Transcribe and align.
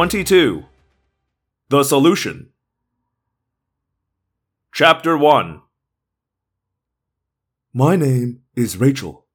Book 0.00 0.08
22 0.08 0.64
The 1.68 1.84
Solution. 1.84 2.48
Chapter 4.72 5.18
1 5.18 5.60
My 7.74 7.96
name 7.96 8.40
is 8.56 8.78
Rachel, 8.78 9.26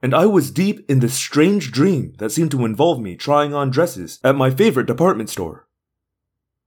and 0.00 0.14
I 0.14 0.24
was 0.24 0.50
deep 0.50 0.82
in 0.88 1.00
this 1.00 1.12
strange 1.12 1.70
dream 1.70 2.14
that 2.16 2.32
seemed 2.32 2.52
to 2.52 2.64
involve 2.64 3.00
me 3.00 3.16
trying 3.16 3.52
on 3.52 3.68
dresses 3.68 4.18
at 4.24 4.34
my 4.34 4.48
favorite 4.50 4.86
department 4.86 5.28
store. 5.28 5.68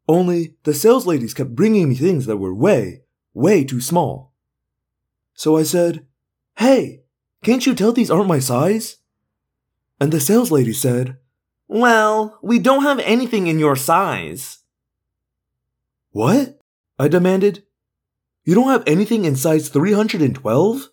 Only 0.08 0.58
the 0.62 0.76
sales 0.76 1.08
ladies 1.08 1.34
kept 1.34 1.56
bringing 1.56 1.90
me 1.90 1.96
things 1.96 2.28
that 2.28 2.38
were 2.38 2.54
way, 2.54 3.06
way 3.34 3.64
too 3.64 3.82
small. 3.82 4.34
So 5.34 5.58
I 5.58 5.64
said, 5.64 6.06
Hey, 6.60 7.02
can't 7.44 7.66
you 7.66 7.74
tell 7.74 7.92
these 7.92 8.12
aren't 8.12 8.28
my 8.28 8.38
size? 8.38 8.98
And 10.00 10.12
the 10.14 10.20
sales 10.20 10.52
lady 10.52 10.74
said, 10.74 11.18
Well, 11.68 12.40
we 12.44 12.60
don't 12.60 12.84
have 12.84 13.00
anything 13.00 13.48
in 13.48 13.60
your 13.60 13.76
size. 13.76 14.60
What? 16.12 16.60
I 17.00 17.08
demanded. 17.08 17.64
You 18.44 18.54
don't 18.54 18.70
have 18.70 18.84
anything 18.86 19.26
in 19.26 19.36
size 19.36 19.70
312? 19.70 20.90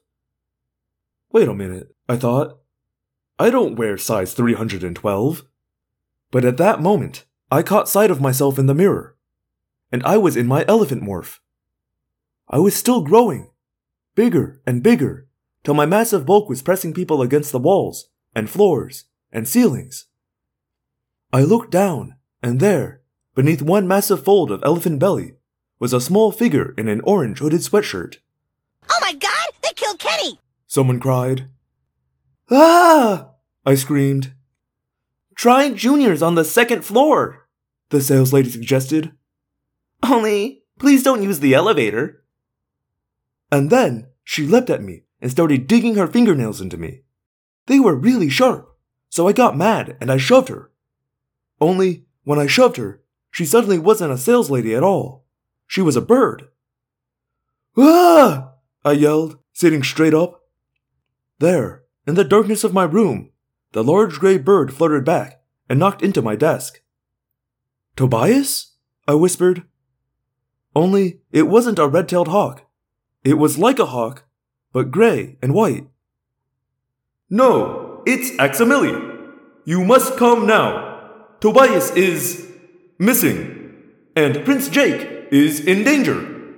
Wait 1.30 1.48
a 1.48 1.54
minute, 1.54 1.94
I 2.08 2.16
thought. 2.16 2.58
I 3.38 3.50
don't 3.50 3.76
wear 3.76 3.98
size 3.98 4.32
312. 4.34 5.42
But 6.30 6.44
at 6.44 6.56
that 6.56 6.80
moment, 6.80 7.26
I 7.50 7.62
caught 7.62 7.88
sight 7.88 8.10
of 8.10 8.20
myself 8.20 8.58
in 8.58 8.66
the 8.66 8.74
mirror, 8.74 9.16
and 9.90 10.02
I 10.04 10.16
was 10.16 10.36
in 10.36 10.46
my 10.46 10.64
elephant 10.66 11.02
morph. 11.02 11.40
I 12.48 12.58
was 12.58 12.74
still 12.74 13.02
growing, 13.02 13.50
bigger 14.14 14.62
and 14.66 14.82
bigger, 14.82 15.28
till 15.62 15.74
my 15.74 15.84
massive 15.84 16.24
bulk 16.24 16.48
was 16.48 16.62
pressing 16.62 16.94
people 16.94 17.20
against 17.20 17.52
the 17.52 17.58
walls 17.58 18.08
and 18.34 18.48
floors 18.48 19.04
and 19.30 19.46
ceilings. 19.46 20.06
I 21.32 21.42
looked 21.42 21.70
down, 21.70 22.16
and 22.42 22.60
there, 22.60 23.00
beneath 23.34 23.62
one 23.62 23.88
massive 23.88 24.22
fold 24.22 24.50
of 24.50 24.62
elephant 24.64 24.98
belly, 24.98 25.32
was 25.78 25.94
a 25.94 26.00
small 26.00 26.30
figure 26.30 26.74
in 26.76 26.88
an 26.88 27.00
orange 27.02 27.38
hooded 27.38 27.60
sweatshirt. 27.60 28.16
Oh 28.90 28.98
my 29.00 29.14
god, 29.14 29.48
they 29.62 29.70
killed 29.74 29.98
Kenny! 29.98 30.38
Someone 30.66 31.00
cried. 31.00 31.48
Ah! 32.50 33.30
I 33.64 33.74
screamed. 33.76 34.34
Try 35.34 35.70
Junior's 35.70 36.22
on 36.22 36.34
the 36.34 36.44
second 36.44 36.84
floor, 36.84 37.48
the 37.88 38.02
sales 38.02 38.34
lady 38.34 38.50
suggested. 38.50 39.12
Only, 40.02 40.64
please 40.78 41.02
don't 41.02 41.22
use 41.22 41.40
the 41.40 41.54
elevator. 41.54 42.24
And 43.50 43.70
then 43.70 44.08
she 44.22 44.46
leapt 44.46 44.68
at 44.68 44.82
me 44.82 45.04
and 45.20 45.30
started 45.30 45.66
digging 45.66 45.94
her 45.94 46.06
fingernails 46.06 46.60
into 46.60 46.76
me. 46.76 47.02
They 47.66 47.80
were 47.80 47.94
really 47.94 48.28
sharp, 48.28 48.68
so 49.08 49.28
I 49.28 49.32
got 49.32 49.56
mad 49.56 49.96
and 50.00 50.12
I 50.12 50.18
shoved 50.18 50.48
her. 50.48 50.71
Only, 51.62 52.06
when 52.24 52.40
I 52.40 52.48
shoved 52.48 52.76
her, 52.76 53.00
she 53.30 53.46
suddenly 53.46 53.78
wasn't 53.78 54.12
a 54.12 54.18
sales 54.18 54.50
lady 54.50 54.74
at 54.74 54.82
all. 54.82 55.26
She 55.68 55.80
was 55.80 55.94
a 55.94 56.00
bird. 56.00 56.48
Ah! 57.78 58.54
I 58.84 58.92
yelled, 58.92 59.38
sitting 59.52 59.84
straight 59.84 60.12
up. 60.12 60.42
There, 61.38 61.84
in 62.04 62.16
the 62.16 62.24
darkness 62.24 62.64
of 62.64 62.74
my 62.74 62.82
room, 62.82 63.30
the 63.70 63.84
large 63.84 64.18
gray 64.18 64.38
bird 64.38 64.74
fluttered 64.74 65.04
back 65.04 65.40
and 65.68 65.78
knocked 65.78 66.02
into 66.02 66.20
my 66.20 66.34
desk. 66.34 66.82
Tobias? 67.94 68.72
I 69.06 69.14
whispered. 69.14 69.62
Only 70.74 71.20
it 71.30 71.46
wasn't 71.46 71.78
a 71.78 71.86
red 71.86 72.08
tailed 72.08 72.26
hawk. 72.26 72.66
It 73.22 73.34
was 73.34 73.56
like 73.56 73.78
a 73.78 73.86
hawk, 73.86 74.24
but 74.72 74.90
gray 74.90 75.38
and 75.40 75.54
white. 75.54 75.86
No, 77.30 78.02
it's 78.04 78.32
Aximili. 78.32 79.30
You 79.64 79.84
must 79.84 80.16
come 80.16 80.44
now. 80.44 80.91
Tobias 81.42 81.90
is 81.96 82.52
missing, 83.00 83.74
and 84.14 84.44
Prince 84.44 84.68
Jake 84.68 85.26
is 85.32 85.58
in 85.58 85.82
danger. 85.82 86.54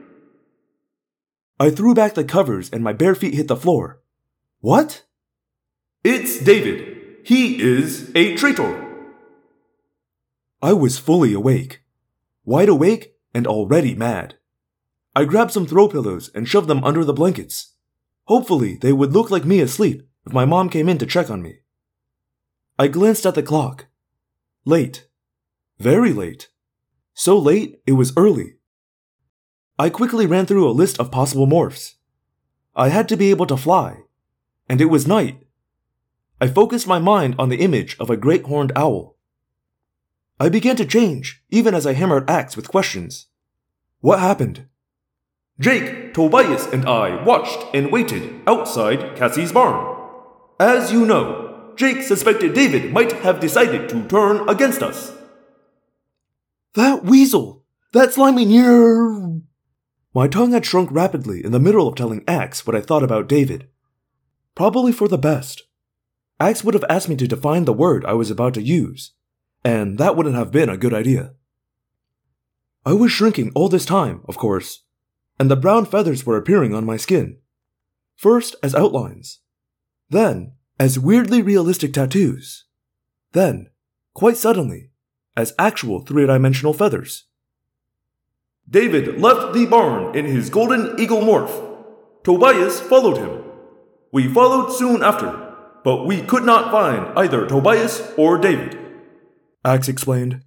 I 1.58 1.70
threw 1.70 1.94
back 1.94 2.12
the 2.12 2.22
covers 2.22 2.68
and 2.68 2.84
my 2.84 2.92
bare 2.92 3.14
feet 3.14 3.32
hit 3.32 3.48
the 3.48 3.56
floor. 3.56 4.02
What? 4.60 5.04
It's 6.04 6.38
David. 6.38 6.98
He 7.24 7.62
is 7.62 8.12
a 8.14 8.36
traitor. 8.36 9.08
I 10.60 10.74
was 10.74 10.98
fully 10.98 11.32
awake. 11.32 11.80
Wide 12.44 12.68
awake 12.68 13.14
and 13.32 13.46
already 13.46 13.94
mad. 13.94 14.34
I 15.16 15.24
grabbed 15.24 15.52
some 15.52 15.66
throw 15.66 15.88
pillows 15.88 16.30
and 16.34 16.46
shoved 16.46 16.68
them 16.68 16.84
under 16.84 17.06
the 17.06 17.14
blankets. 17.14 17.72
Hopefully, 18.24 18.76
they 18.76 18.92
would 18.92 19.14
look 19.14 19.30
like 19.30 19.46
me 19.46 19.60
asleep 19.60 20.06
if 20.26 20.34
my 20.34 20.44
mom 20.44 20.68
came 20.68 20.90
in 20.90 20.98
to 20.98 21.06
check 21.06 21.30
on 21.30 21.40
me. 21.40 21.60
I 22.78 22.88
glanced 22.88 23.24
at 23.24 23.34
the 23.34 23.42
clock. 23.42 23.86
Late. 24.66 25.06
Very 25.78 26.14
late. 26.14 26.48
So 27.12 27.38
late, 27.38 27.80
it 27.86 27.92
was 27.92 28.12
early. 28.16 28.54
I 29.78 29.90
quickly 29.90 30.24
ran 30.24 30.46
through 30.46 30.68
a 30.68 30.72
list 30.72 30.98
of 30.98 31.10
possible 31.10 31.46
morphs. 31.46 31.94
I 32.74 32.88
had 32.88 33.06
to 33.10 33.16
be 33.16 33.30
able 33.30 33.46
to 33.46 33.58
fly, 33.58 33.98
and 34.68 34.80
it 34.80 34.86
was 34.86 35.06
night. 35.06 35.42
I 36.40 36.48
focused 36.48 36.86
my 36.86 36.98
mind 36.98 37.34
on 37.38 37.50
the 37.50 37.60
image 37.60 37.96
of 38.00 38.08
a 38.08 38.16
great 38.16 38.44
horned 38.44 38.72
owl. 38.74 39.16
I 40.40 40.48
began 40.48 40.76
to 40.76 40.86
change, 40.86 41.42
even 41.50 41.74
as 41.74 41.86
I 41.86 41.92
hammered 41.92 42.28
Axe 42.30 42.56
with 42.56 42.70
questions. 42.70 43.26
What 44.00 44.18
happened? 44.18 44.66
Jake, 45.60 46.14
Tobias, 46.14 46.66
and 46.66 46.88
I 46.88 47.22
watched 47.22 47.66
and 47.74 47.92
waited 47.92 48.40
outside 48.46 49.14
Cassie's 49.14 49.52
barn. 49.52 49.94
As 50.58 50.90
you 50.90 51.04
know, 51.04 51.43
Jake 51.76 52.02
suspected 52.02 52.54
David 52.54 52.92
might 52.92 53.12
have 53.12 53.40
decided 53.40 53.88
to 53.88 54.06
turn 54.08 54.48
against 54.48 54.82
us. 54.82 55.12
That 56.74 57.04
weasel! 57.04 57.64
That 57.92 58.12
slimy 58.12 58.44
near. 58.44 59.40
My 60.12 60.26
tongue 60.28 60.52
had 60.52 60.66
shrunk 60.66 60.90
rapidly 60.92 61.44
in 61.44 61.52
the 61.52 61.60
middle 61.60 61.86
of 61.86 61.94
telling 61.94 62.24
Axe 62.26 62.66
what 62.66 62.74
I 62.74 62.80
thought 62.80 63.02
about 63.02 63.28
David. 63.28 63.68
Probably 64.54 64.92
for 64.92 65.08
the 65.08 65.18
best. 65.18 65.62
Axe 66.40 66.64
would 66.64 66.74
have 66.74 66.84
asked 66.88 67.08
me 67.08 67.16
to 67.16 67.28
define 67.28 67.64
the 67.64 67.72
word 67.72 68.04
I 68.04 68.14
was 68.14 68.30
about 68.30 68.54
to 68.54 68.62
use, 68.62 69.12
and 69.64 69.98
that 69.98 70.16
wouldn't 70.16 70.34
have 70.34 70.50
been 70.50 70.68
a 70.68 70.76
good 70.76 70.92
idea. 70.92 71.34
I 72.84 72.92
was 72.92 73.12
shrinking 73.12 73.50
all 73.54 73.68
this 73.68 73.84
time, 73.84 74.22
of 74.28 74.36
course, 74.36 74.82
and 75.38 75.50
the 75.50 75.56
brown 75.56 75.86
feathers 75.86 76.26
were 76.26 76.36
appearing 76.36 76.74
on 76.74 76.84
my 76.84 76.96
skin. 76.96 77.38
First 78.16 78.56
as 78.62 78.74
outlines, 78.74 79.40
then 80.10 80.52
as 80.78 80.98
weirdly 80.98 81.40
realistic 81.40 81.92
tattoos, 81.92 82.64
then, 83.32 83.68
quite 84.12 84.36
suddenly, 84.36 84.90
as 85.36 85.54
actual 85.58 86.00
three 86.00 86.26
dimensional 86.26 86.72
feathers. 86.72 87.26
David 88.68 89.20
left 89.20 89.52
the 89.52 89.66
barn 89.66 90.16
in 90.16 90.24
his 90.24 90.50
golden 90.50 90.98
eagle 90.98 91.20
morph. 91.20 91.52
Tobias 92.24 92.80
followed 92.80 93.18
him. 93.18 93.44
We 94.10 94.32
followed 94.32 94.72
soon 94.72 95.02
after, 95.02 95.54
but 95.84 96.06
we 96.06 96.22
could 96.22 96.44
not 96.44 96.70
find 96.70 97.16
either 97.18 97.46
Tobias 97.46 98.12
or 98.16 98.38
David. 98.38 98.78
Axe 99.64 99.88
explained. 99.88 100.42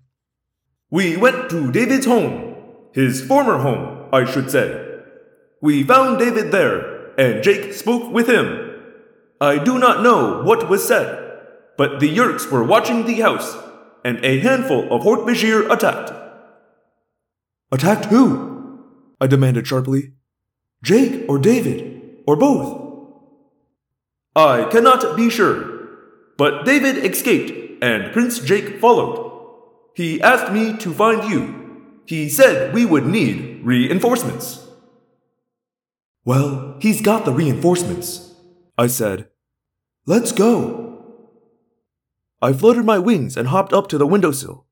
We 0.89 1.17
went 1.17 1.49
to 1.49 1.71
David's 1.71 2.05
home, 2.05 2.55
his 2.93 3.23
former 3.23 3.59
home, 3.59 4.09
I 4.11 4.25
should 4.25 4.49
say. 4.49 4.83
We 5.61 5.83
found 5.83 6.19
David 6.19 6.51
there, 6.51 7.11
and 7.19 7.43
Jake 7.43 7.73
spoke 7.73 8.11
with 8.11 8.27
him. 8.27 8.66
I 9.39 9.63
do 9.63 9.77
not 9.77 10.01
know 10.01 10.41
what 10.43 10.67
was 10.69 10.87
said, 10.87 11.23
but 11.77 11.99
the 11.99 12.09
Yeerks 12.15 12.49
were 12.51 12.63
watching 12.63 13.05
the 13.05 13.21
house, 13.21 13.55
and 14.03 14.23
a 14.25 14.39
handful 14.39 14.91
of 14.91 15.03
Hork-Bajir 15.03 15.71
attacked. 15.71 16.11
Attacked 17.71 18.05
who? 18.05 18.79
I 19.21 19.27
demanded 19.27 19.67
sharply. 19.67 20.13
Jake 20.83 21.25
or 21.29 21.37
David, 21.37 22.23
or 22.25 22.35
both? 22.35 22.83
I 24.35 24.65
cannot 24.71 25.15
be 25.15 25.29
sure, 25.29 25.87
but 26.37 26.65
David 26.65 27.03
escaped, 27.05 27.83
and 27.83 28.11
Prince 28.13 28.39
Jake 28.39 28.79
followed. 28.79 29.25
He 29.95 30.21
asked 30.21 30.51
me 30.51 30.77
to 30.77 30.93
find 30.93 31.29
you. 31.29 31.83
He 32.05 32.29
said 32.29 32.73
we 32.73 32.85
would 32.85 33.05
need 33.05 33.61
reinforcements. 33.63 34.65
Well, 36.23 36.77
he's 36.79 37.01
got 37.01 37.25
the 37.25 37.31
reinforcements, 37.33 38.26
I 38.77 38.87
said. 38.87 39.29
Let's 40.05 40.31
go. 40.31 41.03
I 42.41 42.53
fluttered 42.53 42.85
my 42.85 42.99
wings 42.99 43.35
and 43.35 43.47
hopped 43.47 43.73
up 43.73 43.87
to 43.89 43.97
the 43.97 44.05
windowsill. 44.07 44.65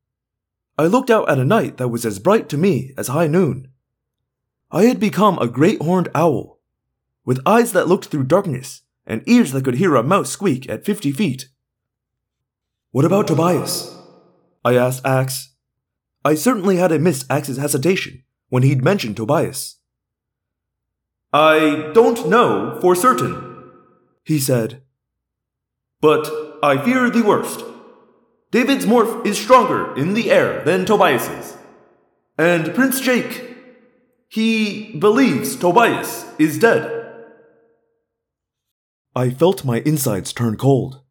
I 0.78 0.86
looked 0.86 1.10
out 1.10 1.30
at 1.30 1.40
a 1.40 1.46
night 1.46 1.78
that 1.78 1.88
was 1.88 2.06
as 2.06 2.20
bright 2.20 2.48
to 2.50 2.58
me 2.58 2.94
as 2.98 3.08
high 3.08 3.28
noon. 3.28 3.70
I 4.72 4.84
had 4.84 5.00
become 5.00 5.40
a 5.40 5.48
great 5.48 5.82
horned 5.82 6.10
owl, 6.14 6.60
with 7.24 7.40
eyes 7.46 7.72
that 7.72 7.88
looked 7.88 8.06
through 8.06 8.26
darkness 8.26 8.82
and 9.08 9.24
ears 9.26 9.52
that 9.52 9.64
could 9.64 9.76
hear 9.76 9.96
a 9.96 10.04
mouse 10.04 10.30
squeak 10.30 10.70
at 10.70 10.86
50 10.86 11.12
feet. 11.12 11.50
What 12.92 13.06
about 13.06 13.28
Tobias? 13.28 13.96
I 14.64 14.76
asked 14.76 15.06
Axe. 15.06 15.54
I 16.24 16.36
certainly 16.36 16.78
hadn't 16.78 17.04
missed 17.04 17.30
Axe's 17.30 17.58
hesitation 17.58 18.24
when 18.50 18.64
he'd 18.64 18.84
mentioned 18.84 19.18
Tobias. 19.18 19.78
I 21.32 21.92
don't 21.94 22.30
know 22.30 22.78
for 22.82 22.96
certain, 22.96 23.45
he 24.26 24.40
said. 24.40 24.82
But 26.02 26.60
I 26.62 26.84
fear 26.84 27.10
the 27.10 27.24
worst. 27.24 27.64
David's 28.52 28.86
morph 28.86 29.26
is 29.26 29.38
stronger 29.38 29.96
in 29.96 30.14
the 30.14 30.32
air 30.32 30.64
than 30.64 30.86
Tobias's. 30.86 31.58
And 32.38 32.74
Prince 32.74 33.00
Jake, 33.00 33.56
he 34.28 34.98
believes 34.98 35.56
Tobias 35.56 36.26
is 36.38 36.60
dead. 36.60 36.92
I 39.16 39.30
felt 39.30 39.64
my 39.64 39.80
insides 39.86 40.34
turn 40.34 40.58
cold. 40.58 41.02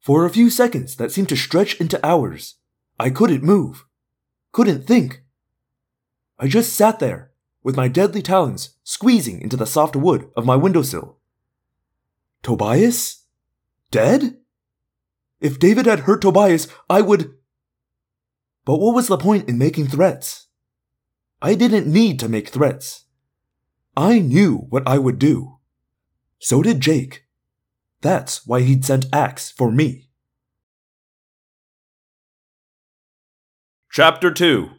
For 0.00 0.26
a 0.26 0.30
few 0.30 0.50
seconds 0.50 0.96
that 0.96 1.12
seemed 1.12 1.28
to 1.30 1.36
stretch 1.36 1.80
into 1.80 2.04
hours, 2.04 2.56
I 2.98 3.08
couldn't 3.08 3.42
move, 3.42 3.86
couldn't 4.52 4.86
think. 4.86 5.22
I 6.38 6.48
just 6.48 6.74
sat 6.74 6.98
there, 6.98 7.30
with 7.62 7.76
my 7.76 7.88
deadly 7.88 8.20
talons 8.20 8.76
squeezing 8.82 9.40
into 9.40 9.56
the 9.56 9.66
soft 9.66 9.94
wood 9.94 10.28
of 10.36 10.44
my 10.44 10.56
windowsill. 10.56 11.18
Tobias? 12.42 13.24
Dead? 13.90 14.38
If 15.40 15.58
David 15.58 15.86
had 15.86 16.00
hurt 16.00 16.22
Tobias, 16.22 16.68
I 16.88 17.00
would. 17.00 17.34
But 18.64 18.78
what 18.78 18.94
was 18.94 19.08
the 19.08 19.18
point 19.18 19.48
in 19.48 19.58
making 19.58 19.88
threats? 19.88 20.46
I 21.40 21.54
didn't 21.54 21.92
need 21.92 22.20
to 22.20 22.28
make 22.28 22.48
threats. 22.48 23.04
I 23.96 24.20
knew 24.20 24.66
what 24.70 24.86
I 24.86 24.98
would 24.98 25.18
do. 25.18 25.58
So 26.38 26.62
did 26.62 26.80
Jake. 26.80 27.24
That's 28.00 28.46
why 28.46 28.60
he'd 28.60 28.84
sent 28.84 29.06
Axe 29.12 29.50
for 29.50 29.70
me. 29.70 30.08
Chapter 33.90 34.32
2 34.32 34.70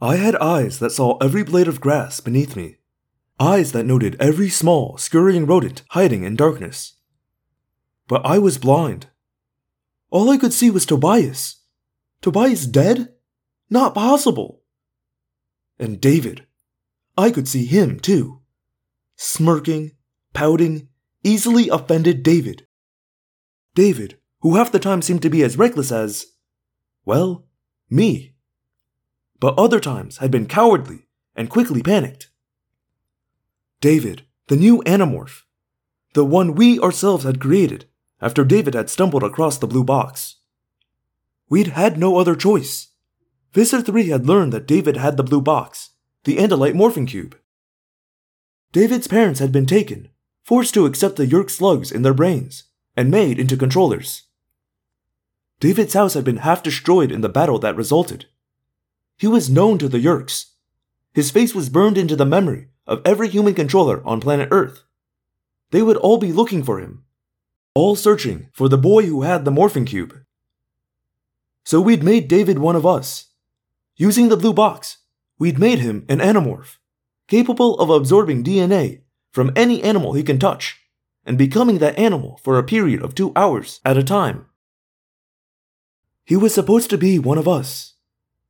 I 0.00 0.16
had 0.16 0.36
eyes 0.36 0.80
that 0.80 0.90
saw 0.90 1.16
every 1.18 1.44
blade 1.44 1.68
of 1.68 1.80
grass 1.80 2.20
beneath 2.20 2.56
me, 2.56 2.78
eyes 3.40 3.72
that 3.72 3.86
noted 3.86 4.16
every 4.20 4.48
small, 4.48 4.96
scurrying 4.96 5.46
rodent 5.46 5.82
hiding 5.90 6.22
in 6.24 6.36
darkness. 6.36 6.94
But 8.06 8.24
I 8.24 8.38
was 8.38 8.58
blind. 8.58 9.08
All 10.10 10.30
I 10.30 10.36
could 10.36 10.52
see 10.52 10.70
was 10.70 10.86
Tobias. 10.86 11.62
Tobias 12.20 12.66
dead? 12.66 13.14
Not 13.68 13.94
possible. 13.94 14.62
And 15.78 16.00
David. 16.00 16.46
I 17.16 17.30
could 17.30 17.48
see 17.48 17.64
him, 17.64 17.98
too. 17.98 18.40
Smirking, 19.16 19.92
pouting, 20.32 20.88
easily 21.22 21.68
offended 21.68 22.22
David. 22.22 22.66
David, 23.74 24.18
who 24.40 24.56
half 24.56 24.70
the 24.70 24.78
time 24.78 25.02
seemed 25.02 25.22
to 25.22 25.30
be 25.30 25.42
as 25.42 25.58
reckless 25.58 25.90
as, 25.90 26.26
well, 27.04 27.46
me. 27.90 28.34
But 29.40 29.58
other 29.58 29.80
times 29.80 30.18
had 30.18 30.30
been 30.30 30.46
cowardly 30.46 31.08
and 31.34 31.50
quickly 31.50 31.82
panicked. 31.82 32.28
David, 33.84 34.22
the 34.46 34.56
new 34.56 34.82
Animorph, 34.84 35.42
the 36.14 36.24
one 36.24 36.54
we 36.54 36.80
ourselves 36.80 37.24
had 37.24 37.38
created 37.38 37.84
after 38.18 38.42
David 38.42 38.72
had 38.72 38.88
stumbled 38.88 39.22
across 39.22 39.58
the 39.58 39.66
blue 39.66 39.84
box. 39.84 40.36
We'd 41.50 41.66
had 41.66 41.98
no 41.98 42.16
other 42.16 42.34
choice. 42.34 42.88
Visser 43.52 43.82
3 43.82 44.08
had 44.08 44.26
learned 44.26 44.54
that 44.54 44.66
David 44.66 44.96
had 44.96 45.18
the 45.18 45.22
blue 45.22 45.42
box, 45.42 45.90
the 46.24 46.38
Andalite 46.38 46.72
morphing 46.72 47.06
cube. 47.06 47.36
David's 48.72 49.06
parents 49.06 49.38
had 49.38 49.52
been 49.52 49.66
taken, 49.66 50.08
forced 50.42 50.72
to 50.72 50.86
accept 50.86 51.16
the 51.16 51.26
Yeerk 51.26 51.50
slugs 51.50 51.92
in 51.92 52.00
their 52.00 52.14
brains, 52.14 52.64
and 52.96 53.10
made 53.10 53.38
into 53.38 53.54
controllers. 53.54 54.22
David's 55.60 55.92
house 55.92 56.14
had 56.14 56.24
been 56.24 56.38
half 56.38 56.62
destroyed 56.62 57.12
in 57.12 57.20
the 57.20 57.28
battle 57.28 57.58
that 57.58 57.76
resulted. 57.76 58.24
He 59.18 59.26
was 59.26 59.50
known 59.50 59.76
to 59.76 59.90
the 59.90 60.00
Yeerks. 60.00 60.52
His 61.12 61.30
face 61.30 61.54
was 61.54 61.68
burned 61.68 61.98
into 61.98 62.16
the 62.16 62.24
memory 62.24 62.68
of 62.86 63.02
every 63.04 63.28
human 63.28 63.54
controller 63.54 64.02
on 64.06 64.20
planet 64.20 64.48
Earth. 64.50 64.82
They 65.70 65.82
would 65.82 65.96
all 65.96 66.18
be 66.18 66.32
looking 66.32 66.62
for 66.62 66.78
him, 66.78 67.04
all 67.74 67.96
searching 67.96 68.48
for 68.52 68.68
the 68.68 68.78
boy 68.78 69.06
who 69.06 69.22
had 69.22 69.44
the 69.44 69.50
morphing 69.50 69.86
cube. 69.86 70.14
So 71.64 71.80
we'd 71.80 72.02
made 72.02 72.28
David 72.28 72.58
one 72.58 72.76
of 72.76 72.86
us. 72.86 73.26
Using 73.96 74.28
the 74.28 74.36
blue 74.36 74.52
box, 74.52 74.98
we'd 75.38 75.58
made 75.58 75.78
him 75.78 76.04
an 76.08 76.18
animorph 76.18 76.76
capable 77.28 77.78
of 77.78 77.90
absorbing 77.90 78.44
DNA 78.44 79.00
from 79.32 79.52
any 79.56 79.82
animal 79.82 80.12
he 80.12 80.22
can 80.22 80.38
touch, 80.38 80.80
and 81.24 81.38
becoming 81.38 81.78
that 81.78 81.98
animal 81.98 82.38
for 82.42 82.58
a 82.58 82.62
period 82.62 83.02
of 83.02 83.14
two 83.14 83.32
hours 83.34 83.80
at 83.84 83.96
a 83.96 84.02
time. 84.02 84.46
He 86.24 86.36
was 86.36 86.54
supposed 86.54 86.90
to 86.90 86.98
be 86.98 87.18
one 87.18 87.38
of 87.38 87.48
us, 87.48 87.94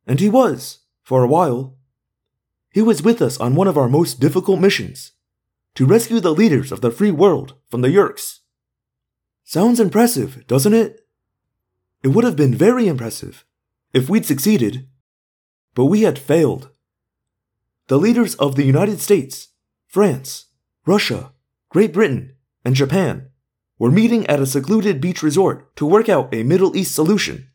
and 0.06 0.20
he 0.20 0.28
was, 0.28 0.80
for 1.02 1.22
a 1.22 1.28
while. 1.28 1.76
He 2.74 2.82
was 2.82 3.04
with 3.04 3.22
us 3.22 3.38
on 3.38 3.54
one 3.54 3.68
of 3.68 3.78
our 3.78 3.88
most 3.88 4.18
difficult 4.18 4.58
missions 4.58 5.12
to 5.76 5.86
rescue 5.86 6.18
the 6.18 6.34
leaders 6.34 6.72
of 6.72 6.80
the 6.80 6.90
free 6.90 7.12
world 7.12 7.54
from 7.70 7.82
the 7.82 7.88
Yeerks. 7.88 8.40
Sounds 9.44 9.78
impressive, 9.78 10.44
doesn't 10.48 10.74
it? 10.74 11.06
It 12.02 12.08
would 12.08 12.24
have 12.24 12.34
been 12.34 12.52
very 12.52 12.88
impressive 12.88 13.44
if 13.92 14.08
we'd 14.08 14.26
succeeded, 14.26 14.88
but 15.76 15.84
we 15.84 16.02
had 16.02 16.18
failed 16.18 16.70
the 17.86 17.96
leaders 17.96 18.34
of 18.36 18.56
the 18.56 18.64
United 18.64 19.00
States, 19.00 19.50
France, 19.86 20.46
Russia, 20.84 21.30
Great 21.68 21.92
Britain, 21.92 22.34
and 22.64 22.74
Japan 22.74 23.28
were 23.78 23.92
meeting 23.92 24.26
at 24.26 24.40
a 24.40 24.46
secluded 24.46 25.00
beach 25.00 25.22
resort 25.22 25.76
to 25.76 25.86
work 25.86 26.08
out 26.08 26.34
a 26.34 26.42
Middle 26.42 26.76
East 26.76 26.92
solution. 26.92 27.50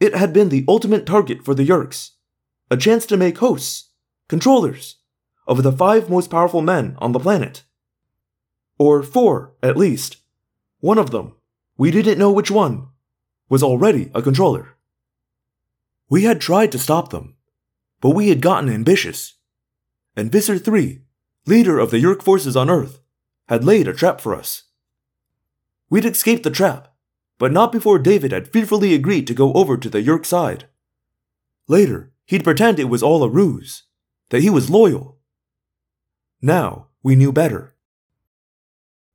It 0.00 0.14
had 0.14 0.34
been 0.34 0.50
the 0.50 0.66
ultimate 0.68 1.06
target 1.06 1.46
for 1.46 1.54
the 1.54 1.66
Yeerks, 1.66 2.10
a 2.70 2.76
chance 2.76 3.06
to 3.06 3.16
make 3.16 3.38
hosts, 3.38 3.88
controllers, 4.32 4.96
of 5.46 5.62
the 5.62 5.70
five 5.70 6.08
most 6.08 6.30
powerful 6.30 6.62
men 6.62 6.96
on 6.96 7.12
the 7.12 7.20
planet. 7.20 7.64
Or 8.78 9.02
four, 9.02 9.52
at 9.62 9.76
least. 9.76 10.16
One 10.80 10.96
of 10.96 11.10
them, 11.10 11.34
we 11.76 11.90
didn't 11.90 12.18
know 12.18 12.32
which 12.32 12.50
one, 12.50 12.88
was 13.50 13.62
already 13.62 14.10
a 14.14 14.22
controller. 14.22 14.78
We 16.08 16.22
had 16.24 16.40
tried 16.40 16.72
to 16.72 16.78
stop 16.78 17.10
them, 17.10 17.36
but 18.00 18.16
we 18.16 18.30
had 18.30 18.40
gotten 18.40 18.70
ambitious. 18.70 19.34
And 20.16 20.32
Visser 20.32 20.56
3, 20.56 21.02
leader 21.44 21.78
of 21.78 21.90
the 21.90 21.98
Yeerk 21.98 22.22
forces 22.22 22.56
on 22.56 22.70
Earth, 22.70 23.00
had 23.48 23.64
laid 23.64 23.86
a 23.86 23.92
trap 23.92 24.18
for 24.18 24.34
us. 24.34 24.62
We'd 25.90 26.06
escaped 26.06 26.42
the 26.42 26.50
trap, 26.50 26.88
but 27.38 27.52
not 27.52 27.70
before 27.70 27.98
David 27.98 28.32
had 28.32 28.50
fearfully 28.50 28.94
agreed 28.94 29.26
to 29.26 29.34
go 29.34 29.52
over 29.52 29.76
to 29.76 29.90
the 29.90 30.00
Yeerk 30.00 30.24
side. 30.24 30.68
Later, 31.68 32.14
he'd 32.24 32.44
pretend 32.44 32.78
it 32.78 32.88
was 32.88 33.02
all 33.02 33.22
a 33.22 33.28
ruse, 33.28 33.82
that 34.32 34.40
he 34.40 34.48
was 34.48 34.70
loyal. 34.70 35.18
Now, 36.40 36.88
we 37.02 37.14
knew 37.14 37.32
better. 37.32 37.74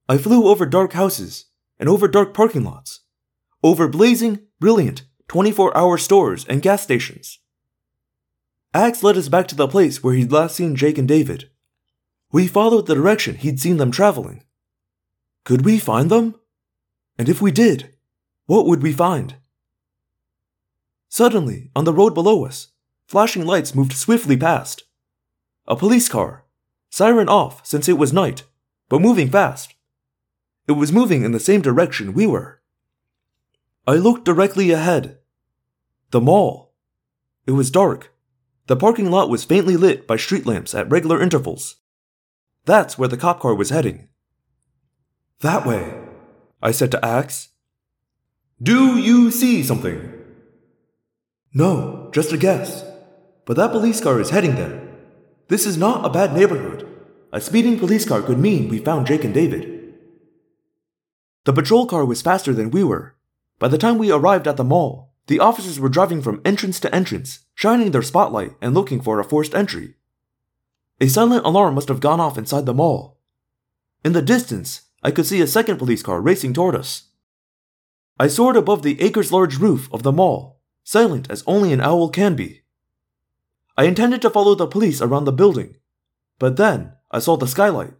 I 0.07 0.19
flew 0.19 0.47
over 0.47 0.67
dark 0.67 0.93
houses 0.93 1.45
and 1.79 1.89
over 1.89 2.07
dark 2.07 2.35
parking 2.35 2.63
lots, 2.63 2.99
over 3.63 3.87
blazing, 3.87 4.41
brilliant 4.59 5.05
24 5.27 5.75
hour 5.75 5.97
stores 5.97 6.45
and 6.45 6.61
gas 6.61 6.83
stations. 6.83 7.39
Axe 8.75 9.01
led 9.01 9.17
us 9.17 9.27
back 9.27 9.47
to 9.47 9.55
the 9.55 9.67
place 9.67 10.03
where 10.03 10.13
he'd 10.13 10.31
last 10.31 10.55
seen 10.55 10.75
Jake 10.75 10.99
and 10.99 11.07
David. 11.07 11.49
We 12.31 12.45
followed 12.45 12.85
the 12.85 12.93
direction 12.93 13.37
he'd 13.37 13.59
seen 13.59 13.77
them 13.77 13.89
traveling. 13.89 14.43
Could 15.45 15.65
we 15.65 15.79
find 15.79 16.11
them? 16.11 16.35
And 17.17 17.27
if 17.27 17.41
we 17.41 17.51
did, 17.51 17.95
what 18.45 18.67
would 18.67 18.83
we 18.83 18.93
find? 18.93 19.37
Suddenly, 21.09 21.71
on 21.75 21.85
the 21.85 21.93
road 21.93 22.13
below 22.13 22.45
us, 22.45 22.67
flashing 23.07 23.47
lights 23.47 23.73
moved 23.73 23.93
swiftly 23.93 24.37
past. 24.37 24.83
A 25.67 25.75
police 25.75 26.07
car, 26.09 26.45
siren 26.89 27.29
off 27.29 27.65
since 27.65 27.89
it 27.89 27.97
was 27.97 28.13
night, 28.13 28.43
but 28.89 29.01
moving 29.01 29.29
fast. 29.29 29.75
It 30.67 30.73
was 30.73 30.91
moving 30.91 31.23
in 31.23 31.31
the 31.31 31.39
same 31.39 31.61
direction 31.61 32.13
we 32.13 32.27
were. 32.27 32.61
I 33.85 33.93
looked 33.93 34.25
directly 34.25 34.71
ahead. 34.71 35.17
The 36.11 36.21
mall. 36.21 36.73
It 37.45 37.51
was 37.51 37.71
dark, 37.71 38.13
the 38.67 38.75
parking 38.75 39.09
lot 39.09 39.29
was 39.29 39.45
faintly 39.45 39.77
lit 39.77 40.05
by 40.05 40.17
street 40.17 40.45
lamps 40.45 40.75
at 40.75 40.89
regular 40.89 41.21
intervals. 41.21 41.77
That's 42.65 42.97
where 42.97 43.07
the 43.07 43.15
cop 43.15 43.39
car 43.39 43.55
was 43.55 43.69
heading. 43.69 44.09
That 45.39 45.65
way, 45.65 45.93
I 46.61 46.71
said 46.71 46.91
to 46.91 47.05
Axe. 47.05 47.49
Do 48.61 48.97
you 48.97 49.31
see 49.31 49.63
something? 49.63 50.13
No, 51.53 52.09
just 52.13 52.33
a 52.33 52.37
guess. 52.37 52.83
But 53.45 53.55
that 53.55 53.71
police 53.71 54.01
car 54.01 54.19
is 54.19 54.31
heading 54.31 54.55
there. 54.55 54.86
This 55.47 55.65
is 55.65 55.77
not 55.77 56.05
a 56.05 56.09
bad 56.09 56.33
neighborhood. 56.33 56.87
A 57.31 57.39
speeding 57.39 57.79
police 57.79 58.05
car 58.05 58.21
could 58.21 58.37
mean 58.37 58.67
we 58.67 58.79
found 58.79 59.07
Jake 59.07 59.23
and 59.23 59.33
David. 59.33 59.93
The 61.45 61.53
patrol 61.53 61.85
car 61.85 62.03
was 62.03 62.21
faster 62.21 62.53
than 62.53 62.71
we 62.71 62.83
were. 62.83 63.15
By 63.57 63.69
the 63.69 63.77
time 63.77 63.97
we 63.97 64.11
arrived 64.11 64.47
at 64.47 64.57
the 64.57 64.65
mall, 64.65 65.13
the 65.27 65.39
officers 65.39 65.79
were 65.79 65.89
driving 65.89 66.21
from 66.21 66.41
entrance 66.43 66.79
to 66.81 66.93
entrance, 66.93 67.39
shining 67.55 67.91
their 67.91 68.01
spotlight 68.01 68.55
and 68.61 68.73
looking 68.73 69.01
for 69.01 69.19
a 69.19 69.23
forced 69.23 69.55
entry. 69.55 69.95
A 70.99 71.07
silent 71.07 71.45
alarm 71.45 71.75
must 71.75 71.87
have 71.87 72.01
gone 72.01 72.19
off 72.19 72.37
inside 72.37 72.65
the 72.65 72.73
mall. 72.73 73.17
In 74.03 74.13
the 74.13 74.21
distance, 74.21 74.81
I 75.03 75.11
could 75.11 75.25
see 75.25 75.41
a 75.41 75.47
second 75.47 75.77
police 75.77 76.03
car 76.03 76.19
racing 76.19 76.53
toward 76.53 76.75
us. 76.75 77.09
I 78.19 78.27
soared 78.27 78.57
above 78.57 78.83
the 78.83 79.01
acres 79.01 79.31
large 79.31 79.57
roof 79.57 79.87
of 79.93 80.03
the 80.03 80.11
mall, 80.11 80.59
silent 80.83 81.29
as 81.29 81.43
only 81.47 81.71
an 81.71 81.81
owl 81.81 82.09
can 82.09 82.35
be. 82.35 82.63
I 83.77 83.83
intended 83.83 84.21
to 84.23 84.29
follow 84.29 84.55
the 84.55 84.67
police 84.67 85.01
around 85.01 85.25
the 85.25 85.31
building, 85.31 85.75
but 86.39 86.57
then 86.57 86.93
I 87.11 87.19
saw 87.19 87.37
the 87.37 87.47
skylight. 87.47 87.93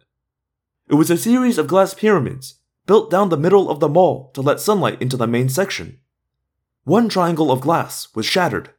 It 0.88 0.94
was 0.94 1.10
a 1.10 1.16
series 1.16 1.56
of 1.56 1.68
glass 1.68 1.94
pyramids, 1.94 2.54
built 2.86 3.10
down 3.10 3.28
the 3.28 3.36
middle 3.36 3.70
of 3.70 3.78
the 3.78 3.88
mall 3.88 4.32
to 4.34 4.40
let 4.40 4.60
sunlight 4.60 5.00
into 5.00 5.16
the 5.16 5.26
main 5.26 5.48
section. 5.48 6.00
One 6.84 7.08
triangle 7.08 7.52
of 7.52 7.60
glass 7.60 8.08
was 8.14 8.26
shattered. 8.26 8.70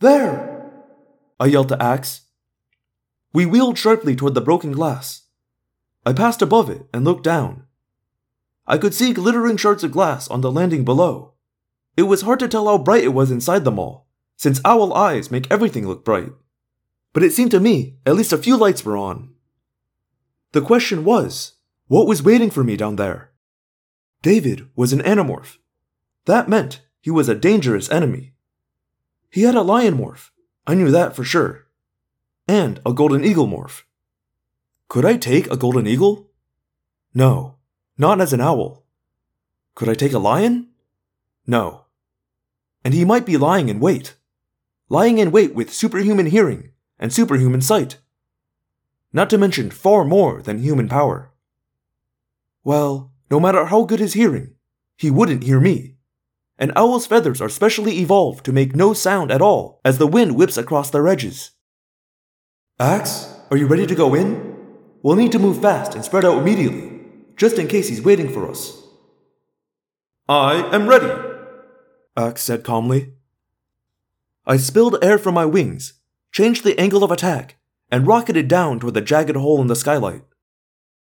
There! 0.00 0.70
I 1.40 1.46
yelled 1.46 1.70
to 1.70 1.82
Axe. 1.82 2.22
We 3.32 3.46
wheeled 3.46 3.78
sharply 3.78 4.14
toward 4.14 4.34
the 4.34 4.40
broken 4.40 4.70
glass. 4.70 5.22
I 6.06 6.12
passed 6.12 6.42
above 6.42 6.70
it 6.70 6.86
and 6.92 7.04
looked 7.04 7.24
down. 7.24 7.64
I 8.66 8.78
could 8.78 8.94
see 8.94 9.12
glittering 9.12 9.56
shards 9.56 9.82
of 9.82 9.90
glass 9.90 10.28
on 10.28 10.40
the 10.40 10.52
landing 10.52 10.84
below. 10.84 11.32
It 11.96 12.02
was 12.02 12.22
hard 12.22 12.38
to 12.40 12.48
tell 12.48 12.66
how 12.66 12.78
bright 12.78 13.02
it 13.04 13.14
was 13.14 13.30
inside 13.30 13.64
the 13.64 13.70
mall, 13.70 14.06
since 14.36 14.60
owl 14.64 14.92
eyes 14.92 15.30
make 15.30 15.50
everything 15.50 15.86
look 15.86 16.04
bright. 16.04 16.32
But 17.12 17.22
it 17.22 17.32
seemed 17.32 17.52
to 17.52 17.60
me 17.60 17.96
at 18.04 18.16
least 18.16 18.32
a 18.32 18.38
few 18.38 18.56
lights 18.56 18.84
were 18.84 18.96
on. 18.96 19.30
The 20.52 20.60
question 20.60 21.04
was, 21.04 21.52
what 21.86 22.06
was 22.06 22.22
waiting 22.22 22.50
for 22.50 22.64
me 22.64 22.76
down 22.76 22.96
there? 22.96 23.30
David 24.22 24.68
was 24.74 24.92
an 24.92 25.00
animorph. 25.00 25.58
That 26.24 26.48
meant 26.48 26.80
he 27.00 27.10
was 27.10 27.28
a 27.28 27.34
dangerous 27.34 27.90
enemy. 27.90 28.32
He 29.30 29.42
had 29.42 29.54
a 29.54 29.62
lion 29.62 29.98
morph, 29.98 30.30
I 30.66 30.74
knew 30.74 30.90
that 30.90 31.14
for 31.14 31.24
sure, 31.24 31.66
and 32.48 32.80
a 32.86 32.92
golden 32.92 33.24
eagle 33.24 33.46
morph. 33.46 33.82
Could 34.88 35.04
I 35.04 35.16
take 35.16 35.50
a 35.50 35.56
golden 35.56 35.86
eagle? 35.86 36.30
No, 37.12 37.56
not 37.98 38.20
as 38.20 38.32
an 38.32 38.40
owl. 38.40 38.84
Could 39.74 39.88
I 39.88 39.94
take 39.94 40.12
a 40.12 40.18
lion? 40.18 40.68
No. 41.46 41.84
And 42.84 42.94
he 42.94 43.04
might 43.04 43.26
be 43.26 43.36
lying 43.36 43.68
in 43.68 43.80
wait. 43.80 44.14
Lying 44.88 45.18
in 45.18 45.30
wait 45.30 45.54
with 45.54 45.72
superhuman 45.72 46.26
hearing 46.26 46.70
and 46.98 47.12
superhuman 47.12 47.62
sight. 47.62 47.98
Not 49.12 49.30
to 49.30 49.38
mention 49.38 49.70
far 49.70 50.04
more 50.04 50.42
than 50.42 50.58
human 50.58 50.88
power. 50.88 51.30
Well, 52.62 53.12
no 53.30 53.40
matter 53.40 53.66
how 53.66 53.84
good 53.84 54.00
his 54.00 54.14
hearing, 54.14 54.54
he 54.96 55.10
wouldn't 55.10 55.44
hear 55.44 55.60
me. 55.60 55.96
And 56.58 56.72
owl's 56.76 57.06
feathers 57.06 57.40
are 57.40 57.48
specially 57.48 57.98
evolved 57.98 58.44
to 58.44 58.52
make 58.52 58.76
no 58.76 58.92
sound 58.92 59.30
at 59.30 59.42
all 59.42 59.80
as 59.84 59.98
the 59.98 60.06
wind 60.06 60.36
whips 60.36 60.56
across 60.56 60.90
their 60.90 61.08
edges. 61.08 61.52
Axe, 62.78 63.32
are 63.50 63.56
you 63.56 63.66
ready 63.66 63.86
to 63.86 63.94
go 63.94 64.14
in? 64.14 64.54
We'll 65.02 65.16
need 65.16 65.32
to 65.32 65.38
move 65.38 65.62
fast 65.62 65.94
and 65.94 66.04
spread 66.04 66.24
out 66.24 66.38
immediately, 66.38 67.00
just 67.36 67.58
in 67.58 67.68
case 67.68 67.88
he's 67.88 68.02
waiting 68.02 68.28
for 68.28 68.48
us. 68.48 68.82
I 70.28 70.54
am 70.74 70.88
ready, 70.88 71.12
Axe 72.16 72.42
said 72.42 72.64
calmly. 72.64 73.12
I 74.46 74.56
spilled 74.56 75.02
air 75.02 75.18
from 75.18 75.34
my 75.34 75.46
wings, 75.46 75.94
changed 76.32 76.64
the 76.64 76.78
angle 76.78 77.04
of 77.04 77.10
attack, 77.10 77.56
and 77.90 78.06
rocketed 78.06 78.48
down 78.48 78.80
toward 78.80 78.94
the 78.94 79.00
jagged 79.00 79.36
hole 79.36 79.60
in 79.60 79.68
the 79.68 79.76
skylight. 79.76 80.22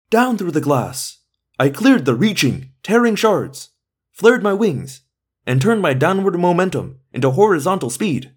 Down 0.09 0.37
through 0.37 0.51
the 0.51 0.61
glass, 0.61 1.19
I 1.59 1.69
cleared 1.69 2.05
the 2.05 2.15
reaching, 2.15 2.71
tearing 2.83 3.15
shards, 3.15 3.69
flared 4.11 4.43
my 4.43 4.53
wings, 4.53 5.01
and 5.45 5.61
turned 5.61 5.81
my 5.81 5.93
downward 5.93 6.37
momentum 6.37 6.99
into 7.11 7.31
horizontal 7.31 7.89
speed. 7.89 8.31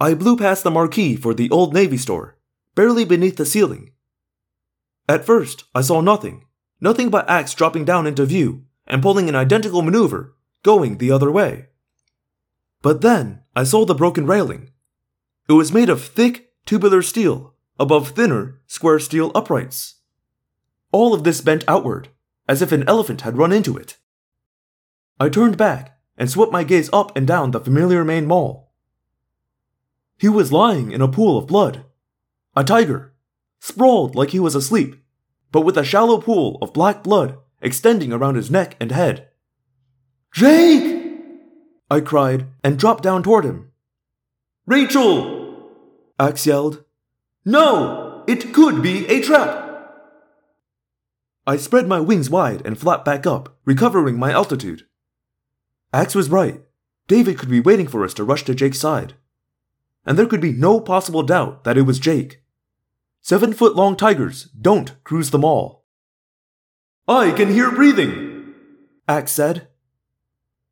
I 0.00 0.14
blew 0.14 0.36
past 0.36 0.64
the 0.64 0.70
marquee 0.70 1.16
for 1.16 1.34
the 1.34 1.50
Old 1.50 1.74
Navy 1.74 1.96
store, 1.96 2.38
barely 2.74 3.04
beneath 3.04 3.36
the 3.36 3.46
ceiling, 3.46 3.92
at 5.08 5.24
first, 5.24 5.64
I 5.74 5.80
saw 5.80 6.00
nothing. 6.02 6.44
Nothing 6.80 7.08
but 7.08 7.28
Axe 7.28 7.54
dropping 7.54 7.86
down 7.86 8.06
into 8.06 8.26
view 8.26 8.64
and 8.86 9.02
pulling 9.02 9.28
an 9.28 9.34
identical 9.34 9.82
maneuver, 9.82 10.34
going 10.62 10.98
the 10.98 11.10
other 11.10 11.30
way. 11.30 11.68
But 12.82 13.00
then 13.00 13.42
I 13.58 13.64
saw 13.64 13.84
the 13.84 13.92
broken 13.92 14.24
railing. 14.24 14.70
It 15.48 15.54
was 15.54 15.72
made 15.72 15.88
of 15.88 16.00
thick, 16.00 16.52
tubular 16.64 17.02
steel 17.02 17.56
above 17.76 18.10
thinner, 18.10 18.60
square 18.68 19.00
steel 19.00 19.32
uprights. 19.34 19.96
All 20.92 21.12
of 21.12 21.24
this 21.24 21.40
bent 21.40 21.64
outward, 21.66 22.08
as 22.48 22.62
if 22.62 22.70
an 22.70 22.88
elephant 22.88 23.22
had 23.22 23.36
run 23.36 23.50
into 23.50 23.76
it. 23.76 23.96
I 25.18 25.28
turned 25.28 25.56
back 25.56 25.98
and 26.16 26.30
swept 26.30 26.52
my 26.52 26.62
gaze 26.62 26.88
up 26.92 27.16
and 27.16 27.26
down 27.26 27.50
the 27.50 27.58
familiar 27.58 28.04
main 28.04 28.26
mall. 28.26 28.72
He 30.18 30.28
was 30.28 30.52
lying 30.52 30.92
in 30.92 31.02
a 31.02 31.08
pool 31.08 31.36
of 31.36 31.48
blood. 31.48 31.84
A 32.54 32.62
tiger, 32.62 33.12
sprawled 33.58 34.14
like 34.14 34.30
he 34.30 34.38
was 34.38 34.54
asleep, 34.54 35.02
but 35.50 35.62
with 35.62 35.76
a 35.76 35.82
shallow 35.82 36.20
pool 36.20 36.58
of 36.62 36.72
black 36.72 37.02
blood 37.02 37.36
extending 37.60 38.12
around 38.12 38.36
his 38.36 38.52
neck 38.52 38.76
and 38.78 38.92
head. 38.92 39.30
Jake! 40.32 40.97
I 41.90 42.00
cried 42.00 42.46
and 42.62 42.78
dropped 42.78 43.02
down 43.02 43.22
toward 43.22 43.44
him. 43.44 43.70
Rachel! 44.66 45.70
Axe 46.18 46.46
yelled. 46.46 46.84
No! 47.44 48.24
It 48.26 48.52
could 48.52 48.82
be 48.82 49.06
a 49.06 49.22
trap! 49.22 49.64
I 51.46 51.56
spread 51.56 51.88
my 51.88 51.98
wings 51.98 52.28
wide 52.28 52.60
and 52.66 52.78
flapped 52.78 53.06
back 53.06 53.26
up, 53.26 53.56
recovering 53.64 54.18
my 54.18 54.30
altitude. 54.30 54.86
Axe 55.94 56.14
was 56.14 56.28
right. 56.28 56.60
David 57.06 57.38
could 57.38 57.48
be 57.48 57.60
waiting 57.60 57.86
for 57.86 58.04
us 58.04 58.12
to 58.14 58.24
rush 58.24 58.44
to 58.44 58.54
Jake's 58.54 58.78
side. 58.78 59.14
And 60.04 60.18
there 60.18 60.26
could 60.26 60.42
be 60.42 60.52
no 60.52 60.78
possible 60.78 61.22
doubt 61.22 61.64
that 61.64 61.78
it 61.78 61.82
was 61.82 61.98
Jake. 61.98 62.42
Seven 63.22 63.54
foot 63.54 63.74
long 63.74 63.96
tigers 63.96 64.44
don't 64.60 65.02
cruise 65.04 65.30
the 65.30 65.38
mall. 65.38 65.86
I 67.06 67.30
can 67.30 67.50
hear 67.50 67.70
breathing, 67.70 68.54
Axe 69.08 69.32
said. 69.32 69.68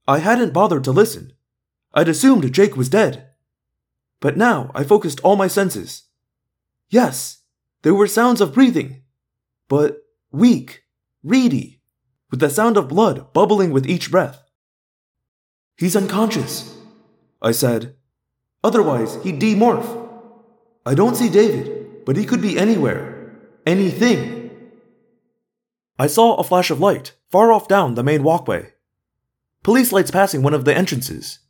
I 0.06 0.18
hadn't 0.18 0.52
bothered 0.52 0.84
to 0.84 0.92
listen. 0.92 1.32
I'd 1.94 2.08
assumed 2.08 2.52
Jake 2.52 2.76
was 2.76 2.88
dead. 2.88 3.28
But 4.20 4.36
now 4.36 4.70
I 4.74 4.84
focused 4.84 5.20
all 5.20 5.36
my 5.36 5.48
senses. 5.48 6.04
Yes, 6.88 7.42
there 7.82 7.94
were 7.94 8.06
sounds 8.06 8.40
of 8.40 8.54
breathing, 8.54 9.02
but 9.68 10.04
weak, 10.30 10.84
reedy, 11.22 11.80
with 12.30 12.40
the 12.40 12.50
sound 12.50 12.76
of 12.76 12.88
blood 12.88 13.32
bubbling 13.32 13.70
with 13.70 13.86
each 13.86 14.10
breath. 14.10 14.42
He's 15.76 15.96
unconscious, 15.96 16.76
I 17.42 17.52
said. 17.52 17.96
Otherwise, 18.62 19.18
he'd 19.22 19.40
demorph. 19.40 20.08
I 20.84 20.94
don't 20.94 21.16
see 21.16 21.28
David 21.28 21.86
but 22.06 22.16
he 22.16 22.24
could 22.24 22.40
be 22.40 22.58
anywhere. 22.58 23.36
Anything. 23.66 24.50
I 25.98 26.06
saw 26.06 26.36
a 26.36 26.44
flash 26.44 26.70
of 26.70 26.80
light, 26.80 27.16
far 27.30 27.52
off 27.52 27.68
down 27.68 27.94
the 27.94 28.04
main 28.04 28.22
walkway. 28.22 28.72
Police 29.66 29.90
lights 29.90 30.12
passing 30.12 30.44
one 30.44 30.54
of 30.54 30.64
the 30.64 30.76
entrances. 30.76 31.40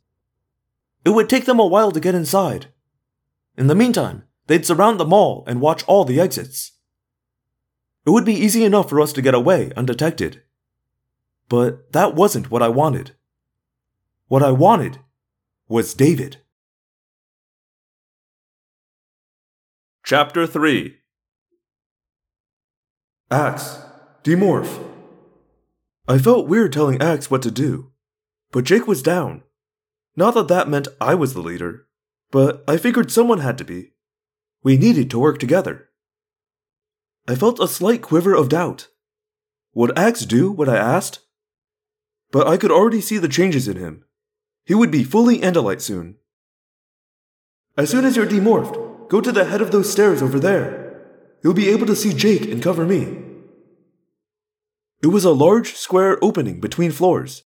It 1.05 1.11
would 1.11 1.29
take 1.29 1.45
them 1.45 1.59
a 1.59 1.67
while 1.67 1.91
to 1.91 1.99
get 1.99 2.15
inside. 2.15 2.65
In 3.55 3.67
the 3.67 3.75
meantime, 3.75 4.23
they'd 4.47 4.65
surround 4.65 4.99
the 4.99 5.05
mall 5.05 5.43
and 5.45 5.61
watch 5.61 5.83
all 5.83 6.03
the 6.03 6.19
exits. 6.19 6.71
It 8.07 8.09
would 8.09 8.25
be 8.25 8.33
easy 8.33 8.65
enough 8.65 8.89
for 8.89 8.99
us 8.99 9.13
to 9.13 9.21
get 9.21 9.35
away 9.35 9.71
undetected. 9.77 10.41
But 11.47 11.91
that 11.91 12.15
wasn't 12.15 12.49
what 12.49 12.63
I 12.63 12.69
wanted. 12.69 13.11
What 14.29 14.41
I 14.41 14.49
wanted 14.49 14.97
was 15.67 15.93
David. 15.93 16.37
Chapter 20.03 20.47
3 20.47 20.97
Axe, 23.29 23.77
demorph. 24.23 24.83
I 26.07 26.17
felt 26.17 26.47
weird 26.47 26.73
telling 26.73 26.99
Axe 26.99 27.29
what 27.29 27.43
to 27.43 27.51
do, 27.51 27.91
but 28.57 28.65
Jake 28.65 28.87
was 28.87 29.03
down. 29.03 29.43
Not 30.15 30.33
that 30.33 30.47
that 30.47 30.67
meant 30.67 30.87
I 30.99 31.13
was 31.13 31.35
the 31.35 31.41
leader, 31.41 31.85
but 32.31 32.63
I 32.67 32.77
figured 32.77 33.11
someone 33.11 33.41
had 33.41 33.55
to 33.59 33.63
be. 33.63 33.91
We 34.63 34.77
needed 34.77 35.11
to 35.11 35.19
work 35.19 35.37
together. 35.37 35.89
I 37.27 37.35
felt 37.35 37.59
a 37.59 37.67
slight 37.67 38.01
quiver 38.01 38.33
of 38.33 38.49
doubt. 38.49 38.87
Would 39.75 39.95
Axe 39.95 40.25
do 40.25 40.51
what 40.51 40.67
I 40.67 40.77
asked? 40.77 41.19
But 42.31 42.47
I 42.47 42.57
could 42.57 42.71
already 42.71 42.99
see 42.99 43.19
the 43.19 43.27
changes 43.27 43.67
in 43.67 43.77
him. 43.77 44.05
He 44.65 44.73
would 44.73 44.89
be 44.89 45.03
fully 45.03 45.37
Andalite 45.37 45.81
soon. 45.81 46.15
As 47.77 47.91
soon 47.91 48.05
as 48.05 48.15
you're 48.15 48.25
demorphed, 48.25 49.07
Go 49.07 49.21
to 49.21 49.31
the 49.31 49.45
head 49.45 49.61
of 49.61 49.71
those 49.71 49.91
stairs 49.91 50.23
over 50.23 50.39
there. 50.39 51.05
You'll 51.43 51.53
be 51.53 51.69
able 51.69 51.85
to 51.85 51.95
see 51.95 52.11
Jake 52.11 52.49
and 52.51 52.63
cover 52.63 52.87
me. 52.87 53.23
It 55.03 55.09
was 55.09 55.25
a 55.25 55.29
large 55.45 55.75
square 55.75 56.17
opening 56.23 56.59
between 56.59 56.91
floors. 56.91 57.43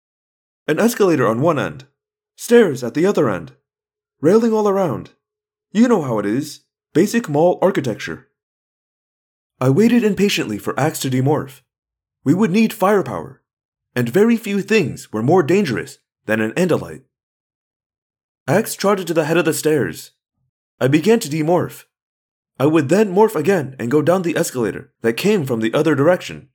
An 0.71 0.79
escalator 0.79 1.27
on 1.27 1.41
one 1.41 1.59
end, 1.59 1.89
stairs 2.37 2.85
at 2.85 2.95
the 2.95 3.05
other 3.05 3.29
end, 3.29 3.57
railing 4.21 4.53
all 4.53 4.69
around. 4.69 5.11
You 5.73 5.89
know 5.89 6.03
how 6.03 6.21
it 6.21 6.27
is 6.27 6.61
basic 6.95 7.29
mall 7.29 7.59
architecture. 7.61 8.29
I 9.61 9.71
waited 9.71 10.05
impatiently 10.05 10.59
for 10.59 10.79
Axe 10.79 11.01
to 11.01 11.11
demorph. 11.11 11.63
We 12.23 12.35
would 12.35 12.53
need 12.53 12.73
firepower, 12.73 13.43
and 13.97 14.09
very 14.09 14.37
few 14.37 14.63
things 14.63 15.13
were 15.13 15.25
more 15.25 15.43
dangerous 15.43 15.99
than 16.27 16.41
an 16.41 16.53
Andalite. 16.53 17.03
Axe 18.47 18.77
trotted 18.77 19.09
to 19.09 19.15
the 19.15 19.25
head 19.25 19.39
of 19.39 19.47
the 19.47 19.53
stairs, 19.53 20.13
I 20.81 20.87
began 20.87 21.19
to 21.19 21.29
demorph. 21.29 21.87
I 22.61 22.67
would 22.67 22.91
then 22.91 23.13
morph 23.13 23.35
again 23.35 23.75
and 23.81 23.91
go 23.91 24.03
down 24.03 24.23
the 24.23 24.37
escalator 24.37 24.93
that 25.01 25.15
came 25.15 25.45
from 25.45 25.63
the 25.63 25.75
other 25.75 25.97
direction. 25.97 26.51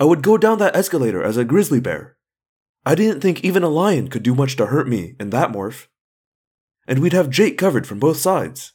I 0.00 0.04
would 0.04 0.20
go 0.20 0.36
down 0.36 0.58
that 0.58 0.74
escalator 0.74 1.22
as 1.22 1.36
a 1.36 1.44
grizzly 1.44 1.78
bear. 1.78 2.16
I 2.90 2.96
didn't 2.96 3.20
think 3.20 3.44
even 3.44 3.62
a 3.62 3.68
lion 3.68 4.08
could 4.08 4.24
do 4.24 4.34
much 4.34 4.56
to 4.56 4.66
hurt 4.66 4.88
me 4.88 5.14
in 5.20 5.30
that 5.30 5.52
morph. 5.52 5.86
And 6.88 6.98
we'd 6.98 7.12
have 7.12 7.30
Jake 7.30 7.56
covered 7.56 7.86
from 7.86 8.00
both 8.00 8.16
sides. 8.16 8.72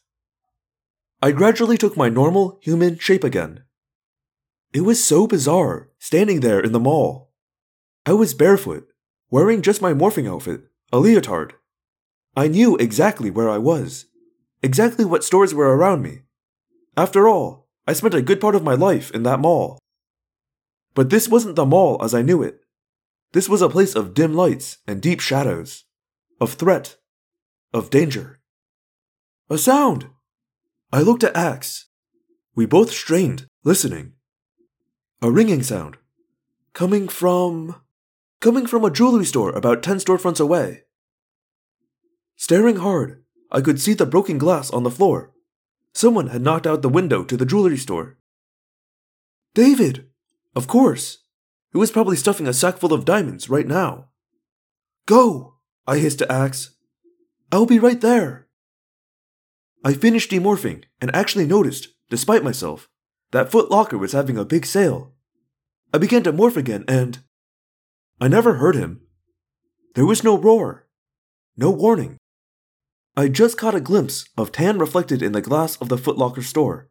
I 1.21 1.33
gradually 1.33 1.77
took 1.77 1.97
my 1.97 2.07
normal 2.07 2.57
human 2.61 2.97
shape 2.97 3.25
again. 3.25 3.65
It 4.71 4.85
was 4.85 5.03
so 5.03 5.27
bizarre, 5.27 5.89
standing 5.99 6.39
there 6.39 6.61
in 6.61 6.71
the 6.71 6.79
mall. 6.79 7.33
I 8.05 8.13
was 8.13 8.33
barefoot, 8.33 8.87
wearing 9.31 9.61
just 9.61 9.81
my 9.81 9.91
morphing 9.91 10.31
outfit, 10.31 10.61
a 10.93 10.99
leotard. 10.99 11.55
I 12.37 12.47
knew 12.47 12.77
exactly 12.77 13.29
where 13.29 13.49
I 13.49 13.57
was, 13.57 14.05
exactly 14.63 15.03
what 15.03 15.25
stores 15.25 15.53
were 15.53 15.75
around 15.75 16.03
me. 16.03 16.21
After 16.95 17.27
all, 17.27 17.67
I 17.85 17.91
spent 17.91 18.13
a 18.13 18.21
good 18.21 18.39
part 18.39 18.55
of 18.55 18.63
my 18.63 18.75
life 18.75 19.11
in 19.11 19.23
that 19.23 19.41
mall. 19.41 19.77
But 20.93 21.09
this 21.09 21.27
wasn't 21.27 21.57
the 21.57 21.65
mall 21.65 22.01
as 22.01 22.13
I 22.13 22.21
knew 22.21 22.41
it. 22.41 22.61
This 23.35 23.49
was 23.49 23.61
a 23.61 23.67
place 23.67 23.95
of 23.95 24.13
dim 24.13 24.33
lights 24.33 24.77
and 24.87 25.01
deep 25.01 25.19
shadows, 25.19 25.83
of 26.39 26.53
threat, 26.53 26.95
of 27.73 27.89
danger. 27.89 28.39
A 29.49 29.57
sound! 29.57 30.07
I 30.93 31.01
looked 31.01 31.21
at 31.21 31.35
Axe. 31.35 31.87
We 32.55 32.65
both 32.65 32.91
strained, 32.91 33.49
listening. 33.65 34.13
A 35.21 35.29
ringing 35.29 35.63
sound. 35.63 35.97
Coming 36.71 37.09
from. 37.09 37.75
coming 38.39 38.67
from 38.67 38.85
a 38.85 38.89
jewelry 38.89 39.25
store 39.25 39.51
about 39.51 39.83
ten 39.83 39.97
storefronts 39.97 40.39
away. 40.39 40.83
Staring 42.37 42.77
hard, 42.77 43.21
I 43.51 43.59
could 43.59 43.81
see 43.81 43.95
the 43.95 44.05
broken 44.05 44.37
glass 44.37 44.71
on 44.71 44.83
the 44.83 44.89
floor. 44.97 45.33
Someone 45.93 46.27
had 46.27 46.41
knocked 46.41 46.65
out 46.65 46.81
the 46.81 46.87
window 46.87 47.25
to 47.25 47.35
the 47.35 47.45
jewelry 47.45 47.75
store. 47.75 48.17
David! 49.53 50.07
Of 50.55 50.67
course. 50.67 51.24
He 51.75 51.77
was 51.77 51.91
probably 51.91 52.15
stuffing 52.15 52.47
a 52.47 52.53
sack 52.53 52.77
full 52.77 52.93
of 52.93 53.03
diamonds 53.03 53.49
right 53.49 53.67
now. 53.67 54.07
Go! 55.05 55.55
I 55.85 55.97
hissed 55.97 56.19
to 56.19 56.31
Axe. 56.31 56.73
I'll 57.51 57.65
be 57.65 57.79
right 57.79 57.99
there. 57.99 58.47
I 59.83 59.91
finished 59.91 60.31
demorphing 60.31 60.85
and 61.01 61.13
actually 61.13 61.45
noticed, 61.45 61.89
despite 62.09 62.45
myself, 62.45 62.87
that 63.31 63.51
Foot 63.51 63.69
Locker 63.69 63.97
was 63.97 64.13
having 64.13 64.37
a 64.37 64.45
big 64.45 64.65
sale. 64.65 65.15
I 65.93 65.97
began 65.97 66.23
to 66.23 66.31
morph 66.31 66.55
again 66.55 66.85
and. 66.87 67.19
I 68.21 68.29
never 68.29 68.53
heard 68.53 68.75
him. 68.75 69.01
There 69.95 70.05
was 70.05 70.23
no 70.23 70.37
roar, 70.37 70.87
no 71.57 71.71
warning. 71.71 72.15
I 73.17 73.27
just 73.27 73.57
caught 73.57 73.75
a 73.75 73.81
glimpse 73.81 74.29
of 74.37 74.53
tan 74.53 74.79
reflected 74.79 75.21
in 75.21 75.33
the 75.33 75.41
glass 75.41 75.75
of 75.81 75.89
the 75.89 75.97
Foot 75.97 76.17
Locker 76.17 76.41
store. 76.41 76.89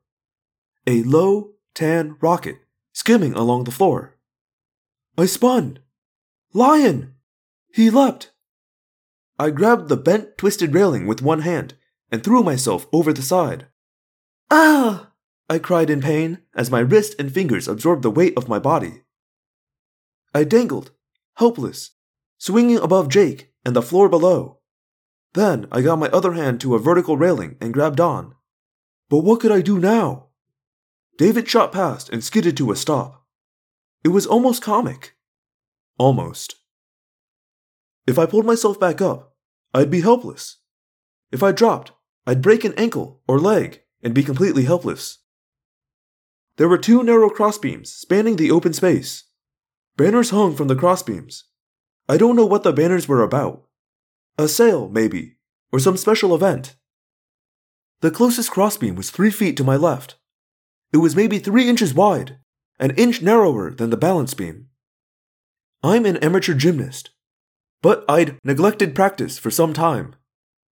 A 0.86 1.02
low, 1.04 1.52
tan 1.74 2.18
rocket 2.20 2.58
skimming 2.92 3.32
along 3.32 3.64
the 3.64 3.70
floor. 3.70 4.14
I 5.16 5.26
spun. 5.26 5.78
Lion! 6.52 7.14
He 7.72 7.90
leapt. 7.90 8.32
I 9.38 9.50
grabbed 9.50 9.88
the 9.88 9.96
bent, 9.96 10.38
twisted 10.38 10.74
railing 10.74 11.06
with 11.06 11.22
one 11.22 11.40
hand 11.40 11.74
and 12.10 12.22
threw 12.22 12.42
myself 12.42 12.86
over 12.92 13.12
the 13.12 13.22
side. 13.22 13.66
Ah! 14.50 15.12
I 15.48 15.58
cried 15.58 15.90
in 15.90 16.00
pain 16.00 16.38
as 16.54 16.70
my 16.70 16.80
wrist 16.80 17.14
and 17.18 17.32
fingers 17.32 17.68
absorbed 17.68 18.02
the 18.02 18.10
weight 18.10 18.36
of 18.36 18.48
my 18.48 18.58
body. 18.58 19.02
I 20.32 20.44
dangled, 20.44 20.92
helpless, 21.36 21.90
swinging 22.38 22.78
above 22.78 23.08
Jake 23.08 23.52
and 23.64 23.74
the 23.76 23.82
floor 23.82 24.08
below. 24.08 24.60
Then 25.34 25.66
I 25.70 25.82
got 25.82 25.98
my 25.98 26.08
other 26.08 26.32
hand 26.32 26.60
to 26.60 26.74
a 26.74 26.78
vertical 26.78 27.16
railing 27.16 27.56
and 27.60 27.74
grabbed 27.74 28.00
on. 28.00 28.34
But 29.08 29.18
what 29.18 29.40
could 29.40 29.52
I 29.52 29.60
do 29.60 29.78
now? 29.78 30.28
David 31.18 31.48
shot 31.48 31.72
past 31.72 32.08
and 32.10 32.22
skidded 32.22 32.56
to 32.56 32.70
a 32.70 32.76
stop. 32.76 33.23
It 34.04 34.08
was 34.08 34.26
almost 34.26 34.62
comic. 34.62 35.14
Almost. 35.98 36.56
If 38.06 38.18
I 38.18 38.26
pulled 38.26 38.44
myself 38.44 38.78
back 38.78 39.00
up, 39.00 39.34
I'd 39.72 39.90
be 39.90 40.02
helpless. 40.02 40.58
If 41.32 41.42
I 41.42 41.52
dropped, 41.52 41.92
I'd 42.26 42.42
break 42.42 42.64
an 42.64 42.74
ankle 42.76 43.22
or 43.26 43.40
leg 43.40 43.80
and 44.02 44.14
be 44.14 44.22
completely 44.22 44.64
helpless. 44.64 45.18
There 46.56 46.68
were 46.68 46.78
two 46.78 47.02
narrow 47.02 47.30
crossbeams 47.30 47.86
spanning 47.86 48.36
the 48.36 48.50
open 48.50 48.74
space. 48.74 49.24
Banners 49.96 50.30
hung 50.30 50.54
from 50.54 50.68
the 50.68 50.76
crossbeams. 50.76 51.44
I 52.06 52.18
don't 52.18 52.36
know 52.36 52.46
what 52.46 52.62
the 52.62 52.72
banners 52.72 53.08
were 53.08 53.22
about. 53.22 53.64
A 54.36 54.48
sale, 54.48 54.88
maybe, 54.88 55.38
or 55.72 55.78
some 55.78 55.96
special 55.96 56.34
event. 56.34 56.76
The 58.02 58.10
closest 58.10 58.50
crossbeam 58.50 58.96
was 58.96 59.10
three 59.10 59.30
feet 59.30 59.56
to 59.56 59.64
my 59.64 59.76
left. 59.76 60.16
It 60.92 60.98
was 60.98 61.16
maybe 61.16 61.38
three 61.38 61.68
inches 61.68 61.94
wide, 61.94 62.38
an 62.78 62.90
inch 62.92 63.22
narrower 63.22 63.70
than 63.70 63.90
the 63.90 63.96
balance 63.96 64.34
beam. 64.34 64.68
I'm 65.82 66.06
an 66.06 66.16
amateur 66.18 66.54
gymnast, 66.54 67.10
but 67.82 68.04
I'd 68.08 68.38
neglected 68.42 68.94
practice 68.94 69.38
for 69.38 69.50
some 69.50 69.72
time, 69.72 70.16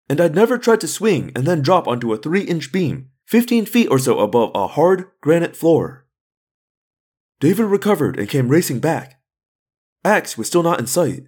and 0.09 0.21
I'd 0.21 0.35
never 0.35 0.59
tried 0.59 0.81
to 0.81 0.89
swing 0.89 1.33
and 1.37 1.47
then 1.47 1.63
drop 1.63 1.87
onto 1.87 2.13
a 2.13 2.17
three 2.17 2.43
inch 2.43 2.73
beam 2.73 3.11
15 3.27 3.67
feet 3.67 3.89
or 3.91 3.99
so 3.99 4.19
above 4.19 4.51
a 4.55 4.69
hard 4.69 5.07
granite 5.21 5.57
floor. 5.57 6.07
David 7.41 7.65
recovered 7.65 8.19
and 8.19 8.29
came 8.29 8.49
racing 8.49 8.81
back. 8.81 9.21
Axe 10.05 10.37
was 10.37 10.47
still 10.47 10.63
not 10.63 10.79
in 10.79 10.87
sight. 10.87 11.25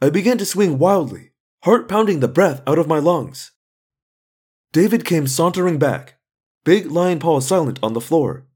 I 0.00 0.10
began 0.10 0.38
to 0.38 0.44
swing 0.44 0.78
wildly, 0.78 1.32
heart 1.62 1.88
pounding 1.88 2.20
the 2.20 2.28
breath 2.28 2.60
out 2.66 2.78
of 2.78 2.88
my 2.88 2.98
lungs. 2.98 3.52
David 4.72 5.04
came 5.04 5.26
sauntering 5.26 5.78
back, 5.78 6.18
big 6.64 6.90
lion 6.90 7.18
paws 7.18 7.46
silent 7.46 7.78
on 7.82 7.92
the 7.92 8.00
floor, 8.00 8.46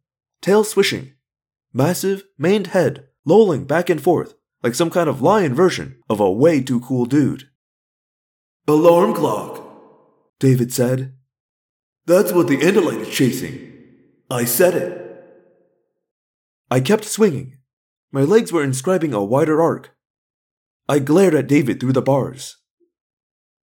tail 0.46 0.62
swishing, 0.62 1.12
massive, 1.72 2.22
maned 2.38 2.68
head 2.68 3.08
lolling 3.24 3.64
back 3.64 3.90
and 3.90 4.00
forth 4.00 4.34
like 4.62 4.76
some 4.76 4.90
kind 4.90 5.08
of 5.08 5.20
lion 5.20 5.52
version 5.52 6.00
of 6.08 6.20
a 6.20 6.30
way 6.30 6.60
too 6.62 6.78
cool 6.78 7.04
dude. 7.04 7.48
Alarm 8.68 9.12
clock, 9.12 9.60
David 10.38 10.72
said. 10.72 11.14
That's 12.06 12.30
what 12.30 12.46
the 12.46 12.58
Andalite 12.58 13.00
is 13.00 13.08
chasing. 13.08 13.72
I 14.30 14.44
said 14.44 14.74
it. 14.74 15.24
I 16.70 16.78
kept 16.78 17.04
swinging. 17.04 17.58
My 18.12 18.22
legs 18.22 18.52
were 18.52 18.62
inscribing 18.62 19.12
a 19.12 19.24
wider 19.24 19.60
arc, 19.60 19.96
I 20.88 21.00
glared 21.00 21.34
at 21.34 21.48
David 21.48 21.80
through 21.80 21.94
the 21.94 22.02
bars. 22.02 22.58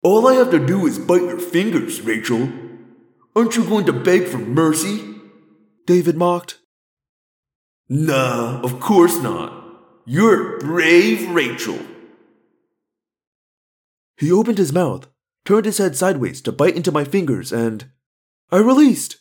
All 0.04 0.28
I 0.28 0.34
have 0.34 0.52
to 0.52 0.64
do 0.64 0.86
is 0.86 1.00
bite 1.00 1.22
your 1.22 1.40
fingers, 1.40 2.00
Rachel. 2.02 2.48
Aren't 3.34 3.56
you 3.56 3.64
going 3.64 3.86
to 3.86 3.92
beg 3.92 4.28
for 4.28 4.38
mercy? 4.38 5.16
David 5.84 6.16
mocked. 6.16 6.58
Nah, 7.90 8.61
of 8.61 8.81
course 8.81 9.18
not. 9.22 9.64
You're 10.05 10.59
brave, 10.59 11.31
Rachel. 11.31 11.79
He 14.18 14.31
opened 14.31 14.59
his 14.59 14.74
mouth, 14.74 15.09
turned 15.46 15.64
his 15.64 15.79
head 15.79 15.96
sideways 15.96 16.42
to 16.42 16.53
bite 16.53 16.77
into 16.77 16.92
my 16.92 17.05
fingers, 17.05 17.51
and 17.51 17.90
I 18.51 18.59
released. 18.59 19.16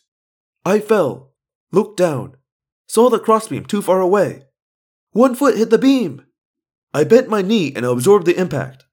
I 0.66 0.80
fell, 0.80 1.34
looked 1.72 1.98
down, 1.98 2.36
saw 2.90 3.10
the 3.10 3.20
crossbeam 3.20 3.64
too 3.66 3.82
far 3.82 4.02
away. 4.02 4.48
One 5.12 5.34
foot 5.34 5.56
hit 5.56 5.70
the 5.70 5.78
beam. 5.78 6.26
I 6.94 7.06
bent 7.06 7.30
my 7.30 7.42
knee 7.42 7.72
and 7.74 7.86
absorbed 7.86 8.26
the 8.26 8.38
impact. 8.38 8.84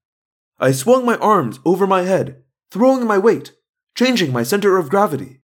I 0.61 0.71
swung 0.71 1.05
my 1.05 1.17
arms 1.17 1.59
over 1.65 1.87
my 1.87 2.03
head, 2.03 2.45
throwing 2.71 3.07
my 3.09 3.19
weight, 3.19 3.53
changing 3.97 4.33
my 4.33 4.45
center 4.45 4.77
of 4.77 4.89
gravity. 4.89 5.41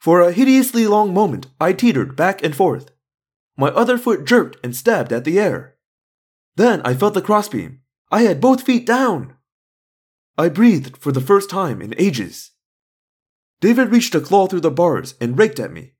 For 0.00 0.20
a 0.20 0.32
hideously 0.32 0.88
long 0.88 1.14
moment, 1.14 1.46
I 1.60 1.72
teetered 1.72 2.16
back 2.16 2.42
and 2.42 2.56
forth. 2.56 2.90
My 3.56 3.68
other 3.68 3.98
foot 3.98 4.24
jerked 4.24 4.56
and 4.64 4.74
stabbed 4.74 5.12
at 5.12 5.24
the 5.24 5.38
air. 5.38 5.76
Then 6.56 6.80
I 6.82 6.94
felt 6.94 7.14
the 7.14 7.22
crossbeam. 7.22 7.80
I 8.10 8.22
had 8.22 8.40
both 8.40 8.62
feet 8.62 8.86
down. 8.86 9.36
I 10.36 10.48
breathed 10.48 10.96
for 10.96 11.12
the 11.12 11.20
first 11.20 11.50
time 11.50 11.82
in 11.82 11.94
ages. 11.98 12.52
David 13.60 13.90
reached 13.90 14.14
a 14.14 14.20
claw 14.20 14.46
through 14.46 14.60
the 14.60 14.70
bars 14.70 15.14
and 15.20 15.38
raked 15.38 15.60
at 15.60 15.72
me. 15.72 15.92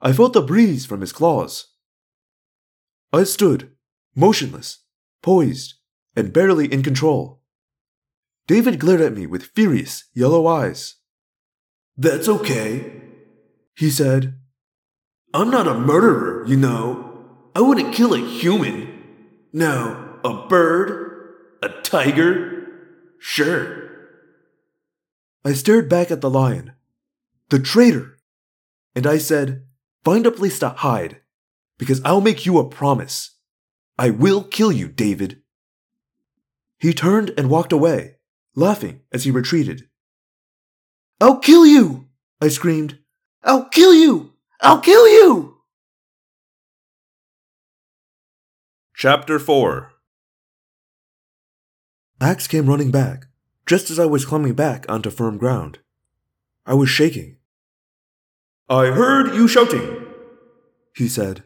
I 0.00 0.12
felt 0.12 0.32
the 0.32 0.42
breeze 0.42 0.86
from 0.86 1.00
his 1.00 1.12
claws. 1.12 1.68
I 3.12 3.24
stood, 3.24 3.72
motionless, 4.14 4.80
poised, 5.22 5.74
and 6.16 6.32
barely 6.32 6.72
in 6.72 6.82
control. 6.82 7.42
David 8.46 8.78
glared 8.78 9.00
at 9.00 9.14
me 9.14 9.26
with 9.26 9.50
furious, 9.54 10.04
yellow 10.14 10.46
eyes. 10.46 10.96
That's 11.96 12.28
okay, 12.28 13.02
he 13.76 13.90
said. 13.90 14.38
I'm 15.34 15.50
not 15.50 15.66
a 15.66 15.74
murderer, 15.74 16.46
you 16.46 16.56
know. 16.56 17.26
I 17.56 17.60
wouldn't 17.60 17.92
kill 17.92 18.14
a 18.14 18.20
human. 18.20 19.02
No, 19.52 20.20
a 20.22 20.46
bird, 20.46 21.34
a 21.60 21.70
tiger, 21.82 22.68
sure. 23.18 23.90
I 25.44 25.54
stared 25.54 25.88
back 25.88 26.12
at 26.12 26.20
the 26.20 26.30
lion. 26.30 26.74
The 27.50 27.58
traitor! 27.58 28.16
And 28.94 29.08
I 29.08 29.18
said, 29.18 29.66
Find 30.04 30.24
a 30.24 30.30
place 30.30 30.60
to 30.60 30.68
hide, 30.68 31.20
because 31.78 32.00
I'll 32.04 32.20
make 32.20 32.46
you 32.46 32.58
a 32.58 32.68
promise. 32.68 33.36
I 33.98 34.10
will 34.10 34.44
kill 34.44 34.70
you, 34.70 34.86
David. 34.86 35.42
He 36.78 36.94
turned 36.94 37.32
and 37.36 37.50
walked 37.50 37.72
away, 37.72 38.18
laughing 38.54 39.00
as 39.10 39.24
he 39.24 39.32
retreated. 39.32 39.88
I'll 41.20 41.38
kill 41.38 41.66
you! 41.66 42.06
I 42.40 42.46
screamed. 42.48 43.00
I'll 43.42 43.68
kill 43.68 43.92
you! 43.92 44.33
I'll 44.64 44.80
kill 44.80 45.06
you! 45.06 45.58
Chapter 48.94 49.38
4 49.38 49.92
Axe 52.18 52.46
came 52.46 52.64
running 52.64 52.90
back, 52.90 53.26
just 53.66 53.90
as 53.90 53.98
I 53.98 54.06
was 54.06 54.24
climbing 54.24 54.54
back 54.54 54.86
onto 54.88 55.10
firm 55.10 55.36
ground. 55.36 55.80
I 56.64 56.72
was 56.72 56.88
shaking. 56.88 57.36
I 58.66 58.86
heard 58.86 59.34
you 59.34 59.48
shouting, 59.48 60.06
he 60.96 61.08
said. 61.08 61.44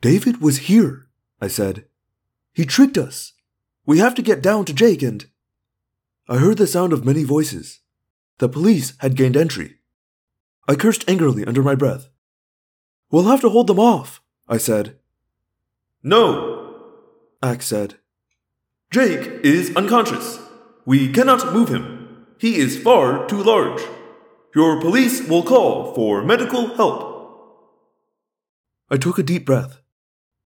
David 0.00 0.40
was 0.40 0.66
here, 0.66 1.06
I 1.40 1.46
said. 1.46 1.84
He 2.52 2.64
tricked 2.64 2.98
us. 2.98 3.34
We 3.86 3.98
have 4.00 4.16
to 4.16 4.22
get 4.22 4.42
down 4.42 4.64
to 4.64 4.74
Jake 4.74 5.02
and. 5.02 5.26
I 6.28 6.38
heard 6.38 6.58
the 6.58 6.66
sound 6.66 6.92
of 6.92 7.04
many 7.04 7.22
voices. 7.22 7.82
The 8.38 8.48
police 8.48 8.94
had 8.98 9.14
gained 9.14 9.36
entry. 9.36 9.78
I 10.66 10.74
cursed 10.74 11.08
angrily 11.08 11.44
under 11.44 11.62
my 11.62 11.74
breath. 11.74 12.08
We'll 13.10 13.24
have 13.24 13.40
to 13.42 13.50
hold 13.50 13.66
them 13.66 13.78
off, 13.78 14.22
I 14.48 14.56
said. 14.56 14.98
No, 16.02 16.54
Axe 17.42 17.66
said. 17.66 17.96
Jake 18.90 19.44
is 19.44 19.74
unconscious. 19.76 20.38
We 20.86 21.12
cannot 21.12 21.52
move 21.52 21.68
him. 21.68 22.26
He 22.38 22.56
is 22.56 22.80
far 22.80 23.26
too 23.26 23.42
large. 23.42 23.82
Your 24.54 24.80
police 24.80 25.26
will 25.28 25.42
call 25.42 25.94
for 25.94 26.22
medical 26.22 26.74
help. 26.76 27.12
I 28.90 28.96
took 28.96 29.18
a 29.18 29.22
deep 29.22 29.44
breath. 29.44 29.80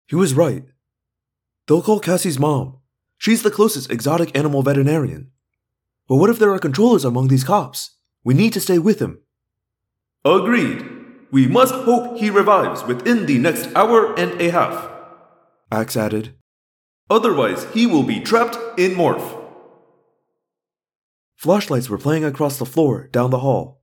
He 0.08 0.16
was 0.16 0.34
right. 0.34 0.66
They'll 1.68 1.82
call 1.82 2.00
Cassie's 2.00 2.38
mom. 2.38 2.78
She's 3.18 3.42
the 3.42 3.52
closest 3.52 3.90
exotic 3.90 4.38
animal 4.38 4.62
veterinarian. 4.62 5.32
But 6.08 6.18
what 6.18 6.30
if 6.30 6.38
there 6.38 6.54
are 6.54 6.60
controllers 6.60 7.06
among 7.06 7.30
these 7.30 7.44
cops? 7.44 7.98
We 8.24 8.34
need 8.34 8.54
to 8.54 8.62
stay 8.62 8.78
with 8.78 9.00
him. 9.00 9.23
Agreed. 10.26 10.90
We 11.32 11.48
must 11.48 11.74
hope 11.74 12.18
he 12.18 12.30
revives 12.30 12.84
within 12.84 13.26
the 13.26 13.40
next 13.40 13.70
hour 13.76 14.18
and 14.18 14.40
a 14.40 14.52
half. 14.52 14.90
Axe 15.72 15.98
added. 15.98 16.36
Otherwise, 17.10 17.66
he 17.74 17.86
will 17.86 18.04
be 18.04 18.22
trapped 18.22 18.58
in 18.80 18.92
Morph. 18.92 19.42
Flashlights 21.36 21.90
were 21.90 21.98
playing 21.98 22.24
across 22.24 22.58
the 22.58 22.66
floor 22.66 23.10
down 23.12 23.32
the 23.32 23.40
hall. 23.40 23.82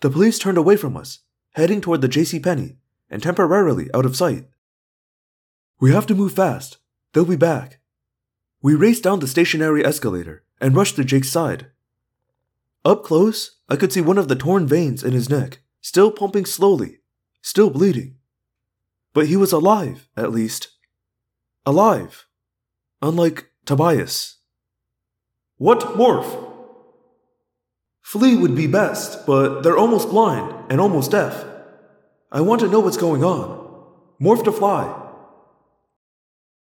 The 0.00 0.08
police 0.10 0.38
turned 0.38 0.56
away 0.56 0.76
from 0.76 0.96
us, 0.96 1.20
heading 1.52 1.80
toward 1.80 2.00
the 2.00 2.08
J.C. 2.08 2.40
Penney, 2.40 2.78
and 3.10 3.22
temporarily 3.22 3.90
out 3.92 4.06
of 4.06 4.16
sight. 4.16 4.46
We 5.80 5.92
have 5.92 6.06
to 6.06 6.14
move 6.14 6.32
fast. 6.32 6.78
They'll 7.12 7.24
be 7.26 7.36
back. 7.36 7.80
We 8.62 8.74
raced 8.74 9.02
down 9.02 9.20
the 9.20 9.28
stationary 9.28 9.84
escalator 9.84 10.44
and 10.60 10.74
rushed 10.74 10.96
to 10.96 11.04
Jake's 11.04 11.30
side. 11.30 11.66
Up 12.88 13.04
close, 13.04 13.58
I 13.68 13.76
could 13.76 13.92
see 13.92 14.00
one 14.00 14.16
of 14.16 14.28
the 14.28 14.34
torn 14.34 14.66
veins 14.66 15.04
in 15.04 15.12
his 15.12 15.28
neck, 15.28 15.58
still 15.82 16.10
pumping 16.10 16.46
slowly, 16.46 17.00
still 17.42 17.68
bleeding. 17.68 18.16
But 19.12 19.26
he 19.26 19.36
was 19.36 19.52
alive, 19.52 20.08
at 20.16 20.32
least. 20.32 20.68
Alive. 21.66 22.24
Unlike 23.02 23.50
Tobias. 23.66 24.38
What 25.58 25.80
morph? 25.98 26.50
Flea 28.00 28.38
would 28.38 28.56
be 28.56 28.66
best, 28.66 29.26
but 29.26 29.60
they're 29.60 29.76
almost 29.76 30.08
blind 30.08 30.50
and 30.70 30.80
almost 30.80 31.10
deaf. 31.10 31.44
I 32.32 32.40
want 32.40 32.62
to 32.62 32.68
know 32.68 32.80
what's 32.80 32.96
going 32.96 33.22
on. 33.22 33.70
Morph 34.18 34.44
to 34.44 34.50
fly. 34.50 35.10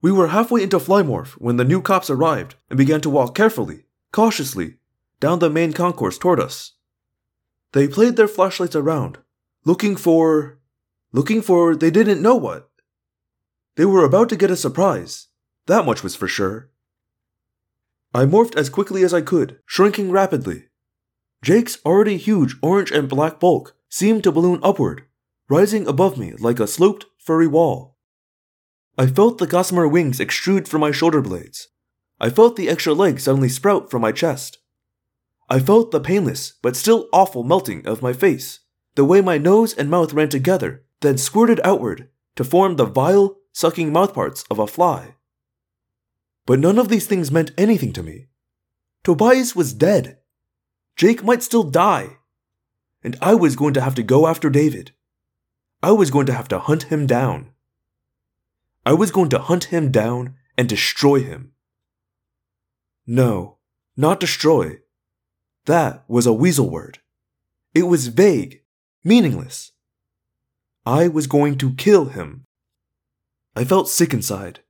We 0.00 0.10
were 0.10 0.28
halfway 0.28 0.62
into 0.62 0.78
Flymorph 0.78 1.32
when 1.32 1.58
the 1.58 1.66
new 1.66 1.82
cops 1.82 2.08
arrived 2.08 2.54
and 2.70 2.78
began 2.78 3.02
to 3.02 3.10
walk 3.10 3.34
carefully, 3.34 3.84
cautiously, 4.10 4.77
down 5.20 5.38
the 5.38 5.50
main 5.50 5.72
concourse 5.72 6.18
toward 6.18 6.40
us. 6.40 6.72
They 7.72 7.88
played 7.88 8.16
their 8.16 8.28
flashlights 8.28 8.76
around, 8.76 9.18
looking 9.64 9.96
for. 9.96 10.58
looking 11.12 11.42
for 11.42 11.74
they 11.74 11.90
didn't 11.90 12.22
know 12.22 12.36
what. 12.36 12.70
They 13.76 13.84
were 13.84 14.04
about 14.04 14.28
to 14.30 14.36
get 14.36 14.50
a 14.50 14.56
surprise, 14.56 15.28
that 15.66 15.84
much 15.84 16.02
was 16.02 16.16
for 16.16 16.28
sure. 16.28 16.70
I 18.14 18.24
morphed 18.24 18.56
as 18.56 18.70
quickly 18.70 19.02
as 19.04 19.12
I 19.12 19.20
could, 19.20 19.58
shrinking 19.66 20.10
rapidly. 20.10 20.64
Jake's 21.42 21.78
already 21.84 22.16
huge 22.16 22.56
orange 22.62 22.90
and 22.90 23.08
black 23.08 23.38
bulk 23.38 23.76
seemed 23.88 24.24
to 24.24 24.32
balloon 24.32 24.60
upward, 24.62 25.04
rising 25.48 25.86
above 25.86 26.18
me 26.18 26.32
like 26.38 26.58
a 26.58 26.66
sloped, 26.66 27.06
furry 27.18 27.46
wall. 27.46 27.96
I 28.96 29.06
felt 29.06 29.38
the 29.38 29.46
gossamer 29.46 29.86
wings 29.86 30.18
extrude 30.18 30.66
from 30.66 30.80
my 30.80 30.90
shoulder 30.90 31.22
blades. 31.22 31.68
I 32.18 32.30
felt 32.30 32.56
the 32.56 32.68
extra 32.68 32.94
leg 32.94 33.20
suddenly 33.20 33.48
sprout 33.48 33.90
from 33.90 34.02
my 34.02 34.10
chest. 34.10 34.58
I 35.50 35.60
felt 35.60 35.90
the 35.90 36.00
painless 36.00 36.52
but 36.62 36.76
still 36.76 37.08
awful 37.12 37.42
melting 37.42 37.86
of 37.86 38.02
my 38.02 38.12
face, 38.12 38.60
the 38.94 39.04
way 39.04 39.20
my 39.20 39.38
nose 39.38 39.72
and 39.74 39.90
mouth 39.90 40.12
ran 40.12 40.28
together, 40.28 40.84
then 41.00 41.16
squirted 41.16 41.60
outward 41.64 42.08
to 42.36 42.44
form 42.44 42.76
the 42.76 42.84
vile, 42.84 43.36
sucking 43.52 43.90
mouthparts 43.90 44.44
of 44.50 44.58
a 44.58 44.66
fly. 44.66 45.14
But 46.46 46.58
none 46.58 46.78
of 46.78 46.88
these 46.88 47.06
things 47.06 47.30
meant 47.30 47.52
anything 47.58 47.92
to 47.94 48.02
me. 48.02 48.28
Tobias 49.04 49.56
was 49.56 49.72
dead. 49.72 50.18
Jake 50.96 51.22
might 51.22 51.42
still 51.42 51.62
die. 51.62 52.18
And 53.02 53.16
I 53.22 53.34
was 53.34 53.56
going 53.56 53.74
to 53.74 53.80
have 53.80 53.94
to 53.94 54.02
go 54.02 54.26
after 54.26 54.50
David. 54.50 54.92
I 55.82 55.92
was 55.92 56.10
going 56.10 56.26
to 56.26 56.32
have 56.32 56.48
to 56.48 56.58
hunt 56.58 56.84
him 56.84 57.06
down. 57.06 57.52
I 58.84 58.94
was 58.94 59.10
going 59.10 59.28
to 59.30 59.38
hunt 59.38 59.64
him 59.64 59.90
down 59.90 60.34
and 60.56 60.68
destroy 60.68 61.20
him. 61.20 61.52
No, 63.06 63.58
not 63.96 64.20
destroy. 64.20 64.78
That 65.68 66.04
was 66.08 66.24
a 66.24 66.32
weasel 66.32 66.70
word. 66.70 67.00
It 67.74 67.82
was 67.82 68.06
vague, 68.06 68.62
meaningless. 69.04 69.72
I 70.86 71.08
was 71.08 71.26
going 71.26 71.58
to 71.58 71.74
kill 71.74 72.06
him. 72.06 72.46
I 73.54 73.64
felt 73.64 73.90
sick 73.90 74.14
inside. 74.14 74.60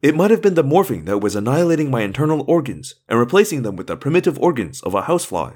It 0.00 0.16
might 0.16 0.30
have 0.30 0.40
been 0.40 0.54
the 0.54 0.64
morphing 0.64 1.04
that 1.04 1.18
was 1.18 1.36
annihilating 1.36 1.90
my 1.90 2.00
internal 2.00 2.46
organs 2.48 2.94
and 3.10 3.18
replacing 3.18 3.60
them 3.60 3.76
with 3.76 3.88
the 3.88 3.96
primitive 3.96 4.38
organs 4.38 4.80
of 4.80 4.94
a 4.94 5.02
housefly. 5.02 5.52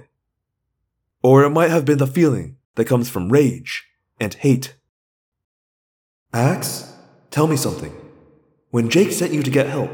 Or 1.23 1.43
it 1.43 1.51
might 1.51 1.71
have 1.71 1.87
been 1.87 1.97
the 1.97 2.07
feeling 2.07 2.59
that 2.75 2.85
comes 2.85 3.09
from 3.09 3.33
rage 3.33 3.87
and 4.21 4.35
hate. 4.35 4.77
Axe? 6.35 6.93
Tell 7.31 7.47
me 7.47 7.57
something. 7.57 7.97
When 8.73 8.91
Jake 8.91 9.13
sent 9.13 9.33
you 9.33 9.43
to 9.43 9.51
get 9.51 9.71
help, 9.71 9.91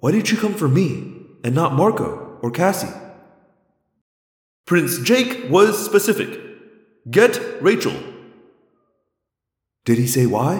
why 0.00 0.10
did 0.10 0.28
you 0.28 0.36
come 0.36 0.54
for 0.54 0.66
me 0.66 1.22
and 1.44 1.54
not 1.54 1.74
Marco 1.74 2.36
or 2.42 2.50
Cassie? 2.50 2.92
Prince 4.68 4.98
Jake 4.98 5.48
was 5.48 5.82
specific. 5.82 6.38
Get 7.10 7.40
Rachel. 7.62 7.94
Did 9.86 9.96
he 9.96 10.06
say 10.06 10.26
why? 10.26 10.56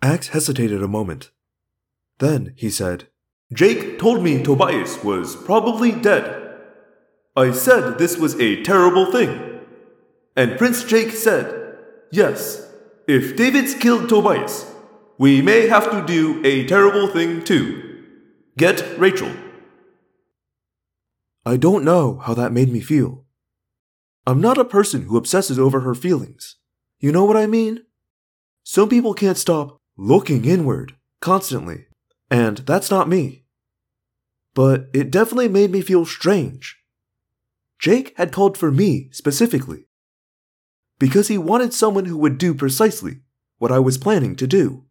Axe 0.00 0.28
hesitated 0.28 0.84
a 0.84 0.86
moment. 0.86 1.32
Then 2.20 2.54
he 2.56 2.70
said, 2.70 3.08
Jake 3.52 3.98
told 3.98 4.22
me 4.22 4.40
Tobias 4.40 5.02
was 5.02 5.34
probably 5.34 5.90
dead. 5.90 6.60
I 7.34 7.50
said 7.50 7.98
this 7.98 8.16
was 8.16 8.38
a 8.38 8.62
terrible 8.62 9.10
thing. 9.10 9.58
And 10.36 10.56
Prince 10.56 10.84
Jake 10.84 11.10
said, 11.10 11.76
Yes, 12.12 12.72
if 13.08 13.34
David's 13.34 13.74
killed 13.74 14.08
Tobias, 14.08 14.72
we 15.18 15.42
may 15.42 15.66
have 15.66 15.90
to 15.90 16.06
do 16.06 16.40
a 16.44 16.66
terrible 16.68 17.08
thing 17.08 17.42
too. 17.42 18.04
Get 18.56 18.96
Rachel. 18.96 19.32
I 21.44 21.56
don't 21.56 21.84
know 21.84 22.18
how 22.18 22.34
that 22.34 22.52
made 22.52 22.72
me 22.72 22.80
feel. 22.80 23.24
I'm 24.26 24.40
not 24.40 24.58
a 24.58 24.64
person 24.64 25.02
who 25.02 25.16
obsesses 25.16 25.58
over 25.58 25.80
her 25.80 25.94
feelings. 25.94 26.56
You 27.00 27.10
know 27.10 27.24
what 27.24 27.36
I 27.36 27.46
mean? 27.46 27.80
Some 28.62 28.88
people 28.88 29.14
can't 29.14 29.36
stop 29.36 29.80
looking 29.96 30.44
inward 30.44 30.94
constantly, 31.20 31.86
and 32.30 32.58
that's 32.58 32.90
not 32.90 33.08
me. 33.08 33.44
But 34.54 34.88
it 34.92 35.10
definitely 35.10 35.48
made 35.48 35.72
me 35.72 35.80
feel 35.80 36.04
strange. 36.04 36.78
Jake 37.80 38.16
had 38.16 38.30
called 38.30 38.56
for 38.56 38.70
me 38.70 39.08
specifically 39.10 39.86
because 41.00 41.26
he 41.26 41.36
wanted 41.36 41.74
someone 41.74 42.04
who 42.04 42.16
would 42.16 42.38
do 42.38 42.54
precisely 42.54 43.22
what 43.58 43.72
I 43.72 43.80
was 43.80 43.98
planning 43.98 44.36
to 44.36 44.46
do. 44.46 44.84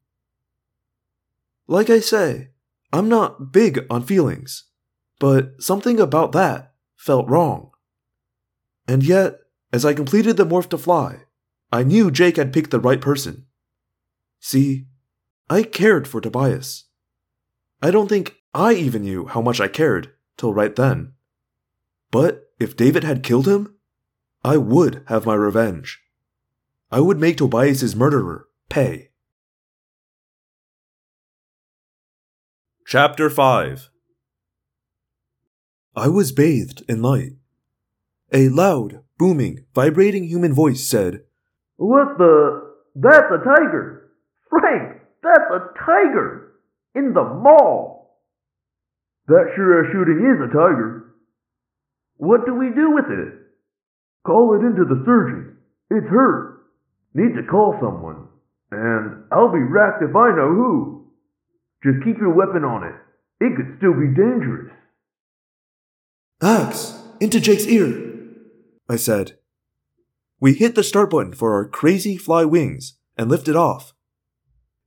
Like 1.67 1.89
I 1.89 2.01
say, 2.01 2.49
I'm 2.91 3.07
not 3.07 3.53
big 3.53 3.85
on 3.89 4.03
feelings, 4.03 4.65
but 5.21 5.61
something 5.61 5.99
about 5.99 6.31
that 6.31 6.73
felt 6.95 7.29
wrong. 7.29 7.69
And 8.87 9.03
yet, 9.03 9.37
as 9.71 9.85
I 9.85 9.93
completed 9.93 10.35
the 10.35 10.47
morph 10.47 10.67
to 10.69 10.79
fly, 10.79 11.25
I 11.71 11.83
knew 11.83 12.09
Jake 12.09 12.37
had 12.37 12.51
picked 12.51 12.71
the 12.71 12.79
right 12.79 12.99
person. 12.99 13.45
See, 14.39 14.87
I 15.47 15.61
cared 15.61 16.07
for 16.07 16.21
Tobias. 16.21 16.85
I 17.83 17.91
don't 17.91 18.07
think 18.07 18.37
I 18.55 18.73
even 18.73 19.03
knew 19.03 19.27
how 19.27 19.41
much 19.41 19.61
I 19.61 19.67
cared 19.67 20.11
till 20.37 20.55
right 20.55 20.75
then. 20.75 21.13
But 22.09 22.49
if 22.59 22.75
David 22.75 23.03
had 23.03 23.21
killed 23.21 23.47
him, 23.47 23.75
I 24.43 24.57
would 24.57 25.03
have 25.05 25.27
my 25.27 25.35
revenge. 25.35 26.01
I 26.91 26.99
would 26.99 27.19
make 27.19 27.37
Tobias's 27.37 27.95
murderer 27.95 28.47
pay. 28.69 29.11
Chapter 32.87 33.29
5 33.29 33.90
I 35.95 36.07
was 36.07 36.31
bathed 36.31 36.83
in 36.87 37.01
light. 37.01 37.33
A 38.31 38.47
loud, 38.47 39.03
booming, 39.17 39.65
vibrating 39.75 40.23
human 40.23 40.53
voice 40.53 40.87
said, 40.87 41.23
What 41.75 42.17
the? 42.17 42.71
That's 42.95 43.27
a 43.27 43.43
tiger! 43.43 44.11
Frank, 44.49 45.01
that's 45.21 45.51
a 45.51 45.67
tiger! 45.85 46.53
In 46.95 47.11
the 47.13 47.23
mall! 47.23 48.19
That 49.27 49.51
sure 49.55 49.83
as 49.83 49.91
shooting 49.91 50.23
is 50.31 50.39
a 50.39 50.53
tiger. 50.53 51.13
What 52.15 52.45
do 52.45 52.55
we 52.55 52.69
do 52.69 52.91
with 52.91 53.11
it? 53.11 53.33
Call 54.25 54.55
it 54.55 54.65
into 54.65 54.85
the 54.85 55.03
surgeon. 55.05 55.57
It's 55.89 56.07
hurt. 56.07 56.63
Need 57.13 57.35
to 57.35 57.43
call 57.51 57.75
someone. 57.81 58.27
And 58.71 59.23
I'll 59.31 59.51
be 59.51 59.59
racked 59.59 60.03
if 60.03 60.15
I 60.15 60.31
know 60.35 60.55
who. 60.55 61.11
Just 61.83 62.05
keep 62.05 62.17
your 62.17 62.33
weapon 62.33 62.63
on 62.63 62.83
it. 62.83 62.95
It 63.43 63.57
could 63.57 63.75
still 63.77 63.93
be 63.93 64.15
dangerous. 64.15 64.71
Axe, 66.43 66.99
into 67.19 67.39
Jake's 67.39 67.67
ear, 67.67 68.15
I 68.89 68.95
said. 68.95 69.37
We 70.39 70.55
hit 70.55 70.73
the 70.73 70.83
start 70.83 71.11
button 71.11 71.33
for 71.33 71.53
our 71.53 71.67
crazy 71.67 72.17
fly 72.17 72.45
wings 72.45 72.95
and 73.15 73.29
lifted 73.29 73.55
off. 73.55 73.93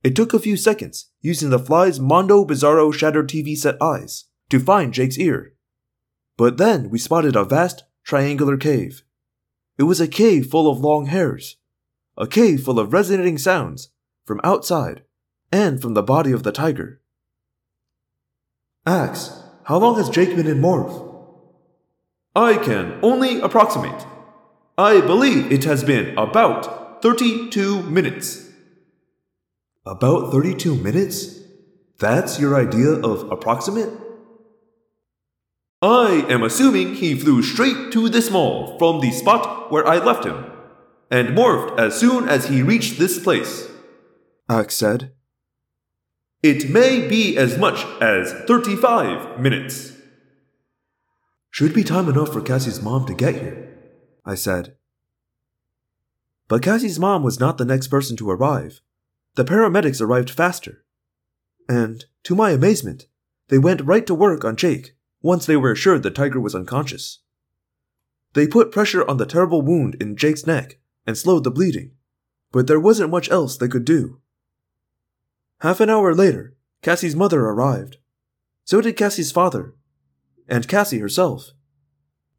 It 0.03 0.17
took 0.17 0.33
a 0.33 0.39
few 0.39 0.57
seconds, 0.57 1.11
using 1.21 1.51
the 1.51 1.57
fly's 1.57 1.97
Mondo 1.97 2.43
Bizarro 2.43 2.93
Shattered 2.93 3.29
TV 3.29 3.55
set 3.55 3.81
eyes, 3.81 4.25
to 4.49 4.59
find 4.59 4.93
Jake's 4.93 5.17
ear. 5.17 5.53
But 6.35 6.57
then 6.57 6.89
we 6.89 6.99
spotted 6.99 7.37
a 7.37 7.45
vast, 7.45 7.85
triangular 8.03 8.57
cave. 8.57 9.03
It 9.77 9.83
was 9.83 10.01
a 10.01 10.09
cave 10.09 10.47
full 10.47 10.69
of 10.69 10.79
long 10.79 11.05
hairs, 11.05 11.55
a 12.17 12.27
cave 12.27 12.65
full 12.65 12.81
of 12.81 12.91
resonating 12.91 13.37
sounds 13.37 13.91
from 14.25 14.41
outside 14.43 15.03
and 15.53 15.81
from 15.81 15.93
the 15.93 16.03
body 16.03 16.33
of 16.33 16.43
the 16.43 16.51
tiger. 16.51 17.01
Axe, 18.85 19.41
how 19.63 19.77
long 19.77 19.95
has 19.95 20.09
Jake 20.09 20.35
been 20.35 20.47
in 20.47 20.59
Morph? 20.59 21.04
I 22.35 22.57
can 22.57 22.99
only 23.01 23.39
approximate. 23.39 24.05
I 24.77 24.99
believe 24.99 25.49
it 25.51 25.63
has 25.63 25.85
been 25.85 26.17
about 26.17 27.01
32 27.01 27.83
minutes. 27.83 28.49
About 29.85 30.31
32 30.31 30.75
minutes? 30.75 31.39
That's 31.99 32.37
your 32.37 32.55
idea 32.55 32.89
of 32.89 33.31
approximate? 33.31 33.89
I 35.81 36.25
am 36.27 36.43
assuming 36.43 36.95
he 36.95 37.15
flew 37.15 37.41
straight 37.41 37.93
to 37.93 38.09
this 38.09 38.29
mall 38.29 38.77
from 38.79 38.99
the 38.99 39.11
spot 39.11 39.71
where 39.71 39.87
I 39.87 39.97
left 39.97 40.25
him, 40.25 40.51
and 41.09 41.37
morphed 41.37 41.79
as 41.79 41.97
soon 41.97 42.27
as 42.27 42.47
he 42.47 42.61
reached 42.61 42.99
this 42.99 43.17
place. 43.17 43.69
Axe 44.49 44.75
said. 44.75 45.13
It 46.43 46.69
may 46.69 47.07
be 47.07 47.37
as 47.37 47.57
much 47.57 47.85
as 48.01 48.33
35 48.45 49.39
minutes. 49.39 49.94
Should 51.55 51.73
be 51.73 51.85
time 51.85 52.09
enough 52.09 52.33
for 52.33 52.41
Cassie's 52.41 52.81
mom 52.81 53.05
to 53.05 53.13
get 53.13 53.35
here, 53.35 53.69
I 54.25 54.35
said. 54.35 54.75
But 56.49 56.61
Cassie's 56.61 56.99
mom 56.99 57.23
was 57.23 57.39
not 57.39 57.57
the 57.57 57.63
next 57.63 57.87
person 57.87 58.17
to 58.17 58.29
arrive. 58.29 58.81
The 59.35 59.45
paramedics 59.45 60.01
arrived 60.01 60.29
faster. 60.29 60.83
And, 61.69 62.03
to 62.23 62.35
my 62.35 62.51
amazement, 62.51 63.05
they 63.47 63.57
went 63.57 63.79
right 63.85 64.05
to 64.05 64.13
work 64.13 64.43
on 64.43 64.57
Jake 64.57 64.97
once 65.21 65.45
they 65.45 65.55
were 65.55 65.71
assured 65.71 66.03
the 66.03 66.11
tiger 66.11 66.41
was 66.41 66.55
unconscious. 66.55 67.19
They 68.33 68.47
put 68.47 68.73
pressure 68.73 69.09
on 69.09 69.15
the 69.15 69.25
terrible 69.25 69.61
wound 69.61 69.95
in 70.01 70.17
Jake's 70.17 70.45
neck 70.45 70.79
and 71.07 71.17
slowed 71.17 71.45
the 71.45 71.51
bleeding, 71.51 71.91
but 72.51 72.67
there 72.67 72.81
wasn't 72.81 73.11
much 73.11 73.31
else 73.31 73.55
they 73.55 73.69
could 73.69 73.85
do. 73.85 74.19
Half 75.61 75.79
an 75.79 75.89
hour 75.89 76.13
later, 76.13 76.57
Cassie's 76.81 77.15
mother 77.15 77.45
arrived. 77.45 77.95
So 78.65 78.81
did 78.81 78.97
Cassie's 78.97 79.31
father, 79.31 79.73
and 80.47 80.67
Cassie 80.67 80.99
herself. 80.99 81.51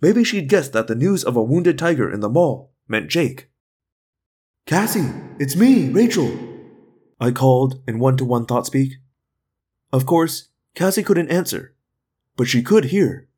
Maybe 0.01 0.25
she'd 0.25 0.49
guessed 0.49 0.73
that 0.73 0.87
the 0.87 0.95
news 0.95 1.25
of 1.25 1.37
a 1.37 1.42
wounded 1.42 1.79
tiger 1.79 2.11
in 2.11 2.21
the 2.21 2.29
mall 2.29 2.73
meant 2.88 3.11
Jake. 3.11 3.51
Cassie, 4.66 5.11
it's 5.38 5.57
me, 5.57 5.88
Rachel, 5.90 6.37
I 7.21 7.31
called 7.31 7.83
in 7.87 7.99
one 7.99 8.16
to 8.19 8.25
one 8.25 8.47
thought 8.47 8.66
speak. 8.66 8.95
Of 9.92 10.05
course, 10.05 10.49
Cassie 10.75 11.03
couldn't 11.03 11.31
answer, 11.31 11.75
but 12.37 12.49
she 12.49 12.62
could 12.62 12.87
hear. 12.87 13.29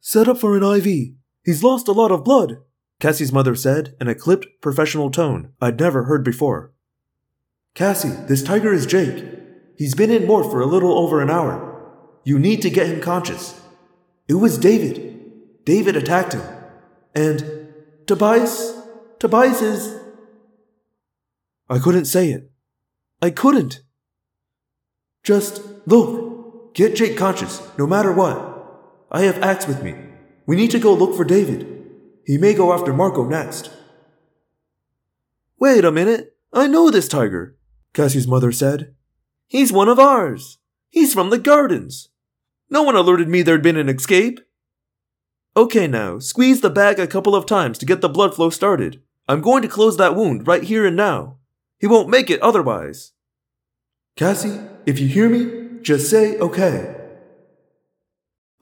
Set 0.00 0.28
up 0.28 0.38
for 0.38 0.56
an 0.56 0.62
IV. 0.62 1.14
He's 1.44 1.62
lost 1.62 1.88
a 1.88 1.92
lot 1.92 2.10
of 2.10 2.24
blood, 2.24 2.58
Cassie's 2.98 3.32
mother 3.32 3.54
said 3.54 3.94
in 4.00 4.08
a 4.08 4.14
clipped, 4.14 4.46
professional 4.62 5.10
tone 5.10 5.52
I'd 5.60 5.78
never 5.78 6.04
heard 6.04 6.24
before. 6.24 6.72
Cassie, 7.74 8.16
this 8.26 8.42
tiger 8.42 8.72
is 8.72 8.86
Jake. 8.86 9.22
He's 9.76 9.94
been 9.94 10.10
in 10.10 10.22
morph 10.22 10.50
for 10.50 10.62
a 10.62 10.66
little 10.66 10.98
over 10.98 11.20
an 11.20 11.28
hour. 11.28 11.75
You 12.26 12.40
need 12.40 12.60
to 12.62 12.70
get 12.70 12.88
him 12.88 13.00
conscious. 13.00 13.60
It 14.26 14.34
was 14.34 14.58
David. 14.58 15.64
David 15.64 15.94
attacked 15.94 16.32
him. 16.32 16.42
And 17.14 17.72
Tobias? 18.08 18.74
Tobias 19.20 19.62
is. 19.62 20.00
I 21.70 21.78
couldn't 21.78 22.06
say 22.06 22.32
it. 22.32 22.50
I 23.22 23.30
couldn't. 23.30 23.80
Just 25.22 25.62
look. 25.86 26.74
Get 26.74 26.96
Jake 26.96 27.16
conscious, 27.16 27.62
no 27.78 27.86
matter 27.86 28.12
what. 28.12 28.36
I 29.08 29.22
have 29.22 29.40
Axe 29.40 29.68
with 29.68 29.84
me. 29.84 29.94
We 30.46 30.56
need 30.56 30.72
to 30.72 30.80
go 30.80 30.94
look 30.94 31.16
for 31.16 31.24
David. 31.24 31.84
He 32.24 32.38
may 32.38 32.54
go 32.54 32.72
after 32.72 32.92
Marco 32.92 33.24
next. 33.24 33.70
Wait 35.60 35.84
a 35.84 35.92
minute. 35.92 36.36
I 36.52 36.66
know 36.66 36.90
this 36.90 37.06
tiger, 37.06 37.56
Cassie's 37.94 38.26
mother 38.26 38.50
said. 38.50 38.96
He's 39.46 39.72
one 39.72 39.88
of 39.88 40.00
ours. 40.00 40.58
He's 40.90 41.14
from 41.14 41.30
the 41.30 41.38
gardens. 41.38 42.08
No 42.68 42.82
one 42.82 42.96
alerted 42.96 43.28
me 43.28 43.42
there'd 43.42 43.62
been 43.62 43.76
an 43.76 43.88
escape. 43.88 44.40
Okay, 45.56 45.86
now, 45.86 46.18
squeeze 46.18 46.60
the 46.60 46.70
bag 46.70 46.98
a 46.98 47.06
couple 47.06 47.34
of 47.34 47.46
times 47.46 47.78
to 47.78 47.86
get 47.86 48.00
the 48.00 48.08
blood 48.08 48.34
flow 48.34 48.50
started. 48.50 49.02
I'm 49.28 49.40
going 49.40 49.62
to 49.62 49.68
close 49.68 49.96
that 49.96 50.14
wound 50.14 50.46
right 50.46 50.62
here 50.62 50.84
and 50.84 50.96
now. 50.96 51.38
He 51.78 51.86
won't 51.86 52.08
make 52.08 52.30
it 52.30 52.40
otherwise. 52.42 53.12
Cassie, 54.16 54.60
if 54.86 54.98
you 54.98 55.08
hear 55.08 55.28
me, 55.28 55.80
just 55.82 56.10
say 56.10 56.38
okay. 56.38 56.94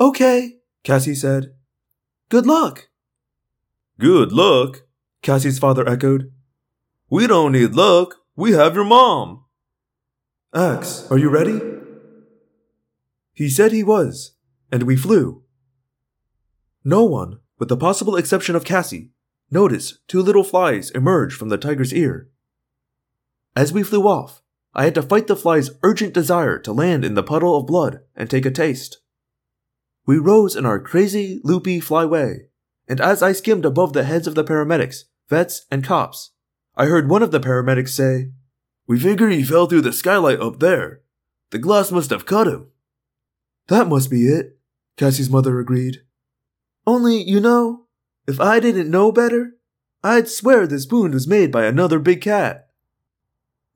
Okay, 0.01 0.59
Cassie 0.83 1.15
said. 1.15 1.55
Good 2.29 2.47
luck. 2.47 2.89
Good 3.99 4.33
luck, 4.33 4.83
Cassie's 5.23 5.59
father 5.59 5.89
echoed. 5.89 6.33
We 7.09 7.27
don't 7.27 7.53
need 7.53 7.75
luck. 7.75 8.17
We 8.37 8.53
have 8.53 8.75
your 8.75 8.85
mom. 8.85 9.45
Axe, 10.53 11.11
are 11.11 11.19
you 11.19 11.29
ready? 11.29 11.61
He 13.35 13.51
said 13.51 13.73
he 13.73 13.83
was, 13.83 14.37
and 14.71 14.85
we 14.85 14.97
flew. 14.97 15.43
No 16.85 17.05
one, 17.05 17.41
with 17.59 17.69
the 17.69 17.77
possible 17.77 18.17
exception 18.17 18.55
of 18.55 18.65
Cassie, 18.65 19.11
noticed 19.51 19.99
two 20.07 20.23
little 20.23 20.45
flies 20.45 20.91
emerge 20.91 21.35
from 21.35 21.49
the 21.49 21.59
tiger's 21.59 21.93
ear. 21.93 22.29
As 23.57 23.73
we 23.73 23.83
flew 23.83 24.07
off, 24.07 24.41
I 24.73 24.85
had 24.85 24.95
to 24.95 25.03
fight 25.03 25.27
the 25.27 25.37
fly's 25.37 25.71
urgent 25.83 26.15
desire 26.15 26.59
to 26.61 26.73
land 26.73 27.05
in 27.05 27.15
the 27.15 27.23
puddle 27.23 27.57
of 27.57 27.67
blood 27.67 28.01
and 28.17 28.31
take 28.31 28.47
a 28.47 28.51
taste. 28.51 28.99
We 30.07 30.19
rose 30.19 30.57
in 30.57 30.67
our 30.67 30.79
crazy, 30.81 31.41
loopy 31.45 31.81
flyway, 31.81 32.49
and 32.89 33.01
as 33.01 33.23
I 33.23 33.33
skimmed 33.33 33.65
above 33.65 33.93
the 33.93 34.05
heads 34.05 34.27
of 34.27 34.35
the 34.35 34.45
paramedics, 34.45 35.05
vets, 35.29 35.67
and 35.71 35.85
cops, 35.85 36.33
I 36.77 36.87
heard 36.87 37.09
one 37.09 37.23
of 37.23 37.31
the 37.31 37.41
paramedics 37.41 37.91
say, 37.91 38.33
We 38.87 38.99
figure 38.99 39.29
he 39.29 39.45
fell 39.45 39.67
through 39.67 39.83
the 39.83 39.93
skylight 39.93 40.41
up 40.41 40.61
there. 40.61 41.03
The 41.51 41.59
glass 41.59 41.91
must 41.91 42.11
have 42.11 42.27
cut 42.27 42.49
him. 42.49 42.69
That 43.69 43.89
must 43.89 44.11
be 44.11 44.27
it, 44.27 44.59
Cassie's 44.97 45.31
mother 45.31 45.59
agreed. 45.59 46.03
Only, 46.87 47.23
you 47.23 47.41
know, 47.41 47.87
if 48.27 48.41
I 48.41 48.61
didn't 48.61 48.91
know 48.91 49.11
better, 49.11 49.57
I'd 50.03 50.29
swear 50.29 50.67
this 50.67 50.87
wound 50.91 51.15
was 51.15 51.27
made 51.27 51.51
by 51.51 51.65
another 51.65 51.99
big 51.99 52.21
cat. 52.21 52.69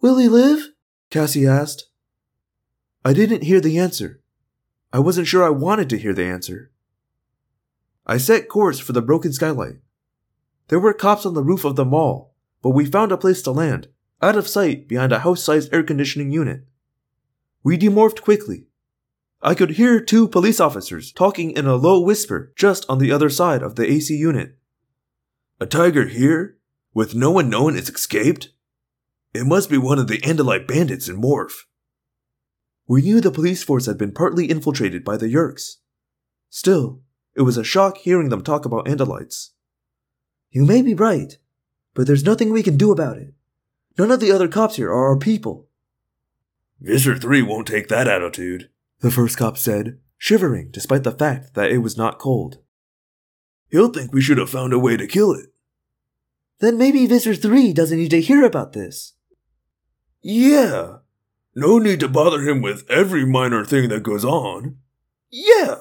Will 0.01 0.19
he 0.19 0.29
live? 0.29 0.69
Cassie 1.11 1.47
asked. 1.47 1.87
I 3.05 3.15
didn't 3.15 3.45
hear 3.45 3.61
the 3.61 3.79
answer. 3.79 4.21
I 4.93 4.99
wasn't 4.99 5.27
sure 5.27 5.43
I 5.43 5.51
wanted 5.51 5.89
to 5.91 5.99
hear 5.99 6.13
the 6.13 6.25
answer. 6.25 6.71
I 8.07 8.19
set 8.19 8.49
course 8.49 8.79
for 8.79 8.93
the 8.93 9.03
broken 9.03 9.33
skylight. 9.33 9.81
There 10.69 10.81
were 10.81 10.95
cops 10.95 11.25
on 11.25 11.35
the 11.35 11.43
roof 11.43 11.65
of 11.65 11.77
the 11.77 11.85
mall, 11.85 12.35
but 12.63 12.71
we 12.71 12.85
found 12.85 13.11
a 13.11 13.17
place 13.17 13.41
to 13.43 13.51
land, 13.51 13.89
out 14.21 14.37
of 14.37 14.49
sight 14.49 14.89
behind 14.89 15.13
a 15.13 15.21
house 15.21 15.43
sized 15.43 15.73
air 15.73 15.83
conditioning 15.83 16.31
unit. 16.31 16.65
We 17.63 17.79
demorphed 17.79 18.23
quickly 18.23 18.68
I 19.41 19.55
could 19.55 19.71
hear 19.71 20.01
two 20.01 20.27
police 20.27 20.59
officers 20.59 21.13
talking 21.13 21.53
in 21.53 21.67
a 21.67 21.77
low 21.77 22.01
whisper 22.01 22.53
just 22.57 22.85
on 22.89 22.99
the 22.99 23.13
other 23.13 23.31
side 23.31 23.63
of 23.63 23.77
the 23.77 23.89
AC 23.89 24.15
unit. 24.15 24.59
A 25.61 25.67
tiger 25.67 26.07
here? 26.07 26.57
With 26.93 27.15
no 27.15 27.31
one 27.31 27.49
knowing 27.49 27.77
it's 27.77 27.89
escaped? 27.89 28.51
It 29.33 29.47
must 29.47 29.71
be 29.71 29.79
one 29.79 29.99
of 29.99 30.09
the 30.09 30.19
Andalite 30.19 30.67
bandits 30.67 31.09
in 31.09 31.21
Morph. 31.21 31.67
We 32.89 33.03
knew 33.03 33.21
the 33.21 33.31
police 33.31 33.63
force 33.63 33.87
had 33.87 33.99
been 33.99 34.13
partly 34.13 34.47
infiltrated 34.47 35.05
by 35.05 35.17
the 35.17 35.27
Yeerks. 35.27 35.77
Still, 36.51 37.03
it 37.37 37.43
was 37.43 37.57
a 37.57 37.63
shock 37.63 37.99
hearing 37.99 38.31
them 38.31 38.43
talk 38.43 38.65
about 38.65 38.87
Andalites. 38.87 39.51
You 40.51 40.65
may 40.65 40.83
be 40.83 40.95
right, 40.95 41.37
but 41.95 42.07
there's 42.07 42.25
nothing 42.25 42.51
we 42.51 42.63
can 42.63 42.77
do 42.77 42.91
about 42.91 43.19
it. 43.19 43.35
None 43.99 44.11
of 44.11 44.19
the 44.19 44.33
other 44.33 44.49
cops 44.49 44.77
here 44.77 44.91
are 44.91 45.09
our 45.09 45.19
people. 45.19 45.69
Visser 46.81 47.17
3 47.17 47.43
won't 47.43 47.67
take 47.67 47.89
that 47.89 48.09
attitude, 48.09 48.71
the 49.01 49.11
first 49.11 49.39
cop 49.39 49.57
said, 49.57 49.99
shivering 50.17 50.71
despite 50.71 51.05
the 51.05 51.13
fact 51.13 51.55
that 51.55 51.71
it 51.71 51.79
was 51.79 51.97
not 51.97 52.19
cold. 52.19 52.59
He'll 53.71 53.91
think 53.91 54.13
we 54.13 54.21
should 54.21 54.39
have 54.39 54.51
found 54.51 54.73
a 54.73 54.79
way 54.79 54.97
to 54.97 55.07
kill 55.07 55.33
it. 55.33 55.51
Then 56.61 56.79
maybe 56.79 57.07
Visser 57.07 57.35
3 57.35 57.73
doesn't 57.73 57.99
need 57.99 58.11
to 58.11 58.21
hear 58.21 58.45
about 58.45 58.73
this. 58.73 59.15
Yeah. 60.23 60.99
No 61.55 61.79
need 61.79 62.01
to 62.01 62.09
bother 62.09 62.43
him 62.43 62.63
with 62.63 62.89
every 62.91 63.25
minor 63.25 63.65
thing 63.65 63.89
that 63.91 64.03
goes 64.03 64.25
on. 64.25 64.79
Yeah. 65.31 65.77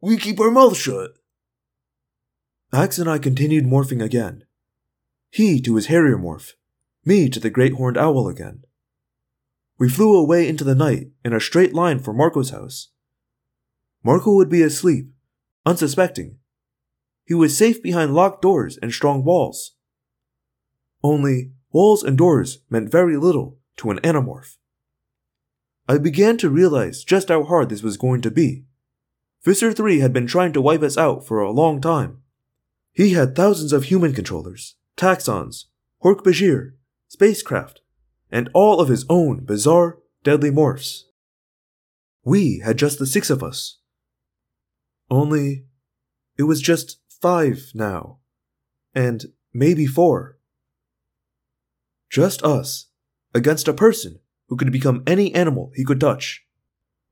We 0.00 0.16
keep 0.16 0.40
our 0.40 0.50
mouths 0.50 0.78
shut. 0.78 1.12
Axe 2.72 2.98
and 2.98 3.08
I 3.08 3.18
continued 3.18 3.64
morphing 3.64 4.02
again. 4.02 4.44
He 5.30 5.60
to 5.62 5.76
his 5.76 5.86
Harrier 5.86 6.18
morph, 6.18 6.52
me 7.04 7.28
to 7.28 7.38
the 7.38 7.50
great 7.50 7.74
horned 7.74 7.96
owl 7.96 8.28
again. 8.28 8.64
We 9.78 9.90
flew 9.90 10.16
away 10.16 10.48
into 10.48 10.64
the 10.64 10.74
night 10.74 11.08
in 11.24 11.32
a 11.32 11.40
straight 11.40 11.74
line 11.74 11.98
for 11.98 12.14
Marco's 12.14 12.50
house. 12.50 12.88
Marco 14.02 14.34
would 14.34 14.48
be 14.48 14.62
asleep, 14.62 15.10
unsuspecting. 15.66 16.38
He 17.26 17.34
was 17.34 17.56
safe 17.56 17.82
behind 17.82 18.14
locked 18.14 18.40
doors 18.40 18.78
and 18.80 18.92
strong 18.92 19.24
walls. 19.24 19.72
Only, 21.02 21.52
walls 21.72 22.02
and 22.02 22.16
doors 22.16 22.60
meant 22.70 22.90
very 22.90 23.16
little 23.16 23.58
to 23.78 23.90
an 23.90 23.98
Animorph. 23.98 24.56
I 25.88 25.98
began 25.98 26.36
to 26.38 26.50
realize 26.50 27.04
just 27.04 27.28
how 27.28 27.44
hard 27.44 27.68
this 27.68 27.82
was 27.82 27.96
going 27.96 28.22
to 28.22 28.30
be. 28.30 28.64
Visser 29.44 29.72
3 29.72 30.00
had 30.00 30.12
been 30.12 30.26
trying 30.26 30.52
to 30.54 30.60
wipe 30.60 30.82
us 30.82 30.96
out 30.96 31.26
for 31.26 31.40
a 31.40 31.52
long 31.52 31.80
time. 31.80 32.22
He 32.92 33.12
had 33.12 33.36
thousands 33.36 33.72
of 33.72 33.84
human 33.84 34.12
controllers, 34.12 34.76
Taxxons, 34.96 35.66
Hork-Bajir, 36.02 36.72
spacecraft, 37.08 37.82
and 38.30 38.50
all 38.52 38.80
of 38.80 38.88
his 38.88 39.04
own 39.08 39.44
bizarre, 39.44 39.98
deadly 40.22 40.50
morphs. 40.50 41.02
We 42.24 42.60
had 42.64 42.76
just 42.76 42.98
the 42.98 43.06
six 43.06 43.30
of 43.30 43.42
us. 43.42 43.78
Only, 45.08 45.66
it 46.36 46.42
was 46.44 46.60
just 46.60 46.98
five 47.08 47.70
now, 47.74 48.18
and 48.94 49.26
maybe 49.54 49.86
four. 49.86 50.38
Just 52.10 52.42
us, 52.42 52.86
against 53.34 53.68
a 53.68 53.72
person 53.72 54.18
who 54.48 54.56
could 54.56 54.72
become 54.72 55.02
any 55.06 55.34
animal 55.34 55.70
he 55.74 55.84
could 55.84 56.00
touch. 56.00 56.44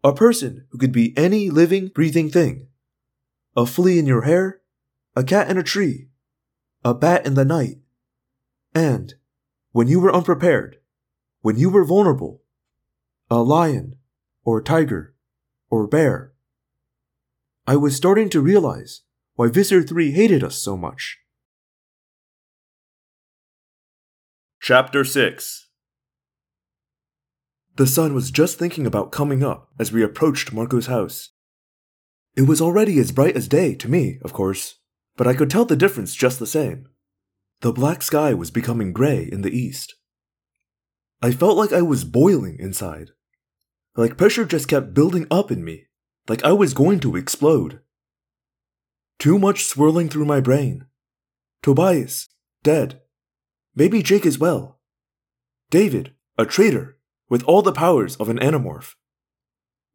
A 0.03 0.12
person 0.12 0.66
who 0.70 0.79
could 0.79 0.92
be 0.92 1.16
any 1.16 1.50
living, 1.50 1.88
breathing 1.88 2.31
thing. 2.31 2.68
A 3.57 3.66
flea 3.66 3.98
in 3.98 4.07
your 4.07 4.22
hair, 4.22 4.61
a 5.16 5.22
cat 5.22 5.48
in 5.48 5.57
a 5.57 5.62
tree, 5.62 6.09
a 6.85 6.92
bat 6.92 7.24
in 7.24 7.35
the 7.35 7.44
night. 7.44 7.79
And, 8.74 9.14
when 9.72 9.88
you 9.88 10.00
were 10.00 10.14
unprepared, 10.14 10.79
when 11.44 11.59
you 11.59 11.68
were 11.68 11.85
vulnerable, 11.85 12.40
a 13.30 13.42
lion, 13.42 13.96
or 14.46 14.61
a 14.61 14.64
tiger, 14.64 15.14
or 15.68 15.85
a 15.85 15.88
bear. 15.88 16.33
I 17.66 17.76
was 17.76 17.94
starting 17.94 18.30
to 18.30 18.40
realize 18.40 19.02
why 19.35 19.48
Visser 19.48 19.83
3 19.83 20.12
hated 20.12 20.42
us 20.42 20.57
so 20.57 20.74
much. 20.74 21.18
Chapter 24.59 25.04
6 25.04 25.68
The 27.76 27.87
sun 27.87 28.14
was 28.14 28.30
just 28.30 28.59
thinking 28.59 28.87
about 28.87 29.12
coming 29.12 29.44
up 29.44 29.68
as 29.78 29.92
we 29.92 30.02
approached 30.02 30.54
Marco's 30.54 30.87
house. 30.87 31.33
It 32.35 32.48
was 32.48 32.62
already 32.62 32.98
as 32.98 33.12
bright 33.12 33.37
as 33.37 33.48
day 33.48 33.74
to 33.74 33.90
me, 33.90 34.18
of 34.24 34.33
course, 34.33 34.76
but 35.14 35.26
I 35.26 35.35
could 35.35 35.50
tell 35.50 35.66
the 35.66 35.76
difference 35.76 36.14
just 36.14 36.38
the 36.38 36.46
same. 36.46 36.88
The 37.61 37.70
black 37.70 38.00
sky 38.00 38.33
was 38.33 38.50
becoming 38.50 38.94
gray 38.94 39.28
in 39.30 39.42
the 39.42 39.54
east. 39.54 39.96
I 41.22 41.33
felt 41.33 41.57
like 41.57 41.72
I 41.72 41.83
was 41.83 42.05
boiling 42.05 42.59
inside. 42.59 43.11
Like 43.96 44.16
pressure 44.16 44.44
just 44.44 44.68
kept 44.68 44.94
building 44.94 45.27
up 45.31 45.50
in 45.50 45.64
me, 45.64 45.87
like 46.29 46.44
I 46.44 46.53
was 46.53 46.74
going 46.74 47.00
to 47.00 47.16
explode. 47.16 47.81
Too 49.18 49.38
much 49.38 49.64
swirling 49.64 50.09
through 50.09 50.24
my 50.24 50.40
brain. 50.40 50.87
Tobias, 51.62 52.29
dead. 52.62 53.00
Maybe 53.74 54.03
Jake 54.03 54.27
as 54.27 54.38
well. 54.38 54.81
David, 55.70 56.12
a 56.37 56.44
traitor, 56.44 56.98
with 57.29 57.42
all 57.44 57.62
the 57.62 57.72
powers 57.72 58.16
of 58.16 58.29
an 58.29 58.38
Animorph. 58.38 58.94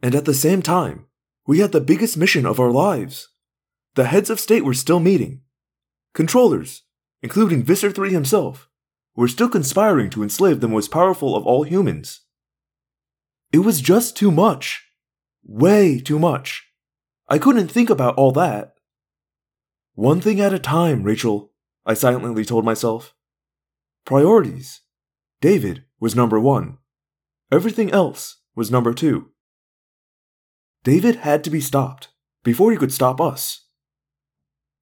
And 0.02 0.16
at 0.16 0.26
the 0.26 0.34
same 0.34 0.62
time, 0.62 1.06
we 1.46 1.60
had 1.60 1.72
the 1.72 1.82
biggest 1.82 2.18
mission 2.18 2.46
of 2.46 2.60
our 2.60 2.72
lives. 2.72 3.30
The 3.96 4.06
heads 4.06 4.30
of 4.30 4.40
state 4.40 4.64
were 4.64 4.74
still 4.74 5.00
meeting. 5.00 5.42
Controllers, 6.14 6.84
including 7.22 7.64
Visser 7.64 7.92
3 7.92 8.12
himself, 8.12 8.69
were 9.16 9.28
still 9.28 9.50
conspiring 9.50 10.10
to 10.12 10.24
enslave 10.24 10.60
the 10.60 10.68
most 10.68 10.92
powerful 10.92 11.36
of 11.36 11.46
all 11.46 11.64
humans. 11.64 12.22
It 13.52 13.60
was 13.60 13.82
just 13.82 14.16
too 14.16 14.32
much. 14.32 14.86
Way 15.44 16.00
too 16.00 16.20
much. 16.20 16.68
I 17.28 17.38
couldn't 17.38 17.70
think 17.70 17.90
about 17.90 18.16
all 18.16 18.32
that. 18.34 18.76
One 19.94 20.22
thing 20.22 20.40
at 20.40 20.54
a 20.54 20.60
time, 20.60 21.04
Rachel, 21.04 21.52
I 21.86 21.94
silently 21.94 22.46
told 22.46 22.64
myself. 22.64 23.14
Priorities. 24.06 24.82
David 25.42 25.84
was 26.00 26.16
number 26.16 26.40
one. 26.40 26.78
Everything 27.52 27.92
else 27.92 28.38
was 28.56 28.72
number 28.72 28.94
two. 28.94 29.30
David 30.84 31.18
had 31.18 31.44
to 31.44 31.50
be 31.50 31.60
stopped 31.60 32.10
before 32.44 32.72
he 32.72 32.78
could 32.78 32.94
stop 32.94 33.20
us. 33.20 33.66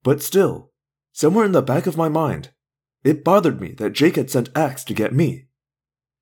But 0.02 0.22
still, 0.22 0.72
somewhere 1.12 1.44
in 1.44 1.52
the 1.52 1.62
back 1.62 1.86
of 1.86 1.96
my 1.96 2.08
mind, 2.08 2.50
it 3.08 3.24
bothered 3.24 3.60
me 3.60 3.72
that 3.72 3.94
Jake 3.94 4.16
had 4.16 4.30
sent 4.30 4.50
Ax 4.54 4.84
to 4.84 4.94
get 4.94 5.14
me. 5.14 5.46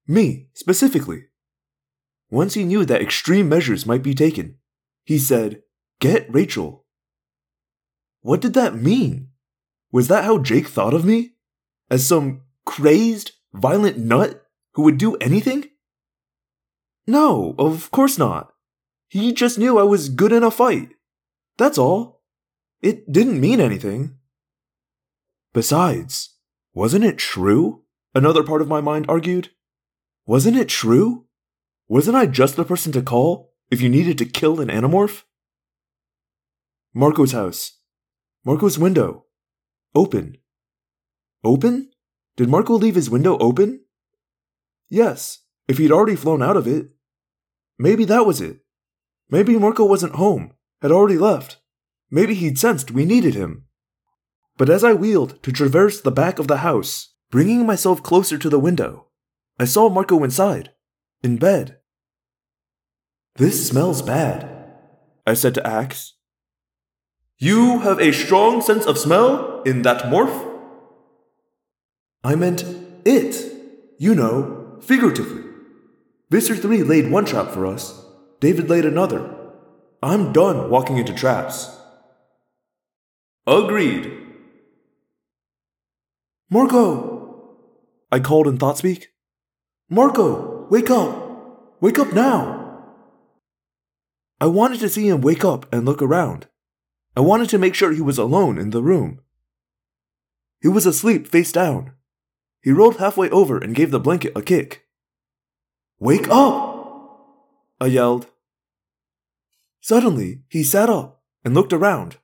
Me, 0.06 0.48
specifically. 0.54 1.24
Once 2.30 2.54
he 2.54 2.64
knew 2.64 2.84
that 2.84 3.02
extreme 3.02 3.48
measures 3.48 3.86
might 3.86 4.02
be 4.02 4.14
taken, 4.14 4.56
he 5.04 5.18
said, 5.18 5.62
Get 6.00 6.32
Rachel. 6.32 6.84
What 8.20 8.40
did 8.40 8.54
that 8.54 8.74
mean? 8.74 9.28
Was 9.90 10.08
that 10.08 10.24
how 10.24 10.38
Jake 10.38 10.66
thought 10.66 10.94
of 10.94 11.04
me? 11.04 11.34
As 11.90 12.06
some 12.06 12.42
crazed, 12.64 13.32
violent 13.52 13.98
nut 13.98 14.44
who 14.74 14.82
would 14.82 14.98
do 14.98 15.16
anything? 15.16 15.66
No, 17.06 17.54
of 17.58 17.90
course 17.90 18.18
not. 18.18 18.52
He 19.08 19.32
just 19.32 19.58
knew 19.58 19.78
I 19.78 19.84
was 19.84 20.08
good 20.08 20.32
in 20.32 20.42
a 20.42 20.50
fight. 20.50 20.90
That's 21.56 21.78
all. 21.78 22.22
It 22.82 23.10
didn't 23.10 23.40
mean 23.40 23.60
anything. 23.60 24.18
Besides, 25.54 26.35
wasn't 26.76 27.06
it 27.06 27.16
true? 27.16 27.82
Another 28.14 28.42
part 28.42 28.60
of 28.60 28.68
my 28.68 28.82
mind 28.82 29.06
argued. 29.08 29.48
Wasn't 30.26 30.58
it 30.58 30.68
true? 30.68 31.24
Wasn't 31.88 32.14
I 32.14 32.26
just 32.26 32.54
the 32.54 32.66
person 32.66 32.92
to 32.92 33.00
call 33.00 33.54
if 33.70 33.80
you 33.80 33.88
needed 33.88 34.18
to 34.18 34.26
kill 34.26 34.60
an 34.60 34.68
Animorph? 34.68 35.22
Marco's 36.92 37.32
house. 37.32 37.78
Marco's 38.44 38.78
window. 38.78 39.24
Open. 39.94 40.36
Open? 41.42 41.90
Did 42.36 42.50
Marco 42.50 42.74
leave 42.74 42.94
his 42.94 43.08
window 43.08 43.38
open? 43.38 43.80
Yes, 44.90 45.44
if 45.66 45.78
he'd 45.78 45.92
already 45.92 46.16
flown 46.16 46.42
out 46.42 46.58
of 46.58 46.66
it. 46.66 46.88
Maybe 47.78 48.04
that 48.04 48.26
was 48.26 48.42
it. 48.42 48.58
Maybe 49.30 49.58
Marco 49.58 49.86
wasn't 49.86 50.16
home, 50.16 50.52
had 50.82 50.92
already 50.92 51.16
left. 51.16 51.56
Maybe 52.10 52.34
he'd 52.34 52.58
sensed 52.58 52.90
we 52.90 53.06
needed 53.06 53.34
him. 53.34 53.65
But 54.56 54.70
as 54.70 54.82
I 54.82 54.94
wheeled 54.94 55.42
to 55.42 55.52
traverse 55.52 56.00
the 56.00 56.10
back 56.10 56.38
of 56.38 56.48
the 56.48 56.58
house, 56.58 57.14
bringing 57.30 57.66
myself 57.66 58.02
closer 58.02 58.38
to 58.38 58.48
the 58.48 58.58
window, 58.58 59.06
I 59.58 59.64
saw 59.64 59.88
Marco 59.88 60.22
inside, 60.24 60.70
in 61.22 61.36
bed. 61.36 61.78
This 63.36 63.68
smells 63.68 64.00
bad, 64.00 64.48
I 65.26 65.34
said 65.34 65.54
to 65.54 65.66
Ax. 65.66 66.14
You 67.38 67.80
have 67.80 68.00
a 68.00 68.12
strong 68.12 68.62
sense 68.62 68.86
of 68.86 68.96
smell 68.96 69.62
in 69.62 69.82
that 69.82 70.04
morph? 70.04 70.54
I 72.24 72.34
meant 72.34 72.64
it, 73.04 73.52
you 73.98 74.14
know, 74.14 74.78
figuratively. 74.80 75.42
Visser 76.30 76.56
3 76.56 76.82
laid 76.82 77.10
one 77.10 77.26
trap 77.26 77.50
for 77.50 77.66
us, 77.66 78.04
David 78.40 78.70
laid 78.70 78.86
another. 78.86 79.34
I'm 80.02 80.32
done 80.32 80.70
walking 80.70 80.96
into 80.96 81.12
traps. 81.12 81.76
Agreed. 83.46 84.25
Marco! 86.48 87.56
I 88.12 88.20
called 88.20 88.46
in 88.46 88.56
Thoughtspeak. 88.56 89.06
Marco, 89.90 90.66
wake 90.70 90.90
up! 90.90 91.80
Wake 91.80 91.98
up 91.98 92.12
now! 92.12 92.84
I 94.40 94.46
wanted 94.46 94.78
to 94.80 94.88
see 94.88 95.08
him 95.08 95.22
wake 95.22 95.44
up 95.44 95.66
and 95.72 95.84
look 95.84 96.00
around. 96.00 96.46
I 97.16 97.20
wanted 97.20 97.48
to 97.50 97.58
make 97.58 97.74
sure 97.74 97.92
he 97.92 98.00
was 98.00 98.18
alone 98.18 98.58
in 98.58 98.70
the 98.70 98.82
room. 98.82 99.20
He 100.60 100.68
was 100.68 100.86
asleep 100.86 101.26
face 101.26 101.50
down. 101.50 101.92
He 102.62 102.70
rolled 102.70 102.98
halfway 102.98 103.28
over 103.30 103.58
and 103.58 103.74
gave 103.74 103.90
the 103.90 104.00
blanket 104.00 104.32
a 104.36 104.42
kick. 104.42 104.86
Wake 105.98 106.28
up! 106.28 106.76
I 107.80 107.86
yelled. 107.86 108.28
Suddenly, 109.80 110.42
he 110.48 110.62
sat 110.62 110.90
up 110.90 111.22
and 111.44 111.54
looked 111.54 111.72
around. 111.72 112.18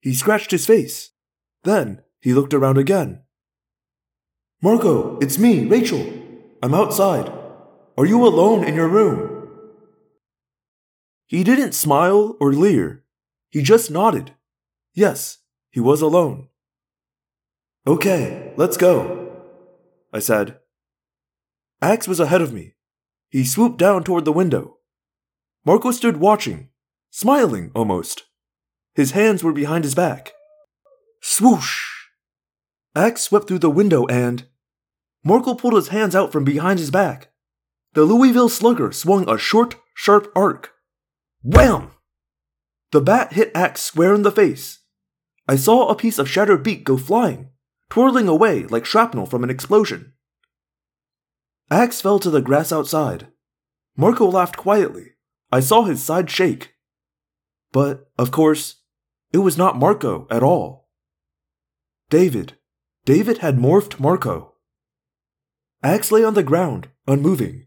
He 0.00 0.14
scratched 0.14 0.50
his 0.50 0.66
face. 0.66 1.10
Then, 1.64 2.02
he 2.20 2.34
looked 2.34 2.54
around 2.54 2.78
again. 2.78 3.22
Marco, 4.64 5.18
it's 5.18 5.38
me, 5.38 5.66
Rachel. 5.66 6.06
I'm 6.62 6.72
outside. 6.72 7.32
Are 7.98 8.06
you 8.06 8.24
alone 8.24 8.62
in 8.62 8.76
your 8.76 8.86
room? 8.86 9.48
He 11.26 11.42
didn't 11.42 11.72
smile 11.72 12.36
or 12.40 12.52
leer. 12.52 13.02
He 13.50 13.60
just 13.62 13.90
nodded. 13.90 14.34
Yes, 14.94 15.38
he 15.72 15.80
was 15.80 16.00
alone. 16.00 16.46
Okay, 17.88 18.52
let's 18.56 18.76
go, 18.76 19.32
I 20.12 20.20
said. 20.20 20.60
Ax 21.80 22.06
was 22.06 22.20
ahead 22.20 22.40
of 22.40 22.52
me. 22.52 22.74
He 23.30 23.44
swooped 23.44 23.78
down 23.78 24.04
toward 24.04 24.24
the 24.24 24.32
window. 24.32 24.76
Marco 25.66 25.90
stood 25.90 26.18
watching, 26.18 26.68
smiling 27.10 27.72
almost. 27.74 28.24
His 28.94 29.10
hands 29.10 29.42
were 29.42 29.52
behind 29.52 29.82
his 29.82 29.96
back. 29.96 30.34
Swoosh! 31.20 31.80
Ax 32.94 33.22
swept 33.22 33.48
through 33.48 33.58
the 33.58 33.68
window 33.70 34.06
and. 34.06 34.46
Marco 35.24 35.54
pulled 35.54 35.74
his 35.74 35.88
hands 35.88 36.14
out 36.14 36.32
from 36.32 36.44
behind 36.44 36.78
his 36.78 36.90
back. 36.90 37.30
The 37.94 38.04
Louisville 38.04 38.48
slugger 38.48 38.92
swung 38.92 39.28
a 39.28 39.38
short, 39.38 39.76
sharp 39.94 40.32
arc. 40.34 40.72
Wham! 41.42 41.90
The 42.90 43.00
bat 43.00 43.32
hit 43.34 43.52
Ax 43.54 43.82
square 43.82 44.14
in 44.14 44.22
the 44.22 44.32
face. 44.32 44.80
I 45.48 45.56
saw 45.56 45.88
a 45.88 45.96
piece 45.96 46.18
of 46.18 46.28
shattered 46.28 46.62
beak 46.62 46.84
go 46.84 46.96
flying, 46.96 47.50
twirling 47.90 48.28
away 48.28 48.64
like 48.64 48.84
shrapnel 48.84 49.26
from 49.26 49.44
an 49.44 49.50
explosion. 49.50 50.12
Ax 51.70 52.00
fell 52.00 52.18
to 52.18 52.30
the 52.30 52.42
grass 52.42 52.72
outside. 52.72 53.28
Marco 53.96 54.26
laughed 54.26 54.56
quietly. 54.56 55.12
I 55.50 55.60
saw 55.60 55.84
his 55.84 56.02
side 56.02 56.30
shake. 56.30 56.74
But, 57.72 58.10
of 58.18 58.30
course, 58.30 58.76
it 59.32 59.38
was 59.38 59.58
not 59.58 59.78
Marco 59.78 60.26
at 60.30 60.42
all. 60.42 60.88
David. 62.10 62.54
David 63.04 63.38
had 63.38 63.56
morphed 63.56 63.98
Marco. 63.98 64.51
Ax 65.84 66.12
lay 66.12 66.22
on 66.22 66.34
the 66.34 66.44
ground, 66.44 66.88
unmoving. 67.08 67.66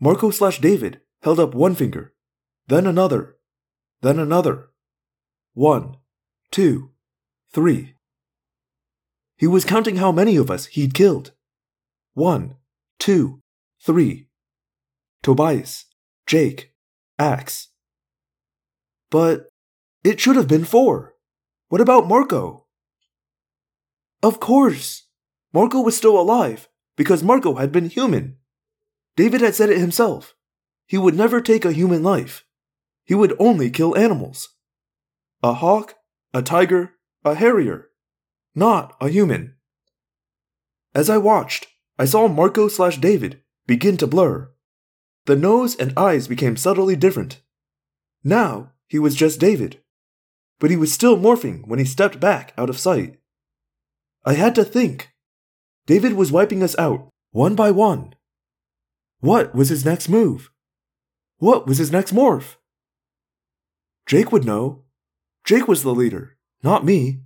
Marco 0.00 0.30
slash 0.30 0.58
David 0.58 1.00
held 1.22 1.38
up 1.38 1.54
one 1.54 1.74
finger, 1.74 2.14
then 2.66 2.86
another, 2.86 3.36
then 4.00 4.18
another. 4.18 4.70
One, 5.52 5.96
two, 6.50 6.92
three. 7.52 7.94
He 9.36 9.46
was 9.46 9.66
counting 9.66 9.96
how 9.96 10.12
many 10.12 10.36
of 10.36 10.50
us 10.50 10.66
he'd 10.66 10.94
killed. 10.94 11.32
One, 12.14 12.56
two, 12.98 13.42
three. 13.82 14.28
Tobias, 15.22 15.84
Jake, 16.26 16.72
Ax. 17.18 17.68
But 19.10 19.48
it 20.02 20.20
should 20.20 20.36
have 20.36 20.48
been 20.48 20.64
four. 20.64 21.14
What 21.68 21.82
about 21.82 22.08
Marco? 22.08 22.66
Of 24.22 24.40
course. 24.40 25.06
Marco 25.52 25.80
was 25.80 25.96
still 25.96 26.18
alive 26.18 26.68
because 26.96 27.22
Marco 27.22 27.54
had 27.54 27.72
been 27.72 27.88
human. 27.88 28.36
David 29.16 29.40
had 29.40 29.54
said 29.54 29.70
it 29.70 29.78
himself. 29.78 30.34
He 30.86 30.98
would 30.98 31.14
never 31.14 31.40
take 31.40 31.64
a 31.64 31.72
human 31.72 32.02
life. 32.02 32.44
He 33.04 33.14
would 33.14 33.34
only 33.38 33.70
kill 33.70 33.96
animals. 33.96 34.50
A 35.42 35.54
hawk, 35.54 35.94
a 36.32 36.42
tiger, 36.42 36.92
a 37.24 37.34
harrier. 37.34 37.88
Not 38.54 38.96
a 39.00 39.08
human. 39.08 39.54
As 40.94 41.10
I 41.10 41.18
watched, 41.18 41.66
I 41.98 42.04
saw 42.04 42.28
Marco 42.28 42.68
slash 42.68 42.98
David 42.98 43.42
begin 43.66 43.96
to 43.98 44.06
blur. 44.06 44.50
The 45.26 45.36
nose 45.36 45.74
and 45.76 45.92
eyes 45.96 46.28
became 46.28 46.56
subtly 46.56 46.96
different. 46.96 47.42
Now 48.22 48.72
he 48.86 48.98
was 48.98 49.14
just 49.14 49.40
David. 49.40 49.80
But 50.58 50.70
he 50.70 50.76
was 50.76 50.92
still 50.92 51.16
morphing 51.16 51.66
when 51.66 51.78
he 51.78 51.84
stepped 51.84 52.18
back 52.20 52.52
out 52.56 52.70
of 52.70 52.78
sight. 52.78 53.18
I 54.24 54.34
had 54.34 54.54
to 54.54 54.64
think. 54.64 55.12
David 55.86 56.14
was 56.14 56.32
wiping 56.32 56.62
us 56.62 56.76
out, 56.78 57.08
one 57.30 57.54
by 57.54 57.70
one. 57.70 58.14
What 59.20 59.54
was 59.54 59.68
his 59.68 59.84
next 59.84 60.08
move? 60.08 60.50
What 61.38 61.66
was 61.66 61.78
his 61.78 61.92
next 61.92 62.12
morph? 62.12 62.56
Jake 64.06 64.32
would 64.32 64.44
know. 64.44 64.84
Jake 65.44 65.68
was 65.68 65.82
the 65.82 65.94
leader, 65.94 66.36
not 66.62 66.84
me. 66.84 67.20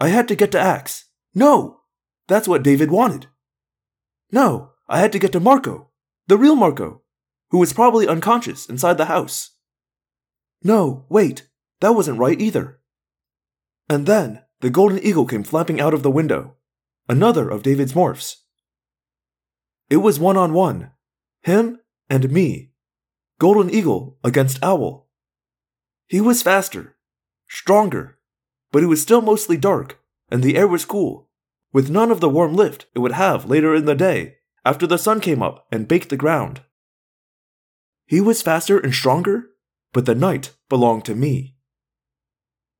I 0.00 0.08
had 0.08 0.28
to 0.28 0.36
get 0.36 0.52
to 0.52 0.60
Ax. 0.60 1.06
No! 1.34 1.80
That's 2.28 2.48
what 2.48 2.62
David 2.62 2.90
wanted. 2.90 3.26
No, 4.30 4.72
I 4.88 4.98
had 4.98 5.12
to 5.12 5.18
get 5.18 5.32
to 5.32 5.40
Marco, 5.40 5.90
the 6.26 6.36
real 6.36 6.56
Marco, 6.56 7.02
who 7.50 7.58
was 7.58 7.72
probably 7.72 8.08
unconscious 8.08 8.68
inside 8.68 8.98
the 8.98 9.04
house. 9.06 9.52
No, 10.62 11.06
wait, 11.08 11.48
that 11.80 11.94
wasn't 11.94 12.18
right 12.18 12.40
either. 12.40 12.80
And 13.88 14.06
then 14.06 14.42
the 14.60 14.70
golden 14.70 14.98
eagle 14.98 15.26
came 15.26 15.44
flapping 15.44 15.80
out 15.80 15.94
of 15.94 16.02
the 16.02 16.10
window, 16.10 16.56
another 17.08 17.48
of 17.48 17.62
David's 17.62 17.92
morphs. 17.92 18.36
It 19.88 19.98
was 19.98 20.18
one 20.18 20.36
on 20.36 20.52
one, 20.52 20.90
him 21.42 21.80
and 22.10 22.30
me, 22.30 22.72
golden 23.38 23.70
eagle 23.70 24.18
against 24.24 24.62
owl. 24.62 25.08
He 26.08 26.20
was 26.20 26.42
faster, 26.42 26.96
stronger, 27.48 28.18
but 28.72 28.82
it 28.82 28.86
was 28.86 29.02
still 29.02 29.20
mostly 29.20 29.56
dark, 29.56 30.00
and 30.30 30.42
the 30.42 30.56
air 30.56 30.66
was 30.66 30.84
cool, 30.84 31.28
with 31.72 31.90
none 31.90 32.10
of 32.10 32.20
the 32.20 32.28
warm 32.28 32.54
lift 32.54 32.86
it 32.94 32.98
would 32.98 33.12
have 33.12 33.44
later 33.44 33.74
in 33.74 33.84
the 33.84 33.94
day 33.94 34.36
after 34.64 34.86
the 34.86 34.98
sun 34.98 35.20
came 35.20 35.42
up 35.42 35.66
and 35.70 35.86
baked 35.86 36.08
the 36.08 36.16
ground. 36.16 36.62
He 38.06 38.20
was 38.20 38.42
faster 38.42 38.78
and 38.78 38.92
stronger, 38.92 39.50
but 39.92 40.06
the 40.06 40.14
night 40.14 40.56
belonged 40.68 41.04
to 41.04 41.14
me. 41.14 41.56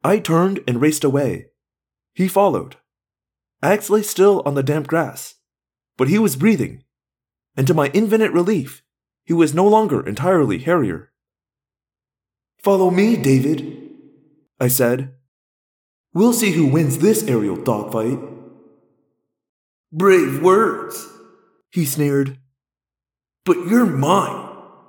I 0.03 0.19
turned 0.19 0.61
and 0.67 0.81
raced 0.81 1.05
away. 1.05 1.47
He 2.15 2.29
followed. 2.29 2.77
Ax 3.63 3.91
lay 3.91 4.03
still 4.03 4.43
on 4.45 4.55
the 4.55 4.63
damp 4.63 4.87
grass, 4.87 5.35
but 5.97 6.09
he 6.09 6.19
was 6.19 6.37
breathing, 6.37 6.85
and 7.57 7.67
to 7.67 7.75
my 7.75 7.89
infinite 7.89 8.33
relief, 8.33 8.83
he 9.25 9.33
was 9.33 9.55
no 9.55 9.67
longer 9.67 10.07
entirely 10.07 10.59
Harrier. 10.59 11.13
Follow 12.59 12.91
me, 12.91 13.17
David, 13.17 13.91
I 14.61 14.69
said. 14.69 15.15
We'll 16.13 16.33
see 16.33 16.53
who 16.53 16.67
wins 16.67 16.99
this 16.99 17.23
aerial 17.25 17.57
dogfight. 17.57 18.19
Brave 19.93 20.43
words, 20.43 21.07
he 21.71 21.85
sneered. 21.85 22.39
But 23.45 23.67
you're 23.67 23.87
mine, 23.87 24.49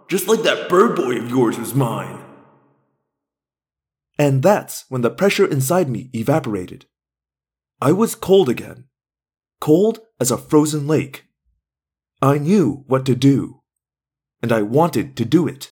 just 0.10 0.28
like 0.28 0.44
that 0.44 0.70
bird 0.70 0.96
boy 0.96 1.18
of 1.18 1.30
yours 1.30 1.58
was 1.58 1.74
mine. 1.74 2.24
And 4.18 4.42
that's 4.42 4.86
when 4.90 5.02
the 5.02 5.12
pressure 5.12 5.46
inside 5.46 5.90
me 5.90 6.10
evaporated. 6.14 6.86
I 7.80 7.92
was 7.92 8.16
cold 8.16 8.50
again. 8.50 8.86
Cold 9.60 10.00
as 10.20 10.32
a 10.32 10.38
frozen 10.38 10.88
lake. 10.88 11.26
I 12.22 12.40
knew 12.40 12.84
what 12.88 13.06
to 13.06 13.16
do. 13.16 13.62
And 14.42 14.52
I 14.52 14.64
wanted 14.64 15.16
to 15.18 15.26
do 15.26 15.48
it. 15.48 15.72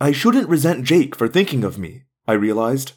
I 0.00 0.12
shouldn't 0.12 0.48
resent 0.48 0.84
Jake 0.84 1.16
for 1.16 1.26
thinking 1.26 1.64
of 1.64 1.78
me, 1.78 2.04
I 2.26 2.34
realized. 2.34 2.92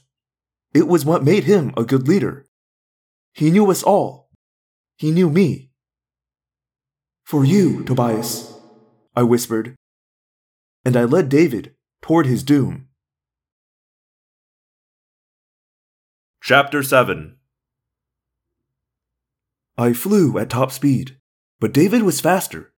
It 0.73 0.87
was 0.87 1.03
what 1.03 1.23
made 1.23 1.45
him 1.45 1.73
a 1.75 1.83
good 1.83 2.07
leader. 2.07 2.45
He 3.33 3.49
knew 3.49 3.71
us 3.71 3.81
all. 3.81 4.29
He 4.97 5.09
knew 5.09 5.29
me. 5.29 5.71
For 7.23 7.43
you, 7.43 7.83
Tobias, 7.83 8.53
I 9.15 9.23
whispered. 9.23 9.75
And 10.85 10.95
I 10.95 11.05
led 11.05 11.29
David 11.29 11.73
toward 12.01 12.27
his 12.27 12.43
doom. 12.43 12.87
Chapter 16.43 16.81
7 16.81 17.35
I 19.77 19.93
flew 19.93 20.39
at 20.39 20.49
top 20.49 20.71
speed, 20.71 21.17
but 21.59 21.71
David 21.71 22.01
was 22.01 22.19
faster. 22.19 22.73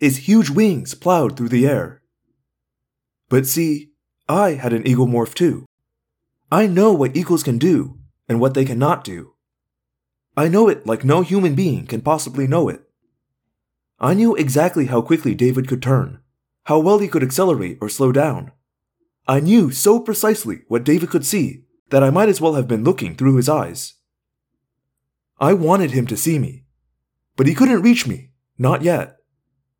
His 0.00 0.26
huge 0.26 0.50
wings 0.50 0.94
plowed 0.94 1.36
through 1.36 1.50
the 1.50 1.64
air. 1.64 2.02
But 3.28 3.46
see, 3.46 3.92
I 4.28 4.54
had 4.54 4.72
an 4.72 4.84
eagle 4.84 5.06
morph 5.06 5.32
too. 5.32 5.64
I 6.50 6.66
know 6.66 6.92
what 6.92 7.16
eagles 7.16 7.44
can 7.44 7.56
do 7.56 8.00
and 8.28 8.40
what 8.40 8.54
they 8.54 8.64
cannot 8.64 9.04
do. 9.04 9.34
I 10.36 10.48
know 10.48 10.68
it 10.68 10.84
like 10.84 11.04
no 11.04 11.22
human 11.22 11.54
being 11.54 11.86
can 11.86 12.00
possibly 12.00 12.48
know 12.48 12.68
it. 12.68 12.82
I 14.00 14.14
knew 14.14 14.34
exactly 14.34 14.86
how 14.86 15.02
quickly 15.02 15.36
David 15.36 15.68
could 15.68 15.84
turn, 15.84 16.18
how 16.64 16.80
well 16.80 16.98
he 16.98 17.06
could 17.06 17.22
accelerate 17.22 17.78
or 17.80 17.88
slow 17.88 18.10
down. 18.10 18.50
I 19.28 19.38
knew 19.38 19.70
so 19.70 20.00
precisely 20.00 20.62
what 20.66 20.82
David 20.82 21.10
could 21.10 21.24
see 21.24 21.63
that 21.90 22.02
I 22.02 22.10
might 22.10 22.28
as 22.28 22.40
well 22.40 22.54
have 22.54 22.68
been 22.68 22.84
looking 22.84 23.14
through 23.14 23.36
his 23.36 23.48
eyes. 23.48 23.94
I 25.38 25.52
wanted 25.52 25.90
him 25.90 26.06
to 26.06 26.16
see 26.16 26.38
me, 26.38 26.64
but 27.36 27.46
he 27.46 27.54
couldn't 27.54 27.82
reach 27.82 28.06
me, 28.06 28.30
not 28.58 28.82
yet. 28.82 29.18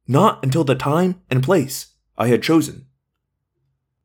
Not 0.07 0.45
until 0.45 0.65
the 0.65 0.75
time 0.75 1.23
and 1.31 1.43
place 1.43 1.95
I 2.19 2.29
had 2.29 2.43
chosen. 2.43 2.87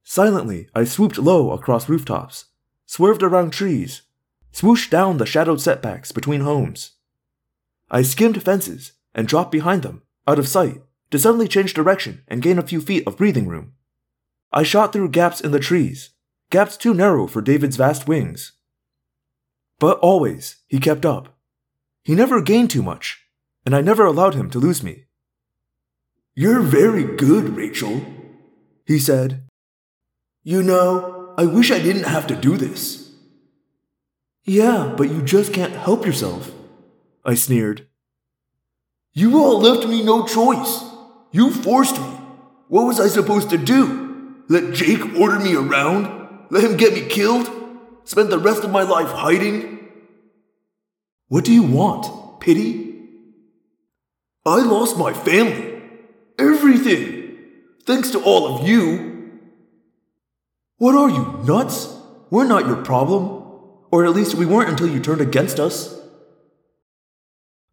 Silently, 0.04 0.70
I 0.74 0.86
swooped 0.86 1.18
low 1.18 1.52
across 1.52 1.90
rooftops, 1.90 2.46
swerved 2.86 3.22
around 3.22 3.52
trees, 3.52 4.04
swooshed 4.52 4.90
down 4.90 5.18
the 5.18 5.26
shadowed 5.26 5.62
setbacks 5.62 6.12
between 6.12 6.42
homes. 6.42 6.94
I 7.92 8.02
skimmed 8.04 8.42
fences 8.42 8.94
and 9.14 9.28
dropped 9.28 9.52
behind 9.52 9.84
them, 9.84 10.04
out 10.28 10.40
of 10.40 10.48
sight, 10.48 10.82
to 11.12 11.20
suddenly 11.20 11.48
change 11.48 11.74
direction 11.74 12.24
and 12.28 12.42
gain 12.42 12.58
a 12.58 12.64
few 12.64 12.82
feet 12.82 13.06
of 13.06 13.18
breathing 13.18 13.48
room. 13.48 13.74
I 14.52 14.64
shot 14.64 14.94
through 14.94 15.10
gaps 15.10 15.42
in 15.42 15.52
the 15.52 15.60
trees, 15.60 16.12
gaps 16.50 16.78
too 16.78 16.94
narrow 16.94 17.28
for 17.28 17.42
David's 17.42 17.76
vast 17.76 18.08
wings. 18.08 18.54
But 19.80 20.00
always, 20.00 20.58
he 20.68 20.80
kept 20.80 21.06
up. 21.06 21.38
He 22.04 22.16
never 22.16 22.42
gained 22.42 22.72
too 22.72 22.84
much, 22.84 23.26
and 23.66 23.76
I 23.76 23.82
never 23.82 24.06
allowed 24.06 24.36
him 24.36 24.50
to 24.52 24.60
lose 24.60 24.84
me. 24.84 25.06
You're 26.36 26.62
very 26.62 27.04
good, 27.04 27.56
Rachel, 27.56 28.02
he 28.86 29.00
said. 29.00 29.44
You 30.44 30.64
know, 30.64 31.34
I 31.38 31.46
wish 31.46 31.72
I 31.72 31.80
didn't 31.80 32.04
have 32.04 32.28
to 32.28 32.36
do 32.36 32.58
this. 32.58 33.12
Yeah, 34.44 34.94
but 34.98 35.10
you 35.10 35.22
just 35.22 35.54
can't 35.54 35.74
help 35.74 36.06
yourself, 36.06 36.52
I 37.24 37.36
sneered. 37.36 37.88
You 39.14 39.38
all 39.38 39.60
left 39.60 39.88
me 39.88 40.02
no 40.04 40.26
choice. 40.26 40.84
You 41.32 41.52
forced 41.52 41.98
me. 41.98 42.08
What 42.68 42.86
was 42.86 43.00
I 43.00 43.08
supposed 43.08 43.50
to 43.52 43.58
do? 43.58 44.44
Let 44.48 44.74
Jake 44.74 45.20
order 45.20 45.40
me 45.40 45.56
around? 45.56 46.19
Let 46.50 46.64
him 46.64 46.78
get 46.78 46.94
me 46.94 47.08
killed? 47.08 47.50
Spend 48.04 48.30
the 48.30 48.40
rest 48.40 48.64
of 48.64 48.72
my 48.72 48.82
life 48.82 49.10
hiding? 49.10 49.88
What 51.28 51.46
do 51.46 51.54
you 51.54 51.64
want? 51.64 52.42
Pity? 52.42 52.90
I 54.46 54.62
lost 54.62 54.98
my 54.98 55.14
family. 55.14 55.82
Everything. 56.40 57.38
Thanks 57.86 58.10
to 58.12 58.20
all 58.22 58.56
of 58.56 58.68
you. 58.68 59.40
What 60.78 60.96
are 60.96 61.10
you, 61.10 61.40
nuts? 61.46 61.96
We're 62.30 62.48
not 62.48 62.66
your 62.66 62.84
problem. 62.84 63.44
Or 63.92 64.06
at 64.06 64.16
least 64.16 64.36
we 64.36 64.46
weren't 64.46 64.70
until 64.70 64.88
you 64.88 65.00
turned 65.00 65.22
against 65.22 65.60
us. 65.60 66.00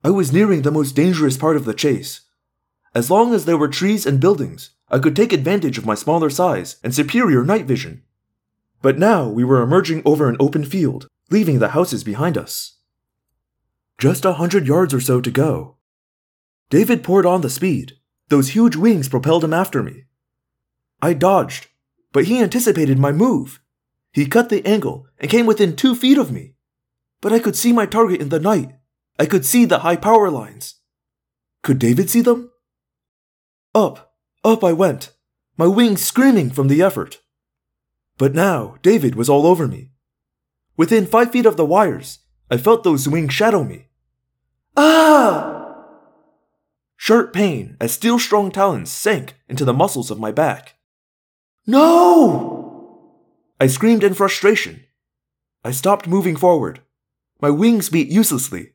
I 0.05 0.11
was 0.11 0.33
nearing 0.33 0.63
the 0.63 0.71
most 0.71 0.95
dangerous 0.95 1.37
part 1.37 1.57
of 1.57 1.65
the 1.65 1.75
chase. 1.75 2.23
As 2.95 3.11
long 3.11 3.35
as 3.35 3.45
there 3.45 3.57
were 3.57 3.69
trees 3.69 4.07
and 4.07 4.21
buildings, 4.21 4.71
I 4.91 4.99
could 4.99 5.17
take 5.17 5.33
advantage 5.33 5.79
of 5.79 5.87
my 5.87 5.95
smaller 5.95 6.31
size 6.31 6.77
and 6.83 6.95
superior 6.95 7.45
night 7.45 7.65
vision. 7.67 8.03
But 8.83 8.99
now 8.99 9.29
we 9.29 9.45
were 9.45 9.63
emerging 9.63 10.03
over 10.05 10.29
an 10.29 10.37
open 10.39 10.65
field, 10.65 11.09
leaving 11.31 11.59
the 11.59 11.71
houses 11.71 12.05
behind 12.05 12.37
us. 12.37 12.79
Just 13.99 14.25
a 14.25 14.35
hundred 14.35 14.67
yards 14.67 14.93
or 14.93 15.01
so 15.01 15.21
to 15.21 15.31
go. 15.31 15.77
David 16.69 17.03
poured 17.03 17.27
on 17.27 17.41
the 17.41 17.51
speed. 17.51 17.95
Those 18.29 18.51
huge 18.51 18.77
wings 18.77 19.09
propelled 19.09 19.45
him 19.45 19.55
after 19.55 19.83
me. 19.83 20.05
I 21.01 21.13
dodged, 21.13 21.69
but 22.13 22.25
he 22.25 22.41
anticipated 22.41 22.99
my 22.99 23.13
move. 23.13 23.61
He 24.13 24.27
cut 24.27 24.49
the 24.49 24.67
angle 24.67 25.07
and 25.19 25.31
came 25.31 25.47
within 25.47 25.77
two 25.77 25.95
feet 25.95 26.19
of 26.19 26.33
me. 26.33 26.55
But 27.21 27.33
I 27.33 27.39
could 27.39 27.57
see 27.57 27.73
my 27.73 27.87
target 27.87 28.21
in 28.21 28.31
the 28.31 28.41
night. 28.41 28.73
I 29.19 29.27
could 29.27 29.45
see 29.45 29.65
the 29.65 29.81
high 29.81 29.97
power 29.97 30.31
lines. 30.31 30.77
Could 31.63 31.79
David 31.79 32.11
see 32.11 32.21
them? 32.21 32.51
Up, 33.75 34.15
up 34.45 34.65
I 34.65 34.73
went, 34.73 35.13
my 35.57 35.67
wings 35.67 36.03
screaming 36.03 36.51
from 36.51 36.69
the 36.69 36.83
effort. 36.83 37.21
But 38.19 38.35
now 38.35 38.77
David 38.83 39.15
was 39.15 39.29
all 39.29 39.47
over 39.47 39.69
me. 39.69 39.91
Within 40.77 41.07
five 41.07 41.33
feet 41.33 41.47
of 41.47 41.57
the 41.57 41.67
wires, 41.67 42.21
I 42.51 42.57
felt 42.57 42.85
those 42.85 43.09
wings 43.09 43.33
shadow 43.33 43.65
me. 43.65 43.89
Ah! 44.77 45.57
Sharp 46.97 47.33
pain 47.33 47.77
as 47.81 47.93
steel 47.93 48.19
strong 48.19 48.51
talons 48.51 48.91
sank 48.91 49.37
into 49.49 49.65
the 49.65 49.73
muscles 49.75 50.11
of 50.11 50.19
my 50.21 50.33
back. 50.33 50.75
No! 51.67 53.17
I 53.61 53.67
screamed 53.67 54.05
in 54.05 54.15
frustration. 54.15 54.85
I 55.65 55.71
stopped 55.71 56.07
moving 56.07 56.37
forward. 56.37 56.81
My 57.41 57.51
wings 57.51 57.91
beat 57.91 58.09
uselessly. 58.09 58.73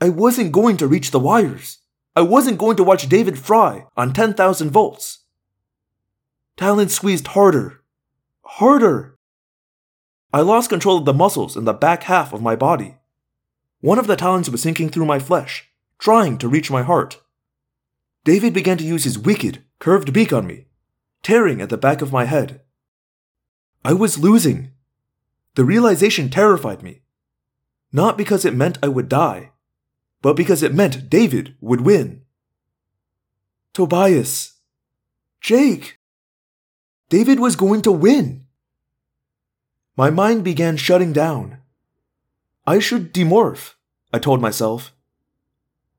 I 0.00 0.08
wasn't 0.08 0.52
going 0.52 0.76
to 0.78 0.86
reach 0.86 1.10
the 1.10 1.20
wires. 1.20 1.78
I 2.14 2.22
wasn't 2.22 2.58
going 2.58 2.76
to 2.76 2.84
watch 2.84 3.08
David 3.08 3.38
fry 3.38 3.86
on 3.96 4.12
10,000 4.12 4.70
volts. 4.70 5.24
Talons 6.56 6.94
squeezed 6.94 7.28
harder. 7.28 7.82
Harder. 8.48 9.18
I 10.32 10.40
lost 10.40 10.70
control 10.70 10.98
of 10.98 11.04
the 11.04 11.12
muscles 11.12 11.56
in 11.56 11.64
the 11.64 11.74
back 11.74 12.04
half 12.04 12.32
of 12.32 12.40
my 12.40 12.54
body. 12.54 12.96
One 13.80 13.98
of 13.98 14.06
the 14.06 14.16
talons 14.16 14.48
was 14.48 14.62
sinking 14.62 14.90
through 14.90 15.04
my 15.04 15.18
flesh, 15.18 15.68
trying 15.98 16.38
to 16.38 16.48
reach 16.48 16.70
my 16.70 16.82
heart. 16.82 17.20
David 18.24 18.54
began 18.54 18.78
to 18.78 18.84
use 18.84 19.04
his 19.04 19.18
wicked, 19.18 19.64
curved 19.78 20.12
beak 20.12 20.32
on 20.32 20.46
me, 20.46 20.66
tearing 21.22 21.60
at 21.60 21.70
the 21.70 21.76
back 21.76 22.00
of 22.00 22.12
my 22.12 22.24
head. 22.24 22.60
I 23.84 23.92
was 23.92 24.18
losing. 24.18 24.70
The 25.56 25.64
realization 25.64 26.30
terrified 26.30 26.82
me. 26.82 27.02
Not 27.92 28.16
because 28.16 28.44
it 28.44 28.54
meant 28.54 28.78
I 28.82 28.88
would 28.88 29.08
die, 29.08 29.52
but 30.22 30.34
because 30.34 30.62
it 30.62 30.72
meant 30.72 31.10
David 31.10 31.56
would 31.60 31.80
win. 31.80 32.22
Tobias. 33.74 34.54
Jake. 35.40 35.98
David 37.08 37.40
was 37.40 37.56
going 37.56 37.82
to 37.82 37.92
win. 37.92 38.44
My 39.96 40.10
mind 40.10 40.44
began 40.44 40.76
shutting 40.76 41.12
down. 41.12 41.58
I 42.66 42.78
should 42.78 43.14
demorph, 43.14 43.74
I 44.12 44.18
told 44.18 44.40
myself. 44.40 44.92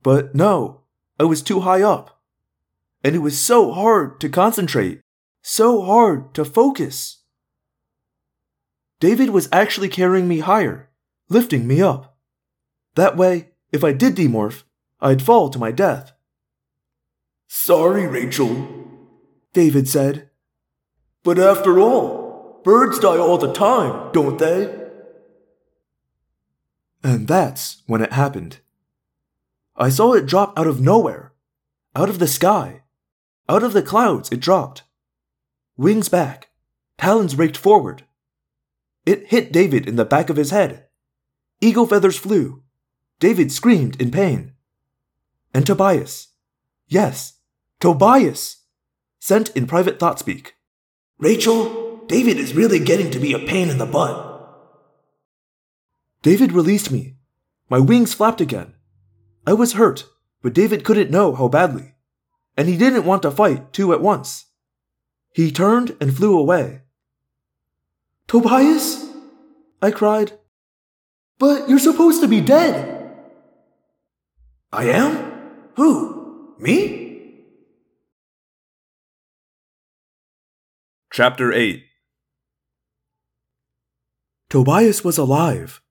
But 0.03 0.35
no, 0.35 0.81
I 1.19 1.23
was 1.23 1.41
too 1.41 1.61
high 1.61 1.81
up 1.81 2.17
and 3.03 3.15
it 3.15 3.19
was 3.19 3.39
so 3.39 3.71
hard 3.71 4.19
to 4.19 4.27
concentrate, 4.27 5.01
so 5.41 5.81
hard 5.81 6.33
to 6.33 6.43
focus. 6.43 7.19
David 8.99 9.29
was 9.29 9.47
actually 9.51 9.89
carrying 9.89 10.27
me 10.27 10.39
higher, 10.39 10.89
lifting 11.29 11.67
me 11.67 11.81
up. 11.81 12.17
That 12.95 13.15
way, 13.15 13.51
if 13.71 13.83
I 13.83 13.93
did 13.93 14.15
demorph, 14.15 14.63
I'd 14.99 15.21
fall 15.21 15.49
to 15.49 15.59
my 15.59 15.71
death. 15.71 16.11
Sorry, 17.47 18.07
Rachel, 18.07 18.67
David 19.53 19.87
said. 19.87 20.26
But 21.27 21.39
after 21.39 21.77
all, 21.77 22.61
birds 22.63 22.99
die 22.99 23.17
all 23.17 23.37
the 23.37 23.51
time, 23.51 24.13
don't 24.13 24.39
they? 24.39 24.73
And 27.03 27.27
that's 27.27 27.83
when 27.85 28.01
it 28.01 28.13
happened. 28.13 28.59
I 29.75 29.89
saw 29.89 30.13
it 30.13 30.25
drop 30.25 30.57
out 30.57 30.67
of 30.67 30.79
nowhere, 30.79 31.33
out 31.93 32.07
of 32.07 32.19
the 32.19 32.29
sky, 32.29 32.83
out 33.49 33.61
of 33.61 33.73
the 33.73 33.81
clouds 33.81 34.31
it 34.31 34.39
dropped. 34.39 34.83
Wings 35.75 36.07
back, 36.07 36.47
talons 36.97 37.37
raked 37.37 37.57
forward. 37.57 38.05
It 39.05 39.27
hit 39.27 39.51
David 39.51 39.85
in 39.85 39.97
the 39.97 40.05
back 40.05 40.29
of 40.29 40.37
his 40.37 40.51
head. 40.51 40.85
Eagle 41.59 41.87
feathers 41.87 42.17
flew. 42.17 42.63
David 43.19 43.51
screamed 43.51 43.99
in 44.01 44.11
pain. 44.11 44.53
And 45.53 45.65
Tobias, 45.65 46.29
yes, 46.87 47.33
Tobias, 47.81 48.63
sent 49.19 49.49
in 49.57 49.67
private 49.67 49.99
thought 49.99 50.19
speak. 50.19 50.53
Rachel, 51.19 52.05
David 52.07 52.37
is 52.37 52.53
really 52.53 52.79
getting 52.79 53.11
to 53.11 53.19
be 53.19 53.33
a 53.33 53.39
pain 53.39 53.69
in 53.69 53.77
the 53.77 53.85
butt. 53.85 54.23
David 56.21 56.51
released 56.51 56.91
me. 56.91 57.15
My 57.69 57.79
wings 57.79 58.13
flapped 58.13 58.41
again. 58.41 58.73
I 59.45 59.53
was 59.53 59.73
hurt, 59.73 60.05
but 60.41 60.53
David 60.53 60.83
couldn't 60.83 61.11
know 61.11 61.33
how 61.33 61.47
badly 61.47 61.93
and 62.57 62.67
he 62.67 62.75
didn't 62.75 63.05
want 63.05 63.21
to 63.21 63.31
fight 63.31 63.71
two 63.71 63.93
at 63.93 64.01
once. 64.01 64.47
He 65.31 65.51
turned 65.51 65.95
and 66.01 66.17
flew 66.17 66.37
away. 66.37 66.81
Tobias? 68.27 69.05
I 69.79 69.91
cried. 69.91 70.33
But 71.37 71.69
you're 71.69 71.77
supposed 71.77 72.21
to 72.21 72.27
be 72.27 72.41
dead. 72.41 73.13
I 74.73 74.85
am? 74.85 75.71
Who? 75.75 76.55
Me? 76.57 76.96
Chapter 81.17 81.51
8 81.51 81.83
Tobias 84.51 85.03
was 85.03 85.17
alive. 85.17 85.81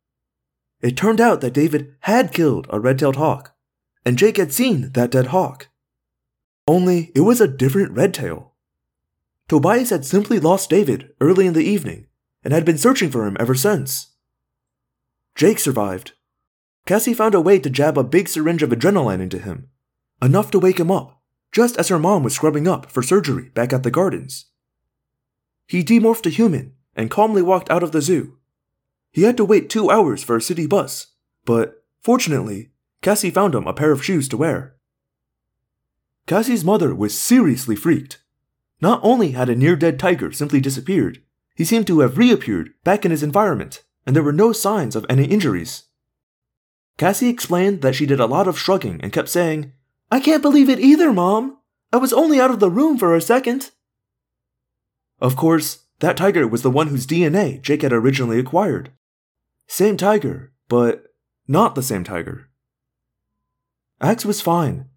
It 0.81 0.97
turned 0.97 1.20
out 1.20 1.41
that 1.41 1.53
David 1.53 1.97
had 2.03 2.33
killed 2.33 2.68
a 2.70 2.79
red 2.79 3.01
tailed 3.01 3.16
hawk, 3.16 3.57
and 4.05 4.16
Jake 4.16 4.37
had 4.37 4.53
seen 4.53 4.93
that 4.93 5.11
dead 5.11 5.27
hawk. 5.35 5.66
Only 6.68 7.11
it 7.16 7.22
was 7.22 7.41
a 7.41 7.49
different 7.49 7.91
red 7.91 8.14
tail. 8.14 8.55
Tobias 9.49 9.91
had 9.91 10.05
simply 10.05 10.39
lost 10.39 10.70
David 10.70 11.09
early 11.20 11.49
in 11.49 11.55
the 11.55 11.64
evening 11.64 12.07
and 12.45 12.55
had 12.55 12.64
been 12.64 12.79
searching 12.79 13.11
for 13.11 13.27
him 13.27 13.37
ever 13.41 13.57
since. 13.57 14.12
Jake 15.35 15.59
survived. 15.59 16.12
Cassie 16.87 17.14
found 17.14 17.35
a 17.35 17.41
way 17.41 17.59
to 17.59 17.68
jab 17.68 17.99
a 17.99 18.05
big 18.05 18.29
syringe 18.29 18.62
of 18.62 18.70
adrenaline 18.70 19.20
into 19.20 19.41
him, 19.41 19.70
enough 20.22 20.53
to 20.53 20.61
wake 20.61 20.79
him 20.79 20.93
up, 20.93 21.20
just 21.51 21.77
as 21.79 21.89
her 21.89 21.99
mom 21.99 22.22
was 22.22 22.37
scrubbing 22.37 22.68
up 22.68 22.93
for 22.93 23.03
surgery 23.03 23.49
back 23.49 23.72
at 23.72 23.83
the 23.83 23.91
gardens. 23.91 24.53
He 25.67 25.83
demorphed 25.83 26.27
a 26.27 26.31
human 26.31 26.75
and 26.95 27.11
calmly 27.11 27.43
walked 27.43 27.71
out 27.71 27.83
of 27.83 27.93
the 27.93 28.03
zoo. 28.03 28.39
He 29.12 29.23
had 29.23 29.37
to 29.37 29.45
wait 29.45 29.69
two 29.69 29.91
hours 29.91 30.23
for 30.23 30.37
a 30.37 30.43
city 30.43 30.67
bus, 30.67 31.09
but 31.45 31.85
fortunately, 32.01 32.71
Cassie 33.03 33.31
found 33.31 33.55
him 33.55 33.67
a 33.67 33.73
pair 33.73 33.93
of 33.93 34.05
shoes 34.05 34.29
to 34.29 34.37
wear. 34.37 34.77
Cassie's 36.27 36.64
mother 36.64 36.95
was 36.95 37.19
seriously 37.19 37.77
freaked. 37.77 38.23
Not 38.81 39.01
only 39.03 39.31
had 39.31 39.49
a 39.49 39.55
near 39.55 39.77
dead 39.77 39.99
tiger 39.99 40.33
simply 40.33 40.61
disappeared, 40.61 41.23
he 41.55 41.64
seemed 41.64 41.87
to 41.87 42.01
have 42.01 42.19
reappeared 42.19 42.75
back 42.85 43.05
in 43.05 43.11
his 43.11 43.23
environment, 43.23 43.83
and 44.05 44.14
there 44.14 44.23
were 44.23 44.33
no 44.33 44.53
signs 44.53 44.95
of 44.95 45.07
any 45.09 45.25
injuries. 45.25 45.85
Cassie 46.99 47.29
explained 47.29 47.83
that 47.83 47.95
she 47.95 48.07
did 48.07 48.21
a 48.21 48.27
lot 48.27 48.49
of 48.49 48.59
shrugging 48.59 49.01
and 49.03 49.12
kept 49.12 49.29
saying, 49.29 49.73
I 50.11 50.21
can't 50.21 50.43
believe 50.43 50.69
it 50.69 50.81
either, 50.81 51.12
Mom. 51.12 51.59
I 51.93 51.97
was 51.99 52.12
only 52.12 52.41
out 52.41 52.51
of 52.51 52.61
the 52.61 52.71
room 52.71 52.99
for 52.99 53.14
a 53.14 53.21
second. 53.21 53.71
Of 55.21 55.37
course, 55.37 55.85
that 56.01 56.17
tiger 56.17 56.47
was 56.47 56.62
the 56.62 56.71
one 56.71 56.89
whose 56.89 57.07
DNA 57.07 57.61
Jake 57.62 57.83
had 57.83 57.93
originally 57.93 58.39
acquired. 58.39 58.93
Same 59.67 59.97
tiger, 59.97 60.53
but 60.69 61.14
not 61.49 61.75
the 61.75 61.83
same 61.83 62.05
tiger. 62.05 62.49
Ax 64.01 64.25
was 64.25 64.43
fine, 64.43 64.89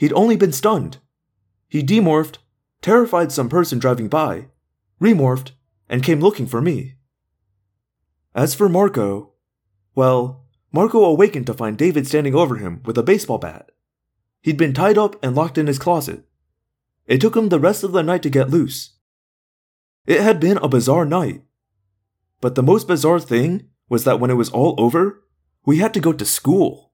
He'd 0.00 0.14
only 0.14 0.34
been 0.34 0.50
stunned. 0.50 0.96
He 1.68 1.82
demorphed, 1.82 2.38
terrified 2.80 3.30
some 3.30 3.50
person 3.50 3.78
driving 3.78 4.08
by, 4.08 4.46
remorphed, 4.98 5.50
and 5.90 6.02
came 6.02 6.20
looking 6.20 6.46
for 6.46 6.62
me. 6.62 6.94
As 8.34 8.54
for 8.54 8.70
Marco, 8.70 9.32
well, 9.94 10.46
Marco 10.72 11.04
awakened 11.04 11.46
to 11.48 11.52
find 11.52 11.76
David 11.76 12.06
standing 12.06 12.34
over 12.34 12.56
him 12.56 12.80
with 12.86 12.96
a 12.96 13.02
baseball 13.02 13.36
bat. 13.36 13.72
He'd 14.40 14.56
been 14.56 14.72
tied 14.72 14.96
up 14.96 15.22
and 15.22 15.36
locked 15.36 15.58
in 15.58 15.66
his 15.66 15.78
closet. 15.78 16.24
It 17.06 17.20
took 17.20 17.36
him 17.36 17.50
the 17.50 17.60
rest 17.60 17.84
of 17.84 17.92
the 17.92 18.02
night 18.02 18.22
to 18.22 18.30
get 18.30 18.48
loose. 18.48 18.94
It 20.06 20.20
had 20.20 20.40
been 20.40 20.56
a 20.58 20.68
bizarre 20.68 21.04
night. 21.04 21.42
But 22.40 22.54
the 22.54 22.62
most 22.62 22.88
bizarre 22.88 23.20
thing 23.20 23.68
was 23.88 24.04
that 24.04 24.18
when 24.18 24.30
it 24.30 24.34
was 24.34 24.50
all 24.50 24.74
over, 24.78 25.22
We 25.66 25.78
had 25.78 25.92
to 25.94 26.00
go 26.00 26.12
to 26.12 26.24
school. 26.24 26.92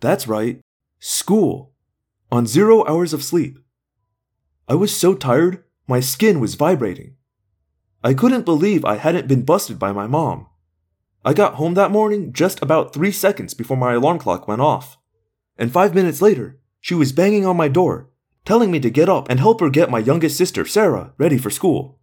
That's 0.00 0.26
right, 0.26 0.60
school. 0.98 1.74
On 2.32 2.46
zero 2.46 2.86
hours 2.86 3.12
of 3.12 3.22
sleep. 3.22 3.58
I 4.66 4.74
was 4.74 4.94
so 4.94 5.14
tired, 5.14 5.64
my 5.86 6.00
skin 6.00 6.40
was 6.40 6.54
vibrating. 6.54 7.16
I 8.02 8.14
couldn't 8.14 8.44
believe 8.44 8.84
I 8.84 8.96
hadn't 8.96 9.28
been 9.28 9.44
busted 9.44 9.78
by 9.78 9.92
my 9.92 10.06
mom. 10.06 10.46
I 11.24 11.34
got 11.34 11.54
home 11.54 11.74
that 11.74 11.90
morning 11.90 12.32
just 12.32 12.62
about 12.62 12.94
three 12.94 13.12
seconds 13.12 13.54
before 13.54 13.76
my 13.76 13.92
alarm 13.94 14.18
clock 14.18 14.48
went 14.48 14.60
off. 14.60 14.96
And 15.58 15.72
five 15.72 15.94
minutes 15.94 16.22
later, 16.22 16.58
she 16.80 16.94
was 16.94 17.12
banging 17.12 17.44
on 17.44 17.56
my 17.56 17.68
door, 17.68 18.08
telling 18.44 18.70
me 18.70 18.80
to 18.80 18.90
get 18.90 19.08
up 19.08 19.28
and 19.28 19.40
help 19.40 19.60
her 19.60 19.68
get 19.68 19.90
my 19.90 19.98
youngest 19.98 20.38
sister, 20.38 20.64
Sara, 20.64 21.12
ready 21.18 21.36
for 21.36 21.50
school. 21.50 21.97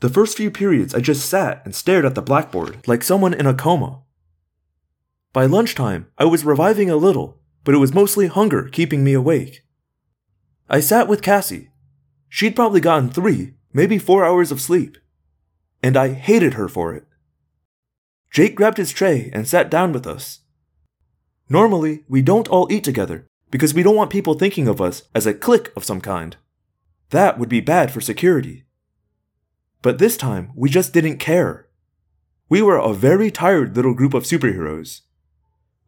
The 0.00 0.08
first 0.08 0.36
few 0.36 0.50
periods, 0.52 0.94
I 0.94 1.00
just 1.00 1.28
sat 1.28 1.60
and 1.64 1.74
stared 1.74 2.04
at 2.04 2.14
the 2.14 2.22
blackboard 2.22 2.86
like 2.86 3.02
someone 3.02 3.34
in 3.34 3.46
a 3.46 3.54
coma. 3.54 4.02
By 5.32 5.46
lunchtime, 5.46 6.06
I 6.16 6.24
was 6.24 6.44
reviving 6.44 6.88
a 6.88 6.96
little, 6.96 7.40
but 7.64 7.74
it 7.74 7.78
was 7.78 7.92
mostly 7.92 8.28
hunger 8.28 8.68
keeping 8.68 9.02
me 9.02 9.12
awake. 9.12 9.64
I 10.70 10.78
sat 10.78 11.08
with 11.08 11.20
Cassie. 11.20 11.70
She'd 12.28 12.54
probably 12.54 12.80
gotten 12.80 13.10
three, 13.10 13.54
maybe 13.72 13.98
four 13.98 14.24
hours 14.24 14.52
of 14.52 14.60
sleep. 14.60 14.98
And 15.82 15.96
I 15.96 16.12
hated 16.12 16.54
her 16.54 16.68
for 16.68 16.94
it. 16.94 17.04
Jake 18.30 18.54
grabbed 18.54 18.76
his 18.76 18.92
tray 18.92 19.30
and 19.32 19.48
sat 19.48 19.68
down 19.68 19.92
with 19.92 20.06
us. 20.06 20.40
Normally, 21.48 22.04
we 22.08 22.22
don't 22.22 22.48
all 22.48 22.70
eat 22.70 22.84
together 22.84 23.26
because 23.50 23.74
we 23.74 23.82
don't 23.82 23.96
want 23.96 24.10
people 24.10 24.34
thinking 24.34 24.68
of 24.68 24.80
us 24.80 25.02
as 25.12 25.26
a 25.26 25.34
clique 25.34 25.72
of 25.74 25.84
some 25.84 26.00
kind. 26.00 26.36
That 27.10 27.38
would 27.38 27.48
be 27.48 27.60
bad 27.60 27.90
for 27.90 28.00
security. 28.00 28.64
But 29.82 29.98
this 29.98 30.16
time, 30.16 30.50
we 30.54 30.68
just 30.70 30.92
didn't 30.92 31.18
care. 31.18 31.68
We 32.48 32.62
were 32.62 32.78
a 32.78 32.94
very 32.94 33.30
tired 33.30 33.76
little 33.76 33.94
group 33.94 34.14
of 34.14 34.24
superheroes. 34.24 35.02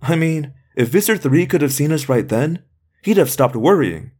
I 0.03 0.17
mean, 0.17 0.53
if 0.77 0.89
Visser 0.89 1.17
3 1.17 1.47
could 1.47 1.63
have 1.63 1.73
seen 1.73 1.93
us 1.93 2.09
right 2.09 2.29
then, 2.29 2.63
he'd 3.03 3.17
have 3.17 3.31
stopped 3.31 3.57
worrying. 3.57 4.13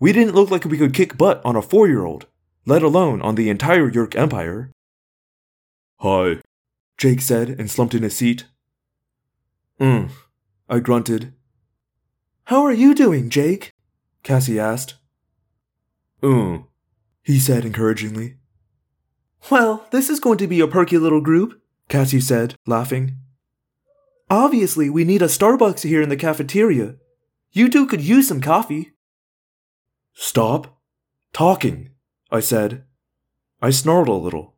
We 0.00 0.12
didn't 0.12 0.34
look 0.34 0.50
like 0.50 0.64
we 0.64 0.78
could 0.78 0.94
kick 0.94 1.16
butt 1.16 1.40
on 1.44 1.54
a 1.56 1.62
four 1.62 1.86
year 1.86 2.04
old, 2.04 2.26
let 2.66 2.82
alone 2.82 3.22
on 3.22 3.36
the 3.36 3.48
entire 3.48 3.88
Yeerk 3.90 4.16
Empire. 4.16 4.72
Hi, 5.98 6.38
Jake 6.98 7.20
said 7.20 7.48
and 7.50 7.70
slumped 7.70 7.94
in 7.94 8.02
his 8.02 8.16
seat. 8.16 8.46
Hmm, 9.78 10.06
I 10.68 10.80
grunted. 10.80 11.32
How 12.44 12.64
are 12.64 12.72
you 12.72 12.94
doing, 12.94 13.30
Jake? 13.30 13.70
Cassie 14.24 14.58
asked. 14.58 14.94
um, 16.22 16.66
He 17.22 17.38
said 17.38 17.64
encouragingly. 17.64 18.36
Well, 19.50 19.86
this 19.90 20.08
is 20.08 20.20
going 20.20 20.38
to 20.38 20.46
be 20.46 20.60
a 20.60 20.68
perky 20.68 20.98
little 20.98 21.20
group, 21.20 21.60
Cassie 21.88 22.20
said, 22.20 22.54
laughing. 22.66 23.16
Obviously, 24.30 24.88
we 24.88 25.04
need 25.04 25.20
a 25.20 25.26
Starbucks 25.26 25.82
here 25.82 26.00
in 26.00 26.08
the 26.08 26.16
cafeteria. 26.16 26.94
You 27.50 27.68
two 27.68 27.86
could 27.86 28.00
use 28.00 28.28
some 28.28 28.40
coffee. 28.40 28.92
Stop 30.14 30.78
talking, 31.32 31.90
I 32.30 32.40
said. 32.40 32.84
I 33.60 33.70
snarled 33.70 34.08
a 34.08 34.12
little. 34.12 34.54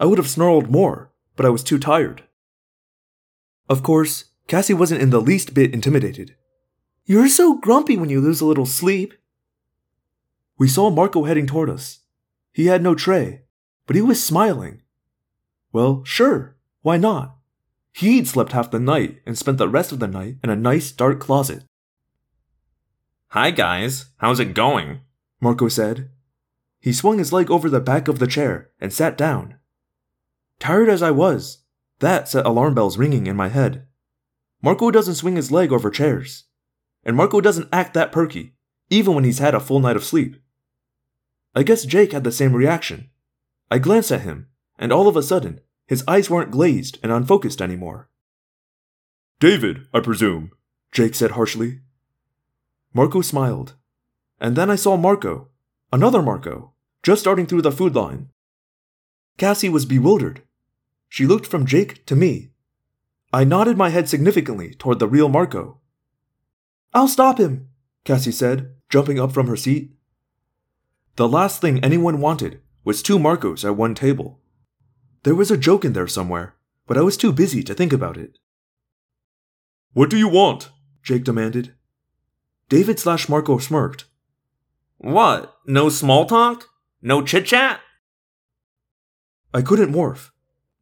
I 0.00 0.06
would 0.06 0.18
have 0.18 0.28
snarled 0.28 0.70
more, 0.70 1.12
but 1.36 1.46
I 1.46 1.50
was 1.50 1.62
too 1.62 1.78
tired. 1.78 2.24
Of 3.68 3.82
course, 3.82 4.26
Cassie 4.46 4.74
wasn't 4.74 5.02
in 5.02 5.10
the 5.10 5.20
least 5.20 5.54
bit 5.54 5.74
intimidated. 5.74 6.34
You're 7.04 7.28
so 7.28 7.58
grumpy 7.58 7.96
when 7.96 8.10
you 8.10 8.20
lose 8.20 8.40
a 8.40 8.46
little 8.46 8.66
sleep. 8.66 9.14
We 10.56 10.68
saw 10.68 10.90
Marco 10.90 11.24
heading 11.24 11.46
toward 11.46 11.70
us. 11.70 12.00
He 12.52 12.66
had 12.66 12.82
no 12.82 12.94
tray, 12.94 13.42
but 13.88 13.96
he 13.96 14.02
was 14.02 14.22
smiling. 14.22 14.82
Well, 15.72 16.04
sure, 16.04 16.56
why 16.82 16.98
not? 16.98 17.36
He'd 17.94 18.28
slept 18.28 18.52
half 18.52 18.70
the 18.70 18.78
night 18.78 19.22
and 19.24 19.36
spent 19.36 19.56
the 19.56 19.66
rest 19.66 19.92
of 19.92 19.98
the 19.98 20.06
night 20.06 20.36
in 20.44 20.50
a 20.50 20.56
nice 20.56 20.92
dark 20.92 21.18
closet. 21.18 21.64
Hi, 23.28 23.50
guys. 23.50 24.10
How's 24.18 24.40
it 24.40 24.52
going? 24.52 25.00
Marco 25.40 25.68
said. 25.68 26.10
He 26.80 26.92
swung 26.92 27.16
his 27.16 27.32
leg 27.32 27.50
over 27.50 27.70
the 27.70 27.80
back 27.80 28.08
of 28.08 28.18
the 28.18 28.26
chair 28.26 28.70
and 28.78 28.92
sat 28.92 29.16
down. 29.16 29.56
Tired 30.58 30.90
as 30.90 31.02
I 31.02 31.10
was, 31.10 31.64
that 32.00 32.28
set 32.28 32.44
alarm 32.44 32.74
bells 32.74 32.98
ringing 32.98 33.26
in 33.26 33.36
my 33.36 33.48
head. 33.48 33.86
Marco 34.60 34.90
doesn't 34.90 35.14
swing 35.14 35.36
his 35.36 35.50
leg 35.50 35.72
over 35.72 35.90
chairs. 35.90 36.44
And 37.04 37.16
Marco 37.16 37.40
doesn't 37.40 37.70
act 37.72 37.94
that 37.94 38.12
perky, 38.12 38.52
even 38.90 39.14
when 39.14 39.24
he's 39.24 39.38
had 39.38 39.54
a 39.54 39.60
full 39.60 39.80
night 39.80 39.96
of 39.96 40.04
sleep. 40.04 40.36
I 41.54 41.62
guess 41.62 41.86
Jake 41.86 42.12
had 42.12 42.24
the 42.24 42.32
same 42.32 42.52
reaction. 42.52 43.08
I 43.70 43.78
glanced 43.78 44.10
at 44.10 44.22
him, 44.22 44.48
and 44.78 44.92
all 44.92 45.08
of 45.08 45.16
a 45.16 45.22
sudden, 45.22 45.60
his 45.86 46.04
eyes 46.06 46.30
weren't 46.30 46.50
glazed 46.50 46.98
and 47.02 47.12
unfocused 47.12 47.60
anymore. 47.60 48.08
David, 49.40 49.86
I 49.92 50.00
presume. 50.00 50.50
Jake 50.92 51.14
said 51.14 51.32
harshly. 51.32 51.80
Marco 52.94 53.20
smiled. 53.20 53.74
And 54.40 54.56
then 54.56 54.70
I 54.70 54.76
saw 54.76 54.96
Marco, 54.96 55.48
another 55.92 56.22
Marco, 56.22 56.72
just 57.02 57.20
starting 57.20 57.46
through 57.46 57.62
the 57.62 57.72
food 57.72 57.94
line. 57.94 58.30
Cassie 59.36 59.68
was 59.68 59.84
bewildered. 59.84 60.42
She 61.08 61.26
looked 61.26 61.46
from 61.46 61.66
Jake 61.66 62.04
to 62.06 62.16
me. 62.16 62.50
I 63.32 63.44
nodded 63.44 63.76
my 63.76 63.90
head 63.90 64.08
significantly 64.08 64.74
toward 64.74 64.98
the 64.98 65.08
real 65.08 65.28
Marco. 65.28 65.80
I'll 66.94 67.08
stop 67.08 67.38
him, 67.38 67.68
Cassie 68.04 68.32
said, 68.32 68.74
jumping 68.88 69.20
up 69.20 69.32
from 69.32 69.46
her 69.48 69.56
seat. 69.56 69.92
The 71.16 71.28
last 71.28 71.60
thing 71.60 71.82
anyone 71.84 72.20
wanted 72.20 72.60
was 72.88 73.02
two 73.02 73.18
Marcos 73.18 73.66
at 73.66 73.76
one 73.76 73.94
table. 73.94 74.40
There 75.22 75.34
was 75.34 75.50
a 75.50 75.58
joke 75.58 75.84
in 75.84 75.92
there 75.92 76.06
somewhere, 76.06 76.54
but 76.86 76.96
I 76.96 77.02
was 77.02 77.18
too 77.18 77.34
busy 77.34 77.62
to 77.64 77.74
think 77.74 77.92
about 77.92 78.16
it. 78.16 78.38
What 79.92 80.08
do 80.08 80.16
you 80.16 80.26
want? 80.26 80.70
Jake 81.02 81.22
demanded. 81.22 81.74
David 82.70 82.98
slash 82.98 83.28
Marco 83.28 83.58
smirked. 83.58 84.06
What? 84.96 85.54
No 85.66 85.90
small 85.90 86.24
talk? 86.24 86.70
No 87.02 87.20
chit 87.20 87.44
chat? 87.44 87.80
I 89.52 89.60
couldn't 89.60 89.92
morph. 89.92 90.30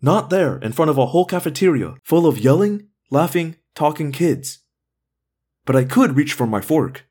Not 0.01 0.31
there 0.31 0.59
in 0.59 0.71
front 0.71 0.93
of 0.93 0.99
a 0.99 1.07
whole 1.07 1.25
cafeteria 1.25 1.97
full 2.05 2.29
of 2.29 2.39
yelling, 2.39 2.87
laughing, 3.11 3.57
talking 3.75 4.13
kids. 4.13 4.61
But 5.65 5.75
I 5.75 5.83
could 5.83 6.15
reach 6.15 6.35
for 6.35 6.47
my 6.47 6.61
fork. 6.61 7.05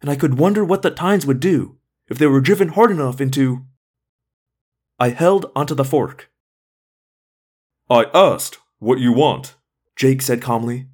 And 0.00 0.08
I 0.08 0.16
could 0.16 0.38
wonder 0.38 0.64
what 0.64 0.80
the 0.80 0.90
Tines 0.90 1.26
would 1.26 1.38
do 1.38 1.76
if 2.08 2.16
they 2.16 2.26
were 2.26 2.40
driven 2.40 2.68
hard 2.68 2.90
enough 2.90 3.20
into. 3.20 3.66
I 4.98 5.10
held 5.10 5.50
onto 5.54 5.74
the 5.74 5.84
fork. 5.84 6.30
I 7.90 8.06
asked 8.14 8.58
what 8.78 8.98
you 8.98 9.12
want. 9.12 9.54
Jake 9.94 10.22
said 10.22 10.40
calmly. 10.42 10.86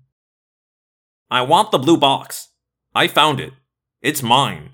I 1.30 1.42
want 1.42 1.70
the 1.70 1.78
blue 1.78 1.96
box. 1.96 2.48
I 2.94 3.08
found 3.08 3.40
it. 3.40 3.52
It's 4.00 4.22
mine. 4.22 4.70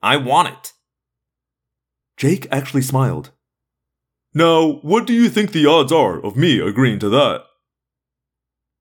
I 0.00 0.16
want 0.16 0.48
it. 0.48 0.72
Jake 2.16 2.46
actually 2.50 2.82
smiled. 2.82 3.30
Now, 4.32 4.78
what 4.82 5.06
do 5.06 5.12
you 5.12 5.28
think 5.28 5.50
the 5.50 5.66
odds 5.66 5.92
are 5.92 6.24
of 6.24 6.36
me 6.36 6.60
agreeing 6.60 6.98
to 7.00 7.08
that? 7.08 7.44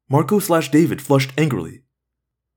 Marco 0.10 0.40
slash 0.40 0.70
David 0.70 1.02
flushed 1.02 1.34
angrily. 1.38 1.82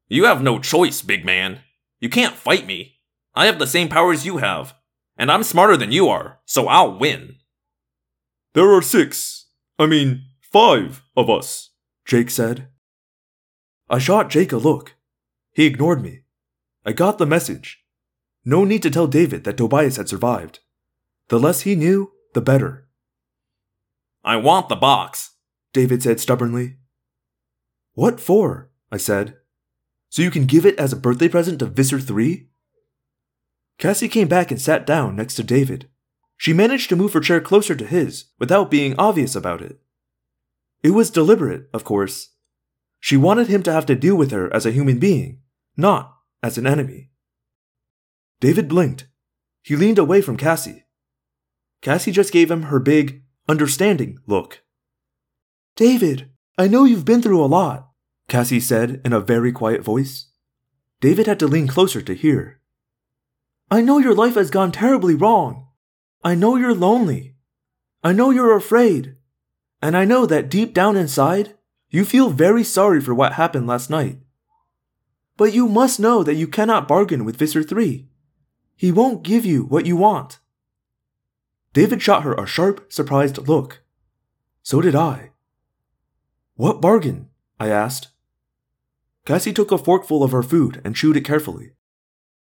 You 0.09 0.25
have 0.25 0.43
no 0.43 0.59
choice, 0.59 1.03
big 1.03 1.25
man. 1.25 1.61
You 2.01 2.09
can't 2.09 2.35
fight 2.35 2.67
me. 2.67 2.97
I 3.35 3.47
have 3.47 3.59
the 3.59 3.67
same 3.67 3.89
powers 3.89 4.27
you 4.27 4.39
have. 4.39 4.75
And 5.21 5.31
I'm 5.31 5.43
smarter 5.43 5.77
than 5.77 5.93
you 5.93 6.09
are, 6.09 6.39
so 6.47 6.67
I'll 6.67 6.99
win. 6.99 7.35
There 8.55 8.73
are 8.73 8.81
six, 8.81 9.49
I 9.79 9.85
mean, 9.85 10.23
five 10.41 11.03
of 11.15 11.29
us, 11.29 11.73
Jake 12.07 12.31
said. 12.31 12.69
I 13.91 13.99
shot 13.99 14.31
Jake 14.31 14.51
a 14.51 14.57
look. 14.57 14.97
He 15.53 15.67
ignored 15.67 16.03
me. 16.03 16.23
I 16.87 16.93
got 16.93 17.19
the 17.19 17.27
message. 17.27 17.85
No 18.47 18.65
need 18.65 18.83
to 18.83 18.91
tell 18.91 19.07
David 19.07 19.45
that 19.45 19.59
Tobias 19.59 19.99
had 19.99 20.09
survived. 20.09 20.61
The 21.29 21.39
less 21.39 21.61
he 21.61 21.77
knew, 21.77 22.13
the 22.33 22.41
better. 22.41 22.89
I 24.25 24.37
want 24.37 24.71
the 24.71 24.75
box. 24.75 25.33
David 25.75 26.03
said 26.03 26.19
stubbornly. 26.19 26.79
What 27.93 28.21
for? 28.21 28.71
I 28.91 28.97
said. 28.97 29.37
So 30.09 30.23
you 30.23 30.31
can 30.31 30.47
give 30.47 30.65
it 30.65 30.79
as 30.79 30.95
a 30.95 30.97
birthday 30.97 31.29
present 31.29 31.59
to 31.59 31.67
Visser 31.67 32.01
3? 32.01 32.50
Cassie 33.81 34.09
came 34.11 34.29
back 34.29 34.51
and 34.51 34.61
sat 34.61 34.87
down 34.87 35.17
next 35.17 35.37
to 35.37 35.43
David. 35.43 35.89
She 36.37 36.53
managed 36.53 36.91
to 36.91 36.97
move 36.97 37.15
her 37.15 37.21
chair 37.21 37.41
closer 37.41 37.75
to 37.75 37.87
his 37.87 38.27
without 38.39 38.71
being 38.71 38.95
obvious 38.99 39.35
about 39.35 39.63
it. 39.63 39.81
It 40.83 40.91
was 40.91 41.11
deliberate, 41.11 41.69
of 41.73 41.83
course. 41.83 42.35
She 43.01 43.17
wanted 43.17 43.49
him 43.49 43.63
to 43.63 43.73
have 43.73 43.87
to 43.87 43.97
deal 43.97 44.17
with 44.17 44.33
her 44.33 44.53
as 44.55 44.67
a 44.67 44.71
human 44.71 44.99
being, 44.99 45.41
not 45.79 46.15
as 46.43 46.59
an 46.59 46.67
enemy. 46.67 47.11
David 48.39 48.69
blinked. 48.69 49.07
He 49.63 49.77
leaned 49.77 49.99
away 49.99 50.21
from 50.21 50.37
Cassie. 50.37 50.85
Cassie 51.81 52.13
just 52.13 52.35
gave 52.35 52.51
him 52.51 52.65
her 52.65 52.81
big, 52.81 53.23
understanding 53.49 54.19
look. 54.27 54.63
David, 55.75 56.29
I 56.59 56.69
know 56.69 56.85
you've 56.85 57.07
been 57.07 57.23
through 57.23 57.43
a 57.43 57.47
lot, 57.47 57.89
Cassie 58.29 58.61
said 58.61 59.01
in 59.07 59.15
a 59.15 59.21
very 59.21 59.53
quiet 59.53 59.83
voice. 59.83 60.27
David 61.01 61.27
had 61.27 61.39
to 61.39 61.47
lean 61.47 61.67
closer 61.67 62.03
to 62.03 62.15
hear. 62.15 62.60
I 63.71 63.83
know 63.83 63.99
your 63.99 64.15
life 64.15 64.35
has 64.35 64.51
gone 64.51 64.73
terribly 64.73 65.15
wrong. 65.15 65.69
I 66.25 66.35
know 66.35 66.57
you're 66.57 66.75
lonely. 66.75 67.37
I 68.03 68.13
know 68.13 68.31
you're 68.31 68.57
afraid. 68.57 69.15
And 69.81 69.97
I 69.97 70.05
know 70.05 70.27
that 70.27 70.51
deep 70.51 70.75
down 70.75 70.97
inside, 70.97 71.55
You 71.93 72.05
feel 72.05 72.31
very 72.31 72.63
sorry 72.63 73.01
for 73.01 73.15
what 73.15 73.33
happened 73.33 73.67
last 73.67 73.91
night. 73.91 74.19
But 75.37 75.53
you 75.53 75.67
must 75.67 75.99
know 75.99 76.23
that 76.23 76.37
you 76.37 76.47
cannot 76.47 76.87
bargain 76.87 77.25
with 77.25 77.37
Visser 77.37 77.65
3. 77.65 78.07
He 78.77 78.93
won't 78.93 79.25
give 79.25 79.45
you 79.45 79.65
what 79.65 79.87
you 79.87 79.97
want. 79.97 80.39
David 81.73 82.01
shot 82.01 82.23
her 82.23 82.35
a 82.35 82.47
sharp, 82.47 82.93
surprised 82.93 83.49
look. 83.49 83.83
So 84.63 84.81
did 84.81 84.95
I. 84.95 85.31
What 86.55 86.81
bargain? 86.81 87.29
I 87.59 87.69
asked. 87.69 88.09
Cassie 89.25 89.53
took 89.53 89.73
a 89.73 89.79
forkful 89.79 90.23
of 90.23 90.33
her 90.33 90.43
food 90.43 90.81
and 90.85 90.95
chewed 90.95 91.17
it 91.17 91.25
carefully. 91.25 91.73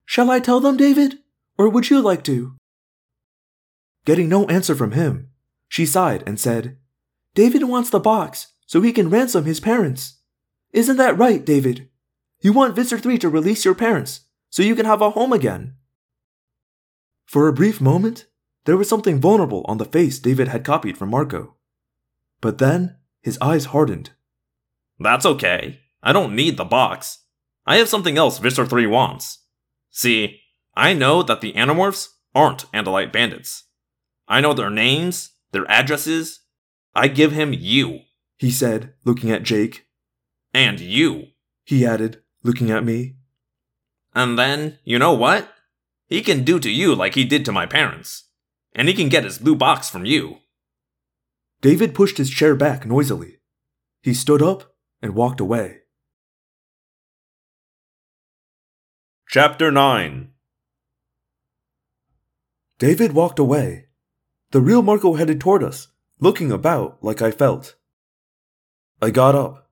Shall 0.06 0.30
I 0.30 0.40
tell 0.40 0.60
them, 0.60 0.78
David? 0.78 1.20
Or 1.58 1.70
would 1.70 1.90
you 1.90 2.02
like 2.02 2.24
to? 2.26 2.56
Getting 4.06 4.30
no 4.30 4.46
answer 4.48 4.76
from 4.76 4.92
him, 4.92 5.30
she 5.68 5.86
sighed 5.86 6.24
and 6.28 6.40
said, 6.40 6.78
David 7.34 7.64
wants 7.64 7.90
the 7.90 8.00
box 8.00 8.54
so 8.66 8.82
he 8.82 8.94
can 8.94 9.10
ransom 9.10 9.46
his 9.46 9.60
parents. 9.60 10.20
Isn't 10.72 10.98
that 10.98 11.18
right, 11.18 11.46
David? 11.46 11.90
You 12.42 12.54
want 12.54 12.76
Visser 12.76 13.00
3 13.00 13.18
to 13.20 13.30
release 13.30 13.66
your 13.66 13.76
parents 13.76 14.22
so 14.50 14.62
you 14.62 14.76
can 14.76 14.86
have 14.86 15.02
a 15.02 15.12
home 15.12 15.34
again. 15.34 15.76
For 17.26 17.48
a 17.48 17.54
brief 17.54 17.82
moment, 17.82 18.28
there 18.66 18.78
was 18.78 18.88
something 18.88 19.20
vulnerable 19.20 19.66
on 19.68 19.78
the 19.78 19.86
face 19.86 20.20
David 20.20 20.48
had 20.48 20.64
copied 20.64 20.98
from 20.98 21.10
Marco. 21.10 21.56
But 22.42 22.60
then, 22.60 22.98
his 23.22 23.38
eyes 23.42 23.66
hardened. 23.66 24.12
That's 25.00 25.26
okay. 25.26 25.80
I 26.04 26.14
don't 26.14 26.36
need 26.36 26.58
the 26.58 26.66
box. 26.66 27.20
I 27.66 27.78
have 27.78 27.90
something 27.90 28.18
else 28.18 28.38
Visser 28.38 28.66
3 28.66 28.86
wants. 28.88 29.40
See, 29.96 30.42
I 30.76 30.94
know 30.94 31.24
that 31.24 31.40
the 31.40 31.54
Animorphs 31.54 32.10
aren't 32.36 32.70
Andalite 32.74 33.14
bandits. 33.14 33.64
I 34.28 34.42
know 34.42 34.54
their 34.54 34.70
names, 34.70 35.32
their 35.54 35.66
addresses. 35.72 36.42
I 36.94 37.08
give 37.08 37.32
him 37.32 37.54
you. 37.54 38.02
He 38.38 38.52
said, 38.52 38.94
looking 39.06 39.32
at 39.32 39.44
Jake. 39.44 39.88
And 40.54 40.82
you. 40.82 41.28
He 41.64 41.86
added, 41.86 42.22
looking 42.44 42.72
at 42.72 42.84
me. 42.84 43.16
And 44.14 44.38
then, 44.38 44.80
you 44.84 45.00
know 45.00 45.14
what? 45.14 45.50
He 46.08 46.22
can 46.22 46.44
do 46.44 46.60
to 46.60 46.70
you 46.70 46.94
like 46.94 47.16
he 47.16 47.24
did 47.24 47.46
to 47.46 47.54
my 47.54 47.66
parents. 47.66 48.26
And 48.74 48.90
he 48.90 48.94
can 48.94 49.08
get 49.08 49.24
his 49.24 49.38
blue 49.38 49.56
box 49.56 49.90
from 49.90 50.04
you. 50.04 50.40
David 51.62 51.96
pushed 51.96 52.18
his 52.18 52.30
chair 52.30 52.54
back 52.54 52.86
noisily. 52.86 53.38
He 54.02 54.14
stood 54.14 54.42
up 54.42 54.76
and 55.02 55.16
walked 55.16 55.40
away. 55.40 55.84
Chapter 59.28 59.72
9 59.72 60.30
David 62.78 63.12
walked 63.14 63.40
away. 63.40 63.88
The 64.52 64.62
real 64.62 64.84
Marco 64.84 65.16
headed 65.16 65.42
toward 65.42 65.64
us, 65.64 65.88
looking 66.20 66.52
about 66.52 67.04
like 67.04 67.22
I 67.24 67.32
felt. 67.32 67.76
I 69.02 69.10
got 69.10 69.36
up. 69.36 69.70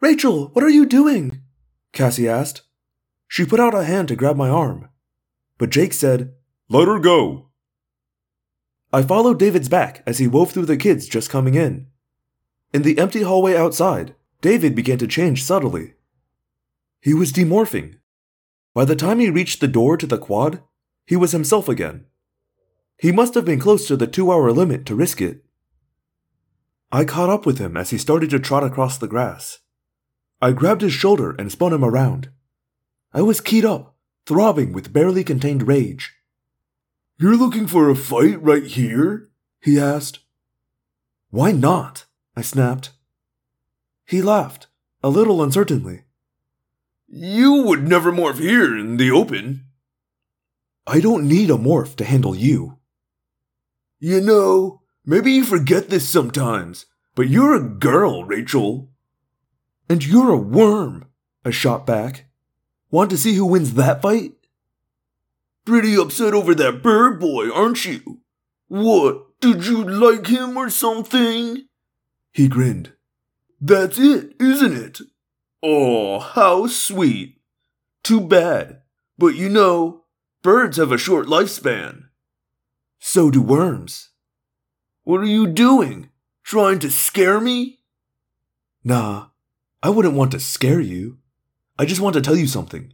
Rachel, 0.00 0.48
what 0.48 0.64
are 0.64 0.68
you 0.68 0.84
doing? 0.86 1.40
Cassie 1.92 2.28
asked. 2.28 2.62
She 3.28 3.46
put 3.46 3.60
out 3.60 3.76
a 3.76 3.84
hand 3.84 4.08
to 4.08 4.16
grab 4.16 4.36
my 4.36 4.50
arm. 4.50 4.88
But 5.56 5.70
Jake 5.70 5.92
said, 5.92 6.34
Let 6.68 6.88
her 6.88 6.98
go. 6.98 7.50
I 8.92 9.02
followed 9.02 9.38
David's 9.38 9.68
back 9.68 10.02
as 10.04 10.18
he 10.18 10.26
wove 10.26 10.50
through 10.50 10.66
the 10.66 10.76
kids 10.76 11.06
just 11.06 11.30
coming 11.30 11.54
in. 11.54 11.86
In 12.74 12.82
the 12.82 12.98
empty 12.98 13.22
hallway 13.22 13.56
outside, 13.56 14.16
David 14.42 14.74
began 14.74 14.98
to 14.98 15.06
change 15.06 15.44
subtly. 15.44 15.94
He 17.00 17.14
was 17.14 17.32
demorphing. 17.32 17.97
By 18.74 18.84
the 18.84 18.96
time 18.96 19.18
he 19.18 19.30
reached 19.30 19.60
the 19.60 19.68
door 19.68 19.96
to 19.96 20.06
the 20.06 20.18
quad, 20.18 20.62
he 21.06 21.16
was 21.16 21.32
himself 21.32 21.68
again. 21.68 22.06
He 22.98 23.12
must 23.12 23.34
have 23.34 23.44
been 23.44 23.60
close 23.60 23.86
to 23.88 23.96
the 23.96 24.06
two 24.06 24.30
hour 24.30 24.52
limit 24.52 24.84
to 24.86 24.94
risk 24.94 25.20
it. 25.20 25.44
I 26.90 27.04
caught 27.04 27.30
up 27.30 27.46
with 27.46 27.58
him 27.58 27.76
as 27.76 27.90
he 27.90 27.98
started 27.98 28.30
to 28.30 28.38
trot 28.38 28.64
across 28.64 28.98
the 28.98 29.08
grass. 29.08 29.58
I 30.40 30.52
grabbed 30.52 30.82
his 30.82 30.92
shoulder 30.92 31.34
and 31.38 31.50
spun 31.50 31.72
him 31.72 31.84
around. 31.84 32.30
I 33.12 33.22
was 33.22 33.40
keyed 33.40 33.64
up, 33.64 33.96
throbbing 34.26 34.72
with 34.72 34.92
barely 34.92 35.24
contained 35.24 35.66
rage. 35.66 36.14
You're 37.18 37.36
looking 37.36 37.66
for 37.66 37.88
a 37.88 37.96
fight 37.96 38.42
right 38.42 38.64
here? 38.64 39.28
he 39.60 39.78
asked. 39.78 40.20
Why 41.30 41.52
not? 41.52 42.04
I 42.36 42.42
snapped. 42.42 42.90
He 44.06 44.22
laughed, 44.22 44.68
a 45.02 45.10
little 45.10 45.42
uncertainly. 45.42 46.04
You 47.10 47.62
would 47.62 47.88
never 47.88 48.12
morph 48.12 48.38
here 48.38 48.76
in 48.76 48.98
the 48.98 49.10
open. 49.10 49.64
I 50.86 51.00
don't 51.00 51.26
need 51.26 51.48
a 51.48 51.54
morph 51.54 51.96
to 51.96 52.04
handle 52.04 52.34
you. 52.34 52.78
You 53.98 54.20
know, 54.20 54.82
maybe 55.06 55.32
you 55.32 55.44
forget 55.44 55.88
this 55.88 56.06
sometimes, 56.06 56.84
but 57.14 57.28
you're 57.28 57.54
a 57.54 57.62
girl, 57.62 58.24
Rachel. 58.24 58.90
And 59.88 60.04
you're 60.04 60.30
a 60.30 60.36
worm, 60.36 61.06
I 61.46 61.50
shot 61.50 61.86
back. 61.86 62.26
Want 62.90 63.08
to 63.10 63.16
see 63.16 63.34
who 63.34 63.46
wins 63.46 63.72
that 63.74 64.02
fight? 64.02 64.32
Pretty 65.64 65.96
upset 65.96 66.34
over 66.34 66.54
that 66.54 66.82
bird 66.82 67.20
boy, 67.20 67.50
aren't 67.50 67.86
you? 67.86 68.20
What, 68.68 69.40
did 69.40 69.66
you 69.66 69.82
like 69.82 70.26
him 70.26 70.58
or 70.58 70.68
something? 70.68 71.64
He 72.32 72.48
grinned. 72.48 72.92
That's 73.60 73.98
it, 73.98 74.34
isn't 74.38 74.76
it? 74.76 75.00
Oh, 75.62 76.18
how 76.20 76.66
sweet. 76.66 77.40
Too 78.02 78.20
bad. 78.20 78.82
But 79.16 79.34
you 79.34 79.48
know, 79.48 80.04
birds 80.42 80.76
have 80.76 80.92
a 80.92 80.98
short 80.98 81.26
lifespan. 81.26 82.04
So 82.98 83.30
do 83.30 83.42
worms. 83.42 84.10
What 85.04 85.20
are 85.20 85.26
you 85.26 85.46
doing? 85.46 86.10
Trying 86.44 86.78
to 86.80 86.90
scare 86.90 87.40
me? 87.40 87.80
Nah, 88.84 89.26
I 89.82 89.90
wouldn't 89.90 90.14
want 90.14 90.32
to 90.32 90.40
scare 90.40 90.80
you. 90.80 91.18
I 91.78 91.84
just 91.84 92.00
want 92.00 92.14
to 92.14 92.20
tell 92.20 92.36
you 92.36 92.46
something. 92.46 92.92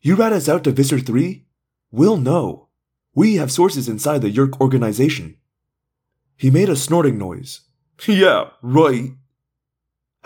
You 0.00 0.14
rat 0.14 0.32
us 0.32 0.48
out 0.48 0.64
to 0.64 0.72
Visser 0.72 1.00
3? 1.00 1.44
We'll 1.90 2.16
know. 2.16 2.68
We 3.14 3.36
have 3.36 3.50
sources 3.50 3.88
inside 3.88 4.22
the 4.22 4.30
Yeerk 4.30 4.60
organization. 4.60 5.36
He 6.36 6.50
made 6.50 6.68
a 6.68 6.76
snorting 6.76 7.18
noise. 7.18 7.62
Yeah, 8.06 8.50
right. 8.60 9.12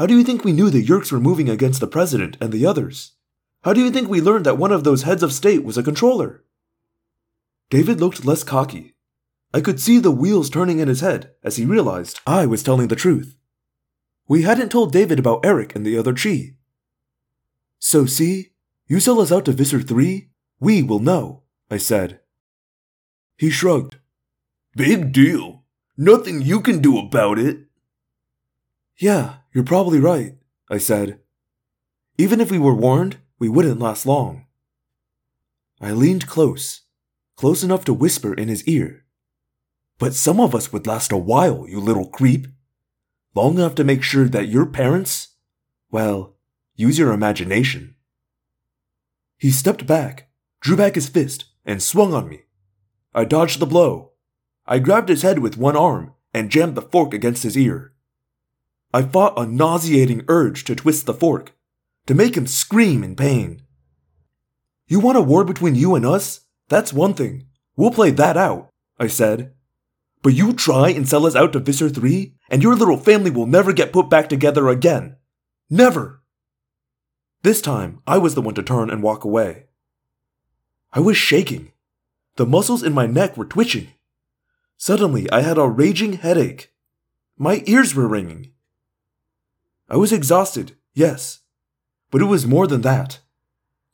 How 0.00 0.06
do 0.06 0.16
you 0.16 0.24
think 0.24 0.44
we 0.44 0.52
knew 0.52 0.70
the 0.70 0.82
Yeerks 0.82 1.12
were 1.12 1.20
moving 1.20 1.50
against 1.50 1.78
the 1.78 1.86
president 1.86 2.38
and 2.40 2.52
the 2.52 2.64
others? 2.64 3.12
How 3.64 3.74
do 3.74 3.82
you 3.84 3.90
think 3.90 4.08
we 4.08 4.22
learned 4.22 4.46
that 4.46 4.56
one 4.56 4.72
of 4.72 4.82
those 4.82 5.02
heads 5.02 5.22
of 5.22 5.30
state 5.30 5.62
was 5.62 5.76
a 5.76 5.82
controller? 5.82 6.42
David 7.68 8.00
looked 8.00 8.24
less 8.24 8.42
cocky. 8.42 8.94
I 9.52 9.60
could 9.60 9.78
see 9.78 9.98
the 9.98 10.10
wheels 10.10 10.48
turning 10.48 10.78
in 10.78 10.88
his 10.88 11.02
head 11.02 11.32
as 11.44 11.56
he 11.56 11.66
realized 11.66 12.18
I 12.26 12.46
was 12.46 12.62
telling 12.62 12.88
the 12.88 12.96
truth. 12.96 13.36
We 14.26 14.40
hadn't 14.40 14.70
told 14.70 14.90
David 14.90 15.18
about 15.18 15.44
Erek 15.44 15.76
and 15.76 15.84
the 15.84 15.98
other 15.98 16.14
Chee. 16.14 16.54
So 17.78 18.06
see, 18.06 18.52
you 18.86 19.00
sell 19.00 19.20
us 19.20 19.30
out 19.30 19.44
to 19.44 19.52
Visser 19.52 19.82
3, 19.82 20.30
we 20.60 20.82
will 20.82 21.00
know, 21.00 21.42
I 21.70 21.76
said. 21.76 22.20
He 23.36 23.50
shrugged. 23.50 23.96
Big 24.74 25.12
deal. 25.12 25.64
Nothing 25.98 26.40
you 26.40 26.62
can 26.62 26.80
do 26.80 26.98
about 26.98 27.38
it. 27.38 27.66
Yeah, 28.96 29.39
you're 29.52 29.64
probably 29.64 29.98
right, 29.98 30.36
I 30.70 30.78
said. 30.78 31.20
Even 32.18 32.40
if 32.40 32.50
we 32.50 32.58
were 32.58 32.74
warned, 32.74 33.18
we 33.38 33.48
wouldn't 33.48 33.80
last 33.80 34.06
long. 34.06 34.46
I 35.80 35.92
leaned 35.92 36.26
close, 36.26 36.82
close 37.36 37.64
enough 37.64 37.84
to 37.86 37.94
whisper 37.94 38.34
in 38.34 38.48
his 38.48 38.64
ear. 38.64 39.04
But 39.98 40.14
some 40.14 40.40
of 40.40 40.54
us 40.54 40.72
would 40.72 40.86
last 40.86 41.12
a 41.12 41.16
while, 41.16 41.66
you 41.68 41.80
little 41.80 42.08
creep. 42.08 42.46
Long 43.34 43.54
enough 43.54 43.74
to 43.76 43.84
make 43.84 44.02
sure 44.02 44.28
that 44.28 44.48
your 44.48 44.66
parents, 44.66 45.28
well, 45.90 46.36
use 46.74 46.98
your 46.98 47.12
imagination. 47.12 47.94
He 49.38 49.50
stepped 49.50 49.86
back, 49.86 50.28
drew 50.60 50.76
back 50.76 50.94
his 50.94 51.08
fist, 51.08 51.46
and 51.64 51.82
swung 51.82 52.12
on 52.12 52.28
me. 52.28 52.42
I 53.14 53.24
dodged 53.24 53.58
the 53.58 53.66
blow. 53.66 54.12
I 54.66 54.78
grabbed 54.78 55.08
his 55.08 55.22
head 55.22 55.38
with 55.38 55.56
one 55.56 55.76
arm 55.76 56.12
and 56.32 56.50
jammed 56.50 56.74
the 56.74 56.82
fork 56.82 57.12
against 57.14 57.42
his 57.42 57.56
ear. 57.56 57.92
I 58.92 59.02
fought 59.02 59.38
a 59.38 59.46
nauseating 59.46 60.24
urge 60.28 60.64
to 60.64 60.74
twist 60.74 61.06
the 61.06 61.14
fork, 61.14 61.56
to 62.06 62.14
make 62.14 62.36
him 62.36 62.46
scream 62.46 63.04
in 63.04 63.14
pain. 63.14 63.62
You 64.88 64.98
want 64.98 65.18
a 65.18 65.22
war 65.22 65.44
between 65.44 65.76
you 65.76 65.94
and 65.94 66.04
us? 66.04 66.40
That's 66.68 66.92
one 66.92 67.14
thing. 67.14 67.46
We'll 67.76 67.92
play 67.92 68.10
that 68.10 68.36
out, 68.36 68.68
I 68.98 69.06
said. 69.06 69.52
But 70.22 70.34
you 70.34 70.52
try 70.52 70.90
and 70.90 71.08
sell 71.08 71.24
us 71.24 71.36
out 71.36 71.52
to 71.52 71.60
Visser 71.60 71.88
3, 71.88 72.34
and 72.50 72.62
your 72.62 72.74
little 72.74 72.96
family 72.96 73.30
will 73.30 73.46
never 73.46 73.72
get 73.72 73.92
put 73.92 74.10
back 74.10 74.28
together 74.28 74.68
again. 74.68 75.16
Never! 75.70 76.22
This 77.42 77.62
time, 77.62 78.02
I 78.06 78.18
was 78.18 78.34
the 78.34 78.42
one 78.42 78.54
to 78.54 78.62
turn 78.62 78.90
and 78.90 79.02
walk 79.02 79.24
away. 79.24 79.66
I 80.92 81.00
was 81.00 81.16
shaking. 81.16 81.72
The 82.36 82.44
muscles 82.44 82.82
in 82.82 82.92
my 82.92 83.06
neck 83.06 83.36
were 83.36 83.44
twitching. 83.44 83.88
Suddenly, 84.76 85.30
I 85.30 85.42
had 85.42 85.56
a 85.56 85.68
raging 85.68 86.14
headache. 86.14 86.72
My 87.38 87.62
ears 87.66 87.94
were 87.94 88.08
ringing. 88.08 88.52
I 89.90 89.96
was 89.96 90.12
exhausted, 90.12 90.76
yes, 90.94 91.40
but 92.10 92.22
it 92.22 92.26
was 92.26 92.46
more 92.46 92.68
than 92.68 92.82
that. 92.82 93.18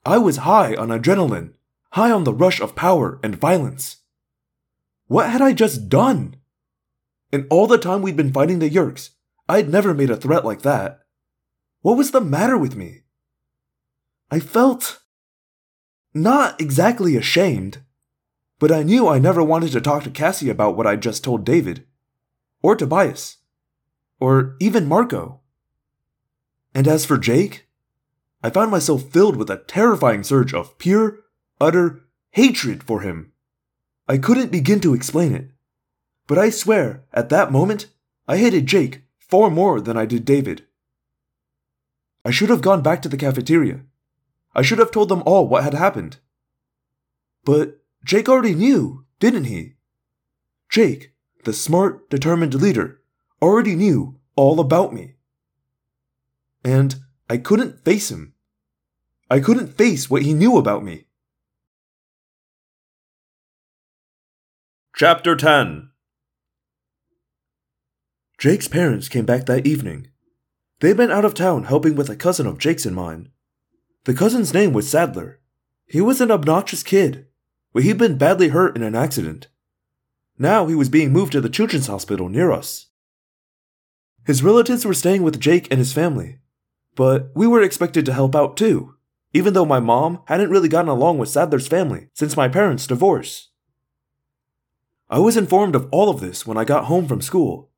I 0.05 0.19
was 0.19 0.39
high 0.39 0.75
on 0.75 0.89
adrenaline, 0.89 1.55
high 1.93 2.11
on 2.11 2.25
the 2.25 2.35
rush 2.35 2.61
of 2.61 2.77
power 2.77 3.19
and 3.23 3.35
violence. 3.35 3.99
What 5.07 5.31
had 5.31 5.41
I 5.41 5.53
just 5.53 5.89
done? 5.89 6.37
In 7.33 7.47
all 7.51 7.67
the 7.67 7.79
time 7.79 8.03
we'd 8.03 8.17
been 8.17 8.33
fighting 8.33 8.59
the 8.59 8.69
Yeerks, 8.69 9.11
I'd 9.49 9.71
never 9.71 9.95
made 9.95 10.11
a 10.11 10.17
threat 10.17 10.45
like 10.45 10.63
that. 10.63 11.01
What 11.81 11.97
was 11.97 12.11
the 12.11 12.21
matter 12.21 12.59
with 12.59 12.77
me? 12.77 13.03
I 14.31 14.41
felt 14.41 15.01
not 16.13 16.61
exactly 16.61 17.17
ashamed, 17.17 17.79
but 18.59 18.73
I 18.73 18.83
knew 18.83 19.09
I 19.09 19.19
never 19.19 19.43
wanted 19.43 19.73
to 19.73 19.81
talk 19.81 20.03
to 20.05 20.11
Cassie 20.11 20.51
about 20.51 20.77
what 20.77 20.87
I'd 20.87 21.03
just 21.03 21.25
told 21.25 21.45
David, 21.45 21.87
or 22.63 22.77
Tobias, 22.77 23.39
or 24.21 24.57
even 24.61 24.87
Marco. 24.87 25.41
And 26.77 26.87
as 26.87 27.07
for 27.07 27.17
Jake, 27.17 27.67
I 28.43 28.51
found 28.51 28.71
myself 28.71 29.05
filled 29.05 29.37
with 29.37 29.49
a 29.49 29.57
terrifying 29.57 30.23
surge 30.23 30.53
of 30.53 30.77
pure, 30.77 31.21
utter 31.59 32.05
hatred 32.33 32.83
for 32.83 33.01
him. 33.01 33.33
I 34.07 34.19
couldn't 34.19 34.53
begin 34.53 34.81
to 34.81 34.93
explain 34.93 35.35
it, 35.35 35.53
but 36.27 36.37
I 36.37 36.51
swear, 36.51 37.03
at 37.15 37.31
that 37.31 37.51
moment, 37.51 37.87
I 38.29 38.37
hated 38.37 38.67
Jake 38.67 39.05
far 39.19 39.49
more 39.49 39.81
than 39.81 39.97
I 39.97 40.05
did 40.05 40.27
David. 40.27 40.67
I 42.27 42.31
should 42.31 42.51
have 42.51 42.61
gone 42.61 42.83
back 42.83 43.01
to 43.03 43.09
the 43.09 43.17
cafeteria. 43.17 43.81
I 44.55 44.61
should 44.61 44.79
have 44.79 44.91
told 44.91 45.09
them 45.09 45.23
all 45.25 45.49
what 45.49 45.65
had 45.65 45.73
happened. 45.73 46.19
But 47.43 47.79
Jake 48.05 48.29
already 48.29 48.55
knew, 48.55 49.07
didn't 49.19 49.45
he? 49.45 49.77
Jake, 50.69 51.13
the 51.45 51.55
smart, 51.55 52.11
determined 52.11 52.53
leader, 52.53 53.01
already 53.41 53.75
knew 53.75 54.19
all 54.37 54.61
about 54.61 54.93
me. 54.93 55.16
And 56.67 56.97
I 57.31 57.37
couldn't 57.37 57.85
face 57.85 58.11
him. 58.11 58.35
I 59.31 59.39
couldn't 59.39 59.79
face 59.79 60.11
what 60.11 60.23
he 60.23 60.35
knew 60.35 60.59
about 60.59 60.83
me. 60.83 61.05
Chapter 64.97 65.37
10 65.37 65.91
Jake's 68.37 68.67
parents 68.67 69.09
came 69.09 69.25
back 69.25 69.47
that 69.47 69.65
evening. 69.65 70.09
They'd 70.81 70.97
been 70.97 71.13
out 71.13 71.25
of 71.25 71.35
town 71.35 71.67
helping 71.67 71.95
with 71.95 72.11
a 72.11 72.17
cousin 72.17 72.49
of 72.49 72.59
Jake's 72.59 72.85
and 72.85 72.97
mine. 72.97 73.29
The 74.03 74.15
cousin's 74.15 74.53
name 74.53 74.73
was 74.73 74.91
Saddler. 74.91 75.39
He 75.87 76.01
was 76.01 76.21
an 76.21 76.33
obnoxious 76.33 76.83
kid, 76.83 77.29
but 77.73 77.85
he'd 77.85 77.97
been 77.97 78.19
badly 78.19 78.49
hurt 78.49 78.75
in 78.75 78.83
an 78.83 78.97
accident. 78.97 79.47
Now 80.37 80.67
he 80.67 80.75
was 80.75 80.89
being 80.89 81.13
moved 81.13 81.31
to 81.31 81.41
the 81.41 81.49
children's 81.49 81.87
hospital 81.87 82.29
near 82.29 82.51
us. 82.51 82.87
His 84.27 84.43
relatives 84.43 84.85
were 84.85 84.95
staying 84.95 85.23
with 85.23 85.39
Jake 85.39 85.69
and 85.71 85.79
his 85.79 85.93
family, 85.93 86.41
but 86.97 87.31
we 87.35 87.47
were 87.47 87.63
expected 87.63 88.05
to 88.07 88.13
help 88.13 88.35
out 88.35 88.57
too, 88.57 88.97
even 89.33 89.55
though 89.55 89.67
my 89.67 89.79
mom 89.79 90.23
hadn't 90.27 90.51
really 90.51 90.69
gotten 90.69 90.89
along 90.89 91.19
with 91.19 91.29
Saddler's 91.29 91.69
family 91.69 92.09
since 92.15 92.37
my 92.37 92.49
parents' 92.49 92.87
divorce. 92.87 93.51
I 95.09 95.21
was 95.21 95.37
informed 95.37 95.77
of 95.77 95.89
all 95.93 96.09
of 96.09 96.21
this 96.21 96.47
when 96.47 96.57
I 96.57 96.65
got 96.65 96.87
home 96.87 97.07
from 97.07 97.21
school. 97.21 97.71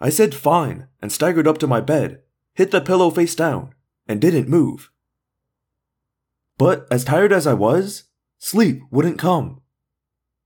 I 0.00 0.08
said 0.08 0.34
fine 0.34 0.88
and 1.00 1.12
staggered 1.12 1.46
up 1.46 1.58
to 1.58 1.66
my 1.66 1.80
bed, 1.80 2.22
hit 2.54 2.70
the 2.70 2.80
pillow 2.80 3.10
face 3.10 3.34
down, 3.34 3.74
and 4.08 4.20
didn't 4.20 4.48
move. 4.48 4.90
But 6.56 6.88
as 6.90 7.04
tired 7.04 7.32
as 7.32 7.46
I 7.46 7.54
was, 7.54 8.04
sleep 8.38 8.82
wouldn't 8.90 9.18
come. 9.18 9.60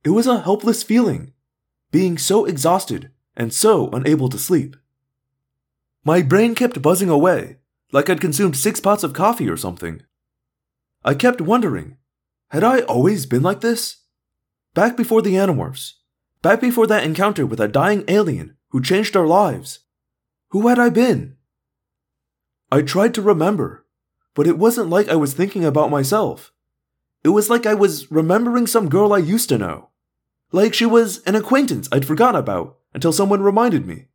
It 0.04 0.10
was 0.10 0.26
a 0.26 0.40
helpless 0.40 0.82
feeling, 0.82 1.32
being 1.92 2.18
so 2.18 2.44
exhausted 2.44 3.10
and 3.36 3.54
so 3.54 3.88
unable 3.90 4.28
to 4.28 4.38
sleep. 4.38 4.76
My 6.04 6.20
brain 6.20 6.54
kept 6.54 6.82
buzzing 6.82 7.08
away, 7.08 7.58
like 7.92 8.10
I'd 8.10 8.20
consumed 8.20 8.56
six 8.56 8.80
pots 8.80 9.04
of 9.04 9.12
coffee 9.12 9.48
or 9.48 9.56
something. 9.56 10.02
I 11.04 11.14
kept 11.14 11.40
wondering 11.40 11.98
had 12.52 12.64
I 12.64 12.80
always 12.80 13.24
been 13.24 13.42
like 13.42 13.62
this? 13.62 14.02
Back 14.74 14.94
before 14.94 15.22
the 15.22 15.36
Animorphs, 15.36 15.92
back 16.42 16.60
before 16.60 16.86
that 16.86 17.02
encounter 17.02 17.46
with 17.46 17.60
a 17.60 17.66
dying 17.66 18.04
alien 18.08 18.56
who 18.68 18.82
changed 18.82 19.16
our 19.16 19.26
lives. 19.26 19.80
Who 20.50 20.68
had 20.68 20.78
I 20.78 20.90
been? 20.90 21.36
I 22.70 22.82
tried 22.82 23.14
to 23.14 23.22
remember, 23.22 23.86
but 24.34 24.46
it 24.46 24.58
wasn't 24.58 24.90
like 24.90 25.08
I 25.08 25.16
was 25.16 25.32
thinking 25.32 25.64
about 25.64 25.90
myself. 25.90 26.52
It 27.24 27.30
was 27.30 27.48
like 27.48 27.64
I 27.64 27.74
was 27.74 28.10
remembering 28.10 28.66
some 28.66 28.88
girl 28.88 29.14
I 29.14 29.18
used 29.18 29.48
to 29.48 29.56
know. 29.56 29.88
Like 30.52 30.74
she 30.74 30.84
was 30.84 31.22
an 31.24 31.36
acquaintance 31.36 31.88
I'd 31.90 32.06
forgotten 32.06 32.38
about 32.38 32.76
until 32.92 33.12
someone 33.12 33.42
reminded 33.42 33.86
me. 33.86 34.08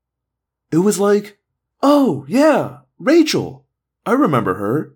It 0.71 0.79
was 0.79 0.99
like, 0.99 1.39
oh, 1.81 2.25
yeah, 2.27 2.79
Rachel. 2.99 3.66
I 4.07 4.13
remember 4.13 4.53
her. 4.53 4.95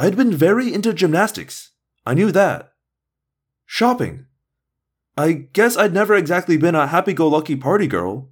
I'd 0.00 0.16
been 0.16 0.34
very 0.34 0.74
into 0.74 0.92
gymnastics. 0.92 1.70
I 2.04 2.12
knew 2.12 2.32
that. 2.32 2.72
Shopping. 3.66 4.26
I 5.16 5.32
guess 5.32 5.76
I'd 5.76 5.94
never 5.94 6.16
exactly 6.16 6.56
been 6.56 6.74
a 6.74 6.88
happy 6.88 7.12
go 7.12 7.28
lucky 7.28 7.54
party 7.54 7.86
girl, 7.86 8.30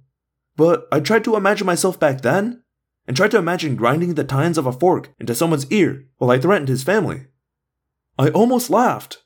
but 0.57 0.85
I 0.91 0.99
tried 0.99 1.23
to 1.23 1.37
imagine 1.37 1.65
myself 1.65 1.97
back 1.97 2.21
then, 2.21 2.63
and 3.07 3.15
tried 3.15 3.31
to 3.31 3.37
imagine 3.37 3.77
grinding 3.77 4.15
the 4.15 4.25
tines 4.25 4.57
of 4.57 4.65
a 4.65 4.73
fork 4.73 5.13
into 5.17 5.33
someone's 5.33 5.71
ear 5.71 6.03
while 6.17 6.29
I 6.29 6.39
threatened 6.39 6.67
his 6.67 6.83
family. 6.83 7.27
I 8.19 8.27
almost 8.31 8.69
laughed. 8.69 9.23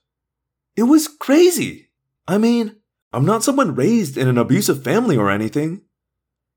It 0.75 0.83
was 0.83 1.07
crazy. 1.07 1.89
I 2.27 2.37
mean, 2.37 2.75
I'm 3.11 3.25
not 3.25 3.43
someone 3.43 3.73
raised 3.73 4.17
in 4.17 4.27
an 4.27 4.37
abusive 4.37 4.83
family 4.83 5.17
or 5.17 5.31
anything. 5.31 5.81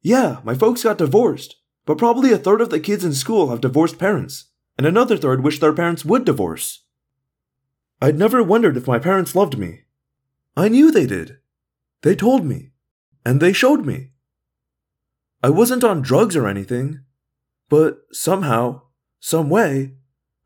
Yeah, 0.02 0.40
my 0.44 0.54
folks 0.54 0.82
got 0.82 0.98
divorced, 0.98 1.56
but 1.86 1.98
probably 1.98 2.32
a 2.32 2.38
third 2.38 2.60
of 2.60 2.70
the 2.70 2.80
kids 2.80 3.04
in 3.04 3.12
school 3.12 3.50
have 3.50 3.60
divorced 3.60 3.98
parents, 3.98 4.46
and 4.76 4.86
another 4.86 5.16
third 5.16 5.42
wish 5.42 5.60
their 5.60 5.72
parents 5.72 6.04
would 6.04 6.24
divorce. 6.24 6.84
I'd 8.00 8.18
never 8.18 8.42
wondered 8.42 8.76
if 8.76 8.86
my 8.86 8.98
parents 8.98 9.34
loved 9.34 9.58
me, 9.58 9.84
I 10.56 10.68
knew 10.68 10.90
they 10.90 11.06
did. 11.06 11.38
They 12.02 12.14
told 12.14 12.44
me. 12.44 12.70
And 13.24 13.40
they 13.40 13.52
showed 13.52 13.84
me. 13.84 14.10
I 15.42 15.50
wasn't 15.50 15.82
on 15.82 16.02
drugs 16.02 16.36
or 16.36 16.46
anything. 16.46 17.00
But 17.68 17.98
somehow, 18.12 18.82
some 19.18 19.50
way, 19.50 19.94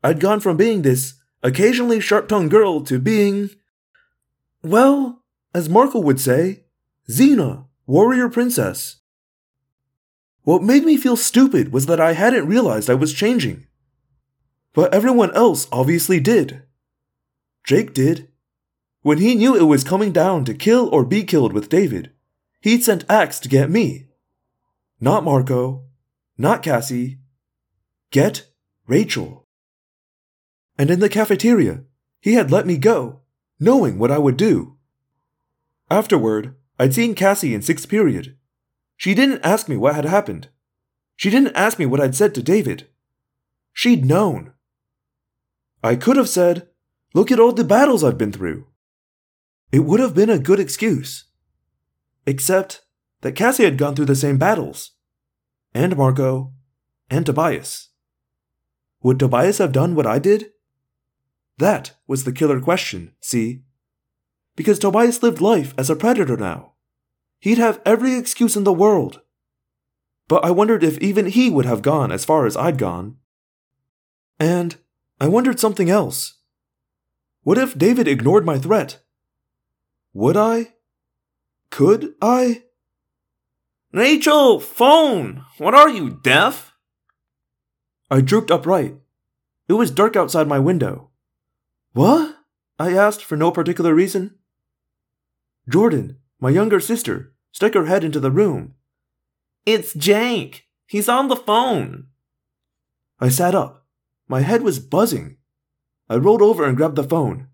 I'd 0.03 0.19
gone 0.19 0.39
from 0.39 0.57
being 0.57 0.81
this 0.81 1.15
occasionally 1.43 1.99
sharp 1.99 2.27
tongued 2.27 2.51
girl 2.51 2.81
to 2.81 2.99
being. 2.99 3.49
Well, 4.63 5.23
as 5.53 5.69
Marco 5.69 5.99
would 5.99 6.19
say, 6.19 6.63
Xena, 7.09 7.65
warrior 7.85 8.29
princess. 8.29 9.01
What 10.43 10.63
made 10.63 10.83
me 10.83 10.97
feel 10.97 11.17
stupid 11.17 11.71
was 11.71 11.85
that 11.85 11.99
I 11.99 12.13
hadn't 12.13 12.47
realized 12.47 12.89
I 12.89 12.95
was 12.95 13.13
changing. 13.13 13.67
But 14.73 14.93
everyone 14.93 15.35
else 15.35 15.67
obviously 15.71 16.19
did. 16.19 16.63
Jake 17.63 17.93
did. 17.93 18.29
When 19.01 19.17
he 19.17 19.35
knew 19.35 19.55
it 19.55 19.63
was 19.63 19.83
coming 19.83 20.11
down 20.11 20.45
to 20.45 20.53
kill 20.53 20.89
or 20.89 21.05
be 21.05 21.23
killed 21.23 21.53
with 21.53 21.69
David, 21.69 22.11
he'd 22.61 22.83
sent 22.83 23.09
Ax 23.09 23.39
to 23.41 23.49
get 23.49 23.69
me. 23.69 24.07
Not 24.99 25.23
Marco, 25.23 25.83
not 26.37 26.63
Cassie. 26.63 27.19
Get 28.11 28.47
Rachel. 28.87 29.45
And 30.77 30.89
in 30.89 30.99
the 30.99 31.09
cafeteria, 31.09 31.83
he 32.21 32.33
had 32.33 32.51
let 32.51 32.65
me 32.65 32.77
go, 32.77 33.21
knowing 33.59 33.99
what 33.99 34.11
I 34.11 34.17
would 34.17 34.37
do. 34.37 34.77
Afterward, 35.91 36.55
I'd 36.79 36.93
seen 36.93 37.13
Cassie 37.13 37.53
in 37.53 37.61
sixth 37.61 37.89
period. 37.89 38.37
She 38.99 39.15
didn't 39.15 39.45
ask 39.45 39.69
me 39.69 39.77
what 39.77 39.95
had 39.95 40.03
happened. 40.03 40.49
She 41.15 41.29
didn't 41.29 41.55
ask 41.55 41.79
me 41.79 41.85
what 41.85 42.01
I'd 42.01 42.15
said 42.15 42.35
to 42.35 42.43
David. 42.43 42.89
She'd 43.71 44.03
known. 44.03 44.51
I 45.81 45.95
could 45.95 46.17
have 46.17 46.27
said, 46.27 46.67
Look 47.13 47.31
at 47.31 47.39
all 47.39 47.53
the 47.53 47.63
battles 47.63 48.03
I've 48.03 48.17
been 48.17 48.33
through. 48.33 48.67
It 49.71 49.85
would 49.85 50.01
have 50.01 50.13
been 50.13 50.29
a 50.29 50.37
good 50.37 50.59
excuse. 50.59 51.29
Except 52.25 52.81
that 53.21 53.37
Cassie 53.37 53.63
had 53.63 53.77
gone 53.77 53.95
through 53.95 54.11
the 54.11 54.15
same 54.15 54.37
battles. 54.37 54.91
And 55.73 55.95
Marco. 55.95 56.51
And 57.09 57.25
Tobias. 57.25 57.91
Would 59.01 59.17
Tobias 59.17 59.59
have 59.59 59.71
done 59.71 59.95
what 59.95 60.07
I 60.07 60.19
did? 60.19 60.51
That 61.57 61.93
was 62.05 62.25
the 62.25 62.33
killer 62.33 62.59
question, 62.59 63.13
see? 63.21 63.63
Because 64.57 64.77
Tobias 64.77 65.23
lived 65.23 65.39
life 65.39 65.73
as 65.77 65.89
a 65.89 65.95
predator 65.95 66.35
now. 66.35 66.73
He'd 67.39 67.57
have 67.57 67.81
every 67.85 68.15
excuse 68.15 68.55
in 68.55 68.63
the 68.65 68.73
world. 68.73 69.21
But 70.27 70.45
I 70.45 70.51
wondered 70.51 70.83
if 70.83 70.97
even 70.99 71.27
he 71.27 71.49
would 71.49 71.65
have 71.65 71.81
gone 71.81 72.11
as 72.11 72.25
far 72.25 72.45
as 72.45 72.55
I'd 72.55 72.77
gone. 72.77 73.17
And 74.39 74.75
I 75.19 75.27
wondered 75.27 75.59
something 75.59 75.89
else. 75.89 76.35
What 77.43 77.57
if 77.57 77.77
David 77.77 78.07
ignored 78.07 78.45
my 78.45 78.57
threat? 78.59 79.01
Would 80.13 80.37
I? 80.37 80.73
Could 81.71 82.13
I? 82.21 82.63
Rachel, 83.91 84.59
phone! 84.59 85.45
What 85.57 85.73
are 85.73 85.89
you, 85.89 86.19
deaf? 86.21 86.73
I 88.11 88.21
jerked 88.21 88.51
upright. 88.51 88.95
It 89.67 89.73
was 89.73 89.91
dark 89.91 90.15
outside 90.15 90.47
my 90.47 90.59
window. 90.59 91.09
What? 91.93 92.37
I 92.77 92.93
asked 92.93 93.23
for 93.23 93.35
no 93.35 93.51
particular 93.51 93.93
reason. 93.93 94.35
Jordan, 95.67 96.17
my 96.39 96.49
younger 96.49 96.79
sister, 96.79 97.33
stuck 97.51 97.73
her 97.73 97.85
head 97.85 98.03
into 98.03 98.19
the 98.19 98.31
room. 98.31 98.75
It's 99.65 99.93
Jake. 99.93 100.65
He's 100.87 101.09
on 101.09 101.27
the 101.27 101.35
phone. 101.35 102.07
I 103.19 103.29
sat 103.29 103.53
up. 103.53 103.85
My 104.27 104.41
head 104.41 104.61
was 104.61 104.79
buzzing. 104.79 105.37
I 106.09 106.15
rolled 106.15 106.41
over 106.41 106.63
and 106.65 106.77
grabbed 106.77 106.95
the 106.95 107.03
phone. 107.03 107.47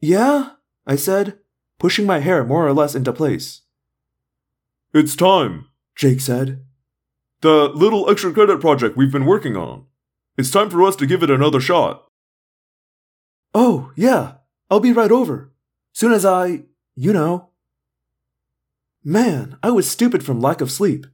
Yeah? 0.00 0.52
I 0.86 0.96
said, 0.96 1.38
pushing 1.78 2.06
my 2.06 2.18
hair 2.20 2.42
more 2.44 2.66
or 2.66 2.72
less 2.72 2.94
into 2.94 3.12
place. 3.12 3.62
It's 4.92 5.14
time, 5.14 5.66
Jake 5.94 6.20
said. 6.20 6.64
The 7.42 7.68
little 7.68 8.10
extra 8.10 8.32
credit 8.32 8.60
project 8.60 8.96
we've 8.96 9.12
been 9.12 9.26
working 9.26 9.56
on. 9.56 9.86
It's 10.36 10.50
time 10.50 10.70
for 10.70 10.82
us 10.82 10.96
to 10.96 11.06
give 11.06 11.22
it 11.22 11.30
another 11.30 11.60
shot. 11.60 12.06
Oh, 13.54 13.92
yeah, 13.94 14.34
I'll 14.70 14.80
be 14.80 14.92
right 14.92 15.12
over. 15.12 15.52
Soon 15.92 16.12
as 16.12 16.24
I, 16.24 16.62
you 16.94 17.12
know. 17.12 17.49
Man, 19.02 19.56
I 19.62 19.70
was 19.70 19.90
stupid 19.90 20.22
from 20.22 20.40
lack 20.40 20.60
of 20.60 20.70
sleep. 20.70 21.06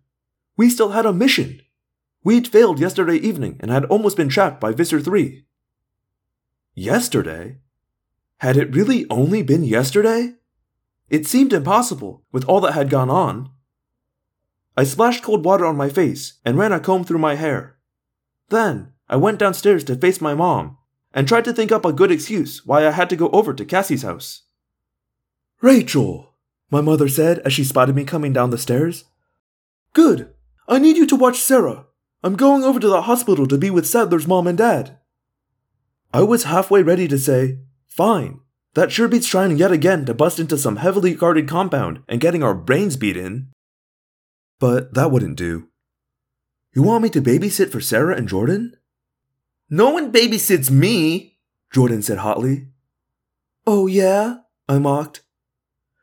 We 0.56 0.70
still 0.70 0.90
had 0.90 1.06
a 1.06 1.12
mission. 1.12 1.60
We'd 2.24 2.48
failed 2.48 2.80
yesterday 2.80 3.16
evening 3.16 3.58
and 3.60 3.70
had 3.70 3.84
almost 3.84 4.16
been 4.16 4.28
trapped 4.28 4.60
by 4.60 4.72
Visser 4.72 5.00
3. 5.00 5.44
Yesterday? 6.74 7.58
Had 8.38 8.56
it 8.56 8.74
really 8.74 9.08
only 9.08 9.42
been 9.42 9.62
yesterday? 9.62 10.34
It 11.08 11.26
seemed 11.26 11.52
impossible 11.52 12.24
with 12.32 12.44
all 12.46 12.60
that 12.62 12.72
had 12.72 12.90
gone 12.90 13.08
on. 13.08 13.50
I 14.76 14.82
splashed 14.82 15.22
cold 15.22 15.44
water 15.44 15.64
on 15.64 15.76
my 15.76 15.88
face 15.88 16.34
and 16.44 16.58
ran 16.58 16.72
a 16.72 16.80
comb 16.80 17.04
through 17.04 17.20
my 17.20 17.36
hair. 17.36 17.78
Then 18.48 18.92
I 19.08 19.16
went 19.16 19.38
downstairs 19.38 19.84
to 19.84 19.96
face 19.96 20.20
my 20.20 20.34
mom 20.34 20.76
and 21.14 21.28
tried 21.28 21.44
to 21.44 21.52
think 21.52 21.70
up 21.70 21.84
a 21.84 21.92
good 21.92 22.10
excuse 22.10 22.66
why 22.66 22.86
I 22.86 22.90
had 22.90 23.08
to 23.10 23.16
go 23.16 23.30
over 23.30 23.54
to 23.54 23.64
Cassie's 23.64 24.02
house. 24.02 24.42
Rachel, 25.62 26.25
my 26.70 26.80
mother 26.80 27.08
said 27.08 27.38
as 27.40 27.52
she 27.52 27.64
spotted 27.64 27.94
me 27.94 28.04
coming 28.04 28.32
down 28.32 28.50
the 28.50 28.58
stairs. 28.58 29.04
Good. 29.92 30.32
I 30.68 30.78
need 30.78 30.96
you 30.96 31.06
to 31.06 31.16
watch 31.16 31.38
Sara. 31.38 31.86
I'm 32.22 32.36
going 32.36 32.64
over 32.64 32.80
to 32.80 32.88
the 32.88 33.02
hospital 33.02 33.46
to 33.46 33.58
be 33.58 33.70
with 33.70 33.86
Saddler's 33.86 34.26
mom 34.26 34.46
and 34.46 34.58
dad. 34.58 34.98
I 36.12 36.22
was 36.22 36.44
halfway 36.44 36.82
ready 36.82 37.06
to 37.08 37.18
say, 37.18 37.58
Fine. 37.86 38.40
That 38.74 38.92
sure 38.92 39.08
beats 39.08 39.26
trying 39.26 39.56
yet 39.56 39.72
again 39.72 40.04
to 40.04 40.12
bust 40.12 40.38
into 40.38 40.58
some 40.58 40.76
heavily 40.76 41.14
guarded 41.14 41.48
compound 41.48 42.02
and 42.08 42.20
getting 42.20 42.42
our 42.42 42.54
brains 42.54 42.96
beat 42.96 43.16
in. 43.16 43.48
But 44.60 44.92
that 44.94 45.10
wouldn't 45.10 45.36
do. 45.36 45.68
You 46.74 46.82
want 46.82 47.02
me 47.02 47.08
to 47.10 47.22
babysit 47.22 47.70
for 47.70 47.80
Sara 47.80 48.16
and 48.16 48.28
Jordan? 48.28 48.76
No 49.70 49.90
one 49.90 50.12
babysits 50.12 50.70
me, 50.70 51.38
Jordan 51.72 52.02
said 52.02 52.18
hotly. 52.18 52.68
Oh, 53.66 53.86
yeah? 53.86 54.38
I 54.68 54.78
mocked. 54.78 55.22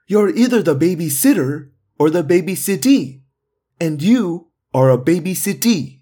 You're 0.07 0.29
either 0.29 0.61
the 0.61 0.75
babysitter 0.75 1.69
or 1.97 2.09
the 2.09 2.23
babysittee, 2.23 3.21
and 3.79 4.01
you 4.01 4.49
are 4.73 4.91
a 4.91 4.97
babysittee. 4.97 6.01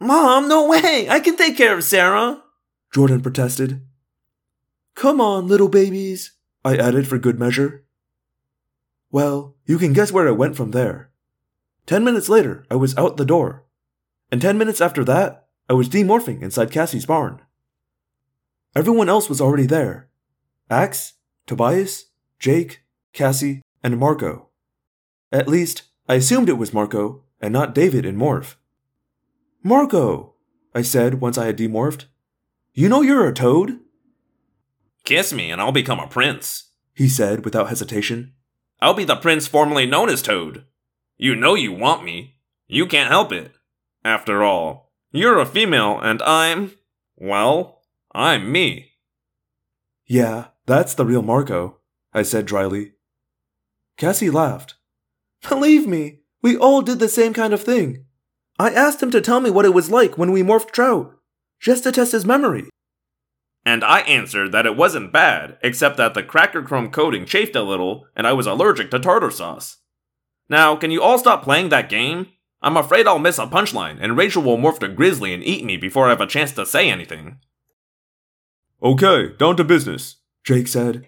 Mom, 0.00 0.48
no 0.48 0.68
way! 0.68 1.08
I 1.08 1.20
can 1.20 1.36
take 1.36 1.56
care 1.56 1.76
of 1.76 1.84
Sara, 1.84 2.42
Jordan 2.92 3.20
protested. 3.20 3.82
Come 4.94 5.20
on, 5.20 5.48
little 5.48 5.68
babies, 5.68 6.32
I 6.64 6.76
added 6.76 7.08
for 7.08 7.18
good 7.18 7.38
measure. 7.38 7.84
Well, 9.10 9.56
you 9.66 9.78
can 9.78 9.92
guess 9.92 10.12
where 10.12 10.26
it 10.26 10.36
went 10.36 10.56
from 10.56 10.70
there. 10.70 11.10
Ten 11.86 12.04
minutes 12.04 12.28
later, 12.28 12.64
I 12.70 12.76
was 12.76 12.96
out 12.96 13.16
the 13.16 13.24
door. 13.24 13.64
And 14.30 14.40
ten 14.40 14.56
minutes 14.56 14.80
after 14.80 15.04
that, 15.04 15.46
I 15.68 15.72
was 15.72 15.88
demorphing 15.88 16.42
inside 16.42 16.70
Cassie's 16.70 17.06
barn. 17.06 17.40
Everyone 18.76 19.08
else 19.08 19.28
was 19.28 19.40
already 19.40 19.66
there 19.66 20.08
Ax, 20.70 21.14
Tobias, 21.46 22.06
Jake, 22.38 22.83
Cassie, 23.14 23.62
and 23.82 23.98
Marco. 23.98 24.48
At 25.32 25.48
least, 25.48 25.84
I 26.08 26.16
assumed 26.16 26.48
it 26.50 26.58
was 26.58 26.74
Marco 26.74 27.22
and 27.40 27.52
not 27.52 27.74
David 27.74 28.04
in 28.04 28.16
Morph. 28.16 28.56
Marco, 29.62 30.34
I 30.74 30.82
said 30.82 31.20
once 31.20 31.38
I 31.38 31.46
had 31.46 31.56
demorphed. 31.56 32.04
You 32.74 32.88
know 32.88 33.00
you're 33.00 33.26
a 33.26 33.32
toad? 33.32 33.80
Kiss 35.04 35.32
me 35.32 35.50
and 35.50 35.60
I'll 35.60 35.72
become 35.72 36.00
a 36.00 36.08
prince, 36.08 36.72
he 36.94 37.08
said 37.08 37.44
without 37.44 37.68
hesitation. 37.68 38.34
I'll 38.80 38.94
be 38.94 39.04
the 39.04 39.16
prince 39.16 39.46
formerly 39.46 39.86
known 39.86 40.08
as 40.08 40.20
Toad. 40.20 40.64
You 41.16 41.36
know 41.36 41.54
you 41.54 41.72
want 41.72 42.04
me. 42.04 42.36
You 42.66 42.86
can't 42.86 43.10
help 43.10 43.32
it. 43.32 43.52
After 44.04 44.42
all, 44.42 44.90
you're 45.12 45.38
a 45.38 45.46
female 45.46 45.98
and 46.00 46.20
I'm. 46.22 46.72
Well, 47.16 47.82
I'm 48.12 48.50
me. 48.50 48.92
Yeah, 50.06 50.48
that's 50.66 50.94
the 50.94 51.06
real 51.06 51.22
Marco, 51.22 51.78
I 52.12 52.22
said 52.22 52.46
dryly. 52.46 52.93
Cassie 53.96 54.30
laughed. 54.30 54.74
Believe 55.48 55.86
me, 55.86 56.20
we 56.42 56.56
all 56.56 56.82
did 56.82 56.98
the 56.98 57.08
same 57.08 57.32
kind 57.32 57.52
of 57.52 57.62
thing. 57.62 58.04
I 58.58 58.70
asked 58.70 59.02
him 59.02 59.10
to 59.10 59.20
tell 59.20 59.40
me 59.40 59.50
what 59.50 59.64
it 59.64 59.74
was 59.74 59.90
like 59.90 60.16
when 60.16 60.32
we 60.32 60.42
morphed 60.42 60.70
Trout, 60.70 61.14
just 61.60 61.84
to 61.84 61.92
test 61.92 62.12
his 62.12 62.24
memory. 62.24 62.68
And 63.64 63.82
I 63.82 64.00
answered 64.00 64.52
that 64.52 64.66
it 64.66 64.76
wasn't 64.76 65.12
bad, 65.12 65.56
except 65.62 65.96
that 65.96 66.14
the 66.14 66.22
cracker 66.22 66.62
chrome 66.62 66.90
coating 66.90 67.24
chafed 67.24 67.56
a 67.56 67.62
little 67.62 68.06
and 68.14 68.26
I 68.26 68.32
was 68.32 68.46
allergic 68.46 68.90
to 68.90 68.98
tartar 68.98 69.30
sauce. 69.30 69.78
Now, 70.48 70.76
can 70.76 70.90
you 70.90 71.02
all 71.02 71.18
stop 71.18 71.42
playing 71.42 71.70
that 71.70 71.88
game? 71.88 72.26
I'm 72.60 72.76
afraid 72.76 73.06
I'll 73.06 73.18
miss 73.18 73.38
a 73.38 73.46
punchline 73.46 73.98
and 74.00 74.16
Rachel 74.16 74.42
will 74.42 74.58
morph 74.58 74.80
to 74.80 74.88
Grizzly 74.88 75.32
and 75.32 75.42
eat 75.42 75.64
me 75.64 75.76
before 75.76 76.06
I 76.06 76.10
have 76.10 76.20
a 76.20 76.26
chance 76.26 76.52
to 76.52 76.66
say 76.66 76.90
anything. 76.90 77.38
Okay, 78.82 79.34
down 79.38 79.56
to 79.56 79.64
business, 79.64 80.16
Jake 80.44 80.68
said. 80.68 81.06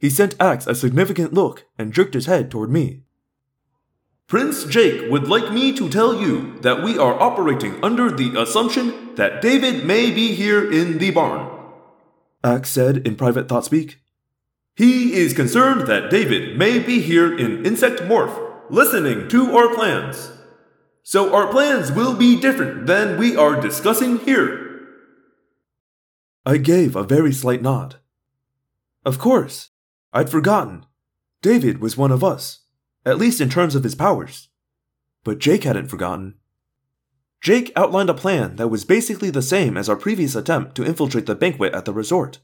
He 0.00 0.08
sent 0.08 0.34
Ax 0.40 0.66
a 0.66 0.74
significant 0.74 1.34
look 1.34 1.66
and 1.78 1.92
jerked 1.92 2.14
his 2.14 2.24
head 2.24 2.50
toward 2.50 2.70
me. 2.70 3.02
Prince 4.26 4.64
Jake 4.64 5.10
would 5.10 5.28
like 5.28 5.52
me 5.52 5.72
to 5.74 5.90
tell 5.90 6.14
you 6.18 6.58
that 6.60 6.82
we 6.82 6.96
are 6.96 7.20
operating 7.20 7.82
under 7.84 8.10
the 8.10 8.40
assumption 8.40 9.14
that 9.16 9.42
David 9.42 9.84
may 9.84 10.10
be 10.10 10.34
here 10.34 10.72
in 10.72 10.98
the 10.98 11.10
barn. 11.10 11.50
Ax 12.42 12.70
said 12.70 13.06
in 13.06 13.16
private 13.16 13.48
thought 13.48 13.66
speak. 13.66 14.00
He 14.74 15.12
is 15.12 15.34
concerned 15.34 15.86
that 15.88 16.10
David 16.10 16.56
may 16.56 16.78
be 16.78 17.02
here 17.02 17.36
in 17.36 17.66
insect 17.66 18.00
morph, 18.00 18.70
listening 18.70 19.28
to 19.28 19.54
our 19.54 19.74
plans. 19.74 20.32
So 21.02 21.34
our 21.34 21.48
plans 21.48 21.92
will 21.92 22.14
be 22.14 22.40
different 22.40 22.86
than 22.86 23.18
we 23.18 23.36
are 23.36 23.60
discussing 23.60 24.20
here. 24.20 24.80
I 26.46 26.56
gave 26.56 26.96
a 26.96 27.02
very 27.02 27.32
slight 27.32 27.60
nod. 27.60 27.96
Of 29.04 29.18
course, 29.18 29.70
I'd 30.12 30.30
forgotten. 30.30 30.86
David 31.42 31.80
was 31.80 31.96
one 31.96 32.10
of 32.10 32.24
us, 32.24 32.60
at 33.04 33.18
least 33.18 33.40
in 33.40 33.48
terms 33.48 33.74
of 33.74 33.84
his 33.84 33.94
powers. 33.94 34.48
But 35.24 35.38
Jake 35.38 35.64
hadn't 35.64 35.88
forgotten. 35.88 36.34
Jake 37.40 37.72
outlined 37.74 38.10
a 38.10 38.14
plan 38.14 38.56
that 38.56 38.68
was 38.68 38.84
basically 38.84 39.30
the 39.30 39.40
same 39.40 39.76
as 39.76 39.88
our 39.88 39.96
previous 39.96 40.34
attempt 40.34 40.74
to 40.74 40.84
infiltrate 40.84 41.26
the 41.26 41.34
banquet 41.34 41.72
at 41.72 41.86
the 41.86 41.92
resort. 41.92 42.38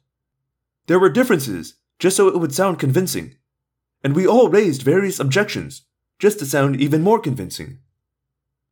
There 0.86 0.98
were 0.98 1.10
differences, 1.10 1.74
just 1.98 2.16
so 2.16 2.28
it 2.28 2.38
would 2.38 2.54
sound 2.54 2.78
convincing, 2.78 3.34
and 4.02 4.14
we 4.14 4.26
all 4.26 4.48
raised 4.48 4.82
various 4.82 5.20
objections, 5.20 5.82
just 6.18 6.38
to 6.38 6.46
sound 6.46 6.80
even 6.80 7.02
more 7.02 7.18
convincing. 7.18 7.80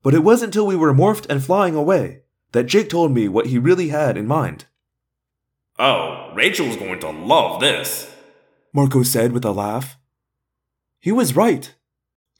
But 0.02 0.14
it 0.14 0.22
wasn't 0.22 0.54
until 0.54 0.66
we 0.66 0.76
were 0.76 0.94
morphed 0.94 1.26
and 1.28 1.42
flying 1.42 1.74
away 1.74 2.22
that 2.52 2.64
Jake 2.64 2.88
told 2.88 3.12
me 3.12 3.28
what 3.28 3.46
he 3.46 3.58
really 3.58 3.88
had 3.88 4.16
in 4.16 4.26
mind. 4.26 4.66
Oh, 5.78 6.32
Rachel's 6.34 6.76
going 6.76 7.00
to 7.00 7.10
love 7.10 7.60
this, 7.60 8.13
Marco 8.74 9.04
said 9.04 9.30
with 9.30 9.44
a 9.44 9.52
laugh. 9.52 9.96
He 10.98 11.12
was 11.12 11.36
right. 11.36 11.72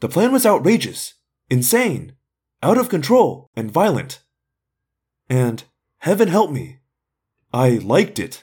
The 0.00 0.08
plan 0.08 0.32
was 0.32 0.44
outrageous, 0.44 1.14
insane, 1.48 2.16
out 2.60 2.76
of 2.76 2.88
control, 2.88 3.50
and 3.54 3.70
violent. 3.70 4.24
And, 5.30 5.62
heaven 5.98 6.26
help 6.26 6.50
me, 6.50 6.80
I 7.52 7.78
liked 7.78 8.18
it. 8.18 8.42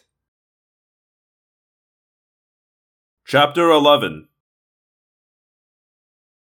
Chapter 3.26 3.70
11 3.70 4.30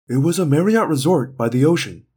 It 0.09 0.17
was 0.17 0.39
a 0.39 0.47
Marriott 0.47 0.87
resort 0.87 1.37
by 1.37 1.47
the 1.47 1.63
ocean. 1.63 2.07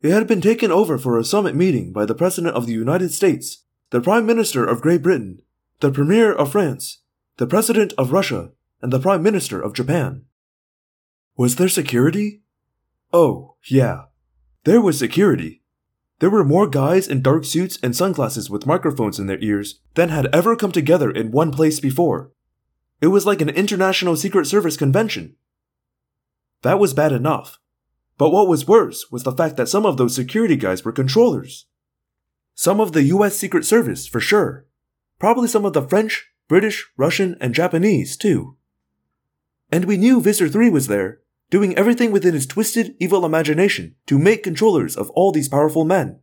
It 0.00 0.12
had 0.12 0.26
been 0.26 0.40
taken 0.40 0.72
over 0.72 0.96
for 0.96 1.18
a 1.18 1.24
summit 1.24 1.54
meeting 1.54 1.92
by 1.92 2.06
the 2.06 2.14
President 2.14 2.54
of 2.54 2.66
the 2.66 2.72
United 2.72 3.12
States, 3.12 3.64
the 3.90 4.00
Prime 4.00 4.24
Minister 4.24 4.64
of 4.64 4.80
Great 4.80 5.02
Britain, 5.02 5.42
the 5.80 5.92
Premier 5.92 6.32
of 6.32 6.52
France, 6.52 7.02
the 7.38 7.46
President 7.46 7.92
of 7.98 8.12
Russia, 8.12 8.50
and 8.80 8.90
the 8.90 8.98
Prime 8.98 9.22
Minister 9.22 9.60
of 9.60 9.74
Japan. 9.74 10.24
Was 11.36 11.56
there 11.56 11.68
security? 11.68 12.42
Oh, 13.12 13.56
yeah. 13.68 14.04
There 14.64 14.80
was 14.80 14.98
security. 14.98 15.62
There 16.18 16.30
were 16.30 16.44
more 16.44 16.66
guys 16.66 17.06
in 17.06 17.20
dark 17.20 17.44
suits 17.44 17.78
and 17.82 17.94
sunglasses 17.94 18.48
with 18.48 18.66
microphones 18.66 19.18
in 19.18 19.26
their 19.26 19.38
ears 19.40 19.80
than 19.94 20.08
had 20.08 20.34
ever 20.34 20.56
come 20.56 20.72
together 20.72 21.10
in 21.10 21.30
one 21.30 21.52
place 21.52 21.78
before. 21.78 22.32
It 23.02 23.08
was 23.08 23.26
like 23.26 23.42
an 23.42 23.50
international 23.50 24.16
Secret 24.16 24.46
Service 24.46 24.78
convention. 24.78 25.36
That 26.62 26.78
was 26.78 26.94
bad 26.94 27.12
enough. 27.12 27.58
But 28.16 28.30
what 28.30 28.48
was 28.48 28.66
worse 28.66 29.10
was 29.10 29.24
the 29.24 29.32
fact 29.32 29.58
that 29.58 29.68
some 29.68 29.84
of 29.84 29.98
those 29.98 30.14
security 30.14 30.56
guys 30.56 30.86
were 30.86 30.92
controllers. 30.92 31.66
Some 32.54 32.80
of 32.80 32.92
the 32.92 33.02
US 33.02 33.36
Secret 33.36 33.66
Service, 33.66 34.06
for 34.06 34.20
sure. 34.20 34.64
Probably 35.18 35.48
some 35.48 35.66
of 35.66 35.74
the 35.74 35.82
French, 35.82 36.30
British, 36.48 36.86
Russian, 36.96 37.36
and 37.40 37.54
Japanese, 37.54 38.16
too. 38.16 38.56
And 39.70 39.84
we 39.84 39.96
knew 39.96 40.20
Visser 40.20 40.48
3 40.48 40.70
was 40.70 40.86
there, 40.86 41.20
doing 41.50 41.76
everything 41.76 42.12
within 42.12 42.34
his 42.34 42.46
twisted, 42.46 42.94
evil 43.00 43.24
imagination 43.24 43.94
to 44.06 44.18
make 44.18 44.42
controllers 44.42 44.96
of 44.96 45.10
all 45.10 45.32
these 45.32 45.48
powerful 45.48 45.84
men. 45.84 46.20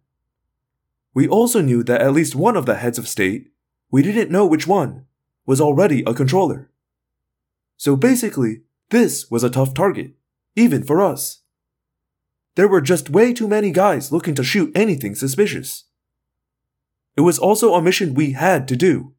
We 1.14 1.28
also 1.28 1.62
knew 1.62 1.84
that 1.84 2.02
at 2.02 2.14
least 2.14 2.36
one 2.36 2.58
of 2.58 2.66
the 2.66 2.76
heads 2.76 2.98
of 2.98 3.08
state, 3.08 3.50
we 3.92 4.02
didn't 4.02 4.32
know 4.32 4.46
which 4.46 4.68
one, 4.68 5.06
was 5.46 5.62
already 5.62 6.04
a 6.04 6.14
controller. 6.14 6.72
So 7.78 7.96
basically, 7.96 8.62
this 8.90 9.30
was 9.30 9.44
a 9.44 9.50
tough 9.50 9.74
target, 9.74 10.14
even 10.56 10.84
for 10.84 11.02
us. 11.02 11.42
There 12.56 12.68
were 12.68 12.82
just 12.82 13.10
way 13.10 13.34
too 13.34 13.48
many 13.48 13.72
guys 13.72 14.12
looking 14.12 14.36
to 14.36 14.44
shoot 14.44 14.72
anything 14.76 15.16
suspicious. 15.16 15.86
It 17.16 17.22
was 17.22 17.40
also 17.40 17.74
a 17.74 17.82
mission 17.82 18.14
we 18.14 18.32
had 18.32 18.68
to 18.70 18.76
do. 18.76 19.14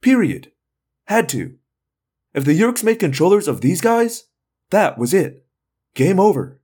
Period. 0.00 0.52
Had 1.06 1.28
to. 1.30 1.56
If 2.34 2.44
the 2.44 2.58
Yeerks 2.58 2.84
made 2.84 2.98
controllers 2.98 3.48
of 3.48 3.60
these 3.60 3.80
guys, 3.80 4.24
that 4.70 4.98
was 4.98 5.14
it. 5.14 5.46
Game 5.94 6.20
over. 6.20 6.60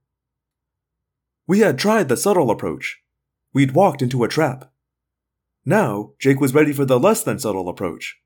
We 1.47 1.59
had 1.59 1.77
tried 1.77 2.09
the 2.09 2.17
subtle 2.17 2.51
approach. 2.51 3.01
We'd 3.53 3.71
walked 3.71 4.01
into 4.01 4.23
a 4.23 4.27
trap. 4.27 4.71
Now, 5.65 6.11
Jake 6.19 6.39
was 6.39 6.53
ready 6.53 6.73
for 6.73 6.85
the 6.85 6.99
less 6.99 7.23
than 7.23 7.39
subtle 7.39 7.69
approach. 7.69 8.17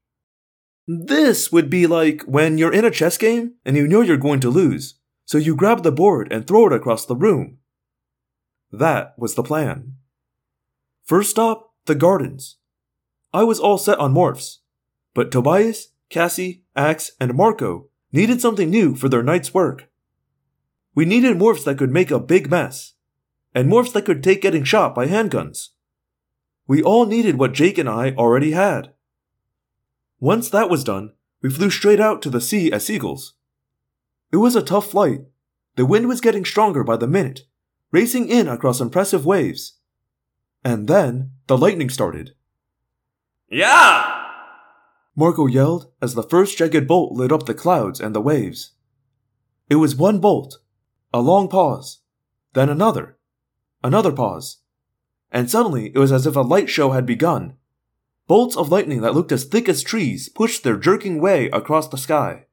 This 0.88 1.52
would 1.52 1.70
be 1.70 1.86
like 1.86 2.24
when 2.24 2.58
you're 2.58 2.74
in 2.74 2.86
a 2.86 2.92
chess 2.92 3.18
game 3.18 3.56
and 3.66 3.76
you 3.76 3.88
know 3.88 4.02
you're 4.02 4.18
going 4.18 4.40
to 4.42 4.50
lose, 4.50 4.96
so 5.26 5.38
you 5.38 5.56
grab 5.56 5.84
the 5.84 5.92
board 5.92 6.32
and 6.32 6.48
throw 6.48 6.68
it 6.68 6.74
across 6.74 7.06
the 7.06 7.16
room. 7.16 7.58
That 8.72 9.14
was 9.18 9.36
the 9.36 9.44
plan. 9.44 9.96
First 11.04 11.32
stop, 11.32 11.74
the 11.86 11.96
gardens. 11.96 12.58
I 13.34 13.44
was 13.44 13.60
all 13.60 13.78
set 13.78 14.00
on 14.00 14.14
morphs, 14.14 14.58
but 15.18 15.32
Tobias, 15.32 15.88
Cassie, 16.12 16.62
Ax, 16.76 17.14
and 17.20 17.34
Marco 17.34 17.88
needed 18.12 18.40
something 18.40 18.70
new 18.70 18.94
for 18.94 19.10
their 19.10 19.24
night's 19.24 19.52
work. 19.52 19.90
We 20.94 21.06
needed 21.06 21.38
morphs 21.38 21.64
that 21.64 21.80
could 21.80 21.90
make 21.90 22.12
a 22.12 22.20
big 22.20 22.52
mess, 22.52 22.94
and 23.52 23.68
morphs 23.68 23.92
that 23.94 24.06
could 24.06 24.24
take 24.24 24.44
getting 24.44 24.64
shot 24.64 24.94
by 24.94 25.08
handguns. 25.08 25.70
We 26.68 26.84
all 26.84 27.08
needed 27.08 27.40
what 27.40 27.56
Jake 27.56 27.80
and 27.80 27.90
I 27.90 28.12
already 28.12 28.52
had. 28.52 28.94
Once 30.20 30.52
that 30.52 30.70
was 30.70 30.84
done, 30.84 31.14
we 31.42 31.50
flew 31.50 31.72
straight 31.72 32.00
out 32.00 32.22
to 32.22 32.30
the 32.30 32.40
sea 32.40 32.72
as 32.72 32.86
seagulls. 32.86 33.34
It 34.32 34.38
was 34.38 34.56
a 34.56 34.62
tough 34.62 34.92
flight. 34.92 35.22
The 35.78 35.88
wind 35.88 36.08
was 36.08 36.22
getting 36.22 36.46
stronger 36.46 36.84
by 36.84 36.96
the 36.96 37.08
minute, 37.08 37.42
racing 37.90 38.30
in 38.30 38.48
across 38.48 38.80
impressive 38.80 39.26
waves. 39.26 39.80
And 40.64 40.88
then 40.88 41.32
the 41.48 41.58
lightning 41.58 41.90
started. 41.90 42.36
Yeah! 43.50 44.17
Marco 45.20 45.48
yelled 45.48 45.92
as 46.00 46.14
the 46.14 46.22
first 46.22 46.60
jagged 46.60 46.88
bolt 46.88 47.12
lit 47.12 47.32
up 47.32 47.48
the 47.48 47.56
clouds 47.56 48.00
and 48.00 48.14
the 48.14 48.22
waves. 48.22 48.74
It 49.68 49.78
was 49.78 49.96
one 49.96 50.20
bolt, 50.20 50.60
a 51.12 51.20
long 51.20 51.48
pause, 51.48 52.02
then 52.54 52.70
another, 52.70 53.18
another 53.84 54.12
pause, 54.12 54.60
and 55.32 55.50
suddenly 55.50 55.88
it 55.88 55.98
was 55.98 56.12
as 56.12 56.28
if 56.28 56.36
a 56.36 56.42
light 56.42 56.70
show 56.70 56.92
had 56.92 57.08
begun. 57.08 57.56
Bolts 58.28 58.56
of 58.56 58.70
lightning 58.70 59.02
that 59.02 59.16
looked 59.16 59.32
as 59.32 59.46
thick 59.46 59.68
as 59.68 59.82
trees 59.82 60.30
pushed 60.30 60.64
their 60.64 60.78
jerking 60.78 61.20
way 61.20 61.50
across 61.50 61.88
the 61.88 61.98
sky. 61.98 62.46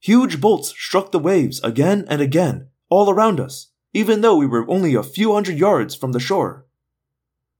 Huge 0.00 0.40
bolts 0.40 0.70
struck 0.70 1.12
the 1.12 1.18
waves 1.18 1.60
again 1.62 2.06
and 2.08 2.22
again, 2.22 2.68
all 2.88 3.10
around 3.10 3.38
us, 3.38 3.68
even 3.92 4.22
though 4.22 4.36
we 4.36 4.46
were 4.46 4.64
only 4.66 4.94
a 4.94 5.02
few 5.02 5.34
hundred 5.34 5.58
yards 5.58 5.94
from 5.94 6.12
the 6.12 6.20
shore. 6.20 6.64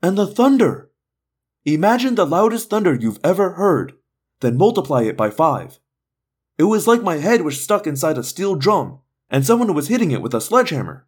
And 0.03 0.17
the 0.17 0.27
thunder! 0.27 0.91
Imagine 1.67 2.15
the 2.15 2.27
loudest 2.27 2.71
thunder 2.71 2.95
you've 2.95 3.21
ever 3.23 3.53
heard, 3.53 3.93
then 4.43 4.59
multiply 4.59 5.03
it 5.03 5.17
by 5.17 5.31
five. 5.31 5.79
It 6.59 6.65
was 6.65 6.87
like 6.87 7.03
my 7.03 7.17
head 7.17 7.41
was 7.43 7.59
stuck 7.59 7.87
inside 7.87 8.19
a 8.19 8.23
steel 8.23 8.55
drum 8.55 8.99
and 9.31 9.47
someone 9.47 9.73
was 9.73 9.89
hitting 9.89 10.11
it 10.11 10.21
with 10.21 10.35
a 10.35 10.41
sledgehammer. 10.41 11.07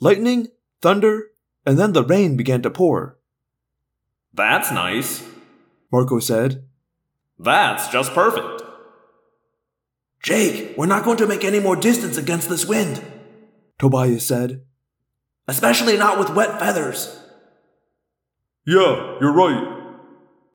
Lightning, 0.00 0.48
thunder, 0.80 1.26
and 1.66 1.78
then 1.78 1.92
the 1.92 2.02
rain 2.04 2.36
began 2.36 2.62
to 2.62 2.70
pour. 2.70 3.18
That's 4.32 4.70
nice. 4.72 5.22
Marco 5.92 6.18
said. 6.20 6.64
That's 7.38 7.88
just 7.88 8.14
perfect. 8.14 8.62
Jake, 10.22 10.76
we're 10.76 10.86
not 10.86 11.04
going 11.04 11.18
to 11.18 11.26
make 11.26 11.44
any 11.44 11.60
more 11.60 11.76
distance 11.76 12.16
against 12.16 12.48
this 12.48 12.66
wind, 12.66 13.02
Tobias 13.78 14.26
said. 14.26 14.64
Especially 15.46 15.96
not 15.96 16.18
with 16.18 16.34
wet 16.34 16.58
feathers. 16.58 17.20
Yeah, 18.66 19.16
you're 19.20 19.32
right. 19.32 19.94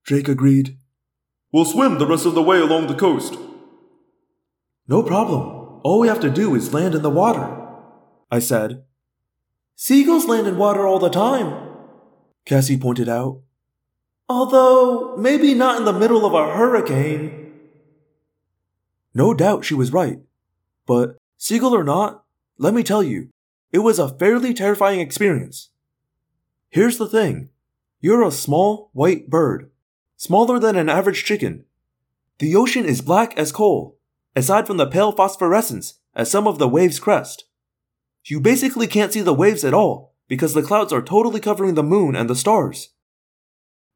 Jake 0.05 0.27
agreed. 0.27 0.77
We'll 1.53 1.65
swim 1.65 1.99
the 1.99 2.07
rest 2.07 2.25
of 2.25 2.33
the 2.33 2.41
way 2.41 2.59
along 2.59 2.87
the 2.87 2.95
coast. 2.95 3.37
No 4.87 5.03
problem. 5.03 5.81
All 5.83 5.99
we 5.99 6.07
have 6.07 6.19
to 6.21 6.31
do 6.31 6.55
is 6.55 6.73
land 6.73 6.95
in 6.95 7.03
the 7.03 7.11
water, 7.11 7.47
I 8.31 8.39
said. 8.39 8.83
Seagulls 9.75 10.25
land 10.25 10.47
in 10.47 10.57
water 10.57 10.87
all 10.87 10.97
the 10.97 11.09
time, 11.09 11.69
Cassie 12.45 12.77
pointed 12.77 13.07
out. 13.07 13.41
Although, 14.27 15.15
maybe 15.17 15.53
not 15.53 15.77
in 15.77 15.85
the 15.85 15.93
middle 15.93 16.25
of 16.25 16.33
a 16.33 16.55
hurricane. 16.55 17.51
No 19.13 19.35
doubt 19.35 19.63
she 19.63 19.75
was 19.75 19.93
right. 19.93 20.19
But, 20.87 21.17
seagull 21.37 21.75
or 21.75 21.83
not, 21.83 22.23
let 22.57 22.73
me 22.73 22.81
tell 22.81 23.03
you, 23.03 23.29
it 23.71 23.79
was 23.79 23.99
a 23.99 24.17
fairly 24.17 24.55
terrifying 24.55 25.01
experience. 25.01 25.69
Here's 26.69 26.97
the 26.97 27.07
thing 27.07 27.49
you're 28.01 28.23
a 28.23 28.31
small, 28.31 28.89
white 28.93 29.29
bird, 29.29 29.69
smaller 30.23 30.57
than 30.57 30.77
an 30.77 30.87
average 30.87 31.25
chicken. 31.25 31.65
The 32.39 32.55
ocean 32.55 32.85
is 32.85 33.01
black 33.01 33.37
as 33.37 33.51
coal, 33.51 33.99
aside 34.37 34.65
from 34.65 34.77
the 34.77 34.87
pale 34.87 35.11
phosphorescence 35.11 35.95
as 36.15 36.31
some 36.31 36.47
of 36.47 36.59
the 36.59 36.67
waves 36.69 36.97
crest. 36.97 37.43
You 38.23 38.39
basically 38.39 38.87
can't 38.87 39.11
see 39.11 39.19
the 39.19 39.33
waves 39.33 39.65
at 39.65 39.73
all 39.73 40.15
because 40.29 40.53
the 40.53 40.63
clouds 40.63 40.93
are 40.93 41.01
totally 41.01 41.41
covering 41.41 41.75
the 41.75 41.83
moon 41.83 42.15
and 42.15 42.29
the 42.29 42.37
stars. 42.37 42.91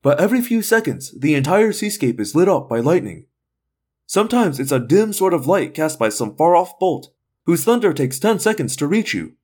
But 0.01 0.19
every 0.19 0.41
few 0.41 0.61
seconds, 0.61 1.17
the 1.17 1.33
entire 1.33 1.71
seascape 1.71 2.19
is 2.19 2.35
lit 2.35 2.49
up 2.49 2.67
by 2.67 2.81
lightning. 2.81 3.27
Sometimes 4.05 4.59
it's 4.59 4.73
a 4.73 4.85
dim 4.85 5.13
sort 5.13 5.33
of 5.33 5.47
light 5.47 5.73
cast 5.73 5.97
by 5.97 6.09
some 6.09 6.35
far 6.35 6.57
off 6.57 6.77
bolt, 6.77 7.07
whose 7.45 7.63
thunder 7.63 7.93
takes 7.93 8.19
10 8.19 8.39
seconds 8.39 8.75
to 8.75 8.85
reach 8.85 9.13
you. 9.13 9.35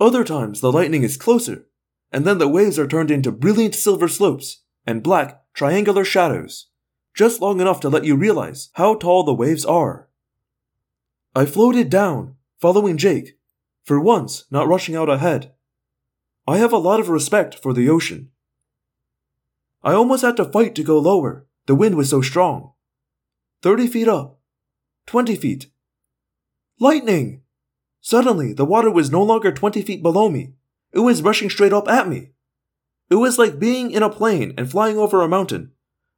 Other 0.00 0.24
times, 0.24 0.60
the 0.60 0.72
lightning 0.72 1.04
is 1.04 1.16
closer, 1.16 1.68
and 2.10 2.24
then 2.24 2.38
the 2.38 2.48
waves 2.48 2.76
are 2.76 2.88
turned 2.88 3.12
into 3.12 3.30
brilliant 3.30 3.76
silver 3.76 4.08
slopes 4.08 4.62
and 4.84 5.00
black, 5.00 5.45
triangular 5.56 6.04
shadows, 6.04 6.66
just 7.14 7.40
long 7.40 7.60
enough 7.62 7.80
to 7.80 7.88
let 7.88 8.04
you 8.04 8.14
realize 8.14 8.68
how 8.74 8.94
tall 8.94 9.24
the 9.24 9.32
waves 9.32 9.64
are. 9.64 10.06
I 11.34 11.46
floated 11.46 11.88
down, 11.88 12.34
following 12.60 12.98
Jake, 12.98 13.38
for 13.82 13.98
once 13.98 14.44
not 14.50 14.68
rushing 14.68 14.94
out 14.94 15.08
ahead. 15.08 15.52
I 16.46 16.58
have 16.58 16.74
a 16.74 16.78
lot 16.78 17.00
of 17.00 17.08
respect 17.08 17.54
for 17.54 17.72
the 17.72 17.88
ocean. 17.88 18.30
I 19.82 19.94
almost 19.94 20.22
had 20.22 20.36
to 20.36 20.44
fight 20.44 20.74
to 20.74 20.84
go 20.84 20.98
lower, 20.98 21.46
the 21.64 21.74
wind 21.74 21.94
was 21.94 22.10
so 22.10 22.20
strong. 22.20 22.72
30 23.62 23.86
feet 23.86 24.08
up. 24.08 24.38
20 25.06 25.36
feet. 25.36 25.68
Lightning! 26.78 27.40
Suddenly, 28.02 28.52
the 28.52 28.66
water 28.66 28.90
was 28.90 29.10
no 29.10 29.22
longer 29.22 29.50
20 29.50 29.80
feet 29.80 30.02
below 30.02 30.28
me. 30.28 30.52
It 30.92 31.00
was 31.00 31.22
rushing 31.22 31.48
straight 31.48 31.72
up 31.72 31.88
at 31.88 32.08
me. 32.08 32.32
It 33.08 33.16
was 33.16 33.38
like 33.38 33.58
being 33.58 33.90
in 33.92 34.02
a 34.02 34.10
plane 34.10 34.52
and 34.58 34.70
flying 34.70 34.98
over 34.98 35.22
a 35.22 35.28
mountain. 35.28 35.72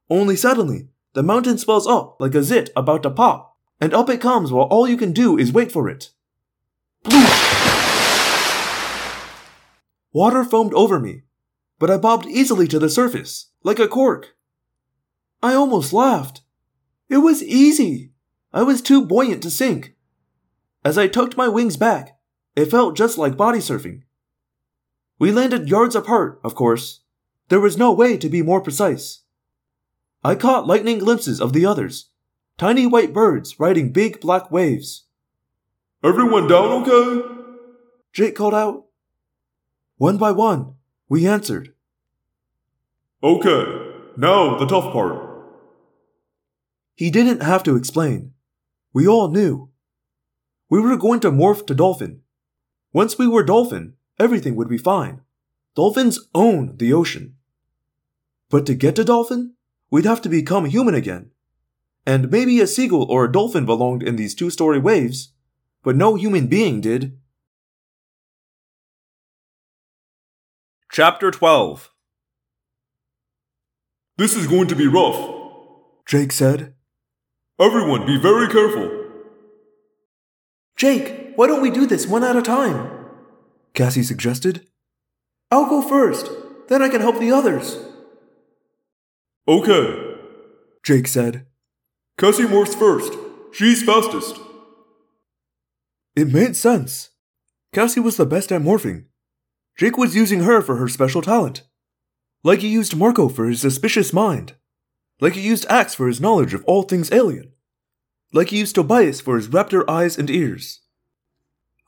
Only 0.09 0.35
suddenly, 0.35 0.89
the 1.13 1.23
mountain 1.23 1.57
swells 1.57 1.85
up 1.85 2.17
like 2.19 2.33
a 2.33 2.43
zit 2.43 2.71
about 2.75 3.03
to 3.03 3.11
pop, 3.11 3.57
and 3.79 3.93
up 3.93 4.09
it 4.09 4.21
comes 4.21 4.51
while 4.51 4.65
all 4.65 4.87
you 4.87 4.97
can 4.97 5.11
do 5.11 5.37
is 5.37 5.53
wait 5.53 5.71
for 5.71 5.87
it. 5.87 6.11
Water 10.11 10.43
foamed 10.43 10.73
over 10.73 10.99
me, 10.99 11.21
but 11.77 11.91
I 11.91 11.97
bobbed 11.97 12.25
easily 12.25 12.67
to 12.67 12.79
the 12.79 12.89
surface, 12.89 13.51
like 13.63 13.79
a 13.79 13.87
cork. 13.87 14.35
I 15.41 15.53
almost 15.53 15.93
laughed. 15.93 16.41
It 17.07 17.17
was 17.17 17.43
easy. 17.43 18.11
I 18.51 18.63
was 18.63 18.81
too 18.81 19.05
buoyant 19.05 19.43
to 19.43 19.51
sink. 19.51 19.95
As 20.83 20.97
I 20.97 21.07
tucked 21.07 21.37
my 21.37 21.47
wings 21.47 21.77
back, 21.77 22.17
it 22.55 22.71
felt 22.71 22.97
just 22.97 23.17
like 23.17 23.37
body 23.37 23.59
surfing. 23.59 24.01
We 25.19 25.33
landed 25.33 25.69
yards 25.69 25.95
apart, 25.95 26.39
of 26.43 26.55
course. 26.55 27.01
There 27.49 27.59
was 27.59 27.77
no 27.77 27.91
way 27.91 28.17
to 28.17 28.29
be 28.29 28.41
more 28.41 28.61
precise. 28.61 29.23
I 30.23 30.35
caught 30.35 30.67
lightning 30.67 30.99
glimpses 30.99 31.41
of 31.41 31.51
the 31.51 31.65
others, 31.65 32.09
tiny 32.57 32.87
white 32.87 33.13
birds 33.13 33.59
riding 33.59 33.91
big 33.91 34.21
black 34.21 34.49
waves. 34.49 35.03
Everyone 36.03 36.47
down 36.47 36.87
okay? 36.87 37.27
Jake 38.13 38.35
called 38.35 38.53
out. 38.53 38.85
One 39.97 40.17
by 40.17 40.31
one, 40.31 40.75
we 41.09 41.27
answered. 41.27 41.73
Okay, 43.21 43.91
now 44.15 44.57
the 44.57 44.65
tough 44.65 44.93
part. 44.93 45.25
He 46.95 47.11
didn't 47.11 47.41
have 47.41 47.63
to 47.63 47.75
explain. 47.75 48.31
We 48.93 49.05
all 49.07 49.29
knew. 49.29 49.69
We 50.69 50.79
were 50.79 50.95
going 50.95 51.19
to 51.21 51.31
morph 51.31 51.67
to 51.67 51.75
dolphin. 51.75 52.21
Once 52.93 53.17
we 53.17 53.27
were 53.27 53.43
dolphin, 53.43 53.95
everything 54.19 54.55
would 54.55 54.69
be 54.69 54.77
fine. 54.77 55.21
Dolphins 55.75 56.19
own 56.35 56.75
the 56.77 56.93
ocean. 56.93 57.35
But 58.49 58.65
to 58.65 58.73
get 58.73 58.95
to 58.95 59.03
dolphin, 59.03 59.53
we'd 59.89 60.05
have 60.05 60.21
to 60.23 60.29
become 60.29 60.65
human 60.65 60.95
again. 60.95 61.31
And 62.05 62.31
maybe 62.31 62.59
a 62.59 62.67
seagull 62.67 63.03
or 63.09 63.25
a 63.25 63.31
dolphin 63.31 63.65
belonged 63.65 64.03
in 64.03 64.15
these 64.15 64.33
two 64.33 64.49
story 64.49 64.79
waves, 64.79 65.33
but 65.83 65.95
no 65.95 66.15
human 66.15 66.47
being 66.47 66.81
did. 66.81 67.17
Chapter 70.91 71.29
12 71.29 71.91
This 74.17 74.35
is 74.35 74.47
going 74.47 74.67
to 74.67 74.75
be 74.75 74.87
rough. 74.87 75.35
Jake 76.05 76.31
said. 76.31 76.73
Everyone, 77.59 78.05
be 78.05 78.17
very 78.17 78.47
careful. 78.47 78.89
Jake, 80.75 81.33
why 81.35 81.45
don't 81.45 81.61
we 81.61 81.69
do 81.69 81.85
this 81.85 82.07
one 82.07 82.23
at 82.23 82.37
a 82.37 82.41
time? 82.41 82.98
Cassie 83.73 84.03
suggested. 84.03 84.67
I'll 85.51 85.69
go 85.69 85.81
first, 85.81 86.29
then 86.67 86.81
I 86.81 86.89
can 86.89 87.01
help 87.01 87.19
the 87.19 87.31
others. 87.31 87.77
Okay. 89.47 90.15
Jake 90.83 91.07
said. 91.07 91.45
Cassie 92.17 92.43
morphs 92.43 92.75
first. 92.77 93.13
She's 93.51 93.83
fastest. 93.83 94.39
It 96.15 96.31
made 96.31 96.55
sense. 96.55 97.09
Cassie 97.73 97.99
was 97.99 98.17
the 98.17 98.25
best 98.25 98.51
at 98.51 98.61
morphing. 98.61 99.05
Jake 99.75 99.97
was 99.97 100.15
using 100.15 100.41
her 100.41 100.61
for 100.61 100.75
her 100.75 100.87
special 100.87 101.21
talent. 101.21 101.63
Like 102.43 102.59
he 102.59 102.67
used 102.67 102.95
Marco 102.95 103.27
for 103.29 103.47
his 103.47 103.61
suspicious 103.61 104.13
mind. 104.13 104.53
Like 105.19 105.33
he 105.33 105.41
used 105.41 105.65
Ax 105.69 105.95
for 105.95 106.07
his 106.07 106.21
knowledge 106.21 106.53
of 106.53 106.63
all 106.65 106.83
things 106.83 107.11
alien. 107.11 107.51
Like 108.31 108.49
he 108.49 108.59
used 108.59 108.75
Tobias 108.75 109.19
for 109.19 109.35
his 109.35 109.47
raptor 109.47 109.83
eyes 109.89 110.17
and 110.17 110.29
ears. 110.29 110.81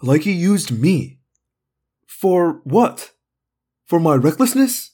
Like 0.01 0.23
he 0.23 0.31
used 0.31 0.71
me. 0.71 1.19
For 2.11 2.61
what? 2.65 3.13
For 3.85 3.99
my 3.99 4.13
recklessness? 4.13 4.91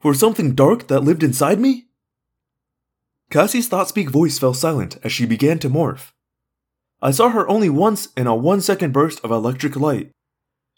For 0.00 0.14
something 0.14 0.54
dark 0.54 0.88
that 0.88 1.04
lived 1.04 1.22
inside 1.22 1.60
me? 1.60 1.84
Cassie's 3.30 3.68
thought 3.68 3.88
speak 3.88 4.10
voice 4.10 4.38
fell 4.38 4.54
silent 4.54 4.98
as 5.04 5.12
she 5.12 5.26
began 5.26 5.60
to 5.60 5.70
morph. 5.70 6.10
I 7.00 7.12
saw 7.12 7.28
her 7.28 7.48
only 7.48 7.68
once 7.68 8.08
in 8.16 8.26
a 8.26 8.34
one 8.34 8.60
second 8.62 8.92
burst 8.92 9.20
of 9.22 9.30
electric 9.30 9.76
light. 9.76 10.10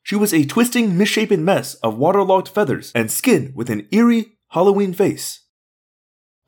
She 0.03 0.17
was 0.17 0.35
a 0.35 0.45
twisting, 0.45 0.99
misshapen 0.99 1.43
mess 1.43 1.75
of 1.77 1.97
waterlogged 1.97 2.49
feathers 2.49 2.93
and 2.95 3.11
skin 3.11 3.53
with 3.55 3.71
an 3.71 3.87
eerie, 3.91 4.37
Halloween 4.49 4.93
face. 4.93 5.45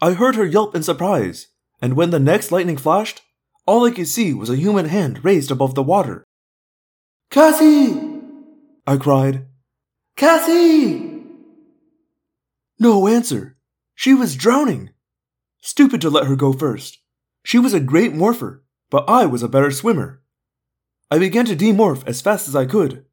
I 0.02 0.12
heard 0.12 0.34
her 0.34 0.44
yelp 0.44 0.74
in 0.74 0.82
surprise, 0.82 1.46
and 1.80 1.94
when 1.94 2.10
the 2.10 2.18
next 2.18 2.50
lightning 2.52 2.76
flashed, 2.76 3.22
all 3.64 3.86
I 3.86 3.92
could 3.92 4.08
see 4.08 4.34
was 4.34 4.50
a 4.50 4.56
human 4.56 4.86
hand 4.86 5.24
raised 5.24 5.50
above 5.50 5.74
the 5.74 5.84
water. 5.84 6.24
Cassie! 7.30 8.09
I 8.90 8.96
cried. 8.96 9.46
Cassie! 10.16 11.22
No 12.80 13.06
answer. 13.06 13.56
She 13.94 14.14
was 14.14 14.34
drowning. 14.34 14.90
Stupid 15.60 16.00
to 16.00 16.10
let 16.10 16.26
her 16.26 16.34
go 16.34 16.52
first. 16.52 16.98
She 17.44 17.60
was 17.60 17.72
a 17.72 17.78
great 17.78 18.16
morpher, 18.16 18.64
but 18.90 19.08
I 19.08 19.26
was 19.26 19.44
a 19.44 19.48
better 19.48 19.70
swimmer. 19.70 20.22
I 21.08 21.20
began 21.20 21.44
to 21.44 21.54
demorph 21.54 22.02
as 22.04 22.20
fast 22.20 22.48
as 22.48 22.56
I 22.56 22.66
could. 22.66 23.04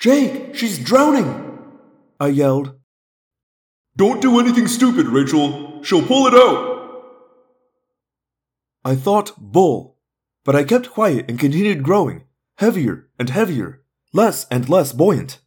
Jake, 0.00 0.54
she's 0.54 0.78
drowning! 0.78 1.28
I 2.18 2.28
yelled. 2.28 2.78
Don't 3.94 4.22
do 4.22 4.40
anything 4.40 4.68
stupid, 4.68 5.08
Rachel. 5.08 5.82
She'll 5.82 6.06
pull 6.06 6.28
it 6.28 6.34
out. 6.34 7.04
I 8.86 8.94
thought 8.94 9.36
bull, 9.36 9.98
but 10.46 10.56
I 10.56 10.64
kept 10.64 10.92
quiet 10.92 11.26
and 11.28 11.38
continued 11.38 11.82
growing, 11.82 12.24
heavier 12.56 13.10
and 13.18 13.28
heavier, 13.28 13.82
less 14.12 14.46
and 14.50 14.68
less 14.68 14.92
buoyant. 14.92 15.40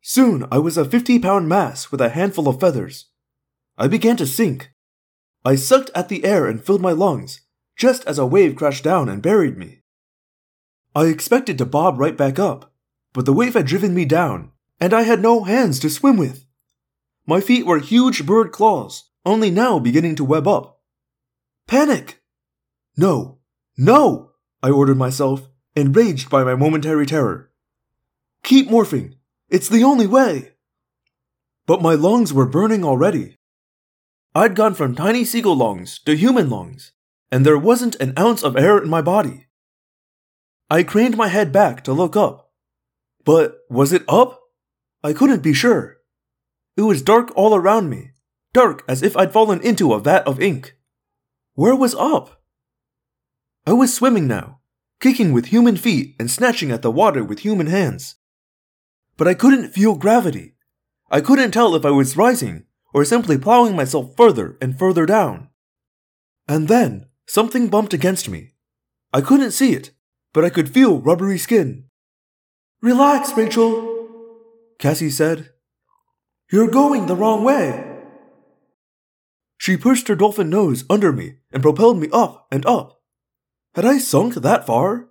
Soon 0.00 0.46
I 0.50 0.58
was 0.58 0.76
a 0.76 0.84
50 0.84 1.18
pound 1.20 1.48
mass 1.48 1.90
with 1.90 2.00
a 2.00 2.10
handful 2.10 2.48
of 2.48 2.60
feathers. 2.60 3.06
I 3.78 3.88
began 3.88 4.16
to 4.16 4.26
sink. 4.26 4.72
I 5.44 5.54
sucked 5.54 5.90
at 5.94 6.08
the 6.08 6.24
air 6.24 6.46
and 6.46 6.64
filled 6.64 6.82
my 6.82 6.92
lungs, 6.92 7.40
just 7.76 8.04
as 8.04 8.18
a 8.18 8.26
wave 8.26 8.56
crashed 8.56 8.84
down 8.84 9.08
and 9.08 9.22
buried 9.22 9.56
me. 9.56 9.82
I 10.94 11.06
expected 11.06 11.56
to 11.58 11.64
bob 11.64 11.98
right 11.98 12.16
back 12.16 12.38
up, 12.38 12.72
but 13.12 13.26
the 13.26 13.32
wave 13.32 13.54
had 13.54 13.66
driven 13.66 13.94
me 13.94 14.04
down, 14.04 14.52
and 14.80 14.92
I 14.92 15.02
had 15.02 15.22
no 15.22 15.44
hands 15.44 15.78
to 15.80 15.90
swim 15.90 16.16
with. 16.16 16.44
My 17.26 17.40
feet 17.40 17.64
were 17.64 17.78
huge 17.78 18.26
bird 18.26 18.52
claws, 18.52 19.10
only 19.24 19.50
now 19.50 19.78
beginning 19.78 20.16
to 20.16 20.24
web 20.24 20.48
up. 20.48 20.80
Panic! 21.66 22.20
No, 22.96 23.38
no, 23.76 24.32
I 24.62 24.70
ordered 24.70 24.98
myself, 24.98 25.48
enraged 25.74 26.28
by 26.28 26.44
my 26.44 26.54
momentary 26.54 27.06
terror. 27.06 27.51
Keep 28.44 28.68
morphing. 28.68 29.14
It's 29.48 29.68
the 29.68 29.84
only 29.84 30.06
way. 30.06 30.52
But 31.66 31.82
my 31.82 31.94
lungs 31.94 32.32
were 32.32 32.46
burning 32.46 32.84
already. 32.84 33.38
I'd 34.34 34.56
gone 34.56 34.74
from 34.74 34.94
tiny 34.94 35.24
seagull 35.24 35.56
lungs 35.56 35.98
to 36.00 36.16
human 36.16 36.50
lungs, 36.50 36.92
and 37.30 37.46
there 37.46 37.58
wasn't 37.58 37.96
an 37.96 38.14
ounce 38.18 38.42
of 38.42 38.56
air 38.56 38.82
in 38.82 38.88
my 38.88 39.02
body. 39.02 39.46
I 40.70 40.82
craned 40.82 41.16
my 41.16 41.28
head 41.28 41.52
back 41.52 41.84
to 41.84 41.92
look 41.92 42.16
up. 42.16 42.50
But 43.24 43.58
was 43.68 43.92
it 43.92 44.04
up? 44.08 44.40
I 45.04 45.12
couldn't 45.12 45.42
be 45.42 45.52
sure. 45.52 45.98
It 46.76 46.82
was 46.82 47.02
dark 47.02 47.30
all 47.36 47.54
around 47.54 47.90
me, 47.90 48.12
dark 48.52 48.82
as 48.88 49.02
if 49.02 49.16
I'd 49.16 49.32
fallen 49.32 49.60
into 49.60 49.92
a 49.92 50.00
vat 50.00 50.26
of 50.26 50.40
ink. 50.40 50.76
Where 51.54 51.76
was 51.76 51.94
up? 51.94 52.42
I 53.66 53.74
was 53.74 53.94
swimming 53.94 54.26
now, 54.26 54.60
kicking 54.98 55.32
with 55.32 55.46
human 55.46 55.76
feet 55.76 56.16
and 56.18 56.30
snatching 56.30 56.72
at 56.72 56.82
the 56.82 56.90
water 56.90 57.22
with 57.22 57.40
human 57.40 57.66
hands. 57.66 58.16
But 59.16 59.28
I 59.28 59.34
couldn't 59.34 59.72
feel 59.72 59.94
gravity. 59.96 60.54
I 61.10 61.20
couldn't 61.20 61.50
tell 61.50 61.74
if 61.74 61.84
I 61.84 61.90
was 61.90 62.16
rising 62.16 62.64
or 62.94 63.04
simply 63.04 63.38
plowing 63.38 63.76
myself 63.76 64.16
further 64.16 64.56
and 64.60 64.78
further 64.78 65.06
down. 65.06 65.48
And 66.48 66.68
then 66.68 67.06
something 67.26 67.68
bumped 67.68 67.94
against 67.94 68.28
me. 68.28 68.54
I 69.12 69.20
couldn't 69.20 69.52
see 69.52 69.74
it, 69.74 69.90
but 70.32 70.44
I 70.44 70.50
could 70.50 70.72
feel 70.72 71.00
rubbery 71.00 71.38
skin. 71.38 71.84
Relax, 72.80 73.36
Rachel, 73.36 73.92
Cassie 74.78 75.10
said. 75.10 75.50
You're 76.50 76.70
going 76.70 77.06
the 77.06 77.16
wrong 77.16 77.44
way. 77.44 77.88
She 79.58 79.76
pushed 79.76 80.08
her 80.08 80.16
dolphin 80.16 80.50
nose 80.50 80.84
under 80.90 81.12
me 81.12 81.36
and 81.52 81.62
propelled 81.62 81.98
me 81.98 82.08
up 82.12 82.48
and 82.50 82.66
up. 82.66 83.00
Had 83.74 83.84
I 83.84 83.98
sunk 83.98 84.34
that 84.34 84.66
far? 84.66 85.08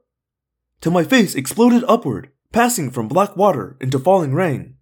Till 0.81 0.91
my 0.91 1.03
face 1.03 1.35
exploded 1.35 1.85
upward, 1.87 2.31
passing 2.51 2.89
from 2.91 3.07
black 3.07 3.35
water 3.35 3.77
into 3.79 3.99
falling 3.99 4.33
rain. 4.33 4.75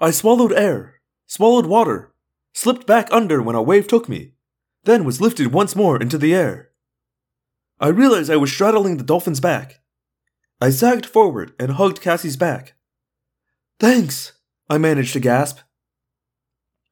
I 0.00 0.10
swallowed 0.10 0.52
air, 0.52 1.00
swallowed 1.26 1.66
water, 1.66 2.12
slipped 2.52 2.86
back 2.86 3.08
under 3.10 3.42
when 3.42 3.56
a 3.56 3.62
wave 3.62 3.86
took 3.86 4.08
me, 4.08 4.32
then 4.84 5.04
was 5.04 5.20
lifted 5.20 5.52
once 5.52 5.76
more 5.76 6.00
into 6.00 6.18
the 6.18 6.34
air. 6.34 6.70
I 7.80 7.88
realized 7.88 8.30
I 8.30 8.36
was 8.36 8.52
straddling 8.52 8.96
the 8.96 9.04
dolphin's 9.04 9.40
back. 9.40 9.80
I 10.60 10.70
sagged 10.70 11.06
forward 11.06 11.52
and 11.58 11.72
hugged 11.72 12.02
Cassie's 12.02 12.36
back. 12.36 12.74
Thanks, 13.78 14.32
I 14.68 14.76
managed 14.76 15.14
to 15.14 15.20
gasp. 15.20 15.60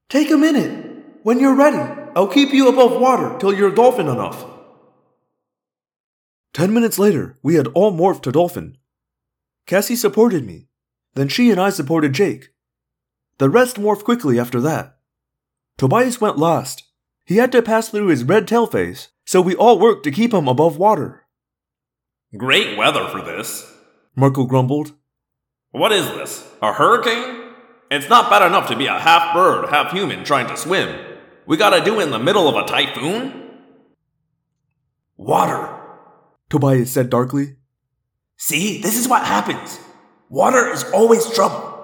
Take 0.08 0.30
a 0.30 0.38
minute. 0.38 0.86
When 1.22 1.38
you're 1.38 1.54
ready, 1.54 1.76
I'll 2.16 2.28
keep 2.28 2.54
you 2.54 2.68
above 2.68 2.98
water 2.98 3.36
till 3.38 3.52
you're 3.52 3.74
dolphin 3.74 4.08
enough. 4.08 4.46
Ten 6.54 6.72
minutes 6.72 6.98
later, 6.98 7.38
we 7.42 7.56
had 7.56 7.66
all 7.68 7.92
morphed 7.92 8.22
to 8.22 8.32
dolphin. 8.32 8.77
Cassie 9.68 9.96
supported 9.96 10.46
me. 10.46 10.66
Then 11.12 11.28
she 11.28 11.50
and 11.50 11.60
I 11.60 11.68
supported 11.68 12.14
Jake. 12.14 12.48
The 13.36 13.50
rest 13.50 13.76
morphed 13.76 14.02
quickly 14.02 14.40
after 14.40 14.62
that. 14.62 14.96
Tobias 15.76 16.22
went 16.22 16.38
last. 16.38 16.84
He 17.26 17.36
had 17.36 17.52
to 17.52 17.60
pass 17.60 17.90
through 17.90 18.06
his 18.06 18.24
red 18.24 18.48
tail 18.48 18.66
phase, 18.66 19.08
so 19.26 19.42
we 19.42 19.54
all 19.54 19.78
worked 19.78 20.04
to 20.04 20.10
keep 20.10 20.32
him 20.32 20.48
above 20.48 20.78
water. 20.78 21.26
Great 22.34 22.78
weather 22.78 23.08
for 23.08 23.20
this. 23.20 23.70
Marco 24.16 24.44
grumbled. 24.44 24.92
What 25.70 25.92
is 25.92 26.06
this? 26.12 26.50
A 26.62 26.72
hurricane? 26.72 27.52
It's 27.90 28.08
not 28.08 28.30
bad 28.30 28.46
enough 28.46 28.68
to 28.68 28.76
be 28.76 28.86
a 28.86 28.98
half 28.98 29.34
bird, 29.34 29.68
half 29.68 29.92
human 29.92 30.24
trying 30.24 30.46
to 30.48 30.56
swim. 30.56 30.98
We 31.46 31.58
gotta 31.58 31.84
do 31.84 32.00
it 32.00 32.04
in 32.04 32.10
the 32.10 32.18
middle 32.18 32.48
of 32.48 32.56
a 32.56 32.66
typhoon? 32.66 33.50
Water, 35.18 35.78
Tobias 36.48 36.90
said 36.90 37.10
darkly. 37.10 37.57
See, 38.38 38.80
this 38.80 38.96
is 38.96 39.08
what 39.08 39.24
happens. 39.24 39.80
Water 40.28 40.68
is 40.68 40.84
always 40.94 41.28
trouble. 41.30 41.74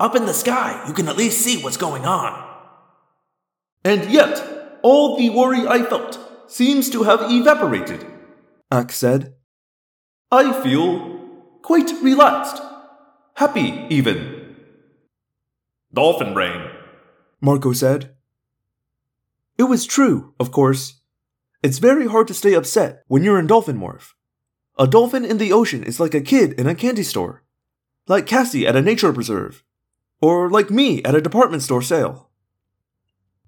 Up 0.00 0.16
in 0.16 0.26
the 0.26 0.34
sky, 0.34 0.84
you 0.88 0.92
can 0.92 1.08
at 1.08 1.16
least 1.16 1.40
see 1.40 1.62
what's 1.62 1.76
going 1.76 2.04
on. 2.04 2.48
And 3.84 4.10
yet, 4.10 4.80
all 4.82 5.16
the 5.16 5.30
worry 5.30 5.66
I 5.66 5.84
felt 5.84 6.18
seems 6.48 6.90
to 6.90 7.04
have 7.04 7.30
evaporated. 7.30 8.04
Ax 8.70 8.96
said. 8.96 9.34
I 10.32 10.60
feel 10.62 11.20
quite 11.62 11.92
relaxed. 12.02 12.60
Happy, 13.36 13.86
even. 13.88 14.56
Dolphin 15.94 16.34
brain, 16.34 16.68
Marco 17.40 17.72
said. 17.72 18.14
It 19.56 19.64
was 19.64 19.86
true, 19.86 20.34
of 20.40 20.50
course. 20.50 21.00
It's 21.62 21.78
very 21.78 22.08
hard 22.08 22.26
to 22.28 22.34
stay 22.34 22.54
upset 22.54 23.04
when 23.06 23.22
you're 23.22 23.38
in 23.38 23.46
dolphin 23.46 23.78
morph. 23.78 24.14
A 24.82 24.88
dolphin 24.88 25.24
in 25.24 25.38
the 25.38 25.52
ocean 25.52 25.84
is 25.84 26.00
like 26.00 26.12
a 26.12 26.20
kid 26.20 26.54
in 26.54 26.66
a 26.66 26.74
candy 26.74 27.04
store, 27.04 27.44
like 28.08 28.26
Cassie 28.26 28.66
at 28.66 28.74
a 28.74 28.82
nature 28.82 29.12
preserve, 29.12 29.62
or 30.20 30.50
like 30.50 30.70
me 30.70 31.00
at 31.04 31.14
a 31.14 31.20
department 31.20 31.62
store 31.62 31.82
sale. 31.82 32.30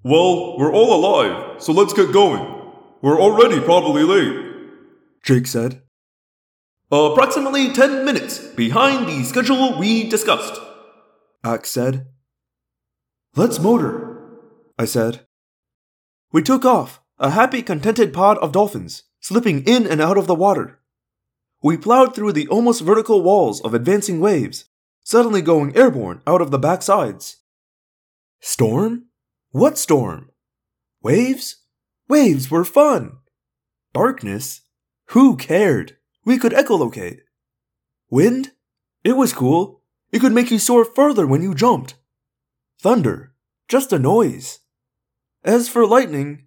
Well, 0.05 0.57
we're 0.57 0.73
all 0.73 0.95
alive, 0.95 1.61
so 1.61 1.73
let's 1.73 1.93
get 1.93 2.13
going. 2.13 2.71
We're 3.03 3.21
already 3.21 3.59
probably 3.59 4.05
late. 4.05 4.47
Jake 5.25 5.49
said. 5.49 5.83
Approximately 6.93 7.73
10 7.73 8.05
minutes 8.05 8.39
behind 8.39 9.09
the 9.09 9.25
schedule 9.25 9.77
we 9.77 10.09
discussed. 10.09 10.61
Ax 11.43 11.69
said. 11.69 12.07
Let's 13.35 13.59
motor, 13.59 14.21
I 14.79 14.85
said. 14.85 15.27
We 16.31 16.45
took 16.45 16.65
off, 16.65 17.03
a 17.19 17.31
happy, 17.31 17.61
contented 17.61 18.13
pod 18.15 18.39
of 18.39 18.53
dolphins, 18.53 19.03
slipping 19.19 19.65
in 19.65 19.85
and 19.85 20.01
out 20.01 20.17
of 20.17 20.29
the 20.29 20.37
water. 20.37 20.79
We 21.65 21.79
plowed 21.79 22.15
through 22.15 22.33
the 22.33 22.47
almost 22.49 22.83
vertical 22.83 23.23
walls 23.23 23.63
of 23.63 23.73
advancing 23.73 24.21
waves, 24.21 24.67
suddenly 25.03 25.41
going 25.41 25.75
airborne 25.75 26.21
out 26.27 26.43
of 26.43 26.51
the 26.51 26.59
backsides. 26.59 27.37
Storm? 28.39 29.07
What 29.51 29.79
storm? 29.79 30.31
Waves? 31.03 31.63
Waves 32.07 32.51
were 32.51 32.67
fun! 32.67 33.17
Darkness? 33.95 34.61
Who 35.13 35.39
cared? 35.39 35.97
We 36.23 36.37
could 36.37 36.53
echolocate. 36.53 37.21
Wind? 38.11 38.53
It 39.03 39.17
was 39.17 39.33
cool. 39.33 39.81
It 40.13 40.19
could 40.19 40.33
make 40.33 40.51
you 40.51 40.59
soar 40.59 40.85
further 40.85 41.27
when 41.27 41.43
you 41.43 41.55
jumped. 41.55 41.95
Thunder? 42.79 43.33
Just 43.69 43.91
a 43.91 43.99
noise. 43.99 44.59
As 45.43 45.71
for 45.71 45.87
lightning, 45.87 46.45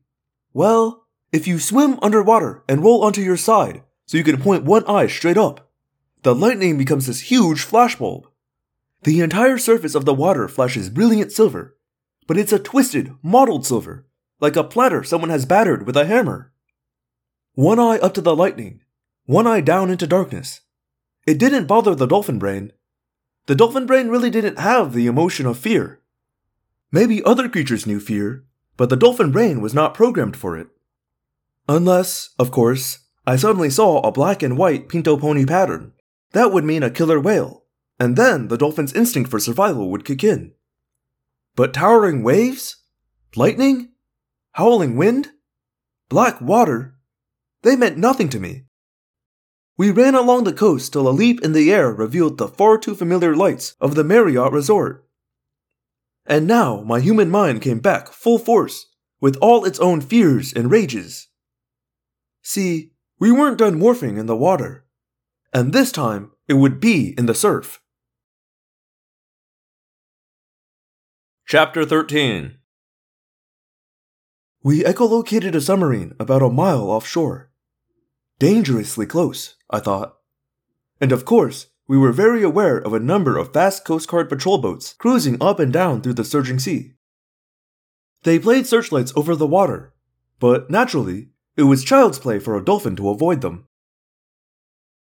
well, 0.53 1.07
if 1.31 1.48
you 1.48 1.57
swim 1.57 1.98
underwater 2.03 2.64
and 2.69 2.84
roll 2.84 3.03
onto 3.03 3.22
your 3.22 3.38
side 3.38 3.81
so 4.08 4.18
you 4.18 4.24
can 4.24 4.42
point 4.42 4.64
one 4.64 4.86
eye 4.88 5.06
straight 5.06 5.38
up, 5.38 5.70
the 6.24 6.34
lightning 6.34 6.78
becomes 6.78 7.06
this 7.06 7.22
huge 7.22 7.64
flashbulb. 7.64 8.26
The 9.04 9.22
entire 9.22 9.58
surface 9.58 9.94
of 9.94 10.06
the 10.06 10.14
water 10.14 10.48
flashes 10.48 10.90
brilliant 10.90 11.32
silver, 11.32 11.78
but 12.26 12.38
it's 12.38 12.52
a 12.52 12.60
twisted, 12.60 13.14
mottled 13.22 13.66
silver, 13.66 14.08
like 14.40 14.56
a 14.56 14.64
platter 14.64 15.04
someone 15.04 15.30
has 15.30 15.46
battered 15.46 15.86
with 15.86 15.96
a 15.96 16.06
hammer. 16.06 16.52
One 17.54 17.80
eye 17.80 18.00
up 18.00 18.14
to 18.16 18.22
the 18.22 18.36
lightning, 18.36 18.82
one 19.26 19.46
eye 19.46 19.62
down 19.62 19.90
into 19.92 20.08
darkness. 20.08 20.62
It 21.26 21.38
didn't 21.38 21.68
bother 21.68 21.94
the 21.94 22.08
dolphin 22.08 22.40
brain. 22.40 22.72
The 23.48 23.56
dolphin 23.56 23.86
brain 23.86 24.08
really 24.08 24.30
didn't 24.30 24.60
have 24.60 24.94
the 24.94 25.08
emotion 25.08 25.46
of 25.46 25.60
fear. 25.60 26.02
Maybe 26.92 27.24
other 27.24 27.50
creatures 27.50 27.86
knew 27.86 28.00
fear, 28.00 28.46
but 28.78 28.90
the 28.90 28.96
dolphin 28.96 29.32
brain 29.32 29.60
was 29.60 29.74
not 29.74 29.94
programmed 29.94 30.38
for 30.38 30.58
it. 30.58 30.68
Unless, 31.68 32.30
of 32.40 32.52
course, 32.52 33.00
I 33.28 33.36
suddenly 33.36 33.70
saw 33.70 33.99
a 33.99 34.12
black 34.12 34.41
and 34.41 34.58
white 34.58 34.88
pinto 34.88 35.18
pony 35.18 35.45
pattern. 35.45 35.91
That 36.32 36.54
would 36.54 36.64
mean 36.64 36.82
a 36.82 36.90
killer 36.90 37.20
whale, 37.20 37.66
and 37.99 38.16
then 38.16 38.48
the 38.48 38.58
dolphin's 38.58 38.94
instinct 38.94 39.30
for 39.30 39.38
survival 39.38 39.91
would 39.91 40.06
kick 40.06 40.24
in. 40.24 40.54
But 41.54 41.74
towering 41.74 42.24
waves? 42.24 42.78
Lightning? 43.36 43.90
Howling 44.54 44.95
wind? 44.95 45.34
Black 46.08 46.40
water? 46.40 46.95
They 47.64 47.76
meant 47.76 47.98
nothing 47.98 48.30
to 48.30 48.40
me. 48.40 48.64
We 49.76 49.91
ran 49.91 50.16
along 50.16 50.45
the 50.45 50.54
coast 50.54 50.94
till 50.94 51.08
a 51.08 51.12
leap 51.12 51.41
in 51.41 51.52
the 51.52 51.72
air 51.72 51.91
revealed 51.91 52.38
the 52.38 52.48
far 52.48 52.78
too 52.78 52.95
familiar 52.95 53.36
lights 53.36 53.76
of 53.82 53.95
the 53.95 54.06
Marriott 54.06 54.54
Resort. 54.54 55.06
And 56.26 56.48
now 56.48 56.82
my 56.82 57.02
human 57.02 57.30
mind 57.30 57.62
came 57.62 57.80
back 57.80 58.08
full 58.08 58.40
force, 58.40 58.86
with 59.20 59.36
all 59.41 59.66
its 59.66 59.80
own 59.80 59.99
fears 59.99 60.54
and 60.54 60.72
rages. 60.72 61.28
See, 62.41 62.94
we 63.19 63.31
weren't 63.31 63.57
done 63.57 63.80
morphing 63.80 64.19
in 64.19 64.27
the 64.27 64.35
water, 64.35 64.85
and 65.53 65.73
this 65.73 65.91
time 65.91 66.31
it 66.48 66.53
would 66.53 66.80
be 66.80 67.15
in 67.18 67.26
the 67.26 67.34
surf. 67.34 67.81
Chapter 71.48 71.85
13 71.85 72.57
We 74.61 74.84
echolocated 74.84 75.56
a 75.56 75.61
submarine 75.61 76.14
about 76.19 76.44
a 76.44 76.49
mile 76.49 76.89
offshore. 76.91 77.49
Dangerously 78.38 79.07
close, 79.07 79.56
I 79.69 79.80
thought. 79.80 80.18
And 81.02 81.11
of 81.11 81.26
course, 81.26 81.68
we 81.88 81.98
were 81.98 82.11
very 82.11 82.44
aware 82.44 82.77
of 82.77 82.94
a 82.94 82.99
number 82.99 83.38
of 83.38 83.53
fast 83.53 83.85
Coast 83.85 84.07
Guard 84.10 84.30
patrol 84.30 84.60
boats 84.60 84.94
cruising 84.94 85.41
up 85.41 85.60
and 85.60 85.73
down 85.73 86.02
through 86.02 86.15
the 86.15 86.26
surging 86.26 86.60
sea. 86.60 86.94
They 88.23 88.38
played 88.38 88.68
searchlights 88.68 89.14
over 89.15 89.35
the 89.35 89.48
water, 89.48 89.94
but 90.39 90.69
naturally, 90.69 91.30
it 91.58 91.64
was 91.64 91.84
child's 91.84 92.20
play 92.20 92.38
for 92.38 92.56
a 92.56 92.64
dolphin 92.64 92.96
to 92.96 93.10
avoid 93.10 93.42
them. 93.42 93.68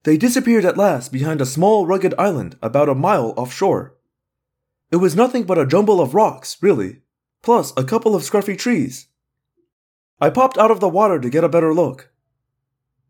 They 0.03 0.17
disappeared 0.17 0.65
at 0.65 0.77
last 0.77 1.11
behind 1.11 1.39
a 1.39 1.45
small 1.45 1.85
rugged 1.85 2.15
island 2.17 2.57
about 2.61 2.89
a 2.89 2.95
mile 2.95 3.33
offshore. 3.37 3.95
It 4.91 4.97
was 4.97 5.15
nothing 5.15 5.43
but 5.43 5.59
a 5.59 5.65
jumble 5.65 6.01
of 6.01 6.15
rocks, 6.15 6.57
really, 6.61 7.01
plus 7.43 7.73
a 7.77 7.83
couple 7.83 8.15
of 8.15 8.23
scruffy 8.23 8.57
trees. 8.57 9.07
I 10.19 10.31
popped 10.31 10.57
out 10.57 10.71
of 10.71 10.79
the 10.79 10.89
water 10.89 11.19
to 11.19 11.29
get 11.29 11.43
a 11.43 11.49
better 11.49 11.73
look. 11.73 12.11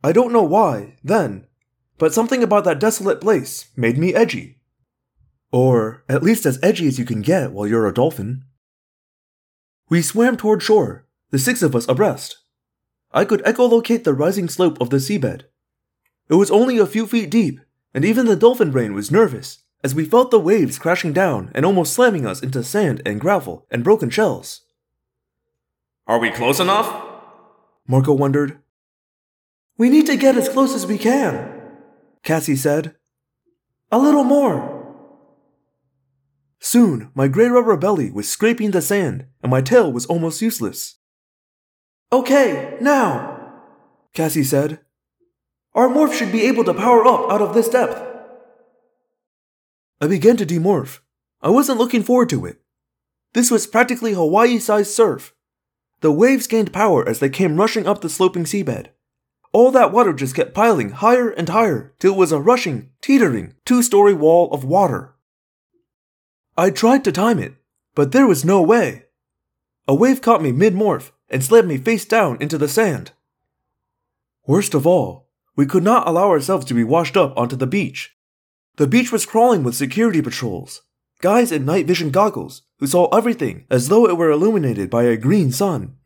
I 0.03 0.11
don't 0.11 0.34
know 0.34 0.44
why, 0.44 0.98
then, 1.03 1.48
but 1.98 2.14
something 2.14 2.44
about 2.44 2.65
that 2.65 2.80
desolate 2.80 3.22
place 3.22 3.69
made 3.76 3.98
me 3.98 4.14
edgy. 4.14 4.60
Or 5.52 6.03
at 6.10 6.24
least 6.24 6.45
as 6.45 6.60
edgy 6.61 6.88
as 6.88 6.99
you 6.99 7.06
can 7.06 7.22
get 7.22 7.52
while 7.52 7.68
you're 7.68 7.88
a 7.88 7.94
dolphin. 7.94 8.44
We 9.90 10.02
swam 10.02 10.36
toward 10.36 10.61
shore, 10.61 11.06
the 11.30 11.40
six 11.40 11.61
of 11.61 11.76
us 11.76 11.88
abreast. 11.88 12.38
I 13.18 13.26
could 13.26 13.44
echolocate 13.45 14.03
the 14.03 14.14
rising 14.14 14.48
slope 14.48 14.80
of 14.80 14.91
the 14.91 14.98
seabed. 14.98 15.45
It 16.30 16.35
was 16.35 16.52
only 16.52 16.77
a 16.77 16.85
few 16.85 17.07
feet 17.07 17.31
deep, 17.31 17.60
and 17.91 18.06
even 18.06 18.27
the 18.27 18.35
dolphin 18.35 18.69
brain 18.69 18.94
was 18.94 19.10
nervous 19.10 19.64
as 19.84 19.95
we 19.95 20.06
felt 20.06 20.30
the 20.30 20.39
waves 20.39 20.77
crashing 20.77 21.14
down 21.14 21.52
and 21.56 21.65
almost 21.65 21.94
slamming 21.94 22.27
us 22.27 22.44
into 22.44 22.64
sand 22.64 23.02
and 23.07 23.19
gravel 23.19 23.65
and 23.72 23.84
broken 23.84 24.11
shells. 24.11 24.61
Are 26.06 26.19
we 26.19 26.30
close 26.30 26.60
enough? 26.60 26.94
Marco 27.88 28.14
wondered. 28.14 28.60
We 29.80 29.89
need 29.89 30.06
to 30.06 30.15
get 30.15 30.38
as 30.38 30.48
close 30.48 30.76
as 30.76 30.85
we 30.85 30.99
can, 30.99 31.60
Cassie 32.22 32.56
said. 32.56 32.94
A 33.91 33.98
little 33.98 34.26
more. 34.26 34.94
Soon, 36.60 37.10
my 37.15 37.27
gray 37.27 37.48
rubber 37.48 37.77
belly 37.77 38.11
was 38.11 38.30
scraping 38.30 38.69
the 38.69 38.81
sand, 38.84 39.26
and 39.41 39.49
my 39.49 39.61
tail 39.61 39.91
was 39.91 40.06
almost 40.06 40.39
useless. 40.39 40.99
Okay, 42.11 42.77
now, 42.79 43.51
Cassie 44.13 44.43
said. 44.43 44.79
Our 45.75 45.89
morph 45.89 46.13
should 46.13 46.31
be 46.31 46.45
able 46.45 46.63
to 46.63 46.73
power 46.73 47.05
up 47.05 47.29
out 47.29 47.41
of 47.41 47.53
this 47.53 47.67
depth. 47.67 48.01
I 49.99 50.07
began 50.07 50.38
to 50.38 50.45
demorph. 50.45 50.99
I 51.41 51.49
wasn't 51.49 51.79
looking 51.79 52.03
forward 52.03 52.29
to 52.29 52.45
it. 52.45 52.61
This 53.34 53.51
was 53.51 53.67
practically 53.67 54.13
Hawaii 54.13 54.57
sized 54.57 54.91
surf. 54.91 55.34
The 55.99 56.11
waves 56.11 56.47
gained 56.47 56.71
power 56.71 57.07
as 57.07 57.19
they 57.19 57.29
came 57.29 57.57
rushing 57.57 57.85
up 57.85 57.99
the 57.99 58.09
sloping 58.09 58.45
seabed. 58.45 58.88
All 59.51 59.71
that 59.71 59.91
water 59.91 60.13
just 60.13 60.35
kept 60.35 60.53
piling 60.53 60.91
higher 60.91 61.29
and 61.29 61.49
higher 61.49 61.93
till 61.99 62.13
it 62.13 62.17
was 62.17 62.31
a 62.31 62.39
rushing, 62.39 62.91
teetering, 63.01 63.53
two 63.65 63.84
story 63.84 64.13
wall 64.13 64.49
of 64.53 64.63
water. 64.63 65.13
I 66.55 66.69
tried 66.69 67.03
to 67.03 67.11
time 67.11 67.39
it, 67.39 67.55
but 67.95 68.13
there 68.13 68.27
was 68.27 68.45
no 68.45 68.61
way. 68.61 69.07
A 69.89 69.95
wave 69.95 70.21
caught 70.21 70.41
me 70.41 70.53
mid 70.53 70.73
morph 70.73 71.11
and 71.30 71.44
slammed 71.44 71.68
me 71.68 71.78
face 71.78 72.06
down 72.06 72.38
into 72.40 72.58
the 72.58 72.68
sand. 72.68 73.12
Worst 74.45 74.74
of 74.74 74.88
all, 74.88 75.28
we 75.56 75.66
could 75.66 75.84
not 75.84 76.08
allow 76.08 76.30
ourselves 76.30 76.66
to 76.66 76.74
be 76.74 76.84
washed 76.84 77.18
up 77.18 77.38
onto 77.38 77.56
the 77.56 77.68
beach. 77.68 78.16
The 78.78 78.88
beach 78.88 79.12
was 79.12 79.26
crawling 79.26 79.64
with 79.64 79.76
security 79.76 80.22
patrols, 80.22 80.84
guys 81.20 81.52
in 81.52 81.66
night 81.66 81.88
vision 81.88 82.12
goggles 82.12 82.62
who 82.80 82.88
saw 82.88 83.08
everything 83.10 83.66
as 83.70 83.90
though 83.90 84.08
it 84.08 84.18
were 84.18 84.32
illuminated 84.32 84.90
by 84.90 85.04
a 85.04 85.18
green 85.18 85.52
sun. 85.52 85.98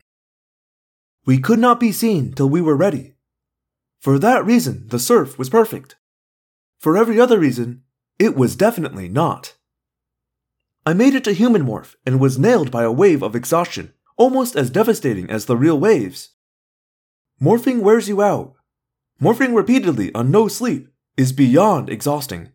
We 1.24 1.38
could 1.38 1.58
not 1.58 1.78
be 1.78 1.92
seen 1.92 2.32
till 2.32 2.48
we 2.48 2.60
were 2.60 2.76
ready. 2.76 3.14
For 4.00 4.18
that 4.18 4.44
reason, 4.44 4.88
the 4.88 4.98
surf 4.98 5.38
was 5.38 5.50
perfect. 5.50 5.96
For 6.78 6.96
every 6.96 7.20
other 7.20 7.38
reason, 7.38 7.82
it 8.18 8.36
was 8.36 8.56
definitely 8.56 9.08
not. 9.08 9.54
I 10.84 10.94
made 10.94 11.14
it 11.14 11.22
to 11.24 11.32
human 11.32 11.64
morph 11.64 11.94
and 12.04 12.18
was 12.18 12.38
nailed 12.38 12.72
by 12.72 12.82
a 12.82 12.90
wave 12.90 13.22
of 13.22 13.36
exhaustion, 13.36 13.92
almost 14.16 14.56
as 14.56 14.70
devastating 14.70 15.30
as 15.30 15.46
the 15.46 15.56
real 15.56 15.78
waves. 15.78 16.30
Morphing 17.40 17.80
wears 17.80 18.08
you 18.08 18.22
out. 18.22 18.54
Morphing 19.20 19.54
repeatedly 19.54 20.14
on 20.14 20.30
no 20.30 20.48
sleep 20.48 20.88
is 21.16 21.32
beyond 21.32 21.88
exhausting. 21.88 22.52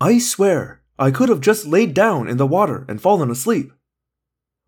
I 0.00 0.18
swear, 0.18 0.82
I 0.98 1.10
could 1.10 1.28
have 1.28 1.40
just 1.40 1.66
laid 1.66 1.94
down 1.94 2.28
in 2.28 2.36
the 2.36 2.46
water 2.46 2.84
and 2.88 3.00
fallen 3.00 3.30
asleep. 3.30 3.72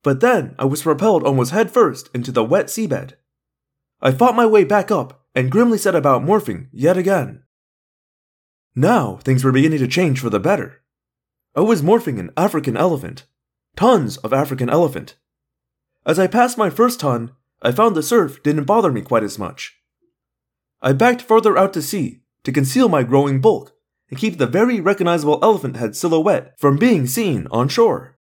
But 0.03 0.21
then 0.21 0.55
I 0.59 0.65
was 0.65 0.83
propelled 0.83 1.25
almost 1.25 1.51
headfirst 1.51 2.11
into 2.15 2.31
the 2.31 2.45
wet 2.45 2.67
seabed. 2.67 3.15
I 4.01 4.13
fought 4.13 4.37
my 4.37 4.47
way 4.47 4.65
back 4.65 4.91
up 4.91 5.25
and 5.35 5.51
grimly 5.51 5.79
set 5.79 5.95
about 5.95 6.23
morphing 6.23 6.69
yet 6.73 6.97
again. 6.97 7.43
Now 8.75 9.17
things 9.17 9.43
were 9.43 9.53
beginning 9.53 9.79
to 9.81 9.89
change 9.89 10.21
for 10.21 10.31
the 10.31 10.41
better. 10.41 10.83
I 11.55 11.61
was 11.61 11.83
morphing 11.83 12.19
an 12.19 12.31
African 12.37 12.77
elephant. 12.77 13.25
Tons 13.75 14.17
of 14.19 14.33
African 14.33 14.69
elephant. 14.71 15.17
As 16.07 16.21
I 16.21 16.29
passed 16.29 16.57
my 16.57 16.71
first 16.71 17.01
ton, 17.01 17.33
I 17.63 17.73
found 17.73 17.97
the 17.97 18.03
surf 18.03 18.41
didn't 18.45 18.65
bother 18.65 18.93
me 18.93 19.03
quite 19.03 19.25
as 19.25 19.41
much. 19.41 19.77
I 20.81 20.93
backed 20.93 21.21
further 21.21 21.59
out 21.59 21.73
to 21.73 21.83
sea 21.83 22.23
to 22.45 22.53
conceal 22.53 22.89
my 22.89 23.03
growing 23.03 23.41
bulk 23.41 23.73
and 24.09 24.19
keep 24.19 24.39
the 24.39 24.47
very 24.47 24.81
recognizable 24.81 25.41
elephant 25.43 25.77
head 25.77 25.97
silhouette 25.97 26.55
from 26.59 26.77
being 26.77 27.09
seen 27.09 27.49
on 27.51 27.69
shore. 27.69 28.19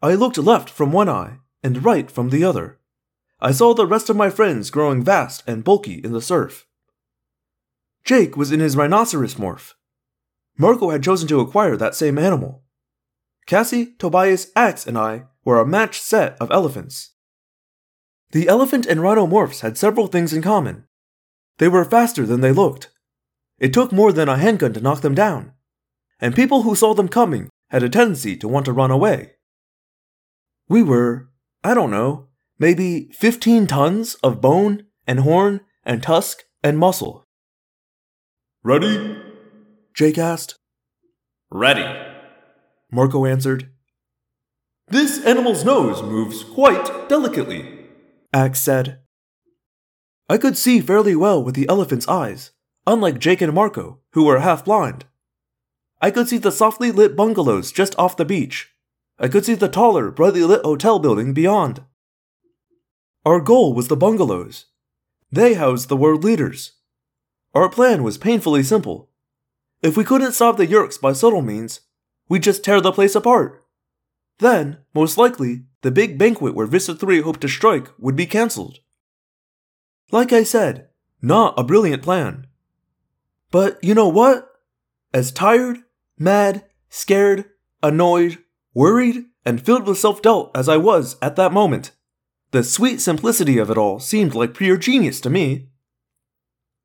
I 0.00 0.14
looked 0.14 0.38
left 0.38 0.70
from 0.70 0.92
one 0.92 1.10
eye 1.10 1.40
and 1.62 1.84
right 1.84 2.10
from 2.10 2.30
the 2.30 2.42
other. 2.42 2.78
I 3.38 3.52
saw 3.52 3.74
the 3.74 3.86
rest 3.86 4.08
of 4.08 4.16
my 4.16 4.30
friends 4.30 4.70
growing 4.70 5.04
vast 5.04 5.42
and 5.46 5.62
bulky 5.62 6.00
in 6.02 6.12
the 6.12 6.22
surf. 6.22 6.66
Jake 8.02 8.34
was 8.34 8.50
in 8.50 8.60
his 8.60 8.76
rhinoceros 8.76 9.34
morph. 9.34 9.74
Marco 10.56 10.88
had 10.88 11.02
chosen 11.02 11.28
to 11.28 11.40
acquire 11.40 11.76
that 11.76 11.94
same 11.94 12.18
animal. 12.18 12.62
Cassie, 13.46 13.94
Tobias, 13.98 14.50
Ax, 14.56 14.86
and 14.86 14.96
I 14.96 15.24
were 15.44 15.60
a 15.60 15.66
matched 15.66 16.02
set 16.02 16.36
of 16.40 16.50
elephants. 16.50 17.10
The 18.30 18.48
elephant 18.48 18.86
and 18.86 19.02
rhino 19.02 19.26
morphs 19.26 19.60
had 19.60 19.76
several 19.76 20.06
things 20.06 20.32
in 20.32 20.42
common. 20.42 20.86
They 21.58 21.68
were 21.68 21.84
faster 21.84 22.24
than 22.24 22.40
they 22.40 22.52
looked. 22.52 22.90
It 23.58 23.72
took 23.72 23.92
more 23.92 24.12
than 24.12 24.28
a 24.28 24.38
handgun 24.38 24.72
to 24.72 24.80
knock 24.80 25.02
them 25.02 25.14
down. 25.14 25.52
and 26.22 26.36
people 26.36 26.62
who 26.62 26.76
saw 26.76 26.94
them 26.94 27.08
coming 27.08 27.50
had 27.70 27.82
a 27.82 27.88
tendency 27.88 28.36
to 28.36 28.46
want 28.46 28.64
to 28.64 28.72
run 28.72 28.92
away. 28.92 29.32
We 30.68 30.80
were, 30.82 31.28
I 31.64 31.74
don't 31.74 31.90
know, 31.90 32.28
maybe 32.60 33.10
15 33.12 33.66
tons 33.66 34.14
of 34.22 34.40
bone 34.40 34.84
and 35.04 35.20
horn 35.20 35.62
and 35.84 36.00
tusk 36.00 36.44
and 36.62 36.78
muscle. 36.78 37.26
Ready? 38.62 39.18
Jake 39.94 40.16
asked. 40.16 40.54
Ready. 41.50 41.84
Marco 42.92 43.26
answered. 43.26 43.71
This 44.92 45.24
animal's 45.24 45.64
nose 45.64 46.02
moves 46.02 46.44
quite 46.44 47.08
delicately, 47.08 47.86
Ax 48.30 48.60
said. 48.60 48.98
I 50.28 50.36
could 50.36 50.58
see 50.58 50.82
fairly 50.82 51.16
well 51.16 51.42
with 51.42 51.54
the 51.54 51.66
elephant's 51.66 52.06
eyes, 52.06 52.50
unlike 52.86 53.18
Jake 53.18 53.40
and 53.40 53.54
Marco, 53.54 54.00
who 54.12 54.24
were 54.24 54.40
half 54.40 54.66
blind. 54.66 55.06
I 56.02 56.10
could 56.10 56.28
see 56.28 56.36
the 56.36 56.52
softly 56.52 56.92
lit 56.92 57.16
bungalows 57.16 57.72
just 57.72 57.98
off 57.98 58.18
the 58.18 58.26
beach. 58.26 58.74
I 59.18 59.28
could 59.28 59.46
see 59.46 59.54
the 59.54 59.66
taller, 59.66 60.10
brightly 60.10 60.42
lit 60.42 60.60
hotel 60.62 60.98
building 60.98 61.32
beyond. 61.32 61.82
Our 63.24 63.40
goal 63.40 63.72
was 63.72 63.88
the 63.88 63.96
bungalows. 63.96 64.66
They 65.30 65.54
housed 65.54 65.88
the 65.88 65.96
world 65.96 66.22
leaders. 66.22 66.72
Our 67.54 67.70
plan 67.70 68.02
was 68.02 68.18
painfully 68.18 68.62
simple. 68.62 69.08
If 69.80 69.96
we 69.96 70.04
couldn't 70.04 70.32
stop 70.32 70.58
the 70.58 70.66
Yeerks 70.66 71.00
by 71.00 71.14
subtle 71.14 71.40
means, 71.40 71.80
we'd 72.28 72.42
just 72.42 72.62
tear 72.62 72.82
the 72.82 72.92
place 72.92 73.14
apart. 73.14 73.61
Then, 74.42 74.78
most 74.92 75.16
likely, 75.16 75.62
the 75.82 75.92
big 75.92 76.18
banquet 76.18 76.56
where 76.56 76.66
Visser 76.66 76.94
3 76.94 77.20
hoped 77.20 77.42
to 77.42 77.48
strike 77.48 77.86
would 77.96 78.16
be 78.16 78.26
cancelled. 78.26 78.80
Like 80.10 80.32
I 80.32 80.42
said, 80.42 80.88
not 81.22 81.56
a 81.56 81.62
brilliant 81.62 82.02
plan. 82.02 82.48
But 83.52 83.78
you 83.84 83.94
know 83.94 84.08
what? 84.08 84.50
As 85.14 85.30
tired, 85.30 85.78
mad, 86.18 86.64
scared, 86.88 87.44
annoyed, 87.84 88.38
worried, 88.74 89.26
and 89.46 89.64
filled 89.64 89.86
with 89.86 89.98
self 89.98 90.20
doubt 90.20 90.50
as 90.56 90.68
I 90.68 90.76
was 90.76 91.16
at 91.22 91.36
that 91.36 91.52
moment, 91.52 91.92
the 92.50 92.64
sweet 92.64 93.00
simplicity 93.00 93.58
of 93.58 93.70
it 93.70 93.78
all 93.78 94.00
seemed 94.00 94.34
like 94.34 94.54
pure 94.54 94.76
genius 94.76 95.20
to 95.20 95.30
me. 95.30 95.68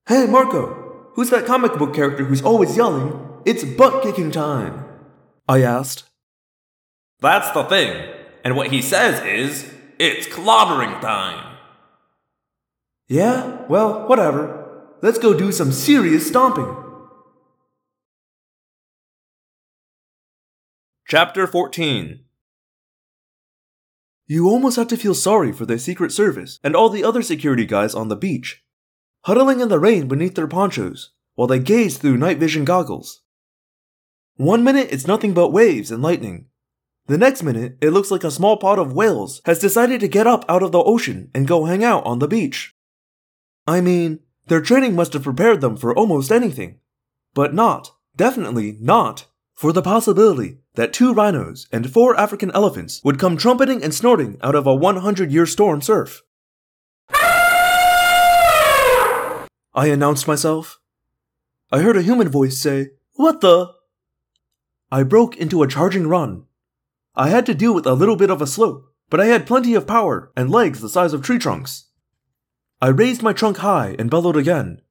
Hey, 0.08 0.28
Marco, 0.28 1.10
who's 1.16 1.32
that 1.32 1.48
comic 1.48 1.74
book 1.74 1.96
character 1.96 2.26
who's 2.26 2.44
always 2.44 2.78
yelling, 2.78 3.42
It's 3.46 3.64
butt 3.64 4.04
kicking 4.04 4.30
time? 4.30 4.86
I 5.50 5.64
asked. 5.64 6.07
That's 7.20 7.52
the 7.52 7.64
thing. 7.64 8.14
And 8.44 8.56
what 8.56 8.72
he 8.72 8.82
says 8.82 9.24
is, 9.24 9.74
it's 10.00 10.28
clobbering 10.28 11.02
time. 11.02 11.58
Yeah, 13.08 13.66
well, 13.68 14.08
whatever. 14.08 14.86
Let's 15.02 15.18
go 15.18 15.34
do 15.34 15.52
some 15.52 15.72
serious 15.72 16.28
stomping. 16.28 16.76
Chapter 21.08 21.48
14 21.48 22.26
You 24.28 24.50
almost 24.50 24.76
have 24.76 24.90
to 24.90 24.98
feel 24.98 25.16
sorry 25.16 25.54
for 25.54 25.66
the 25.66 25.80
Secret 25.80 26.12
Service 26.12 26.60
and 26.64 26.76
all 26.76 26.90
the 26.90 27.04
other 27.04 27.22
security 27.22 27.66
guys 27.66 27.96
on 27.96 28.10
the 28.10 28.16
beach, 28.16 28.62
huddling 29.24 29.62
in 29.62 29.70
the 29.70 29.80
rain 29.80 30.08
beneath 30.08 30.36
their 30.36 30.48
ponchos 30.48 31.12
while 31.36 31.48
they 31.48 31.60
gaze 31.60 31.98
through 31.98 32.18
night 32.18 32.40
vision 32.40 32.66
goggles. 32.66 33.22
One 34.36 34.64
minute 34.64 34.90
it's 34.92 35.08
nothing 35.08 35.34
but 35.34 35.54
waves 35.54 35.92
and 35.92 36.04
lightning. 36.04 36.48
The 37.08 37.18
next 37.18 37.42
minute 37.42 37.78
it 37.80 37.92
looks 37.92 38.12
like 38.12 38.26
a 38.26 38.32
small 38.32 38.58
pod 38.58 38.80
of 38.80 38.92
whales 38.92 39.42
has 39.46 39.60
decided 39.60 40.02
to 40.02 40.10
get 40.10 40.28
up 40.28 40.44
out 40.50 40.62
of 40.62 40.74
the 40.74 40.84
ocean 40.84 41.32
and 41.34 41.48
go 41.48 41.64
hang 41.64 41.84
out 41.84 42.06
on 42.06 42.20
the 42.20 42.28
beach. 42.28 42.76
I 43.66 43.80
mean, 43.80 44.20
their 44.48 44.62
training 44.62 44.94
must 44.94 45.14
have 45.14 45.24
prepared 45.24 45.62
them 45.62 45.78
for 45.78 45.96
almost 45.96 46.32
anything, 46.32 46.80
but 47.34 47.54
not, 47.54 47.92
definitely 48.16 48.78
not, 48.82 49.26
for 49.56 49.72
the 49.72 49.82
possibility 49.82 50.58
that 50.76 50.92
two 50.92 51.14
rhinos 51.14 51.68
and 51.72 51.90
four 51.90 52.18
African 52.20 52.52
elephants 52.52 53.02
would 53.06 53.20
come 53.20 53.38
trumpeting 53.38 53.82
and 53.82 53.94
snorting 53.94 54.38
out 54.42 54.56
of 54.56 54.68
a 54.68 54.76
100 54.76 55.32
year 55.32 55.46
storm 55.46 55.82
surf. 55.82 56.24
I 59.74 59.88
announced 59.88 60.28
myself. 60.28 60.80
I 61.72 61.80
heard 61.80 61.96
a 61.96 62.02
human 62.02 62.28
voice 62.28 62.58
say, 62.58 62.90
What 63.14 63.40
the? 63.40 63.74
I 64.92 65.04
broke 65.04 65.38
into 65.38 65.64
a 65.64 65.68
charging 65.68 66.08
run. 66.08 66.46
I 67.20 67.30
had 67.30 67.48
to 67.48 67.56
deal 67.56 67.74
with 67.74 67.88
a 67.88 67.96
little 67.96 68.16
bit 68.16 68.30
of 68.30 68.44
a 68.44 68.48
slope, 68.48 68.94
but 69.10 69.20
I 69.20 69.26
had 69.26 69.48
plenty 69.48 69.74
of 69.74 69.88
power 69.88 70.32
and 70.38 70.52
legs 70.52 70.82
the 70.82 70.88
size 70.88 71.14
of 71.14 71.24
tree 71.24 71.40
trunks. 71.40 71.90
I 72.80 72.90
raised 72.90 73.24
my 73.24 73.34
trunk 73.34 73.58
high 73.58 73.96
and 73.98 74.12
bellowed 74.12 74.38
again. 74.38 74.82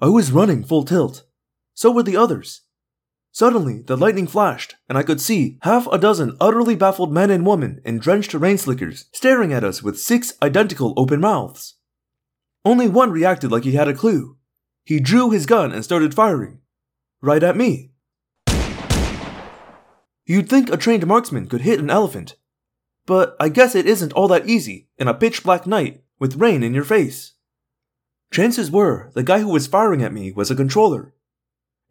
I 0.00 0.08
was 0.08 0.32
running 0.32 0.64
full 0.64 0.84
tilt. 0.84 1.26
So 1.74 1.90
were 1.90 2.02
the 2.02 2.16
others. 2.16 2.62
Suddenly, 3.30 3.82
the 3.82 3.96
lightning 3.96 4.26
flashed, 4.26 4.76
and 4.88 4.96
I 4.96 5.02
could 5.02 5.20
see 5.20 5.58
half 5.60 5.86
a 5.88 5.98
dozen 5.98 6.38
utterly 6.40 6.76
baffled 6.76 7.12
men 7.12 7.30
and 7.30 7.44
women 7.44 7.82
in 7.84 7.98
drenched 7.98 8.32
rain 8.32 8.56
slickers 8.56 9.04
staring 9.12 9.52
at 9.52 9.64
us 9.64 9.82
with 9.82 10.00
six 10.00 10.32
identical 10.40 10.94
open 10.96 11.20
mouths. 11.20 11.74
Only 12.64 12.88
one 12.88 13.10
reacted 13.10 13.52
like 13.52 13.64
he 13.64 13.72
had 13.72 13.88
a 13.88 13.92
clue. 13.92 14.38
He 14.82 14.98
drew 14.98 15.28
his 15.30 15.44
gun 15.44 15.72
and 15.72 15.84
started 15.84 16.14
firing. 16.14 16.60
Right 17.20 17.42
at 17.42 17.56
me. 17.56 17.90
You'd 20.26 20.48
think 20.48 20.70
a 20.70 20.76
trained 20.76 21.06
marksman 21.06 21.48
could 21.48 21.60
hit 21.60 21.80
an 21.80 21.90
elephant, 21.90 22.36
but 23.06 23.36
I 23.38 23.50
guess 23.50 23.74
it 23.74 23.86
isn't 23.86 24.12
all 24.14 24.28
that 24.28 24.48
easy 24.48 24.88
in 24.96 25.08
a 25.08 25.14
pitch 25.14 25.42
black 25.42 25.66
night 25.66 26.02
with 26.18 26.36
rain 26.36 26.62
in 26.62 26.72
your 26.72 26.84
face. 26.84 27.34
Chances 28.32 28.70
were 28.70 29.10
the 29.14 29.22
guy 29.22 29.40
who 29.40 29.48
was 29.48 29.66
firing 29.66 30.02
at 30.02 30.12
me 30.12 30.32
was 30.32 30.50
a 30.50 30.56
controller. 30.56 31.14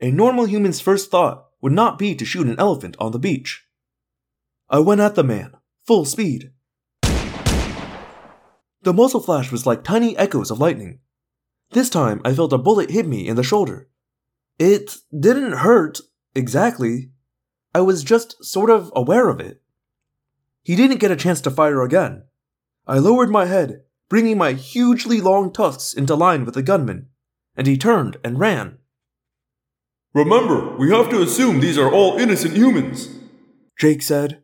A 0.02 0.12
normal 0.12 0.46
human's 0.46 0.82
first 0.82 1.12
thought 1.12 1.46
would 1.62 1.72
not 1.72 1.98
be 1.98 2.16
to 2.16 2.26
shoot 2.26 2.48
an 2.48 2.60
elephant 2.60 2.98
on 3.00 3.12
the 3.12 3.20
beach. 3.20 3.66
I 4.70 4.80
went 4.80 5.02
at 5.02 5.16
the 5.16 5.24
man, 5.24 5.56
full 5.86 6.04
speed. 6.04 6.52
The 8.82 8.94
muzzle 8.94 9.22
flash 9.22 9.52
was 9.52 9.66
like 9.66 9.84
tiny 9.84 10.18
echoes 10.18 10.52
of 10.52 10.60
lightning. 10.60 11.00
This 11.72 11.90
time 11.90 12.22
I 12.26 12.34
felt 12.34 12.52
a 12.52 12.58
bullet 12.58 12.90
hit 12.90 13.08
me 13.08 13.28
in 13.28 13.38
the 13.38 13.44
shoulder. 13.44 13.88
It 14.60 14.98
didn't 15.18 15.54
hurt, 15.54 16.02
exactly. 16.36 17.12
I 17.74 17.82
was 17.82 18.04
just 18.04 18.44
sort 18.44 18.70
of 18.70 18.92
aware 18.96 19.30
of 19.30 19.40
it. 19.40 19.62
He 20.62 20.76
didn't 20.76 21.00
get 21.00 21.12
a 21.12 21.16
chance 21.16 21.42
to 21.42 21.52
fire 21.52 21.82
again. 21.82 22.24
I 22.88 23.00
lowered 23.00 23.30
my 23.30 23.46
head, 23.46 23.84
bringing 24.10 24.38
my 24.38 24.54
hugely 24.54 25.20
long 25.22 25.52
tusks 25.52 25.94
into 25.94 26.16
line 26.16 26.46
with 26.46 26.54
the 26.54 26.64
gunman, 26.64 27.08
and 27.56 27.68
he 27.68 27.78
turned 27.78 28.18
and 28.24 28.40
ran. 28.40 28.78
Remember, 30.14 30.76
we 30.78 30.92
have 30.92 31.10
to 31.10 31.22
assume 31.22 31.60
these 31.60 31.78
are 31.78 31.92
all 31.92 32.18
innocent 32.18 32.56
humans, 32.56 33.10
Jake 33.80 34.02
said. 34.02 34.44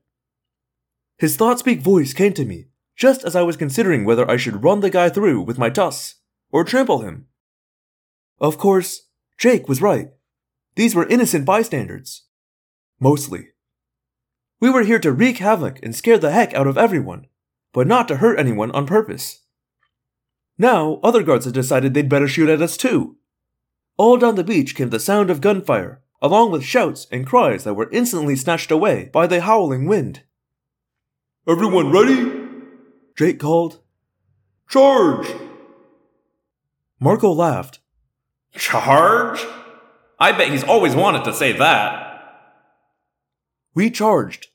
His 1.17 1.37
thought 1.37 1.59
speak 1.59 1.81
voice 1.81 2.13
came 2.13 2.33
to 2.33 2.45
me 2.45 2.69
just 2.99 3.23
as 3.23 3.33
I 3.33 3.43
was 3.43 3.55
considering 3.55 4.03
whether 4.03 4.29
I 4.29 4.35
should 4.35 4.61
run 4.61 4.81
the 4.81 4.89
guy 4.89 5.07
through 5.07 5.41
with 5.43 5.57
my 5.57 5.69
tusks 5.69 6.15
or 6.51 6.65
trample 6.65 6.99
him. 6.99 7.27
Of 8.41 8.57
course, 8.57 9.07
Jake 9.37 9.69
was 9.69 9.81
right. 9.81 10.11
These 10.75 10.95
were 10.95 11.07
innocent 11.07 11.45
bystanders. 11.45 12.25
Mostly. 12.99 13.49
We 14.59 14.69
were 14.69 14.83
here 14.83 14.99
to 14.99 15.11
wreak 15.11 15.37
havoc 15.37 15.79
and 15.81 15.95
scare 15.95 16.17
the 16.17 16.31
heck 16.31 16.53
out 16.53 16.67
of 16.67 16.77
everyone, 16.77 17.27
but 17.73 17.87
not 17.87 18.07
to 18.09 18.17
hurt 18.17 18.39
anyone 18.39 18.71
on 18.71 18.85
purpose. 18.85 19.41
Now, 20.57 20.99
other 21.01 21.23
guards 21.23 21.45
had 21.45 21.53
decided 21.53 21.93
they'd 21.93 22.09
better 22.09 22.27
shoot 22.27 22.49
at 22.49 22.61
us 22.61 22.75
too. 22.75 23.15
All 23.95 24.17
down 24.17 24.35
the 24.35 24.43
beach 24.43 24.75
came 24.75 24.89
the 24.89 24.99
sound 24.99 25.29
of 25.29 25.39
gunfire, 25.39 26.01
along 26.21 26.51
with 26.51 26.65
shouts 26.65 27.07
and 27.11 27.25
cries 27.25 27.63
that 27.63 27.75
were 27.75 27.89
instantly 27.91 28.35
snatched 28.35 28.71
away 28.71 29.09
by 29.13 29.27
the 29.27 29.41
howling 29.41 29.85
wind. 29.85 30.23
Everyone 31.47 31.91
ready? 31.91 32.31
Jake 33.15 33.39
called. 33.39 33.79
Charge! 34.69 35.27
Marco 36.99 37.31
laughed. 37.31 37.79
Charge? 38.53 39.45
I 40.19 40.33
bet 40.33 40.49
he's 40.51 40.65
always 40.65 40.95
wanted 40.95 41.23
to 41.23 41.33
say 41.33 41.53
that. 41.53 42.08
We 43.79 43.89
charged. 43.89 44.47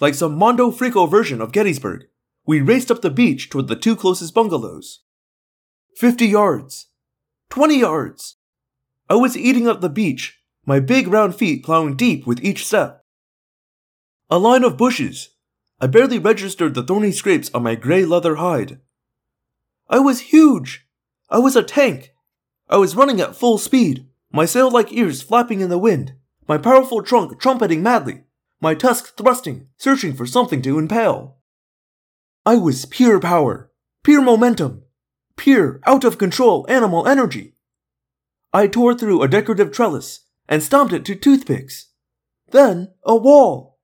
Like 0.00 0.12
some 0.12 0.36
Mondo 0.36 0.70
Frico 0.70 1.10
version 1.10 1.40
of 1.40 1.50
Gettysburg, 1.50 2.08
we 2.44 2.60
raced 2.60 2.90
up 2.90 3.00
the 3.00 3.08
beach 3.08 3.48
toward 3.48 3.68
the 3.68 3.74
two 3.74 3.96
closest 3.96 4.34
bungalows. 4.34 5.00
Fifty 5.94 6.26
yards. 6.26 6.88
Twenty 7.48 7.78
yards. 7.78 8.36
I 9.08 9.14
was 9.14 9.34
eating 9.34 9.66
up 9.66 9.80
the 9.80 9.88
beach, 9.88 10.42
my 10.66 10.78
big 10.78 11.08
round 11.08 11.34
feet 11.34 11.64
plowing 11.64 11.96
deep 11.96 12.26
with 12.26 12.44
each 12.44 12.66
step. 12.66 13.02
A 14.28 14.38
line 14.38 14.62
of 14.62 14.76
bushes. 14.76 15.30
I 15.80 15.86
barely 15.86 16.18
registered 16.18 16.74
the 16.74 16.82
thorny 16.82 17.12
scrapes 17.12 17.50
on 17.54 17.62
my 17.62 17.76
gray 17.76 18.04
leather 18.04 18.34
hide. 18.34 18.78
I 19.88 20.00
was 20.00 20.20
huge. 20.20 20.86
I 21.30 21.38
was 21.38 21.56
a 21.56 21.62
tank. 21.62 22.12
I 22.68 22.76
was 22.76 22.94
running 22.94 23.22
at 23.22 23.36
full 23.36 23.56
speed, 23.56 24.06
my 24.30 24.44
sail 24.44 24.70
like 24.70 24.92
ears 24.92 25.22
flapping 25.22 25.62
in 25.62 25.70
the 25.70 25.78
wind, 25.78 26.12
my 26.46 26.58
powerful 26.58 27.02
trunk 27.02 27.40
trumpeting 27.40 27.82
madly, 27.82 28.24
my 28.60 28.74
tusks 28.74 29.10
thrusting, 29.10 29.68
searching 29.76 30.14
for 30.14 30.26
something 30.26 30.62
to 30.62 30.78
impale. 30.78 31.36
I 32.44 32.56
was 32.56 32.86
pure 32.86 33.20
power, 33.20 33.70
pure 34.02 34.22
momentum, 34.22 34.82
pure 35.36 35.80
out 35.86 36.04
of 36.04 36.18
control 36.18 36.64
animal 36.68 37.06
energy. 37.06 37.54
I 38.52 38.68
tore 38.68 38.94
through 38.94 39.22
a 39.22 39.28
decorative 39.28 39.72
trellis 39.72 40.20
and 40.48 40.62
stomped 40.62 40.92
it 40.92 41.04
to 41.06 41.14
toothpicks. 41.14 41.90
Then, 42.50 42.92
a 43.04 43.16
wall. 43.16 43.78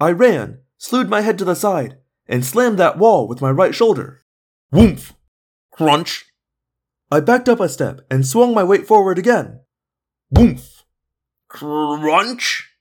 I 0.00 0.12
ran, 0.12 0.60
slewed 0.78 1.08
my 1.08 1.20
head 1.22 1.38
to 1.38 1.44
the 1.44 1.56
side, 1.56 1.98
and 2.28 2.44
slammed 2.44 2.78
that 2.78 2.98
wall 2.98 3.26
with 3.28 3.42
my 3.42 3.50
right 3.50 3.74
shoulder. 3.74 4.24
Woomph! 4.70 5.14
Crunch! 5.72 6.26
I 7.10 7.20
backed 7.20 7.48
up 7.48 7.60
a 7.60 7.68
step 7.68 8.00
and 8.10 8.26
swung 8.26 8.54
my 8.54 8.64
weight 8.64 8.86
forward 8.86 9.18
again. 9.18 9.60
Woomph! 10.30 10.84
Crunch! 11.48 12.75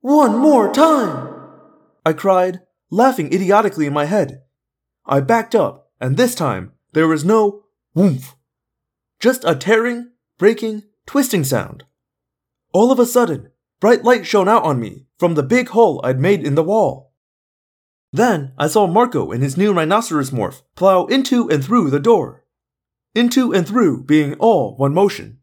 One 0.00 0.38
more 0.38 0.72
time! 0.72 1.28
I 2.06 2.14
cried, 2.14 2.60
laughing 2.90 3.32
idiotically 3.32 3.86
in 3.86 3.92
my 3.92 4.06
head. 4.06 4.42
I 5.04 5.20
backed 5.20 5.54
up, 5.54 5.90
and 6.00 6.16
this 6.16 6.34
time 6.34 6.72
there 6.92 7.06
was 7.06 7.24
no 7.24 7.64
woomph. 7.94 8.34
Just 9.18 9.44
a 9.44 9.54
tearing, 9.54 10.12
breaking, 10.38 10.84
twisting 11.04 11.44
sound. 11.44 11.84
All 12.72 12.90
of 12.90 12.98
a 12.98 13.04
sudden, 13.04 13.50
bright 13.78 14.02
light 14.02 14.24
shone 14.24 14.48
out 14.48 14.62
on 14.62 14.80
me 14.80 15.06
from 15.18 15.34
the 15.34 15.42
big 15.42 15.68
hole 15.68 16.00
I'd 16.02 16.18
made 16.18 16.46
in 16.46 16.54
the 16.54 16.64
wall. 16.64 17.12
Then 18.10 18.52
I 18.56 18.68
saw 18.68 18.86
Marco 18.86 19.30
in 19.30 19.42
his 19.42 19.58
new 19.58 19.74
rhinoceros 19.74 20.30
morph 20.30 20.62
plow 20.76 21.04
into 21.06 21.48
and 21.50 21.62
through 21.62 21.90
the 21.90 22.00
door. 22.00 22.46
Into 23.14 23.52
and 23.52 23.68
through 23.68 24.04
being 24.04 24.34
all 24.34 24.76
one 24.76 24.94
motion. 24.94 25.40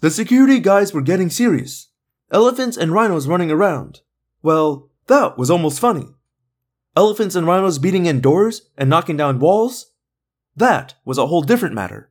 The 0.00 0.10
security 0.10 0.60
guys 0.60 0.92
were 0.92 1.00
getting 1.00 1.30
serious. 1.30 1.89
Elephants 2.30 2.76
and 2.76 2.92
rhinos 2.92 3.26
running 3.26 3.50
around. 3.50 4.00
Well, 4.42 4.90
that 5.08 5.36
was 5.36 5.50
almost 5.50 5.80
funny. 5.80 6.06
Elephants 6.96 7.34
and 7.34 7.46
rhinos 7.46 7.78
beating 7.78 8.06
in 8.06 8.20
doors 8.20 8.70
and 8.76 8.88
knocking 8.88 9.16
down 9.16 9.38
walls? 9.38 9.92
That 10.56 10.94
was 11.04 11.18
a 11.18 11.26
whole 11.26 11.42
different 11.42 11.74
matter. 11.74 12.10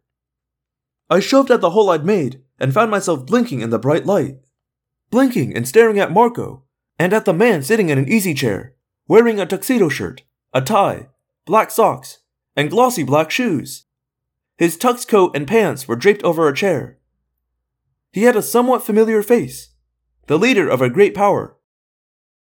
I 1.10 1.20
shoved 1.20 1.52
at 1.52 1.62
the 1.62 1.72
hole 1.72 1.90
I'd 1.90 2.06
made 2.06 2.42
and 2.60 2.74
found 2.74 2.92
myself 2.92 3.26
blinking 3.26 3.62
in 3.62 3.70
the 3.70 3.80
bright 3.80 4.06
light. 4.06 4.40
Blinking 5.10 5.56
and 5.56 5.68
staring 5.68 6.00
at 6.00 6.12
Marco, 6.12 6.64
and 7.00 7.14
at 7.14 7.26
the 7.26 7.34
man 7.34 7.64
sitting 7.64 7.90
in 7.90 7.98
an 7.98 8.08
easy 8.08 8.34
chair, 8.34 8.76
wearing 9.08 9.40
a 9.40 9.46
tuxedo 9.46 9.90
shirt, 9.90 10.24
a 10.54 10.62
tie, 10.62 11.08
black 11.46 11.72
socks, 11.72 12.20
and 12.56 12.70
glossy 12.70 13.04
black 13.04 13.32
shoes. 13.32 13.86
His 14.58 14.78
tux 14.78 15.08
coat 15.08 15.36
and 15.36 15.48
pants 15.48 15.88
were 15.88 15.96
draped 15.96 16.24
over 16.24 16.48
a 16.48 16.56
chair. 16.56 17.00
He 18.12 18.24
had 18.24 18.36
a 18.36 18.42
somewhat 18.42 18.86
familiar 18.86 19.24
face, 19.24 19.70
the 20.30 20.38
leader 20.38 20.70
of 20.70 20.80
a 20.80 20.92
great 20.92 21.16
power. 21.16 21.58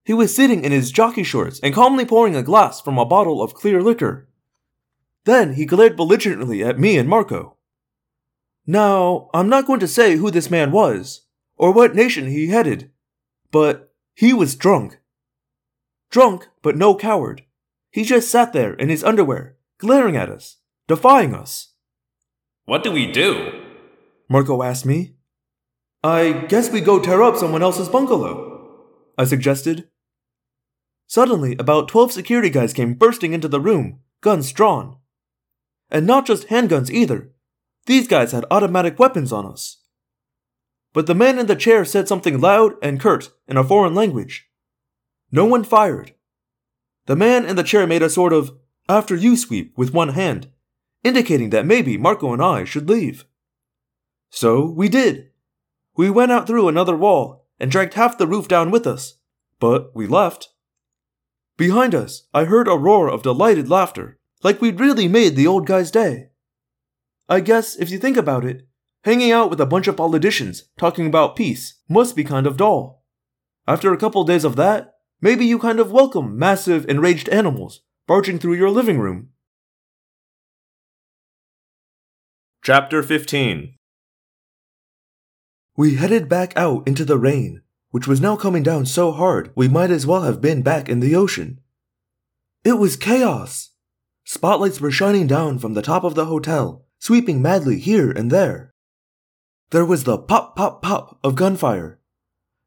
He 0.03 0.13
was 0.13 0.35
sitting 0.35 0.65
in 0.65 0.73
his 0.73 0.91
jockey 0.91 1.23
shorts 1.23 1.57
and 1.61 1.73
calmly 1.73 2.03
pouring 2.03 2.35
a 2.35 2.43
glass 2.43 2.81
from 2.81 2.97
a 2.97 3.05
bottle 3.05 3.41
of 3.41 3.53
clear 3.53 3.81
liquor. 3.81 4.27
Then 5.23 5.53
he 5.53 5.65
glared 5.65 5.95
belligerently 5.95 6.61
at 6.65 6.77
me 6.77 6.97
and 6.97 7.07
Marco. 7.07 7.55
Now, 8.67 9.29
I'm 9.33 9.47
not 9.47 9.65
going 9.65 9.79
to 9.79 9.87
say 9.87 10.17
who 10.17 10.29
this 10.31 10.51
man 10.51 10.73
was, 10.73 11.21
or 11.55 11.71
what 11.71 11.95
nation 11.95 12.27
he 12.27 12.47
headed, 12.47 12.91
but 13.51 13.93
he 14.15 14.33
was 14.33 14.55
drunk. 14.55 14.99
Drunk, 16.09 16.49
but 16.61 16.75
no 16.75 16.93
coward. 16.93 17.45
He 17.89 18.03
just 18.03 18.29
sat 18.29 18.51
there 18.51 18.73
in 18.73 18.89
his 18.89 19.01
underwear, 19.01 19.55
glaring 19.77 20.17
at 20.17 20.29
us, 20.29 20.57
defying 20.89 21.33
us. 21.33 21.69
What 22.65 22.83
do 22.83 22.91
we 22.91 23.09
do? 23.09 23.63
Marco 24.27 24.61
asked 24.61 24.85
me. 24.85 25.13
I 26.03 26.31
guess 26.47 26.71
we 26.71 26.81
go 26.81 26.99
tear 26.99 27.21
up 27.21 27.37
someone 27.37 27.61
else's 27.61 27.87
bungalow, 27.87 28.75
I 29.19 29.25
suggested. 29.25 29.87
Suddenly, 31.05 31.55
about 31.59 31.87
12 31.89 32.11
security 32.11 32.49
guys 32.49 32.73
came 32.73 32.95
bursting 32.95 33.33
into 33.33 33.47
the 33.47 33.59
room, 33.59 33.99
guns 34.21 34.51
drawn. 34.51 34.97
And 35.91 36.07
not 36.07 36.25
just 36.25 36.47
handguns 36.47 36.89
either. 36.89 37.31
These 37.85 38.07
guys 38.07 38.31
had 38.31 38.45
automatic 38.49 38.97
weapons 38.97 39.31
on 39.31 39.45
us. 39.45 39.83
But 40.93 41.05
the 41.05 41.15
man 41.15 41.37
in 41.37 41.45
the 41.45 41.55
chair 41.55 41.85
said 41.85 42.07
something 42.07 42.41
loud 42.41 42.73
and 42.81 42.99
curt 42.99 43.29
in 43.47 43.57
a 43.57 43.63
foreign 43.63 43.93
language. 43.93 44.47
No 45.31 45.45
one 45.45 45.63
fired. 45.63 46.13
The 47.05 47.15
man 47.15 47.45
in 47.45 47.55
the 47.55 47.63
chair 47.63 47.85
made 47.85 48.01
a 48.01 48.09
sort 48.09 48.33
of 48.33 48.51
after 48.89 49.15
you 49.15 49.37
sweep 49.37 49.77
with 49.77 49.93
one 49.93 50.09
hand, 50.09 50.49
indicating 51.03 51.51
that 51.51 51.65
maybe 51.65 51.97
Marco 51.97 52.33
and 52.33 52.41
I 52.41 52.63
should 52.63 52.89
leave. 52.89 53.25
So 54.29 54.65
we 54.65 54.89
did. 54.89 55.30
We 55.95 56.09
went 56.09 56.31
out 56.31 56.47
through 56.47 56.67
another 56.67 56.95
wall 56.95 57.47
and 57.59 57.69
dragged 57.69 57.95
half 57.95 58.17
the 58.17 58.27
roof 58.27 58.47
down 58.47 58.71
with 58.71 58.87
us, 58.87 59.15
but 59.59 59.95
we 59.95 60.07
left. 60.07 60.49
Behind 61.57 61.93
us, 61.93 62.27
I 62.33 62.45
heard 62.45 62.67
a 62.67 62.77
roar 62.77 63.09
of 63.09 63.23
delighted 63.23 63.69
laughter, 63.69 64.19
like 64.43 64.61
we'd 64.61 64.79
really 64.79 65.07
made 65.07 65.35
the 65.35 65.47
old 65.47 65.67
guy's 65.67 65.91
day. 65.91 66.29
I 67.29 67.39
guess, 67.39 67.75
if 67.75 67.89
you 67.91 67.97
think 67.97 68.17
about 68.17 68.45
it, 68.45 68.67
hanging 69.03 69.31
out 69.31 69.49
with 69.49 69.61
a 69.61 69.65
bunch 69.65 69.87
of 69.87 69.97
politicians 69.97 70.65
talking 70.77 71.07
about 71.07 71.35
peace 71.35 71.79
must 71.87 72.15
be 72.15 72.23
kind 72.23 72.47
of 72.47 72.57
dull. 72.57 73.03
After 73.67 73.93
a 73.93 73.97
couple 73.97 74.23
days 74.23 74.43
of 74.43 74.55
that, 74.55 74.95
maybe 75.21 75.45
you 75.45 75.59
kind 75.59 75.79
of 75.79 75.91
welcome 75.91 76.37
massive, 76.37 76.85
enraged 76.89 77.29
animals 77.29 77.81
barging 78.07 78.39
through 78.39 78.55
your 78.55 78.69
living 78.69 78.99
room. 78.99 79.29
Chapter 82.63 83.01
15 83.03 83.75
We 85.77 85.95
headed 85.95 86.27
back 86.27 86.53
out 86.57 86.87
into 86.87 87.05
the 87.05 87.17
rain, 87.17 87.61
which 87.91 88.07
was 88.07 88.19
now 88.19 88.35
coming 88.35 88.63
down 88.63 88.85
so 88.85 89.11
hard 89.11 89.51
we 89.55 89.67
might 89.67 89.91
as 89.91 90.05
well 90.05 90.23
have 90.23 90.41
been 90.41 90.61
back 90.61 90.89
in 90.89 90.99
the 90.99 91.15
ocean. 91.15 91.61
It 92.63 92.73
was 92.73 92.95
chaos. 92.95 93.69
Spotlights 94.25 94.81
were 94.81 94.91
shining 94.91 95.27
down 95.27 95.59
from 95.59 95.73
the 95.73 95.81
top 95.81 96.03
of 96.03 96.15
the 96.15 96.25
hotel, 96.25 96.85
sweeping 96.99 97.41
madly 97.41 97.79
here 97.79 98.11
and 98.11 98.29
there. 98.29 98.73
There 99.71 99.85
was 99.85 100.03
the 100.03 100.17
pop 100.17 100.55
pop 100.55 100.81
pop 100.81 101.17
of 101.23 101.35
gunfire. 101.35 101.99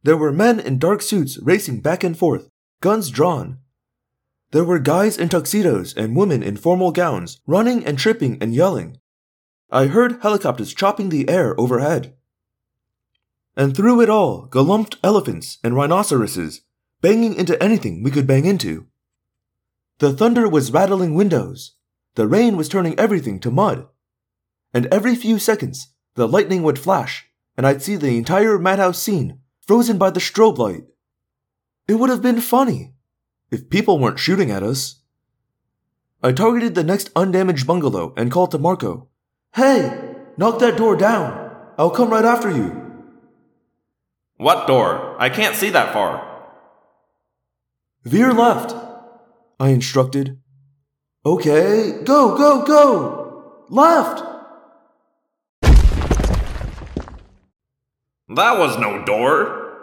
There 0.02 0.16
were 0.16 0.32
men 0.32 0.58
in 0.58 0.78
dark 0.78 1.02
suits 1.02 1.38
racing 1.38 1.80
back 1.80 2.02
and 2.02 2.16
forth, 2.16 2.48
guns 2.80 3.10
drawn. 3.10 3.58
There 4.50 4.64
were 4.64 4.78
guys 4.78 5.18
in 5.18 5.28
tuxedos 5.28 5.94
and 5.94 6.16
women 6.16 6.42
in 6.42 6.56
formal 6.56 6.92
gowns 6.92 7.40
running 7.46 7.84
and 7.84 7.98
tripping 7.98 8.38
and 8.40 8.54
yelling. 8.54 8.98
I 9.70 9.86
heard 9.86 10.22
helicopters 10.22 10.72
chopping 10.72 11.10
the 11.10 11.28
air 11.28 11.58
overhead. 11.58 12.14
And 13.56 13.76
through 13.76 14.00
it 14.00 14.10
all, 14.10 14.46
galumped 14.46 14.96
elephants 15.02 15.58
and 15.62 15.74
rhinoceroses, 15.74 16.62
banging 17.00 17.34
into 17.34 17.62
anything 17.62 18.02
we 18.02 18.10
could 18.10 18.26
bang 18.26 18.44
into. 18.44 18.86
The 19.98 20.12
thunder 20.12 20.48
was 20.48 20.72
rattling 20.72 21.14
windows. 21.14 21.72
The 22.16 22.26
rain 22.26 22.56
was 22.56 22.68
turning 22.68 22.98
everything 22.98 23.38
to 23.40 23.50
mud. 23.50 23.86
And 24.72 24.86
every 24.86 25.14
few 25.14 25.38
seconds, 25.38 25.88
the 26.14 26.26
lightning 26.26 26.62
would 26.62 26.78
flash, 26.78 27.26
and 27.56 27.66
I'd 27.66 27.82
see 27.82 27.96
the 27.96 28.18
entire 28.18 28.58
madhouse 28.58 29.00
scene 29.00 29.38
frozen 29.60 29.98
by 29.98 30.10
the 30.10 30.20
strobe 30.20 30.58
light. 30.58 30.84
It 31.86 31.94
would 31.94 32.10
have 32.10 32.22
been 32.22 32.40
funny 32.40 32.94
if 33.50 33.70
people 33.70 33.98
weren't 33.98 34.18
shooting 34.18 34.50
at 34.50 34.62
us. 34.62 35.00
I 36.22 36.32
targeted 36.32 36.74
the 36.74 36.84
next 36.84 37.10
undamaged 37.14 37.66
bungalow 37.66 38.14
and 38.16 38.30
called 38.30 38.50
to 38.52 38.58
Marco, 38.58 39.08
Hey, 39.54 40.16
knock 40.36 40.58
that 40.58 40.76
door 40.76 40.96
down. 40.96 41.54
I'll 41.78 41.90
come 41.90 42.10
right 42.10 42.24
after 42.24 42.50
you. 42.50 42.83
What 44.44 44.66
door? 44.66 45.16
I 45.18 45.30
can't 45.30 45.56
see 45.56 45.70
that 45.70 45.94
far. 45.94 46.22
Veer 48.02 48.30
left, 48.30 48.76
I 49.58 49.70
instructed. 49.70 50.38
Okay, 51.24 52.02
go, 52.04 52.36
go, 52.36 52.62
go! 52.62 53.64
Left! 53.70 54.22
That 58.28 58.58
was 58.58 58.76
no 58.76 59.02
door. 59.06 59.78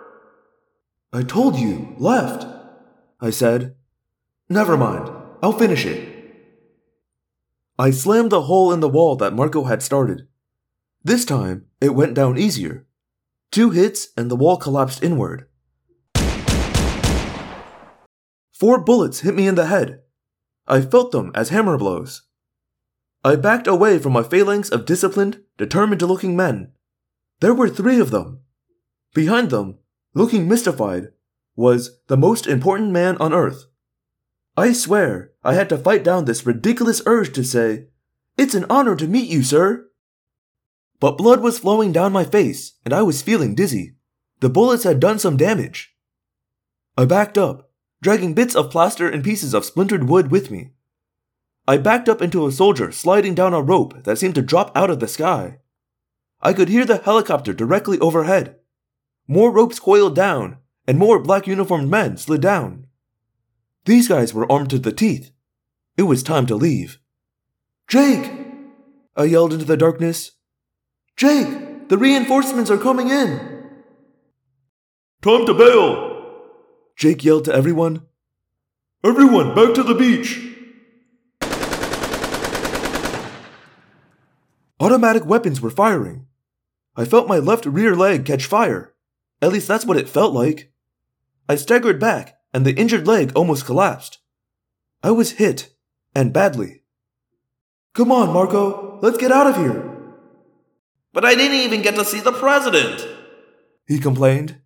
I 1.12 1.24
told 1.24 1.56
you, 1.56 1.96
left, 1.98 2.46
I 3.20 3.32
said. 3.32 3.74
Never 4.48 4.78
mind, 4.78 5.10
I'll 5.42 5.58
finish 5.58 5.88
it. 5.88 6.08
I 7.80 7.90
slammed 7.90 8.32
the 8.32 8.44
hole 8.44 8.72
in 8.72 8.80
the 8.80 8.88
wall 8.88 9.16
that 9.16 9.34
Marco 9.34 9.64
had 9.64 9.82
started. 9.82 10.28
This 11.04 11.26
time, 11.26 11.66
it 11.82 11.96
went 11.96 12.14
down 12.14 12.38
easier. 12.38 12.86
Two 13.52 13.72
hits 13.72 14.08
and 14.16 14.32
the 14.32 14.38
wall 14.38 14.56
collapsed 14.56 15.04
inward. 15.04 15.46
Four 18.54 18.80
bullets 18.80 19.20
hit 19.22 19.36
me 19.36 19.46
in 19.46 19.56
the 19.56 19.66
head. 19.66 20.00
I 20.68 20.80
felt 20.80 21.12
them 21.12 21.32
as 21.36 21.50
hammer 21.50 21.78
blows. 21.78 22.22
I 23.26 23.36
backed 23.36 23.68
away 23.68 24.00
from 24.00 24.14
my 24.14 24.24
phalanx 24.24 24.70
of 24.70 24.86
disciplined, 24.86 25.42
determined 25.58 26.02
looking 26.02 26.36
men. 26.36 26.72
There 27.42 27.54
were 27.54 27.68
three 27.68 28.00
of 28.00 28.12
them. 28.12 28.40
Behind 29.14 29.50
them, 29.50 29.80
looking 30.14 30.48
mystified, 30.48 31.10
was 31.56 32.00
the 32.08 32.16
most 32.16 32.48
important 32.48 32.92
man 32.92 33.18
on 33.18 33.34
earth. 33.34 33.66
I 34.56 34.72
swear 34.72 35.32
I 35.44 35.56
had 35.56 35.68
to 35.70 35.78
fight 35.78 36.06
down 36.06 36.24
this 36.24 36.46
ridiculous 36.46 37.02
urge 37.06 37.34
to 37.34 37.44
say, 37.44 37.88
It's 38.38 38.56
an 38.56 38.66
honor 38.70 38.96
to 38.96 39.08
meet 39.08 39.30
you, 39.30 39.44
sir. 39.44 39.91
But 41.02 41.18
blood 41.18 41.42
was 41.42 41.58
flowing 41.58 41.92
down 41.92 42.14
my 42.14 42.24
face, 42.24 42.74
and 42.86 42.94
I 42.94 43.02
was 43.02 43.24
feeling 43.24 43.56
dizzy. 43.56 43.96
The 44.40 44.50
bullets 44.50 44.84
had 44.84 45.00
done 45.00 45.18
some 45.18 45.36
damage. 45.36 45.96
I 46.96 47.06
backed 47.06 47.40
up, 47.40 47.72
dragging 48.04 48.36
bits 48.36 48.56
of 48.56 48.70
plaster 48.70 49.10
and 49.10 49.24
pieces 49.24 49.56
of 49.56 49.66
splintered 49.66 50.08
wood 50.08 50.30
with 50.30 50.52
me. 50.52 50.74
I 51.68 51.78
backed 51.78 52.08
up 52.08 52.22
into 52.22 52.46
a 52.46 52.52
soldier 52.52 52.92
sliding 52.92 53.34
down 53.34 53.54
a 53.54 53.62
rope 53.62 54.04
that 54.04 54.20
seemed 54.20 54.36
to 54.36 54.44
drop 54.44 54.72
out 54.78 54.92
of 54.92 55.00
the 55.00 55.08
sky. 55.08 55.58
I 56.40 56.54
could 56.54 56.70
hear 56.70 56.86
the 56.86 57.00
helicopter 57.00 57.52
directly 57.52 57.98
overhead. 58.00 58.58
More 59.28 59.52
ropes 59.52 59.80
coiled 59.80 60.16
down, 60.16 60.58
and 60.86 61.00
more 61.00 61.18
black 61.18 61.48
uniformed 61.48 61.90
men 61.90 62.18
slid 62.18 62.42
down. 62.42 62.86
These 63.86 64.08
guys 64.08 64.36
were 64.36 64.52
armed 64.52 64.70
to 64.70 64.78
the 64.78 64.92
teeth. 64.92 65.32
It 65.98 66.04
was 66.04 66.22
time 66.22 66.46
to 66.46 66.56
leave. 66.56 67.00
Jake! 67.88 68.32
I 69.16 69.24
yelled 69.24 69.54
into 69.54 69.66
the 69.66 69.78
darkness. 69.78 70.34
Jake, 71.18 71.90
the 71.90 71.98
reinforcements 71.98 72.72
are 72.72 72.78
coming 72.78 73.10
in! 73.10 73.70
Time 75.22 75.46
to 75.46 75.54
bail! 75.54 76.12
Jake 76.96 77.24
yelled 77.24 77.46
to 77.46 77.54
everyone. 77.54 78.06
Everyone, 79.04 79.54
back 79.54 79.74
to 79.76 79.84
the 79.84 79.94
beach! 79.94 80.40
Automatic 84.80 85.26
weapons 85.26 85.62
were 85.62 85.70
firing. 85.70 86.26
I 86.96 87.06
felt 87.06 87.28
my 87.28 87.38
left 87.38 87.66
rear 87.66 87.96
leg 87.96 88.26
catch 88.26 88.46
fire. 88.46 88.94
At 89.42 89.52
least 89.52 89.68
that's 89.68 89.86
what 89.86 89.98
it 89.98 90.10
felt 90.10 90.34
like. 90.34 90.72
I 91.48 91.56
staggered 91.56 92.00
back, 92.00 92.38
and 92.54 92.66
the 92.66 92.76
injured 92.76 93.06
leg 93.06 93.32
almost 93.36 93.66
collapsed. 93.66 94.18
I 95.04 95.12
was 95.12 95.34
hit, 95.34 95.74
and 96.16 96.34
badly. 96.34 96.84
Come 97.94 98.12
on, 98.12 98.34
Marco, 98.34 99.00
let's 99.02 99.18
get 99.18 99.32
out 99.32 99.48
of 99.48 99.58
here. 99.58 99.91
But 101.14 101.26
I 101.26 101.36
didn't 101.36 101.58
even 101.58 101.82
get 101.82 101.96
to 101.96 102.06
see 102.06 102.22
the 102.22 102.32
president! 102.32 103.06
He 103.86 104.00
complained. 104.00 104.62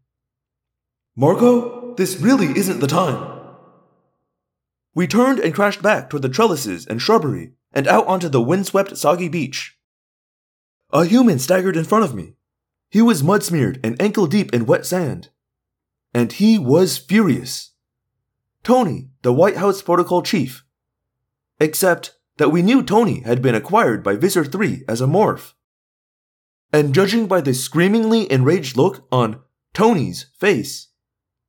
Marco, 1.15 1.95
this 1.95 2.19
really 2.19 2.57
isn't 2.57 2.79
the 2.79 2.87
time. 2.87 3.31
We 4.93 5.07
turned 5.07 5.39
and 5.39 5.53
crashed 5.53 5.81
back 5.81 6.09
toward 6.09 6.21
the 6.21 6.29
trellises 6.29 6.85
and 6.85 7.01
shrubbery 7.01 7.53
and 7.73 7.87
out 7.87 8.07
onto 8.07 8.29
the 8.29 8.41
windswept, 8.41 8.97
soggy 8.97 9.27
beach. 9.27 9.77
A 10.91 11.03
human 11.03 11.39
staggered 11.39 11.75
in 11.75 11.83
front 11.83 12.05
of 12.05 12.15
me. 12.15 12.35
He 12.89 13.01
was 13.01 13.23
mud 13.23 13.43
smeared 13.43 13.79
and 13.83 14.01
ankle 14.01 14.27
deep 14.27 14.53
in 14.53 14.65
wet 14.65 14.85
sand. 14.85 15.29
And 16.13 16.31
he 16.31 16.57
was 16.57 16.97
furious. 16.97 17.71
Tony, 18.63 19.09
the 19.21 19.33
White 19.33 19.57
House 19.57 19.81
Protocol 19.81 20.21
Chief. 20.21 20.63
Except 21.59 22.15
that 22.37 22.51
we 22.51 22.61
knew 22.61 22.83
Tony 22.83 23.21
had 23.21 23.41
been 23.41 23.55
acquired 23.55 24.03
by 24.03 24.15
Visser 24.15 24.45
3 24.45 24.85
as 24.87 25.01
a 25.01 25.07
morph. 25.07 25.54
And 26.75 26.93
judging 26.93 27.27
by 27.27 27.39
the 27.39 27.53
screamingly 27.53 28.29
enraged 28.29 28.75
look 28.75 29.07
on 29.09 29.39
Tony's 29.73 30.25
face, 30.37 30.89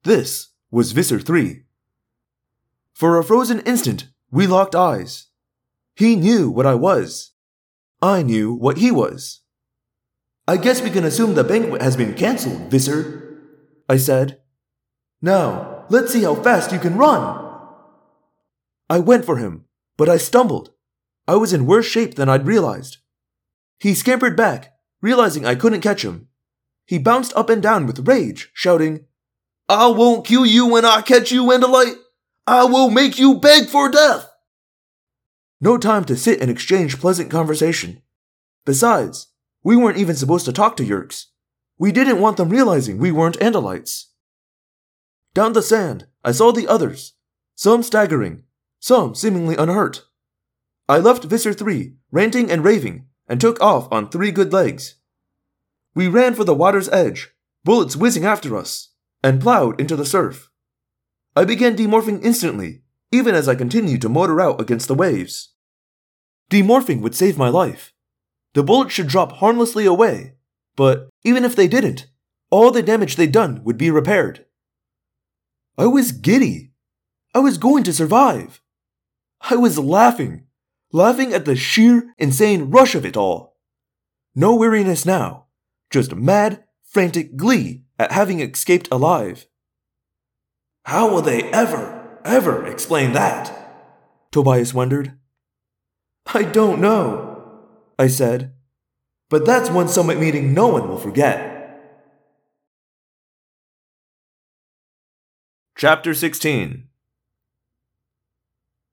this 0.04 0.50
was 0.70 0.92
Visser 0.92 1.18
3. 1.18 1.64
For 2.94 3.18
a 3.18 3.24
frozen 3.24 3.58
instant, 3.62 4.06
we 4.30 4.46
locked 4.46 4.76
eyes. 4.76 5.26
He 5.96 6.14
knew 6.14 6.48
what 6.48 6.64
I 6.64 6.76
was. 6.76 7.32
I 8.00 8.22
knew 8.22 8.54
what 8.54 8.76
he 8.76 8.92
was. 8.92 9.40
I 10.46 10.58
guess 10.58 10.80
we 10.80 10.90
can 10.90 11.02
assume 11.02 11.34
the 11.34 11.42
banquet 11.42 11.82
has 11.82 11.96
been 11.96 12.14
cancelled, 12.14 12.70
Visser, 12.70 13.42
I 13.88 13.96
said. 13.96 14.40
Now, 15.20 15.86
let's 15.88 16.12
see 16.12 16.22
how 16.22 16.36
fast 16.36 16.70
you 16.70 16.78
can 16.78 16.96
run. 16.96 17.44
I 18.88 19.00
went 19.00 19.24
for 19.24 19.38
him, 19.38 19.64
but 19.96 20.08
I 20.08 20.18
stumbled. 20.18 20.70
I 21.26 21.34
was 21.34 21.52
in 21.52 21.66
worse 21.66 21.86
shape 21.86 22.14
than 22.14 22.28
I'd 22.28 22.46
realized. 22.46 22.98
He 23.80 23.92
scampered 23.92 24.36
back, 24.36 24.75
realizing 25.06 25.46
I 25.46 25.54
couldn't 25.54 25.82
catch 25.82 26.04
him. 26.04 26.26
He 26.84 26.98
bounced 26.98 27.32
up 27.36 27.48
and 27.48 27.62
down 27.62 27.86
with 27.86 28.08
rage, 28.08 28.50
shouting, 28.52 29.06
I 29.68 29.86
won't 29.86 30.26
kill 30.26 30.44
you 30.44 30.66
when 30.66 30.84
I 30.84 31.00
catch 31.00 31.30
you, 31.30 31.44
Andalite! 31.44 31.96
I 32.44 32.64
will 32.64 32.90
make 32.90 33.16
you 33.16 33.38
beg 33.38 33.68
for 33.68 33.88
death! 33.88 34.28
No 35.60 35.78
time 35.78 36.04
to 36.06 36.16
sit 36.16 36.40
and 36.40 36.50
exchange 36.50 36.98
pleasant 36.98 37.30
conversation. 37.30 38.02
Besides, 38.64 39.28
we 39.62 39.76
weren't 39.76 39.98
even 39.98 40.16
supposed 40.16 40.44
to 40.46 40.52
talk 40.52 40.76
to 40.76 40.84
Yeerks. 40.84 41.26
We 41.78 41.92
didn't 41.92 42.20
want 42.20 42.36
them 42.36 42.48
realizing 42.48 42.98
we 42.98 43.12
weren't 43.12 43.38
Andalites. 43.38 44.06
Down 45.34 45.52
the 45.52 45.62
sand, 45.62 46.06
I 46.24 46.32
saw 46.32 46.50
the 46.50 46.66
others, 46.66 47.14
some 47.54 47.84
staggering, 47.84 48.42
some 48.80 49.14
seemingly 49.14 49.56
unhurt. 49.56 50.02
I 50.88 50.98
left 50.98 51.24
Visser 51.24 51.52
3, 51.52 51.94
ranting 52.10 52.50
and 52.50 52.64
raving, 52.64 53.06
and 53.28 53.40
took 53.40 53.60
off 53.60 53.88
on 53.90 54.08
three 54.08 54.30
good 54.30 54.52
legs. 54.52 54.96
We 55.94 56.08
ran 56.08 56.34
for 56.34 56.44
the 56.44 56.54
water's 56.54 56.88
edge, 56.90 57.32
bullets 57.64 57.96
whizzing 57.96 58.24
after 58.24 58.56
us, 58.56 58.90
and 59.22 59.40
plowed 59.40 59.80
into 59.80 59.96
the 59.96 60.04
surf. 60.04 60.50
I 61.34 61.44
began 61.44 61.76
demorphing 61.76 62.24
instantly, 62.24 62.82
even 63.12 63.34
as 63.34 63.48
I 63.48 63.54
continued 63.54 64.02
to 64.02 64.08
motor 64.08 64.40
out 64.40 64.60
against 64.60 64.88
the 64.88 64.94
waves. 64.94 65.54
Demorphing 66.50 67.00
would 67.00 67.14
save 67.14 67.36
my 67.36 67.48
life. 67.48 67.92
The 68.54 68.62
bullets 68.62 68.92
should 68.92 69.08
drop 69.08 69.32
harmlessly 69.32 69.84
away, 69.84 70.34
but 70.76 71.08
even 71.24 71.44
if 71.44 71.56
they 71.56 71.68
didn't, 71.68 72.06
all 72.50 72.70
the 72.70 72.82
damage 72.82 73.16
they'd 73.16 73.32
done 73.32 73.62
would 73.64 73.76
be 73.76 73.90
repaired. 73.90 74.46
I 75.76 75.86
was 75.86 76.12
giddy. 76.12 76.72
I 77.34 77.40
was 77.40 77.58
going 77.58 77.84
to 77.84 77.92
survive. 77.92 78.62
I 79.42 79.56
was 79.56 79.78
laughing, 79.78 80.45
laughing 80.96 81.34
at 81.34 81.44
the 81.44 81.54
sheer, 81.54 82.14
insane 82.16 82.70
rush 82.70 82.94
of 82.94 83.04
it 83.04 83.16
all. 83.16 83.58
No 84.34 84.56
weariness 84.56 85.04
now, 85.04 85.46
just 85.90 86.14
mad, 86.14 86.64
frantic 86.82 87.36
glee 87.36 87.84
at 87.98 88.12
having 88.12 88.40
escaped 88.40 88.88
alive. 88.90 89.46
How 90.86 91.10
will 91.10 91.22
they 91.22 91.44
ever, 91.52 92.18
ever 92.24 92.66
explain 92.66 93.12
that? 93.12 93.52
Tobias 94.32 94.72
wondered. 94.72 95.12
I 96.34 96.42
don't 96.44 96.80
know, 96.80 97.44
I 97.98 98.08
said. 98.08 98.54
But 99.28 99.44
that's 99.44 99.68
one 99.68 99.88
summit 99.88 100.18
meeting 100.18 100.54
no 100.54 100.68
one 100.68 100.88
will 100.88 100.98
forget. 100.98 101.52
Chapter 105.76 106.14
16 106.14 106.85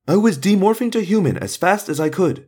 I 0.07 0.17
was 0.17 0.38
demorphing 0.38 0.91
to 0.91 1.01
human 1.01 1.38
as 1.38 1.55
fast 1.55 1.88
as 1.88 1.99
I 1.99 2.09
could. 2.09 2.47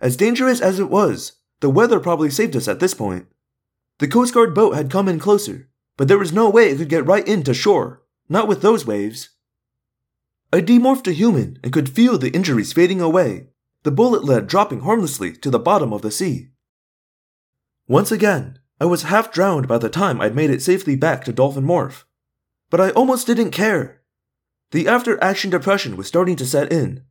As 0.00 0.16
dangerous 0.16 0.60
as 0.60 0.80
it 0.80 0.88
was, 0.88 1.32
the 1.60 1.68
weather 1.68 2.00
probably 2.00 2.30
saved 2.30 2.56
us 2.56 2.68
at 2.68 2.80
this 2.80 2.94
point. 2.94 3.26
The 3.98 4.08
Coast 4.08 4.32
Guard 4.32 4.54
boat 4.54 4.74
had 4.74 4.90
come 4.90 5.08
in 5.08 5.18
closer, 5.18 5.68
but 5.98 6.08
there 6.08 6.18
was 6.18 6.32
no 6.32 6.48
way 6.48 6.70
it 6.70 6.78
could 6.78 6.88
get 6.88 7.06
right 7.06 7.26
into 7.28 7.52
shore, 7.52 8.02
not 8.28 8.48
with 8.48 8.62
those 8.62 8.86
waves. 8.86 9.28
I 10.52 10.62
demorphed 10.62 11.04
to 11.04 11.12
human 11.12 11.58
and 11.62 11.72
could 11.72 11.90
feel 11.90 12.16
the 12.16 12.30
injuries 12.30 12.72
fading 12.72 13.00
away, 13.00 13.48
the 13.82 13.90
bullet 13.90 14.24
lead 14.24 14.46
dropping 14.46 14.80
harmlessly 14.80 15.32
to 15.36 15.50
the 15.50 15.58
bottom 15.58 15.92
of 15.92 16.00
the 16.00 16.10
sea. 16.10 16.48
Once 17.86 18.10
again, 18.10 18.58
I 18.80 18.86
was 18.86 19.02
half 19.02 19.30
drowned 19.30 19.68
by 19.68 19.76
the 19.76 19.90
time 19.90 20.20
I'd 20.20 20.34
made 20.34 20.48
it 20.48 20.62
safely 20.62 20.96
back 20.96 21.24
to 21.24 21.32
Dolphin 21.32 21.64
Morph. 21.64 22.04
But 22.70 22.80
I 22.80 22.90
almost 22.90 23.26
didn't 23.26 23.50
care. 23.50 23.99
The 24.72 24.86
after 24.86 25.22
action 25.22 25.50
depression 25.50 25.96
was 25.96 26.06
starting 26.06 26.36
to 26.36 26.46
set 26.46 26.72
in. 26.72 27.02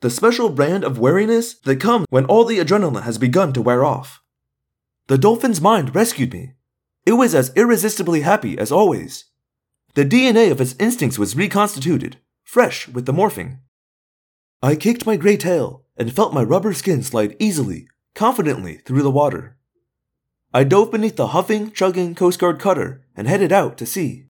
The 0.00 0.10
special 0.10 0.48
brand 0.48 0.84
of 0.84 0.98
wariness 0.98 1.54
that 1.54 1.80
comes 1.80 2.06
when 2.08 2.24
all 2.24 2.44
the 2.44 2.58
adrenaline 2.58 3.02
has 3.02 3.18
begun 3.18 3.52
to 3.52 3.62
wear 3.62 3.84
off. 3.84 4.22
The 5.08 5.18
dolphin's 5.18 5.60
mind 5.60 5.94
rescued 5.94 6.32
me. 6.32 6.54
It 7.04 7.14
was 7.14 7.34
as 7.34 7.52
irresistibly 7.56 8.20
happy 8.20 8.56
as 8.58 8.70
always. 8.70 9.24
The 9.94 10.04
DNA 10.04 10.52
of 10.52 10.60
its 10.60 10.76
instincts 10.78 11.18
was 11.18 11.34
reconstituted, 11.34 12.18
fresh 12.44 12.86
with 12.86 13.06
the 13.06 13.12
morphing. 13.12 13.58
I 14.62 14.76
kicked 14.76 15.04
my 15.04 15.16
gray 15.16 15.36
tail 15.36 15.84
and 15.96 16.14
felt 16.14 16.32
my 16.32 16.44
rubber 16.44 16.72
skin 16.72 17.02
slide 17.02 17.34
easily, 17.40 17.88
confidently 18.14 18.76
through 18.76 19.02
the 19.02 19.10
water. 19.10 19.56
I 20.54 20.64
dove 20.64 20.92
beneath 20.92 21.16
the 21.16 21.28
huffing, 21.28 21.72
chugging 21.72 22.14
Coast 22.14 22.38
Guard 22.38 22.60
cutter 22.60 23.04
and 23.16 23.26
headed 23.26 23.52
out 23.52 23.76
to 23.78 23.86
sea. 23.86 24.29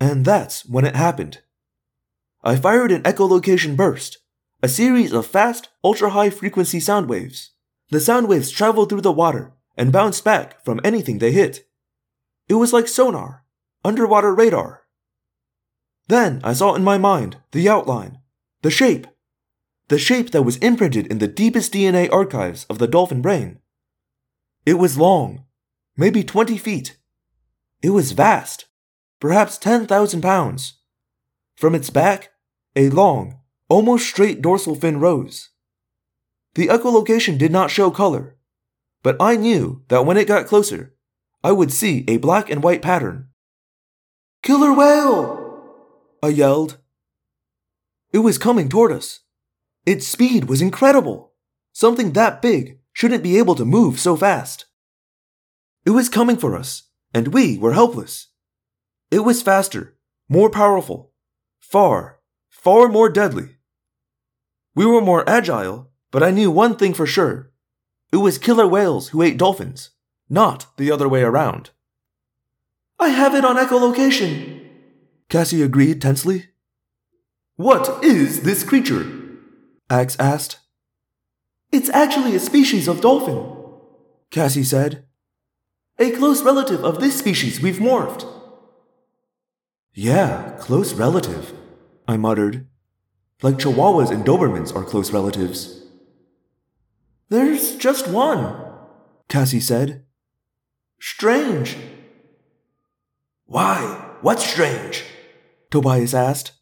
And 0.00 0.24
that's 0.24 0.66
when 0.66 0.84
it 0.84 0.96
happened. 0.96 1.42
I 2.42 2.56
fired 2.56 2.90
an 2.90 3.02
echolocation 3.02 3.76
burst, 3.76 4.18
a 4.62 4.68
series 4.68 5.12
of 5.12 5.26
fast, 5.26 5.68
ultra 5.84 6.10
high 6.10 6.30
frequency 6.30 6.80
sound 6.80 7.08
waves. 7.08 7.50
The 7.90 8.00
sound 8.00 8.28
waves 8.28 8.50
traveled 8.50 8.88
through 8.88 9.02
the 9.02 9.12
water 9.12 9.52
and 9.76 9.92
bounced 9.92 10.24
back 10.24 10.64
from 10.64 10.80
anything 10.82 11.18
they 11.18 11.32
hit. 11.32 11.68
It 12.48 12.54
was 12.54 12.72
like 12.72 12.88
sonar, 12.88 13.44
underwater 13.84 14.34
radar. 14.34 14.82
Then 16.08 16.40
I 16.42 16.52
saw 16.52 16.74
in 16.74 16.84
my 16.84 16.98
mind 16.98 17.38
the 17.52 17.68
outline, 17.68 18.18
the 18.62 18.70
shape, 18.70 19.06
the 19.88 19.98
shape 19.98 20.30
that 20.30 20.42
was 20.42 20.56
imprinted 20.58 21.06
in 21.06 21.18
the 21.18 21.28
deepest 21.28 21.72
DNA 21.72 22.10
archives 22.12 22.64
of 22.70 22.78
the 22.78 22.88
dolphin 22.88 23.22
brain. 23.22 23.60
It 24.64 24.74
was 24.74 24.98
long, 24.98 25.44
maybe 25.96 26.24
20 26.24 26.56
feet. 26.56 26.98
It 27.82 27.90
was 27.90 28.12
vast, 28.12 28.66
perhaps 29.22 29.56
10,000 29.56 30.20
pounds. 30.20 30.80
From 31.54 31.76
its 31.76 31.90
back, 31.90 32.32
a 32.74 32.88
long, 32.88 33.38
almost 33.68 34.08
straight 34.08 34.42
dorsal 34.42 34.74
fin 34.74 34.98
rose. 34.98 35.50
The 36.54 36.66
echolocation 36.66 37.38
did 37.38 37.52
not 37.52 37.70
show 37.70 37.92
color, 37.92 38.36
but 39.04 39.16
I 39.20 39.36
knew 39.36 39.84
that 39.86 40.04
when 40.04 40.16
it 40.16 40.26
got 40.26 40.48
closer, 40.48 40.96
I 41.44 41.52
would 41.52 41.72
see 41.72 42.04
a 42.08 42.16
black 42.16 42.50
and 42.50 42.64
white 42.64 42.82
pattern. 42.82 43.28
Killer 44.42 44.72
whale! 44.72 45.70
I 46.20 46.26
yelled. 46.26 46.78
It 48.12 48.24
was 48.26 48.38
coming 48.38 48.68
toward 48.68 48.90
us. 48.90 49.20
Its 49.86 50.04
speed 50.04 50.46
was 50.46 50.60
incredible. 50.60 51.32
Something 51.72 52.14
that 52.14 52.42
big 52.42 52.80
shouldn't 52.92 53.22
be 53.22 53.38
able 53.38 53.54
to 53.54 53.64
move 53.64 54.00
so 54.00 54.16
fast. 54.16 54.64
It 55.86 55.90
was 55.90 56.08
coming 56.08 56.36
for 56.36 56.56
us, 56.56 56.88
and 57.14 57.28
we 57.28 57.56
were 57.56 57.74
helpless. 57.74 58.26
It 59.12 59.24
was 59.26 59.42
faster, 59.42 59.94
more 60.26 60.48
powerful, 60.48 61.12
far, 61.60 62.20
far 62.48 62.88
more 62.88 63.10
deadly. 63.10 63.56
We 64.74 64.86
were 64.86 65.02
more 65.02 65.28
agile, 65.28 65.90
but 66.10 66.22
I 66.22 66.30
knew 66.30 66.50
one 66.50 66.76
thing 66.76 66.94
for 66.94 67.06
sure. 67.06 67.52
It 68.10 68.16
was 68.16 68.38
killer 68.38 68.66
whales 68.66 69.10
who 69.10 69.20
ate 69.20 69.36
dolphins, 69.36 69.90
not 70.30 70.66
the 70.78 70.90
other 70.90 71.10
way 71.10 71.20
around. 71.22 71.72
I 72.98 73.10
have 73.10 73.34
it 73.34 73.44
on 73.44 73.56
echolocation, 73.56 74.66
Cassie 75.28 75.62
agreed 75.62 76.00
tensely. 76.00 76.46
What 77.56 78.02
is 78.02 78.44
this 78.44 78.64
creature? 78.64 79.06
Ax 79.90 80.16
asked. 80.18 80.56
It's 81.70 81.90
actually 81.90 82.34
a 82.34 82.40
species 82.40 82.88
of 82.88 83.02
dolphin, 83.02 83.44
Cassie 84.30 84.64
said. 84.64 85.04
A 85.98 86.12
close 86.12 86.42
relative 86.42 86.82
of 86.82 87.00
this 87.00 87.18
species 87.18 87.60
we've 87.60 87.76
morphed. 87.76 88.26
Yeah, 89.94 90.56
close 90.58 90.94
relative, 90.94 91.52
I 92.08 92.16
muttered. 92.16 92.66
Like 93.42 93.56
Chihuahuas 93.56 94.10
and 94.10 94.24
Dobermans 94.24 94.74
are 94.74 94.84
close 94.84 95.12
relatives. 95.12 95.82
There's 97.28 97.76
just 97.76 98.08
one, 98.08 98.56
Cassie 99.28 99.60
said. 99.60 100.04
Strange. 100.98 101.76
Why? 103.44 104.14
What's 104.22 104.48
strange? 104.48 105.04
Tobias 105.70 106.14
asked. 106.14 106.52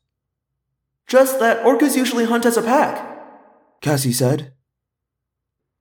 Just 1.07 1.39
that 1.39 1.63
orcas 1.65 1.97
usually 1.97 2.25
hunt 2.25 2.47
as 2.47 2.57
a 2.57 2.63
pack, 2.63 3.81
Cassie 3.81 4.13
said. 4.13 4.55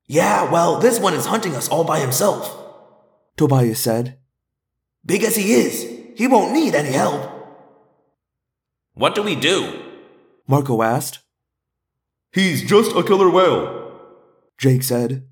Yeah, 0.05 0.51
well, 0.51 0.80
this 0.80 0.99
one 0.99 1.13
is 1.15 1.26
hunting 1.27 1.55
us 1.55 1.69
all 1.69 1.84
by 1.84 1.99
himself, 1.99 2.55
Tobias 3.38 3.80
said. 3.80 4.19
Big 5.03 5.23
as 5.23 5.35
he 5.35 5.53
is, 5.53 5.84
he 6.15 6.27
won't 6.27 6.53
need 6.53 6.76
any 6.76 6.91
help. 6.91 7.39
What 8.99 9.15
do 9.15 9.23
we 9.23 9.34
do? 9.34 9.81
Marco 10.45 10.81
asked. 10.81 11.19
He's 12.34 12.67
just 12.67 12.93
a 12.97 13.01
killer 13.01 13.30
whale, 13.30 13.93
Jake 14.57 14.84
said. 14.84 15.26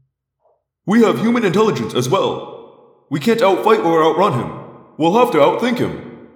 We 0.85 1.03
have 1.03 1.19
human 1.19 1.43
intelligence 1.43 1.93
as 1.93 2.07
well. 2.07 3.05
We 3.09 3.19
can't 3.19 3.41
outfight 3.41 3.83
or 3.83 4.05
outrun 4.05 4.39
him. 4.39 4.49
We'll 4.97 5.19
have 5.19 5.31
to 5.31 5.39
outthink 5.39 5.79
him. 5.79 6.29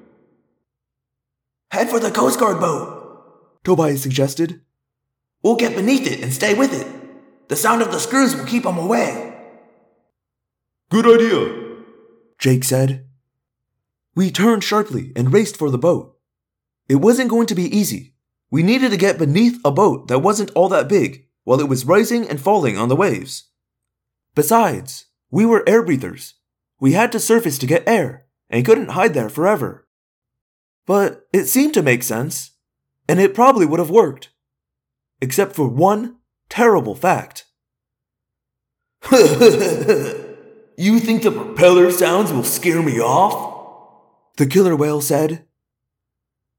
Head 1.71 1.89
for 1.89 2.01
the 2.01 2.11
Coast 2.11 2.37
Guard 2.37 2.59
boat, 2.59 3.63
Tobias 3.63 4.03
suggested. 4.03 4.59
We'll 5.41 5.55
get 5.55 5.77
beneath 5.77 6.11
it 6.11 6.21
and 6.21 6.33
stay 6.33 6.53
with 6.53 6.73
it. 6.73 6.85
The 7.47 7.55
sound 7.55 7.81
of 7.81 7.93
the 7.93 7.99
screws 7.99 8.35
will 8.35 8.45
keep 8.45 8.65
him 8.65 8.77
away. 8.77 9.33
Good 10.89 11.07
idea, 11.07 11.77
Jake 12.39 12.65
said. 12.65 13.07
We 14.15 14.31
turned 14.31 14.65
sharply 14.65 15.13
and 15.15 15.31
raced 15.31 15.55
for 15.55 15.69
the 15.69 15.77
boat. 15.77 16.10
It 16.91 16.99
wasn't 16.99 17.29
going 17.29 17.47
to 17.47 17.55
be 17.55 17.73
easy. 17.73 18.15
We 18.49 18.63
needed 18.63 18.91
to 18.91 18.97
get 18.97 19.17
beneath 19.17 19.61
a 19.63 19.71
boat 19.71 20.09
that 20.09 20.19
wasn't 20.19 20.51
all 20.51 20.67
that 20.67 20.89
big 20.89 21.25
while 21.45 21.61
it 21.61 21.69
was 21.69 21.85
rising 21.85 22.27
and 22.27 22.37
falling 22.37 22.77
on 22.77 22.89
the 22.89 22.97
waves. 22.97 23.45
Besides, 24.35 25.05
we 25.29 25.45
were 25.45 25.63
air 25.65 25.83
breathers. 25.83 26.33
We 26.81 26.91
had 26.91 27.13
to 27.13 27.19
surface 27.21 27.57
to 27.59 27.65
get 27.65 27.87
air 27.87 28.25
and 28.49 28.65
couldn't 28.65 28.89
hide 28.89 29.13
there 29.13 29.29
forever. 29.29 29.87
But 30.85 31.29
it 31.31 31.45
seemed 31.45 31.73
to 31.75 31.81
make 31.81 32.03
sense, 32.03 32.51
and 33.07 33.21
it 33.21 33.33
probably 33.33 33.65
would 33.65 33.79
have 33.79 33.89
worked. 33.89 34.27
Except 35.21 35.55
for 35.55 35.69
one 35.69 36.17
terrible 36.49 36.95
fact. 36.95 37.45
you 39.13 40.99
think 40.99 41.23
the 41.23 41.31
propeller 41.31 41.89
sounds 41.89 42.33
will 42.33 42.43
scare 42.43 42.83
me 42.83 42.99
off? 42.99 43.95
The 44.35 44.45
killer 44.45 44.75
whale 44.75 44.99
said. 44.99 45.45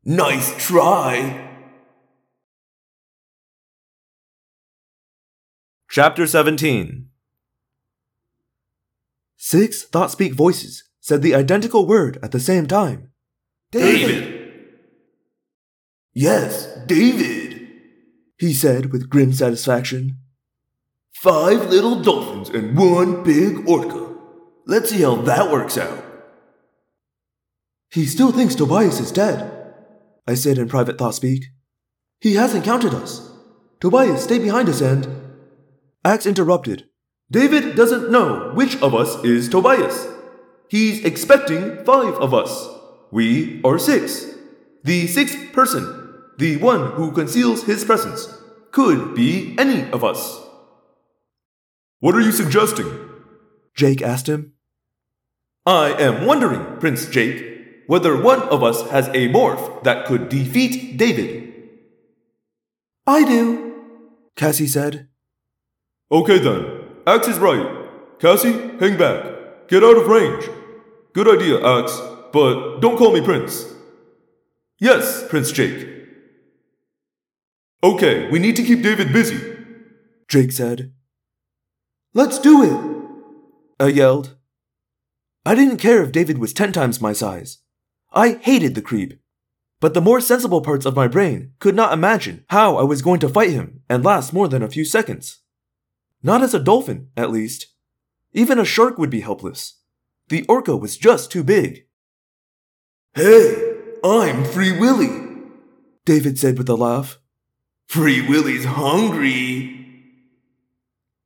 Nice 0.05 0.57
try. 0.57 1.49
Chapter 5.89 6.27
17 6.27 7.09
Six 9.37 9.85
thought 9.85 10.11
speak 10.11 10.33
voices 10.33 10.85
said 11.01 11.23
the 11.23 11.35
identical 11.35 11.87
word 11.87 12.19
at 12.23 12.33
the 12.33 12.41
same 12.41 12.67
time. 12.67 13.11
David! 13.71 14.41
Yes, 16.15 16.69
David, 16.87 17.69
he 18.39 18.53
said 18.53 18.93
with 18.93 19.09
grim 19.09 19.33
satisfaction. 19.33 20.19
Five 21.13 21.71
little 21.71 22.03
dolphins 22.03 22.49
and 22.49 22.77
one 22.77 23.23
big 23.23 23.69
orca. 23.69 24.15
Let's 24.67 24.91
see 24.91 25.03
how 25.03 25.17
that 25.23 25.51
works 25.53 25.79
out. 25.79 26.05
He 27.91 28.07
still 28.07 28.33
thinks 28.33 28.55
Tobias 28.55 29.01
is 29.01 29.13
dead, 29.13 29.52
I 30.27 30.35
said 30.35 30.59
in 30.59 30.69
private 30.69 30.99
thought 30.99 31.15
speak. 31.15 31.47
He 32.21 32.35
hasn't 32.35 32.65
counted 32.65 32.95
us. 32.95 33.31
Tobias, 33.81 34.25
stay 34.25 34.39
behind 34.39 34.69
us 34.69 34.81
and. 34.81 35.09
Ax 36.05 36.27
interrupted. 36.27 36.89
David 37.31 37.75
doesn't 37.75 38.11
know 38.11 38.53
which 38.55 38.81
of 38.83 38.95
us 38.95 39.23
is 39.25 39.49
Tobias. 39.49 40.07
He's 40.69 41.05
expecting 41.05 41.85
five 41.85 42.15
of 42.15 42.33
us. 42.33 42.69
We 43.11 43.61
are 43.65 43.79
six. 43.79 44.27
The 44.85 45.07
sixth 45.07 45.53
person, 45.53 46.23
the 46.39 46.57
one 46.59 46.93
who 46.93 47.13
conceals 47.13 47.65
his 47.65 47.85
presence, 47.85 48.29
could 48.71 49.15
be 49.15 49.55
any 49.59 49.91
of 49.91 50.05
us. 50.05 50.41
What 52.01 52.15
are 52.15 52.21
you 52.21 52.33
suggesting? 52.33 52.87
Jake 53.75 54.03
asked 54.03 54.29
him. 54.29 54.55
I 55.65 55.93
am 55.93 56.27
wondering, 56.27 56.79
Prince 56.81 57.07
Jake, 57.07 57.52
whether 57.87 58.21
one 58.21 58.43
of 58.43 58.63
us 58.63 58.89
has 58.91 59.09
a 59.09 59.29
morph 59.29 59.83
that 59.85 60.07
could 60.07 60.29
defeat 60.29 60.97
David. 60.97 61.53
I 63.07 63.25
do, 63.25 63.75
Cassie 64.37 64.67
said. 64.67 65.09
Okay 66.11 66.39
then, 66.39 66.85
Ax 67.07 67.29
is 67.29 67.39
right. 67.39 67.67
Cassie, 68.21 68.53
hang 68.79 68.97
back. 68.97 69.69
Get 69.69 69.83
out 69.83 69.97
of 69.97 70.07
range. 70.07 70.49
Good 71.13 71.29
idea, 71.29 71.65
Ax, 71.65 72.01
but 72.33 72.81
don't 72.81 72.97
call 72.97 73.13
me 73.13 73.21
Prince. 73.21 73.67
Yes, 74.79 75.27
Prince 75.29 75.51
Jake. 75.53 75.89
Okay, 77.83 78.31
we 78.31 78.39
need 78.39 78.57
to 78.57 78.63
keep 78.63 78.83
David 78.83 79.13
busy. 79.13 79.57
Jake 80.29 80.53
said. 80.53 80.93
Let's 82.15 82.39
do 82.39 82.63
it, 82.63 83.85
I 83.85 83.89
yelled. 83.89 84.37
I 85.45 85.57
didn't 85.57 85.79
care 85.79 86.03
if 86.03 86.13
David 86.13 86.39
was 86.39 86.53
ten 86.53 86.73
times 86.73 87.01
my 87.01 87.13
size. 87.13 87.59
I 88.13 88.35
hated 88.35 88.75
the 88.75 88.83
creep. 88.83 89.19
But 89.81 89.95
the 89.95 90.01
more 90.01 90.21
sensible 90.21 90.61
parts 90.61 90.87
of 90.87 90.95
my 90.95 91.09
brain 91.09 91.53
could 91.59 91.75
not 91.75 91.93
imagine 91.93 92.45
how 92.51 92.77
I 92.77 92.83
was 92.83 93.03
going 93.03 93.19
to 93.21 93.29
fight 93.29 93.51
him 93.51 93.83
and 93.89 94.05
last 94.05 94.33
more 94.33 94.47
than 94.47 94.63
a 94.63 94.69
few 94.69 94.85
seconds. 94.85 95.41
Not 96.23 96.43
as 96.43 96.55
a 96.55 96.61
dolphin, 96.61 97.09
at 97.17 97.31
least. 97.31 97.67
Even 98.33 98.59
a 98.59 98.65
shark 98.65 98.97
would 98.97 99.11
be 99.11 99.21
helpless. 99.21 99.81
The 100.29 100.45
orca 100.49 100.77
was 100.77 100.97
just 100.97 101.33
too 101.33 101.43
big. 101.43 101.87
Hey, 103.15 103.75
I'm 104.05 104.45
Free 104.45 104.79
Willy, 104.79 105.11
David 106.05 106.39
said 106.39 106.59
with 106.59 106.69
a 106.69 106.77
laugh. 106.77 107.19
Free 107.89 108.27
Willy's 108.27 108.65
hungry. 108.65 109.79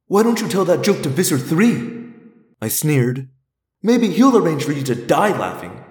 Why 0.06 0.22
don't 0.22 0.40
you 0.40 0.48
tell 0.48 0.64
that 0.64 0.82
joke 0.82 1.02
to 1.02 1.08
Visser 1.08 1.38
3? 1.38 2.04
I 2.62 2.68
sneered. 2.68 3.28
Maybe 3.82 4.08
he'll 4.08 4.36
arrange 4.36 4.64
for 4.64 4.72
you 4.72 4.82
to 4.84 4.94
die 4.94 5.36
laughing. 5.36 5.84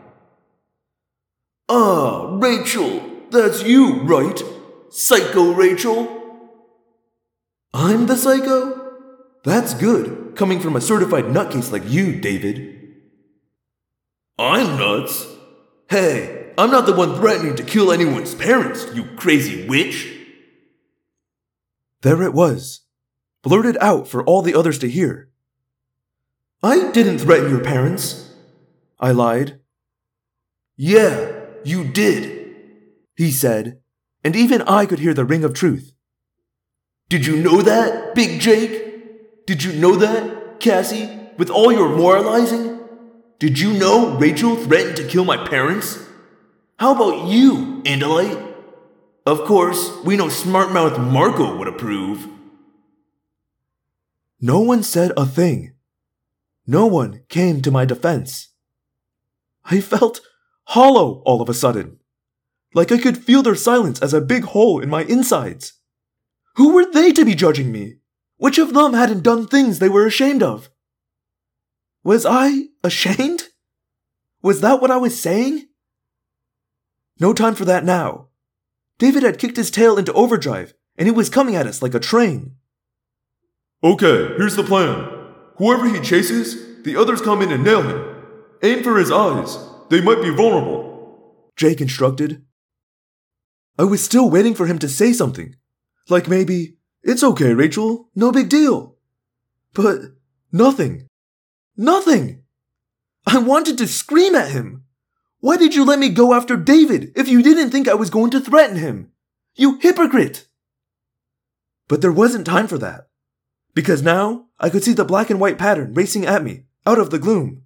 Ah, 1.67 2.37
Rachel, 2.37 3.01
that's 3.31 3.63
you, 3.63 4.01
right? 4.03 4.41
Psycho 4.89 5.53
Rachel? 5.53 6.21
I'm 7.73 8.05
the 8.05 8.15
psycho? 8.15 8.93
That's 9.43 9.73
good, 9.73 10.35
coming 10.35 10.59
from 10.59 10.75
a 10.75 10.81
certified 10.81 11.25
nutcase 11.25 11.71
like 11.71 11.89
you, 11.89 12.19
David. 12.19 12.93
I'm 14.37 14.77
nuts. 14.77 15.27
Hey, 15.89 16.53
I'm 16.57 16.71
not 16.71 16.85
the 16.85 16.95
one 16.95 17.15
threatening 17.15 17.55
to 17.55 17.63
kill 17.63 17.91
anyone's 17.91 18.35
parents, 18.35 18.85
you 18.93 19.03
crazy 19.15 19.67
witch. 19.67 20.11
There 22.01 22.21
it 22.21 22.33
was, 22.33 22.81
blurted 23.43 23.77
out 23.81 24.07
for 24.07 24.23
all 24.23 24.41
the 24.41 24.55
others 24.55 24.77
to 24.79 24.89
hear. 24.89 25.29
I 26.61 26.91
didn't 26.91 27.19
threaten 27.19 27.49
your 27.49 27.63
parents. 27.63 28.31
I 28.99 29.11
lied. 29.11 29.59
Yeah, 30.77 31.34
you 31.65 31.83
did, 31.83 32.55
he 33.15 33.31
said, 33.31 33.79
and 34.23 34.35
even 34.35 34.61
I 34.63 34.85
could 34.85 34.99
hear 34.99 35.13
the 35.13 35.25
ring 35.25 35.43
of 35.43 35.53
truth. 35.53 35.93
Did 37.09 37.25
you 37.25 37.37
know 37.37 37.61
that, 37.61 38.15
Big 38.15 38.39
Jake? 38.39 39.45
Did 39.45 39.63
you 39.63 39.73
know 39.73 39.95
that, 39.95 40.59
Cassie, 40.59 41.09
with 41.37 41.49
all 41.49 41.71
your 41.71 41.95
moralizing? 41.95 42.79
Did 43.39 43.59
you 43.59 43.73
know 43.73 44.17
Rachel 44.17 44.55
threatened 44.55 44.97
to 44.97 45.07
kill 45.07 45.25
my 45.25 45.37
parents? 45.47 45.99
How 46.79 46.93
about 46.93 47.27
you, 47.27 47.81
Andalite? 47.83 48.53
Of 49.25 49.45
course, 49.45 49.91
we 50.03 50.17
know 50.17 50.27
Smartmouth 50.27 50.99
Marco 50.99 51.57
would 51.57 51.67
approve. 51.67 52.27
No 54.39 54.59
one 54.61 54.83
said 54.83 55.11
a 55.17 55.25
thing. 55.25 55.73
No 56.67 56.85
one 56.85 57.21
came 57.29 57.61
to 57.61 57.71
my 57.71 57.85
defense. 57.85 58.49
I 59.63 59.81
felt 59.81 60.21
hollow 60.65 61.21
all 61.25 61.41
of 61.41 61.49
a 61.49 61.53
sudden, 61.53 61.99
like 62.73 62.91
I 62.91 62.97
could 62.97 63.17
feel 63.17 63.41
their 63.41 63.55
silence 63.55 64.01
as 64.01 64.13
a 64.13 64.21
big 64.21 64.43
hole 64.43 64.79
in 64.79 64.89
my 64.89 65.03
insides. 65.03 65.73
Who 66.55 66.73
were 66.73 66.85
they 66.91 67.11
to 67.13 67.25
be 67.25 67.35
judging 67.35 67.71
me? 67.71 67.97
Which 68.37 68.57
of 68.57 68.73
them 68.73 68.93
hadn't 68.93 69.23
done 69.23 69.47
things 69.47 69.79
they 69.79 69.89
were 69.89 70.05
ashamed 70.05 70.43
of? 70.43 70.69
Was 72.03 72.25
I 72.25 72.67
ashamed? 72.83 73.43
Was 74.41 74.61
that 74.61 74.81
what 74.81 74.91
I 74.91 74.97
was 74.97 75.19
saying? 75.19 75.67
No 77.19 77.33
time 77.33 77.55
for 77.55 77.65
that 77.65 77.85
now. 77.85 78.27
David 78.99 79.23
had 79.23 79.39
kicked 79.39 79.57
his 79.57 79.71
tail 79.71 79.97
into 79.97 80.13
overdrive, 80.13 80.73
and 80.97 81.07
he 81.07 81.11
was 81.11 81.29
coming 81.29 81.55
at 81.55 81.67
us 81.67 81.81
like 81.81 81.93
a 81.93 81.99
train. 81.99 82.55
Okay, 83.83 84.35
here's 84.37 84.55
the 84.55 84.63
plan. 84.63 85.09
Whoever 85.57 85.89
he 85.89 85.99
chases, 86.01 86.83
the 86.83 86.95
others 86.97 87.21
come 87.21 87.41
in 87.41 87.51
and 87.51 87.63
nail 87.63 87.81
him. 87.81 88.15
Aim 88.63 88.83
for 88.83 88.97
his 88.97 89.11
eyes. 89.11 89.57
They 89.89 90.01
might 90.01 90.21
be 90.21 90.29
vulnerable. 90.29 91.51
Jake 91.55 91.81
instructed. 91.81 92.43
I 93.77 93.83
was 93.83 94.03
still 94.03 94.29
waiting 94.29 94.55
for 94.55 94.65
him 94.65 94.79
to 94.79 94.89
say 94.89 95.13
something. 95.13 95.55
Like 96.09 96.27
maybe, 96.27 96.77
it's 97.03 97.23
okay, 97.23 97.53
Rachel, 97.53 98.09
no 98.15 98.31
big 98.31 98.49
deal. 98.49 98.95
But 99.73 99.99
nothing. 100.51 101.07
Nothing. 101.77 102.43
I 103.27 103.39
wanted 103.39 103.77
to 103.79 103.87
scream 103.87 104.35
at 104.35 104.51
him. 104.51 104.85
Why 105.39 105.57
did 105.57 105.75
you 105.75 105.85
let 105.85 105.99
me 105.99 106.09
go 106.09 106.33
after 106.33 106.55
David 106.55 107.11
if 107.15 107.27
you 107.27 107.43
didn't 107.43 107.69
think 107.69 107.87
I 107.87 107.93
was 107.93 108.09
going 108.09 108.31
to 108.31 108.39
threaten 108.39 108.77
him? 108.77 109.11
You 109.55 109.77
hypocrite! 109.79 110.47
But 111.87 112.01
there 112.01 112.11
wasn't 112.11 112.47
time 112.47 112.67
for 112.67 112.77
that. 112.79 113.09
Because 113.73 114.01
now 114.01 114.47
I 114.59 114.69
could 114.69 114.83
see 114.83 114.93
the 114.93 115.05
black 115.05 115.29
and 115.29 115.39
white 115.39 115.57
pattern 115.57 115.93
racing 115.93 116.25
at 116.25 116.43
me 116.43 116.63
out 116.85 116.97
of 116.97 117.09
the 117.09 117.19
gloom. 117.19 117.64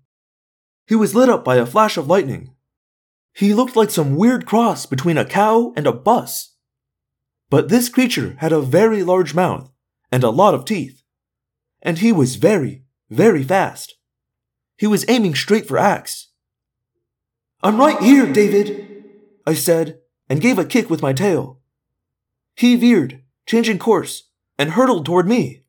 He 0.90 0.96
was 0.96 1.14
lit 1.14 1.30
up 1.30 1.46
by 1.46 1.58
a 1.58 1.68
flash 1.68 1.98
of 1.98 2.08
lightning. 2.08 2.50
He 3.32 3.54
looked 3.54 3.76
like 3.76 3.92
some 3.92 4.16
weird 4.16 4.48
cross 4.48 4.88
between 4.88 5.20
a 5.20 5.24
cow 5.24 5.72
and 5.78 5.86
a 5.86 5.94
bus. 5.94 6.56
But 7.52 7.70
this 7.70 7.90
creature 7.90 8.36
had 8.40 8.52
a 8.52 8.60
very 8.60 9.04
large 9.04 9.36
mouth 9.36 9.70
and 10.12 10.24
a 10.24 10.32
lot 10.32 10.56
of 10.56 10.66
teeth. 10.66 11.04
And 11.84 12.00
he 12.00 12.12
was 12.12 12.38
very, 12.38 12.86
very 13.08 13.44
fast. 13.44 13.98
He 14.80 14.88
was 14.88 15.06
aiming 15.08 15.36
straight 15.36 15.68
for 15.68 15.78
Ax. 15.78 16.30
I'm 17.62 17.78
right 17.78 18.02
here, 18.02 18.26
David, 18.26 19.06
I 19.46 19.54
said, 19.54 20.00
and 20.28 20.42
gave 20.42 20.58
a 20.58 20.66
kick 20.66 20.90
with 20.90 21.04
my 21.04 21.14
tail. 21.14 21.60
He 22.56 22.76
veered, 22.76 23.22
changing 23.46 23.78
course, 23.78 24.24
and 24.58 24.72
hurtled 24.72 25.06
toward 25.06 25.28
me. 25.28 25.66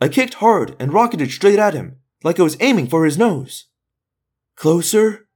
I 0.00 0.08
kicked 0.08 0.34
hard 0.34 0.76
and 0.78 0.94
rocketed 0.94 1.30
straight 1.30 1.58
at 1.58 1.74
him, 1.74 1.96
like 2.22 2.40
I 2.40 2.42
was 2.42 2.56
aiming 2.60 2.86
for 2.86 3.04
his 3.04 3.18
nose. 3.18 3.66
Closer, 4.56 5.26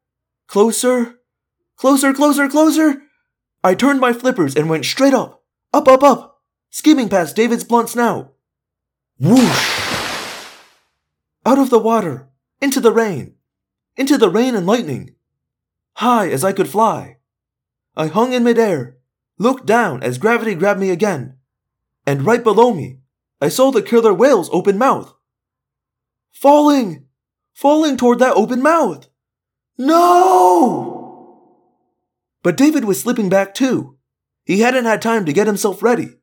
closer, 0.47 1.19
closer, 1.77 2.13
closer, 2.13 2.49
closer. 2.49 3.03
I 3.63 3.75
turned 3.75 4.01
my 4.01 4.13
flippers 4.13 4.55
and 4.57 4.69
went 4.69 4.85
straight 4.85 5.15
up, 5.15 5.43
up, 5.73 5.89
up, 5.89 6.03
up, 6.03 6.43
skimming 6.71 7.09
past 7.09 7.37
David's 7.37 7.65
blunt 7.65 7.89
snout. 7.89 8.33
Whoosh! 9.19 9.79
Out 11.45 11.59
of 11.59 11.71
the 11.71 11.79
water, 11.79 12.29
into 12.61 12.81
the 12.81 12.93
rain, 12.93 13.35
into 13.97 14.17
the 14.17 14.31
rain 14.31 14.55
and 14.55 14.67
lightning, 14.67 15.17
high 15.95 16.29
as 16.29 16.45
I 16.45 16.53
could 16.53 16.69
fly. 16.69 17.17
I 17.97 18.07
hung 18.07 18.33
in 18.33 18.45
midair, 18.45 18.99
looked 19.39 19.67
down 19.67 20.03
as 20.03 20.19
gravity 20.19 20.55
grabbed 20.55 20.79
me 20.79 20.91
again, 20.91 21.37
and 22.07 22.25
right 22.25 22.45
below 22.45 22.73
me, 22.73 23.01
I 23.41 23.49
saw 23.49 23.71
the 23.71 23.83
killer 23.83 24.15
whale's 24.15 24.49
open 24.53 24.79
mouth. 24.79 25.13
Falling! 26.33 27.07
Falling 27.55 27.97
toward 27.97 28.21
that 28.21 28.37
open 28.37 28.63
mouth! 28.63 29.08
No! 29.79 30.99
But 32.43 32.57
David 32.57 32.85
was 32.85 33.01
slipping 33.01 33.29
back 33.29 33.55
too. 33.55 33.97
He 34.45 34.61
hadn't 34.61 34.87
had 34.87 35.01
time 35.01 35.25
to 35.27 35.33
get 35.33 35.47
himself 35.47 35.83
ready. 35.83 36.17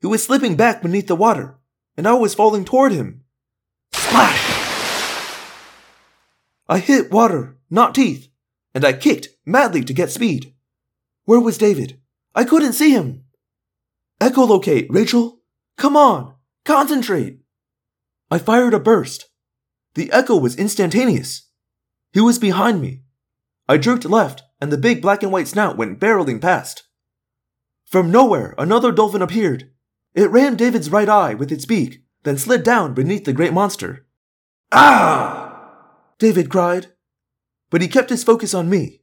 He 0.00 0.08
was 0.08 0.24
slipping 0.24 0.56
back 0.56 0.82
beneath 0.82 1.06
the 1.06 1.14
water, 1.14 1.58
and 1.96 2.08
I 2.08 2.14
was 2.14 2.34
falling 2.34 2.64
toward 2.64 2.90
him. 2.92 3.22
Splash! 3.92 4.52
I 6.68 6.78
hit 6.78 7.12
water, 7.12 7.56
not 7.70 7.94
teeth, 7.94 8.28
and 8.74 8.84
I 8.84 8.94
kicked 8.94 9.28
madly 9.46 9.84
to 9.84 9.92
get 9.92 10.10
speed. 10.10 10.54
Where 11.24 11.40
was 11.40 11.58
David? 11.58 12.00
I 12.34 12.44
couldn't 12.44 12.72
see 12.72 12.90
him. 12.90 13.24
Echolocate, 14.20 14.86
Rachel. 14.90 15.40
Come 15.76 15.96
on, 15.96 16.34
concentrate. 16.64 17.40
I 18.30 18.38
fired 18.38 18.74
a 18.74 18.80
burst. 18.80 19.28
The 19.94 20.10
echo 20.10 20.36
was 20.36 20.56
instantaneous. 20.56 21.48
He 22.12 22.20
was 22.20 22.38
behind 22.38 22.80
me. 22.80 23.02
I 23.68 23.78
jerked 23.78 24.04
left, 24.04 24.42
and 24.60 24.70
the 24.70 24.78
big 24.78 25.00
black 25.00 25.22
and 25.22 25.32
white 25.32 25.48
snout 25.48 25.76
went 25.76 25.98
barreling 25.98 26.40
past. 26.40 26.84
From 27.86 28.10
nowhere, 28.10 28.54
another 28.58 28.92
dolphin 28.92 29.22
appeared. 29.22 29.70
It 30.14 30.30
rammed 30.30 30.58
David's 30.58 30.90
right 30.90 31.08
eye 31.08 31.34
with 31.34 31.50
its 31.50 31.64
beak, 31.64 32.02
then 32.24 32.38
slid 32.38 32.62
down 32.62 32.94
beneath 32.94 33.24
the 33.24 33.32
great 33.32 33.52
monster. 33.52 34.06
Ah! 34.70 35.88
David 36.18 36.50
cried. 36.50 36.88
But 37.70 37.82
he 37.82 37.88
kept 37.88 38.10
his 38.10 38.24
focus 38.24 38.52
on 38.54 38.68
me. 38.68 39.00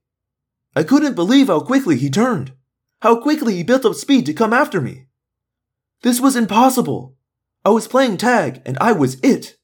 I 0.75 0.83
couldn't 0.83 1.15
believe 1.15 1.47
how 1.47 1.61
quickly 1.61 1.97
he 1.97 2.09
turned, 2.09 2.53
how 3.01 3.19
quickly 3.19 3.55
he 3.55 3.63
built 3.63 3.85
up 3.85 3.95
speed 3.95 4.25
to 4.27 4.33
come 4.33 4.53
after 4.53 4.79
me. 4.79 5.07
This 6.01 6.21
was 6.21 6.35
impossible. 6.35 7.17
I 7.65 7.69
was 7.69 7.87
playing 7.87 8.17
tag, 8.17 8.61
and 8.65 8.77
I 8.79 8.91
was 8.91 9.19
it. 9.21 9.57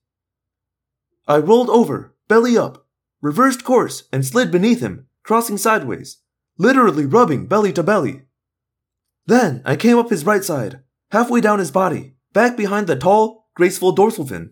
I 1.28 1.38
rolled 1.38 1.70
over, 1.70 2.16
belly 2.28 2.58
up, 2.58 2.85
reversed 3.26 3.64
course, 3.64 4.04
and 4.14 4.24
slid 4.24 4.52
beneath 4.52 4.82
him, 4.82 5.08
crossing 5.24 5.58
sideways, 5.58 6.18
literally 6.60 7.08
rubbing 7.08 7.48
belly 7.48 7.74
to 7.74 7.82
belly. 7.82 8.22
Then 9.26 9.64
I 9.66 9.76
came 9.76 9.98
up 9.98 10.12
his 10.12 10.28
right 10.28 10.44
side, 10.44 10.82
halfway 11.10 11.42
down 11.42 11.58
his 11.58 11.72
body, 11.72 12.14
back 12.34 12.56
behind 12.56 12.86
the 12.86 12.96
tall, 12.96 13.50
graceful 13.56 13.94
dorsal 13.94 14.28
fin. 14.28 14.52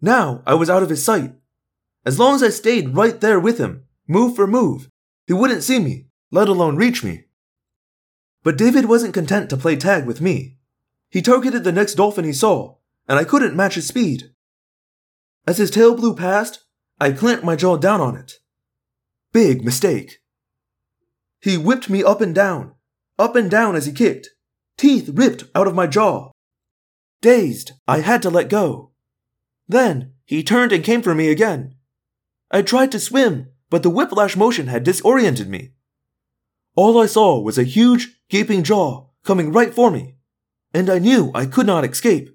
Now 0.00 0.42
I 0.46 0.54
was 0.54 0.70
out 0.70 0.82
of 0.82 0.88
his 0.88 1.04
sight. 1.04 1.34
As 2.06 2.18
long 2.18 2.34
as 2.34 2.42
I 2.42 2.48
stayed 2.48 2.96
right 2.96 3.20
there 3.20 3.38
with 3.38 3.58
him, 3.58 3.84
move 4.08 4.34
for 4.34 4.46
move, 4.46 4.88
he 5.26 5.34
wouldn't 5.34 5.62
see 5.62 5.78
me, 5.78 6.06
let 6.30 6.48
alone 6.48 6.76
reach 6.76 7.04
me. 7.04 7.26
But 8.42 8.56
David 8.56 8.86
wasn't 8.86 9.12
content 9.12 9.50
to 9.50 9.58
play 9.58 9.76
tag 9.76 10.06
with 10.06 10.22
me. 10.22 10.56
He 11.10 11.20
targeted 11.20 11.64
the 11.64 11.72
next 11.72 11.96
dolphin 11.96 12.24
he 12.24 12.32
saw, 12.32 12.76
and 13.06 13.18
I 13.18 13.24
couldn't 13.24 13.54
match 13.54 13.74
his 13.74 13.86
speed. 13.86 14.30
As 15.46 15.58
his 15.58 15.70
tail 15.70 15.94
blew 15.94 16.16
past, 16.16 16.63
I 17.00 17.12
clamped 17.12 17.44
my 17.44 17.56
jaw 17.56 17.76
down 17.76 18.00
on 18.00 18.16
it. 18.16 18.34
Big 19.32 19.64
mistake. 19.64 20.20
He 21.40 21.56
whipped 21.56 21.90
me 21.90 22.02
up 22.02 22.20
and 22.20 22.34
down, 22.34 22.74
up 23.18 23.36
and 23.36 23.50
down 23.50 23.76
as 23.76 23.86
he 23.86 23.92
kicked, 23.92 24.30
teeth 24.78 25.10
ripped 25.12 25.44
out 25.54 25.66
of 25.66 25.74
my 25.74 25.86
jaw. 25.86 26.30
Dazed, 27.20 27.72
I 27.86 28.00
had 28.00 28.22
to 28.22 28.30
let 28.30 28.48
go. 28.48 28.92
Then 29.68 30.12
he 30.24 30.42
turned 30.42 30.72
and 30.72 30.84
came 30.84 31.02
for 31.02 31.14
me 31.14 31.30
again. 31.30 31.74
I 32.50 32.62
tried 32.62 32.92
to 32.92 33.00
swim, 33.00 33.48
but 33.70 33.82
the 33.82 33.90
whiplash 33.90 34.36
motion 34.36 34.68
had 34.68 34.84
disoriented 34.84 35.48
me. 35.48 35.72
All 36.76 37.00
I 37.00 37.06
saw 37.06 37.40
was 37.40 37.58
a 37.58 37.64
huge, 37.64 38.20
gaping 38.28 38.62
jaw 38.62 39.08
coming 39.24 39.52
right 39.52 39.74
for 39.74 39.90
me, 39.90 40.16
and 40.72 40.90
I 40.90 40.98
knew 40.98 41.30
I 41.34 41.46
could 41.46 41.66
not 41.66 41.84
escape. 41.84 42.30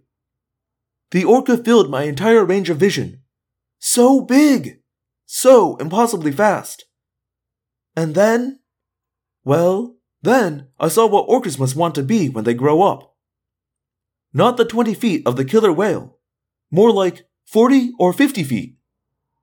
The 1.12 1.24
orca 1.24 1.58
filled 1.58 1.90
my 1.90 2.04
entire 2.04 2.44
range 2.44 2.70
of 2.70 2.78
vision. 2.78 3.19
So 3.80 4.22
big! 4.22 4.82
So 5.26 5.78
impossibly 5.78 6.32
fast. 6.32 6.86
And 7.96 8.14
then? 8.14 8.60
Well, 9.44 9.96
then 10.22 10.68
I 10.80 10.90
saw 10.90 11.08
what 11.08 11.28
orcas 11.28 11.58
must 11.58 11.76
want 11.76 11.96
to 11.96 12.04
be 12.04 12.30
when 12.30 12.44
they 12.44 12.54
grow 12.54 12.82
up. 12.82 13.16
Not 14.34 14.58
the 14.58 14.66
20 14.66 14.94
feet 14.94 15.24
of 15.26 15.38
the 15.38 15.46
killer 15.46 15.72
whale, 15.72 16.18
more 16.70 16.92
like 16.92 17.26
40 17.46 17.94
or 17.98 18.14
50 18.14 18.44
feet. 18.44 18.76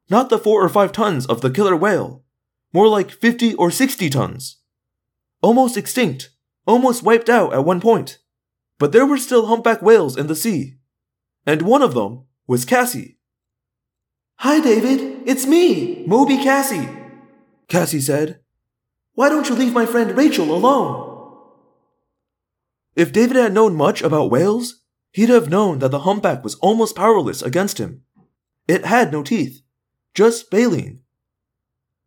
Not 0.09 0.29
the 0.29 0.39
4 0.39 0.65
or 0.65 0.69
5 0.69 0.93
tons 0.93 1.27
of 1.27 1.41
the 1.41 1.51
killer 1.51 1.75
whale, 1.75 2.23
more 2.73 2.87
like 2.87 3.11
50 3.11 3.55
or 3.55 3.71
60 3.71 4.11
tons. 4.11 4.59
Almost 5.43 5.77
extinct, 5.77 6.31
almost 6.67 7.03
wiped 7.03 7.29
out 7.29 7.53
at 7.53 7.65
one 7.65 7.81
point. 7.81 8.19
But 8.79 8.93
there 8.93 9.07
were 9.07 9.19
still 9.19 9.47
humpback 9.47 9.83
whales 9.83 10.17
in 10.17 10.27
the 10.27 10.37
sea. 10.37 10.77
And 11.47 11.63
one 11.63 11.83
of 11.83 11.95
them 11.95 12.27
was 12.47 12.65
Cassie. 12.65 13.19
Hi, 14.41 14.61
David. 14.61 15.23
It's 15.25 15.47
me, 15.47 16.05
Moby 16.07 16.37
Cassie. 16.37 16.89
Cassie 17.69 18.03
said. 18.03 18.41
Why 19.15 19.31
don't 19.31 19.49
you 19.49 19.55
leave 19.55 19.73
my 19.73 19.87
friend 19.87 20.15
Rachel 20.15 20.55
alone? 20.55 21.15
If 22.95 23.13
David 23.13 23.37
had 23.37 23.55
known 23.55 23.75
much 23.75 24.03
about 24.03 24.31
whales, 24.31 24.83
he'd 25.13 25.31
have 25.31 25.49
known 25.49 25.79
that 25.79 25.91
the 25.91 26.01
humpback 26.01 26.45
was 26.45 26.55
almost 26.57 26.95
powerless 26.95 27.41
against 27.41 27.79
him. 27.79 28.03
It 28.69 28.85
had 28.85 29.11
no 29.11 29.23
teeth, 29.23 29.63
just 30.15 30.51
baleen. 30.51 31.01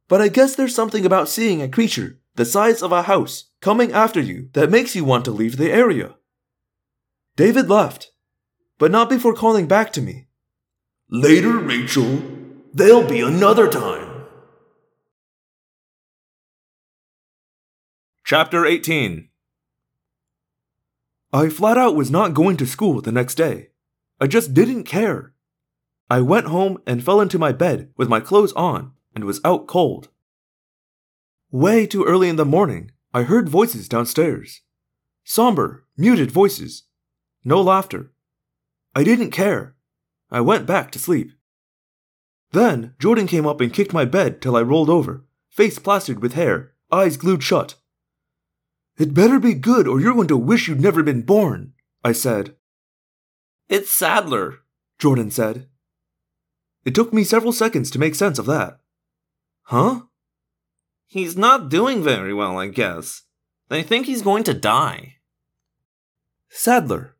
But 0.07 0.21
I 0.21 0.27
guess 0.27 0.55
there's 0.55 0.75
something 0.75 1.05
about 1.05 1.29
seeing 1.29 1.61
a 1.61 1.67
creature 1.67 2.19
the 2.35 2.45
size 2.45 2.81
of 2.81 2.91
a 2.91 3.03
house 3.03 3.49
coming 3.59 3.91
after 3.91 4.21
you 4.21 4.49
that 4.53 4.71
makes 4.71 4.95
you 4.95 5.03
want 5.03 5.25
to 5.25 5.31
leave 5.31 5.57
the 5.57 5.71
area. 5.71 6.15
David 7.35 7.69
left, 7.69 8.11
but 8.77 8.91
not 8.91 9.09
before 9.09 9.33
calling 9.33 9.67
back 9.67 9.91
to 9.93 10.01
me. 10.01 10.28
Later, 11.11 11.57
Rachel. 11.57 12.21
There'll 12.71 13.07
be 13.07 13.19
another 13.19 13.67
time. 13.67 14.25
Chapter 18.23 18.63
18 18.63 19.29
I 21.33 21.49
flat 21.49 21.79
out 21.79 21.95
was 21.95 22.11
not 22.11 22.35
going 22.35 22.57
to 22.57 22.67
school 22.67 23.01
the 23.01 23.11
next 23.11 23.33
day. 23.33 23.69
I 24.21 24.27
just 24.27 24.53
didn't 24.53 24.83
care. 24.83 25.33
I 26.11 26.21
went 26.21 26.45
home 26.45 26.77
and 26.85 27.03
fell 27.03 27.21
into 27.21 27.39
my 27.39 27.53
bed 27.53 27.89
with 27.97 28.07
my 28.07 28.19
clothes 28.19 28.53
on 28.53 28.91
and 29.15 29.23
was 29.23 29.41
out 29.43 29.65
cold. 29.65 30.09
Way 31.49 31.87
too 31.87 32.03
early 32.03 32.29
in 32.29 32.35
the 32.35 32.45
morning, 32.45 32.91
I 33.15 33.23
heard 33.23 33.49
voices 33.49 33.89
downstairs. 33.89 34.61
Somber, 35.23 35.85
muted 35.97 36.29
voices. 36.29 36.83
No 37.43 37.61
laughter. 37.61 38.11
I 38.95 39.03
didn't 39.03 39.31
care. 39.31 39.73
I 40.31 40.41
went 40.41 40.65
back 40.65 40.91
to 40.91 40.99
sleep. 40.99 41.31
Then 42.51 42.95
Jordan 42.99 43.27
came 43.27 43.45
up 43.45 43.61
and 43.61 43.73
kicked 43.73 43.93
my 43.93 44.05
bed 44.05 44.41
till 44.41 44.55
I 44.55 44.61
rolled 44.61 44.89
over, 44.89 45.25
face 45.49 45.79
plastered 45.79 46.21
with 46.21 46.33
hair, 46.33 46.73
eyes 46.91 47.17
glued 47.17 47.43
shut. 47.43 47.75
It 48.97 49.13
better 49.13 49.39
be 49.39 49.53
good 49.53 49.87
or 49.87 49.99
you're 49.99 50.13
going 50.13 50.27
to 50.27 50.37
wish 50.37 50.67
you'd 50.67 50.81
never 50.81 51.03
been 51.03 51.21
born, 51.21 51.73
I 52.03 52.11
said. 52.11 52.55
It's 53.69 53.91
Saddler, 53.91 54.59
Jordan 54.97 55.31
said. 55.31 55.67
It 56.85 56.95
took 56.95 57.13
me 57.13 57.23
several 57.23 57.53
seconds 57.53 57.91
to 57.91 57.99
make 57.99 58.15
sense 58.15 58.39
of 58.39 58.45
that. 58.47 58.79
Huh? 59.63 60.01
He's 61.05 61.37
not 61.37 61.69
doing 61.69 62.03
very 62.03 62.33
well, 62.33 62.57
I 62.57 62.67
guess. 62.67 63.23
They 63.69 63.83
think 63.83 64.05
he's 64.05 64.21
going 64.21 64.43
to 64.45 64.53
die. 64.53 65.17
Saddler. 66.49 67.15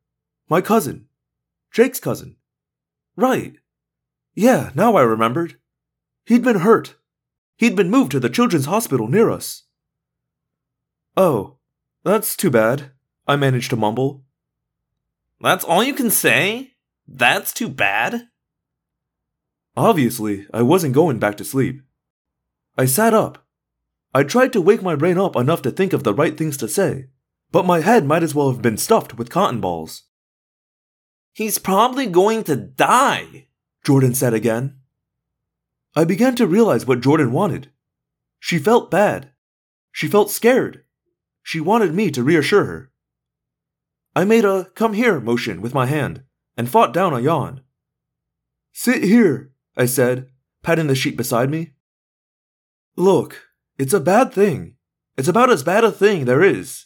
My 0.50 0.62
cousin. 0.62 1.06
Jake's 1.72 2.00
cousin. 2.00 2.36
Right. 3.20 3.58
Yeah, 4.34 4.72
now 4.76 4.96
I 4.96 5.02
remembered. 5.02 5.58
He'd 6.26 6.42
been 6.42 6.60
hurt. 6.60 6.96
He'd 7.58 7.76
been 7.76 7.90
moved 7.90 8.14
to 8.14 8.20
the 8.22 8.30
children's 8.30 8.66
hospital 8.66 9.10
near 9.10 9.30
us. 9.30 9.64
Oh, 11.18 11.58
that's 12.06 12.38
too 12.38 12.50
bad, 12.50 12.92
I 13.28 13.36
managed 13.36 13.72
to 13.72 13.76
mumble. 13.76 14.24
That's 15.42 15.66
all 15.66 15.84
you 15.84 15.94
can 15.94 16.10
say? 16.10 16.76
That's 17.10 17.52
too 17.52 17.68
bad? 17.68 18.30
Obviously, 19.76 20.48
I 20.54 20.62
wasn't 20.62 20.94
going 20.94 21.20
back 21.20 21.36
to 21.38 21.44
sleep. 21.44 21.82
I 22.78 22.86
sat 22.86 23.14
up, 23.14 23.46
I 24.14 24.24
tried 24.24 24.54
to 24.54 24.62
wake 24.62 24.82
my 24.82 24.96
brain 24.96 25.18
up 25.18 25.36
enough 25.36 25.62
to 25.64 25.72
think 25.72 25.92
of 25.92 26.04
the 26.04 26.14
right 26.14 26.38
things 26.38 26.56
to 26.58 26.70
say, 26.70 27.08
but 27.52 27.66
my 27.66 27.82
head 27.82 28.06
might 28.06 28.24
as 28.24 28.34
well 28.34 28.50
have 28.50 28.62
been 28.62 28.78
stuffed 28.78 29.18
with 29.18 29.30
cotton 29.30 29.60
balls. 29.60 30.04
He's 31.34 31.58
probably 31.58 32.08
going 32.08 32.44
to 32.46 32.56
die, 32.56 33.48
Jordan 33.86 34.14
said 34.14 34.34
again. 34.34 34.78
I 35.96 36.04
began 36.04 36.36
to 36.36 36.48
realize 36.48 36.86
what 36.86 37.02
Jordan 37.02 37.32
wanted. 37.32 37.72
She 38.40 38.60
felt 38.60 38.92
bad. 38.92 39.32
She 39.92 40.08
felt 40.08 40.32
scared. 40.32 40.84
She 41.44 41.60
wanted 41.60 41.94
me 41.94 42.12
to 42.12 42.24
reassure 42.24 42.66
her. 42.66 42.92
I 44.16 44.24
made 44.24 44.46
a 44.46 44.66
come 44.76 44.94
here 44.94 45.20
motion 45.20 45.62
with 45.62 45.74
my 45.74 45.86
hand 45.86 46.24
and 46.58 46.70
fought 46.70 46.94
down 46.94 47.14
a 47.14 47.20
yawn. 47.20 47.62
Sit 48.74 49.04
here, 49.04 49.52
I 49.76 49.86
said, 49.86 50.30
patting 50.62 50.88
the 50.88 50.96
sheet 50.96 51.18
beside 51.18 51.50
me. 51.50 51.74
Look, 52.96 53.50
it's 53.78 53.94
a 53.94 54.00
bad 54.00 54.34
thing. 54.34 54.76
It's 55.18 55.28
about 55.28 55.50
as 55.50 55.64
bad 55.64 55.84
a 55.84 55.92
thing 55.92 56.26
there 56.26 56.44
is. 56.44 56.86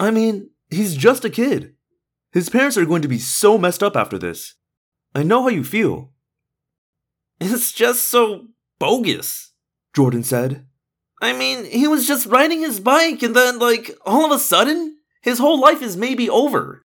I 0.00 0.10
mean, 0.10 0.50
he's 0.70 0.96
just 0.96 1.24
a 1.24 1.30
kid. 1.30 1.73
His 2.34 2.50
parents 2.50 2.76
are 2.76 2.84
going 2.84 3.02
to 3.02 3.08
be 3.08 3.20
so 3.20 3.56
messed 3.56 3.80
up 3.80 3.96
after 3.96 4.18
this. 4.18 4.56
I 5.14 5.22
know 5.22 5.42
how 5.42 5.48
you 5.48 5.62
feel. 5.62 6.10
It's 7.40 7.70
just 7.70 8.08
so 8.08 8.48
bogus, 8.80 9.52
Jordan 9.94 10.24
said. 10.24 10.66
I 11.22 11.32
mean, 11.32 11.64
he 11.64 11.86
was 11.86 12.08
just 12.08 12.26
riding 12.26 12.60
his 12.60 12.80
bike 12.80 13.22
and 13.22 13.36
then, 13.36 13.60
like, 13.60 13.96
all 14.04 14.24
of 14.24 14.32
a 14.32 14.40
sudden, 14.40 14.96
his 15.22 15.38
whole 15.38 15.60
life 15.60 15.80
is 15.80 15.96
maybe 15.96 16.28
over. 16.28 16.82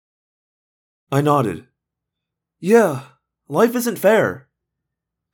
I 1.11 1.21
nodded. 1.21 1.65
Yeah, 2.59 3.01
life 3.47 3.73
isn't 3.73 3.97
fair. 3.97 4.49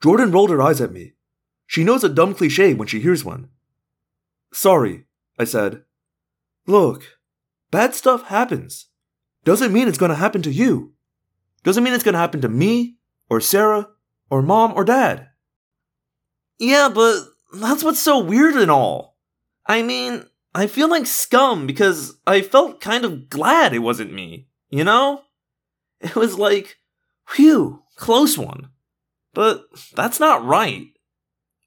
Jordan 0.02 0.32
rolled 0.32 0.50
her 0.50 0.62
eyes 0.62 0.80
at 0.80 0.94
me. 0.94 1.12
She 1.68 1.84
knows 1.84 2.06
a 2.06 2.10
dumb 2.10 2.36
cliche 2.36 2.74
when 2.74 2.88
she 2.88 3.02
hears 3.02 3.26
one. 3.26 3.50
Sorry, 4.54 5.08
I 5.38 5.44
said. 5.44 5.84
Look, 6.68 7.18
bad 7.70 7.94
stuff 7.94 8.28
happens. 8.28 8.88
Doesn't 9.46 9.72
mean 9.72 9.88
it's 9.88 9.98
gonna 9.98 10.16
happen 10.16 10.42
to 10.42 10.52
you. 10.52 10.94
Doesn't 11.64 11.84
mean 11.84 11.94
it's 11.94 12.04
gonna 12.04 12.18
happen 12.18 12.42
to 12.42 12.50
me, 12.50 12.98
or 13.30 13.40
Sara, 13.40 13.88
or 14.30 14.42
mom, 14.42 14.74
or 14.74 14.84
dad. 14.84 15.30
Yeah, 16.60 16.90
but 16.94 17.22
that's 17.54 17.84
what's 17.84 18.02
so 18.02 18.20
weird 18.20 18.56
and 18.56 18.70
all. 18.70 19.18
I 19.66 19.82
mean, 19.82 20.26
I 20.54 20.68
feel 20.68 20.90
like 20.90 21.06
scum 21.06 21.68
because 21.68 22.18
I 22.26 22.42
felt 22.42 22.82
kind 22.82 23.06
of 23.06 23.30
glad 23.30 23.74
it 23.74 23.80
wasn't 23.80 24.14
me, 24.14 24.48
you 24.70 24.84
know? 24.84 25.22
It 26.02 26.16
was 26.16 26.38
like, 26.38 26.78
whew, 27.36 27.84
close 27.96 28.38
one. 28.38 28.70
But 29.34 29.66
that's 29.96 30.20
not 30.20 30.46
right. 30.46 30.88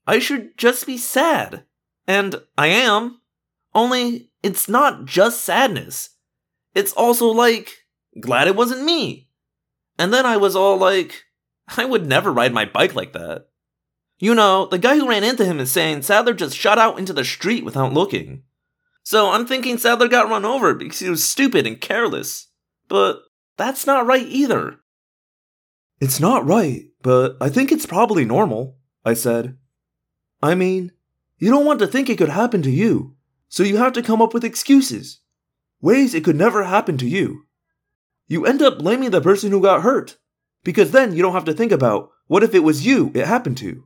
I 0.07 0.19
should 0.19 0.57
just 0.57 0.85
be 0.85 0.97
sad. 0.97 1.65
And 2.07 2.35
I 2.57 2.67
am. 2.67 3.21
Only, 3.75 4.31
it's 4.41 4.67
not 4.67 5.05
just 5.05 5.43
sadness. 5.43 6.09
It's 6.79 6.93
also 6.93 7.27
like, 7.27 7.85
glad 8.21 8.47
it 8.47 8.55
wasn't 8.55 8.85
me. 8.85 9.27
And 9.97 10.13
then 10.13 10.25
I 10.25 10.37
was 10.37 10.55
all 10.55 10.77
like, 10.77 11.25
I 11.77 11.83
would 11.83 12.07
never 12.07 12.31
ride 12.31 12.53
my 12.53 12.63
bike 12.63 12.95
like 12.95 13.11
that. 13.11 13.47
You 14.17 14.33
know, 14.33 14.65
the 14.65 14.77
guy 14.77 14.95
who 14.95 15.09
ran 15.09 15.25
into 15.25 15.43
him 15.43 15.59
is 15.59 15.73
saying 15.73 16.03
Saddler 16.03 16.33
just 16.33 16.55
shot 16.55 16.79
out 16.79 16.97
into 16.97 17.11
the 17.11 17.25
street 17.25 17.65
without 17.65 17.91
looking. 17.91 18.43
So 19.03 19.29
I'm 19.29 19.45
thinking 19.45 19.77
Saddler 19.77 20.07
got 20.07 20.29
run 20.29 20.45
over 20.45 20.73
because 20.73 20.99
he 20.99 21.09
was 21.09 21.21
stupid 21.21 21.67
and 21.67 21.81
careless. 21.81 22.47
But 22.87 23.23
that's 23.57 23.85
not 23.85 24.07
right 24.07 24.25
either. 24.25 24.77
It's 25.99 26.21
not 26.21 26.45
right, 26.45 26.85
but 27.01 27.35
I 27.41 27.49
think 27.49 27.73
it's 27.73 27.85
probably 27.85 28.23
normal, 28.23 28.77
I 29.03 29.15
said. 29.15 29.57
I 30.41 30.55
mean, 30.55 30.93
you 31.39 31.51
don't 31.51 31.65
want 31.65 31.79
to 31.79 31.87
think 31.87 32.09
it 32.09 32.17
could 32.17 32.29
happen 32.29 32.61
to 32.61 32.71
you, 32.71 33.17
so 33.49 33.63
you 33.63 33.75
have 33.75 33.91
to 33.93 34.01
come 34.01 34.21
up 34.21 34.33
with 34.33 34.45
excuses. 34.45 35.19
Ways 35.81 36.13
it 36.13 36.23
could 36.23 36.35
never 36.35 36.63
happen 36.63 36.97
to 36.97 37.07
you. 37.07 37.45
You 38.27 38.45
end 38.45 38.61
up 38.61 38.79
blaming 38.79 39.11
the 39.11 39.21
person 39.21 39.51
who 39.51 39.61
got 39.61 39.81
hurt, 39.81 40.17
because 40.63 40.91
then 40.91 41.15
you 41.15 41.21
don't 41.21 41.33
have 41.33 41.45
to 41.45 41.53
think 41.53 41.71
about 41.71 42.11
what 42.27 42.43
if 42.43 42.53
it 42.53 42.63
was 42.63 42.85
you 42.85 43.11
it 43.15 43.25
happened 43.25 43.57
to. 43.57 43.85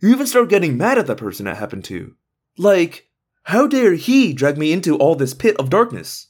You 0.00 0.08
even 0.10 0.26
start 0.26 0.48
getting 0.48 0.76
mad 0.76 0.98
at 0.98 1.06
the 1.06 1.14
person 1.14 1.46
it 1.46 1.56
happened 1.56 1.84
to. 1.84 2.14
Like, 2.56 3.10
how 3.44 3.66
dare 3.66 3.94
he 3.94 4.32
drag 4.32 4.56
me 4.56 4.72
into 4.72 4.96
all 4.96 5.14
this 5.14 5.34
pit 5.34 5.56
of 5.58 5.70
darkness? 5.70 6.28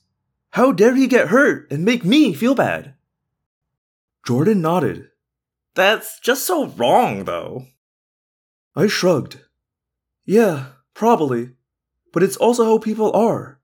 How 0.51 0.73
dare 0.73 0.97
he 0.97 1.07
get 1.07 1.29
hurt 1.29 1.71
and 1.71 1.85
make 1.85 2.05
me 2.05 2.35
feel 2.35 2.55
bad? 2.55 2.95
Jordan 4.27 4.61
nodded. 4.61 5.09
That's 5.75 6.19
just 6.19 6.45
so 6.45 6.67
wrong, 6.67 7.25
though. 7.25 7.67
I 8.75 8.89
shrugged. 8.89 9.41
Yeah, 10.25 10.67
probably. 10.95 11.53
But 12.13 12.25
it's 12.25 12.37
also 12.37 12.65
how 12.65 12.79
people 12.79 13.13
are. 13.13 13.60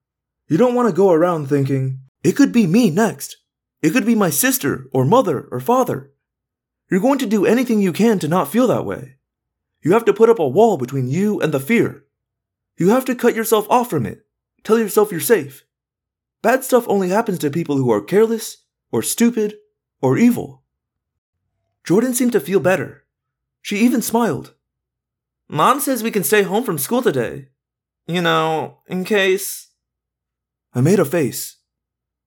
You 0.48 0.56
don't 0.56 0.74
want 0.74 0.88
to 0.88 0.94
go 0.94 1.10
around 1.10 1.48
thinking, 1.48 2.00
it 2.22 2.32
could 2.32 2.52
be 2.52 2.66
me 2.66 2.90
next. 2.90 3.36
It 3.82 3.90
could 3.90 4.06
be 4.06 4.14
my 4.14 4.30
sister, 4.30 4.86
or 4.92 5.04
mother, 5.04 5.48
or 5.50 5.60
father. 5.60 6.12
You're 6.90 7.00
going 7.00 7.18
to 7.18 7.26
do 7.26 7.46
anything 7.46 7.80
you 7.80 7.92
can 7.92 8.18
to 8.20 8.28
not 8.28 8.50
feel 8.50 8.66
that 8.68 8.84
way. 8.84 9.16
You 9.82 9.92
have 9.92 10.04
to 10.06 10.12
put 10.12 10.30
up 10.30 10.38
a 10.38 10.48
wall 10.48 10.76
between 10.76 11.08
you 11.08 11.40
and 11.40 11.52
the 11.52 11.60
fear. 11.60 12.04
You 12.76 12.90
have 12.90 13.04
to 13.06 13.14
cut 13.14 13.34
yourself 13.34 13.66
off 13.68 13.90
from 13.90 14.06
it. 14.06 14.26
Tell 14.64 14.78
yourself 14.78 15.10
you're 15.10 15.20
safe. 15.20 15.64
Bad 16.42 16.64
stuff 16.64 16.84
only 16.88 17.08
happens 17.08 17.38
to 17.40 17.50
people 17.50 17.76
who 17.76 17.90
are 17.90 18.00
careless, 18.00 18.58
or 18.92 19.02
stupid, 19.02 19.56
or 20.00 20.16
evil. 20.16 20.62
Jordan 21.84 22.14
seemed 22.14 22.32
to 22.32 22.40
feel 22.40 22.60
better. 22.60 23.04
She 23.62 23.78
even 23.78 24.02
smiled. 24.02 24.54
Mom 25.48 25.80
says 25.80 26.02
we 26.02 26.10
can 26.10 26.24
stay 26.24 26.42
home 26.42 26.64
from 26.64 26.78
school 26.78 27.02
today. 27.02 27.48
You 28.06 28.22
know, 28.22 28.78
in 28.86 29.04
case. 29.04 29.65
I 30.76 30.82
made 30.82 31.00
a 31.00 31.06
face. 31.06 31.56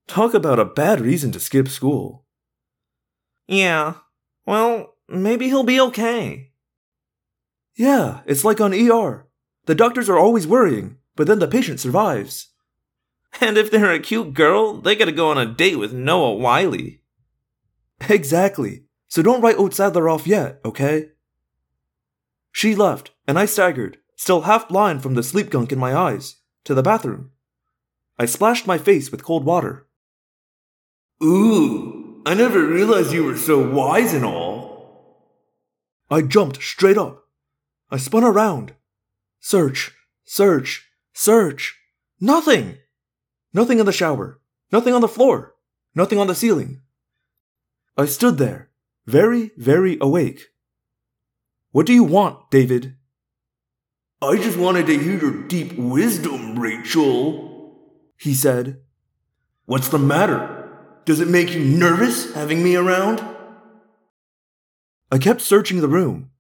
Talk 0.08 0.34
about 0.34 0.58
a 0.58 0.66
bad 0.66 1.02
reason 1.02 1.32
to 1.34 1.40
skip 1.40 1.68
school. 1.68 2.26
Yeah, 3.48 3.94
well, 4.48 4.96
maybe 5.08 5.46
he'll 5.46 5.64
be 5.64 5.80
okay. 5.80 6.52
Yeah, 7.76 8.22
it's 8.26 8.44
like 8.44 8.60
on 8.60 8.74
ER. 8.74 9.28
The 9.68 9.76
doctors 9.76 10.10
are 10.10 10.18
always 10.18 10.48
worrying, 10.48 10.98
but 11.16 11.28
then 11.28 11.38
the 11.38 11.48
patient 11.48 11.80
survives. 11.80 12.48
And 13.40 13.56
if 13.56 13.70
they're 13.70 13.94
a 13.94 14.00
cute 14.00 14.34
girl, 14.34 14.82
they 14.82 14.96
gotta 14.96 15.12
go 15.12 15.30
on 15.30 15.38
a 15.38 15.46
date 15.46 15.78
with 15.78 15.94
Noah 15.94 16.34
Wyle. 16.34 16.74
Exactly. 18.10 18.86
So 19.10 19.22
don't 19.22 19.42
write 19.42 19.60
Oat 19.60 19.76
Saddler 19.76 20.10
off 20.10 20.26
yet, 20.26 20.60
okay? 20.66 21.10
She 22.52 22.74
left, 22.74 23.12
and 23.28 23.38
I 23.38 23.46
staggered, 23.46 24.00
still 24.16 24.42
half 24.42 24.68
blind 24.68 25.04
from 25.04 25.14
the 25.14 25.22
sleep 25.22 25.52
gunk 25.52 25.72
in 25.72 25.78
my 25.78 25.96
eyes, 25.96 26.38
to 26.64 26.74
the 26.74 26.82
bathroom. 26.82 27.30
I 28.20 28.26
splashed 28.26 28.68
my 28.68 28.78
face 28.78 29.12
with 29.12 29.24
cold 29.24 29.46
water. 29.46 29.88
Ooh, 31.24 32.22
I 32.26 32.34
never 32.34 32.66
realized 32.66 33.14
you 33.14 33.24
were 33.24 33.38
so 33.38 33.66
wise 33.72 34.14
and 34.14 34.26
all. 34.26 35.26
I 36.12 36.24
jumped 36.24 36.62
straight 36.62 36.98
up. 36.98 37.24
I 37.90 37.96
spun 37.96 38.26
around. 38.26 38.74
Search, 39.40 39.94
search, 40.26 40.90
search. 41.14 41.78
Nothing! 42.20 42.78
Nothing 43.54 43.80
in 43.80 43.86
the 43.86 43.94
shower. 43.94 44.42
Nothing 44.70 44.94
on 44.94 45.02
the 45.02 45.08
floor. 45.08 45.56
Nothing 45.96 46.20
on 46.20 46.28
the 46.28 46.36
ceiling. 46.36 46.82
I 47.98 48.06
stood 48.06 48.38
there, 48.38 48.70
very, 49.06 49.52
very 49.56 49.98
awake. 50.02 50.48
What 51.72 51.86
do 51.86 51.94
you 51.94 52.04
want, 52.04 52.52
David? 52.52 52.96
I 54.22 54.36
just 54.36 54.58
wanted 54.58 54.88
to 54.88 54.98
hear 54.98 55.18
your 55.20 55.48
deep 55.48 55.78
wisdom, 55.78 56.60
Rachel. 56.60 57.49
He 58.20 58.34
said. 58.34 58.82
What's 59.66 59.88
the 59.88 59.98
matter? 59.98 60.68
Does 61.06 61.22
it 61.22 61.30
make 61.30 61.54
you 61.54 61.64
nervous 61.64 62.34
having 62.34 62.62
me 62.62 62.76
around? 62.76 63.24
I 65.10 65.18
kept 65.18 65.42
searching 65.42 65.80
the 65.80 65.88
room. 65.88 66.32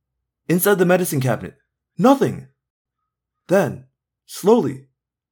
Inside 0.49 0.77
the 0.77 0.85
medicine 0.85 1.21
cabinet. 1.21 1.55
Nothing. 1.97 2.49
Then, 3.47 3.85
slowly, 4.25 4.89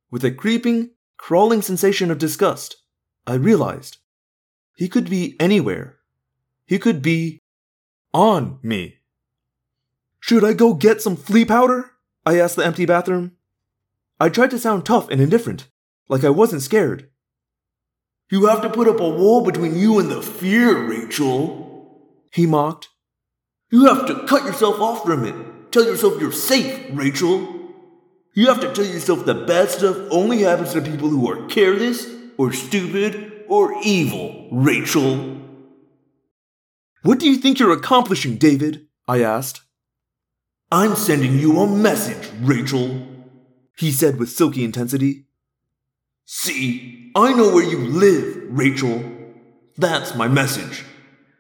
with 0.10 0.24
a 0.24 0.32
creeping, 0.32 0.92
crawling 1.18 1.62
sensation 1.62 2.10
of 2.12 2.18
disgust, 2.18 2.78
I 3.26 3.34
realized 3.34 3.98
he 4.78 4.88
could 4.88 5.10
be 5.10 5.36
anywhere. 5.40 5.98
He 6.66 6.80
could 6.80 7.02
be 7.02 7.42
on 8.14 8.60
me. 8.64 9.00
Should 10.22 10.46
I 10.46 10.54
go 10.54 10.74
get 10.74 11.02
some 11.02 11.18
flea 11.18 11.44
powder? 11.44 11.92
I 12.26 12.40
asked 12.40 12.56
the 12.56 12.66
empty 12.66 12.86
bathroom. 12.86 13.34
I 14.20 14.30
tried 14.30 14.52
to 14.52 14.60
sound 14.60 14.86
tough 14.86 15.10
and 15.10 15.20
indifferent, 15.22 15.68
like 16.10 16.24
I 16.24 16.30
wasn't 16.30 16.62
scared. 16.62 17.10
You 18.30 18.48
have 18.48 18.62
to 18.62 18.70
put 18.70 18.88
up 18.88 19.00
a 19.00 19.10
wall 19.10 19.42
between 19.42 19.78
you 19.78 20.00
and 20.00 20.12
the 20.12 20.22
fear, 20.22 20.88
Rachel. 20.88 22.02
He 22.34 22.46
mocked. 22.46 22.90
You 23.72 23.86
have 23.86 24.06
to 24.08 24.26
cut 24.28 24.44
yourself 24.44 24.80
off 24.80 25.04
from 25.04 25.26
it. 25.26 25.72
Tell 25.72 25.86
yourself 25.86 26.20
you're 26.20 26.32
safe, 26.32 26.88
Rachel. 26.92 27.56
You 28.34 28.48
have 28.48 28.60
to 28.62 28.74
tell 28.74 28.86
yourself 28.86 29.26
the 29.26 29.34
bad 29.34 29.70
stuff 29.70 29.98
only 30.12 30.40
happens 30.40 30.74
to 30.74 30.82
people 30.82 31.10
who 31.10 31.30
are 31.30 31.48
careless, 31.48 32.08
or 32.38 32.54
stupid, 32.54 33.46
or 33.48 33.74
evil, 33.84 34.48
Rachel. 34.52 35.38
What 37.04 37.20
do 37.20 37.30
you 37.30 37.38
think 37.38 37.60
you're 37.60 37.72
accomplishing, 37.72 38.38
David? 38.38 38.88
I 39.08 39.22
asked. 39.22 39.62
I'm 40.72 40.96
sending 40.96 41.40
you 41.40 41.60
a 41.60 41.68
message, 41.68 42.30
Rachel, 42.42 43.08
he 43.78 43.92
said 43.92 44.20
with 44.20 44.30
silky 44.30 44.66
intensity. 44.66 45.27
See, 46.30 47.10
I 47.16 47.32
know 47.32 47.54
where 47.54 47.64
you 47.64 47.78
live, 47.78 48.48
Rachel. 48.50 49.02
That's 49.78 50.14
my 50.14 50.28
message. 50.28 50.84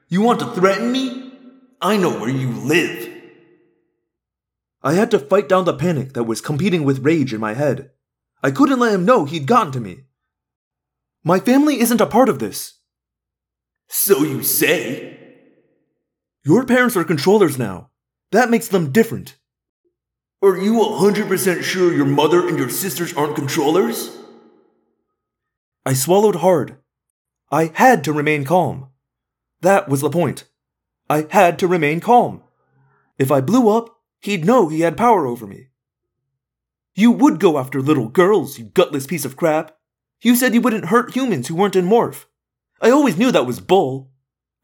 You 0.08 0.22
want 0.22 0.40
to 0.40 0.54
threaten 0.54 0.94
me? 0.94 1.34
I 1.82 1.98
know 1.98 2.18
where 2.18 2.30
you 2.30 2.52
live. 2.52 3.14
I 4.82 4.94
had 4.94 5.12
to 5.12 5.20
fight 5.20 5.50
down 5.50 5.66
the 5.66 5.74
panic 5.74 6.14
that 6.14 6.24
was 6.24 6.40
competing 6.40 6.86
with 6.86 7.04
rage 7.04 7.34
in 7.34 7.42
my 7.42 7.54
head. 7.54 7.92
I 8.42 8.50
couldn't 8.50 8.80
let 8.80 8.94
him 8.94 9.04
know 9.04 9.26
he'd 9.26 9.46
gotten 9.46 9.74
to 9.74 9.82
me. 9.82 10.06
My 11.22 11.42
family 11.42 11.82
isn't 11.82 12.00
a 12.00 12.08
part 12.08 12.30
of 12.30 12.40
this. 12.40 12.80
So 13.90 14.24
you 14.24 14.42
say? 14.42 15.20
Your 16.46 16.64
parents 16.64 16.96
are 16.96 17.04
controllers 17.04 17.58
now. 17.58 17.90
That 18.32 18.50
makes 18.50 18.70
them 18.70 18.94
different. 18.94 19.36
Are 20.42 20.56
you 20.58 20.76
100% 20.76 21.62
sure 21.62 21.94
your 21.94 22.06
mother 22.06 22.48
and 22.48 22.58
your 22.58 22.70
sisters 22.70 23.14
aren't 23.14 23.36
controllers? 23.36 24.16
I 25.88 25.94
swallowed 25.94 26.36
hard. 26.36 26.80
I 27.50 27.72
had 27.76 28.04
to 28.04 28.12
remain 28.12 28.44
calm. 28.44 28.90
That 29.62 29.88
was 29.88 30.02
the 30.02 30.10
point. 30.10 30.44
I 31.10 31.28
had 31.30 31.58
to 31.60 31.68
remain 31.68 32.02
calm. 32.02 32.44
If 33.18 33.32
I 33.32 33.40
blew 33.40 33.70
up, 33.70 34.02
he'd 34.20 34.44
know 34.44 34.68
he 34.68 34.82
had 34.82 34.98
power 34.98 35.26
over 35.26 35.48
me. 35.48 35.70
You 36.94 37.12
would 37.12 37.40
go 37.40 37.58
after 37.58 37.82
little 37.82 38.10
girls, 38.10 38.60
you 38.60 38.66
gutless 38.66 39.08
piece 39.08 39.24
of 39.24 39.38
crap. 39.38 39.78
You 40.22 40.36
said 40.36 40.54
you 40.54 40.60
wouldn't 40.60 40.88
hurt 40.88 41.16
humans 41.16 41.48
who 41.48 41.56
weren't 41.56 41.78
in 41.78 41.86
Morph. 41.86 42.26
I 42.82 42.90
always 42.90 43.18
knew 43.18 43.32
that 43.32 43.46
was 43.46 43.62
bull. 43.62 44.12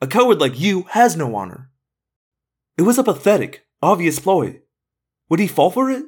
A 0.02 0.08
coward 0.08 0.42
like 0.42 0.60
you 0.60 0.82
has 0.90 1.16
no 1.16 1.34
honor. 1.36 1.72
It 2.78 2.82
was 2.82 2.98
a 2.98 3.04
pathetic, 3.04 3.66
obvious 3.82 4.20
ploy. 4.20 4.60
Would 5.30 5.40
he 5.40 5.48
fall 5.48 5.72
for 5.72 5.90
it? 5.90 6.04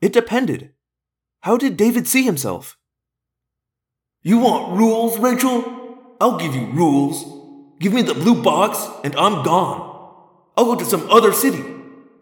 It 0.00 0.12
depended. 0.12 0.74
How 1.40 1.56
did 1.56 1.76
David 1.76 2.06
see 2.06 2.22
himself? 2.22 2.77
You 4.22 4.38
want 4.38 4.76
rules, 4.76 5.18
Rachel? 5.18 6.16
I'll 6.20 6.38
give 6.38 6.54
you 6.54 6.66
rules. 6.66 7.24
Give 7.78 7.92
me 7.92 8.02
the 8.02 8.14
blue 8.14 8.42
box, 8.42 8.84
and 9.04 9.14
I'm 9.16 9.44
gone. 9.44 9.86
I'll 10.56 10.64
go 10.64 10.74
to 10.74 10.84
some 10.84 11.08
other 11.10 11.32
city. 11.32 11.64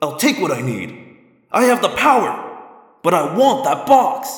I'll 0.02 0.18
take 0.18 0.38
what 0.38 0.52
I 0.52 0.60
need. 0.60 1.16
I 1.50 1.64
have 1.64 1.80
the 1.80 1.88
power, 1.88 2.58
but 3.02 3.14
I 3.14 3.34
want 3.34 3.64
that 3.64 3.86
box. 3.86 4.28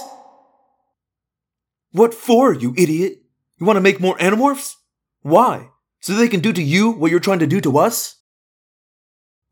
What 1.91 2.15
for, 2.15 2.53
you 2.53 2.75
idiot? 2.77 3.23
You 3.59 3.67
want 3.67 3.77
to 3.77 3.81
make 3.81 3.99
more 3.99 4.17
animorphs? 4.19 4.77
Why? 5.23 5.71
So 6.01 6.13
they 6.13 6.29
can 6.29 6.41
do 6.41 6.53
to 6.53 6.63
you 6.63 6.91
what 6.93 7.11
you're 7.11 7.19
trying 7.19 7.41
to 7.41 7.47
do 7.47 7.61
to 7.63 7.79
us? 7.79 8.17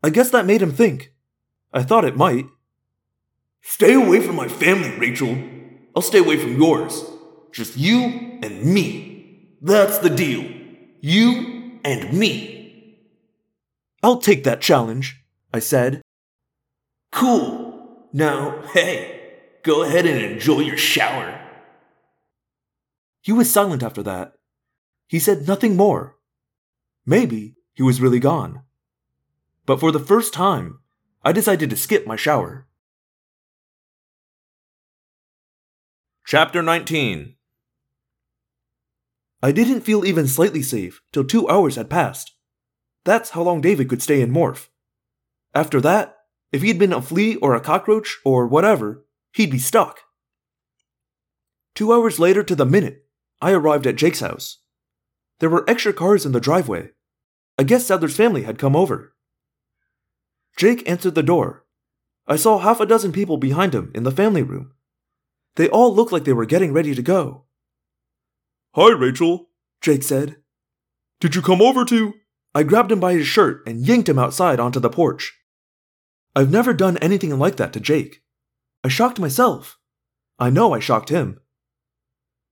I 0.01 0.09
guess 0.09 0.29
that 0.29 0.45
made 0.45 0.61
him 0.61 0.71
think. 0.71 1.11
I 1.73 1.83
thought 1.83 2.05
it 2.05 2.15
might. 2.15 2.45
Stay 3.61 3.93
away 3.93 4.21
from 4.21 4.37
my 4.37 4.47
family, 4.47 4.97
Rachel. 4.97 5.37
I'll 5.93 6.01
stay 6.01 6.19
away 6.19 6.37
from 6.37 6.55
yours. 6.55 7.03
Just 7.57 7.75
you 7.75 8.37
and 8.43 8.63
me. 8.63 9.55
That's 9.63 9.97
the 9.97 10.11
deal. 10.11 10.47
You 11.01 11.79
and 11.83 12.13
me. 12.13 12.99
I'll 14.03 14.21
take 14.21 14.43
that 14.43 14.61
challenge, 14.61 15.23
I 15.51 15.57
said. 15.57 16.03
Cool. 17.11 18.05
Now, 18.13 18.61
hey, 18.75 19.31
go 19.63 19.81
ahead 19.81 20.05
and 20.05 20.23
enjoy 20.23 20.59
your 20.59 20.77
shower. 20.77 21.41
He 23.21 23.31
was 23.31 23.51
silent 23.51 23.81
after 23.81 24.03
that. 24.03 24.33
He 25.07 25.17
said 25.17 25.47
nothing 25.47 25.75
more. 25.75 26.15
Maybe 27.07 27.55
he 27.73 27.81
was 27.81 27.99
really 27.99 28.19
gone. 28.19 28.61
But 29.65 29.79
for 29.79 29.91
the 29.91 29.97
first 29.97 30.31
time, 30.31 30.77
I 31.23 31.31
decided 31.31 31.71
to 31.71 31.75
skip 31.75 32.05
my 32.05 32.17
shower. 32.17 32.67
Chapter 36.23 36.61
19 36.61 37.33
I 39.41 39.51
didn't 39.51 39.81
feel 39.81 40.05
even 40.05 40.27
slightly 40.27 40.63
safe 40.63 41.01
till 41.11 41.23
two 41.23 41.47
hours 41.47 41.75
had 41.75 41.89
passed. 41.89 42.33
That's 43.05 43.31
how 43.31 43.43
long 43.43 43.61
David 43.61 43.89
could 43.89 44.01
stay 44.01 44.21
in 44.21 44.31
Morph. 44.31 44.67
After 45.53 45.79
that, 45.81 46.17
if 46.51 46.61
he'd 46.61 46.79
been 46.79 46.93
a 46.93 47.01
flea 47.01 47.35
or 47.35 47.55
a 47.55 47.61
cockroach 47.61 48.17
or 48.25 48.47
whatever, 48.47 49.05
he'd 49.33 49.51
be 49.51 49.59
stuck. 49.59 50.01
Two 51.75 51.93
hours 51.93 52.19
later 52.19 52.43
to 52.43 52.55
the 52.55 52.65
minute, 52.65 53.05
I 53.41 53.51
arrived 53.51 53.85
at 53.85 53.95
Jake's 53.95 54.21
house. 54.21 54.59
There 55.39 55.49
were 55.49 55.69
extra 55.69 55.93
cars 55.93 56.25
in 56.25 56.31
the 56.31 56.39
driveway. 56.39 56.89
I 57.59 57.63
guess 57.63 57.85
Saddler's 57.85 58.15
family 58.15 58.43
had 58.43 58.57
come 58.57 58.75
over. 58.75 59.13
Jake 60.57 60.87
answered 60.89 61.15
the 61.15 61.23
door. 61.23 61.65
I 62.27 62.35
saw 62.35 62.57
half 62.57 62.79
a 62.79 62.85
dozen 62.85 63.11
people 63.11 63.37
behind 63.37 63.75
him 63.75 63.91
in 63.93 64.03
the 64.03 64.11
family 64.11 64.41
room. 64.43 64.73
They 65.55 65.69
all 65.69 65.93
looked 65.93 66.11
like 66.11 66.23
they 66.23 66.33
were 66.33 66.45
getting 66.45 66.73
ready 66.73 66.93
to 66.95 67.01
go. 67.01 67.45
Hi, 68.79 68.91
Rachel, 68.91 69.49
Jake 69.81 70.03
said. 70.03 70.35
Did 71.19 71.33
you 71.33 71.41
come 71.41 71.63
over 71.63 71.83
to. 71.85 72.13
I 72.53 72.61
grabbed 72.61 72.91
him 72.91 72.99
by 72.99 73.13
his 73.13 73.25
shirt 73.25 73.63
and 73.65 73.83
yanked 73.83 74.07
him 74.07 74.19
outside 74.19 74.59
onto 74.59 74.79
the 74.79 74.87
porch. 74.87 75.33
I've 76.35 76.51
never 76.51 76.75
done 76.75 76.99
anything 76.99 77.35
like 77.39 77.55
that 77.55 77.73
to 77.73 77.79
Jake. 77.79 78.21
I 78.83 78.89
shocked 78.89 79.19
myself. 79.19 79.79
I 80.37 80.51
know 80.51 80.73
I 80.73 80.79
shocked 80.79 81.09
him. 81.09 81.39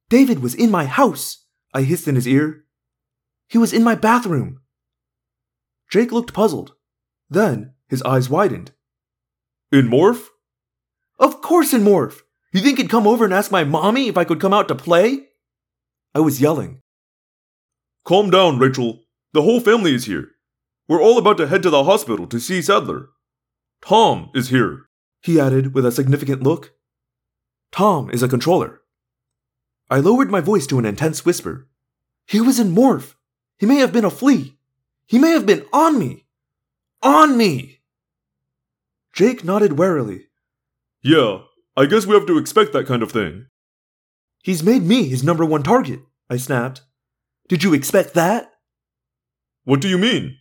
David 0.09 0.39
was 0.39 0.55
in 0.55 0.71
my 0.71 0.85
house, 0.85 1.45
I 1.75 1.83
hissed 1.83 2.07
in 2.07 2.15
his 2.15 2.27
ear. 2.27 2.65
He 3.47 3.59
was 3.59 3.71
in 3.71 3.83
my 3.83 3.93
bathroom. 3.93 4.61
Jake 5.91 6.11
looked 6.11 6.33
puzzled. 6.33 6.73
Then 7.29 7.75
his 7.87 8.01
eyes 8.01 8.31
widened. 8.31 8.71
In 9.71 9.89
Morph? 9.89 10.25
Of 11.19 11.43
course 11.43 11.71
in 11.71 11.83
Morph! 11.83 12.21
You 12.51 12.61
think 12.61 12.79
he'd 12.79 12.89
come 12.89 13.05
over 13.05 13.25
and 13.25 13.33
ask 13.33 13.51
my 13.51 13.63
mommy 13.63 14.07
if 14.07 14.17
I 14.17 14.23
could 14.23 14.41
come 14.41 14.53
out 14.55 14.67
to 14.69 14.75
play? 14.75 15.27
I 16.15 16.21
was 16.21 16.39
yelling. 16.39 16.81
Calm 18.05 18.29
down, 18.29 18.57
Rachel. 18.57 19.01
The 19.33 19.41
whole 19.41 19.59
family 19.59 19.93
is 19.93 20.05
here. 20.05 20.29
We're 20.87 21.01
all 21.01 21.17
about 21.17 21.37
to 21.37 21.47
head 21.47 21.61
to 21.63 21.69
the 21.69 21.83
hospital 21.83 22.25
to 22.27 22.39
see 22.39 22.61
Saddler. 22.61 23.09
Tom 23.81 24.29
is 24.33 24.49
here, 24.49 24.85
he 25.21 25.39
added 25.39 25.73
with 25.73 25.85
a 25.85 25.91
significant 25.91 26.41
look. 26.41 26.73
Tom 27.71 28.09
is 28.11 28.23
a 28.23 28.29
controller. 28.29 28.81
I 29.89 29.99
lowered 29.99 30.31
my 30.31 30.39
voice 30.39 30.65
to 30.67 30.79
an 30.79 30.85
intense 30.85 31.25
whisper. 31.25 31.67
He 32.25 32.39
was 32.39 32.59
in 32.59 32.73
Morph. 32.73 33.15
He 33.57 33.65
may 33.65 33.77
have 33.77 33.91
been 33.91 34.05
a 34.05 34.09
flea. 34.09 34.57
He 35.07 35.19
may 35.19 35.31
have 35.31 35.45
been 35.45 35.65
on 35.73 35.99
me. 35.99 36.25
On 37.03 37.35
me! 37.37 37.81
Jake 39.13 39.43
nodded 39.43 39.77
warily. 39.77 40.27
Yeah, 41.03 41.39
I 41.75 41.85
guess 41.87 42.05
we 42.05 42.15
have 42.15 42.25
to 42.27 42.37
expect 42.37 42.71
that 42.73 42.87
kind 42.87 43.03
of 43.03 43.11
thing. 43.11 43.47
He's 44.45 44.61
made 44.61 44.83
me 44.83 45.07
his 45.07 45.23
number 45.23 45.43
one 45.43 45.63
target, 45.63 46.01
I 46.29 46.37
snapped. 46.37 46.81
Did 47.49 47.63
you 47.63 47.73
expect 47.73 48.13
that? 48.13 48.51
What 49.63 49.81
do 49.81 49.87
you 49.87 49.97
mean? 49.97 50.37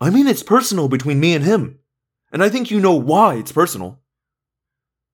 I 0.00 0.08
mean, 0.08 0.28
it's 0.28 0.44
personal 0.44 0.86
between 0.86 1.18
me 1.18 1.34
and 1.34 1.44
him. 1.44 1.80
And 2.30 2.44
I 2.44 2.48
think 2.48 2.70
you 2.70 2.78
know 2.78 2.94
why 2.94 3.34
it's 3.34 3.50
personal. 3.50 4.02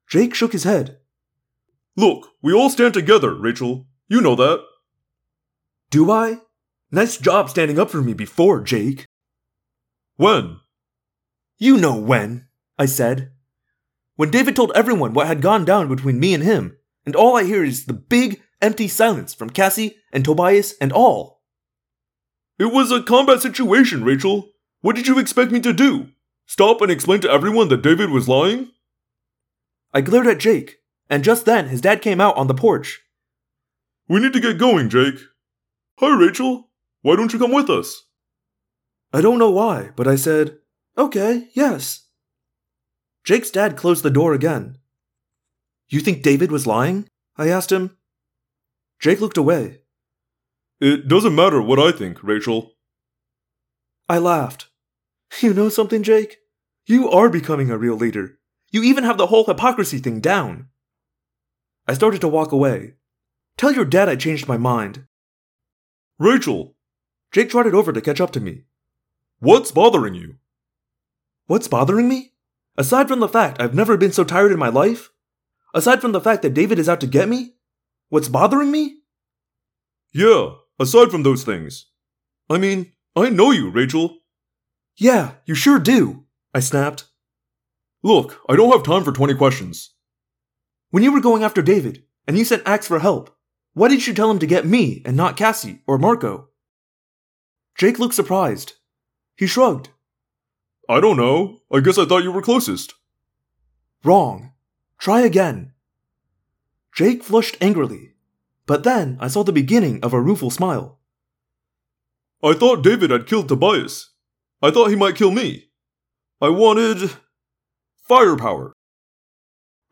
Jake 0.06 0.34
shook 0.34 0.52
his 0.52 0.64
head. 0.64 0.98
Look, 1.96 2.28
we 2.42 2.52
all 2.52 2.68
stand 2.68 2.92
together, 2.92 3.34
Rachel. 3.34 3.86
You 4.06 4.20
know 4.20 4.34
that. 4.34 4.62
Do 5.88 6.10
I? 6.10 6.42
Nice 6.90 7.16
job 7.16 7.48
standing 7.48 7.78
up 7.78 7.88
for 7.88 8.02
me 8.02 8.12
before, 8.12 8.60
Jake. 8.60 9.06
When? 10.16 10.58
You 11.56 11.78
know 11.78 11.96
when, 11.96 12.48
I 12.78 12.84
said. 12.84 13.32
When 14.16 14.30
David 14.30 14.56
told 14.56 14.72
everyone 14.74 15.14
what 15.14 15.26
had 15.26 15.40
gone 15.40 15.64
down 15.64 15.88
between 15.88 16.20
me 16.20 16.34
and 16.34 16.44
him, 16.44 16.77
and 17.08 17.16
all 17.16 17.38
I 17.38 17.44
hear 17.44 17.64
is 17.64 17.86
the 17.86 17.94
big, 17.94 18.42
empty 18.60 18.86
silence 18.86 19.32
from 19.32 19.48
Cassie 19.48 19.96
and 20.12 20.22
Tobias 20.22 20.74
and 20.78 20.92
all. 20.92 21.40
It 22.58 22.70
was 22.70 22.92
a 22.92 23.02
combat 23.02 23.40
situation, 23.40 24.04
Rachel. 24.04 24.50
What 24.82 24.94
did 24.94 25.06
you 25.06 25.18
expect 25.18 25.50
me 25.50 25.58
to 25.60 25.72
do? 25.72 26.08
Stop 26.44 26.82
and 26.82 26.92
explain 26.92 27.22
to 27.22 27.30
everyone 27.30 27.68
that 27.68 27.80
David 27.80 28.10
was 28.10 28.28
lying? 28.28 28.72
I 29.94 30.02
glared 30.02 30.26
at 30.26 30.38
Jake, 30.38 30.80
and 31.08 31.24
just 31.24 31.46
then 31.46 31.68
his 31.68 31.80
dad 31.80 32.02
came 32.02 32.20
out 32.20 32.36
on 32.36 32.46
the 32.46 32.52
porch. 32.52 33.00
We 34.06 34.20
need 34.20 34.34
to 34.34 34.40
get 34.40 34.58
going, 34.58 34.90
Jake. 34.90 35.18
Hi, 36.00 36.14
Rachel. 36.14 36.68
Why 37.00 37.16
don't 37.16 37.32
you 37.32 37.38
come 37.38 37.52
with 37.52 37.70
us? 37.70 38.02
I 39.14 39.22
don't 39.22 39.38
know 39.38 39.50
why, 39.50 39.92
but 39.96 40.06
I 40.06 40.16
said, 40.16 40.58
Okay, 40.98 41.48
yes. 41.54 42.06
Jake's 43.24 43.50
dad 43.50 43.78
closed 43.78 44.02
the 44.02 44.10
door 44.10 44.34
again. 44.34 44.76
You 45.88 46.00
think 46.00 46.22
David 46.22 46.50
was 46.50 46.66
lying? 46.66 47.08
I 47.36 47.48
asked 47.48 47.72
him. 47.72 47.96
Jake 49.00 49.20
looked 49.20 49.36
away. 49.36 49.82
It 50.80 51.08
doesn't 51.08 51.34
matter 51.34 51.62
what 51.62 51.78
I 51.78 51.92
think, 51.92 52.22
Rachel. 52.22 52.72
I 54.08 54.18
laughed. 54.18 54.68
You 55.40 55.52
know 55.52 55.68
something, 55.68 56.02
Jake? 56.02 56.38
You 56.86 57.10
are 57.10 57.28
becoming 57.28 57.70
a 57.70 57.78
real 57.78 57.96
leader. 57.96 58.38
You 58.70 58.82
even 58.82 59.04
have 59.04 59.18
the 59.18 59.26
whole 59.26 59.44
hypocrisy 59.44 59.98
thing 59.98 60.20
down. 60.20 60.68
I 61.86 61.94
started 61.94 62.20
to 62.22 62.28
walk 62.28 62.52
away. 62.52 62.94
Tell 63.56 63.72
your 63.72 63.84
dad 63.84 64.08
I 64.08 64.16
changed 64.16 64.48
my 64.48 64.56
mind. 64.56 65.06
Rachel! 66.18 66.76
Jake 67.32 67.50
trotted 67.50 67.74
over 67.74 67.92
to 67.92 68.00
catch 68.00 68.20
up 68.20 68.30
to 68.32 68.40
me. 68.40 68.62
What's 69.40 69.70
bothering 69.70 70.14
you? 70.14 70.36
What's 71.46 71.68
bothering 71.68 72.08
me? 72.08 72.32
Aside 72.76 73.08
from 73.08 73.20
the 73.20 73.28
fact 73.28 73.60
I've 73.60 73.74
never 73.74 73.96
been 73.96 74.12
so 74.12 74.24
tired 74.24 74.52
in 74.52 74.58
my 74.58 74.68
life? 74.68 75.10
Aside 75.78 76.00
from 76.00 76.10
the 76.10 76.20
fact 76.20 76.42
that 76.42 76.54
David 76.54 76.80
is 76.80 76.88
out 76.88 77.00
to 77.02 77.06
get 77.06 77.28
me? 77.28 77.54
What's 78.08 78.28
bothering 78.28 78.72
me? 78.72 78.96
Yeah, 80.12 80.54
aside 80.80 81.12
from 81.12 81.22
those 81.22 81.44
things. 81.44 81.86
I 82.50 82.58
mean, 82.58 82.94
I 83.14 83.30
know 83.30 83.52
you, 83.52 83.70
Rachel. 83.70 84.18
Yeah, 84.96 85.34
you 85.46 85.54
sure 85.54 85.78
do, 85.78 86.24
I 86.52 86.58
snapped. 86.58 87.04
Look, 88.02 88.40
I 88.48 88.56
don't 88.56 88.72
have 88.72 88.82
time 88.82 89.04
for 89.04 89.12
20 89.12 89.36
questions. 89.36 89.94
When 90.90 91.04
you 91.04 91.12
were 91.12 91.20
going 91.20 91.44
after 91.44 91.62
David, 91.62 92.02
and 92.26 92.36
you 92.36 92.44
sent 92.44 92.66
Ax 92.66 92.88
for 92.88 92.98
help, 92.98 93.30
why 93.72 93.86
did 93.86 94.04
you 94.04 94.14
tell 94.14 94.32
him 94.32 94.40
to 94.40 94.48
get 94.48 94.66
me 94.66 95.00
and 95.04 95.16
not 95.16 95.36
Cassie 95.36 95.82
or 95.86 95.96
Marco? 95.96 96.48
Jake 97.76 98.00
looked 98.00 98.16
surprised. 98.16 98.72
He 99.36 99.46
shrugged. 99.46 99.90
I 100.88 100.98
don't 100.98 101.16
know. 101.16 101.60
I 101.72 101.78
guess 101.78 101.98
I 101.98 102.04
thought 102.04 102.24
you 102.24 102.32
were 102.32 102.42
closest. 102.42 102.94
Wrong. 104.02 104.54
Try 104.98 105.20
again. 105.20 105.72
Jake 106.94 107.22
flushed 107.22 107.56
angrily, 107.60 108.14
but 108.66 108.82
then 108.82 109.16
I 109.20 109.28
saw 109.28 109.44
the 109.44 109.52
beginning 109.52 110.02
of 110.02 110.12
a 110.12 110.20
rueful 110.20 110.50
smile. 110.50 110.98
I 112.42 112.54
thought 112.54 112.82
David 112.82 113.10
had 113.10 113.26
killed 113.26 113.48
Tobias. 113.48 114.10
I 114.60 114.70
thought 114.70 114.90
he 114.90 114.96
might 114.96 115.16
kill 115.16 115.30
me. 115.30 115.70
I 116.40 116.48
wanted. 116.48 117.10
firepower. 118.08 118.72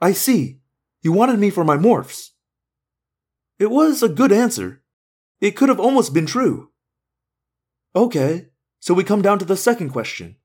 I 0.00 0.12
see. 0.12 0.60
You 1.02 1.12
wanted 1.12 1.38
me 1.38 1.50
for 1.50 1.64
my 1.64 1.76
morphs. 1.76 2.30
It 3.58 3.70
was 3.70 4.02
a 4.02 4.08
good 4.08 4.32
answer. 4.32 4.82
It 5.40 5.56
could 5.56 5.68
have 5.68 5.80
almost 5.80 6.12
been 6.12 6.26
true. 6.26 6.70
Okay, 7.94 8.48
so 8.80 8.94
we 8.94 9.04
come 9.04 9.22
down 9.22 9.38
to 9.38 9.44
the 9.44 9.56
second 9.56 9.90
question. 9.90 10.36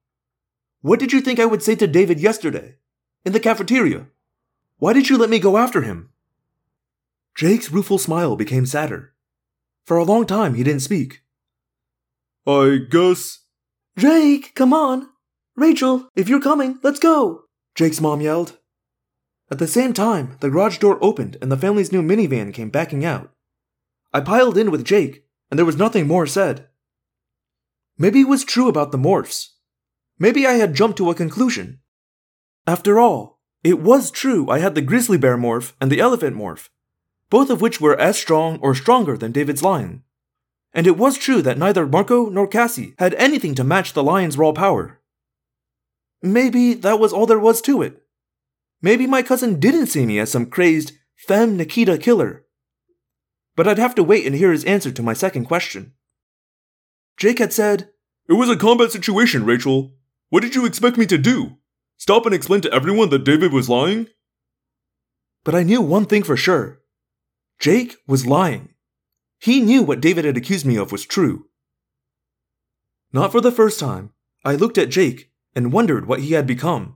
What 0.81 0.99
did 0.99 1.11
you 1.11 1.21
think 1.21 1.39
I 1.39 1.45
would 1.45 1.63
say 1.63 1.75
to 1.75 1.87
David 1.87 2.19
yesterday? 2.19 2.75
In 3.25 3.33
the 3.33 3.39
cafeteria? 3.39 4.07
Why 4.81 4.93
did 4.93 5.09
you 5.09 5.17
let 5.19 5.29
me 5.29 5.37
go 5.37 5.59
after 5.59 5.83
him? 5.83 6.09
Jake's 7.37 7.71
rueful 7.71 7.99
smile 7.99 8.35
became 8.35 8.65
sadder. 8.65 9.13
For 9.85 9.97
a 9.97 10.03
long 10.03 10.25
time, 10.25 10.55
he 10.55 10.63
didn't 10.63 10.81
speak. 10.81 11.21
I 12.47 12.79
guess. 12.89 13.41
Jake, 13.95 14.55
come 14.55 14.73
on! 14.73 15.07
Rachel, 15.55 16.09
if 16.15 16.27
you're 16.27 16.41
coming, 16.41 16.79
let's 16.81 16.97
go! 16.97 17.43
Jake's 17.75 18.01
mom 18.01 18.21
yelled. 18.21 18.57
At 19.51 19.59
the 19.59 19.67
same 19.67 19.93
time, 19.93 20.37
the 20.39 20.49
garage 20.49 20.79
door 20.79 20.97
opened 20.99 21.37
and 21.43 21.51
the 21.51 21.57
family's 21.57 21.91
new 21.91 22.01
minivan 22.01 22.51
came 22.51 22.71
backing 22.71 23.05
out. 23.05 23.29
I 24.11 24.21
piled 24.21 24.57
in 24.57 24.71
with 24.71 24.83
Jake, 24.83 25.25
and 25.51 25.59
there 25.59 25.65
was 25.65 25.77
nothing 25.77 26.07
more 26.07 26.25
said. 26.25 26.69
Maybe 27.99 28.21
it 28.21 28.27
was 28.27 28.43
true 28.43 28.67
about 28.67 28.91
the 28.91 28.97
morphs. 28.97 29.49
Maybe 30.17 30.47
I 30.47 30.53
had 30.53 30.73
jumped 30.73 30.97
to 30.97 31.11
a 31.11 31.15
conclusion. 31.15 31.81
After 32.65 32.99
all, 32.99 33.30
it 33.63 33.79
was 33.79 34.09
true 34.09 34.49
I 34.49 34.59
had 34.59 34.75
the 34.75 34.81
grizzly 34.81 35.17
bear 35.17 35.37
morph 35.37 35.73
and 35.79 35.91
the 35.91 35.99
elephant 35.99 36.35
morph, 36.35 36.69
both 37.29 37.49
of 37.49 37.61
which 37.61 37.79
were 37.79 37.99
as 37.99 38.17
strong 38.17 38.57
or 38.59 38.73
stronger 38.73 39.17
than 39.17 39.31
David's 39.31 39.61
lion. 39.61 40.03
And 40.73 40.87
it 40.87 40.97
was 40.97 41.17
true 41.17 41.41
that 41.41 41.57
neither 41.57 41.85
Marco 41.85 42.27
nor 42.29 42.47
Cassie 42.47 42.95
had 42.97 43.13
anything 43.15 43.55
to 43.55 43.63
match 43.63 43.93
the 43.93 44.03
lion's 44.03 44.37
raw 44.37 44.51
power. 44.51 44.99
Maybe 46.21 46.73
that 46.75 46.99
was 46.99 47.13
all 47.13 47.25
there 47.25 47.39
was 47.39 47.61
to 47.63 47.81
it. 47.81 48.03
Maybe 48.81 49.05
my 49.05 49.21
cousin 49.21 49.59
didn't 49.59 49.87
see 49.87 50.05
me 50.05 50.17
as 50.17 50.31
some 50.31 50.47
crazed 50.47 50.93
femme 51.15 51.57
Nikita 51.57 51.97
killer. 51.97 52.45
But 53.55 53.67
I'd 53.67 53.77
have 53.77 53.95
to 53.95 54.03
wait 54.03 54.25
and 54.25 54.35
hear 54.35 54.51
his 54.51 54.65
answer 54.65 54.91
to 54.91 55.03
my 55.03 55.13
second 55.13 55.45
question. 55.45 55.93
Jake 57.17 57.39
had 57.39 57.53
said, 57.53 57.89
It 58.27 58.33
was 58.33 58.49
a 58.49 58.55
combat 58.55 58.91
situation, 58.91 59.45
Rachel. 59.45 59.93
What 60.29 60.41
did 60.41 60.55
you 60.55 60.65
expect 60.65 60.97
me 60.97 61.05
to 61.07 61.17
do? 61.17 61.57
Stop 62.01 62.25
and 62.25 62.33
explain 62.33 62.61
to 62.61 62.73
everyone 62.73 63.11
that 63.11 63.23
David 63.23 63.53
was 63.53 63.69
lying? 63.69 64.07
But 65.43 65.53
I 65.53 65.61
knew 65.61 65.81
one 65.81 66.07
thing 66.07 66.23
for 66.23 66.35
sure 66.35 66.81
Jake 67.59 67.95
was 68.07 68.25
lying. 68.25 68.69
He 69.37 69.61
knew 69.61 69.83
what 69.83 70.01
David 70.01 70.25
had 70.25 70.35
accused 70.35 70.65
me 70.65 70.77
of 70.77 70.91
was 70.91 71.05
true. 71.05 71.45
Not 73.13 73.31
for 73.31 73.39
the 73.39 73.51
first 73.51 73.79
time, 73.79 74.13
I 74.43 74.55
looked 74.55 74.79
at 74.79 74.89
Jake 74.89 75.29
and 75.55 75.71
wondered 75.71 76.07
what 76.07 76.21
he 76.21 76.33
had 76.33 76.47
become. 76.47 76.95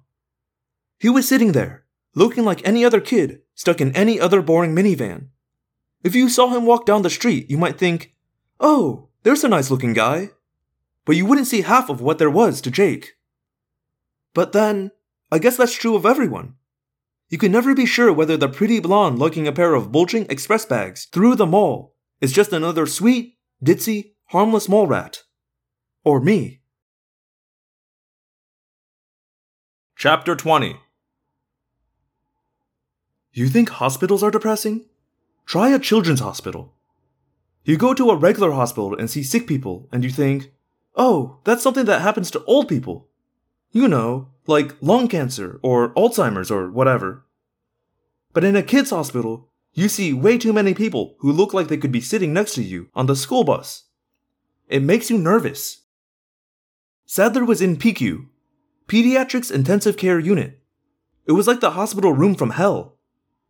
He 0.98 1.07
was 1.07 1.30
sitting 1.30 1.52
there, 1.52 1.86
looking 2.15 2.44
like 2.44 2.68
any 2.68 2.84
other 2.84 2.99
kid 2.99 3.41
stuck 3.53 3.80
in 3.80 3.95
any 3.95 4.19
other 4.19 4.41
boring 4.41 4.73
minivan. 4.73 5.27
If 6.03 6.15
you 6.15 6.30
saw 6.30 6.49
him 6.49 6.65
walk 6.65 6.88
down 6.88 7.03
the 7.03 7.11
street, 7.11 7.48
you 7.48 7.60
might 7.60 7.77
think, 7.77 8.15
oh, 8.60 9.10
there's 9.22 9.44
a 9.44 9.49
nice 9.49 9.69
looking 9.69 9.94
guy. 9.94 10.32
But 11.06 11.15
you 11.15 11.27
wouldn't 11.27 11.45
see 11.45 11.61
half 11.61 11.91
of 11.91 12.02
what 12.02 12.18
there 12.18 12.32
was 12.32 12.60
to 12.61 12.72
Jake. 12.72 13.11
But 14.34 14.52
then, 14.52 14.91
I 15.31 15.39
guess 15.39 15.57
that's 15.57 15.73
true 15.73 15.95
of 15.95 16.06
everyone. 16.06 16.56
You 17.30 17.38
can 17.38 17.52
never 17.52 17.73
be 17.73 17.85
sure 17.85 18.14
whether 18.14 18.38
the 18.38 18.47
pretty 18.47 18.80
blonde 18.80 19.18
lugging 19.18 19.47
a 19.47 19.52
pair 19.52 19.73
of 19.73 19.91
bulging 19.91 20.27
express 20.30 20.65
bags 20.65 21.06
through 21.06 21.35
the 21.35 21.45
mall 21.45 21.95
is 22.22 22.31
just 22.31 22.53
another 22.53 22.85
sweet, 22.85 23.38
ditzy, 23.64 24.14
harmless 24.26 24.69
mole 24.69 24.88
rat. 24.88 25.23
Or 26.03 26.19
me. 26.19 26.61
Chapter 29.97 30.35
20 30.35 30.76
You 33.34 33.49
think 33.49 33.69
hospitals 33.69 34.22
are 34.22 34.31
depressing? 34.31 34.85
Try 35.45 35.69
a 35.69 35.80
children's 35.80 36.19
hospital. 36.19 36.76
You 37.64 37.77
go 37.77 37.95
to 37.95 38.11
a 38.11 38.15
regular 38.15 38.52
hospital 38.52 38.95
and 38.95 39.10
see 39.10 39.23
sick 39.23 39.47
people, 39.47 39.89
and 39.91 40.03
you 40.03 40.11
think, 40.11 40.52
oh, 40.95 41.39
that's 41.43 41.64
something 41.64 41.85
that 41.85 42.02
happens 42.02 42.30
to 42.31 42.43
old 42.43 42.68
people. 42.68 43.10
You 43.71 43.87
know, 43.87 44.29
like 44.47 44.75
lung 44.81 45.07
cancer 45.07 45.59
or 45.61 45.93
Alzheimer's 45.95 46.51
or 46.51 46.69
whatever. 46.69 47.25
But 48.33 48.43
in 48.43 48.55
a 48.55 48.63
kid's 48.63 48.89
hospital, 48.89 49.49
you 49.73 49.89
see 49.89 50.13
way 50.13 50.37
too 50.37 50.53
many 50.53 50.73
people 50.73 51.15
who 51.19 51.31
look 51.31 51.53
like 51.53 51.67
they 51.67 51.77
could 51.77 51.91
be 51.91 52.01
sitting 52.01 52.33
next 52.33 52.53
to 52.55 52.63
you 52.63 52.89
on 52.95 53.05
the 53.05 53.15
school 53.15 53.43
bus. 53.43 53.85
It 54.67 54.83
makes 54.83 55.09
you 55.09 55.17
nervous. 55.17 55.83
Saddler 57.05 57.45
was 57.45 57.61
in 57.61 57.77
PICU, 57.77 58.27
Pediatrics 58.87 59.51
Intensive 59.51 59.97
Care 59.97 60.19
Unit. 60.19 60.59
It 61.27 61.33
was 61.33 61.47
like 61.47 61.59
the 61.59 61.71
hospital 61.71 62.13
room 62.13 62.35
from 62.35 62.51
hell. 62.51 62.97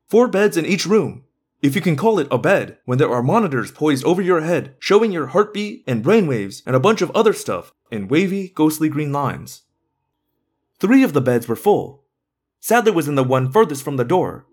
Four 0.08 0.28
beds 0.28 0.58
in 0.58 0.66
each 0.66 0.86
room, 0.86 1.26
if 1.62 1.76
you 1.76 1.82
can 1.82 1.96
call 1.96 2.20
it 2.20 2.28
a 2.30 2.38
bed, 2.38 2.78
when 2.86 2.98
there 3.00 3.10
are 3.10 3.24
monitors 3.24 3.72
poised 3.72 4.06
over 4.06 4.22
your 4.22 4.42
head 4.42 4.76
showing 4.78 5.12
your 5.12 5.28
heartbeat 5.28 5.84
and 5.88 6.04
brainwaves 6.04 6.62
and 6.66 6.76
a 6.76 6.80
bunch 6.80 7.02
of 7.02 7.12
other 7.12 7.34
stuff 7.34 7.74
in 7.90 8.08
wavy, 8.08 8.50
ghostly 8.50 8.88
green 8.88 9.12
lines. 9.12 9.64
Three 10.80 11.04
of 11.04 11.14
the 11.14 11.22
beds 11.22 11.48
were 11.48 11.56
full. 11.56 12.04
Saddler 12.60 12.94
was 12.94 13.08
in 13.08 13.16
the 13.16 13.24
one 13.24 13.52
furthest 13.52 13.84
from 13.84 13.98
the 13.98 14.04
door. 14.04 14.48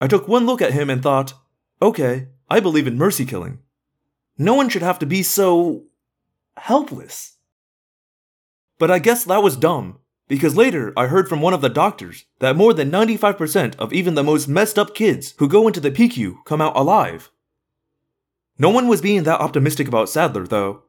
I 0.00 0.06
took 0.06 0.26
one 0.26 0.46
look 0.46 0.60
at 0.60 0.72
him 0.72 0.90
and 0.90 1.02
thought, 1.02 1.34
okay, 1.80 2.28
I 2.48 2.60
believe 2.60 2.86
in 2.86 2.98
mercy 2.98 3.24
killing. 3.24 3.60
No 4.36 4.54
one 4.54 4.68
should 4.68 4.82
have 4.82 4.98
to 5.00 5.06
be 5.06 5.22
so. 5.22 5.84
helpless. 6.56 7.36
But 8.78 8.90
I 8.90 8.98
guess 8.98 9.24
that 9.24 9.42
was 9.42 9.56
dumb, 9.56 9.98
because 10.26 10.56
later 10.56 10.92
I 10.96 11.06
heard 11.06 11.28
from 11.28 11.40
one 11.40 11.52
of 11.52 11.60
the 11.60 11.68
doctors 11.68 12.24
that 12.38 12.56
more 12.56 12.72
than 12.72 12.90
95% 12.90 13.76
of 13.76 13.92
even 13.92 14.14
the 14.14 14.24
most 14.24 14.48
messed 14.48 14.78
up 14.78 14.94
kids 14.94 15.34
who 15.38 15.48
go 15.48 15.66
into 15.66 15.80
the 15.80 15.90
PICU 15.90 16.44
come 16.44 16.60
out 16.60 16.76
alive. 16.76 17.30
No 18.58 18.70
one 18.70 18.88
was 18.88 19.00
being 19.00 19.22
that 19.24 19.40
optimistic 19.40 19.88
about 19.88 20.08
Saddler, 20.08 20.46
though. 20.46 20.84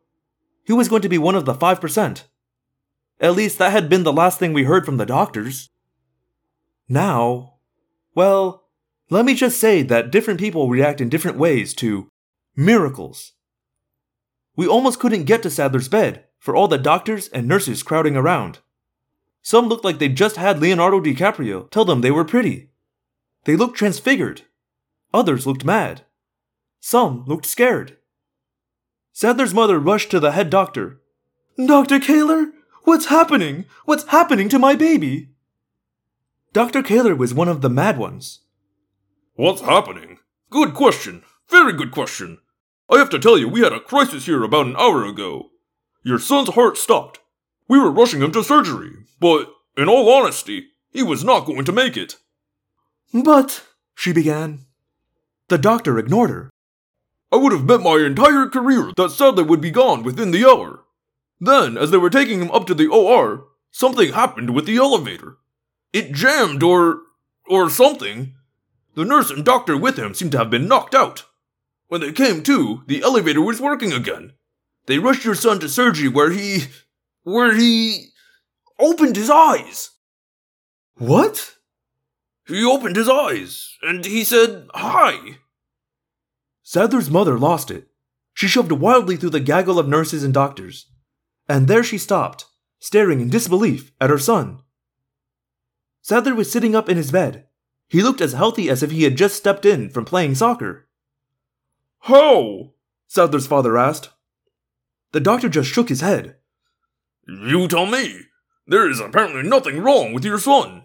He 0.65 0.73
was 0.73 0.89
going 0.89 1.01
to 1.01 1.09
be 1.09 1.17
one 1.17 1.35
of 1.35 1.45
the 1.45 1.53
5%. 1.53 2.23
At 3.21 3.35
least 3.35 3.59
that 3.59 3.71
had 3.71 3.87
been 3.87 4.03
the 4.03 4.11
last 4.11 4.39
thing 4.39 4.51
we 4.51 4.63
heard 4.63 4.83
from 4.83 4.97
the 4.97 5.05
doctors. 5.05 5.69
Now, 6.89 7.53
well, 8.15 8.67
let 9.11 9.23
me 9.23 9.35
just 9.35 9.59
say 9.59 9.83
that 9.83 10.11
different 10.11 10.39
people 10.39 10.67
react 10.67 10.99
in 10.99 11.07
different 11.07 11.37
ways 11.37 11.73
to 11.75 12.09
miracles. 12.55 13.33
We 14.55 14.67
almost 14.67 14.99
couldn't 14.99 15.25
get 15.25 15.43
to 15.43 15.51
Saddler's 15.51 15.87
bed 15.87 16.25
for 16.39 16.55
all 16.55 16.67
the 16.67 16.79
doctors 16.79 17.27
and 17.27 17.47
nurses 17.47 17.83
crowding 17.83 18.17
around. 18.17 18.59
Some 19.43 19.67
looked 19.67 19.85
like 19.85 19.99
they'd 19.99 20.17
just 20.17 20.35
had 20.35 20.59
Leonardo 20.59 20.99
DiCaprio 20.99 21.69
tell 21.69 21.85
them 21.85 22.01
they 22.01 22.11
were 22.11 22.25
pretty. 22.25 22.71
They 23.45 23.55
looked 23.55 23.77
transfigured. 23.77 24.41
Others 25.13 25.45
looked 25.45 25.63
mad. 25.63 26.05
Some 26.79 27.23
looked 27.25 27.45
scared. 27.45 27.97
Saddler's 29.13 29.53
mother 29.53 29.79
rushed 29.79 30.09
to 30.11 30.19
the 30.19 30.31
head 30.31 30.49
doctor. 30.49 31.01
Dr. 31.57 31.99
Kaler, 31.99 32.51
what's 32.83 33.05
happening? 33.05 33.65
What's 33.85 34.05
happening 34.05 34.49
to 34.49 34.59
my 34.59 34.75
baby? 34.75 35.29
Dr. 36.53 36.83
Kaler 36.83 37.15
was 37.15 37.33
one 37.33 37.47
of 37.47 37.61
the 37.61 37.69
mad 37.69 37.97
ones. 37.97 38.41
What's 39.35 39.61
happening? 39.61 40.19
Good 40.49 40.73
question. 40.73 41.23
Very 41.49 41.73
good 41.73 41.91
question. 41.91 42.39
I 42.89 42.97
have 42.97 43.09
to 43.11 43.19
tell 43.19 43.37
you, 43.37 43.47
we 43.47 43.61
had 43.61 43.73
a 43.73 43.79
crisis 43.79 44.25
here 44.25 44.43
about 44.43 44.65
an 44.65 44.75
hour 44.77 45.05
ago. 45.05 45.51
Your 46.03 46.19
son's 46.19 46.49
heart 46.49 46.77
stopped. 46.77 47.19
We 47.67 47.79
were 47.79 47.91
rushing 47.91 48.21
him 48.21 48.33
to 48.33 48.43
surgery, 48.43 48.91
but, 49.19 49.49
in 49.77 49.87
all 49.87 50.11
honesty, 50.11 50.67
he 50.91 51.03
was 51.03 51.23
not 51.23 51.45
going 51.45 51.63
to 51.65 51.71
make 51.71 51.95
it. 51.95 52.17
But, 53.13 53.63
she 53.95 54.11
began. 54.11 54.65
The 55.47 55.57
doctor 55.57 55.97
ignored 55.97 56.29
her. 56.31 56.49
I 57.31 57.37
would 57.37 57.53
have 57.53 57.65
bet 57.65 57.79
my 57.79 57.97
entire 57.97 58.47
career 58.47 58.91
that 58.97 59.11
Saddler 59.11 59.45
would 59.45 59.61
be 59.61 59.71
gone 59.71 60.03
within 60.03 60.31
the 60.31 60.45
hour. 60.45 60.80
Then, 61.43 61.75
as 61.75 61.89
they 61.89 61.97
were 61.97 62.11
taking 62.11 62.39
him 62.39 62.51
up 62.51 62.67
to 62.67 62.75
the 62.75 62.87
OR, 62.87 63.47
something 63.71 64.13
happened 64.13 64.51
with 64.51 64.67
the 64.67 64.77
elevator. 64.77 65.39
It 65.91 66.13
jammed 66.13 66.61
or. 66.61 67.01
or 67.47 67.69
something. 67.69 68.35
The 68.93 69.03
nurse 69.03 69.31
and 69.31 69.43
doctor 69.43 69.75
with 69.75 69.97
him 69.97 70.13
seemed 70.13 70.33
to 70.33 70.37
have 70.37 70.51
been 70.51 70.67
knocked 70.67 70.93
out. 70.93 71.25
When 71.87 72.01
they 72.01 72.11
came 72.11 72.43
to, 72.43 72.83
the 72.85 73.01
elevator 73.01 73.41
was 73.41 73.59
working 73.59 73.91
again. 73.91 74.33
They 74.85 74.99
rushed 74.99 75.25
your 75.25 75.35
son 75.35 75.59
to 75.59 75.67
surgery 75.67 76.07
where 76.07 76.31
he. 76.31 76.65
where 77.23 77.55
he. 77.55 78.09
opened 78.77 79.15
his 79.15 79.29
eyes. 79.29 79.89
What? 80.95 81.55
He 82.47 82.63
opened 82.63 82.97
his 82.97 83.09
eyes, 83.09 83.77
and 83.81 84.05
he 84.05 84.23
said, 84.23 84.67
Hi. 84.75 85.37
Saddler's 86.61 87.09
mother 87.09 87.39
lost 87.39 87.71
it. 87.71 87.87
She 88.33 88.47
shoved 88.47 88.71
wildly 88.71 89.17
through 89.17 89.31
the 89.31 89.39
gaggle 89.39 89.79
of 89.79 89.87
nurses 89.87 90.23
and 90.23 90.33
doctors. 90.33 90.90
And 91.51 91.67
there 91.67 91.83
she 91.83 91.97
stopped, 91.97 92.45
staring 92.79 93.19
in 93.19 93.29
disbelief 93.29 93.91
at 93.99 94.09
her 94.09 94.17
son. 94.17 94.61
Saddler 96.01 96.33
was 96.33 96.49
sitting 96.49 96.75
up 96.75 96.87
in 96.87 96.95
his 96.95 97.11
bed. 97.11 97.45
He 97.89 98.01
looked 98.01 98.21
as 98.21 98.31
healthy 98.31 98.69
as 98.69 98.81
if 98.81 98.91
he 98.91 99.03
had 99.03 99.17
just 99.17 99.35
stepped 99.35 99.65
in 99.65 99.89
from 99.89 100.05
playing 100.05 100.35
soccer. 100.35 100.87
How? 102.03 102.71
Saddler's 103.07 103.47
father 103.47 103.77
asked. 103.77 104.11
The 105.11 105.19
doctor 105.19 105.49
just 105.49 105.69
shook 105.69 105.89
his 105.89 105.99
head. 105.99 106.37
You 107.27 107.67
tell 107.67 107.85
me. 107.85 108.21
There 108.65 108.89
is 108.89 109.01
apparently 109.01 109.43
nothing 109.43 109.81
wrong 109.81 110.13
with 110.13 110.23
your 110.23 110.39
son. 110.39 110.83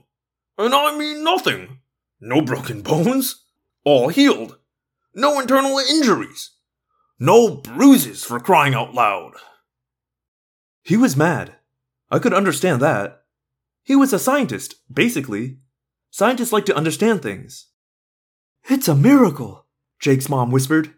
And 0.58 0.74
I 0.74 0.98
mean 0.98 1.22
nothing. 1.22 1.78
No 2.20 2.40
broken 2.40 2.82
bones. 2.82 3.44
All 3.84 4.08
healed. 4.08 4.58
No 5.14 5.38
internal 5.38 5.78
injuries. 5.78 6.50
No 7.20 7.54
bruises 7.54 8.24
for 8.24 8.40
crying 8.40 8.74
out 8.74 8.94
loud. 8.94 9.34
He 10.86 10.96
was 10.96 11.16
mad. 11.16 11.56
I 12.12 12.20
could 12.20 12.32
understand 12.32 12.80
that. 12.80 13.24
He 13.82 13.96
was 13.96 14.12
a 14.12 14.20
scientist, 14.20 14.76
basically. 14.88 15.58
Scientists 16.12 16.52
like 16.52 16.64
to 16.66 16.76
understand 16.76 17.22
things. 17.22 17.66
It's 18.70 18.86
a 18.86 18.94
miracle, 18.94 19.66
Jake's 19.98 20.28
mom 20.28 20.52
whispered. 20.52 20.94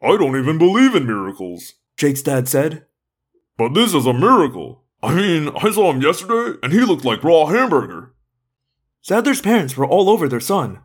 I 0.00 0.16
don't 0.16 0.34
even 0.34 0.56
believe 0.56 0.94
in 0.94 1.06
miracles, 1.06 1.74
Jake's 1.98 2.22
dad 2.22 2.48
said. 2.48 2.86
But 3.58 3.74
this 3.74 3.92
is 3.92 4.06
a 4.06 4.14
miracle. 4.14 4.84
I 5.02 5.14
mean, 5.14 5.50
I 5.58 5.70
saw 5.72 5.92
him 5.92 6.00
yesterday, 6.00 6.58
and 6.62 6.72
he 6.72 6.80
looked 6.80 7.04
like 7.04 7.22
raw 7.22 7.44
hamburger. 7.44 8.14
Saddler's 9.02 9.42
parents 9.42 9.76
were 9.76 9.86
all 9.86 10.08
over 10.08 10.26
their 10.26 10.40
son, 10.40 10.78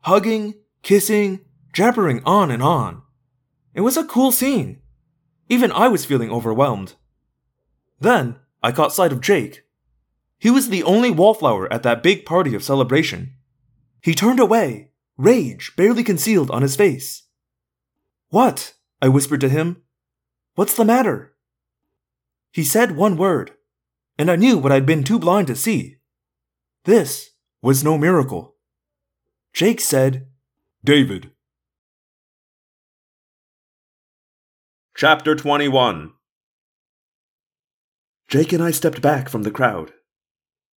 hugging, 0.00 0.54
kissing, 0.80 1.40
jabbering 1.74 2.22
on 2.24 2.50
and 2.50 2.62
on. 2.62 3.02
It 3.74 3.82
was 3.82 3.98
a 3.98 4.04
cool 4.04 4.32
scene. 4.32 4.80
Even 5.50 5.70
I 5.72 5.88
was 5.88 6.06
feeling 6.06 6.30
overwhelmed. 6.30 6.94
Then 8.00 8.36
I 8.62 8.72
caught 8.72 8.92
sight 8.92 9.12
of 9.12 9.20
Jake. 9.20 9.64
He 10.38 10.50
was 10.50 10.68
the 10.68 10.82
only 10.82 11.10
wallflower 11.10 11.72
at 11.72 11.82
that 11.84 12.02
big 12.02 12.26
party 12.26 12.54
of 12.54 12.62
celebration. 12.62 13.34
He 14.02 14.14
turned 14.14 14.40
away, 14.40 14.90
rage 15.16 15.72
barely 15.76 16.04
concealed 16.04 16.50
on 16.50 16.62
his 16.62 16.76
face. 16.76 17.22
What? 18.28 18.74
I 19.00 19.08
whispered 19.08 19.40
to 19.42 19.48
him. 19.48 19.82
What's 20.54 20.74
the 20.74 20.84
matter? 20.84 21.34
He 22.52 22.62
said 22.62 22.96
one 22.96 23.16
word, 23.16 23.52
and 24.18 24.30
I 24.30 24.36
knew 24.36 24.58
what 24.58 24.72
I'd 24.72 24.86
been 24.86 25.04
too 25.04 25.18
blind 25.18 25.46
to 25.48 25.56
see. 25.56 25.96
This 26.84 27.30
was 27.62 27.82
no 27.82 27.98
miracle. 27.98 28.54
Jake 29.52 29.80
said, 29.80 30.26
David. 30.84 31.30
Chapter 34.96 35.34
21 35.34 36.12
Jake 38.28 38.52
and 38.52 38.62
I 38.62 38.70
stepped 38.70 39.02
back 39.02 39.28
from 39.28 39.42
the 39.42 39.50
crowd. 39.50 39.92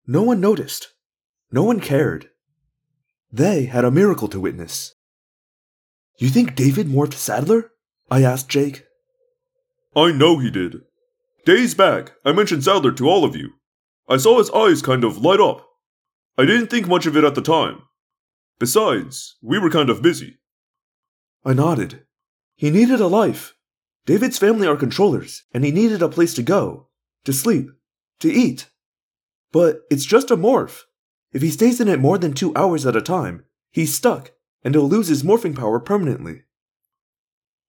No 0.06 0.22
one 0.22 0.40
noticed. 0.40 0.94
No 1.52 1.64
one 1.64 1.80
cared. 1.80 2.30
They 3.32 3.66
had 3.66 3.86
a 3.86 3.92
miracle 3.92 4.28
to 4.30 4.40
witness. 4.40 4.96
You 6.20 6.30
think 6.30 6.56
David 6.56 6.88
morphed 6.88 7.14
Saddler? 7.14 7.72
I 8.10 8.24
asked 8.24 8.50
Jake. 8.50 8.86
I 9.96 10.12
know 10.12 10.40
he 10.40 10.50
did. 10.50 10.82
Days 11.46 11.74
back, 11.74 12.14
I 12.26 12.32
mentioned 12.32 12.64
Saddler 12.64 12.92
to 12.94 13.10
all 13.10 13.24
of 13.24 13.36
you. 13.36 13.52
I 14.10 14.18
saw 14.18 14.38
his 14.38 14.52
eyes 14.52 14.82
kind 14.82 15.04
of 15.04 15.18
light 15.18 15.40
up. 15.40 15.66
I 16.38 16.46
didn't 16.46 16.68
think 16.68 16.88
much 16.88 17.06
of 17.06 17.18
it 17.18 17.24
at 17.24 17.36
the 17.36 17.42
time. 17.42 17.82
Besides, 18.60 19.38
we 19.42 19.60
were 19.60 19.70
kind 19.70 19.90
of 19.90 20.02
busy. 20.02 20.40
I 21.46 21.54
nodded. 21.54 22.06
He 22.56 22.70
needed 22.70 23.00
a 23.00 23.08
life. 23.08 23.54
David's 24.06 24.38
family 24.38 24.68
are 24.68 24.76
controllers, 24.76 25.44
and 25.54 25.64
he 25.64 25.72
needed 25.72 26.02
a 26.02 26.10
place 26.10 26.34
to 26.36 26.44
go, 26.44 26.87
to 27.28 27.34
sleep, 27.34 27.70
to 28.22 28.32
eat. 28.32 28.70
But 29.52 29.82
it's 29.92 30.06
just 30.06 30.32
a 30.32 30.38
morph. 30.38 30.84
If 31.34 31.42
he 31.42 31.52
stays 31.52 31.82
in 31.82 31.90
it 31.90 32.00
more 32.00 32.18
than 32.18 32.32
two 32.32 32.56
hours 32.56 32.86
at 32.86 32.96
a 32.96 33.02
time, 33.02 33.44
he's 33.70 33.94
stuck, 33.94 34.32
and 34.64 34.74
he'll 34.74 34.88
lose 34.88 35.10
his 35.10 35.24
morphing 35.24 35.54
power 35.54 35.78
permanently. 35.82 36.44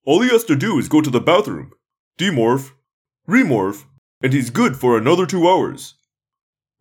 All 0.05 0.21
he 0.21 0.29
has 0.29 0.45
to 0.45 0.55
do 0.55 0.79
is 0.79 0.87
go 0.87 1.01
to 1.01 1.09
the 1.09 1.19
bathroom, 1.19 1.73
demorph, 2.17 2.71
remorph, 3.27 3.83
and 4.23 4.31
he's 4.31 4.49
good 4.49 4.77
for 4.77 4.97
another 4.97 5.25
two 5.25 5.45
hours. 5.45 5.95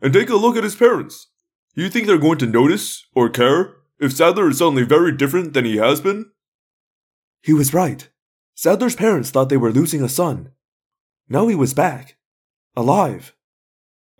And 0.00 0.12
take 0.12 0.30
a 0.30 0.36
look 0.36 0.56
at 0.56 0.62
his 0.62 0.76
parents. 0.76 1.26
You 1.74 1.90
think 1.90 2.06
they're 2.06 2.16
going 2.16 2.38
to 2.38 2.46
notice 2.46 3.04
or 3.12 3.28
care 3.28 3.74
if 3.98 4.12
Saddler 4.12 4.50
is 4.50 4.58
suddenly 4.58 4.84
very 4.84 5.10
different 5.10 5.52
than 5.52 5.64
he 5.64 5.78
has 5.78 6.00
been? 6.00 6.26
He 7.42 7.52
was 7.52 7.74
right. 7.74 8.08
Saddler's 8.54 8.94
parents 8.94 9.30
thought 9.30 9.48
they 9.48 9.56
were 9.56 9.72
losing 9.72 10.04
a 10.04 10.08
son. 10.08 10.52
Now 11.28 11.48
he 11.48 11.56
was 11.56 11.74
back. 11.74 12.17
Alive. 12.78 13.34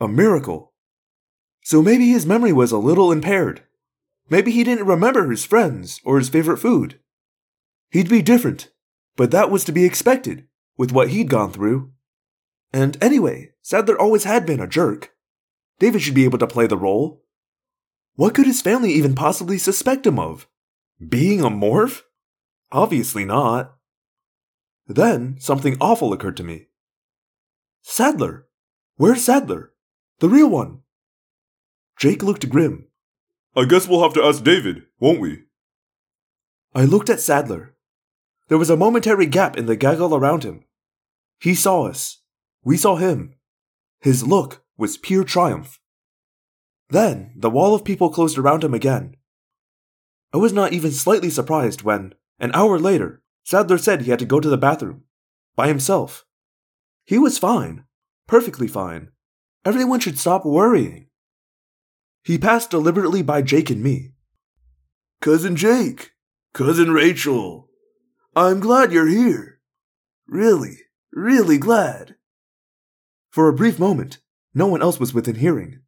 A 0.00 0.08
miracle. 0.08 0.72
So 1.62 1.80
maybe 1.80 2.08
his 2.08 2.26
memory 2.26 2.52
was 2.52 2.72
a 2.72 2.76
little 2.76 3.12
impaired. 3.12 3.62
Maybe 4.30 4.50
he 4.50 4.64
didn't 4.64 4.88
remember 4.88 5.30
his 5.30 5.44
friends 5.44 6.00
or 6.04 6.18
his 6.18 6.28
favorite 6.28 6.56
food. 6.56 6.98
He'd 7.92 8.08
be 8.08 8.20
different, 8.20 8.72
but 9.14 9.30
that 9.30 9.52
was 9.52 9.62
to 9.62 9.70
be 9.70 9.84
expected 9.84 10.48
with 10.76 10.90
what 10.90 11.10
he'd 11.10 11.30
gone 11.30 11.52
through. 11.52 11.92
And 12.72 13.00
anyway, 13.00 13.52
Saddler 13.62 13.96
always 13.96 14.24
had 14.24 14.44
been 14.44 14.58
a 14.58 14.66
jerk. 14.66 15.12
David 15.78 16.02
should 16.02 16.16
be 16.16 16.24
able 16.24 16.38
to 16.38 16.48
play 16.48 16.66
the 16.66 16.76
role. 16.76 17.22
What 18.16 18.34
could 18.34 18.46
his 18.46 18.60
family 18.60 18.90
even 18.90 19.14
possibly 19.14 19.58
suspect 19.58 20.04
him 20.04 20.18
of? 20.18 20.48
Being 20.98 21.42
a 21.42 21.48
morph? 21.48 22.02
Obviously 22.72 23.24
not. 23.24 23.76
Then 24.88 25.36
something 25.38 25.76
awful 25.80 26.12
occurred 26.12 26.36
to 26.38 26.42
me. 26.42 26.66
Saddler! 27.82 28.47
Where's 28.98 29.24
Saddler? 29.24 29.72
The 30.18 30.28
real 30.28 30.48
one. 30.48 30.80
Jake 32.00 32.20
looked 32.24 32.48
grim. 32.48 32.88
I 33.56 33.64
guess 33.64 33.86
we'll 33.86 34.02
have 34.02 34.14
to 34.14 34.24
ask 34.24 34.42
David, 34.42 34.82
won't 34.98 35.20
we? 35.20 35.44
I 36.74 36.84
looked 36.84 37.08
at 37.08 37.20
Saddler. 37.20 37.76
There 38.48 38.58
was 38.58 38.70
a 38.70 38.76
momentary 38.76 39.26
gap 39.26 39.56
in 39.56 39.66
the 39.66 39.76
gaggle 39.76 40.16
around 40.16 40.42
him. 40.42 40.64
He 41.38 41.54
saw 41.54 41.84
us. 41.84 42.22
We 42.64 42.76
saw 42.76 42.96
him. 42.96 43.34
His 44.00 44.26
look 44.26 44.64
was 44.76 44.96
pure 44.96 45.22
triumph. 45.22 45.78
Then 46.90 47.34
the 47.36 47.50
wall 47.50 47.76
of 47.76 47.84
people 47.84 48.10
closed 48.10 48.36
around 48.36 48.64
him 48.64 48.74
again. 48.74 49.14
I 50.34 50.38
was 50.38 50.52
not 50.52 50.72
even 50.72 50.90
slightly 50.90 51.30
surprised 51.30 51.82
when, 51.82 52.14
an 52.40 52.50
hour 52.52 52.80
later, 52.80 53.22
Saddler 53.44 53.78
said 53.78 54.02
he 54.02 54.10
had 54.10 54.18
to 54.18 54.24
go 54.24 54.40
to 54.40 54.48
the 54.48 54.58
bathroom. 54.58 55.04
By 55.54 55.68
himself. 55.68 56.24
He 57.04 57.16
was 57.16 57.38
fine. 57.38 57.84
Perfectly 58.28 58.68
fine. 58.68 59.08
Everyone 59.64 60.00
should 60.00 60.18
stop 60.18 60.44
worrying. 60.44 61.06
He 62.22 62.36
passed 62.36 62.70
deliberately 62.70 63.22
by 63.22 63.40
Jake 63.40 63.70
and 63.70 63.82
me. 63.82 64.12
Cousin 65.22 65.56
Jake, 65.56 66.12
Cousin 66.52 66.92
Rachel, 66.92 67.70
I'm 68.36 68.60
glad 68.60 68.92
you're 68.92 69.08
here. 69.08 69.60
Really, 70.28 70.76
really 71.10 71.56
glad. 71.56 72.16
For 73.30 73.48
a 73.48 73.54
brief 73.54 73.78
moment, 73.78 74.18
no 74.54 74.66
one 74.66 74.82
else 74.82 75.00
was 75.00 75.14
within 75.14 75.36
hearing. 75.36 75.80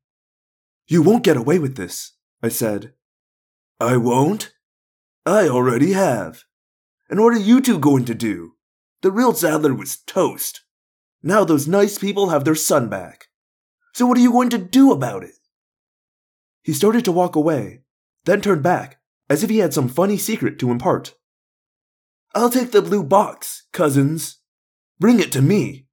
You 0.89 1.03
won't 1.03 1.25
get 1.25 1.37
away 1.37 1.59
with 1.59 1.77
this, 1.77 2.15
I 2.43 2.49
said. 2.49 2.95
I 3.79 3.99
won't? 3.99 4.53
I 5.27 5.47
already 5.47 5.93
have. 5.93 6.45
And 7.11 7.21
what 7.21 7.35
are 7.35 7.39
you 7.39 7.61
two 7.61 7.79
going 7.79 8.07
to 8.07 8.15
do? 8.15 8.55
The 9.03 9.11
real 9.11 9.35
Saddler 9.35 9.75
was 9.75 9.99
toast. 9.99 10.63
Now 11.23 11.45
those 11.45 11.69
nice 11.69 11.99
people 11.99 12.31
have 12.31 12.45
their 12.45 12.55
son 12.55 12.89
back. 12.89 13.29
So 13.93 14.07
what 14.07 14.17
are 14.17 14.23
you 14.23 14.33
going 14.33 14.51
to 14.51 14.59
do 14.59 14.93
about 14.93 15.25
it? 15.25 15.35
He 16.63 16.73
started 16.73 17.05
to 17.05 17.13
walk 17.13 17.37
away, 17.37 17.83
then 18.25 18.41
turned 18.41 18.63
back, 18.63 19.01
as 19.29 19.43
if 19.43 19.51
he 19.51 19.59
had 19.59 19.75
some 19.75 19.89
funny 19.89 20.17
secret 20.17 20.59
to 20.59 20.71
impart. 20.71 21.15
I'll 22.35 22.51
take 22.51 22.71
the 22.71 22.83
blue 22.83 23.03
box, 23.03 23.67
cousins. 23.73 24.39
Bring 24.99 25.21
it 25.21 25.33
to 25.33 25.43
me. 25.43 25.87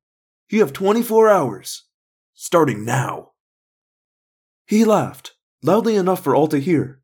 You 0.50 0.60
have 0.60 0.74
24 0.74 1.30
hours. 1.30 1.84
Starting 2.34 2.86
now. 2.86 3.32
He 4.66 4.86
laughed, 4.86 5.34
loudly 5.64 5.96
enough 5.96 6.24
for 6.24 6.36
all 6.36 6.48
to 6.50 6.60
hear. 6.60 7.02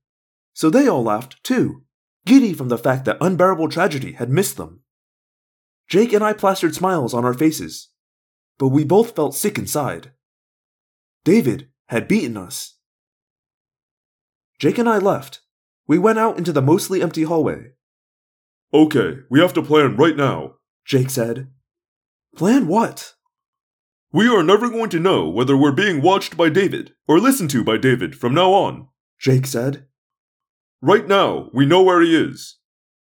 So 0.53 0.69
they 0.69 0.87
all 0.87 1.03
laughed, 1.03 1.43
too, 1.43 1.83
giddy 2.25 2.53
from 2.53 2.69
the 2.69 2.77
fact 2.77 3.05
that 3.05 3.17
unbearable 3.19 3.69
tragedy 3.69 4.13
had 4.13 4.29
missed 4.29 4.57
them. 4.57 4.81
Jake 5.89 6.13
and 6.13 6.23
I 6.23 6.33
plastered 6.33 6.75
smiles 6.75 7.13
on 7.13 7.25
our 7.25 7.33
faces, 7.33 7.89
but 8.57 8.69
we 8.69 8.83
both 8.83 9.15
felt 9.15 9.35
sick 9.35 9.57
inside. 9.57 10.11
David 11.23 11.69
had 11.87 12.07
beaten 12.07 12.37
us. 12.37 12.77
Jake 14.59 14.77
and 14.77 14.89
I 14.89 14.97
left. 14.97 15.41
We 15.87 15.97
went 15.97 16.19
out 16.19 16.37
into 16.37 16.53
the 16.53 16.61
mostly 16.61 17.01
empty 17.01 17.23
hallway. 17.23 17.71
Okay, 18.73 19.17
we 19.29 19.39
have 19.39 19.53
to 19.53 19.61
plan 19.61 19.95
right 19.95 20.15
now, 20.15 20.55
Jake 20.85 21.09
said. 21.09 21.47
Plan 22.35 22.67
what? 22.67 23.13
We 24.11 24.27
are 24.27 24.43
never 24.43 24.69
going 24.69 24.89
to 24.91 24.99
know 24.99 25.27
whether 25.27 25.57
we're 25.57 25.71
being 25.71 26.01
watched 26.01 26.37
by 26.37 26.49
David 26.49 26.93
or 27.07 27.19
listened 27.19 27.49
to 27.51 27.63
by 27.63 27.77
David 27.77 28.15
from 28.15 28.33
now 28.33 28.53
on, 28.53 28.87
Jake 29.19 29.45
said. 29.45 29.87
Right 30.81 31.07
now, 31.07 31.49
we 31.53 31.65
know 31.65 31.81
where 31.81 32.01
he 32.01 32.15
is. 32.15 32.57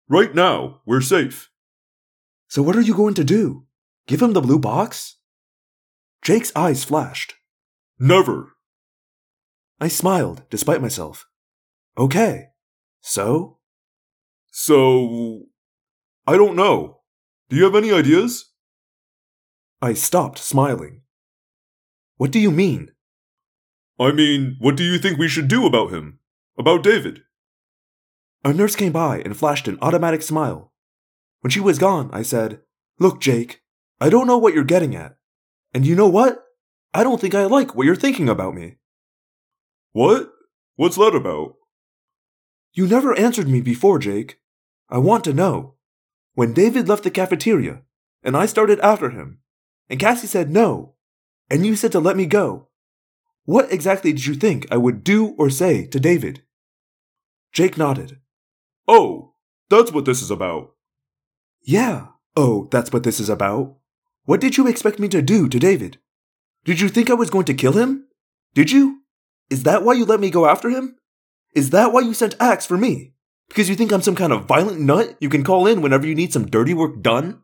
Right 0.08 0.34
now, 0.34 0.80
we're 0.86 1.00
safe. 1.00 1.50
So 2.48 2.62
what 2.62 2.76
are 2.76 2.82
you 2.82 2.94
going 2.94 3.14
to 3.14 3.24
do? 3.24 3.66
Give 4.06 4.20
him 4.22 4.32
the 4.32 4.40
blue 4.40 4.58
box? 4.58 5.16
Jake's 6.22 6.52
eyes 6.54 6.84
flashed. 6.84 7.34
Never. 7.98 8.52
I 9.80 9.88
smiled, 9.88 10.42
despite 10.50 10.80
myself. 10.80 11.26
Okay. 11.98 12.46
So? 13.00 13.58
So. 14.50 15.46
I 16.26 16.36
don't 16.36 16.54
know. 16.54 17.00
Do 17.48 17.56
you 17.56 17.64
have 17.64 17.74
any 17.74 17.92
ideas? 17.92 18.52
I 19.80 19.94
stopped 19.94 20.38
smiling. 20.38 21.02
What 22.16 22.30
do 22.30 22.38
you 22.38 22.52
mean? 22.52 22.92
I 23.98 24.12
mean, 24.12 24.56
what 24.60 24.76
do 24.76 24.84
you 24.84 24.98
think 24.98 25.18
we 25.18 25.28
should 25.28 25.48
do 25.48 25.66
about 25.66 25.92
him? 25.92 26.20
About 26.56 26.84
David? 26.84 27.22
A 28.44 28.52
nurse 28.52 28.76
came 28.76 28.92
by 28.92 29.18
and 29.18 29.36
flashed 29.36 29.66
an 29.66 29.78
automatic 29.82 30.22
smile. 30.22 30.72
When 31.40 31.50
she 31.50 31.58
was 31.58 31.80
gone, 31.80 32.10
I 32.12 32.22
said, 32.22 32.60
Look, 33.00 33.20
Jake, 33.20 33.62
I 34.00 34.08
don't 34.08 34.28
know 34.28 34.38
what 34.38 34.54
you're 34.54 34.62
getting 34.62 34.94
at. 34.94 35.16
And 35.74 35.86
you 35.86 35.94
know 35.94 36.08
what? 36.08 36.44
I 36.94 37.02
don't 37.02 37.20
think 37.20 37.34
I 37.34 37.44
like 37.44 37.74
what 37.74 37.86
you're 37.86 37.96
thinking 37.96 38.28
about 38.28 38.54
me. 38.54 38.76
What? 39.92 40.30
What's 40.76 40.96
that 40.96 41.14
about? 41.14 41.54
You 42.72 42.86
never 42.86 43.18
answered 43.18 43.48
me 43.48 43.60
before, 43.60 43.98
Jake. 43.98 44.38
I 44.88 44.98
want 44.98 45.24
to 45.24 45.32
know. 45.32 45.74
When 46.34 46.54
David 46.54 46.88
left 46.88 47.04
the 47.04 47.10
cafeteria, 47.10 47.82
and 48.22 48.36
I 48.36 48.46
started 48.46 48.80
after 48.80 49.10
him, 49.10 49.40
and 49.90 50.00
Cassie 50.00 50.26
said 50.26 50.50
no, 50.50 50.94
and 51.50 51.66
you 51.66 51.76
said 51.76 51.92
to 51.92 52.00
let 52.00 52.16
me 52.16 52.24
go, 52.24 52.68
what 53.44 53.72
exactly 53.72 54.12
did 54.12 54.24
you 54.24 54.34
think 54.34 54.66
I 54.70 54.76
would 54.76 55.02
do 55.02 55.34
or 55.36 55.50
say 55.50 55.86
to 55.88 56.00
David? 56.00 56.42
Jake 57.52 57.76
nodded. 57.76 58.18
Oh, 58.86 59.34
that's 59.68 59.92
what 59.92 60.04
this 60.04 60.22
is 60.22 60.30
about. 60.30 60.74
Yeah. 61.62 62.06
Oh, 62.36 62.68
that's 62.70 62.92
what 62.92 63.02
this 63.02 63.20
is 63.20 63.28
about. 63.28 63.76
What 64.24 64.40
did 64.40 64.56
you 64.56 64.68
expect 64.68 64.98
me 64.98 65.08
to 65.08 65.20
do 65.20 65.48
to 65.48 65.58
David? 65.58 65.98
Did 66.64 66.80
you 66.80 66.88
think 66.88 67.10
I 67.10 67.14
was 67.14 67.30
going 67.30 67.44
to 67.46 67.54
kill 67.54 67.72
him? 67.72 68.06
Did 68.54 68.70
you? 68.70 69.02
Is 69.50 69.64
that 69.64 69.82
why 69.82 69.94
you 69.94 70.04
let 70.04 70.20
me 70.20 70.30
go 70.30 70.46
after 70.46 70.70
him? 70.70 70.96
Is 71.54 71.70
that 71.70 71.92
why 71.92 72.00
you 72.00 72.14
sent 72.14 72.36
Ax 72.40 72.64
for 72.64 72.78
me? 72.78 73.14
Because 73.48 73.68
you 73.68 73.74
think 73.74 73.92
I'm 73.92 74.00
some 74.00 74.14
kind 74.14 74.32
of 74.32 74.46
violent 74.46 74.80
nut 74.80 75.16
you 75.20 75.28
can 75.28 75.44
call 75.44 75.66
in 75.66 75.82
whenever 75.82 76.06
you 76.06 76.14
need 76.14 76.32
some 76.32 76.46
dirty 76.46 76.72
work 76.72 77.02
done? 77.02 77.42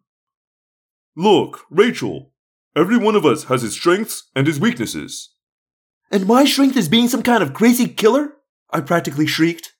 Look, 1.17 1.65
Rachel, 1.69 2.33
every 2.77 2.97
one 2.97 3.17
of 3.17 3.27
us 3.27 3.45
has 3.45 3.63
his 3.63 3.75
strengths 3.75 4.31
and 4.35 4.47
his 4.47 4.61
weaknesses. 4.61 5.35
And 6.11 6.27
my 6.27 6.45
strength 6.45 6.77
is 6.77 6.89
being 6.89 7.09
some 7.09 7.23
kind 7.23 7.43
of 7.43 7.53
crazy 7.53 7.89
killer? 7.89 8.35
I 8.71 8.81
practically 8.81 9.27
shrieked. 9.27 9.73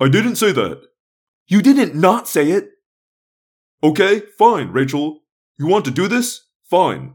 I 0.00 0.08
didn't 0.08 0.36
say 0.36 0.52
that. 0.52 0.82
You 1.46 1.62
didn't 1.62 1.94
not 1.94 2.28
say 2.28 2.50
it. 2.50 2.70
Okay, 3.82 4.22
fine, 4.38 4.68
Rachel. 4.68 5.20
You 5.58 5.66
want 5.66 5.84
to 5.84 5.90
do 5.90 6.08
this? 6.08 6.48
Fine. 6.68 7.14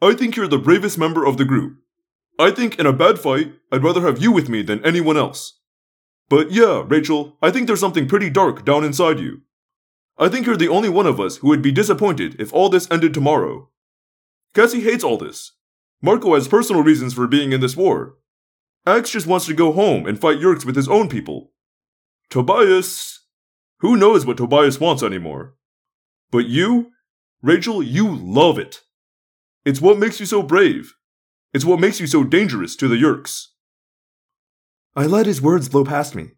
I 0.00 0.14
think 0.14 0.36
you're 0.36 0.48
the 0.48 0.58
bravest 0.58 0.96
member 0.96 1.26
of 1.26 1.36
the 1.36 1.44
group. 1.44 1.78
I 2.38 2.50
think 2.50 2.78
in 2.78 2.86
a 2.86 2.92
bad 2.92 3.18
fight, 3.18 3.52
I'd 3.72 3.82
rather 3.82 4.02
have 4.02 4.22
you 4.22 4.32
with 4.32 4.48
me 4.48 4.62
than 4.62 4.84
anyone 4.84 5.16
else. 5.16 5.60
But 6.28 6.52
yeah, 6.52 6.84
Rachel, 6.86 7.36
I 7.42 7.50
think 7.50 7.66
there's 7.66 7.80
something 7.80 8.08
pretty 8.08 8.30
dark 8.30 8.64
down 8.64 8.84
inside 8.84 9.18
you. 9.18 9.42
I 10.18 10.28
think 10.28 10.46
you're 10.46 10.56
the 10.56 10.68
only 10.68 10.88
one 10.88 11.06
of 11.06 11.20
us 11.20 11.38
who 11.38 11.48
would 11.48 11.62
be 11.62 11.72
disappointed 11.72 12.40
if 12.40 12.52
all 12.52 12.68
this 12.68 12.90
ended 12.90 13.12
tomorrow. 13.12 13.68
Cassie 14.54 14.80
hates 14.80 15.04
all 15.04 15.16
this. 15.16 15.52
Marco 16.00 16.34
has 16.34 16.48
personal 16.48 16.82
reasons 16.82 17.14
for 17.14 17.26
being 17.26 17.52
in 17.52 17.60
this 17.60 17.76
war. 17.76 18.16
Ax 18.86 19.10
just 19.10 19.26
wants 19.26 19.46
to 19.46 19.54
go 19.54 19.72
home 19.72 20.06
and 20.06 20.20
fight 20.20 20.38
Yeerks 20.38 20.64
with 20.64 20.76
his 20.76 20.88
own 20.88 21.08
people. 21.08 21.52
Tobias. 22.30 23.20
Who 23.80 23.96
knows 23.96 24.24
what 24.24 24.36
Tobias 24.36 24.80
wants 24.80 25.02
anymore? 25.02 25.54
But 26.30 26.46
you, 26.46 26.92
Rachel, 27.42 27.82
you 27.82 28.14
love 28.14 28.58
it. 28.58 28.82
It's 29.64 29.80
what 29.80 29.98
makes 29.98 30.18
you 30.20 30.26
so 30.26 30.42
brave. 30.42 30.94
It's 31.52 31.64
what 31.64 31.80
makes 31.80 32.00
you 32.00 32.06
so 32.06 32.24
dangerous 32.24 32.74
to 32.76 32.88
the 32.88 32.96
Yeerks. 32.96 33.46
I 34.96 35.06
let 35.06 35.26
his 35.26 35.40
words 35.40 35.68
blow 35.68 35.84
past 35.84 36.14
me. 36.14 36.32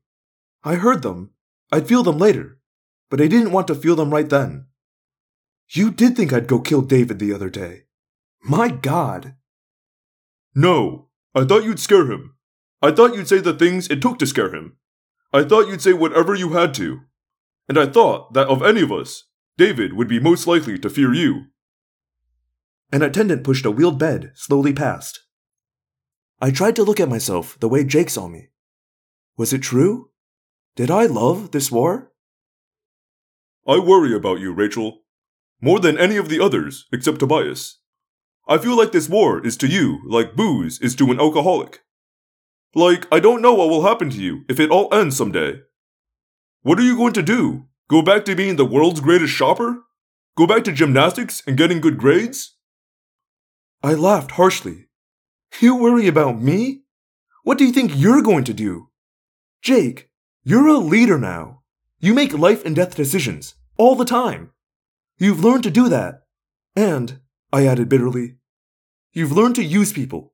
I 0.62 0.74
heard 0.74 1.02
them. 1.02 1.30
I'd 1.72 1.88
feel 1.88 2.02
them 2.02 2.18
later, 2.18 2.58
but 3.08 3.20
I 3.20 3.26
didn't 3.26 3.52
want 3.52 3.66
to 3.68 3.74
feel 3.74 3.96
them 3.96 4.10
right 4.10 4.28
then. 4.28 4.66
You 5.70 5.90
did 5.90 6.16
think 6.16 6.32
I'd 6.32 6.48
go 6.48 6.60
kill 6.60 6.82
David 6.82 7.18
the 7.18 7.32
other 7.32 7.48
day. 7.48 7.84
My 8.42 8.68
God. 8.68 9.36
No, 10.54 11.08
I 11.34 11.44
thought 11.44 11.64
you'd 11.64 11.78
scare 11.78 12.10
him. 12.10 12.34
I 12.82 12.90
thought 12.90 13.14
you'd 13.14 13.28
say 13.28 13.38
the 13.38 13.54
things 13.54 13.88
it 13.88 14.02
took 14.02 14.18
to 14.18 14.26
scare 14.26 14.52
him. 14.54 14.76
I 15.32 15.44
thought 15.44 15.68
you'd 15.68 15.82
say 15.82 15.92
whatever 15.92 16.34
you 16.34 16.54
had 16.54 16.74
to. 16.74 17.00
And 17.68 17.78
I 17.78 17.86
thought 17.86 18.32
that 18.34 18.48
of 18.48 18.62
any 18.62 18.80
of 18.80 18.90
us, 18.90 19.24
David 19.56 19.92
would 19.92 20.08
be 20.08 20.20
most 20.20 20.46
likely 20.46 20.78
to 20.78 20.90
fear 20.90 21.12
you. 21.12 21.46
An 22.92 23.02
attendant 23.02 23.44
pushed 23.44 23.66
a 23.66 23.70
wheeled 23.70 23.98
bed 23.98 24.32
slowly 24.34 24.72
past. 24.72 25.20
I 26.40 26.50
tried 26.50 26.76
to 26.76 26.82
look 26.82 26.98
at 26.98 27.08
myself 27.08 27.58
the 27.60 27.68
way 27.68 27.84
Jake 27.84 28.10
saw 28.10 28.26
me. 28.26 28.48
Was 29.36 29.52
it 29.52 29.62
true? 29.62 30.10
Did 30.74 30.90
I 30.90 31.06
love 31.06 31.50
this 31.50 31.70
war? 31.70 32.12
I 33.66 33.78
worry 33.78 34.14
about 34.14 34.40
you, 34.40 34.52
Rachel. 34.52 35.02
More 35.60 35.78
than 35.78 35.98
any 35.98 36.16
of 36.16 36.28
the 36.28 36.40
others, 36.40 36.86
except 36.92 37.20
Tobias. 37.20 37.78
I 38.48 38.58
feel 38.58 38.76
like 38.76 38.92
this 38.92 39.08
war 39.08 39.46
is 39.46 39.56
to 39.58 39.68
you 39.68 40.00
like 40.08 40.34
booze 40.34 40.80
is 40.80 40.96
to 40.96 41.10
an 41.10 41.20
alcoholic. 41.20 41.80
Like, 42.74 43.06
I 43.12 43.20
don't 43.20 43.42
know 43.42 43.54
what 43.54 43.68
will 43.68 43.82
happen 43.82 44.10
to 44.10 44.20
you 44.20 44.42
if 44.48 44.58
it 44.58 44.70
all 44.70 44.92
ends 44.92 45.16
someday. 45.16 45.60
What 46.62 46.78
are 46.78 46.84
you 46.84 46.96
going 46.96 47.12
to 47.14 47.22
do? 47.22 47.66
Go 47.90 48.02
back 48.02 48.24
to 48.26 48.36
being 48.36 48.54
the 48.54 48.64
world's 48.64 49.00
greatest 49.00 49.32
shopper? 49.32 49.82
Go 50.36 50.46
back 50.46 50.62
to 50.62 50.70
gymnastics 50.70 51.42
and 51.44 51.56
getting 51.56 51.80
good 51.80 51.98
grades? 51.98 52.56
I 53.82 53.94
laughed 53.94 54.30
harshly. 54.30 54.86
You 55.58 55.74
worry 55.74 56.06
about 56.06 56.40
me? 56.40 56.82
What 57.42 57.58
do 57.58 57.64
you 57.64 57.72
think 57.72 57.90
you're 57.92 58.22
going 58.22 58.44
to 58.44 58.54
do? 58.54 58.90
Jake, 59.60 60.08
you're 60.44 60.68
a 60.68 60.78
leader 60.78 61.18
now. 61.18 61.62
You 61.98 62.14
make 62.14 62.32
life 62.32 62.64
and 62.64 62.76
death 62.76 62.94
decisions 62.94 63.56
all 63.76 63.96
the 63.96 64.04
time. 64.04 64.52
You've 65.18 65.42
learned 65.42 65.64
to 65.64 65.70
do 65.72 65.88
that. 65.88 66.22
And, 66.76 67.18
I 67.52 67.66
added 67.66 67.88
bitterly, 67.88 68.36
You've 69.12 69.32
learned 69.32 69.56
to 69.56 69.64
use 69.64 69.92
people. 69.92 70.32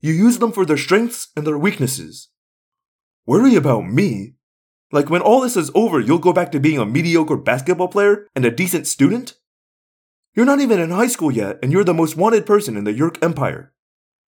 You 0.00 0.12
use 0.12 0.40
them 0.40 0.50
for 0.50 0.66
their 0.66 0.76
strengths 0.76 1.28
and 1.36 1.46
their 1.46 1.56
weaknesses. 1.56 2.30
Worry 3.26 3.54
about 3.54 3.86
me? 3.86 4.34
Like 4.92 5.10
when 5.10 5.20
all 5.20 5.40
this 5.40 5.56
is 5.56 5.70
over, 5.74 6.00
you'll 6.00 6.18
go 6.18 6.32
back 6.32 6.52
to 6.52 6.60
being 6.60 6.78
a 6.78 6.86
mediocre 6.86 7.36
basketball 7.36 7.88
player 7.88 8.28
and 8.34 8.44
a 8.44 8.50
decent 8.50 8.86
student? 8.86 9.34
You're 10.34 10.46
not 10.46 10.60
even 10.60 10.78
in 10.78 10.90
high 10.90 11.06
school 11.06 11.32
yet, 11.32 11.58
and 11.62 11.72
you're 11.72 11.84
the 11.84 11.94
most 11.94 12.16
wanted 12.16 12.46
person 12.46 12.76
in 12.76 12.84
the 12.84 12.92
Yeerk 12.92 13.22
Empire. 13.22 13.72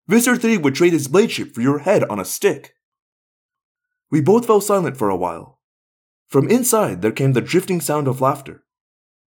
Visser 0.09 0.37
3 0.37 0.57
would 0.59 0.75
trade 0.75 0.95
his 0.95 1.07
blade 1.07 1.31
ship 1.31 1.55
for 1.55 1.61
your 1.61 1.81
head 1.81 2.03
on 2.05 2.19
a 2.19 2.25
stick. 2.25 2.75
We 4.11 4.23
both 4.23 4.47
fell 4.47 4.63
silent 4.63 4.97
for 4.97 5.11
a 5.11 5.17
while. 5.17 5.61
From 6.29 6.49
inside, 6.49 7.03
there 7.03 7.13
came 7.13 7.35
the 7.35 7.41
drifting 7.41 7.81
sound 7.81 8.09
of 8.09 8.21
laughter. 8.21 8.65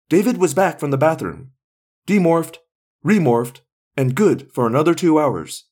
David 0.10 0.38
was 0.38 0.54
back 0.54 0.80
from 0.80 0.92
the 0.92 0.98
bathroom, 0.98 1.52
demorphed, 2.08 2.58
remorphed, 3.06 3.62
and 3.96 4.16
good 4.16 4.52
for 4.52 4.68
another 4.68 4.94
two 4.94 5.20
hours. 5.20 5.66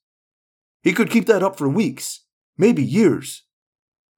He 0.83 0.93
could 0.93 1.09
keep 1.09 1.25
that 1.25 1.43
up 1.43 1.57
for 1.57 1.67
weeks, 1.67 2.25
maybe 2.57 2.83
years. 2.83 3.43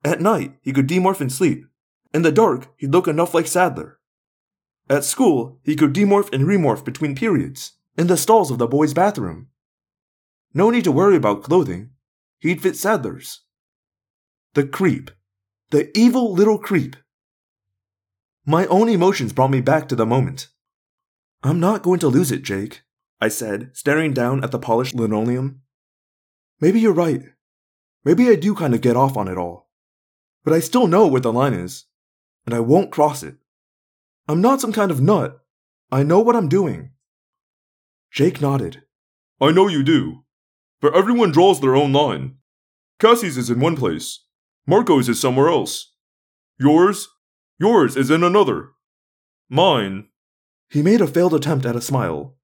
At 0.03 0.21
night, 0.21 0.57
he 0.61 0.73
could 0.73 0.87
demorph 0.87 1.21
and 1.21 1.31
sleep. 1.31 1.65
In 2.13 2.23
the 2.23 2.31
dark, 2.31 2.69
he'd 2.77 2.91
look 2.91 3.07
enough 3.07 3.33
like 3.33 3.47
Saddler. 3.47 3.99
At 4.89 5.05
school, 5.05 5.59
he 5.63 5.75
could 5.75 5.93
demorph 5.93 6.33
and 6.33 6.45
remorph 6.45 6.83
between 6.83 7.15
periods, 7.15 7.73
in 7.97 8.07
the 8.07 8.17
stalls 8.17 8.51
of 8.51 8.57
the 8.57 8.67
boys' 8.67 8.93
bathroom. 8.93 9.47
No 10.53 10.69
need 10.69 10.83
to 10.83 10.91
worry 10.91 11.15
about 11.15 11.43
clothing. 11.43 11.91
He'd 12.39 12.61
fit 12.61 12.75
Saddler's. 12.75 13.41
The 14.53 14.65
creep. 14.65 15.11
The 15.69 15.95
evil 15.97 16.33
little 16.33 16.57
creep. 16.57 16.97
My 18.45 18.65
own 18.65 18.89
emotions 18.89 19.31
brought 19.31 19.51
me 19.51 19.61
back 19.61 19.87
to 19.89 19.95
the 19.95 20.05
moment. 20.05 20.49
I'm 21.43 21.59
not 21.59 21.83
going 21.83 21.99
to 21.99 22.07
lose 22.07 22.31
it, 22.31 22.41
Jake, 22.43 22.81
I 23.21 23.29
said, 23.29 23.69
staring 23.73 24.13
down 24.13 24.43
at 24.43 24.51
the 24.51 24.59
polished 24.59 24.95
linoleum. 24.95 25.61
Maybe 26.59 26.79
you're 26.79 26.91
right. 26.91 27.23
Maybe 28.03 28.27
I 28.29 28.35
do 28.35 28.55
kind 28.55 28.73
of 28.73 28.81
get 28.81 28.97
off 28.97 29.15
on 29.15 29.27
it 29.27 29.37
all. 29.37 29.69
But 30.43 30.53
I 30.53 30.59
still 30.59 30.87
know 30.87 31.07
where 31.07 31.21
the 31.21 31.33
line 31.33 31.53
is, 31.53 31.85
and 32.45 32.55
I 32.55 32.59
won't 32.59 32.91
cross 32.91 33.23
it. 33.23 33.35
I'm 34.27 34.41
not 34.41 34.61
some 34.61 34.73
kind 34.73 34.91
of 34.91 35.01
nut. 35.01 35.39
I 35.91 36.03
know 36.03 36.19
what 36.19 36.35
I'm 36.35 36.49
doing. 36.49 36.91
Jake 38.11 38.41
nodded. 38.41 38.83
I 39.39 39.51
know 39.51 39.67
you 39.67 39.83
do. 39.83 40.23
But 40.81 40.95
everyone 40.95 41.31
draws 41.31 41.59
their 41.59 41.75
own 41.75 41.93
line. 41.93 42.37
Cassie's 42.99 43.37
is 43.37 43.49
in 43.49 43.59
one 43.59 43.75
place. 43.75 44.25
Marco's 44.67 45.09
is 45.09 45.19
somewhere 45.19 45.49
else. 45.49 45.93
Yours? 46.59 47.07
Yours 47.59 47.95
is 47.95 48.09
in 48.09 48.23
another. 48.23 48.69
Mine. 49.49 50.07
He 50.69 50.81
made 50.81 51.01
a 51.01 51.07
failed 51.07 51.33
attempt 51.33 51.65
at 51.65 51.75
a 51.75 51.81
smile. 51.81 52.37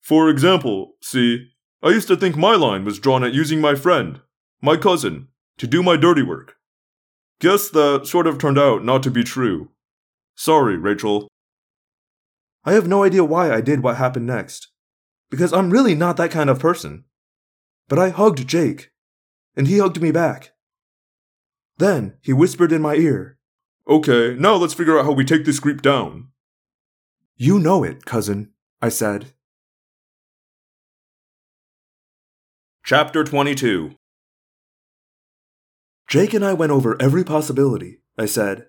For 0.00 0.28
example, 0.28 0.94
see, 1.00 1.46
I 1.82 1.90
used 1.90 2.08
to 2.08 2.16
think 2.16 2.36
my 2.36 2.56
line 2.56 2.84
was 2.84 2.98
drawn 2.98 3.24
at 3.24 3.32
using 3.32 3.60
my 3.60 3.74
friend, 3.74 4.20
my 4.60 4.76
cousin, 4.76 5.28
to 5.58 5.66
do 5.66 5.82
my 5.82 5.96
dirty 5.96 6.22
work. 6.22 6.56
Guess 7.42 7.70
that 7.70 8.06
sort 8.06 8.28
of 8.28 8.38
turned 8.38 8.56
out 8.56 8.84
not 8.84 9.02
to 9.02 9.10
be 9.10 9.24
true. 9.24 9.70
Sorry, 10.36 10.76
Rachel. 10.76 11.26
I 12.64 12.74
have 12.74 12.86
no 12.86 13.02
idea 13.02 13.24
why 13.24 13.52
I 13.52 13.60
did 13.60 13.82
what 13.82 13.96
happened 13.96 14.28
next, 14.28 14.68
because 15.28 15.52
I'm 15.52 15.70
really 15.70 15.96
not 15.96 16.16
that 16.18 16.30
kind 16.30 16.48
of 16.48 16.60
person. 16.60 17.02
But 17.88 17.98
I 17.98 18.10
hugged 18.10 18.46
Jake, 18.46 18.92
and 19.56 19.66
he 19.66 19.78
hugged 19.78 20.00
me 20.00 20.12
back. 20.12 20.52
Then 21.78 22.14
he 22.20 22.32
whispered 22.32 22.70
in 22.70 22.80
my 22.80 22.94
ear, 22.94 23.38
Okay, 23.88 24.36
now 24.38 24.54
let's 24.54 24.72
figure 24.72 24.96
out 24.96 25.04
how 25.04 25.10
we 25.10 25.24
take 25.24 25.44
this 25.44 25.58
creep 25.58 25.82
down. 25.82 26.28
You 27.34 27.58
know 27.58 27.82
it, 27.82 28.04
cousin, 28.04 28.52
I 28.80 28.88
said. 28.88 29.32
Chapter 32.84 33.24
22 33.24 33.96
Jake 36.08 36.34
and 36.34 36.44
I 36.44 36.52
went 36.52 36.72
over 36.72 37.00
every 37.00 37.24
possibility, 37.24 38.00
I 38.18 38.26
said. 38.26 38.66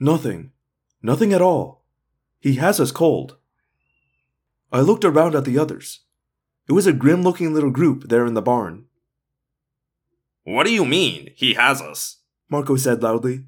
Nothing. 0.00 0.52
Nothing 1.02 1.32
at 1.32 1.42
all. 1.42 1.84
He 2.40 2.54
has 2.56 2.80
us 2.80 2.92
cold. 2.92 3.36
I 4.72 4.80
looked 4.80 5.04
around 5.04 5.34
at 5.34 5.44
the 5.44 5.58
others. 5.58 6.00
It 6.68 6.72
was 6.72 6.86
a 6.86 6.92
grim 6.92 7.22
looking 7.22 7.54
little 7.54 7.70
group 7.70 8.08
there 8.08 8.26
in 8.26 8.34
the 8.34 8.42
barn. 8.42 8.84
What 10.44 10.66
do 10.66 10.72
you 10.72 10.84
mean, 10.84 11.30
he 11.36 11.54
has 11.54 11.80
us? 11.80 12.18
Marco 12.48 12.76
said 12.76 13.02
loudly. 13.02 13.44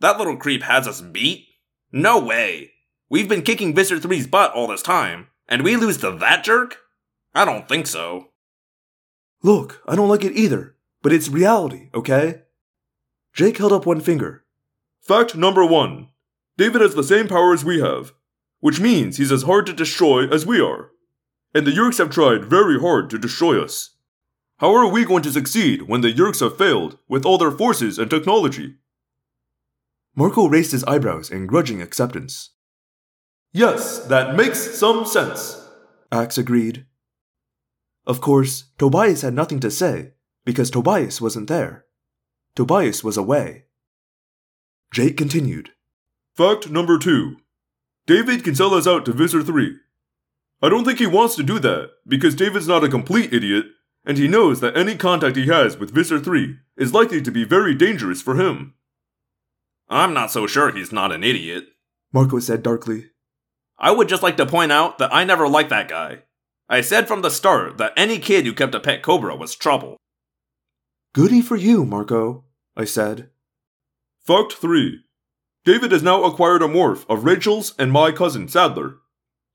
That 0.00 0.18
little 0.18 0.36
creep 0.36 0.62
has 0.62 0.88
us 0.88 1.00
beat? 1.00 1.46
No 1.92 2.18
way. 2.18 2.72
We've 3.08 3.28
been 3.28 3.42
kicking 3.42 3.74
Visser 3.74 3.98
3's 3.98 4.26
butt 4.26 4.52
all 4.52 4.66
this 4.66 4.82
time, 4.82 5.28
and 5.48 5.62
we 5.62 5.76
lose 5.76 5.98
to 5.98 6.10
that 6.12 6.44
jerk? 6.44 6.78
I 7.34 7.44
don't 7.44 7.68
think 7.68 7.86
so. 7.86 8.30
Look, 9.42 9.82
I 9.86 9.96
don't 9.96 10.08
like 10.08 10.24
it 10.24 10.36
either, 10.36 10.76
but 11.02 11.12
it's 11.12 11.28
reality, 11.28 11.90
okay? 11.94 12.42
Jake 13.34 13.58
held 13.58 13.72
up 13.72 13.86
one 13.86 14.00
finger. 14.00 14.44
Fact 15.00 15.34
number 15.34 15.64
one 15.64 16.08
David 16.56 16.80
has 16.80 16.94
the 16.94 17.02
same 17.02 17.28
powers 17.28 17.64
we 17.64 17.80
have, 17.80 18.12
which 18.60 18.80
means 18.80 19.16
he's 19.16 19.32
as 19.32 19.42
hard 19.42 19.66
to 19.66 19.72
destroy 19.72 20.28
as 20.28 20.46
we 20.46 20.60
are. 20.60 20.90
And 21.54 21.66
the 21.66 21.72
Yeerks 21.72 21.98
have 21.98 22.10
tried 22.10 22.44
very 22.44 22.78
hard 22.78 23.10
to 23.10 23.18
destroy 23.18 23.62
us. 23.62 23.96
How 24.58 24.74
are 24.74 24.86
we 24.86 25.04
going 25.04 25.22
to 25.24 25.32
succeed 25.32 25.82
when 25.82 26.02
the 26.02 26.12
Yeerks 26.12 26.40
have 26.40 26.56
failed 26.56 26.98
with 27.08 27.26
all 27.26 27.36
their 27.36 27.50
forces 27.50 27.98
and 27.98 28.08
technology? 28.08 28.76
Marco 30.14 30.46
raised 30.46 30.72
his 30.72 30.84
eyebrows 30.84 31.30
in 31.30 31.46
grudging 31.46 31.82
acceptance. 31.82 32.50
Yes, 33.52 33.98
that 34.06 34.36
makes 34.36 34.78
some 34.78 35.04
sense, 35.04 35.68
Ax 36.10 36.38
agreed. 36.38 36.86
Of 38.06 38.20
course, 38.20 38.64
Tobias 38.78 39.22
had 39.22 39.34
nothing 39.34 39.60
to 39.60 39.70
say, 39.70 40.12
because 40.44 40.70
Tobias 40.70 41.20
wasn't 41.20 41.48
there. 41.48 41.84
Tobias 42.54 43.02
was 43.02 43.16
away. 43.16 43.64
Jake 44.92 45.16
continued. 45.16 45.70
Fact 46.36 46.70
number 46.70 46.98
two 46.98 47.36
David 48.06 48.42
can 48.42 48.54
sell 48.54 48.74
us 48.74 48.86
out 48.86 49.04
to 49.04 49.12
Visser 49.12 49.42
3. 49.42 49.76
I 50.60 50.68
don't 50.68 50.84
think 50.84 50.98
he 50.98 51.06
wants 51.06 51.36
to 51.36 51.42
do 51.42 51.58
that, 51.60 51.90
because 52.06 52.34
David's 52.34 52.68
not 52.68 52.84
a 52.84 52.88
complete 52.88 53.32
idiot, 53.32 53.66
and 54.04 54.18
he 54.18 54.28
knows 54.28 54.60
that 54.60 54.76
any 54.76 54.96
contact 54.96 55.36
he 55.36 55.46
has 55.46 55.76
with 55.76 55.94
Visser 55.94 56.18
3 56.18 56.56
is 56.76 56.92
likely 56.92 57.22
to 57.22 57.30
be 57.30 57.44
very 57.44 57.74
dangerous 57.74 58.20
for 58.20 58.34
him. 58.34 58.74
I'm 59.88 60.14
not 60.14 60.30
so 60.30 60.46
sure 60.46 60.72
he's 60.72 60.92
not 60.92 61.12
an 61.12 61.22
idiot. 61.22 61.66
Marco 62.12 62.40
said 62.40 62.62
darkly. 62.62 63.10
I 63.78 63.90
would 63.90 64.08
just 64.08 64.22
like 64.22 64.36
to 64.36 64.46
point 64.46 64.72
out 64.72 64.98
that 64.98 65.12
I 65.12 65.24
never 65.24 65.48
liked 65.48 65.70
that 65.70 65.88
guy. 65.88 66.22
I 66.68 66.80
said 66.80 67.08
from 67.08 67.22
the 67.22 67.30
start 67.30 67.78
that 67.78 67.92
any 67.96 68.18
kid 68.18 68.46
who 68.46 68.52
kept 68.52 68.74
a 68.74 68.80
pet 68.80 69.02
cobra 69.02 69.36
was 69.36 69.54
trouble. 69.54 69.96
Goody 71.14 71.42
for 71.42 71.56
you, 71.56 71.84
Marco, 71.84 72.44
I 72.74 72.86
said. 72.86 73.28
Fact 74.26 74.54
3. 74.54 75.00
David 75.62 75.92
has 75.92 76.02
now 76.02 76.24
acquired 76.24 76.62
a 76.62 76.68
morph 76.68 77.04
of 77.06 77.24
Rachel's 77.24 77.74
and 77.78 77.92
my 77.92 78.12
cousin 78.12 78.48
Saddler. 78.48 78.96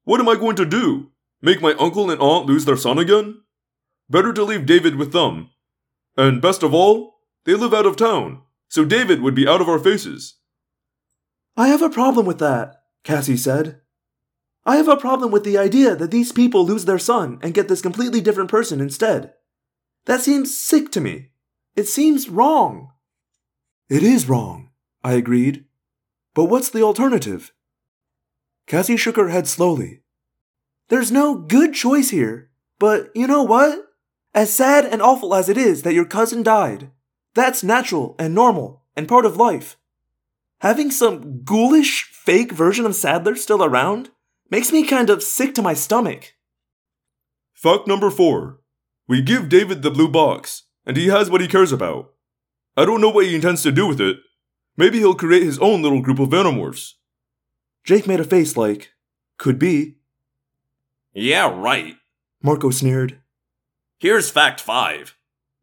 What 0.04 0.20
am 0.20 0.30
I 0.30 0.36
going 0.36 0.56
to 0.58 0.66
do? 0.66 1.12
Make 1.42 1.60
my 1.60 1.74
uncle 1.80 2.12
and 2.12 2.22
aunt 2.22 2.46
lose 2.46 2.66
their 2.66 2.78
son 2.78 3.00
again? 3.00 3.42
Better 4.08 4.34
to 4.34 4.44
leave 4.44 4.68
David 4.68 4.98
with 4.98 5.14
them. 5.14 5.50
And 6.16 6.44
best 6.44 6.62
of 6.62 6.76
all, 6.76 7.22
they 7.46 7.56
live 7.56 7.74
out 7.74 7.88
of 7.88 7.96
town, 7.96 8.44
so 8.70 8.86
David 8.86 9.22
would 9.22 9.34
be 9.34 9.48
out 9.48 9.62
of 9.62 9.68
our 9.68 9.80
faces. 9.80 10.36
I 11.56 11.70
have 11.70 11.82
a 11.82 11.90
problem 11.90 12.28
with 12.28 12.38
that, 12.38 12.84
Cassie 13.04 13.36
said. 13.36 13.82
I 14.64 14.76
have 14.76 14.88
a 14.88 14.96
problem 14.96 15.32
with 15.32 15.44
the 15.44 15.58
idea 15.58 15.96
that 15.96 16.12
these 16.12 16.32
people 16.32 16.64
lose 16.64 16.86
their 16.86 17.00
son 17.00 17.40
and 17.42 17.56
get 17.56 17.68
this 17.68 17.82
completely 17.82 18.22
different 18.22 18.52
person 18.52 18.80
instead. 18.80 19.34
That 20.06 20.22
seems 20.22 20.56
sick 20.56 20.92
to 20.92 21.02
me. 21.02 21.32
It 21.78 21.88
seems 21.88 22.28
wrong. 22.28 22.90
It 23.88 24.02
is 24.02 24.28
wrong, 24.28 24.72
I 25.04 25.14
agreed. 25.14 25.66
But 26.34 26.46
what's 26.46 26.72
the 26.72 26.82
alternative? 26.82 27.54
Cassie 28.66 28.98
shook 28.98 29.16
her 29.16 29.30
head 29.30 29.48
slowly. 29.48 30.02
There's 30.90 31.12
no 31.12 31.36
good 31.36 31.76
choice 31.76 32.10
here, 32.10 32.50
but 32.80 33.12
you 33.14 33.28
know 33.28 33.44
what? 33.44 33.90
As 34.34 34.52
sad 34.52 34.86
and 34.86 35.04
awful 35.04 35.36
as 35.36 35.50
it 35.50 35.58
is 35.58 35.84
that 35.84 35.94
your 35.94 36.06
cousin 36.06 36.42
died, 36.42 36.90
that's 37.36 37.64
natural 37.64 38.16
and 38.18 38.34
normal 38.34 38.82
and 38.96 39.08
part 39.08 39.28
of 39.28 39.38
life. 39.38 39.78
Having 40.62 40.90
some 40.90 41.44
ghoulish, 41.44 42.06
fake 42.12 42.52
version 42.52 42.88
of 42.88 42.96
Saddler 42.96 43.36
still 43.36 43.64
around 43.64 44.10
makes 44.50 44.72
me 44.72 44.84
kind 44.84 45.12
of 45.12 45.22
sick 45.22 45.54
to 45.54 45.62
my 45.62 45.76
stomach. 45.76 46.34
Fact 47.54 47.86
number 47.86 48.10
4. 48.10 48.60
We 49.08 49.22
give 49.22 49.48
David 49.48 49.84
the 49.84 49.92
blue 49.92 50.10
box, 50.10 50.64
and 50.88 50.96
he 50.98 51.08
has 51.08 51.30
what 51.30 51.42
he 51.42 51.48
cares 51.48 51.72
about. 51.72 52.14
I 52.76 52.86
don't 52.86 53.02
know 53.02 53.10
what 53.10 53.26
he 53.26 53.36
intends 53.36 53.62
to 53.64 53.72
do 53.72 53.86
with 53.86 54.00
it. 54.00 54.18
Maybe 54.78 55.00
he'll 55.00 55.14
create 55.14 55.44
his 55.44 55.60
own 55.60 55.82
little 55.82 56.02
group 56.02 56.18
of 56.18 56.30
Animorphs. 56.30 56.94
Jake 57.84 58.08
made 58.08 58.22
a 58.22 58.24
face 58.24 58.56
like, 58.56 58.94
could 59.38 59.60
be. 59.60 59.98
Yeah, 61.14 61.54
right. 61.54 61.98
Marco 62.42 62.70
sneered. 62.70 63.20
Here's 64.00 64.32
fact 64.32 64.62
5. 64.62 65.16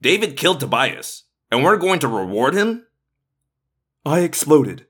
David 0.02 0.36
killed 0.36 0.60
Tobias, 0.60 1.24
and 1.50 1.64
we're 1.64 1.78
going 1.78 2.00
to 2.00 2.08
reward 2.08 2.54
him? 2.54 2.86
I 4.04 4.20
exploded. 4.20 4.86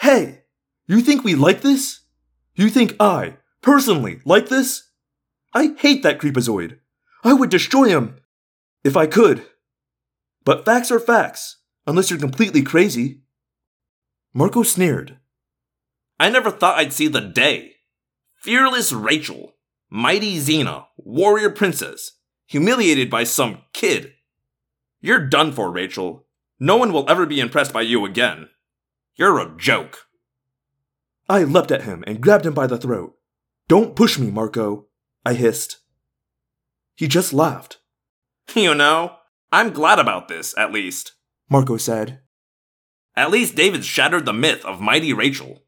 Hey, 0.00 0.42
you 0.86 1.00
think 1.00 1.24
we 1.24 1.34
like 1.34 1.62
this? 1.62 2.00
You 2.54 2.68
think 2.68 2.96
I, 3.00 3.38
personally, 3.62 4.20
like 4.26 4.48
this? 4.48 4.90
I 5.54 5.74
hate 5.78 6.02
that 6.02 6.18
creepazoid. 6.18 6.78
I 7.24 7.32
would 7.32 7.48
destroy 7.48 7.84
him. 7.88 8.16
If 8.84 8.96
I 8.96 9.06
could. 9.06 9.46
But 10.44 10.64
facts 10.64 10.90
are 10.90 11.00
facts, 11.00 11.58
unless 11.86 12.10
you're 12.10 12.18
completely 12.18 12.62
crazy. 12.62 13.20
Marco 14.34 14.62
sneered. 14.62 15.18
I 16.18 16.30
never 16.30 16.50
thought 16.50 16.78
I'd 16.78 16.92
see 16.92 17.08
the 17.08 17.20
day. 17.20 17.72
Fearless 18.36 18.92
Rachel, 18.92 19.54
mighty 19.90 20.36
Xena, 20.38 20.86
warrior 20.96 21.50
princess, 21.50 22.18
humiliated 22.46 23.08
by 23.10 23.24
some 23.24 23.62
kid. 23.72 24.12
You're 25.00 25.26
done 25.26 25.52
for, 25.52 25.70
Rachel. 25.70 26.26
No 26.58 26.76
one 26.76 26.92
will 26.92 27.08
ever 27.10 27.26
be 27.26 27.40
impressed 27.40 27.72
by 27.72 27.82
you 27.82 28.04
again. 28.04 28.48
You're 29.16 29.38
a 29.38 29.56
joke. 29.56 30.06
I 31.28 31.44
leapt 31.44 31.70
at 31.70 31.82
him 31.82 32.02
and 32.06 32.20
grabbed 32.20 32.46
him 32.46 32.54
by 32.54 32.66
the 32.66 32.78
throat. 32.78 33.14
Don't 33.68 33.96
push 33.96 34.18
me, 34.18 34.30
Marco, 34.30 34.86
I 35.24 35.34
hissed. 35.34 35.78
He 36.94 37.08
just 37.08 37.32
laughed. 37.32 37.78
You 38.56 38.74
know, 38.74 39.16
I'm 39.52 39.72
glad 39.72 39.98
about 39.98 40.28
this, 40.28 40.56
at 40.56 40.72
least. 40.72 41.12
Marco 41.50 41.76
said. 41.76 42.20
At 43.14 43.30
least 43.30 43.54
David 43.54 43.84
shattered 43.84 44.24
the 44.24 44.32
myth 44.32 44.64
of 44.64 44.80
Mighty 44.80 45.12
Rachel. 45.12 45.62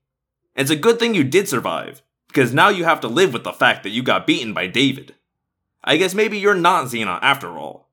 It's 0.57 0.71
a 0.71 0.77
good 0.77 0.99
thing 0.99 1.15
you 1.15 1.23
did 1.23 1.49
survive, 1.51 2.01
because 2.29 2.55
now 2.55 2.71
you 2.71 2.85
have 2.85 3.01
to 3.01 3.09
live 3.09 3.35
with 3.35 3.45
the 3.45 3.53
fact 3.53 3.83
that 3.83 3.91
you 3.91 4.03
got 4.03 4.27
beaten 4.27 4.55
by 4.55 4.69
David. 4.69 5.15
I 5.85 5.99
guess 5.99 6.15
maybe 6.15 6.39
you're 6.39 6.55
not 6.55 6.87
Xena 6.87 7.19
after 7.21 7.59
all. 7.59 7.91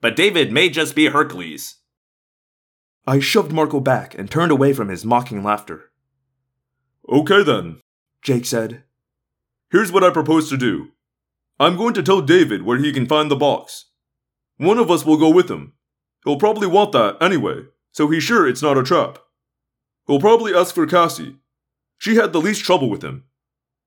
But 0.00 0.14
David 0.14 0.52
may 0.52 0.68
just 0.68 0.94
be 0.94 1.06
Hercules. 1.06 1.76
I 3.04 3.18
shoved 3.18 3.50
Marco 3.50 3.80
back 3.80 4.16
and 4.16 4.30
turned 4.30 4.52
away 4.52 4.72
from 4.72 4.88
his 4.88 5.04
mocking 5.04 5.42
laughter. 5.42 5.90
Okay 7.08 7.42
then, 7.42 7.80
Jake 8.22 8.46
said. 8.46 8.84
Here's 9.72 9.90
what 9.90 10.04
I 10.04 10.10
propose 10.10 10.48
to 10.50 10.56
do. 10.56 10.92
I'm 11.58 11.76
going 11.76 11.94
to 11.94 12.02
tell 12.02 12.20
David 12.20 12.62
where 12.62 12.78
he 12.78 12.92
can 12.92 13.06
find 13.06 13.28
the 13.28 13.36
box. 13.36 13.86
One 14.62 14.78
of 14.78 14.92
us 14.92 15.04
will 15.04 15.16
go 15.16 15.28
with 15.28 15.50
him. 15.50 15.72
He'll 16.22 16.38
probably 16.38 16.68
want 16.68 16.92
that 16.92 17.16
anyway, 17.20 17.64
so 17.90 18.08
he's 18.08 18.22
sure 18.22 18.46
it's 18.46 18.62
not 18.62 18.78
a 18.78 18.84
trap. 18.84 19.18
He'll 20.06 20.20
probably 20.20 20.54
ask 20.54 20.72
for 20.72 20.86
Cassie. 20.86 21.34
She 21.98 22.14
had 22.14 22.32
the 22.32 22.40
least 22.40 22.64
trouble 22.64 22.88
with 22.88 23.02
him. 23.02 23.24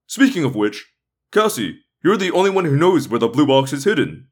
Speaking 0.06 0.44
of 0.44 0.54
which, 0.54 0.86
Cassie, 1.32 1.80
you're 2.04 2.18
the 2.18 2.32
only 2.32 2.50
one 2.50 2.66
who 2.66 2.76
knows 2.76 3.08
where 3.08 3.22
the 3.22 3.30
blue 3.30 3.48
box 3.48 3.72
is 3.72 3.86
hidden. 3.86 4.28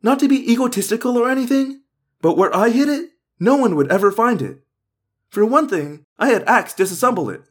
Not 0.00 0.20
to 0.20 0.28
be 0.28 0.52
egotistical 0.52 1.18
or 1.18 1.28
anything, 1.28 1.82
but 2.20 2.36
where 2.36 2.54
I 2.54 2.70
hid 2.70 2.88
it, 2.88 3.10
no 3.40 3.56
one 3.56 3.74
would 3.74 3.90
ever 3.90 4.12
find 4.12 4.40
it. 4.40 4.60
For 5.28 5.44
one 5.44 5.68
thing, 5.68 6.04
I 6.20 6.28
had 6.28 6.44
Ax 6.44 6.72
disassemble 6.72 7.34
it. 7.34 7.42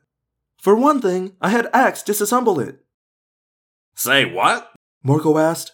For 0.61 0.77
one 0.77 1.01
thing, 1.01 1.35
I 1.41 1.49
had 1.49 1.67
Ax 1.73 2.03
disassemble 2.03 2.65
it. 2.65 2.85
Say 3.95 4.23
what? 4.23 4.71
Marco 5.03 5.37
asked. 5.37 5.73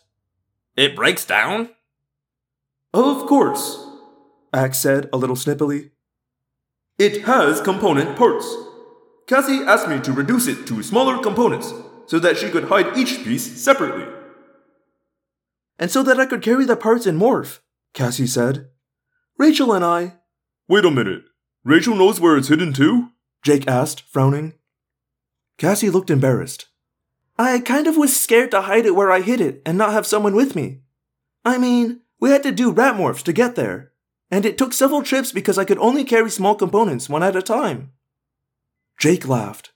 It 0.75 0.95
breaks 0.95 1.23
down? 1.23 1.69
Of 2.93 3.27
course, 3.27 3.85
Ax 4.53 4.77
said 4.79 5.09
a 5.11 5.17
little 5.17 5.35
snippily. 5.35 5.91
It 6.97 7.25
has 7.25 7.61
component 7.61 8.17
parts. 8.17 8.47
Cassie 9.27 9.61
asked 9.65 9.87
me 9.87 9.99
to 9.99 10.13
reduce 10.13 10.47
it 10.47 10.65
to 10.67 10.81
smaller 10.81 11.21
components 11.21 11.73
so 12.07 12.17
that 12.19 12.37
she 12.37 12.49
could 12.49 12.65
hide 12.65 12.97
each 12.97 13.23
piece 13.23 13.61
separately. 13.61 14.05
And 15.77 15.91
so 15.91 16.01
that 16.03 16.19
I 16.19 16.25
could 16.25 16.41
carry 16.41 16.65
the 16.65 16.77
parts 16.77 17.05
in 17.05 17.19
morph, 17.19 17.59
Cassie 17.93 18.25
said. 18.25 18.69
Rachel 19.37 19.73
and 19.73 19.85
I. 19.85 20.13
Wait 20.67 20.85
a 20.85 20.91
minute. 20.91 21.25
Rachel 21.63 21.95
knows 21.95 22.19
where 22.19 22.37
it's 22.37 22.47
hidden 22.47 22.73
too? 22.73 23.09
Jake 23.43 23.67
asked, 23.67 24.01
frowning. 24.01 24.53
Cassie 25.57 25.89
looked 25.89 26.09
embarrassed. 26.09 26.67
I 27.37 27.59
kind 27.59 27.85
of 27.85 27.97
was 27.97 28.19
scared 28.19 28.51
to 28.51 28.61
hide 28.61 28.85
it 28.85 28.95
where 28.95 29.11
I 29.11 29.21
hid 29.21 29.41
it 29.41 29.61
and 29.65 29.77
not 29.77 29.91
have 29.91 30.07
someone 30.07 30.33
with 30.33 30.55
me. 30.55 30.81
I 31.45 31.57
mean, 31.57 32.01
we 32.19 32.31
had 32.31 32.43
to 32.43 32.51
do 32.51 32.71
rat 32.71 32.95
morphs 32.95 33.23
to 33.23 33.33
get 33.33 33.55
there, 33.55 33.91
and 34.31 34.45
it 34.45 34.57
took 34.57 34.73
several 34.73 35.03
trips 35.03 35.31
because 35.31 35.57
I 35.57 35.65
could 35.65 35.77
only 35.77 36.03
carry 36.03 36.29
small 36.29 36.55
components 36.55 37.09
one 37.09 37.23
at 37.23 37.35
a 37.35 37.41
time. 37.41 37.91
Jake 38.97 39.27
laughed. 39.27 39.71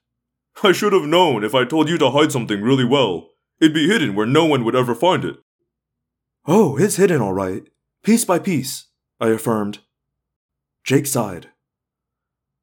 I 0.64 0.72
should 0.72 0.94
have 0.94 1.04
known 1.04 1.44
if 1.44 1.56
I 1.56 1.66
told 1.66 1.90
you 1.90 1.98
to 2.00 2.12
hide 2.12 2.32
something 2.32 2.62
really 2.62 2.86
well. 2.86 3.30
It'd 3.60 3.74
be 3.74 3.88
hidden 3.88 4.16
where 4.16 4.26
no 4.26 4.46
one 4.46 4.66
would 4.66 4.76
ever 4.76 4.96
find 4.96 5.24
it. 5.24 5.38
Oh, 6.48 6.78
it's 6.78 6.96
hidden 6.96 7.22
all 7.22 7.34
right. 7.34 7.64
Piece 8.04 8.26
by 8.26 8.40
piece, 8.40 8.88
I 9.20 9.30
affirmed. 9.30 9.80
Jake 10.84 11.06
sighed. 11.06 11.50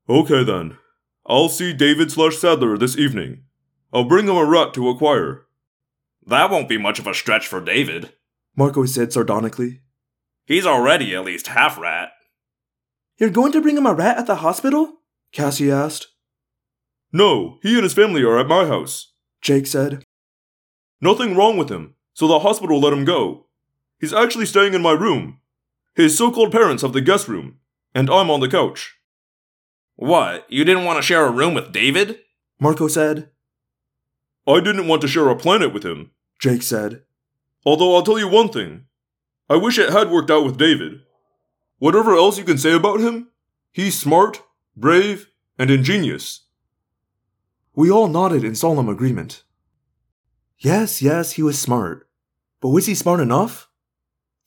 Okay 0.09 0.43
then. 0.43 0.77
I'll 1.25 1.49
see 1.49 1.73
David 1.73 2.11
slash 2.11 2.37
Saddler 2.37 2.77
this 2.77 2.97
evening. 2.97 3.45
I'll 3.93 4.05
bring 4.05 4.27
him 4.27 4.37
a 4.37 4.45
rat 4.45 4.75
to 4.75 4.89
acquire. 4.89 5.47
That 6.27 6.51
won't 6.51 6.69
be 6.69 6.79
much 6.79 6.99
of 6.99 7.07
a 7.07 7.15
stretch 7.15 7.47
for 7.47 7.61
David. 7.61 8.13
Marco 8.59 8.85
said 8.87 9.13
sardonically. 9.13 9.83
He's 10.45 10.67
already 10.67 11.15
at 11.15 11.25
least 11.25 11.47
half 11.47 11.79
rat. 11.79 12.11
You're 13.17 13.31
going 13.31 13.53
to 13.53 13.61
bring 13.61 13.77
him 13.77 13.87
a 13.87 13.95
rat 13.95 14.19
at 14.19 14.27
the 14.27 14.35
hospital? 14.35 14.95
Cassie 15.31 15.71
asked. 15.71 16.09
No, 17.13 17.59
he 17.63 17.75
and 17.75 17.85
his 17.85 17.95
family 17.95 18.25
are 18.25 18.37
at 18.37 18.49
my 18.49 18.67
house. 18.67 19.13
Jake 19.41 19.69
said. 19.69 20.03
Nothing 21.01 21.37
wrong 21.37 21.57
with 21.57 21.71
him, 21.71 21.95
so 22.15 22.27
the 22.27 22.41
hospital 22.41 22.81
let 22.81 22.93
him 22.93 23.05
go. 23.05 23.47
He's 24.01 24.13
actually 24.13 24.47
staying 24.47 24.75
in 24.75 24.83
my 24.83 24.91
room. 24.91 25.39
His 25.95 26.19
so 26.19 26.33
called 26.33 26.51
parents 26.51 26.83
have 26.83 26.93
the 26.93 27.01
guest 27.01 27.29
room, 27.29 27.59
and 27.95 28.11
I'm 28.11 28.29
on 28.29 28.41
the 28.41 28.49
couch. 28.49 28.97
What, 29.95 30.47
you 30.51 30.65
didn't 30.65 30.85
want 30.85 30.97
to 30.97 31.07
share 31.07 31.27
a 31.27 31.31
room 31.31 31.55
with 31.55 31.71
David? 31.71 32.19
Marco 32.59 32.89
said. 32.89 33.31
I 34.49 34.59
didn't 34.59 34.89
want 34.89 35.03
to 35.03 35.09
share 35.09 35.29
a 35.29 35.37
planet 35.37 35.73
with 35.73 35.85
him, 35.85 36.11
Jake 36.41 36.65
said. 36.65 37.03
Although 37.65 37.95
I'll 37.95 38.03
tell 38.03 38.19
you 38.19 38.29
one 38.29 38.49
thing 38.49 38.85
I 39.51 39.57
wish 39.57 39.79
it 39.79 39.91
had 39.91 40.11
worked 40.11 40.31
out 40.31 40.45
with 40.45 40.59
David. 40.59 41.01
Whatever 41.79 42.15
else 42.15 42.39
you 42.39 42.45
can 42.45 42.59
say 42.59 42.75
about 42.75 43.01
him, 43.01 43.29
he's 43.73 43.99
smart, 43.99 44.43
brave, 44.77 45.29
and 45.59 45.71
ingenious. 45.71 46.47
We 47.75 47.91
all 47.91 48.09
nodded 48.09 48.45
in 48.45 48.55
solemn 48.55 48.89
agreement. 48.89 49.45
Yes, 50.59 51.01
yes, 51.01 51.33
he 51.33 51.43
was 51.43 51.59
smart. 51.59 52.09
But 52.61 52.71
was 52.71 52.87
he 52.87 52.95
smart 52.95 53.21
enough? 53.21 53.69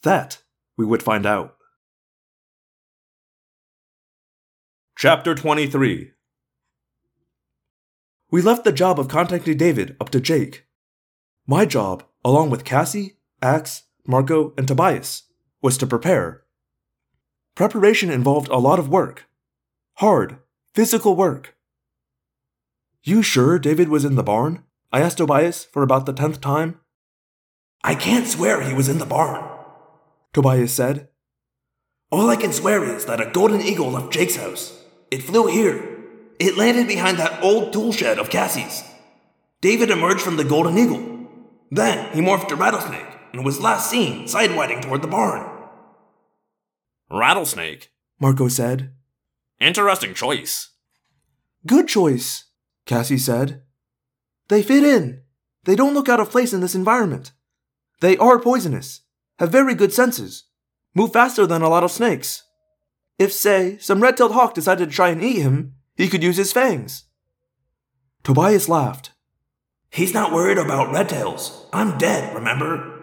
That 0.03 0.41
we 0.77 0.85
would 0.85 1.01
find 1.01 1.25
out. 1.25 1.55
Chapter 4.97 5.33
23 5.33 6.11
We 8.29 8.41
left 8.41 8.65
the 8.65 8.71
job 8.71 8.99
of 8.99 9.07
contacting 9.07 9.57
David 9.57 9.95
up 9.99 10.09
to 10.09 10.19
Jake. 10.19 10.65
My 11.47 11.65
job, 11.65 12.03
along 12.23 12.49
with 12.49 12.65
Cassie, 12.65 13.17
Ax, 13.41 13.83
Marco, 14.05 14.53
and 14.57 14.67
Tobias, 14.67 15.23
was 15.61 15.77
to 15.77 15.87
prepare. 15.87 16.43
Preparation 17.55 18.09
involved 18.09 18.47
a 18.49 18.57
lot 18.57 18.79
of 18.79 18.89
work. 18.89 19.27
Hard, 19.95 20.37
physical 20.73 21.15
work. 21.15 21.55
You 23.03 23.21
sure 23.21 23.59
David 23.59 23.89
was 23.89 24.05
in 24.05 24.15
the 24.15 24.23
barn? 24.23 24.63
I 24.91 25.01
asked 25.01 25.17
Tobias 25.17 25.65
for 25.65 25.83
about 25.83 26.05
the 26.05 26.13
tenth 26.13 26.41
time. 26.41 26.79
I 27.83 27.95
can't 27.95 28.27
swear 28.27 28.61
he 28.61 28.73
was 28.73 28.87
in 28.87 28.99
the 28.99 29.05
barn, 29.05 29.43
Tobias 30.33 30.73
said. 30.73 31.07
All 32.11 32.29
I 32.29 32.35
can 32.35 32.53
swear 32.53 32.83
is 32.83 33.05
that 33.05 33.21
a 33.21 33.31
golden 33.31 33.61
eagle 33.61 33.89
left 33.91 34.13
Jake's 34.13 34.35
house. 34.35 34.83
It 35.09 35.23
flew 35.23 35.47
here. 35.47 35.97
It 36.39 36.57
landed 36.57 36.87
behind 36.87 37.17
that 37.17 37.41
old 37.41 37.73
tool 37.73 37.91
shed 37.91 38.19
of 38.19 38.29
Cassie's. 38.29 38.83
David 39.61 39.89
emerged 39.89 40.21
from 40.21 40.37
the 40.37 40.43
golden 40.43 40.77
eagle. 40.77 41.20
Then 41.71 42.13
he 42.13 42.19
morphed 42.19 42.49
to 42.49 42.55
rattlesnake 42.55 43.07
and 43.31 43.45
was 43.45 43.61
last 43.61 43.89
seen 43.89 44.25
sidewinding 44.25 44.81
toward 44.81 45.01
the 45.01 45.07
barn. 45.07 45.49
Rattlesnake? 47.09 47.91
Marco 48.19 48.49
said. 48.49 48.93
Interesting 49.59 50.13
choice. 50.13 50.69
Good 51.65 51.87
choice, 51.87 52.45
Cassie 52.85 53.17
said. 53.17 53.63
They 54.49 54.61
fit 54.61 54.83
in. 54.83 55.21
They 55.63 55.75
don't 55.75 55.93
look 55.93 56.09
out 56.09 56.19
of 56.19 56.29
place 56.29 56.51
in 56.51 56.59
this 56.59 56.75
environment. 56.75 57.31
They 58.01 58.17
are 58.17 58.39
poisonous, 58.39 59.01
have 59.39 59.51
very 59.51 59.75
good 59.75 59.93
senses, 59.93 60.45
move 60.93 61.13
faster 61.13 61.45
than 61.45 61.61
a 61.61 61.69
lot 61.69 61.83
of 61.83 61.91
snakes. 61.91 62.43
If, 63.19 63.31
say, 63.31 63.77
some 63.77 64.01
red 64.01 64.17
tailed 64.17 64.31
hawk 64.31 64.55
decided 64.55 64.89
to 64.89 64.95
try 64.95 65.09
and 65.09 65.23
eat 65.23 65.39
him, 65.39 65.75
he 65.95 66.09
could 66.09 66.23
use 66.23 66.37
his 66.37 66.51
fangs. 66.51 67.05
Tobias 68.23 68.67
laughed. 68.67 69.11
He's 69.91 70.13
not 70.13 70.31
worried 70.31 70.57
about 70.57 70.93
red 70.93 71.09
tails. 71.09 71.65
I'm 71.73 71.97
dead, 71.97 72.33
remember? 72.33 73.01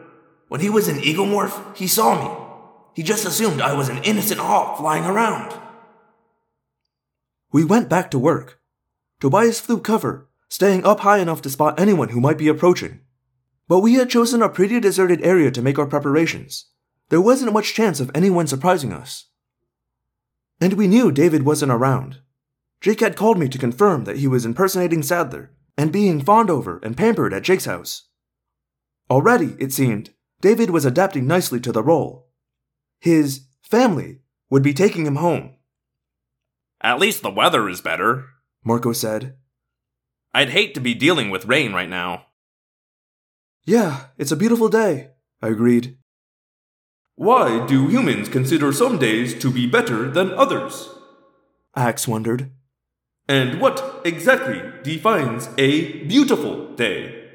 When 0.49 0.62
he 0.62 0.70
was 0.70 0.89
in 0.89 0.99
Eagle 1.00 1.26
Morph, 1.26 1.76
he 1.76 1.86
saw 1.86 2.17
me. 2.18 2.44
He 2.94 3.02
just 3.02 3.26
assumed 3.26 3.60
I 3.60 3.75
was 3.75 3.91
an 3.91 4.02
innocent 4.05 4.41
hawk 4.41 4.78
flying 4.78 5.05
around. 5.05 5.52
We 7.52 7.62
went 7.62 7.91
back 7.91 8.10
to 8.10 8.18
work. 8.18 8.60
Tobias 9.20 9.60
flew 9.60 9.81
cover, 9.81 10.31
staying 10.49 10.86
up 10.86 11.00
high 11.00 11.18
enough 11.18 11.42
to 11.42 11.50
spot 11.50 11.78
anyone 11.78 12.08
who 12.08 12.23
might 12.23 12.39
be 12.39 12.49
approaching. 12.49 13.00
But 13.68 13.81
we 13.81 13.94
had 13.94 14.08
chosen 14.08 14.41
a 14.41 14.49
pretty 14.49 14.81
deserted 14.81 15.23
area 15.23 15.50
to 15.50 15.60
make 15.60 15.78
our 15.78 15.86
preparations. 15.86 16.70
There 17.10 17.20
wasn't 17.20 17.52
much 17.52 17.75
chance 17.75 18.00
of 18.00 18.10
anyone 18.15 18.47
surprising 18.47 18.94
us. 18.94 19.26
And 20.58 20.73
we 20.73 20.89
knew 20.89 21.12
David 21.12 21.42
wasn't 21.42 21.73
around. 21.73 22.20
Jake 22.81 23.00
had 23.00 23.15
called 23.15 23.39
me 23.39 23.49
to 23.50 23.58
confirm 23.58 24.05
that 24.05 24.18
he 24.18 24.26
was 24.26 24.47
impersonating 24.47 25.02
Saddler 25.02 25.50
and 25.79 25.93
being 25.93 26.21
fawned 26.21 26.51
over 26.51 26.81
and 26.83 26.97
pampered 26.97 27.33
at 27.33 27.45
Jake's 27.45 27.65
house. 27.67 28.09
Already, 29.09 29.55
it 29.59 29.73
seemed, 29.73 30.11
David 30.41 30.71
was 30.71 30.85
adapting 30.85 31.27
nicely 31.27 31.61
to 31.61 31.73
the 31.73 31.83
role. 31.83 32.29
His 33.01 33.47
family 33.63 34.19
would 34.51 34.63
be 34.63 34.75
taking 34.75 35.07
him 35.07 35.17
home, 35.17 35.55
At 36.81 36.99
least 36.99 37.23
the 37.23 37.31
weather 37.31 37.69
is 37.69 37.81
better. 37.81 38.25
Marco 38.65 38.93
said. 38.93 39.37
I'd 40.35 40.51
hate 40.51 40.75
to 40.75 40.81
be 40.81 40.95
dealing 40.95 41.31
with 41.31 41.47
rain 41.47 41.73
right 41.73 41.89
now. 41.89 42.27
Yeah, 43.65 44.07
it's 44.17 44.33
a 44.33 44.37
beautiful 44.37 44.69
day, 44.69 45.11
I 45.41 45.49
agreed. 45.49 45.97
Why 47.15 47.67
do 47.67 47.89
humans 47.89 48.29
consider 48.29 48.73
some 48.73 48.99
days 48.99 49.39
to 49.41 49.51
be 49.51 49.67
better 49.67 50.11
than 50.11 50.31
others? 50.33 50.89
Ax 51.75 52.07
wondered. 52.09 52.51
And 53.29 53.61
what 53.61 54.01
exactly 54.07 54.63
defines 54.83 55.51
a 55.59 56.05
beautiful 56.05 56.75
day? 56.75 57.29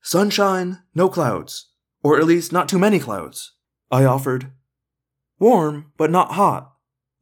Sunshine, 0.00 0.82
no 0.94 1.10
clouds. 1.10 1.66
Or 2.02 2.18
at 2.18 2.24
least 2.26 2.52
not 2.52 2.68
too 2.68 2.78
many 2.78 2.98
clouds, 2.98 3.52
I 3.90 4.04
offered. 4.04 4.52
Warm, 5.38 5.92
but 5.96 6.10
not 6.10 6.32
hot. 6.32 6.72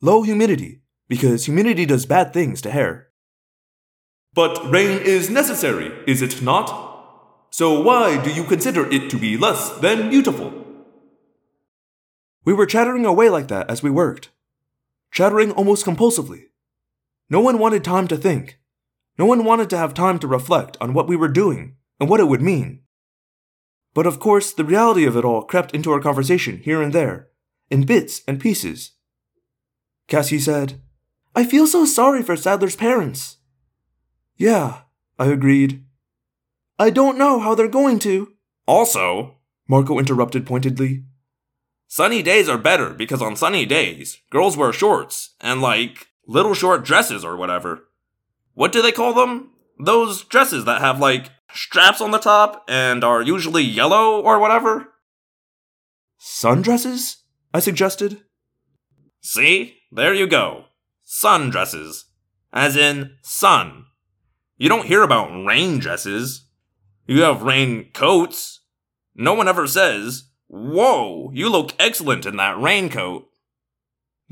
Low 0.00 0.22
humidity, 0.22 0.82
because 1.08 1.44
humidity 1.46 1.84
does 1.84 2.06
bad 2.06 2.32
things 2.32 2.60
to 2.62 2.70
hair. 2.70 3.08
But 4.34 4.70
rain 4.70 5.00
is 5.02 5.28
necessary, 5.28 5.92
is 6.06 6.22
it 6.22 6.42
not? 6.42 6.92
So 7.50 7.82
why 7.82 8.22
do 8.22 8.32
you 8.32 8.44
consider 8.44 8.88
it 8.90 9.10
to 9.10 9.18
be 9.18 9.36
less 9.36 9.70
than 9.78 10.10
beautiful? 10.10 10.52
We 12.44 12.52
were 12.52 12.66
chattering 12.66 13.04
away 13.04 13.28
like 13.28 13.48
that 13.48 13.68
as 13.70 13.82
we 13.82 13.90
worked. 13.90 14.30
Chattering 15.10 15.50
almost 15.52 15.84
compulsively. 15.84 16.46
No 17.32 17.40
one 17.40 17.58
wanted 17.58 17.82
time 17.82 18.08
to 18.08 18.18
think. 18.18 18.58
No 19.18 19.24
one 19.24 19.42
wanted 19.42 19.70
to 19.70 19.78
have 19.78 19.94
time 19.94 20.18
to 20.18 20.26
reflect 20.26 20.76
on 20.82 20.92
what 20.92 21.08
we 21.08 21.16
were 21.16 21.28
doing 21.28 21.76
and 21.98 22.10
what 22.10 22.20
it 22.20 22.28
would 22.28 22.42
mean. 22.42 22.80
But 23.94 24.06
of 24.06 24.20
course, 24.20 24.52
the 24.52 24.66
reality 24.66 25.06
of 25.06 25.16
it 25.16 25.24
all 25.24 25.42
crept 25.42 25.74
into 25.74 25.90
our 25.92 26.00
conversation 26.00 26.58
here 26.58 26.82
and 26.82 26.92
there, 26.92 27.28
in 27.70 27.86
bits 27.86 28.20
and 28.28 28.38
pieces. 28.38 28.92
Cassie 30.08 30.38
said, 30.38 30.82
I 31.34 31.44
feel 31.44 31.66
so 31.66 31.86
sorry 31.86 32.22
for 32.22 32.36
Saddler's 32.36 32.76
parents. 32.76 33.38
Yeah, 34.36 34.82
I 35.18 35.28
agreed. 35.28 35.86
I 36.78 36.90
don't 36.90 37.16
know 37.16 37.40
how 37.40 37.54
they're 37.54 37.66
going 37.66 37.98
to, 38.00 38.34
Also, 38.66 39.38
Marco 39.66 39.98
interrupted 39.98 40.44
pointedly. 40.44 41.04
sunny 41.86 42.22
days 42.22 42.46
are 42.46 42.58
better 42.58 42.90
because 42.90 43.22
on 43.22 43.36
sunny 43.36 43.64
days, 43.64 44.20
girls 44.30 44.54
wear 44.54 44.72
shorts 44.72 45.34
and 45.40 45.62
like 45.62 46.08
little 46.26 46.54
short 46.54 46.84
dresses 46.84 47.24
or 47.24 47.36
whatever. 47.36 47.84
What 48.54 48.72
do 48.72 48.82
they 48.82 48.92
call 48.92 49.14
them? 49.14 49.50
Those 49.78 50.24
dresses 50.24 50.64
that 50.64 50.80
have 50.80 51.00
like 51.00 51.30
straps 51.54 52.00
on 52.00 52.10
the 52.10 52.18
top 52.18 52.64
and 52.68 53.02
are 53.04 53.22
usually 53.22 53.62
yellow 53.62 54.20
or 54.20 54.38
whatever? 54.38 54.88
Sundresses? 56.20 57.16
I 57.52 57.60
suggested. 57.60 58.22
See? 59.20 59.78
There 59.90 60.14
you 60.14 60.26
go. 60.26 60.66
Sundresses. 61.06 62.04
As 62.52 62.76
in 62.76 63.16
sun. 63.22 63.86
You 64.56 64.68
don't 64.68 64.86
hear 64.86 65.02
about 65.02 65.44
rain 65.44 65.78
dresses. 65.78 66.46
You 67.06 67.22
have 67.22 67.42
rain 67.42 67.90
coats. 67.92 68.60
No 69.14 69.34
one 69.34 69.48
ever 69.48 69.66
says, 69.66 70.30
Whoa, 70.46 71.30
you 71.32 71.48
look 71.48 71.74
excellent 71.78 72.26
in 72.26 72.36
that 72.36 72.60
raincoat. 72.60 73.26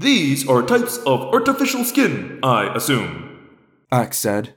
These 0.01 0.49
are 0.49 0.63
types 0.63 0.97
of 1.05 1.21
artificial 1.25 1.85
skin, 1.85 2.41
I 2.43 2.75
assume. 2.75 3.59
Ax 3.93 4.19
said. 4.19 4.55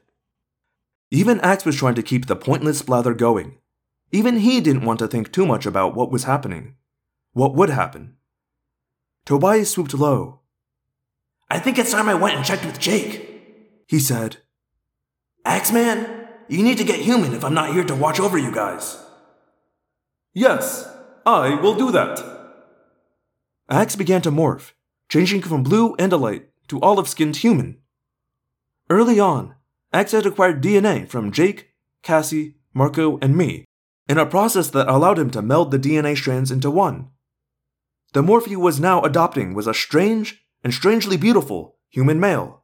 Even 1.11 1.41
Ax 1.41 1.65
was 1.65 1.75
trying 1.75 1.95
to 1.95 2.01
keep 2.01 2.27
the 2.27 2.37
pointless 2.37 2.81
blather 2.81 3.13
going. 3.13 3.57
Even 4.13 4.37
he 4.37 4.61
didn't 4.61 4.85
want 4.85 4.99
to 4.99 5.07
think 5.09 5.33
too 5.33 5.45
much 5.45 5.65
about 5.65 5.95
what 5.95 6.09
was 6.09 6.23
happening. 6.23 6.75
What 7.33 7.55
would 7.55 7.69
happen. 7.69 8.15
Tobias 9.25 9.69
swooped 9.69 9.93
low. 9.93 10.39
I 11.49 11.59
think 11.59 11.77
it's 11.77 11.91
time 11.91 12.07
I 12.07 12.13
went 12.13 12.37
and 12.37 12.45
checked 12.45 12.65
with 12.65 12.79
Jake, 12.79 13.83
he 13.85 13.99
said. 13.99 14.37
Axeman, 15.43 16.25
you 16.47 16.63
need 16.63 16.77
to 16.77 16.85
get 16.85 17.01
human 17.01 17.33
if 17.33 17.43
I'm 17.43 17.53
not 17.53 17.73
here 17.73 17.83
to 17.83 17.95
watch 17.95 18.17
over 18.17 18.37
you 18.37 18.53
guys. 18.55 18.97
Yes, 20.33 20.87
I 21.25 21.55
will 21.55 21.75
do 21.75 21.91
that. 21.91 22.23
Ax 23.69 23.97
began 23.97 24.21
to 24.21 24.31
morph, 24.31 24.71
changing 25.13 25.43
from 25.43 25.61
blue 25.61 25.95
Andalite 25.97 26.45
to 26.67 26.81
olive 26.81 27.07
skinned 27.07 27.35
human. 27.35 27.77
Early 28.89 29.19
on, 29.19 29.53
Ax 29.93 30.11
had 30.11 30.25
acquired 30.25 30.63
DNA 30.63 31.07
from 31.07 31.31
Jake, 31.31 31.69
Cassie, 32.01 32.55
Marco, 32.73 33.19
and 33.19 33.37
me, 33.37 33.63
in 34.09 34.17
a 34.17 34.25
process 34.25 34.71
that 34.71 34.89
allowed 34.89 35.19
him 35.19 35.29
to 35.29 35.43
meld 35.43 35.69
the 35.69 35.77
DNA 35.77 36.17
strands 36.17 36.49
into 36.49 36.71
one. 36.71 37.09
The 38.13 38.23
morph 38.23 38.47
he 38.47 38.55
was 38.55 38.79
now 38.79 39.03
adopting 39.03 39.53
was 39.53 39.67
a 39.67 39.73
strange 39.75 40.43
and 40.63 40.73
strangely 40.73 41.15
beautiful 41.15 41.77
human 41.89 42.19
male. 42.19 42.63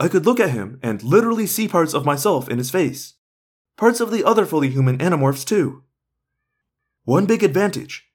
I 0.00 0.08
could 0.08 0.26
look 0.26 0.40
at 0.40 0.50
him 0.50 0.80
and 0.82 1.04
literally 1.04 1.46
see 1.46 1.68
parts 1.68 1.94
of 1.94 2.04
myself 2.04 2.48
in 2.48 2.58
his 2.58 2.72
face, 2.72 3.14
parts 3.76 4.00
of 4.00 4.10
the 4.10 4.24
other 4.24 4.44
fully 4.44 4.70
human 4.70 4.98
animorphs 4.98 5.46
too. 5.46 5.84
One 7.04 7.26
big 7.26 7.44
advantage 7.44 8.08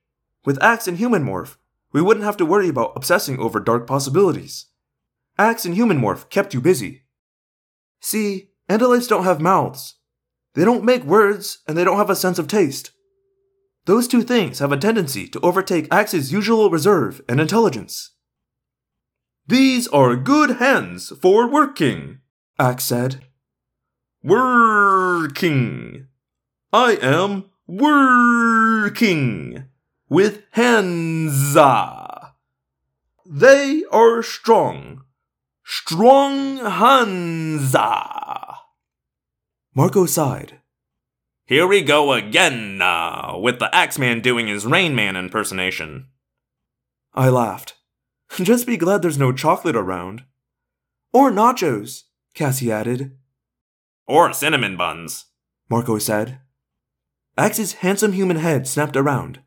with 0.43 0.61
Ax 0.61 0.89
and 0.89 0.97
Human 0.97 1.23
Morph, 1.23 1.55
we 1.91 2.01
wouldn't 2.01 2.25
have 2.25 2.37
to 2.37 2.45
worry 2.45 2.69
about 2.69 2.93
obsessing 2.95 3.39
over 3.39 3.59
dark 3.59 3.87
possibilities. 3.87 4.67
Ax 5.37 5.65
and 5.65 5.75
Human 5.75 5.99
Morph 5.99 6.29
kept 6.29 6.53
you 6.53 6.61
busy. 6.61 7.03
See, 8.01 8.51
Andalites 8.69 9.07
don't 9.07 9.23
have 9.23 9.41
mouths. 9.41 9.95
They 10.53 10.65
don't 10.65 10.83
make 10.83 11.03
words, 11.03 11.59
and 11.67 11.77
they 11.77 11.83
don't 11.83 11.97
have 11.97 12.09
a 12.09 12.15
sense 12.15 12.39
of 12.39 12.47
taste. 12.47 12.91
Those 13.85 14.07
two 14.07 14.21
things 14.21 14.59
have 14.59 14.71
a 14.71 14.77
tendency 14.77 15.27
to 15.29 15.39
overtake 15.39 15.87
Ax's 15.91 16.31
usual 16.31 16.69
reserve 16.69 17.21
and 17.27 17.39
intelligence. 17.39 18.11
These 19.47 19.87
are 19.87 20.15
good 20.15 20.57
hands 20.57 21.11
for 21.21 21.49
working. 21.49 22.19
Ax 22.59 22.83
said. 22.83 23.25
Working. 24.21 26.07
I 26.71 26.97
am 27.01 27.45
working 27.65 29.68
with 30.09 30.43
hands. 30.51 31.55
They 33.25 33.83
are 33.91 34.23
strong. 34.23 35.03
Strong 35.63 36.57
hands. 36.57 37.75
Marco 39.75 40.05
sighed. 40.07 40.59
Here 41.45 41.67
we 41.67 41.81
go 41.81 42.13
again, 42.13 42.81
uh, 42.81 43.38
with 43.39 43.59
the 43.59 43.73
Axeman 43.73 44.21
doing 44.21 44.47
his 44.47 44.65
Rain 44.65 44.95
Man 44.95 45.15
impersonation. 45.15 46.07
I 47.13 47.29
laughed. 47.29 47.75
Just 48.31 48.67
be 48.67 48.77
glad 48.77 49.01
there's 49.01 49.17
no 49.17 49.31
chocolate 49.31 49.75
around. 49.75 50.23
Or 51.11 51.31
nachos, 51.31 52.03
Cassie 52.33 52.71
added. 52.71 53.17
Or 54.07 54.33
cinnamon 54.33 54.77
buns. 54.77 55.25
Marco 55.69 55.97
said. 55.97 56.39
Ax's 57.38 57.73
handsome 57.73 58.13
human 58.13 58.38
head 58.38 58.67
snapped 58.67 58.95
around. 58.95 59.41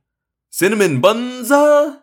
Cinnamon 0.55 1.01
buns. 1.01 1.51
uh? 1.51 1.97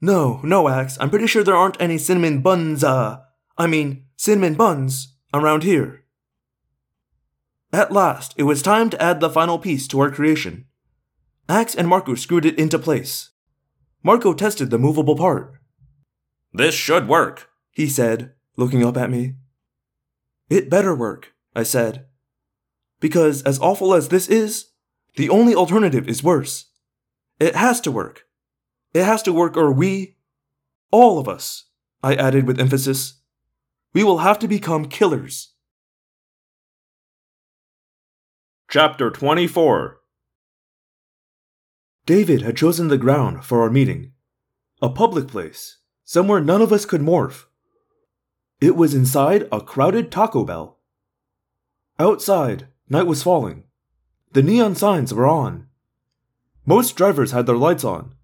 No, 0.00 0.40
no, 0.42 0.68
Ax, 0.68 0.98
I'm 0.98 1.10
pretty 1.10 1.28
sure 1.28 1.44
there 1.44 1.54
aren't 1.54 1.80
any 1.80 1.96
cinnamon 1.96 2.40
buns, 2.40 2.82
uh, 2.82 3.20
I 3.56 3.68
mean, 3.68 4.06
cinnamon 4.16 4.54
buns 4.54 5.14
around 5.32 5.62
here. 5.62 6.02
At 7.72 7.92
last, 7.92 8.34
it 8.36 8.42
was 8.42 8.62
time 8.62 8.90
to 8.90 9.00
add 9.00 9.20
the 9.20 9.30
final 9.30 9.60
piece 9.60 9.86
to 9.88 10.00
our 10.00 10.10
creation. 10.10 10.64
Ax 11.48 11.76
and 11.76 11.86
Marco 11.86 12.16
screwed 12.16 12.44
it 12.44 12.58
into 12.58 12.80
place. 12.80 13.30
Marco 14.02 14.34
tested 14.34 14.70
the 14.70 14.78
movable 14.78 15.16
part. 15.16 15.54
This 16.52 16.74
should 16.74 17.06
work. 17.06 17.48
He 17.70 17.88
said, 17.88 18.32
looking 18.56 18.84
up 18.84 18.96
at 18.96 19.08
me. 19.08 19.34
It 20.48 20.68
better 20.68 20.96
work, 20.96 21.32
I 21.54 21.62
said. 21.62 22.06
Because 22.98 23.44
as 23.44 23.60
awful 23.60 23.94
as 23.94 24.08
this 24.08 24.26
is, 24.26 24.70
the 25.14 25.28
only 25.28 25.54
alternative 25.54 26.08
is 26.08 26.24
worse. 26.24 26.69
It 27.40 27.56
has 27.56 27.80
to 27.82 27.90
work. 27.90 28.26
It 28.92 29.04
has 29.04 29.22
to 29.22 29.32
work 29.32 29.56
or 29.56 29.72
we, 29.72 30.16
all 30.90 31.18
of 31.18 31.26
us, 31.26 31.64
I 32.02 32.14
added 32.14 32.46
with 32.46 32.60
emphasis, 32.60 33.14
we 33.94 34.04
will 34.04 34.18
have 34.18 34.38
to 34.40 34.48
become 34.48 34.84
killers. 34.84 35.54
Chapter 38.68 39.10
24 39.10 40.00
David 42.04 42.42
had 42.42 42.56
chosen 42.56 42.88
the 42.88 42.98
ground 42.98 43.44
for 43.44 43.62
our 43.62 43.70
meeting. 43.70 44.12
A 44.82 44.90
public 44.90 45.28
place, 45.28 45.78
somewhere 46.04 46.40
none 46.40 46.60
of 46.60 46.72
us 46.72 46.84
could 46.84 47.00
morph. 47.00 47.44
It 48.60 48.76
was 48.76 48.94
inside 48.94 49.48
a 49.50 49.60
crowded 49.60 50.10
Taco 50.10 50.44
Bell. 50.44 50.78
Outside, 51.98 52.68
night 52.88 53.06
was 53.06 53.22
falling. 53.22 53.64
The 54.32 54.42
neon 54.42 54.74
signs 54.74 55.14
were 55.14 55.26
on. 55.26 55.69
Most 56.66 56.96
drivers 56.96 57.32
had 57.32 57.46
their 57.46 57.56
lights 57.56 57.84
on. 57.84 58.14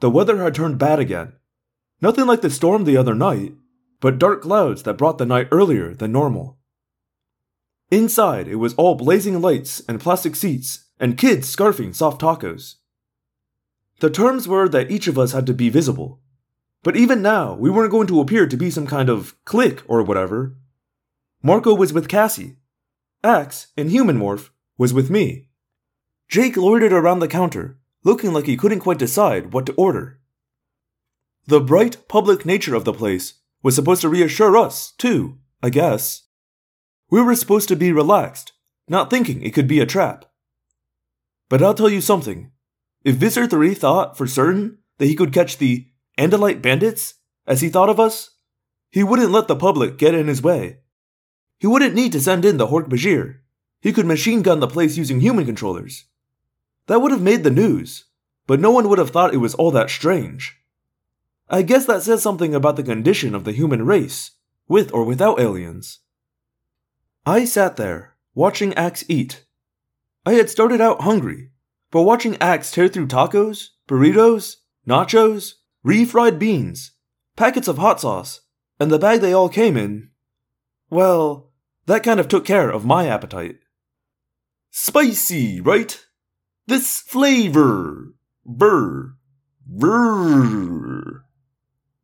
The 0.00 0.10
weather 0.10 0.42
had 0.42 0.54
turned 0.54 0.78
bad 0.78 0.98
again. 0.98 1.32
Nothing 2.00 2.26
like 2.26 2.40
the 2.40 2.50
storm 2.50 2.84
the 2.84 2.96
other 2.96 3.14
night, 3.14 3.54
but 4.00 4.18
dark 4.18 4.42
clouds 4.42 4.82
that 4.82 4.98
brought 4.98 5.18
the 5.18 5.26
night 5.26 5.48
earlier 5.50 5.94
than 5.94 6.12
normal. 6.12 6.58
Inside, 7.90 8.48
it 8.48 8.56
was 8.56 8.74
all 8.74 8.94
blazing 8.94 9.40
lights 9.40 9.82
and 9.88 10.00
plastic 10.00 10.34
seats 10.34 10.86
and 10.98 11.18
kids 11.18 11.54
scarfing 11.54 11.94
soft 11.94 12.20
tacos. 12.20 12.76
The 14.00 14.10
terms 14.10 14.48
were 14.48 14.68
that 14.68 14.90
each 14.90 15.06
of 15.06 15.18
us 15.18 15.32
had 15.32 15.46
to 15.46 15.54
be 15.54 15.68
visible. 15.68 16.20
But 16.82 16.96
even 16.96 17.22
now, 17.22 17.54
we 17.54 17.70
weren't 17.70 17.92
going 17.92 18.08
to 18.08 18.20
appear 18.20 18.48
to 18.48 18.56
be 18.56 18.70
some 18.70 18.86
kind 18.86 19.08
of 19.08 19.36
clique 19.44 19.82
or 19.86 20.02
whatever. 20.02 20.56
Marco 21.42 21.74
was 21.74 21.92
with 21.92 22.08
Cassie. 22.08 22.56
Ax, 23.22 23.68
in 23.76 23.90
human 23.90 24.18
morph, 24.18 24.50
was 24.76 24.92
with 24.92 25.10
me. 25.10 25.48
Jake 26.28 26.56
loitered 26.56 26.92
around 26.92 27.20
the 27.20 27.28
counter, 27.28 27.78
looking 28.04 28.32
like 28.32 28.46
he 28.46 28.56
couldn't 28.56 28.80
quite 28.80 28.98
decide 28.98 29.52
what 29.52 29.66
to 29.66 29.74
order. 29.74 30.20
The 31.46 31.60
bright, 31.60 32.08
public 32.08 32.46
nature 32.46 32.74
of 32.74 32.84
the 32.84 32.92
place 32.92 33.34
was 33.62 33.74
supposed 33.74 34.00
to 34.02 34.08
reassure 34.08 34.56
us, 34.56 34.92
too, 34.92 35.38
I 35.62 35.70
guess. 35.70 36.22
We 37.10 37.20
were 37.20 37.34
supposed 37.34 37.68
to 37.68 37.76
be 37.76 37.92
relaxed, 37.92 38.52
not 38.88 39.10
thinking 39.10 39.42
it 39.42 39.52
could 39.52 39.68
be 39.68 39.80
a 39.80 39.86
trap. 39.86 40.24
But 41.48 41.62
I'll 41.62 41.74
tell 41.74 41.90
you 41.90 42.00
something. 42.00 42.50
If 43.04 43.16
Visser 43.16 43.46
3 43.46 43.74
thought 43.74 44.16
for 44.16 44.26
certain 44.26 44.78
that 44.98 45.06
he 45.06 45.14
could 45.14 45.32
catch 45.32 45.58
the 45.58 45.88
Andalite 46.18 46.62
bandits, 46.62 47.14
as 47.46 47.60
he 47.60 47.68
thought 47.68 47.90
of 47.90 48.00
us, 48.00 48.30
he 48.90 49.02
wouldn't 49.02 49.30
let 49.30 49.48
the 49.48 49.56
public 49.56 49.98
get 49.98 50.14
in 50.14 50.28
his 50.28 50.42
way. 50.42 50.78
He 51.58 51.66
wouldn't 51.66 51.94
need 51.94 52.12
to 52.12 52.20
send 52.20 52.44
in 52.44 52.56
the 52.56 52.68
Hork 52.68 52.88
Bajir. 52.88 53.38
He 53.80 53.92
could 53.92 54.06
machine 54.06 54.42
gun 54.42 54.60
the 54.60 54.68
place 54.68 54.96
using 54.96 55.20
human 55.20 55.44
controllers. 55.44 56.04
That 56.86 57.00
would 57.00 57.12
have 57.12 57.22
made 57.22 57.44
the 57.44 57.50
news, 57.50 58.04
but 58.46 58.60
no 58.60 58.70
one 58.70 58.88
would 58.88 58.98
have 58.98 59.10
thought 59.10 59.34
it 59.34 59.38
was 59.38 59.54
all 59.54 59.70
that 59.70 59.90
strange. 59.90 60.58
I 61.48 61.62
guess 61.62 61.86
that 61.86 62.02
says 62.02 62.22
something 62.22 62.54
about 62.54 62.76
the 62.76 62.82
condition 62.82 63.34
of 63.34 63.44
the 63.44 63.52
human 63.52 63.84
race, 63.86 64.32
with 64.68 64.92
or 64.92 65.04
without 65.04 65.40
aliens. 65.40 66.00
I 67.26 67.44
sat 67.44 67.76
there, 67.76 68.16
watching 68.34 68.74
Ax 68.74 69.04
eat. 69.08 69.44
I 70.24 70.32
had 70.34 70.50
started 70.50 70.80
out 70.80 71.02
hungry, 71.02 71.50
but 71.90 72.02
watching 72.02 72.36
Ax 72.40 72.70
tear 72.70 72.88
through 72.88 73.08
tacos, 73.08 73.68
burritos, 73.86 74.56
nachos, 74.88 75.54
refried 75.84 76.38
beans, 76.38 76.92
packets 77.36 77.68
of 77.68 77.78
hot 77.78 78.00
sauce, 78.00 78.40
and 78.80 78.90
the 78.90 78.98
bag 78.98 79.20
they 79.20 79.32
all 79.32 79.48
came 79.48 79.76
in, 79.76 80.10
well, 80.90 81.50
that 81.86 82.02
kind 82.02 82.18
of 82.18 82.28
took 82.28 82.44
care 82.44 82.70
of 82.70 82.84
my 82.84 83.06
appetite. 83.06 83.58
Spicy, 84.70 85.60
right? 85.60 86.04
This 86.66 87.00
flavor. 87.00 88.14
Brr. 88.46 89.16
Brr. 89.66 91.24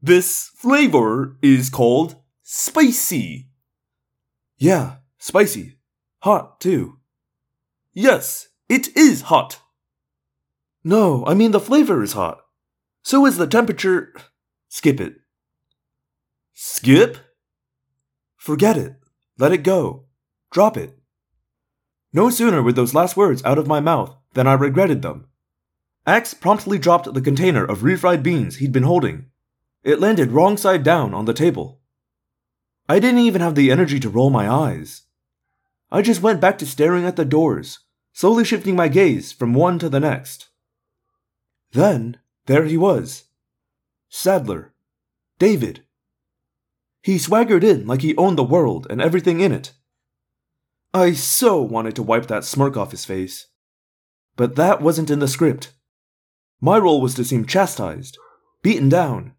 This 0.03 0.51
flavor 0.57 1.37
is 1.43 1.71
called 1.71 2.17
spicy. 2.43 3.49
Yeah, 4.57 4.97
spicy. 5.19 5.79
Hot, 6.21 6.61
too. 6.61 6.99
Yes, 7.93 8.49
it 8.69 8.97
is 8.97 9.23
hot. 9.23 9.61
No, 10.83 11.25
I 11.27 11.35
mean 11.35 11.53
the 11.53 11.61
flavor 11.61 12.03
is 12.03 12.15
hot. 12.15 12.39
So 13.03 13.27
is 13.27 13.37
the 13.37 13.47
temperature. 13.47 14.13
Skip 14.69 15.01
it. 15.01 15.15
Skip? 16.53 17.19
Forget 18.37 18.77
it. 18.77 18.95
Let 19.39 19.53
it 19.53 19.63
go. 19.63 20.07
Drop 20.51 20.77
it. 20.77 20.99
No 22.13 22.31
sooner 22.31 22.63
were 22.63 22.73
those 22.73 22.95
last 22.95 23.17
words 23.17 23.45
out 23.45 23.59
of 23.59 23.67
my 23.67 23.81
mouth 23.81 24.18
than 24.39 24.47
I 24.47 24.53
regretted 24.53 25.03
them. 25.03 25.27
Ax 26.07 26.33
promptly 26.33 26.79
dropped 26.79 27.13
the 27.13 27.21
container 27.21 27.65
of 27.65 27.81
refried 27.81 28.23
beans 28.23 28.59
he'd 28.59 28.71
been 28.71 28.85
holding. 28.85 29.27
It 29.83 29.99
landed 29.99 30.31
wrong 30.31 30.57
side 30.57 30.85
down 30.85 31.13
on 31.13 31.25
the 31.25 31.35
table. 31.35 31.81
I 32.89 33.01
didn't 33.01 33.19
even 33.19 33.41
have 33.41 33.57
the 33.57 33.73
energy 33.73 33.99
to 33.99 34.09
roll 34.09 34.31
my 34.31 34.49
eyes. 34.49 35.03
I 35.91 36.03
just 36.03 36.23
went 36.23 36.41
back 36.41 36.57
to 36.59 36.67
staring 36.67 37.05
at 37.05 37.17
the 37.17 37.25
doors, 37.25 37.81
slowly 38.13 38.45
shifting 38.45 38.77
my 38.77 38.87
gaze 38.87 39.33
from 39.33 39.55
one 39.55 39.81
to 39.81 39.89
the 39.89 39.99
next. 39.99 40.51
Then, 41.73 42.19
there 42.47 42.63
he 42.63 42.77
was. 42.77 43.25
Saddler. 44.09 44.73
David. 45.41 45.83
He 47.03 47.19
swaggered 47.19 47.65
in 47.65 47.89
like 47.89 48.03
he 48.03 48.17
owned 48.17 48.39
the 48.39 48.45
world 48.45 48.87
and 48.89 49.03
everything 49.03 49.41
in 49.41 49.51
it. 49.51 49.73
I 50.95 51.15
so 51.15 51.61
wanted 51.61 51.97
to 51.97 52.05
wipe 52.05 52.27
that 52.29 52.45
smirk 52.45 52.77
off 52.77 52.93
his 52.93 53.05
face. 53.05 53.49
But 54.39 54.55
that 54.55 54.81
wasn't 54.81 55.11
in 55.11 55.19
the 55.19 55.27
script. 55.27 55.73
My 56.61 56.79
role 56.79 57.01
was 57.01 57.15
to 57.15 57.25
seem 57.25 57.45
chastised, 57.45 58.17
beaten 58.63 58.89
down, 58.89 59.35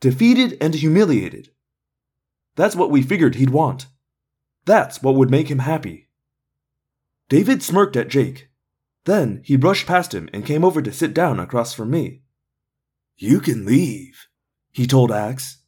defeated 0.00 0.58
and 0.60 0.74
humiliated. 0.74 1.48
That's 2.54 2.76
what 2.76 2.90
we 2.90 3.00
figured 3.00 3.36
he'd 3.36 3.48
want. 3.48 3.86
That's 4.66 5.02
what 5.02 5.14
would 5.14 5.30
make 5.30 5.50
him 5.50 5.60
happy. 5.60 6.10
David 7.30 7.62
smirked 7.62 7.96
at 7.96 8.08
Jake. 8.08 8.50
Then 9.06 9.40
he 9.42 9.56
brushed 9.56 9.86
past 9.86 10.12
him 10.12 10.28
and 10.34 10.44
came 10.44 10.66
over 10.66 10.82
to 10.82 10.92
sit 10.92 11.14
down 11.14 11.40
across 11.40 11.72
from 11.72 11.90
me. 11.90 12.22
You 13.16 13.40
can 13.40 13.64
leave, 13.64 14.26
he 14.70 14.86
told 14.86 15.10
Ax. 15.10 15.62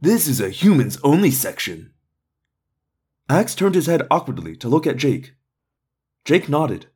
This 0.00 0.28
is 0.28 0.40
a 0.40 0.50
humans 0.50 0.96
only 1.02 1.32
section. 1.32 1.92
Ax 3.28 3.56
turned 3.56 3.74
his 3.74 3.86
head 3.86 4.06
awkwardly 4.12 4.54
to 4.58 4.68
look 4.68 4.86
at 4.86 4.96
Jake. 4.96 5.32
Jake 6.24 6.48
nodded. 6.48 6.86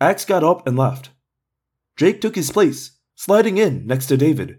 Ax 0.00 0.24
got 0.24 0.44
up 0.44 0.66
and 0.66 0.76
left. 0.76 1.10
Jake 1.96 2.20
took 2.20 2.34
his 2.34 2.50
place, 2.50 2.98
sliding 3.14 3.58
in 3.58 3.86
next 3.86 4.06
to 4.06 4.16
David. 4.16 4.58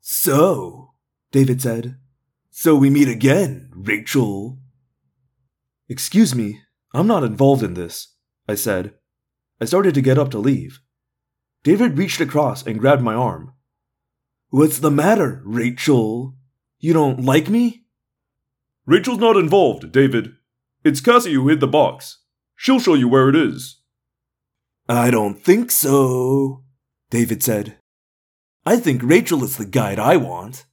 So, 0.00 0.92
David 1.32 1.60
said, 1.60 1.96
so 2.50 2.76
we 2.76 2.88
meet 2.88 3.08
again, 3.08 3.70
Rachel. 3.74 4.60
Excuse 5.88 6.34
me, 6.34 6.60
I'm 6.92 7.08
not 7.08 7.24
involved 7.24 7.64
in 7.64 7.74
this, 7.74 8.14
I 8.48 8.54
said. 8.54 8.94
I 9.60 9.64
started 9.64 9.94
to 9.94 10.00
get 10.00 10.18
up 10.18 10.30
to 10.30 10.38
leave. 10.38 10.80
David 11.64 11.98
reached 11.98 12.20
across 12.20 12.64
and 12.64 12.78
grabbed 12.78 13.02
my 13.02 13.14
arm. 13.14 13.54
What's 14.50 14.78
the 14.78 14.90
matter, 14.90 15.42
Rachel? 15.44 16.36
You 16.78 16.92
don't 16.92 17.24
like 17.24 17.48
me? 17.48 17.86
Rachel's 18.86 19.18
not 19.18 19.36
involved, 19.36 19.90
David. 19.90 20.34
It's 20.84 21.00
Cassie 21.00 21.32
who 21.32 21.48
hid 21.48 21.58
the 21.58 21.66
box. 21.66 22.18
She'll 22.54 22.78
show 22.78 22.94
you 22.94 23.08
where 23.08 23.28
it 23.28 23.34
is. 23.34 23.80
I 24.88 25.10
don't 25.10 25.42
think 25.42 25.70
so, 25.70 26.62
David 27.10 27.42
said. 27.42 27.78
I 28.66 28.76
think 28.76 29.02
Rachel 29.02 29.42
is 29.42 29.56
the 29.56 29.64
guide 29.64 29.98
I 29.98 30.16
want. 30.16 30.66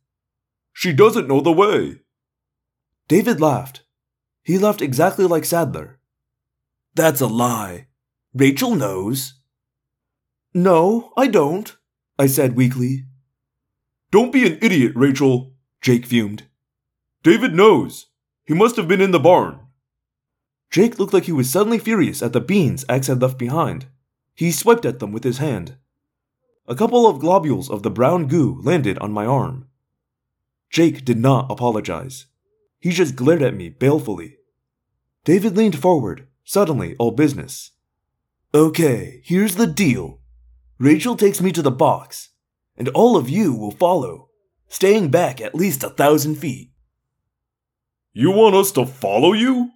She 0.73 0.91
doesn't 0.91 1.27
know 1.27 1.39
the 1.39 1.51
way. 1.51 2.01
David 3.07 3.39
laughed. 3.39 3.83
He 4.43 4.57
laughed 4.57 4.81
exactly 4.81 5.25
like 5.25 5.45
Saddler. 5.45 5.99
That's 6.93 7.21
a 7.21 7.27
lie. 7.27 7.87
Rachel 8.33 8.75
knows. 8.75 9.39
No, 10.53 11.13
I 11.15 11.27
don't, 11.27 11.77
I 12.19 12.27
said 12.27 12.55
weakly. 12.55 13.05
Don't 14.11 14.33
be 14.33 14.45
an 14.45 14.59
idiot, 14.61 14.91
Rachel, 14.95 15.53
Jake 15.81 16.05
fumed. 16.05 16.47
David 17.23 17.53
knows. 17.53 18.07
He 18.43 18.53
must 18.53 18.75
have 18.75 18.87
been 18.89 18.99
in 18.99 19.11
the 19.11 19.19
barn. 19.19 19.59
Jake 20.69 20.99
looked 20.99 21.13
like 21.13 21.25
he 21.25 21.31
was 21.31 21.49
suddenly 21.49 21.79
furious 21.79 22.21
at 22.21 22.33
the 22.33 22.41
beans 22.41 22.83
Ax 22.89 23.07
had 23.07 23.21
left 23.21 23.37
behind. 23.37 23.87
He 24.33 24.51
swiped 24.51 24.85
at 24.85 24.99
them 24.99 25.11
with 25.11 25.23
his 25.23 25.37
hand. 25.37 25.75
A 26.67 26.75
couple 26.75 27.07
of 27.07 27.19
globules 27.19 27.69
of 27.69 27.83
the 27.83 27.91
brown 27.91 28.27
goo 28.27 28.61
landed 28.63 28.97
on 28.99 29.11
my 29.11 29.25
arm. 29.25 29.67
Jake 30.69 31.03
did 31.03 31.17
not 31.17 31.51
apologize. 31.51 32.27
He 32.79 32.91
just 32.91 33.15
glared 33.15 33.41
at 33.41 33.55
me 33.55 33.69
balefully. 33.69 34.37
David 35.25 35.57
leaned 35.57 35.77
forward, 35.77 36.27
suddenly 36.43 36.95
all 36.97 37.11
business. 37.11 37.71
Okay, 38.53 39.21
here's 39.23 39.55
the 39.55 39.67
deal. 39.67 40.19
Rachel 40.79 41.15
takes 41.15 41.41
me 41.41 41.51
to 41.51 41.61
the 41.61 41.71
box, 41.71 42.29
and 42.75 42.87
all 42.89 43.15
of 43.17 43.29
you 43.29 43.53
will 43.53 43.71
follow, 43.71 44.29
staying 44.67 45.09
back 45.09 45.39
at 45.39 45.53
least 45.53 45.83
a 45.83 45.89
thousand 45.89 46.35
feet. 46.35 46.71
You 48.13 48.31
want 48.31 48.55
us 48.55 48.71
to 48.73 48.85
follow 48.85 49.33
you? 49.33 49.71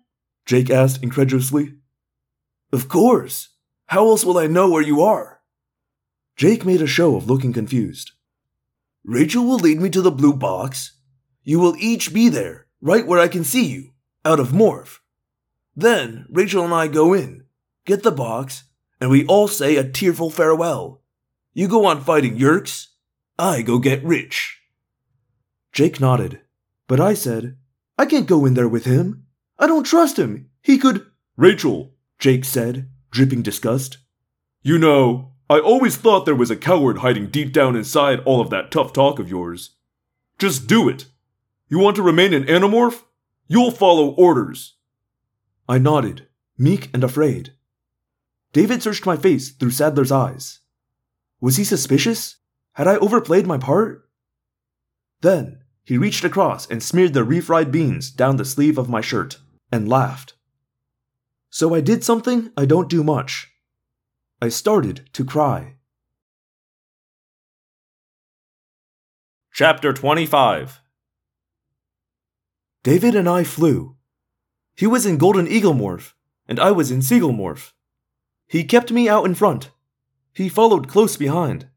Jake 0.46 0.70
asked 0.70 1.04
incredulously. 1.04 1.76
Of 2.72 2.90
course. 2.90 3.50
How 3.88 4.08
else 4.08 4.26
will 4.26 4.38
I 4.38 4.48
know 4.48 4.70
where 4.70 4.82
you 4.82 5.02
are? 5.02 5.42
Jake 6.36 6.66
made 6.66 6.82
a 6.82 6.88
show 6.88 7.16
of 7.16 7.30
looking 7.30 7.54
confused. 7.54 8.12
Rachel 9.04 9.46
will 9.46 9.60
lead 9.60 9.80
me 9.80 9.90
to 9.92 10.02
the 10.02 10.12
blue 10.12 10.34
box. 10.34 10.98
You 11.44 11.60
will 11.60 11.76
each 11.78 12.14
be 12.14 12.28
there, 12.28 12.68
right 12.82 13.06
where 13.06 13.20
I 13.20 13.28
can 13.28 13.44
see 13.44 13.66
you, 13.66 13.92
out 14.26 14.40
of 14.40 14.50
morph. 14.50 14.98
Then 15.76 16.26
Rachel 16.30 16.66
and 16.66 16.74
I 16.74 16.88
go 16.88 17.14
in, 17.14 17.46
get 17.86 18.04
the 18.04 18.12
box, 18.12 18.64
and 19.00 19.10
we 19.10 19.26
all 19.28 19.48
say 19.48 19.76
a 19.76 19.90
tearful 19.90 20.30
farewell. 20.30 21.02
You 21.54 21.68
go 21.68 21.86
on 21.86 22.02
fighting 22.02 22.38
Yeerks, 22.38 22.88
I 23.38 23.62
go 23.62 23.80
get 23.80 24.04
rich. 24.04 24.60
Jake 25.72 26.00
nodded, 26.00 26.42
but 26.88 27.00
I 27.00 27.14
said, 27.14 27.58
I 27.98 28.06
can't 28.06 28.28
go 28.28 28.46
in 28.46 28.56
there 28.56 28.68
with 28.68 28.86
him. 28.86 29.26
I 29.60 29.68
don't 29.68 29.86
trust 29.86 30.18
him. 30.18 30.50
He 30.62 30.78
could. 30.78 31.06
Rachel, 31.38 31.94
Jake 32.18 32.46
said, 32.46 32.90
dripping 33.16 33.42
disgust. 33.42 33.98
You 34.62 34.78
know, 34.78 35.32
I 35.50 35.60
always 35.60 35.96
thought 35.96 36.26
there 36.26 36.36
was 36.36 36.52
a 36.52 36.56
coward 36.56 37.00
hiding 37.00 37.28
deep 37.28 37.54
down 37.54 37.76
inside 37.76 38.20
all 38.26 38.42
of 38.42 38.50
that 38.50 38.72
tough 38.72 38.94
talk 38.94 39.20
of 39.20 39.30
yours. 39.30 39.72
Just 40.38 40.68
do 40.68 40.90
it. 40.90 41.06
You 41.70 41.80
want 41.80 41.96
to 41.96 42.04
remain 42.04 42.34
an 42.34 42.44
animorph? 42.44 43.04
You'll 43.48 43.72
follow 43.72 44.10
orders. 44.10 44.76
I 45.68 45.78
nodded, 45.78 46.28
meek 46.58 46.90
and 46.94 47.04
afraid. 47.04 47.54
David 48.54 48.84
searched 48.84 49.06
my 49.06 49.18
face 49.18 49.52
through 49.52 49.72
Saddler's 49.72 50.12
eyes. 50.12 50.60
Was 51.40 51.58
he 51.58 51.64
suspicious? 51.64 52.38
Had 52.74 52.88
I 52.88 52.98
overplayed 52.98 53.48
my 53.48 53.58
part? 53.58 54.10
Then 55.22 55.60
he 55.86 55.98
reached 55.98 56.24
across 56.24 56.70
and 56.70 56.84
smeared 56.84 57.14
the 57.14 57.26
refried 57.26 57.72
beans 57.72 58.12
down 58.12 58.38
the 58.38 58.46
sleeve 58.46 58.78
of 58.78 58.90
my 58.90 59.02
shirt 59.02 59.38
and 59.72 59.88
laughed. 59.88 60.35
So 61.56 61.74
I 61.74 61.80
did 61.80 62.04
something 62.04 62.52
I 62.58 62.66
don't 62.66 62.90
do 62.90 63.02
much. 63.02 63.50
I 64.42 64.50
started 64.50 65.10
to 65.14 65.24
cry. 65.24 65.76
Chapter 69.54 69.94
25 69.94 70.82
David 72.84 73.16
and 73.16 73.30
I 73.30 73.46
flew. 73.46 73.96
He 74.76 74.86
was 74.86 75.06
in 75.06 75.18
Golden 75.18 75.48
Eagle 75.48 75.74
morph, 75.74 76.12
and 76.46 76.60
I 76.60 76.72
was 76.72 76.92
in 76.92 77.02
Seagull 77.02 77.32
morph. 77.32 77.72
He 78.48 78.66
kept 78.66 78.92
me 78.92 79.08
out 79.08 79.24
in 79.24 79.34
front. 79.34 79.72
He 80.34 80.50
followed 80.50 80.90
close 80.90 81.16
behind. 81.16 81.70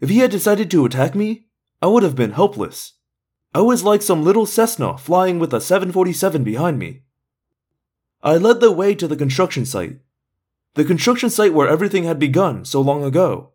If 0.00 0.08
he 0.08 0.20
had 0.20 0.30
decided 0.30 0.70
to 0.70 0.86
attack 0.86 1.14
me, 1.14 1.48
I 1.82 1.88
would 1.88 2.04
have 2.04 2.16
been 2.16 2.32
helpless. 2.32 2.94
I 3.52 3.60
was 3.60 3.84
like 3.84 4.00
some 4.00 4.24
little 4.24 4.46
Cessna 4.46 4.96
flying 4.96 5.38
with 5.38 5.52
a 5.52 5.60
747 5.60 6.42
behind 6.42 6.78
me. 6.78 7.02
I 8.22 8.36
led 8.36 8.60
the 8.60 8.72
way 8.72 8.94
to 8.94 9.06
the 9.06 9.16
construction 9.16 9.64
site. 9.64 9.98
The 10.74 10.84
construction 10.84 11.30
site 11.30 11.54
where 11.54 11.68
everything 11.68 12.04
had 12.04 12.18
begun 12.18 12.64
so 12.64 12.80
long 12.80 13.04
ago. 13.04 13.50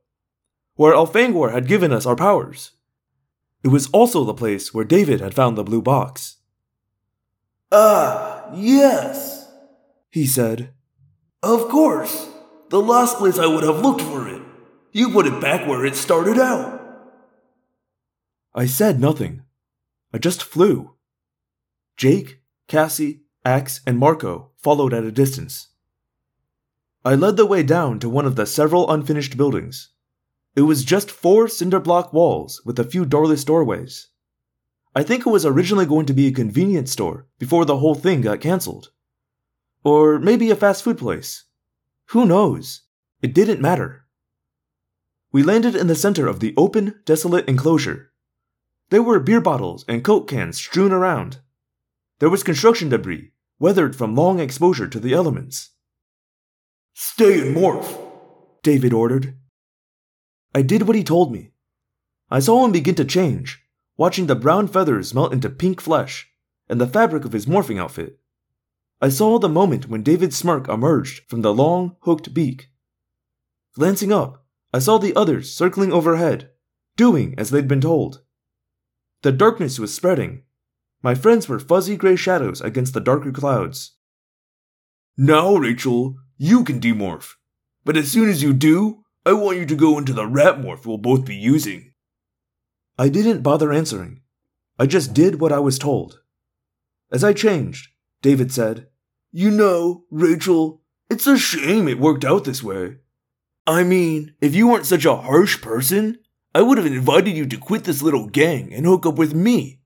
Where 0.76 0.94
Elfangor 0.94 1.52
had 1.52 1.68
given 1.68 1.92
us 1.92 2.06
our 2.06 2.16
powers. 2.16 2.72
It 3.64 3.70
was 3.70 3.88
also 3.92 4.24
the 4.24 4.34
place 4.34 4.74
where 4.74 4.86
David 4.86 5.22
had 5.22 5.34
found 5.34 5.58
the 5.58 5.64
blue 5.64 5.82
box. 5.82 6.38
Ah, 7.72 8.50
yes, 8.54 9.50
He 10.12 10.28
said, 10.28 10.74
of 11.42 11.70
course. 11.70 12.30
The 12.70 12.80
last 12.80 13.18
place 13.18 13.40
I 13.40 13.48
would 13.48 13.64
have 13.64 13.82
looked 13.82 14.02
for 14.02 14.28
it. 14.28 14.42
You 14.92 15.10
put 15.10 15.26
it 15.26 15.42
back 15.42 15.68
where 15.68 15.86
it 15.86 15.96
started 15.96 16.38
out. 16.40 16.80
I 18.54 18.68
said 18.68 19.00
nothing. 19.00 19.42
I 20.14 20.20
just 20.20 20.44
flew. 20.44 20.94
Jake, 21.98 22.42
Cassie, 22.68 23.23
Ax, 23.46 23.82
and 23.86 23.98
Marco 23.98 24.52
followed 24.58 24.94
at 24.94 25.04
a 25.04 25.12
distance. 25.12 25.68
I 27.04 27.16
led 27.16 27.36
the 27.36 27.46
way 27.46 27.64
down 27.64 28.00
to 28.00 28.10
one 28.10 28.26
of 28.26 28.38
the 28.38 28.46
several 28.46 28.90
unfinished 28.90 29.36
buildings. 29.36 29.90
It 30.56 30.62
was 30.62 30.86
just 30.86 31.12
four 31.12 31.50
cinder 31.50 31.82
block 31.82 32.14
walls 32.14 32.62
with 32.64 32.80
a 32.80 32.86
few 32.86 33.04
doorless 33.04 33.44
doorways. 33.44 34.08
I 34.96 35.04
think 35.04 35.26
it 35.26 35.30
was 35.30 35.46
originally 35.46 35.86
going 35.86 36.06
to 36.06 36.14
be 36.14 36.28
a 36.28 36.32
convenience 36.32 36.92
store 36.92 37.28
before 37.40 37.66
the 37.66 37.80
whole 37.80 37.96
thing 37.96 38.22
got 38.22 38.40
cancelled. 38.40 38.92
Or 39.84 40.20
maybe 40.20 40.50
a 40.50 40.56
fast 40.56 40.84
food 40.84 40.98
place. 40.98 41.44
Who 42.12 42.26
knows? 42.26 42.84
It 43.22 43.34
didn't 43.34 43.60
matter. 43.60 44.06
We 45.34 45.44
landed 45.44 45.76
in 45.76 45.88
the 45.88 45.96
center 45.96 46.28
of 46.28 46.40
the 46.40 46.54
open, 46.56 47.02
desolate 47.04 47.50
enclosure. 47.50 48.12
There 48.90 49.04
were 49.04 49.20
beer 49.20 49.42
bottles 49.42 49.84
and 49.90 50.04
Coke 50.04 50.30
cans 50.30 50.58
strewn 50.58 50.94
around. 50.94 51.40
There 52.20 52.30
was 52.30 52.44
construction 52.44 52.88
debris, 52.88 53.33
weathered 53.64 53.96
from 53.96 54.14
long 54.14 54.42
exposure 54.42 54.90
to 54.90 55.00
the 55.00 55.14
elements. 55.14 55.70
Stay 56.94 57.48
in 57.48 57.54
morph. 57.54 57.98
David 58.62 58.92
ordered. 58.92 59.38
I 60.54 60.62
did 60.62 60.82
what 60.82 60.98
he 60.98 61.04
told 61.06 61.32
me. 61.32 61.52
I 62.30 62.42
saw 62.42 62.66
him 62.66 62.74
begin 62.74 62.96
to 62.96 63.06
change, 63.06 63.64
watching 63.96 64.28
the 64.28 64.36
brown 64.36 64.68
feathers 64.68 65.14
melt 65.14 65.32
into 65.32 65.50
pink 65.50 65.80
flesh 65.80 66.28
and 66.68 66.82
the 66.82 66.88
fabric 66.88 67.24
of 67.24 67.32
his 67.32 67.46
morphing 67.46 67.80
outfit. 67.80 68.20
I 69.02 69.08
saw 69.08 69.40
the 69.40 69.48
moment 69.48 69.88
when 69.88 70.04
David's 70.04 70.36
smirk 70.36 70.68
emerged 70.68 71.22
from 71.30 71.42
the 71.42 71.54
long, 71.54 71.96
hooked 72.02 72.34
beak. 72.34 72.68
Glancing 73.76 74.12
up, 74.12 74.46
I 74.74 74.80
saw 74.80 74.98
the 74.98 75.16
others 75.16 75.56
circling 75.56 75.94
overhead, 75.94 76.50
doing 76.98 77.34
as 77.38 77.50
they'd 77.50 77.70
been 77.70 77.80
told. 77.80 78.24
The 79.22 79.32
darkness 79.32 79.80
was 79.80 79.94
spreading. 79.94 80.44
My 81.04 81.16
friends 81.16 81.50
were 81.50 81.60
fuzzy 81.60 81.98
gray 81.98 82.16
shadows 82.16 82.62
against 82.62 82.94
the 82.94 83.02
darker 83.02 83.34
clouds. 83.34 83.92
Now, 85.18 85.56
Rachel, 85.56 86.16
you 86.38 86.64
can 86.64 86.80
demorph. 86.80 87.34
But 87.84 87.98
as 87.98 88.10
soon 88.10 88.30
as 88.30 88.42
you 88.42 88.54
do, 88.54 89.04
I 89.26 89.34
want 89.34 89.58
you 89.58 89.66
to 89.66 89.76
go 89.76 89.98
into 89.98 90.14
the 90.14 90.26
rat 90.26 90.60
morph 90.60 90.86
we'll 90.86 90.98
both 90.98 91.26
be 91.26 91.36
using. 91.36 91.92
I 92.98 93.10
didn't 93.10 93.42
bother 93.42 93.74
answering. 93.74 94.22
I 94.80 94.86
just 94.86 95.14
did 95.14 95.42
what 95.42 95.52
I 95.52 95.60
was 95.60 95.78
told. 95.78 96.22
As 97.12 97.24
I 97.24 97.34
changed, 97.34 97.90
David 98.22 98.52
said, 98.52 98.88
You 99.32 99.52
know, 99.52 100.06
Rachel, 100.10 100.82
it's 101.10 101.28
a 101.28 101.38
shame 101.38 101.88
it 101.88 102.00
worked 102.00 102.24
out 102.24 102.46
this 102.46 102.64
way. 102.64 102.98
I 103.68 103.84
mean, 103.84 104.36
if 104.40 104.56
you 104.56 104.68
weren't 104.68 104.86
such 104.86 105.06
a 105.06 105.16
harsh 105.16 105.62
person, 105.62 106.20
I 106.56 106.62
would 106.62 106.78
have 106.78 106.88
invited 106.88 107.36
you 107.36 107.46
to 107.46 107.58
quit 107.58 107.84
this 107.84 108.02
little 108.02 108.28
gang 108.28 108.74
and 108.74 108.86
hook 108.86 109.06
up 109.06 109.16
with 109.16 109.34
me. 109.34 109.82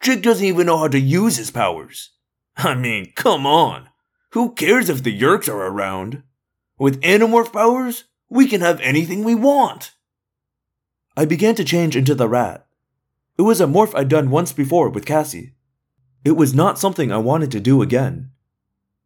Jake 0.00 0.22
doesn't 0.22 0.44
even 0.44 0.66
know 0.66 0.78
how 0.78 0.88
to 0.88 0.98
use 0.98 1.36
his 1.36 1.50
powers. 1.50 2.10
I 2.56 2.74
mean, 2.74 3.12
come 3.14 3.46
on. 3.46 3.88
Who 4.30 4.54
cares 4.54 4.88
if 4.88 5.02
the 5.02 5.18
Yeerks 5.18 5.48
are 5.48 5.66
around? 5.66 6.22
With 6.78 7.00
Animorph 7.02 7.52
powers, 7.52 8.04
we 8.28 8.46
can 8.46 8.60
have 8.60 8.80
anything 8.80 9.24
we 9.24 9.34
want. 9.34 9.92
I 11.16 11.24
began 11.24 11.54
to 11.56 11.64
change 11.64 11.96
into 11.96 12.14
the 12.14 12.28
rat. 12.28 12.66
It 13.38 13.42
was 13.42 13.60
a 13.60 13.66
morph 13.66 13.94
I'd 13.94 14.08
done 14.08 14.30
once 14.30 14.52
before 14.52 14.88
with 14.90 15.06
Cassie. 15.06 15.54
It 16.24 16.32
was 16.32 16.54
not 16.54 16.78
something 16.78 17.10
I 17.10 17.18
wanted 17.18 17.50
to 17.52 17.60
do 17.60 17.82
again. 17.82 18.30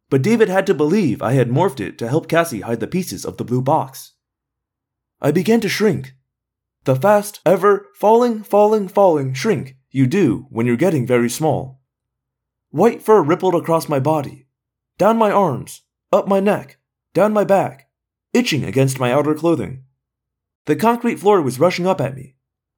But 0.09 0.21
David 0.21 0.49
had 0.49 0.65
to 0.67 0.73
believe 0.73 1.21
I 1.21 1.33
had 1.33 1.49
morphed 1.49 1.79
it 1.79 1.97
to 1.99 2.09
help 2.09 2.27
Cassie 2.27 2.61
hide 2.61 2.79
the 2.79 2.87
pieces 2.87 3.25
of 3.25 3.37
the 3.37 3.45
blue 3.45 3.61
box. 3.61 4.13
I 5.21 5.31
began 5.31 5.61
to 5.61 5.69
shrink. 5.69 6.13
The 6.83 6.95
fast, 6.95 7.39
ever 7.45 7.87
falling, 7.95 8.43
falling, 8.43 8.87
falling 8.87 9.33
shrink 9.33 9.77
you 9.91 10.07
do 10.07 10.47
when 10.49 10.65
you're 10.65 10.75
getting 10.75 11.05
very 11.05 11.29
small. 11.29 11.81
White 12.69 13.01
fur 13.01 13.21
rippled 13.21 13.55
across 13.55 13.89
my 13.89 13.99
body, 13.99 14.47
down 14.97 15.17
my 15.17 15.31
arms, 15.31 15.81
up 16.11 16.27
my 16.27 16.39
neck, 16.39 16.77
down 17.13 17.33
my 17.33 17.43
back, 17.43 17.89
itching 18.33 18.63
against 18.63 18.99
my 18.99 19.11
outer 19.11 19.35
clothing. 19.35 19.83
The 20.65 20.75
concrete 20.75 21.19
floor 21.19 21.41
was 21.41 21.59
rushing 21.59 21.85
up 21.85 21.99
at 21.99 22.15
me. 22.15 22.35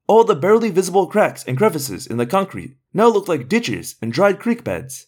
All 0.07 0.23
the 0.23 0.35
barely 0.35 0.69
visible 0.69 1.07
cracks 1.07 1.43
and 1.45 1.57
crevices 1.57 2.07
in 2.07 2.17
the 2.17 2.25
concrete 2.25 2.77
now 2.93 3.07
looked 3.07 3.29
like 3.29 3.47
ditches 3.47 3.95
and 4.01 4.11
dried 4.11 4.39
creek 4.39 4.63
beds. 4.63 5.07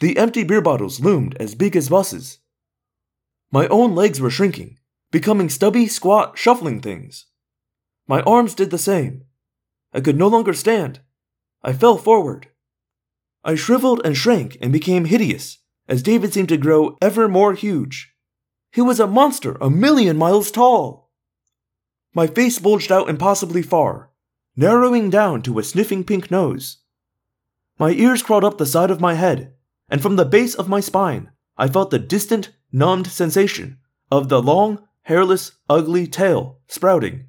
The 0.00 0.16
empty 0.16 0.44
beer 0.44 0.60
bottles 0.60 1.00
loomed 1.00 1.36
as 1.38 1.54
big 1.54 1.76
as 1.76 1.88
buses. 1.88 2.38
My 3.52 3.68
own 3.68 3.94
legs 3.94 4.20
were 4.20 4.30
shrinking, 4.30 4.78
becoming 5.10 5.48
stubby, 5.48 5.86
squat, 5.86 6.36
shuffling 6.36 6.80
things. 6.80 7.26
My 8.08 8.22
arms 8.22 8.54
did 8.54 8.70
the 8.70 8.78
same. 8.78 9.24
I 9.92 10.00
could 10.00 10.16
no 10.16 10.28
longer 10.28 10.52
stand. 10.52 11.00
I 11.66 11.72
fell 11.72 11.98
forward. 11.98 12.46
I 13.42 13.56
shriveled 13.56 14.00
and 14.04 14.16
shrank 14.16 14.56
and 14.62 14.72
became 14.72 15.06
hideous 15.06 15.58
as 15.88 16.00
David 16.00 16.32
seemed 16.32 16.48
to 16.50 16.56
grow 16.56 16.96
ever 17.02 17.26
more 17.26 17.54
huge. 17.54 18.14
He 18.70 18.80
was 18.80 19.00
a 19.00 19.08
monster 19.08 19.56
a 19.60 19.68
million 19.68 20.16
miles 20.16 20.52
tall. 20.52 21.10
My 22.14 22.28
face 22.28 22.60
bulged 22.60 22.92
out 22.92 23.10
impossibly 23.10 23.62
far, 23.62 24.10
narrowing 24.54 25.10
down 25.10 25.42
to 25.42 25.58
a 25.58 25.64
sniffing 25.64 26.04
pink 26.04 26.30
nose. 26.30 26.78
My 27.80 27.90
ears 27.90 28.22
crawled 28.22 28.44
up 28.44 28.58
the 28.58 28.64
side 28.64 28.92
of 28.92 29.00
my 29.00 29.14
head, 29.14 29.52
and 29.88 30.00
from 30.00 30.14
the 30.14 30.24
base 30.24 30.54
of 30.54 30.68
my 30.68 30.78
spine, 30.78 31.32
I 31.56 31.66
felt 31.66 31.90
the 31.90 31.98
distant, 31.98 32.52
numbed 32.70 33.08
sensation 33.08 33.78
of 34.08 34.28
the 34.28 34.40
long, 34.40 34.86
hairless, 35.02 35.58
ugly 35.68 36.06
tail 36.06 36.60
sprouting. 36.68 37.26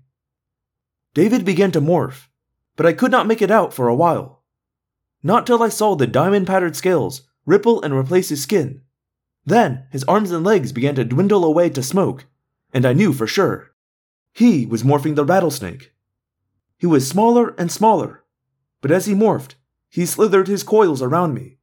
David 1.15 1.43
began 1.43 1.71
to 1.71 1.81
morph, 1.81 2.27
but 2.77 2.85
I 2.85 2.93
could 2.93 3.11
not 3.11 3.27
make 3.27 3.41
it 3.41 3.51
out 3.51 3.73
for 3.73 3.89
a 3.89 3.95
while. 3.95 4.43
Not 5.21 5.45
till 5.45 5.61
I 5.61 5.67
saw 5.67 5.95
the 5.95 6.07
diamond 6.07 6.47
patterned 6.47 6.77
scales 6.77 7.23
ripple 7.45 7.81
and 7.81 7.93
replace 7.93 8.29
his 8.29 8.43
skin. 8.43 8.81
Then 9.45 9.87
his 9.91 10.03
arms 10.03 10.31
and 10.31 10.45
legs 10.45 10.71
began 10.71 10.95
to 10.95 11.03
dwindle 11.03 11.43
away 11.43 11.69
to 11.71 11.81
smoke, 11.81 12.25
and 12.73 12.85
I 12.85 12.93
knew 12.93 13.13
for 13.13 13.27
sure. 13.27 13.71
He 14.33 14.65
was 14.65 14.83
morphing 14.83 15.15
the 15.15 15.25
rattlesnake. 15.25 15.93
He 16.77 16.85
was 16.85 17.07
smaller 17.07 17.55
and 17.57 17.71
smaller, 17.71 18.23
but 18.81 18.91
as 18.91 19.05
he 19.05 19.13
morphed, 19.13 19.55
he 19.89 20.05
slithered 20.05 20.47
his 20.47 20.63
coils 20.63 21.01
around 21.01 21.33
me. 21.33 21.57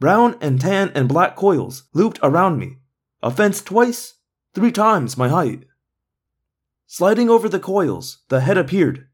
Brown 0.00 0.36
and 0.40 0.60
tan 0.60 0.90
and 0.94 1.08
black 1.08 1.36
coils 1.36 1.84
looped 1.94 2.18
around 2.22 2.58
me, 2.58 2.78
a 3.22 3.30
fence 3.30 3.62
twice, 3.62 4.14
three 4.54 4.72
times 4.72 5.16
my 5.16 5.28
height. 5.28 5.64
Sliding 6.86 7.30
over 7.30 7.48
the 7.48 7.60
coils, 7.60 8.18
the 8.28 8.40
head 8.40 8.58
appeared. 8.58 9.06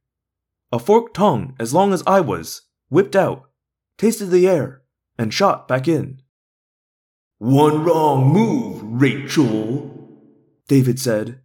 A 0.77 0.79
forked 0.79 1.15
tongue, 1.15 1.57
as 1.59 1.73
long 1.73 1.95
as 1.95 2.03
I 2.07 2.21
was, 2.21 2.61
whipped 2.91 3.17
out, 3.17 3.49
tasted 3.97 4.27
the 4.27 4.47
air, 4.47 4.83
and 5.17 5.33
shot 5.33 5.67
back 5.67 5.89
in. 5.89 6.21
One 7.39 7.83
wrong 7.83 8.31
move, 8.31 8.83
Rachel, 8.83 10.21
David 10.69 11.01
said. 11.01 11.41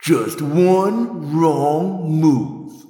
Just 0.00 0.40
one 0.40 1.36
wrong 1.36 2.08
move. 2.08 2.86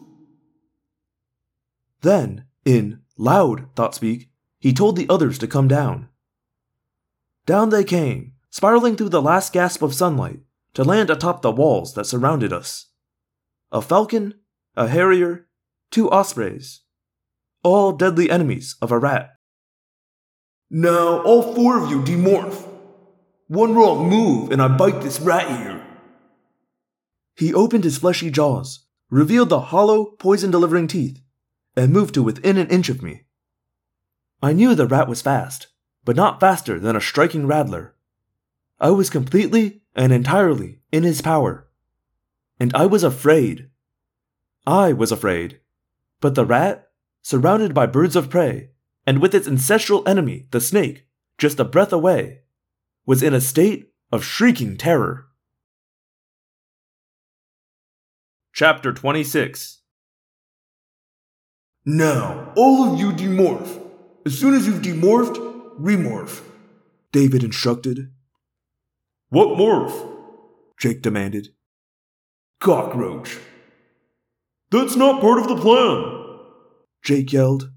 Then, 2.02 2.44
in 2.67 3.01
loud 3.17 3.75
thought 3.75 3.94
speak, 3.94 4.28
he 4.59 4.75
told 4.75 4.97
the 4.97 5.09
others 5.09 5.39
to 5.39 5.47
come 5.47 5.68
down. 5.68 6.10
Down 7.47 7.70
they 7.70 7.84
came, 7.84 8.34
spiraling 8.51 8.97
through 8.97 9.09
the 9.09 9.23
last 9.23 9.55
gasp 9.55 9.81
of 9.81 9.94
sunlight 9.94 10.41
to 10.75 10.84
land 10.84 11.09
atop 11.09 11.41
the 11.41 11.51
walls 11.51 11.94
that 11.94 12.05
surrounded 12.05 12.52
us. 12.52 12.89
A 13.70 13.81
falcon, 13.81 14.34
a 14.76 14.89
harrier, 14.89 15.49
two 15.92 16.10
ospreys, 16.10 16.80
all 17.62 17.92
deadly 17.92 18.30
enemies 18.30 18.76
of 18.82 18.90
a 18.90 18.98
rat. 18.98 19.30
Now, 20.70 21.20
all 21.22 21.54
four 21.54 21.78
of 21.82 21.90
you 21.90 22.02
demorph. 22.02 22.66
One 23.46 23.74
wrong 23.74 24.08
move, 24.08 24.50
and 24.50 24.62
I 24.62 24.68
bite 24.68 25.02
this 25.02 25.20
rat 25.20 25.46
here. 25.48 25.84
He 27.36 27.52
opened 27.52 27.84
his 27.84 27.98
fleshy 27.98 28.30
jaws, 28.30 28.86
revealed 29.10 29.50
the 29.50 29.60
hollow, 29.60 30.16
poison 30.18 30.50
delivering 30.50 30.88
teeth, 30.88 31.20
and 31.76 31.92
moved 31.92 32.14
to 32.14 32.22
within 32.22 32.56
an 32.56 32.68
inch 32.68 32.88
of 32.88 33.02
me. 33.02 33.26
I 34.42 34.54
knew 34.54 34.74
the 34.74 34.86
rat 34.86 35.08
was 35.08 35.20
fast, 35.20 35.68
but 36.04 36.16
not 36.16 36.40
faster 36.40 36.80
than 36.80 36.96
a 36.96 37.00
striking 37.00 37.46
rattler. 37.46 37.94
I 38.80 38.90
was 38.90 39.10
completely 39.10 39.82
and 39.94 40.12
entirely 40.12 40.80
in 40.90 41.02
his 41.02 41.20
power. 41.20 41.68
And 42.58 42.74
I 42.74 42.86
was 42.86 43.04
afraid. 43.04 43.68
I 44.66 44.94
was 44.94 45.12
afraid. 45.12 45.60
But 46.23 46.36
the 46.36 46.47
rat, 46.47 46.89
surrounded 47.20 47.75
by 47.75 47.86
birds 47.86 48.15
of 48.15 48.31
prey, 48.31 48.70
and 49.05 49.20
with 49.20 49.34
its 49.34 49.49
ancestral 49.49 50.09
enemy, 50.09 50.47
the 50.52 50.60
snake, 50.60 51.07
just 51.36 51.59
a 51.59 51.65
breath 51.65 51.92
away, 51.92 52.42
was 53.05 53.25
in 53.25 53.34
a 53.34 53.41
state 53.41 53.91
of 54.12 54.25
shrieking 54.25 54.76
terror. 54.76 55.26
Chapter 58.55 58.92
26 58.92 59.81
Now, 61.84 62.52
all 62.57 62.92
of 62.92 63.01
you 63.01 63.10
demorph. 63.10 63.81
As 64.25 64.39
soon 64.39 64.55
as 64.55 64.65
you've 64.65 64.83
demorphed, 64.83 65.36
remorph. 65.81 66.42
David 67.10 67.42
instructed. 67.42 68.12
What 69.31 69.59
morph? 69.59 70.09
Jake 70.78 71.02
demanded. 71.02 71.49
Cockroach. 72.60 73.39
That's 74.73 74.97
not 74.97 75.20
part 75.20 75.39
of 75.39 75.49
the 75.49 75.57
plan. 75.57 76.11
Jake 77.02 77.32
yelled. 77.32 77.70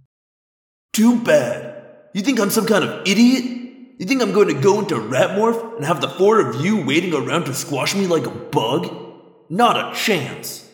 Too 0.93 1.19
bad. 1.19 1.73
You 2.13 2.21
think 2.21 2.39
I'm 2.39 2.49
some 2.49 2.65
kind 2.65 2.83
of 2.83 3.07
idiot? 3.07 3.43
You 3.97 4.05
think 4.05 4.21
I'm 4.21 4.33
going 4.33 4.47
to 4.47 4.61
go 4.61 4.79
into 4.79 4.99
rat 4.99 5.37
morph 5.37 5.75
and 5.75 5.85
have 5.85 6.01
the 6.01 6.09
four 6.09 6.39
of 6.39 6.63
you 6.63 6.85
waiting 6.85 7.13
around 7.13 7.45
to 7.45 7.53
squash 7.53 7.95
me 7.95 8.07
like 8.07 8.25
a 8.25 8.29
bug? 8.29 8.93
Not 9.49 9.77
a 9.77 9.95
chance. 9.95 10.69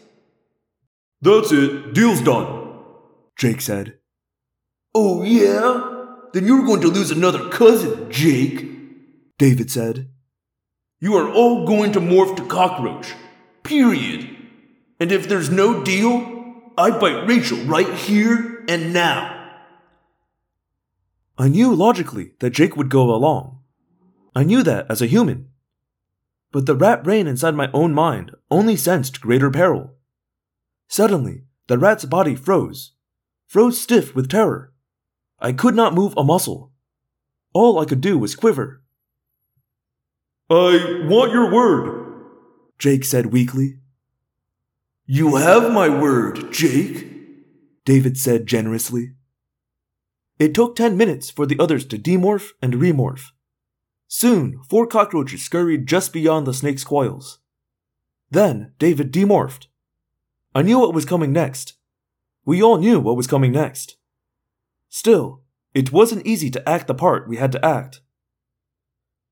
That's 1.21 1.51
it. 1.51 1.93
Deal's 1.93 2.21
done. 2.21 2.79
Jake 3.37 3.61
said. 3.61 3.99
Oh, 4.93 5.23
yeah? 5.23 6.05
Then 6.33 6.45
you're 6.45 6.65
going 6.65 6.81
to 6.81 6.87
lose 6.87 7.11
another 7.11 7.49
cousin, 7.49 8.11
Jake. 8.11 8.67
David 9.37 9.71
said. 9.71 10.09
You 10.99 11.15
are 11.15 11.31
all 11.31 11.65
going 11.65 11.93
to 11.93 11.99
morph 11.99 12.35
to 12.37 12.45
cockroach. 12.45 13.13
Period. 13.63 14.35
And 14.99 15.11
if 15.11 15.27
there's 15.27 15.49
no 15.49 15.83
deal, 15.83 16.30
I 16.77 16.91
bite 16.91 17.27
Rachel 17.27 17.59
right 17.65 17.93
here 17.93 18.63
and 18.67 18.93
now. 18.93 19.37
I 21.37 21.47
knew 21.47 21.73
logically 21.73 22.33
that 22.39 22.51
Jake 22.51 22.77
would 22.77 22.89
go 22.89 23.13
along. 23.13 23.59
I 24.35 24.43
knew 24.43 24.63
that 24.63 24.85
as 24.89 25.01
a 25.01 25.07
human. 25.07 25.49
But 26.51 26.65
the 26.65 26.75
rat 26.75 27.03
brain 27.03 27.27
inside 27.27 27.55
my 27.55 27.69
own 27.73 27.93
mind 27.93 28.31
only 28.49 28.75
sensed 28.75 29.21
greater 29.21 29.49
peril. 29.49 29.95
Suddenly, 30.87 31.43
the 31.67 31.77
rat's 31.77 32.05
body 32.05 32.35
froze, 32.35 32.91
froze 33.47 33.79
stiff 33.79 34.15
with 34.15 34.29
terror. 34.29 34.73
I 35.39 35.53
could 35.53 35.75
not 35.75 35.93
move 35.93 36.13
a 36.15 36.23
muscle. 36.23 36.71
All 37.53 37.79
I 37.79 37.85
could 37.85 38.01
do 38.01 38.17
was 38.17 38.35
quiver. 38.35 38.81
I 40.49 41.05
want 41.07 41.31
your 41.31 41.51
word, 41.51 42.25
Jake 42.77 43.05
said 43.05 43.27
weakly. 43.27 43.80
You 45.13 45.35
have 45.35 45.73
my 45.73 45.89
word, 45.89 46.53
Jake, 46.53 47.05
David 47.83 48.17
said 48.17 48.47
generously. 48.47 49.11
It 50.39 50.53
took 50.53 50.73
ten 50.73 50.95
minutes 50.95 51.29
for 51.29 51.45
the 51.45 51.59
others 51.59 51.83
to 51.87 51.97
demorph 51.97 52.51
and 52.61 52.75
remorph. 52.75 53.31
Soon, 54.07 54.61
four 54.69 54.87
cockroaches 54.87 55.43
scurried 55.43 55.85
just 55.85 56.13
beyond 56.13 56.47
the 56.47 56.53
snake's 56.53 56.85
coils. 56.85 57.39
Then, 58.29 58.71
David 58.79 59.11
demorphed. 59.11 59.65
I 60.55 60.61
knew 60.61 60.79
what 60.79 60.93
was 60.93 61.03
coming 61.03 61.33
next. 61.33 61.73
We 62.45 62.63
all 62.63 62.77
knew 62.77 63.01
what 63.01 63.17
was 63.17 63.27
coming 63.27 63.51
next. 63.51 63.97
Still, 64.87 65.41
it 65.73 65.91
wasn't 65.91 66.25
easy 66.25 66.49
to 66.51 66.69
act 66.69 66.87
the 66.87 66.95
part 66.95 67.27
we 67.27 67.35
had 67.35 67.51
to 67.51 67.65
act. 67.65 67.99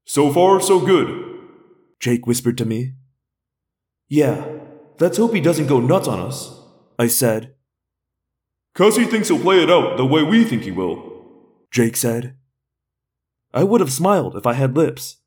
So 0.03 0.30
far, 0.33 0.59
so 0.59 0.82
good. 0.82 1.40
Jake 2.01 2.27
whispered 2.27 2.58
to 2.58 2.66
me. 2.66 2.95
Yeah, 4.09 4.58
let's 5.00 5.18
hope 5.18 5.34
he 5.34 5.42
doesn't 5.42 5.68
go 5.68 5.80
nuts 5.80 6.08
on 6.08 6.19
us, 6.19 6.60
I 6.98 7.08
said. 7.08 7.56
Cassie 8.76 9.06
thinks 9.06 9.28
he'll 9.28 9.40
play 9.40 9.61
it 9.61 9.69
out 9.69 9.98
the 9.98 10.06
way 10.06 10.24
we 10.24 10.44
think 10.44 10.64
he 10.64 10.72
will. 10.72 11.26
Jake 11.72 11.98
said. 11.98 12.36
I 13.53 13.64
would 13.64 13.82
have 13.82 13.92
smiled 13.92 14.36
if 14.36 14.45
I 14.45 14.53
had 14.53 14.78
lips. 14.78 15.18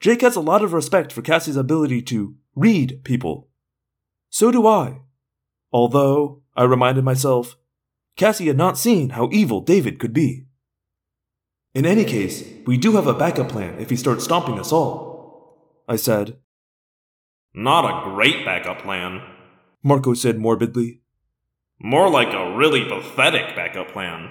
Jake 0.00 0.22
has 0.22 0.36
a 0.36 0.40
lot 0.40 0.62
of 0.62 0.72
respect 0.72 1.12
for 1.12 1.22
Cassie's 1.22 1.56
ability 1.56 2.02
to 2.02 2.36
read 2.54 3.04
people. 3.04 3.48
So 4.30 4.50
do 4.50 4.66
I. 4.66 5.00
Although, 5.72 6.42
I 6.56 6.64
reminded 6.64 7.04
myself, 7.04 7.56
Cassie 8.16 8.46
had 8.46 8.56
not 8.56 8.78
seen 8.78 9.10
how 9.10 9.28
evil 9.32 9.60
David 9.60 9.98
could 9.98 10.12
be. 10.12 10.46
In 11.74 11.86
any 11.86 12.04
case, 12.04 12.44
we 12.66 12.76
do 12.76 12.92
have 12.92 13.06
a 13.06 13.14
backup 13.14 13.48
plan 13.48 13.78
if 13.78 13.90
he 13.90 13.96
starts 13.96 14.24
stomping 14.24 14.58
us 14.58 14.72
all. 14.72 15.84
I 15.86 15.96
said. 15.96 16.36
Not 17.60 17.84
a 17.84 18.08
great 18.14 18.44
backup 18.44 18.82
plan. 18.82 19.20
Marco 19.82 20.14
said 20.14 20.38
morbidly. 20.38 21.00
More 21.80 22.08
like 22.08 22.32
a 22.32 22.56
really 22.56 22.84
pathetic 22.84 23.56
backup 23.56 23.90
plan. 23.90 24.30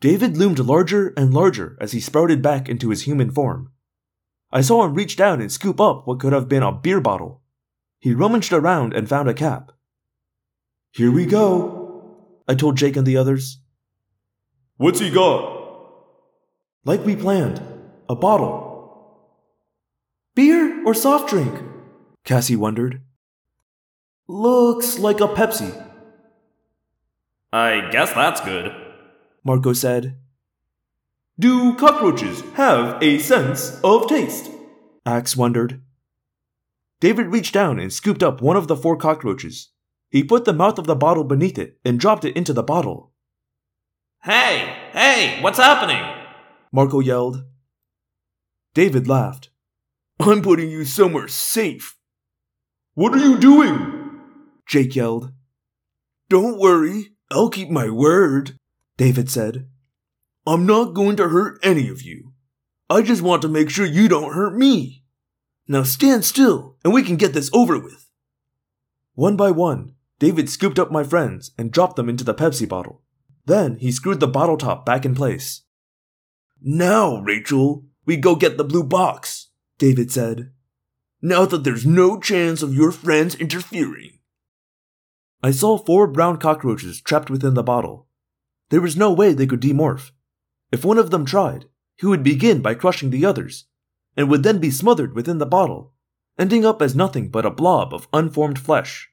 David 0.00 0.36
loomed 0.36 0.60
larger 0.60 1.12
and 1.16 1.34
larger 1.34 1.76
as 1.80 1.90
he 1.90 1.98
sprouted 1.98 2.42
back 2.42 2.68
into 2.68 2.90
his 2.90 3.02
human 3.02 3.32
form. 3.32 3.72
I 4.52 4.60
saw 4.60 4.84
him 4.84 4.94
reach 4.94 5.16
down 5.16 5.40
and 5.40 5.50
scoop 5.50 5.80
up 5.80 6.06
what 6.06 6.20
could 6.20 6.32
have 6.32 6.48
been 6.48 6.62
a 6.62 6.70
beer 6.70 7.00
bottle. 7.00 7.42
He 7.98 8.14
rummaged 8.14 8.52
around 8.52 8.94
and 8.94 9.08
found 9.08 9.28
a 9.28 9.34
cap. 9.34 9.72
Here 10.92 11.10
we 11.10 11.26
go, 11.26 12.44
I 12.46 12.54
told 12.54 12.76
Jake 12.76 12.96
and 12.96 13.06
the 13.06 13.16
others. 13.16 13.58
What's 14.76 15.00
he 15.00 15.10
got? 15.10 15.58
Like 16.84 17.04
we 17.04 17.16
planned, 17.16 17.60
a 18.08 18.14
bottle. 18.14 18.68
Beer 20.36 20.61
or 20.84 20.94
soft 20.94 21.30
drink? 21.30 21.62
Cassie 22.24 22.56
wondered. 22.56 23.02
Looks 24.28 24.98
like 24.98 25.20
a 25.20 25.28
Pepsi, 25.28 25.72
I 27.52 27.90
guess 27.90 28.14
that's 28.14 28.40
good. 28.40 28.74
Marco 29.44 29.74
said. 29.74 30.16
Do 31.38 31.74
cockroaches 31.74 32.40
have 32.54 33.02
a 33.02 33.18
sense 33.18 33.78
of 33.84 34.06
taste? 34.06 34.50
Ax 35.04 35.36
wondered. 35.36 35.82
David 37.00 37.26
reached 37.26 37.52
down 37.52 37.78
and 37.78 37.92
scooped 37.92 38.22
up 38.22 38.40
one 38.40 38.56
of 38.56 38.68
the 38.68 38.76
four 38.76 38.96
cockroaches. 38.96 39.68
He 40.08 40.24
put 40.24 40.46
the 40.46 40.54
mouth 40.54 40.78
of 40.78 40.86
the 40.86 40.96
bottle 40.96 41.24
beneath 41.24 41.58
it 41.58 41.78
and 41.84 42.00
dropped 42.00 42.24
it 42.24 42.36
into 42.36 42.54
the 42.54 42.62
bottle. 42.62 43.12
Hey, 44.22 44.74
hey, 44.92 45.42
what's 45.42 45.58
happening? 45.58 46.02
Marco 46.72 47.00
yelled. 47.00 47.44
David 48.72 49.06
laughed. 49.06 49.50
I'm 50.20 50.42
putting 50.42 50.70
you 50.70 50.84
somewhere 50.84 51.28
safe. 51.28 51.96
What 52.94 53.14
are 53.14 53.18
you 53.18 53.38
doing? 53.38 54.20
Jake 54.66 54.94
yelled. 54.94 55.32
Don't 56.28 56.58
worry, 56.58 57.12
I'll 57.30 57.50
keep 57.50 57.70
my 57.70 57.88
word, 57.88 58.56
David 58.96 59.30
said. 59.30 59.68
I'm 60.46 60.66
not 60.66 60.94
going 60.94 61.16
to 61.16 61.28
hurt 61.28 61.58
any 61.62 61.88
of 61.88 62.02
you. 62.02 62.32
I 62.90 63.02
just 63.02 63.22
want 63.22 63.42
to 63.42 63.48
make 63.48 63.70
sure 63.70 63.86
you 63.86 64.08
don't 64.08 64.34
hurt 64.34 64.54
me. 64.56 65.04
Now 65.66 65.82
stand 65.82 66.24
still 66.24 66.76
and 66.84 66.92
we 66.92 67.02
can 67.02 67.16
get 67.16 67.32
this 67.32 67.50
over 67.52 67.78
with. 67.78 68.10
One 69.14 69.36
by 69.36 69.50
one, 69.50 69.94
David 70.18 70.48
scooped 70.48 70.78
up 70.78 70.90
my 70.90 71.04
friends 71.04 71.52
and 71.56 71.70
dropped 71.70 71.96
them 71.96 72.08
into 72.08 72.24
the 72.24 72.34
Pepsi 72.34 72.68
bottle. 72.68 73.02
Then 73.46 73.76
he 73.76 73.90
screwed 73.90 74.20
the 74.20 74.28
bottle 74.28 74.56
top 74.56 74.84
back 74.86 75.04
in 75.04 75.14
place. 75.14 75.62
Now, 76.60 77.16
Rachel, 77.20 77.84
we 78.06 78.16
go 78.16 78.36
get 78.36 78.56
the 78.56 78.64
blue 78.64 78.84
box, 78.84 79.41
David 79.78 80.10
said. 80.10 80.52
Now 81.20 81.44
that 81.46 81.64
there's 81.64 81.86
no 81.86 82.18
chance 82.18 82.62
of 82.62 82.74
your 82.74 82.92
friends 82.92 83.34
interfering. 83.34 84.18
I 85.42 85.50
saw 85.50 85.76
four 85.76 86.06
brown 86.06 86.38
cockroaches 86.38 87.00
trapped 87.00 87.30
within 87.30 87.54
the 87.54 87.62
bottle. 87.62 88.06
There 88.70 88.80
was 88.80 88.96
no 88.96 89.12
way 89.12 89.32
they 89.32 89.46
could 89.46 89.60
demorph. 89.60 90.12
If 90.70 90.84
one 90.84 90.98
of 90.98 91.10
them 91.10 91.26
tried, 91.26 91.66
he 91.96 92.06
would 92.06 92.22
begin 92.22 92.62
by 92.62 92.74
crushing 92.74 93.10
the 93.10 93.26
others, 93.26 93.66
and 94.16 94.30
would 94.30 94.42
then 94.42 94.58
be 94.58 94.70
smothered 94.70 95.14
within 95.14 95.38
the 95.38 95.46
bottle, 95.46 95.92
ending 96.38 96.64
up 96.64 96.80
as 96.80 96.94
nothing 96.94 97.28
but 97.28 97.46
a 97.46 97.50
blob 97.50 97.92
of 97.92 98.08
unformed 98.12 98.58
flesh. 98.58 99.10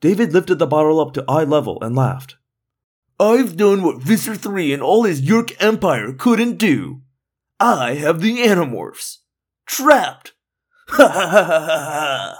David 0.00 0.32
lifted 0.32 0.58
the 0.58 0.66
bottle 0.66 1.00
up 1.00 1.14
to 1.14 1.24
eye 1.26 1.44
level 1.44 1.78
and 1.82 1.96
laughed. 1.96 2.36
I've 3.18 3.56
done 3.56 3.82
what 3.82 4.02
Visser 4.02 4.34
3 4.34 4.72
and 4.72 4.82
all 4.82 5.04
his 5.04 5.22
Yeerk 5.22 5.54
Empire 5.60 6.12
couldn't 6.12 6.58
do. 6.58 7.02
I 7.58 7.94
have 7.94 8.20
the 8.20 8.38
Animorphs. 8.38 9.18
Trapped. 9.66 10.32
Ha 10.88 11.08
ha 11.08 11.26
ha 11.28 11.44
ha 11.44 11.68
ha. 11.68 12.38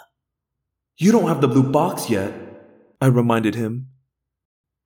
You 0.97 1.13
don't 1.13 1.29
have 1.29 1.41
the 1.41 1.49
blue 1.49 1.63
box 1.63 2.09
yet, 2.09 2.33
I 3.01 3.07
reminded 3.07 3.55
him. 3.55 3.89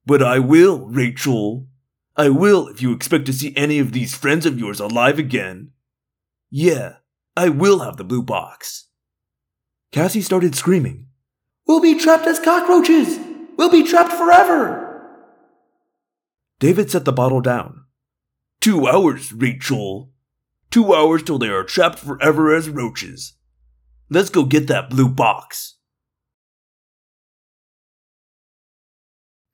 But 0.06 0.22
I 0.22 0.38
will, 0.38 0.86
Rachel. 0.86 1.66
I 2.16 2.30
will 2.30 2.66
if 2.68 2.80
you 2.80 2.92
expect 2.92 3.26
to 3.26 3.32
see 3.32 3.54
any 3.56 3.78
of 3.78 3.92
these 3.92 4.14
friends 4.14 4.46
of 4.46 4.58
yours 4.58 4.80
alive 4.80 5.18
again. 5.18 5.72
Yeah, 6.50 6.96
I 7.36 7.50
will 7.50 7.80
have 7.80 7.96
the 7.96 8.04
blue 8.04 8.22
box. 8.22 8.88
Cassie 9.92 10.22
started 10.22 10.54
screaming. 10.54 11.08
We'll 11.66 11.80
be 11.80 11.98
trapped 11.98 12.26
as 12.26 12.40
cockroaches! 12.40 13.18
We'll 13.56 13.70
be 13.70 13.82
trapped 13.82 14.12
forever! 14.12 14.88
David 16.58 16.90
set 16.90 17.04
the 17.04 17.12
bottle 17.12 17.40
down. 17.40 17.84
Two 18.60 18.88
hours, 18.88 19.32
Rachel. 19.32 20.10
Two 20.70 20.94
hours 20.94 21.22
till 21.22 21.38
they 21.38 21.48
are 21.48 21.64
trapped 21.64 21.98
forever 21.98 22.54
as 22.54 22.68
roaches. 22.68 23.34
Let's 24.10 24.28
go 24.28 24.44
get 24.44 24.66
that 24.66 24.90
blue 24.90 25.08
box. 25.08 25.76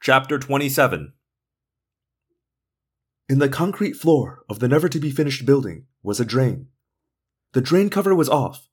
Chapter 0.02 0.38
27 0.38 1.12
In 3.28 3.38
the 3.38 3.48
concrete 3.48 3.94
floor 3.94 4.44
of 4.50 4.58
the 4.58 4.68
never 4.68 4.88
to 4.88 4.98
be 4.98 5.10
finished 5.10 5.46
building 5.46 5.86
was 6.02 6.18
a 6.18 6.24
drain. 6.24 6.66
The 7.52 7.60
drain 7.60 7.90
cover 7.90 8.14
was 8.14 8.28
off. 8.28 8.68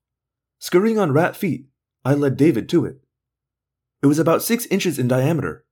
Scurrying 0.57 0.97
on 0.97 1.13
rat 1.13 1.35
feet, 1.35 1.67
I 2.03 2.15
led 2.15 2.37
David 2.37 2.67
to 2.69 2.85
it. 2.85 2.97
It 4.01 4.07
was 4.07 4.19
about 4.19 4.41
six 4.41 4.65
inches 4.65 4.97
in 4.97 5.07
diameter. 5.07 5.63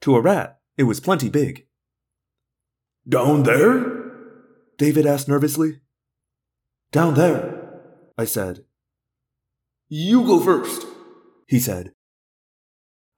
To 0.00 0.16
a 0.16 0.20
rat, 0.20 0.58
it 0.78 0.84
was 0.84 1.00
plenty 1.00 1.28
big. 1.28 1.66
Down 3.06 3.42
there? 3.42 4.02
David 4.78 5.06
asked 5.06 5.28
nervously. 5.28 5.80
Down 6.94 7.14
there, 7.14 7.80
I 8.16 8.24
said. 8.24 8.66
You 9.88 10.22
go 10.22 10.38
first, 10.38 10.86
he 11.48 11.58
said. 11.58 11.90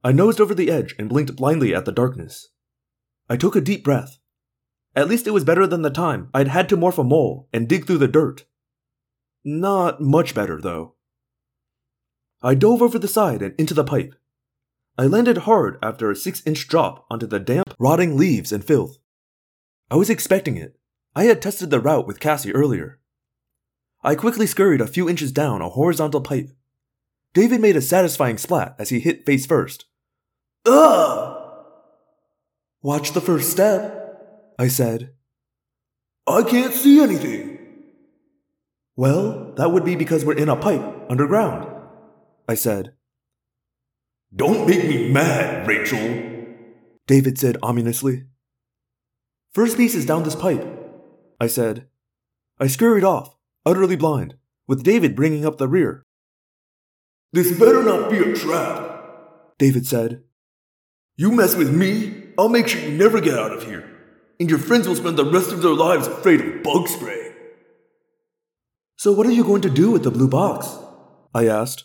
I 0.02 0.12
nosed 0.12 0.40
over 0.40 0.54
the 0.54 0.70
edge 0.70 0.94
and 0.98 1.10
blinked 1.10 1.36
blindly 1.36 1.74
at 1.74 1.84
the 1.84 1.92
darkness. 1.92 2.48
I 3.28 3.36
took 3.36 3.54
a 3.54 3.60
deep 3.60 3.84
breath. 3.84 4.16
At 4.94 5.08
least 5.08 5.26
it 5.26 5.32
was 5.32 5.44
better 5.44 5.66
than 5.66 5.82
the 5.82 5.90
time 5.90 6.30
I'd 6.32 6.48
had 6.48 6.70
to 6.70 6.76
morph 6.78 6.96
a 6.96 7.04
mole 7.04 7.50
and 7.52 7.68
dig 7.68 7.86
through 7.86 7.98
the 7.98 8.08
dirt. 8.08 8.46
Not 9.44 10.00
much 10.00 10.34
better, 10.34 10.58
though. 10.58 10.94
I 12.42 12.54
dove 12.54 12.80
over 12.80 12.98
the 12.98 13.06
side 13.06 13.42
and 13.42 13.54
into 13.58 13.74
the 13.74 13.84
pipe. 13.84 14.14
I 14.96 15.04
landed 15.04 15.44
hard 15.44 15.76
after 15.82 16.10
a 16.10 16.16
six 16.16 16.42
inch 16.46 16.66
drop 16.66 17.04
onto 17.10 17.26
the 17.26 17.40
damp, 17.40 17.74
rotting 17.78 18.16
leaves 18.16 18.52
and 18.52 18.64
filth. 18.64 18.96
I 19.90 19.96
was 19.96 20.08
expecting 20.08 20.56
it. 20.56 20.78
I 21.14 21.24
had 21.24 21.42
tested 21.42 21.68
the 21.68 21.78
route 21.78 22.06
with 22.06 22.20
Cassie 22.20 22.54
earlier. 22.54 23.00
I 24.06 24.14
quickly 24.14 24.46
scurried 24.46 24.80
a 24.80 24.86
few 24.86 25.08
inches 25.08 25.32
down 25.32 25.60
a 25.60 25.68
horizontal 25.68 26.20
pipe. 26.20 26.50
David 27.34 27.60
made 27.60 27.74
a 27.74 27.82
satisfying 27.82 28.38
splat 28.38 28.76
as 28.78 28.90
he 28.90 29.00
hit 29.00 29.26
face 29.26 29.46
first. 29.46 29.86
Ugh! 30.64 31.36
Watch 32.82 33.10
the 33.10 33.20
first 33.20 33.50
step, 33.50 34.54
I 34.60 34.68
said. 34.68 35.12
I 36.24 36.44
can't 36.44 36.72
see 36.72 37.02
anything. 37.02 37.58
Well, 38.94 39.52
that 39.56 39.72
would 39.72 39.84
be 39.84 39.96
because 39.96 40.24
we're 40.24 40.38
in 40.38 40.48
a 40.48 40.54
pipe 40.54 41.10
underground, 41.10 41.66
I 42.48 42.54
said. 42.54 42.92
Don't 44.32 44.68
make 44.68 44.84
me 44.84 45.10
mad, 45.10 45.66
Rachel, 45.66 46.46
David 47.08 47.38
said 47.38 47.56
ominously. 47.60 48.22
First 49.52 49.76
piece 49.76 49.96
is 49.96 50.06
down 50.06 50.22
this 50.22 50.36
pipe, 50.36 50.64
I 51.40 51.48
said. 51.48 51.88
I 52.60 52.68
scurried 52.68 53.04
off, 53.04 53.35
utterly 53.66 53.96
blind, 53.96 54.36
with 54.68 54.84
David 54.84 55.16
bringing 55.16 55.44
up 55.44 55.58
the 55.58 55.68
rear. 55.68 56.04
This 57.32 57.58
better 57.58 57.82
not 57.82 58.10
be 58.10 58.18
a 58.18 58.32
trap, 58.32 59.58
David 59.58 59.86
said. 59.86 60.22
You 61.16 61.32
mess 61.32 61.56
with 61.56 61.74
me, 61.74 62.28
I'll 62.38 62.48
make 62.48 62.68
sure 62.68 62.80
you 62.80 62.96
never 62.96 63.20
get 63.20 63.38
out 63.38 63.52
of 63.52 63.64
here, 63.64 63.90
and 64.38 64.48
your 64.48 64.60
friends 64.60 64.86
will 64.86 64.94
spend 64.94 65.18
the 65.18 65.24
rest 65.24 65.50
of 65.50 65.62
their 65.62 65.74
lives 65.74 66.06
afraid 66.06 66.40
of 66.40 66.62
bug 66.62 66.88
spray. 66.88 67.32
So, 68.96 69.12
what 69.12 69.26
are 69.26 69.32
you 69.32 69.44
going 69.44 69.62
to 69.62 69.70
do 69.70 69.90
with 69.90 70.04
the 70.04 70.10
blue 70.10 70.28
box? 70.28 70.68
I 71.34 71.46
asked. 71.46 71.84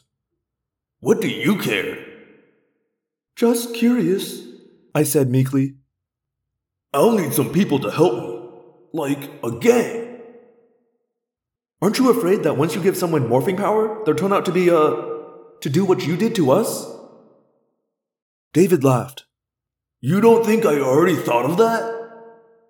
What 1.00 1.20
do 1.20 1.28
you 1.28 1.58
care? 1.58 1.98
Just 3.36 3.74
curious, 3.74 4.44
I 4.94 5.04
said 5.04 5.30
meekly. 5.30 5.76
I'll 6.94 7.18
need 7.18 7.34
some 7.34 7.52
people 7.52 7.80
to 7.80 7.90
help 7.90 8.14
me, 8.14 8.50
like 8.94 9.32
a 9.44 9.52
gang. 9.52 10.01
Aren't 11.82 11.98
you 11.98 12.12
afraid 12.12 12.44
that 12.44 12.58
once 12.58 12.76
you 12.76 12.82
give 12.82 12.96
someone 12.96 13.28
morphing 13.28 13.58
power, 13.58 14.04
they'll 14.06 14.16
turn 14.16 14.34
out 14.34 14.46
to 14.46 14.52
be, 14.52 14.70
uh, 14.70 14.96
to 15.62 15.70
do 15.70 15.84
what 15.84 16.06
you 16.06 16.16
did 16.16 16.36
to 16.36 16.52
us? 16.52 16.88
David 18.54 18.84
laughed. 18.84 19.26
You 20.00 20.22
don't 20.22 20.46
think 20.46 20.66
I 20.66 20.80
already 20.80 21.16
thought 21.16 21.46
of 21.46 21.58
that? 21.58 22.02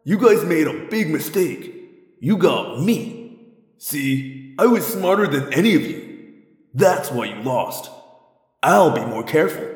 You 0.04 0.18
guys 0.18 0.46
made 0.46 0.68
a 0.68 0.88
big 0.88 1.10
mistake. 1.10 1.74
You 2.20 2.38
got 2.38 2.82
me. 2.82 3.40
See, 3.78 4.56
I 4.58 4.68
was 4.68 4.86
smarter 4.86 5.28
than 5.28 5.54
any 5.54 5.76
of 5.76 5.82
you. 5.82 6.44
That's 6.74 7.12
why 7.12 7.26
you 7.26 7.42
lost. 7.42 7.90
I'll 8.64 8.92
be 8.92 9.04
more 9.06 9.24
careful. 9.24 9.68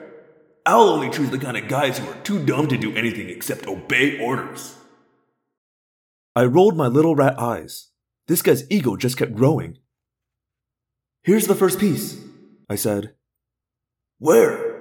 I'll 0.65 0.89
only 0.89 1.09
choose 1.09 1.29
the 1.29 1.37
kind 1.37 1.57
of 1.57 1.67
guys 1.67 1.97
who 1.97 2.09
are 2.09 2.23
too 2.23 2.43
dumb 2.43 2.67
to 2.67 2.77
do 2.77 2.95
anything 2.95 3.29
except 3.29 3.67
obey 3.67 4.19
orders. 4.19 4.75
I 6.35 6.45
rolled 6.45 6.77
my 6.77 6.87
little 6.87 7.15
rat 7.15 7.39
eyes. 7.39 7.89
This 8.27 8.41
guy's 8.41 8.69
ego 8.71 8.95
just 8.95 9.17
kept 9.17 9.35
growing. 9.35 9.77
Here's 11.21 11.47
the 11.47 11.55
first 11.55 11.79
piece, 11.79 12.19
I 12.69 12.75
said. 12.75 13.13
Where? 14.19 14.75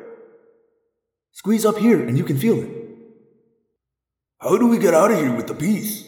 Squeeze 1.32 1.64
up 1.64 1.78
here 1.78 2.06
and 2.06 2.16
you 2.16 2.24
can 2.24 2.38
feel 2.38 2.62
it. 2.62 2.70
How 4.38 4.56
do 4.56 4.66
we 4.66 4.78
get 4.78 4.94
out 4.94 5.10
of 5.10 5.18
here 5.18 5.34
with 5.34 5.46
the 5.46 5.54
piece? 5.54 6.04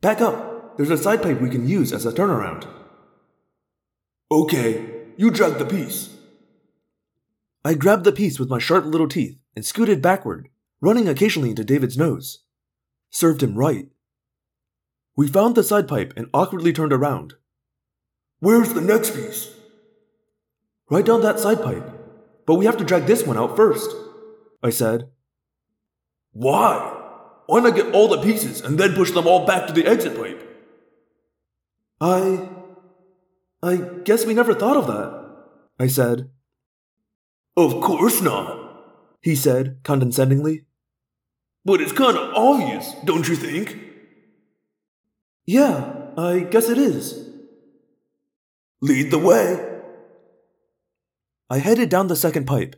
Back 0.00 0.20
up. 0.20 0.76
There's 0.76 0.90
a 0.90 0.96
side 0.96 1.22
pipe 1.22 1.40
we 1.40 1.50
can 1.50 1.68
use 1.68 1.92
as 1.92 2.06
a 2.06 2.12
turnaround. 2.12 2.66
Okay, 4.30 4.88
you 5.16 5.30
drag 5.30 5.58
the 5.58 5.66
piece. 5.66 6.16
I 7.64 7.74
grabbed 7.74 8.04
the 8.04 8.12
piece 8.12 8.40
with 8.40 8.48
my 8.48 8.58
sharp 8.58 8.86
little 8.86 9.08
teeth 9.08 9.38
and 9.54 9.64
scooted 9.64 10.00
backward, 10.00 10.48
running 10.80 11.06
occasionally 11.06 11.50
into 11.50 11.64
David's 11.64 11.98
nose. 11.98 12.44
Served 13.10 13.42
him 13.42 13.54
right. 13.54 13.91
We 15.16 15.28
found 15.28 15.54
the 15.54 15.62
side 15.62 15.88
pipe 15.88 16.14
and 16.16 16.28
awkwardly 16.32 16.72
turned 16.72 16.92
around. 16.92 17.34
Where's 18.40 18.72
the 18.72 18.80
next 18.80 19.14
piece? 19.14 19.54
Right 20.90 21.04
down 21.04 21.20
that 21.22 21.38
side 21.38 21.62
pipe. 21.62 21.84
But 22.46 22.54
we 22.54 22.66
have 22.66 22.76
to 22.78 22.84
drag 22.84 23.06
this 23.06 23.26
one 23.26 23.38
out 23.38 23.56
first, 23.56 23.94
I 24.62 24.70
said. 24.70 25.10
Why? 26.32 26.98
Why 27.46 27.60
not 27.60 27.76
get 27.76 27.94
all 27.94 28.08
the 28.08 28.22
pieces 28.22 28.60
and 28.60 28.78
then 28.78 28.94
push 28.94 29.10
them 29.10 29.26
all 29.26 29.46
back 29.46 29.66
to 29.66 29.72
the 29.72 29.86
exit 29.86 30.16
pipe? 30.16 30.40
I. 32.00 32.48
I 33.62 33.76
guess 33.76 34.26
we 34.26 34.34
never 34.34 34.54
thought 34.54 34.76
of 34.76 34.88
that, 34.88 35.24
I 35.78 35.86
said. 35.86 36.30
Of 37.56 37.80
course 37.80 38.20
not, 38.20 38.84
he 39.20 39.36
said 39.36 39.78
condescendingly. 39.84 40.64
But 41.64 41.80
it's 41.80 41.92
kind 41.92 42.16
of 42.16 42.34
obvious, 42.34 42.92
don't 43.04 43.28
you 43.28 43.36
think? 43.36 43.91
Yeah, 45.44 46.10
I 46.16 46.40
guess 46.40 46.68
it 46.68 46.78
is. 46.78 47.28
Lead 48.80 49.10
the 49.10 49.18
way. 49.18 49.68
I 51.50 51.58
headed 51.58 51.88
down 51.88 52.06
the 52.06 52.16
second 52.16 52.46
pipe. 52.46 52.76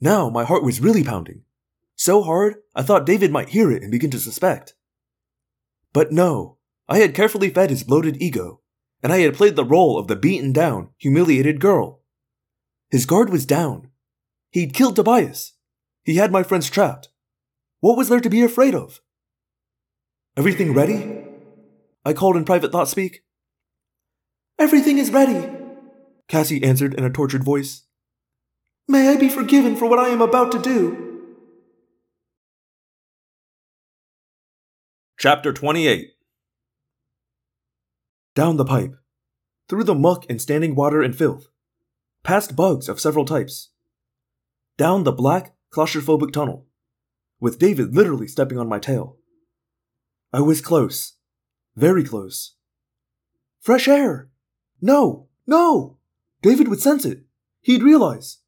Now 0.00 0.28
my 0.30 0.44
heart 0.44 0.62
was 0.62 0.80
really 0.80 1.02
pounding. 1.02 1.42
So 1.96 2.22
hard, 2.22 2.56
I 2.74 2.82
thought 2.82 3.06
David 3.06 3.32
might 3.32 3.48
hear 3.48 3.72
it 3.72 3.82
and 3.82 3.90
begin 3.90 4.10
to 4.12 4.20
suspect. 4.20 4.74
But 5.92 6.12
no, 6.12 6.58
I 6.88 6.98
had 6.98 7.14
carefully 7.14 7.50
fed 7.50 7.70
his 7.70 7.82
bloated 7.82 8.22
ego, 8.22 8.60
and 9.02 9.12
I 9.12 9.18
had 9.18 9.34
played 9.34 9.56
the 9.56 9.64
role 9.64 9.98
of 9.98 10.06
the 10.06 10.16
beaten 10.16 10.52
down, 10.52 10.90
humiliated 10.98 11.60
girl. 11.60 12.02
His 12.90 13.04
guard 13.04 13.30
was 13.30 13.44
down. 13.44 13.90
He'd 14.50 14.74
killed 14.74 14.96
Tobias. 14.96 15.54
He 16.04 16.14
had 16.14 16.32
my 16.32 16.42
friends 16.42 16.70
trapped. 16.70 17.08
What 17.80 17.96
was 17.96 18.08
there 18.08 18.20
to 18.20 18.30
be 18.30 18.42
afraid 18.42 18.74
of? 18.74 19.00
Everything 20.36 20.72
ready? 20.72 21.27
I 22.08 22.14
called 22.14 22.38
in 22.38 22.46
private 22.46 22.72
thought 22.72 22.88
speak. 22.88 23.22
Everything 24.58 24.96
is 24.96 25.10
ready, 25.10 25.46
Cassie 26.26 26.64
answered 26.64 26.94
in 26.94 27.04
a 27.04 27.10
tortured 27.10 27.44
voice. 27.44 27.82
May 28.88 29.10
I 29.10 29.16
be 29.18 29.28
forgiven 29.28 29.76
for 29.76 29.84
what 29.84 29.98
I 29.98 30.08
am 30.08 30.22
about 30.22 30.50
to 30.52 30.58
do? 30.58 31.26
Chapter 35.18 35.52
28 35.52 36.12
Down 38.34 38.56
the 38.56 38.64
pipe, 38.64 38.94
through 39.68 39.84
the 39.84 39.94
muck 39.94 40.24
and 40.30 40.40
standing 40.40 40.74
water 40.74 41.02
and 41.02 41.14
filth, 41.14 41.48
past 42.24 42.56
bugs 42.56 42.88
of 42.88 42.98
several 42.98 43.26
types, 43.26 43.68
down 44.78 45.04
the 45.04 45.12
black, 45.12 45.54
claustrophobic 45.74 46.32
tunnel, 46.32 46.68
with 47.38 47.58
David 47.58 47.94
literally 47.94 48.28
stepping 48.28 48.58
on 48.58 48.66
my 48.66 48.78
tail. 48.78 49.18
I 50.32 50.40
was 50.40 50.62
close, 50.62 51.17
Very 51.78 52.02
close. 52.02 52.54
Fresh 53.60 53.86
air! 53.86 54.30
No! 54.82 55.28
No! 55.46 55.98
David 56.42 56.66
would 56.66 56.80
sense 56.80 57.04
it. 57.04 57.22
He'd 57.60 57.84
realize. 57.84 58.38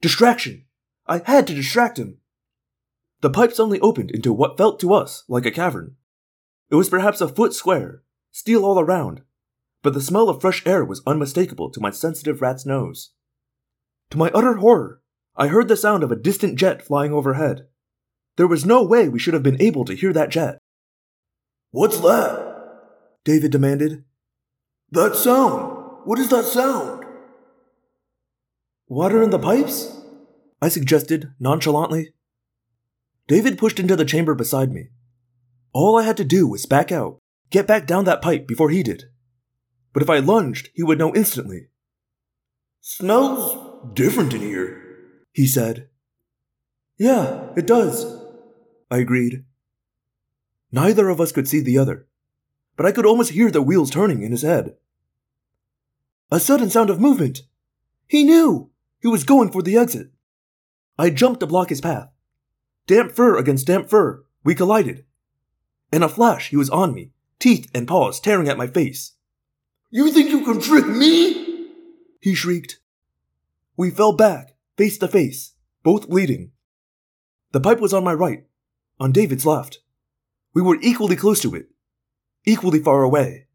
Distraction. 0.00 0.64
I 1.06 1.22
had 1.24 1.46
to 1.46 1.54
distract 1.54 1.96
him. 1.96 2.18
The 3.20 3.30
pipe 3.30 3.52
suddenly 3.52 3.78
opened 3.78 4.10
into 4.10 4.32
what 4.32 4.58
felt 4.58 4.80
to 4.80 4.94
us 4.94 5.22
like 5.28 5.46
a 5.46 5.52
cavern. 5.52 5.94
It 6.70 6.74
was 6.74 6.88
perhaps 6.88 7.20
a 7.20 7.28
foot 7.28 7.54
square, 7.54 8.02
steel 8.32 8.64
all 8.64 8.80
around, 8.80 9.22
but 9.84 9.94
the 9.94 10.00
smell 10.00 10.28
of 10.28 10.40
fresh 10.40 10.66
air 10.66 10.84
was 10.84 11.02
unmistakable 11.06 11.70
to 11.70 11.80
my 11.80 11.92
sensitive 11.92 12.42
rat's 12.42 12.66
nose. 12.66 13.10
To 14.10 14.18
my 14.18 14.32
utter 14.34 14.54
horror, 14.54 15.00
I 15.36 15.46
heard 15.46 15.68
the 15.68 15.76
sound 15.76 16.02
of 16.02 16.10
a 16.10 16.16
distant 16.16 16.58
jet 16.58 16.84
flying 16.84 17.12
overhead. 17.12 17.68
There 18.34 18.48
was 18.48 18.66
no 18.66 18.82
way 18.82 19.08
we 19.08 19.20
should 19.20 19.34
have 19.34 19.44
been 19.44 19.62
able 19.62 19.84
to 19.84 19.94
hear 19.94 20.12
that 20.14 20.30
jet. 20.30 20.58
What's 21.70 22.00
that? 22.00 22.51
David 23.24 23.52
demanded. 23.52 24.04
That 24.90 25.16
sound. 25.16 26.02
What 26.04 26.18
is 26.18 26.28
that 26.30 26.44
sound? 26.44 27.04
Water 28.88 29.22
in 29.22 29.30
the 29.30 29.38
pipes? 29.38 29.96
I 30.60 30.68
suggested 30.68 31.32
nonchalantly. 31.40 32.12
David 33.28 33.58
pushed 33.58 33.80
into 33.80 33.96
the 33.96 34.04
chamber 34.04 34.34
beside 34.34 34.72
me. 34.72 34.88
All 35.72 35.96
I 35.96 36.02
had 36.02 36.16
to 36.18 36.24
do 36.24 36.46
was 36.46 36.66
back 36.66 36.92
out, 36.92 37.18
get 37.50 37.66
back 37.66 37.86
down 37.86 38.04
that 38.04 38.20
pipe 38.20 38.46
before 38.46 38.70
he 38.70 38.82
did. 38.82 39.04
But 39.92 40.02
if 40.02 40.10
I 40.10 40.18
lunged, 40.18 40.70
he 40.74 40.82
would 40.82 40.98
know 40.98 41.14
instantly. 41.14 41.68
Smells 42.80 43.88
different 43.94 44.34
in 44.34 44.40
here, 44.40 44.82
he 45.32 45.46
said. 45.46 45.88
Yeah, 46.98 47.50
it 47.56 47.66
does, 47.66 48.04
I 48.90 48.98
agreed. 48.98 49.44
Neither 50.70 51.08
of 51.08 51.20
us 51.20 51.32
could 51.32 51.48
see 51.48 51.60
the 51.60 51.78
other, 51.78 52.06
but 52.76 52.86
I 52.86 52.92
could 52.92 53.06
almost 53.06 53.32
hear 53.32 53.50
the 53.50 53.62
wheels 53.62 53.90
turning 53.90 54.22
in 54.22 54.32
his 54.32 54.42
head. 54.42 54.76
A 56.30 56.40
sudden 56.40 56.70
sound 56.70 56.90
of 56.90 57.00
movement. 57.00 57.42
He 58.06 58.24
knew! 58.24 58.70
He 59.00 59.08
was 59.08 59.24
going 59.24 59.50
for 59.50 59.62
the 59.62 59.76
exit. 59.76 60.10
I 60.98 61.10
jumped 61.10 61.40
to 61.40 61.46
block 61.46 61.70
his 61.70 61.80
path. 61.80 62.08
Damp 62.86 63.12
fur 63.12 63.36
against 63.36 63.66
damp 63.66 63.88
fur, 63.88 64.24
we 64.44 64.54
collided. 64.54 65.04
In 65.92 66.02
a 66.02 66.08
flash, 66.08 66.48
he 66.50 66.56
was 66.56 66.70
on 66.70 66.94
me, 66.94 67.10
teeth 67.38 67.70
and 67.74 67.88
paws 67.88 68.20
tearing 68.20 68.48
at 68.48 68.58
my 68.58 68.66
face. 68.66 69.12
You 69.90 70.10
think 70.10 70.30
you 70.30 70.44
can 70.44 70.60
trick 70.60 70.86
me? 70.86 71.68
He 72.20 72.34
shrieked. 72.34 72.78
We 73.76 73.90
fell 73.90 74.12
back, 74.12 74.54
face 74.76 74.96
to 74.98 75.08
face, 75.08 75.52
both 75.82 76.08
bleeding. 76.08 76.52
The 77.52 77.60
pipe 77.60 77.80
was 77.80 77.92
on 77.92 78.04
my 78.04 78.14
right, 78.14 78.46
on 78.98 79.12
David's 79.12 79.44
left. 79.44 79.80
We 80.54 80.62
were 80.62 80.78
equally 80.80 81.16
close 81.16 81.40
to 81.40 81.54
it, 81.54 81.71
equally 82.44 82.78
far 82.78 83.02
away, 83.02 83.46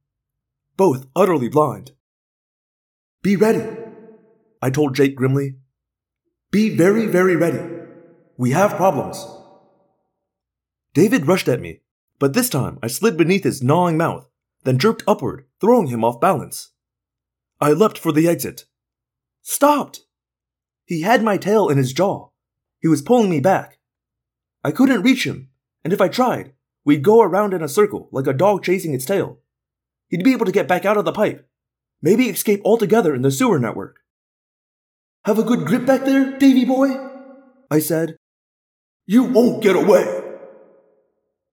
both 0.76 1.08
utterly 1.16 1.50
blind. 1.50 1.92
Be 3.22 3.36
ready, 3.36 3.66
I 4.62 4.70
told 4.70 4.96
Jake 4.96 5.16
grimly. 5.16 5.56
Be 6.52 6.76
very, 6.76 7.08
very 7.08 7.36
ready. 7.36 7.60
We 8.38 8.52
have 8.52 8.76
problems. 8.76 9.26
David 10.94 11.28
rushed 11.28 11.48
at 11.48 11.62
me, 11.62 11.82
but 12.20 12.34
this 12.34 12.50
time 12.50 12.80
I 12.82 12.88
slid 12.88 13.18
beneath 13.18 13.44
his 13.44 13.62
gnawing 13.62 13.98
mouth, 13.98 14.28
then 14.64 14.80
jerked 14.80 15.04
upward, 15.08 15.46
throwing 15.60 15.88
him 15.88 16.04
off 16.04 16.22
balance. 16.22 16.72
I 17.60 17.72
leapt 17.74 17.98
for 17.98 18.12
the 18.12 18.28
exit. 18.28 18.66
Stopped! 19.42 20.02
He 20.86 21.02
had 21.02 21.24
my 21.24 21.38
tail 21.38 21.70
in 21.70 21.78
his 21.78 21.94
jaw. 21.94 22.30
He 22.80 22.88
was 22.88 23.02
pulling 23.02 23.30
me 23.30 23.40
back. 23.40 23.80
I 24.64 24.72
couldn't 24.72 25.02
reach 25.02 25.26
him, 25.26 25.50
and 25.84 25.92
if 25.92 26.02
I 26.02 26.08
tried, 26.08 26.54
we'd 26.88 27.04
go 27.04 27.22
around 27.22 27.54
in 27.54 27.62
a 27.62 27.68
circle 27.68 28.08
like 28.14 28.28
a 28.28 28.34
dog 28.34 28.64
chasing 28.64 28.94
its 28.94 29.06
tail. 29.06 29.40
He'd 30.08 30.24
be 30.24 30.32
able 30.32 30.46
to 30.46 30.54
get 30.54 30.70
back 30.70 30.86
out 30.86 30.96
of 30.96 31.04
the 31.04 31.12
pipe, 31.12 31.46
maybe 32.02 32.30
escape 32.30 32.62
altogether 32.64 33.14
in 33.14 33.24
the 33.24 33.30
sewer 33.30 33.60
network. 33.60 33.98
Have 35.26 35.38
a 35.38 35.44
good 35.44 35.68
grip 35.68 35.86
back 35.86 36.06
there, 36.06 36.38
Davy 36.40 36.64
boy? 36.64 36.96
I 37.70 37.80
said. 37.80 38.16
You 39.06 39.26
won't 39.26 39.62
get 39.62 39.76
away. 39.76 40.38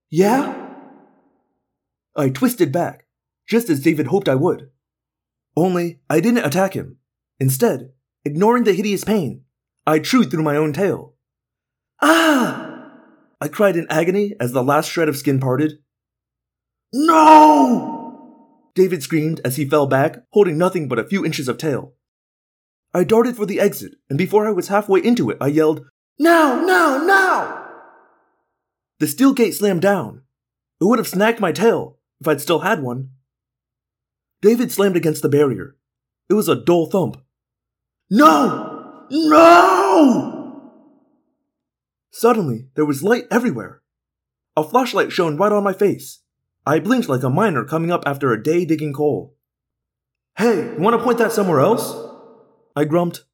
Yeah? 0.08 0.68
I 2.14 2.28
twisted 2.28 2.70
back, 2.70 3.06
just 3.48 3.68
as 3.68 3.80
David 3.80 4.06
hoped 4.06 4.28
I 4.28 4.36
would. 4.36 4.70
Only 5.56 5.98
I 6.08 6.20
didn't 6.20 6.46
attack 6.46 6.74
him. 6.74 6.98
Instead, 7.40 7.90
ignoring 8.24 8.62
the 8.62 8.72
hideous 8.72 9.02
pain, 9.02 9.42
I 9.84 9.98
chewed 9.98 10.30
through 10.30 10.44
my 10.44 10.54
own 10.54 10.72
tail. 10.72 11.14
Ah! 12.00 12.64
I 13.40 13.48
cried 13.48 13.76
in 13.76 13.86
agony 13.90 14.34
as 14.40 14.52
the 14.52 14.62
last 14.62 14.90
shred 14.90 15.08
of 15.08 15.16
skin 15.16 15.40
parted. 15.40 15.78
No! 16.92 18.70
David 18.74 19.02
screamed 19.02 19.40
as 19.44 19.56
he 19.56 19.68
fell 19.68 19.86
back, 19.86 20.22
holding 20.32 20.58
nothing 20.58 20.88
but 20.88 20.98
a 20.98 21.06
few 21.06 21.24
inches 21.24 21.48
of 21.48 21.58
tail. 21.58 21.94
I 22.92 23.04
darted 23.04 23.36
for 23.36 23.46
the 23.46 23.60
exit, 23.60 23.94
and 24.08 24.16
before 24.16 24.46
I 24.46 24.52
was 24.52 24.68
halfway 24.68 25.00
into 25.00 25.30
it, 25.30 25.38
I 25.40 25.48
yelled, 25.48 25.84
Now, 26.18 26.60
now, 26.64 27.04
now! 27.04 27.66
The 29.00 29.08
steel 29.08 29.32
gate 29.32 29.54
slammed 29.54 29.82
down. 29.82 30.22
It 30.80 30.84
would 30.84 30.98
have 30.98 31.08
snagged 31.08 31.40
my 31.40 31.52
tail 31.52 31.98
if 32.20 32.28
I'd 32.28 32.40
still 32.40 32.60
had 32.60 32.82
one. 32.82 33.10
David 34.40 34.70
slammed 34.70 34.96
against 34.96 35.22
the 35.22 35.28
barrier. 35.28 35.76
It 36.28 36.34
was 36.34 36.48
a 36.48 36.54
dull 36.54 36.86
thump. 36.86 37.20
No! 38.10 39.06
No! 39.10 40.33
Suddenly, 42.17 42.68
there 42.76 42.84
was 42.84 43.02
light 43.02 43.25
everywhere. 43.28 43.83
A 44.57 44.62
flashlight 44.62 45.10
shone 45.10 45.36
right 45.36 45.51
on 45.51 45.65
my 45.65 45.73
face. 45.73 46.20
I 46.65 46.78
blinked 46.78 47.09
like 47.09 47.25
a 47.25 47.28
miner 47.28 47.65
coming 47.65 47.91
up 47.91 48.05
after 48.07 48.33
a 48.33 48.41
day 48.41 48.65
digging 48.65 48.93
coal. 48.93 49.34
Hey, 50.36 50.59
you 50.59 50.78
want 50.78 50.97
to 50.97 51.02
point 51.02 51.18
that 51.18 51.33
somewhere 51.33 51.59
else? 51.59 51.93
I 52.76 52.84
grumped. 52.84 53.25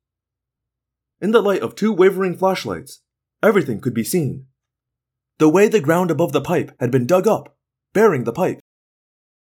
In 1.20 1.33
the 1.33 1.42
light 1.42 1.60
of 1.60 1.75
two 1.75 1.92
wavering 1.92 2.39
flashlights, 2.39 3.02
everything 3.42 3.83
could 3.83 3.92
be 3.92 4.02
seen. 4.02 4.47
The 5.36 5.50
way 5.50 5.68
the 5.68 5.81
ground 5.81 6.10
above 6.10 6.33
the 6.33 6.41
pipe 6.41 6.75
had 6.81 6.91
been 6.91 7.07
dug 7.07 7.28
up, 7.28 7.55
bearing 7.92 8.25
the 8.25 8.33
pipe. 8.33 8.60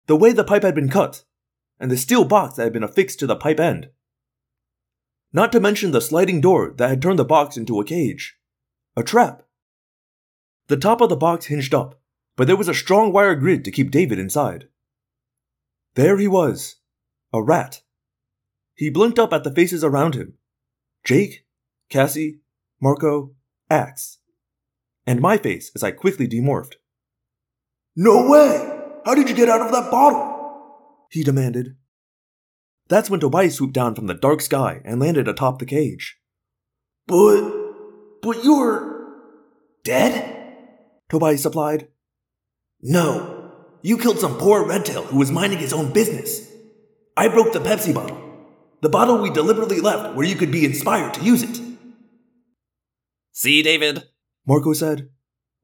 The 0.07 0.15
way 0.15 0.31
the 0.33 0.45
pipe 0.45 0.63
had 0.63 0.77
been 0.77 0.89
cut, 0.89 1.25
and 1.81 1.91
the 1.91 1.97
steel 1.97 2.25
box 2.25 2.55
that 2.55 2.63
had 2.63 2.73
been 2.73 2.85
affixed 2.85 3.19
to 3.19 3.27
the 3.27 3.35
pipe 3.35 3.59
end. 3.59 3.89
Not 5.33 5.51
to 5.51 5.59
mention 5.59 5.91
the 5.91 6.01
sliding 6.01 6.41
door 6.41 6.73
that 6.77 6.89
had 6.89 7.03
turned 7.03 7.19
the 7.19 7.25
box 7.25 7.57
into 7.57 7.81
a 7.81 7.85
cage. 7.85 8.37
A 8.97 9.03
trap. 9.03 9.43
The 10.69 10.77
top 10.77 11.01
of 11.01 11.09
the 11.09 11.17
box 11.17 11.47
hinged 11.47 11.75
up, 11.75 12.01
but 12.37 12.47
there 12.47 12.57
was 12.57 12.69
a 12.69 12.75
strong 12.75 13.13
wire 13.13 13.35
grid 13.35 13.65
to 13.65 13.71
keep 13.71 13.91
David 13.91 14.19
inside. 14.19 14.69
There 15.95 16.19
he 16.19 16.29
was, 16.29 16.77
a 17.33 17.43
rat. 17.43 17.83
He 18.75 18.91
blinked 18.91 19.19
up 19.19 19.33
at 19.33 19.45
the 19.45 19.55
faces 19.55 19.85
around 19.85 20.15
him 20.15 20.35
Jake, 21.05 21.47
Cassie, 21.89 22.41
Marco, 22.81 23.35
Ax, 23.71 24.19
and 25.07 25.21
my 25.21 25.37
face 25.39 25.71
as 25.75 25.83
I 25.83 25.91
quickly 25.91 26.27
demorphed. 26.27 26.75
No 27.97 28.29
way! 28.29 28.71
How 29.05 29.15
did 29.15 29.29
you 29.29 29.35
get 29.35 29.49
out 29.49 29.61
of 29.61 29.71
that 29.73 29.91
bottle? 29.91 31.07
He 31.11 31.23
demanded. 31.23 31.77
That's 32.89 33.09
when 33.09 33.21
Tobias 33.21 33.57
swooped 33.57 33.75
down 33.75 33.95
from 33.95 34.07
the 34.07 34.15
dark 34.15 34.41
sky 34.41 34.81
and 34.85 35.01
landed 35.01 35.29
atop 35.29 35.59
the 35.59 35.67
cage. 35.67 36.19
But. 37.07 37.53
But 38.25 38.43
you're. 38.43 38.93
dead? 39.85 40.57
Tobias 41.11 41.43
supplied. 41.43 41.89
No. 42.81 43.53
You 43.83 43.99
killed 43.99 44.19
some 44.19 44.39
poor 44.39 44.67
redtail 44.67 45.05
who 45.05 45.19
was 45.19 45.31
minding 45.31 45.59
his 45.59 45.75
own 45.75 45.93
business. 45.93 46.51
I 47.17 47.28
broke 47.28 47.53
the 47.53 47.61
Pepsi 47.61 47.94
bottle. 47.94 48.20
The 48.81 48.89
bottle 48.89 49.19
we 49.19 49.31
deliberately 49.31 49.81
left 49.81 50.17
where 50.17 50.27
you 50.27 50.35
could 50.35 50.51
be 50.51 50.65
inspired 50.65 51.15
to 51.15 51.23
use 51.23 51.43
it. 51.43 51.61
See, 53.33 53.62
David? 53.62 54.05
Marco 54.47 54.73
said. 54.73 55.11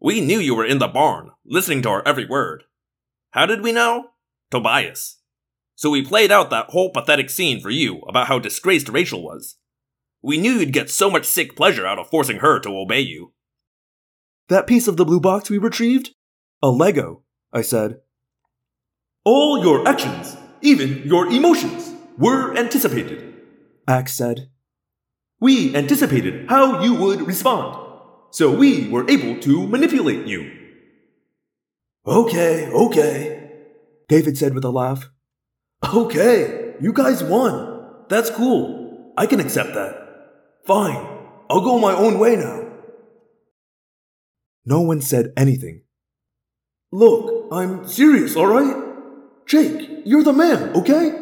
We 0.00 0.20
knew 0.20 0.38
you 0.38 0.54
were 0.54 0.64
in 0.64 0.78
the 0.78 0.88
barn, 0.88 1.30
listening 1.44 1.82
to 1.82 1.88
our 1.88 2.06
every 2.06 2.26
word. 2.26 2.64
How 3.30 3.46
did 3.46 3.62
we 3.62 3.72
know? 3.72 4.10
Tobias. 4.50 5.18
So 5.74 5.90
we 5.90 6.04
played 6.04 6.30
out 6.30 6.50
that 6.50 6.70
whole 6.70 6.90
pathetic 6.90 7.30
scene 7.30 7.60
for 7.60 7.70
you 7.70 8.00
about 8.08 8.26
how 8.26 8.38
disgraced 8.38 8.88
Rachel 8.88 9.22
was. 9.22 9.56
We 10.22 10.38
knew 10.38 10.52
you'd 10.52 10.72
get 10.72 10.90
so 10.90 11.10
much 11.10 11.24
sick 11.24 11.56
pleasure 11.56 11.86
out 11.86 11.98
of 11.98 12.10
forcing 12.10 12.38
her 12.38 12.58
to 12.60 12.76
obey 12.76 13.00
you. 13.00 13.32
That 14.48 14.66
piece 14.66 14.88
of 14.88 14.96
the 14.96 15.04
blue 15.04 15.20
box 15.20 15.48
we 15.48 15.58
retrieved? 15.58 16.10
A 16.62 16.70
Lego, 16.70 17.22
I 17.52 17.62
said. 17.62 18.00
All 19.24 19.62
your 19.62 19.86
actions, 19.88 20.36
even 20.60 21.02
your 21.04 21.26
emotions, 21.28 21.94
were 22.18 22.56
anticipated, 22.56 23.34
Ax 23.86 24.14
said. 24.14 24.50
We 25.40 25.74
anticipated 25.74 26.48
how 26.50 26.82
you 26.82 26.94
would 26.94 27.26
respond, 27.26 27.78
so 28.30 28.54
we 28.54 28.88
were 28.88 29.08
able 29.08 29.40
to 29.40 29.66
manipulate 29.66 30.26
you. 30.26 30.50
Okay, 32.06 32.70
okay, 32.70 33.50
David 34.08 34.36
said 34.36 34.54
with 34.54 34.64
a 34.64 34.70
laugh. 34.70 35.08
Okay, 35.94 36.74
you 36.80 36.92
guys 36.92 37.22
won. 37.22 38.04
That's 38.08 38.30
cool. 38.30 39.12
I 39.16 39.26
can 39.26 39.40
accept 39.40 39.74
that. 39.74 40.09
Fine, 40.66 41.06
I'll 41.48 41.60
go 41.62 41.78
my 41.78 41.94
own 41.94 42.18
way 42.18 42.36
now. 42.36 42.66
No 44.64 44.80
one 44.80 45.00
said 45.00 45.32
anything. 45.36 45.82
Look, 46.92 47.48
I'm 47.52 47.88
serious, 47.88 48.36
alright? 48.36 48.76
Jake, 49.46 50.02
you're 50.04 50.22
the 50.22 50.32
man, 50.32 50.76
okay? 50.76 51.12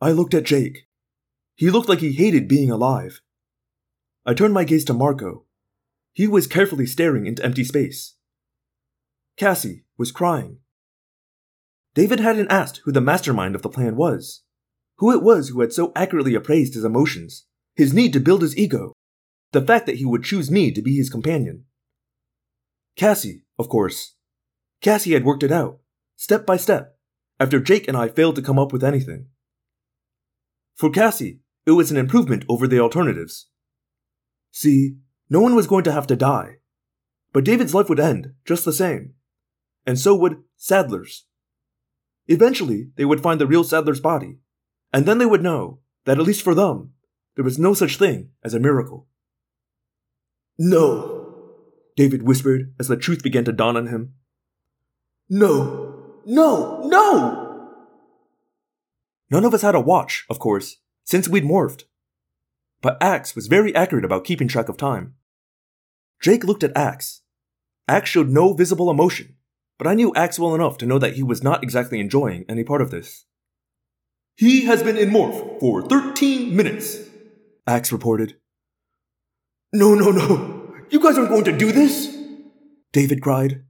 I 0.00 0.12
looked 0.12 0.34
at 0.34 0.44
Jake. 0.44 0.86
He 1.56 1.70
looked 1.70 1.88
like 1.88 2.00
he 2.00 2.12
hated 2.12 2.48
being 2.48 2.70
alive. 2.70 3.20
I 4.26 4.34
turned 4.34 4.54
my 4.54 4.64
gaze 4.64 4.84
to 4.86 4.94
Marco. 4.94 5.44
He 6.12 6.26
was 6.26 6.46
carefully 6.46 6.86
staring 6.86 7.26
into 7.26 7.44
empty 7.44 7.64
space. 7.64 8.14
Cassie 9.36 9.84
was 9.98 10.12
crying. 10.12 10.58
David 11.94 12.20
hadn't 12.20 12.50
asked 12.50 12.80
who 12.84 12.92
the 12.92 13.00
mastermind 13.00 13.54
of 13.54 13.62
the 13.62 13.68
plan 13.68 13.96
was, 13.96 14.42
who 14.98 15.12
it 15.12 15.22
was 15.22 15.48
who 15.48 15.60
had 15.60 15.72
so 15.72 15.92
accurately 15.96 16.34
appraised 16.34 16.74
his 16.74 16.84
emotions, 16.84 17.46
his 17.74 17.92
need 17.92 18.12
to 18.12 18.20
build 18.20 18.42
his 18.42 18.56
ego, 18.56 18.92
the 19.52 19.62
fact 19.62 19.86
that 19.86 19.96
he 19.96 20.04
would 20.04 20.24
choose 20.24 20.50
me 20.50 20.70
to 20.72 20.82
be 20.82 20.96
his 20.96 21.10
companion. 21.10 21.64
Cassie, 22.96 23.42
of 23.58 23.68
course. 23.68 24.14
Cassie 24.80 25.12
had 25.12 25.24
worked 25.24 25.42
it 25.42 25.52
out, 25.52 25.78
step 26.16 26.46
by 26.46 26.56
step, 26.56 26.96
after 27.40 27.60
Jake 27.60 27.88
and 27.88 27.96
I 27.96 28.08
failed 28.08 28.36
to 28.36 28.42
come 28.42 28.58
up 28.58 28.72
with 28.72 28.84
anything. 28.84 29.26
For 30.74 30.90
Cassie, 30.90 31.40
it 31.66 31.72
was 31.72 31.90
an 31.90 31.96
improvement 31.96 32.44
over 32.48 32.66
the 32.66 32.80
alternatives. 32.80 33.48
See, 34.50 34.96
no 35.28 35.40
one 35.40 35.54
was 35.54 35.66
going 35.66 35.84
to 35.84 35.92
have 35.92 36.06
to 36.08 36.16
die, 36.16 36.56
but 37.32 37.44
David's 37.44 37.74
life 37.74 37.88
would 37.88 38.00
end 38.00 38.34
just 38.44 38.64
the 38.64 38.72
same, 38.72 39.14
and 39.86 39.98
so 39.98 40.14
would 40.14 40.42
Saddler's. 40.56 41.26
Eventually, 42.26 42.90
they 42.96 43.04
would 43.04 43.22
find 43.22 43.40
the 43.40 43.46
real 43.46 43.64
Saddler's 43.64 44.00
body, 44.00 44.38
and 44.92 45.06
then 45.06 45.18
they 45.18 45.26
would 45.26 45.42
know 45.42 45.80
that 46.04 46.18
at 46.18 46.24
least 46.24 46.42
for 46.42 46.54
them, 46.54 46.93
there 47.36 47.44
was 47.44 47.58
no 47.58 47.74
such 47.74 47.98
thing 47.98 48.30
as 48.42 48.54
a 48.54 48.60
miracle. 48.60 49.06
No, 50.58 51.24
David 51.96 52.22
whispered 52.22 52.74
as 52.78 52.88
the 52.88 52.96
truth 52.96 53.22
began 53.22 53.44
to 53.44 53.52
dawn 53.52 53.76
on 53.76 53.88
him. 53.88 54.14
No, 55.28 56.14
no, 56.24 56.82
no! 56.84 57.44
None 59.30 59.44
of 59.44 59.54
us 59.54 59.62
had 59.62 59.74
a 59.74 59.80
watch, 59.80 60.24
of 60.30 60.38
course, 60.38 60.76
since 61.04 61.28
we'd 61.28 61.44
morphed. 61.44 61.84
But 62.80 63.02
Ax 63.02 63.34
was 63.34 63.46
very 63.46 63.74
accurate 63.74 64.04
about 64.04 64.24
keeping 64.24 64.46
track 64.46 64.68
of 64.68 64.76
time. 64.76 65.14
Jake 66.20 66.44
looked 66.44 66.62
at 66.62 66.76
Ax. 66.76 67.22
Ax 67.88 68.10
showed 68.10 68.28
no 68.28 68.52
visible 68.52 68.90
emotion, 68.90 69.36
but 69.78 69.86
I 69.86 69.94
knew 69.94 70.14
Ax 70.14 70.38
well 70.38 70.54
enough 70.54 70.78
to 70.78 70.86
know 70.86 70.98
that 70.98 71.14
he 71.14 71.22
was 71.22 71.42
not 71.42 71.62
exactly 71.62 72.00
enjoying 72.00 72.44
any 72.48 72.64
part 72.64 72.80
of 72.80 72.90
this. 72.90 73.24
He 74.36 74.66
has 74.66 74.82
been 74.82 74.96
in 74.96 75.10
morph 75.10 75.60
for 75.60 75.82
13 75.82 76.54
minutes, 76.54 76.98
Ax 77.66 77.92
reported. 77.92 78.36
No, 79.72 79.94
no, 79.94 80.10
no. 80.10 80.74
You 80.90 81.00
guys 81.00 81.16
aren't 81.16 81.30
going 81.30 81.44
to 81.44 81.56
do 81.56 81.72
this? 81.72 82.16
David 82.92 83.22
cried. 83.22 83.64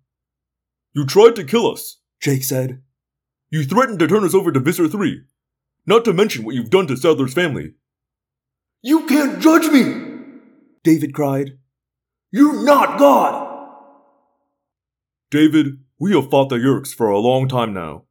You 0.93 1.07
tried 1.07 1.37
to 1.37 1.45
kill 1.45 1.71
us, 1.71 2.01
Jake 2.21 2.45
said. 2.45 2.83
You 3.51 3.65
threatened 3.65 4.01
to 4.01 4.09
turn 4.09 4.25
us 4.25 4.35
over 4.35 4.51
to 4.51 4.61
Visser 4.61 4.89
3, 4.89 5.23
not 5.87 6.05
to 6.05 6.13
mention 6.13 6.45
what 6.45 6.55
you've 6.55 6.71
done 6.71 6.87
to 6.89 6.97
Saddler's 6.97 7.35
family. 7.35 7.75
You 8.83 9.07
can't 9.07 9.41
judge 9.41 9.69
me! 9.69 10.13
David 10.83 11.15
cried. 11.15 11.59
You're 12.31 12.65
not 12.65 12.99
God! 12.99 13.51
David, 15.31 15.79
we 15.99 16.15
have 16.15 16.31
fought 16.31 16.49
the 16.49 16.57
Yeerks 16.57 16.93
for 16.93 17.09
a 17.09 17.19
long 17.19 17.49
time 17.49 17.73
now. 17.73 18.05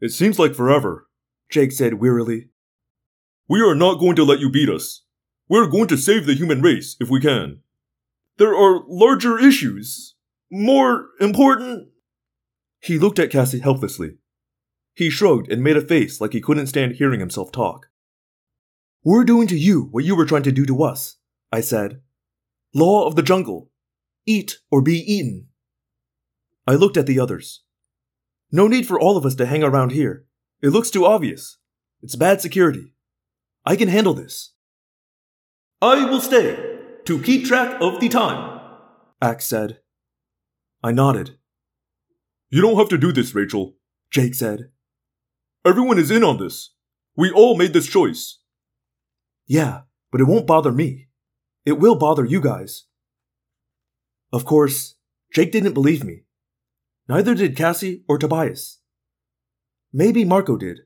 It 0.00 0.10
seems 0.10 0.38
like 0.38 0.54
forever, 0.54 1.08
Jake 1.50 1.72
said 1.72 1.94
wearily. 1.94 2.50
We 3.48 3.60
are 3.60 3.74
not 3.74 3.98
going 3.98 4.16
to 4.16 4.24
let 4.24 4.40
you 4.40 4.50
beat 4.50 4.68
us. 4.68 5.03
We're 5.48 5.66
going 5.66 5.88
to 5.88 5.96
save 5.96 6.26
the 6.26 6.34
human 6.34 6.62
race 6.62 6.96
if 7.00 7.10
we 7.10 7.20
can. 7.20 7.60
There 8.38 8.54
are 8.54 8.82
larger 8.88 9.38
issues. 9.38 10.14
More 10.50 11.08
important. 11.20 11.88
He 12.80 12.98
looked 12.98 13.18
at 13.18 13.30
Cassie 13.30 13.60
helplessly. 13.60 14.16
He 14.94 15.10
shrugged 15.10 15.50
and 15.50 15.62
made 15.62 15.76
a 15.76 15.80
face 15.80 16.20
like 16.20 16.32
he 16.32 16.40
couldn't 16.40 16.68
stand 16.68 16.94
hearing 16.94 17.20
himself 17.20 17.52
talk. 17.52 17.88
We're 19.02 19.24
doing 19.24 19.46
to 19.48 19.58
you 19.58 19.88
what 19.90 20.04
you 20.04 20.16
were 20.16 20.24
trying 20.24 20.44
to 20.44 20.52
do 20.52 20.64
to 20.66 20.82
us, 20.82 21.16
I 21.52 21.60
said. 21.60 22.00
Law 22.72 23.06
of 23.06 23.16
the 23.16 23.22
jungle. 23.22 23.70
Eat 24.26 24.58
or 24.70 24.80
be 24.80 24.98
eaten. 24.98 25.48
I 26.66 26.74
looked 26.74 26.96
at 26.96 27.06
the 27.06 27.20
others. 27.20 27.62
No 28.50 28.66
need 28.66 28.86
for 28.86 28.98
all 28.98 29.18
of 29.18 29.26
us 29.26 29.34
to 29.34 29.46
hang 29.46 29.62
around 29.62 29.92
here. 29.92 30.24
It 30.62 30.70
looks 30.70 30.88
too 30.88 31.04
obvious. 31.04 31.58
It's 32.02 32.16
bad 32.16 32.40
security. 32.40 32.94
I 33.66 33.76
can 33.76 33.88
handle 33.88 34.14
this. 34.14 34.53
I 35.84 36.06
will 36.06 36.22
stay 36.22 36.56
to 37.04 37.20
keep 37.20 37.44
track 37.44 37.76
of 37.78 38.00
the 38.00 38.08
time, 38.08 38.58
Ax 39.20 39.44
said. 39.44 39.80
I 40.82 40.92
nodded. 40.92 41.36
You 42.48 42.62
don't 42.62 42.78
have 42.78 42.88
to 42.88 42.96
do 42.96 43.12
this, 43.12 43.34
Rachel, 43.34 43.76
Jake 44.10 44.34
said. 44.34 44.70
Everyone 45.62 45.98
is 45.98 46.10
in 46.10 46.24
on 46.24 46.38
this. 46.38 46.70
We 47.18 47.30
all 47.30 47.54
made 47.54 47.74
this 47.74 47.86
choice. 47.86 48.38
Yeah, 49.46 49.82
but 50.10 50.22
it 50.22 50.24
won't 50.24 50.46
bother 50.46 50.72
me. 50.72 51.08
It 51.66 51.78
will 51.78 51.96
bother 51.96 52.24
you 52.24 52.40
guys. 52.40 52.84
Of 54.32 54.46
course, 54.46 54.94
Jake 55.34 55.52
didn't 55.52 55.74
believe 55.74 56.02
me. 56.02 56.22
Neither 57.10 57.34
did 57.34 57.58
Cassie 57.58 58.04
or 58.08 58.16
Tobias. 58.16 58.78
Maybe 59.92 60.24
Marco 60.24 60.56
did. 60.56 60.78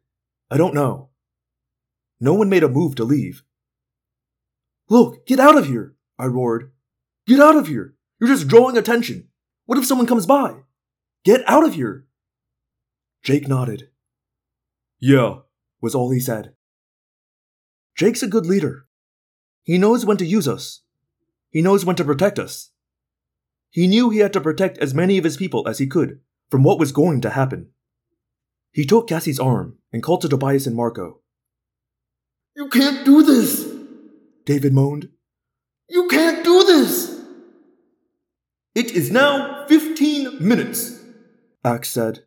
I 0.51 0.57
don't 0.57 0.75
know. 0.75 1.11
No 2.21 2.35
one 2.35 2.49
made 2.49 2.65
a 2.65 2.69
move 2.69 2.97
to 2.97 3.05
leave. 3.05 3.45
Look, 4.89 5.27
get 5.27 5.39
out 5.39 5.57
of 5.57 5.67
here! 5.67 5.95
I 6.19 6.27
roared. 6.27 6.73
Get 7.27 7.41
out 7.41 7.57
of 7.57 7.69
here! 7.69 7.95
You're 8.19 8.31
just 8.31 8.49
drawing 8.49 8.77
attention. 8.77 9.29
What 9.67 9.79
if 9.79 9.85
someone 9.85 10.07
comes 10.07 10.27
by? 10.27 10.57
Get 11.25 11.43
out 11.47 11.65
of 11.65 11.75
here! 11.75 12.07
Jake 13.23 13.49
nodded. 13.49 13.91
Yeah, 14.99 15.41
was 15.81 15.95
all 15.95 16.11
he 16.11 16.21
said. 16.21 16.55
Jake's 17.95 18.23
a 18.23 18.29
good 18.29 18.47
leader. 18.47 18.87
He 19.63 19.77
knows 19.77 20.07
when 20.07 20.17
to 20.17 20.25
use 20.25 20.49
us. 20.49 20.83
He 21.51 21.63
knows 21.63 21.85
when 21.85 21.97
to 21.97 22.05
protect 22.05 22.39
us. 22.39 22.71
He 23.71 23.87
knew 23.87 24.09
he 24.09 24.21
had 24.21 24.33
to 24.33 24.41
protect 24.41 24.79
as 24.79 24.95
many 24.95 25.19
of 25.19 25.25
his 25.25 25.37
people 25.37 25.69
as 25.69 25.79
he 25.79 25.87
could 25.87 26.21
from 26.51 26.63
what 26.63 26.79
was 26.79 26.93
going 26.93 27.21
to 27.21 27.31
happen. 27.31 27.71
He 28.73 28.87
took 28.87 29.09
Cassie's 29.09 29.41
arm 29.41 29.79
and 29.93 30.03
called 30.03 30.23
to 30.23 30.29
Tobias 30.29 30.67
and 30.67 30.75
Marco. 30.77 31.21
You 32.57 32.69
can't 32.69 33.05
do 33.05 33.23
this! 33.23 33.68
David 34.49 34.73
moaned. 34.73 35.11
You 35.91 36.09
can't 36.09 36.43
do 36.43 36.65
this! 36.65 37.21
It 38.75 38.93
is 38.93 39.11
now 39.11 39.67
15 39.67 40.39
minutes, 40.41 41.05
Ax 41.63 41.91
said. 41.91 42.21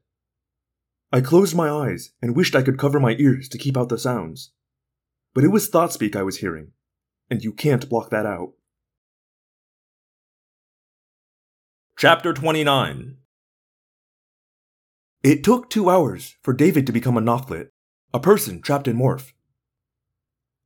I 1.11 1.21
closed 1.21 1.55
my 1.55 1.67
eyes 1.67 2.11
and 2.21 2.35
wished 2.35 2.55
I 2.55 2.61
could 2.61 2.77
cover 2.77 2.99
my 2.99 3.15
ears 3.17 3.49
to 3.49 3.57
keep 3.57 3.75
out 3.75 3.89
the 3.89 3.97
sounds. 3.97 4.51
But 5.33 5.43
it 5.43 5.47
was 5.47 5.67
thought 5.67 5.93
speak 5.93 6.15
I 6.15 6.21
was 6.21 6.37
hearing, 6.37 6.73
and 7.31 7.43
you 7.43 7.51
can't 7.51 7.89
block 7.89 8.11
that 8.11 8.27
out. 8.27 8.51
Chapter 11.97 12.33
29 12.33 13.17
It 15.23 15.43
took 15.43 15.71
two 15.71 15.89
hours 15.89 16.35
for 16.43 16.53
David 16.53 16.85
to 16.85 16.93
become 16.93 17.17
a 17.17 17.21
Nothlit, 17.21 17.69
a 18.13 18.19
person 18.19 18.61
trapped 18.61 18.87
in 18.87 18.95
Morph. 18.95 19.33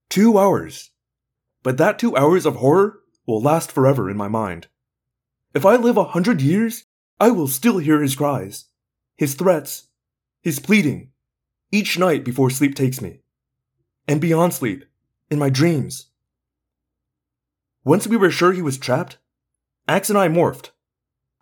Two 0.10 0.38
hours. 0.38 0.92
But 1.66 1.80
that 1.80 1.98
two 1.98 2.16
hours 2.16 2.46
of 2.46 2.58
horror 2.58 3.00
will 3.26 3.42
last 3.42 3.72
forever 3.72 4.08
in 4.08 4.16
my 4.16 4.28
mind. 4.28 4.68
If 5.56 5.66
I 5.66 5.78
live 5.78 5.98
a 5.98 6.04
hundred 6.04 6.40
years, 6.40 6.86
I 7.20 7.32
will 7.32 7.48
still 7.48 7.80
hear 7.80 8.04
his 8.04 8.16
cries, 8.16 8.66
his 9.16 9.34
threats, 9.34 9.88
his 10.44 10.60
pleading, 10.60 11.10
each 11.72 11.98
night 11.98 12.24
before 12.24 12.52
sleep 12.52 12.76
takes 12.76 13.02
me. 13.02 13.22
And 14.08 14.22
beyond 14.22 14.54
sleep, 14.54 14.86
in 15.32 15.40
my 15.40 15.50
dreams. 15.50 16.12
Once 17.84 18.06
we 18.06 18.16
were 18.16 18.30
sure 18.30 18.52
he 18.54 18.62
was 18.62 18.78
trapped, 18.78 19.18
Ax 19.88 20.12
and 20.12 20.20
I 20.20 20.28
morphed. 20.28 20.70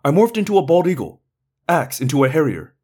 I 0.02 0.10
morphed 0.10 0.38
into 0.38 0.56
a 0.56 0.62
bald 0.62 0.86
eagle, 0.86 1.20
Ax 1.68 2.00
into 2.00 2.24
a 2.24 2.30
harrier. 2.30 2.74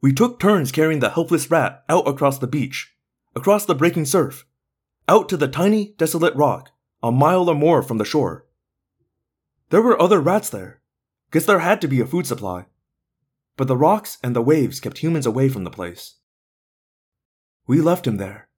We 0.00 0.12
took 0.12 0.38
turns 0.38 0.70
carrying 0.70 1.00
the 1.00 1.10
helpless 1.10 1.50
rat 1.50 1.82
out 1.88 2.06
across 2.06 2.38
the 2.38 2.46
beach, 2.46 2.94
across 3.34 3.64
the 3.64 3.74
breaking 3.74 4.04
surf, 4.04 4.46
out 5.08 5.28
to 5.28 5.36
the 5.36 5.48
tiny, 5.48 5.94
desolate 5.98 6.34
rock, 6.34 6.70
a 7.02 7.12
mile 7.12 7.48
or 7.48 7.54
more 7.54 7.82
from 7.82 7.98
the 7.98 8.04
shore. 8.04 8.46
There 9.70 9.82
were 9.82 10.00
other 10.00 10.20
rats 10.20 10.48
there. 10.48 10.80
Guess 11.30 11.46
there 11.46 11.58
had 11.58 11.80
to 11.80 11.88
be 11.88 12.00
a 12.00 12.06
food 12.06 12.26
supply. 12.26 12.66
But 13.56 13.68
the 13.68 13.76
rocks 13.76 14.18
and 14.22 14.34
the 14.34 14.42
waves 14.42 14.80
kept 14.80 14.98
humans 14.98 15.26
away 15.26 15.48
from 15.48 15.64
the 15.64 15.70
place. 15.70 16.16
We 17.66 17.80
left 17.80 18.06
him 18.06 18.18
there, 18.18 18.48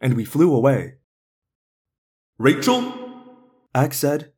and 0.00 0.14
we 0.14 0.24
flew 0.24 0.54
away. 0.54 0.94
Rachel? 2.38 2.92
Ax 3.74 3.98
said. 3.98 4.32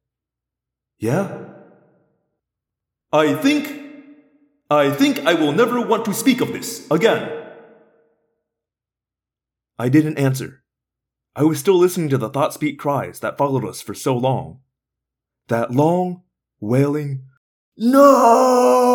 Yeah? 0.99 1.47
I 3.13 3.35
think. 3.35 3.79
I 4.71 4.91
think 4.91 5.27
I 5.27 5.35
will 5.35 5.53
never 5.53 5.81
want 5.81 6.05
to 6.05 6.15
speak 6.15 6.41
of 6.41 6.53
this 6.53 6.87
again. 6.91 7.29
I 9.79 9.89
didn't 9.89 10.19
answer. 10.19 10.63
I 11.37 11.45
was 11.45 11.61
still 11.61 11.77
listening 11.79 12.09
to 12.09 12.19
the 12.19 12.29
thought 12.29 12.53
speak 12.53 12.79
cries 12.79 13.21
that 13.21 13.39
followed 13.39 13.65
us 13.65 13.81
for 13.81 13.95
so 13.95 14.17
long. 14.17 14.61
That 15.49 15.71
long, 15.71 16.23
wailing, 16.61 17.27
No! 17.77 18.91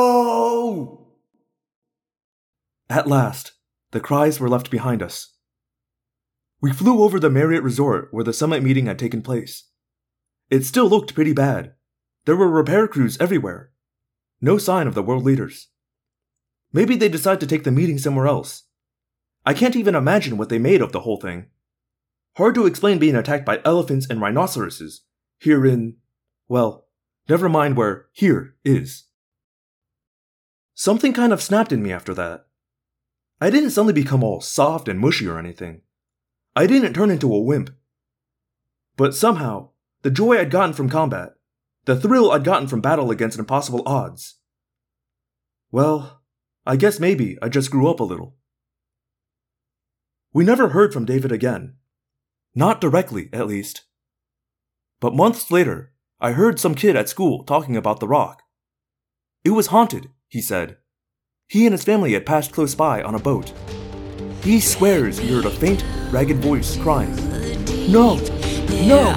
At 2.90 3.08
last, 3.08 3.54
the 3.92 4.00
cries 4.02 4.40
were 4.40 4.50
left 4.50 4.70
behind 4.70 5.02
us. 5.02 5.34
We 6.62 6.72
flew 6.74 7.04
over 7.04 7.20
the 7.20 7.30
Marriott 7.30 7.64
Resort 7.64 8.10
where 8.12 8.24
the 8.24 8.34
summit 8.34 8.64
meeting 8.64 8.86
had 8.88 9.00
taken 9.00 9.22
place. 9.22 9.70
It 10.50 10.64
still 10.64 10.88
looked 10.90 11.16
pretty 11.16 11.34
bad. 11.34 11.74
There 12.26 12.36
were 12.36 12.50
repair 12.50 12.88
crews 12.88 13.18
everywhere. 13.20 13.72
No 14.42 14.58
sign 14.58 14.88
of 14.88 14.94
the 14.94 15.04
world 15.04 15.24
leaders. 15.24 15.70
Maybe 16.74 16.96
they 16.96 17.10
decided 17.10 17.40
to 17.40 17.48
take 17.48 17.64
the 17.64 17.72
meeting 17.72 17.98
somewhere 17.98 18.28
else. 18.28 18.64
I 19.46 19.54
can't 19.54 19.76
even 19.76 19.96
imagine 19.96 20.38
what 20.38 20.50
they 20.50 20.60
made 20.60 20.82
of 20.82 20.92
the 20.92 21.02
whole 21.02 21.18
thing. 21.22 21.48
Hard 22.38 22.56
to 22.56 22.66
explain 22.66 23.00
being 23.00 23.16
attacked 23.16 23.46
by 23.46 23.62
elephants 23.64 24.08
and 24.10 24.20
rhinoceroses 24.20 25.02
here 25.40 25.66
in, 25.66 25.96
well, 26.50 26.88
never 27.30 27.48
mind 27.48 27.78
where 27.78 28.08
here 28.12 28.56
is. 28.66 29.06
Something 30.74 31.14
kind 31.14 31.32
of 31.32 31.42
snapped 31.42 31.72
in 31.72 31.82
me 31.82 31.94
after 31.94 32.14
that. 32.14 32.48
I 33.40 33.50
didn't 33.50 33.70
suddenly 33.70 33.94
become 33.94 34.24
all 34.24 34.42
soft 34.42 34.90
and 34.90 35.00
mushy 35.00 35.28
or 35.28 35.40
anything. 35.40 35.82
I 36.56 36.68
didn't 36.68 36.94
turn 36.94 37.10
into 37.10 37.34
a 37.34 37.42
wimp. 37.42 37.70
But 38.98 39.16
somehow, 39.16 39.70
the 40.02 40.12
joy 40.12 40.38
I'd 40.38 40.52
gotten 40.52 40.74
from 40.74 40.90
combat, 40.90 41.36
the 41.86 42.00
thrill 42.00 42.32
I'd 42.32 42.44
gotten 42.44 42.68
from 42.68 42.82
battle 42.82 43.12
against 43.12 43.40
impossible 43.40 43.84
odds. 43.86 44.36
Well, 45.72 46.22
I 46.66 46.76
guess 46.76 47.00
maybe 47.00 47.38
I 47.42 47.48
just 47.48 47.72
grew 47.72 47.90
up 47.90 48.00
a 48.00 48.06
little. 48.06 48.36
We 50.34 50.44
never 50.44 50.70
heard 50.70 50.92
from 50.92 51.06
David 51.06 51.32
again. 51.32 51.76
Not 52.56 52.80
directly, 52.80 53.30
at 53.34 53.48
least. 53.48 53.84
But 55.02 55.14
months 55.14 55.52
later, 55.52 55.92
I 56.22 56.32
heard 56.32 56.58
some 56.58 56.74
kid 56.74 56.96
at 56.96 57.10
school 57.10 57.44
talking 57.44 57.76
about 57.76 58.00
the 58.00 58.08
rock. 58.08 58.44
It 59.44 59.50
was 59.50 59.68
haunted, 59.68 60.10
he 60.30 60.42
said. 60.42 60.78
He 61.50 61.66
and 61.66 61.74
his 61.74 61.84
family 61.84 62.14
had 62.14 62.26
passed 62.26 62.54
close 62.54 62.74
by 62.74 63.04
on 63.04 63.14
a 63.14 63.20
boat. 63.20 63.52
He 64.42 64.62
swears 64.62 65.18
he 65.18 65.28
heard 65.28 65.46
a 65.46 65.50
faint, 65.50 65.84
ragged 66.12 66.38
voice 66.38 66.78
crying, 66.78 67.16
No! 67.92 68.16
No! 68.70 69.14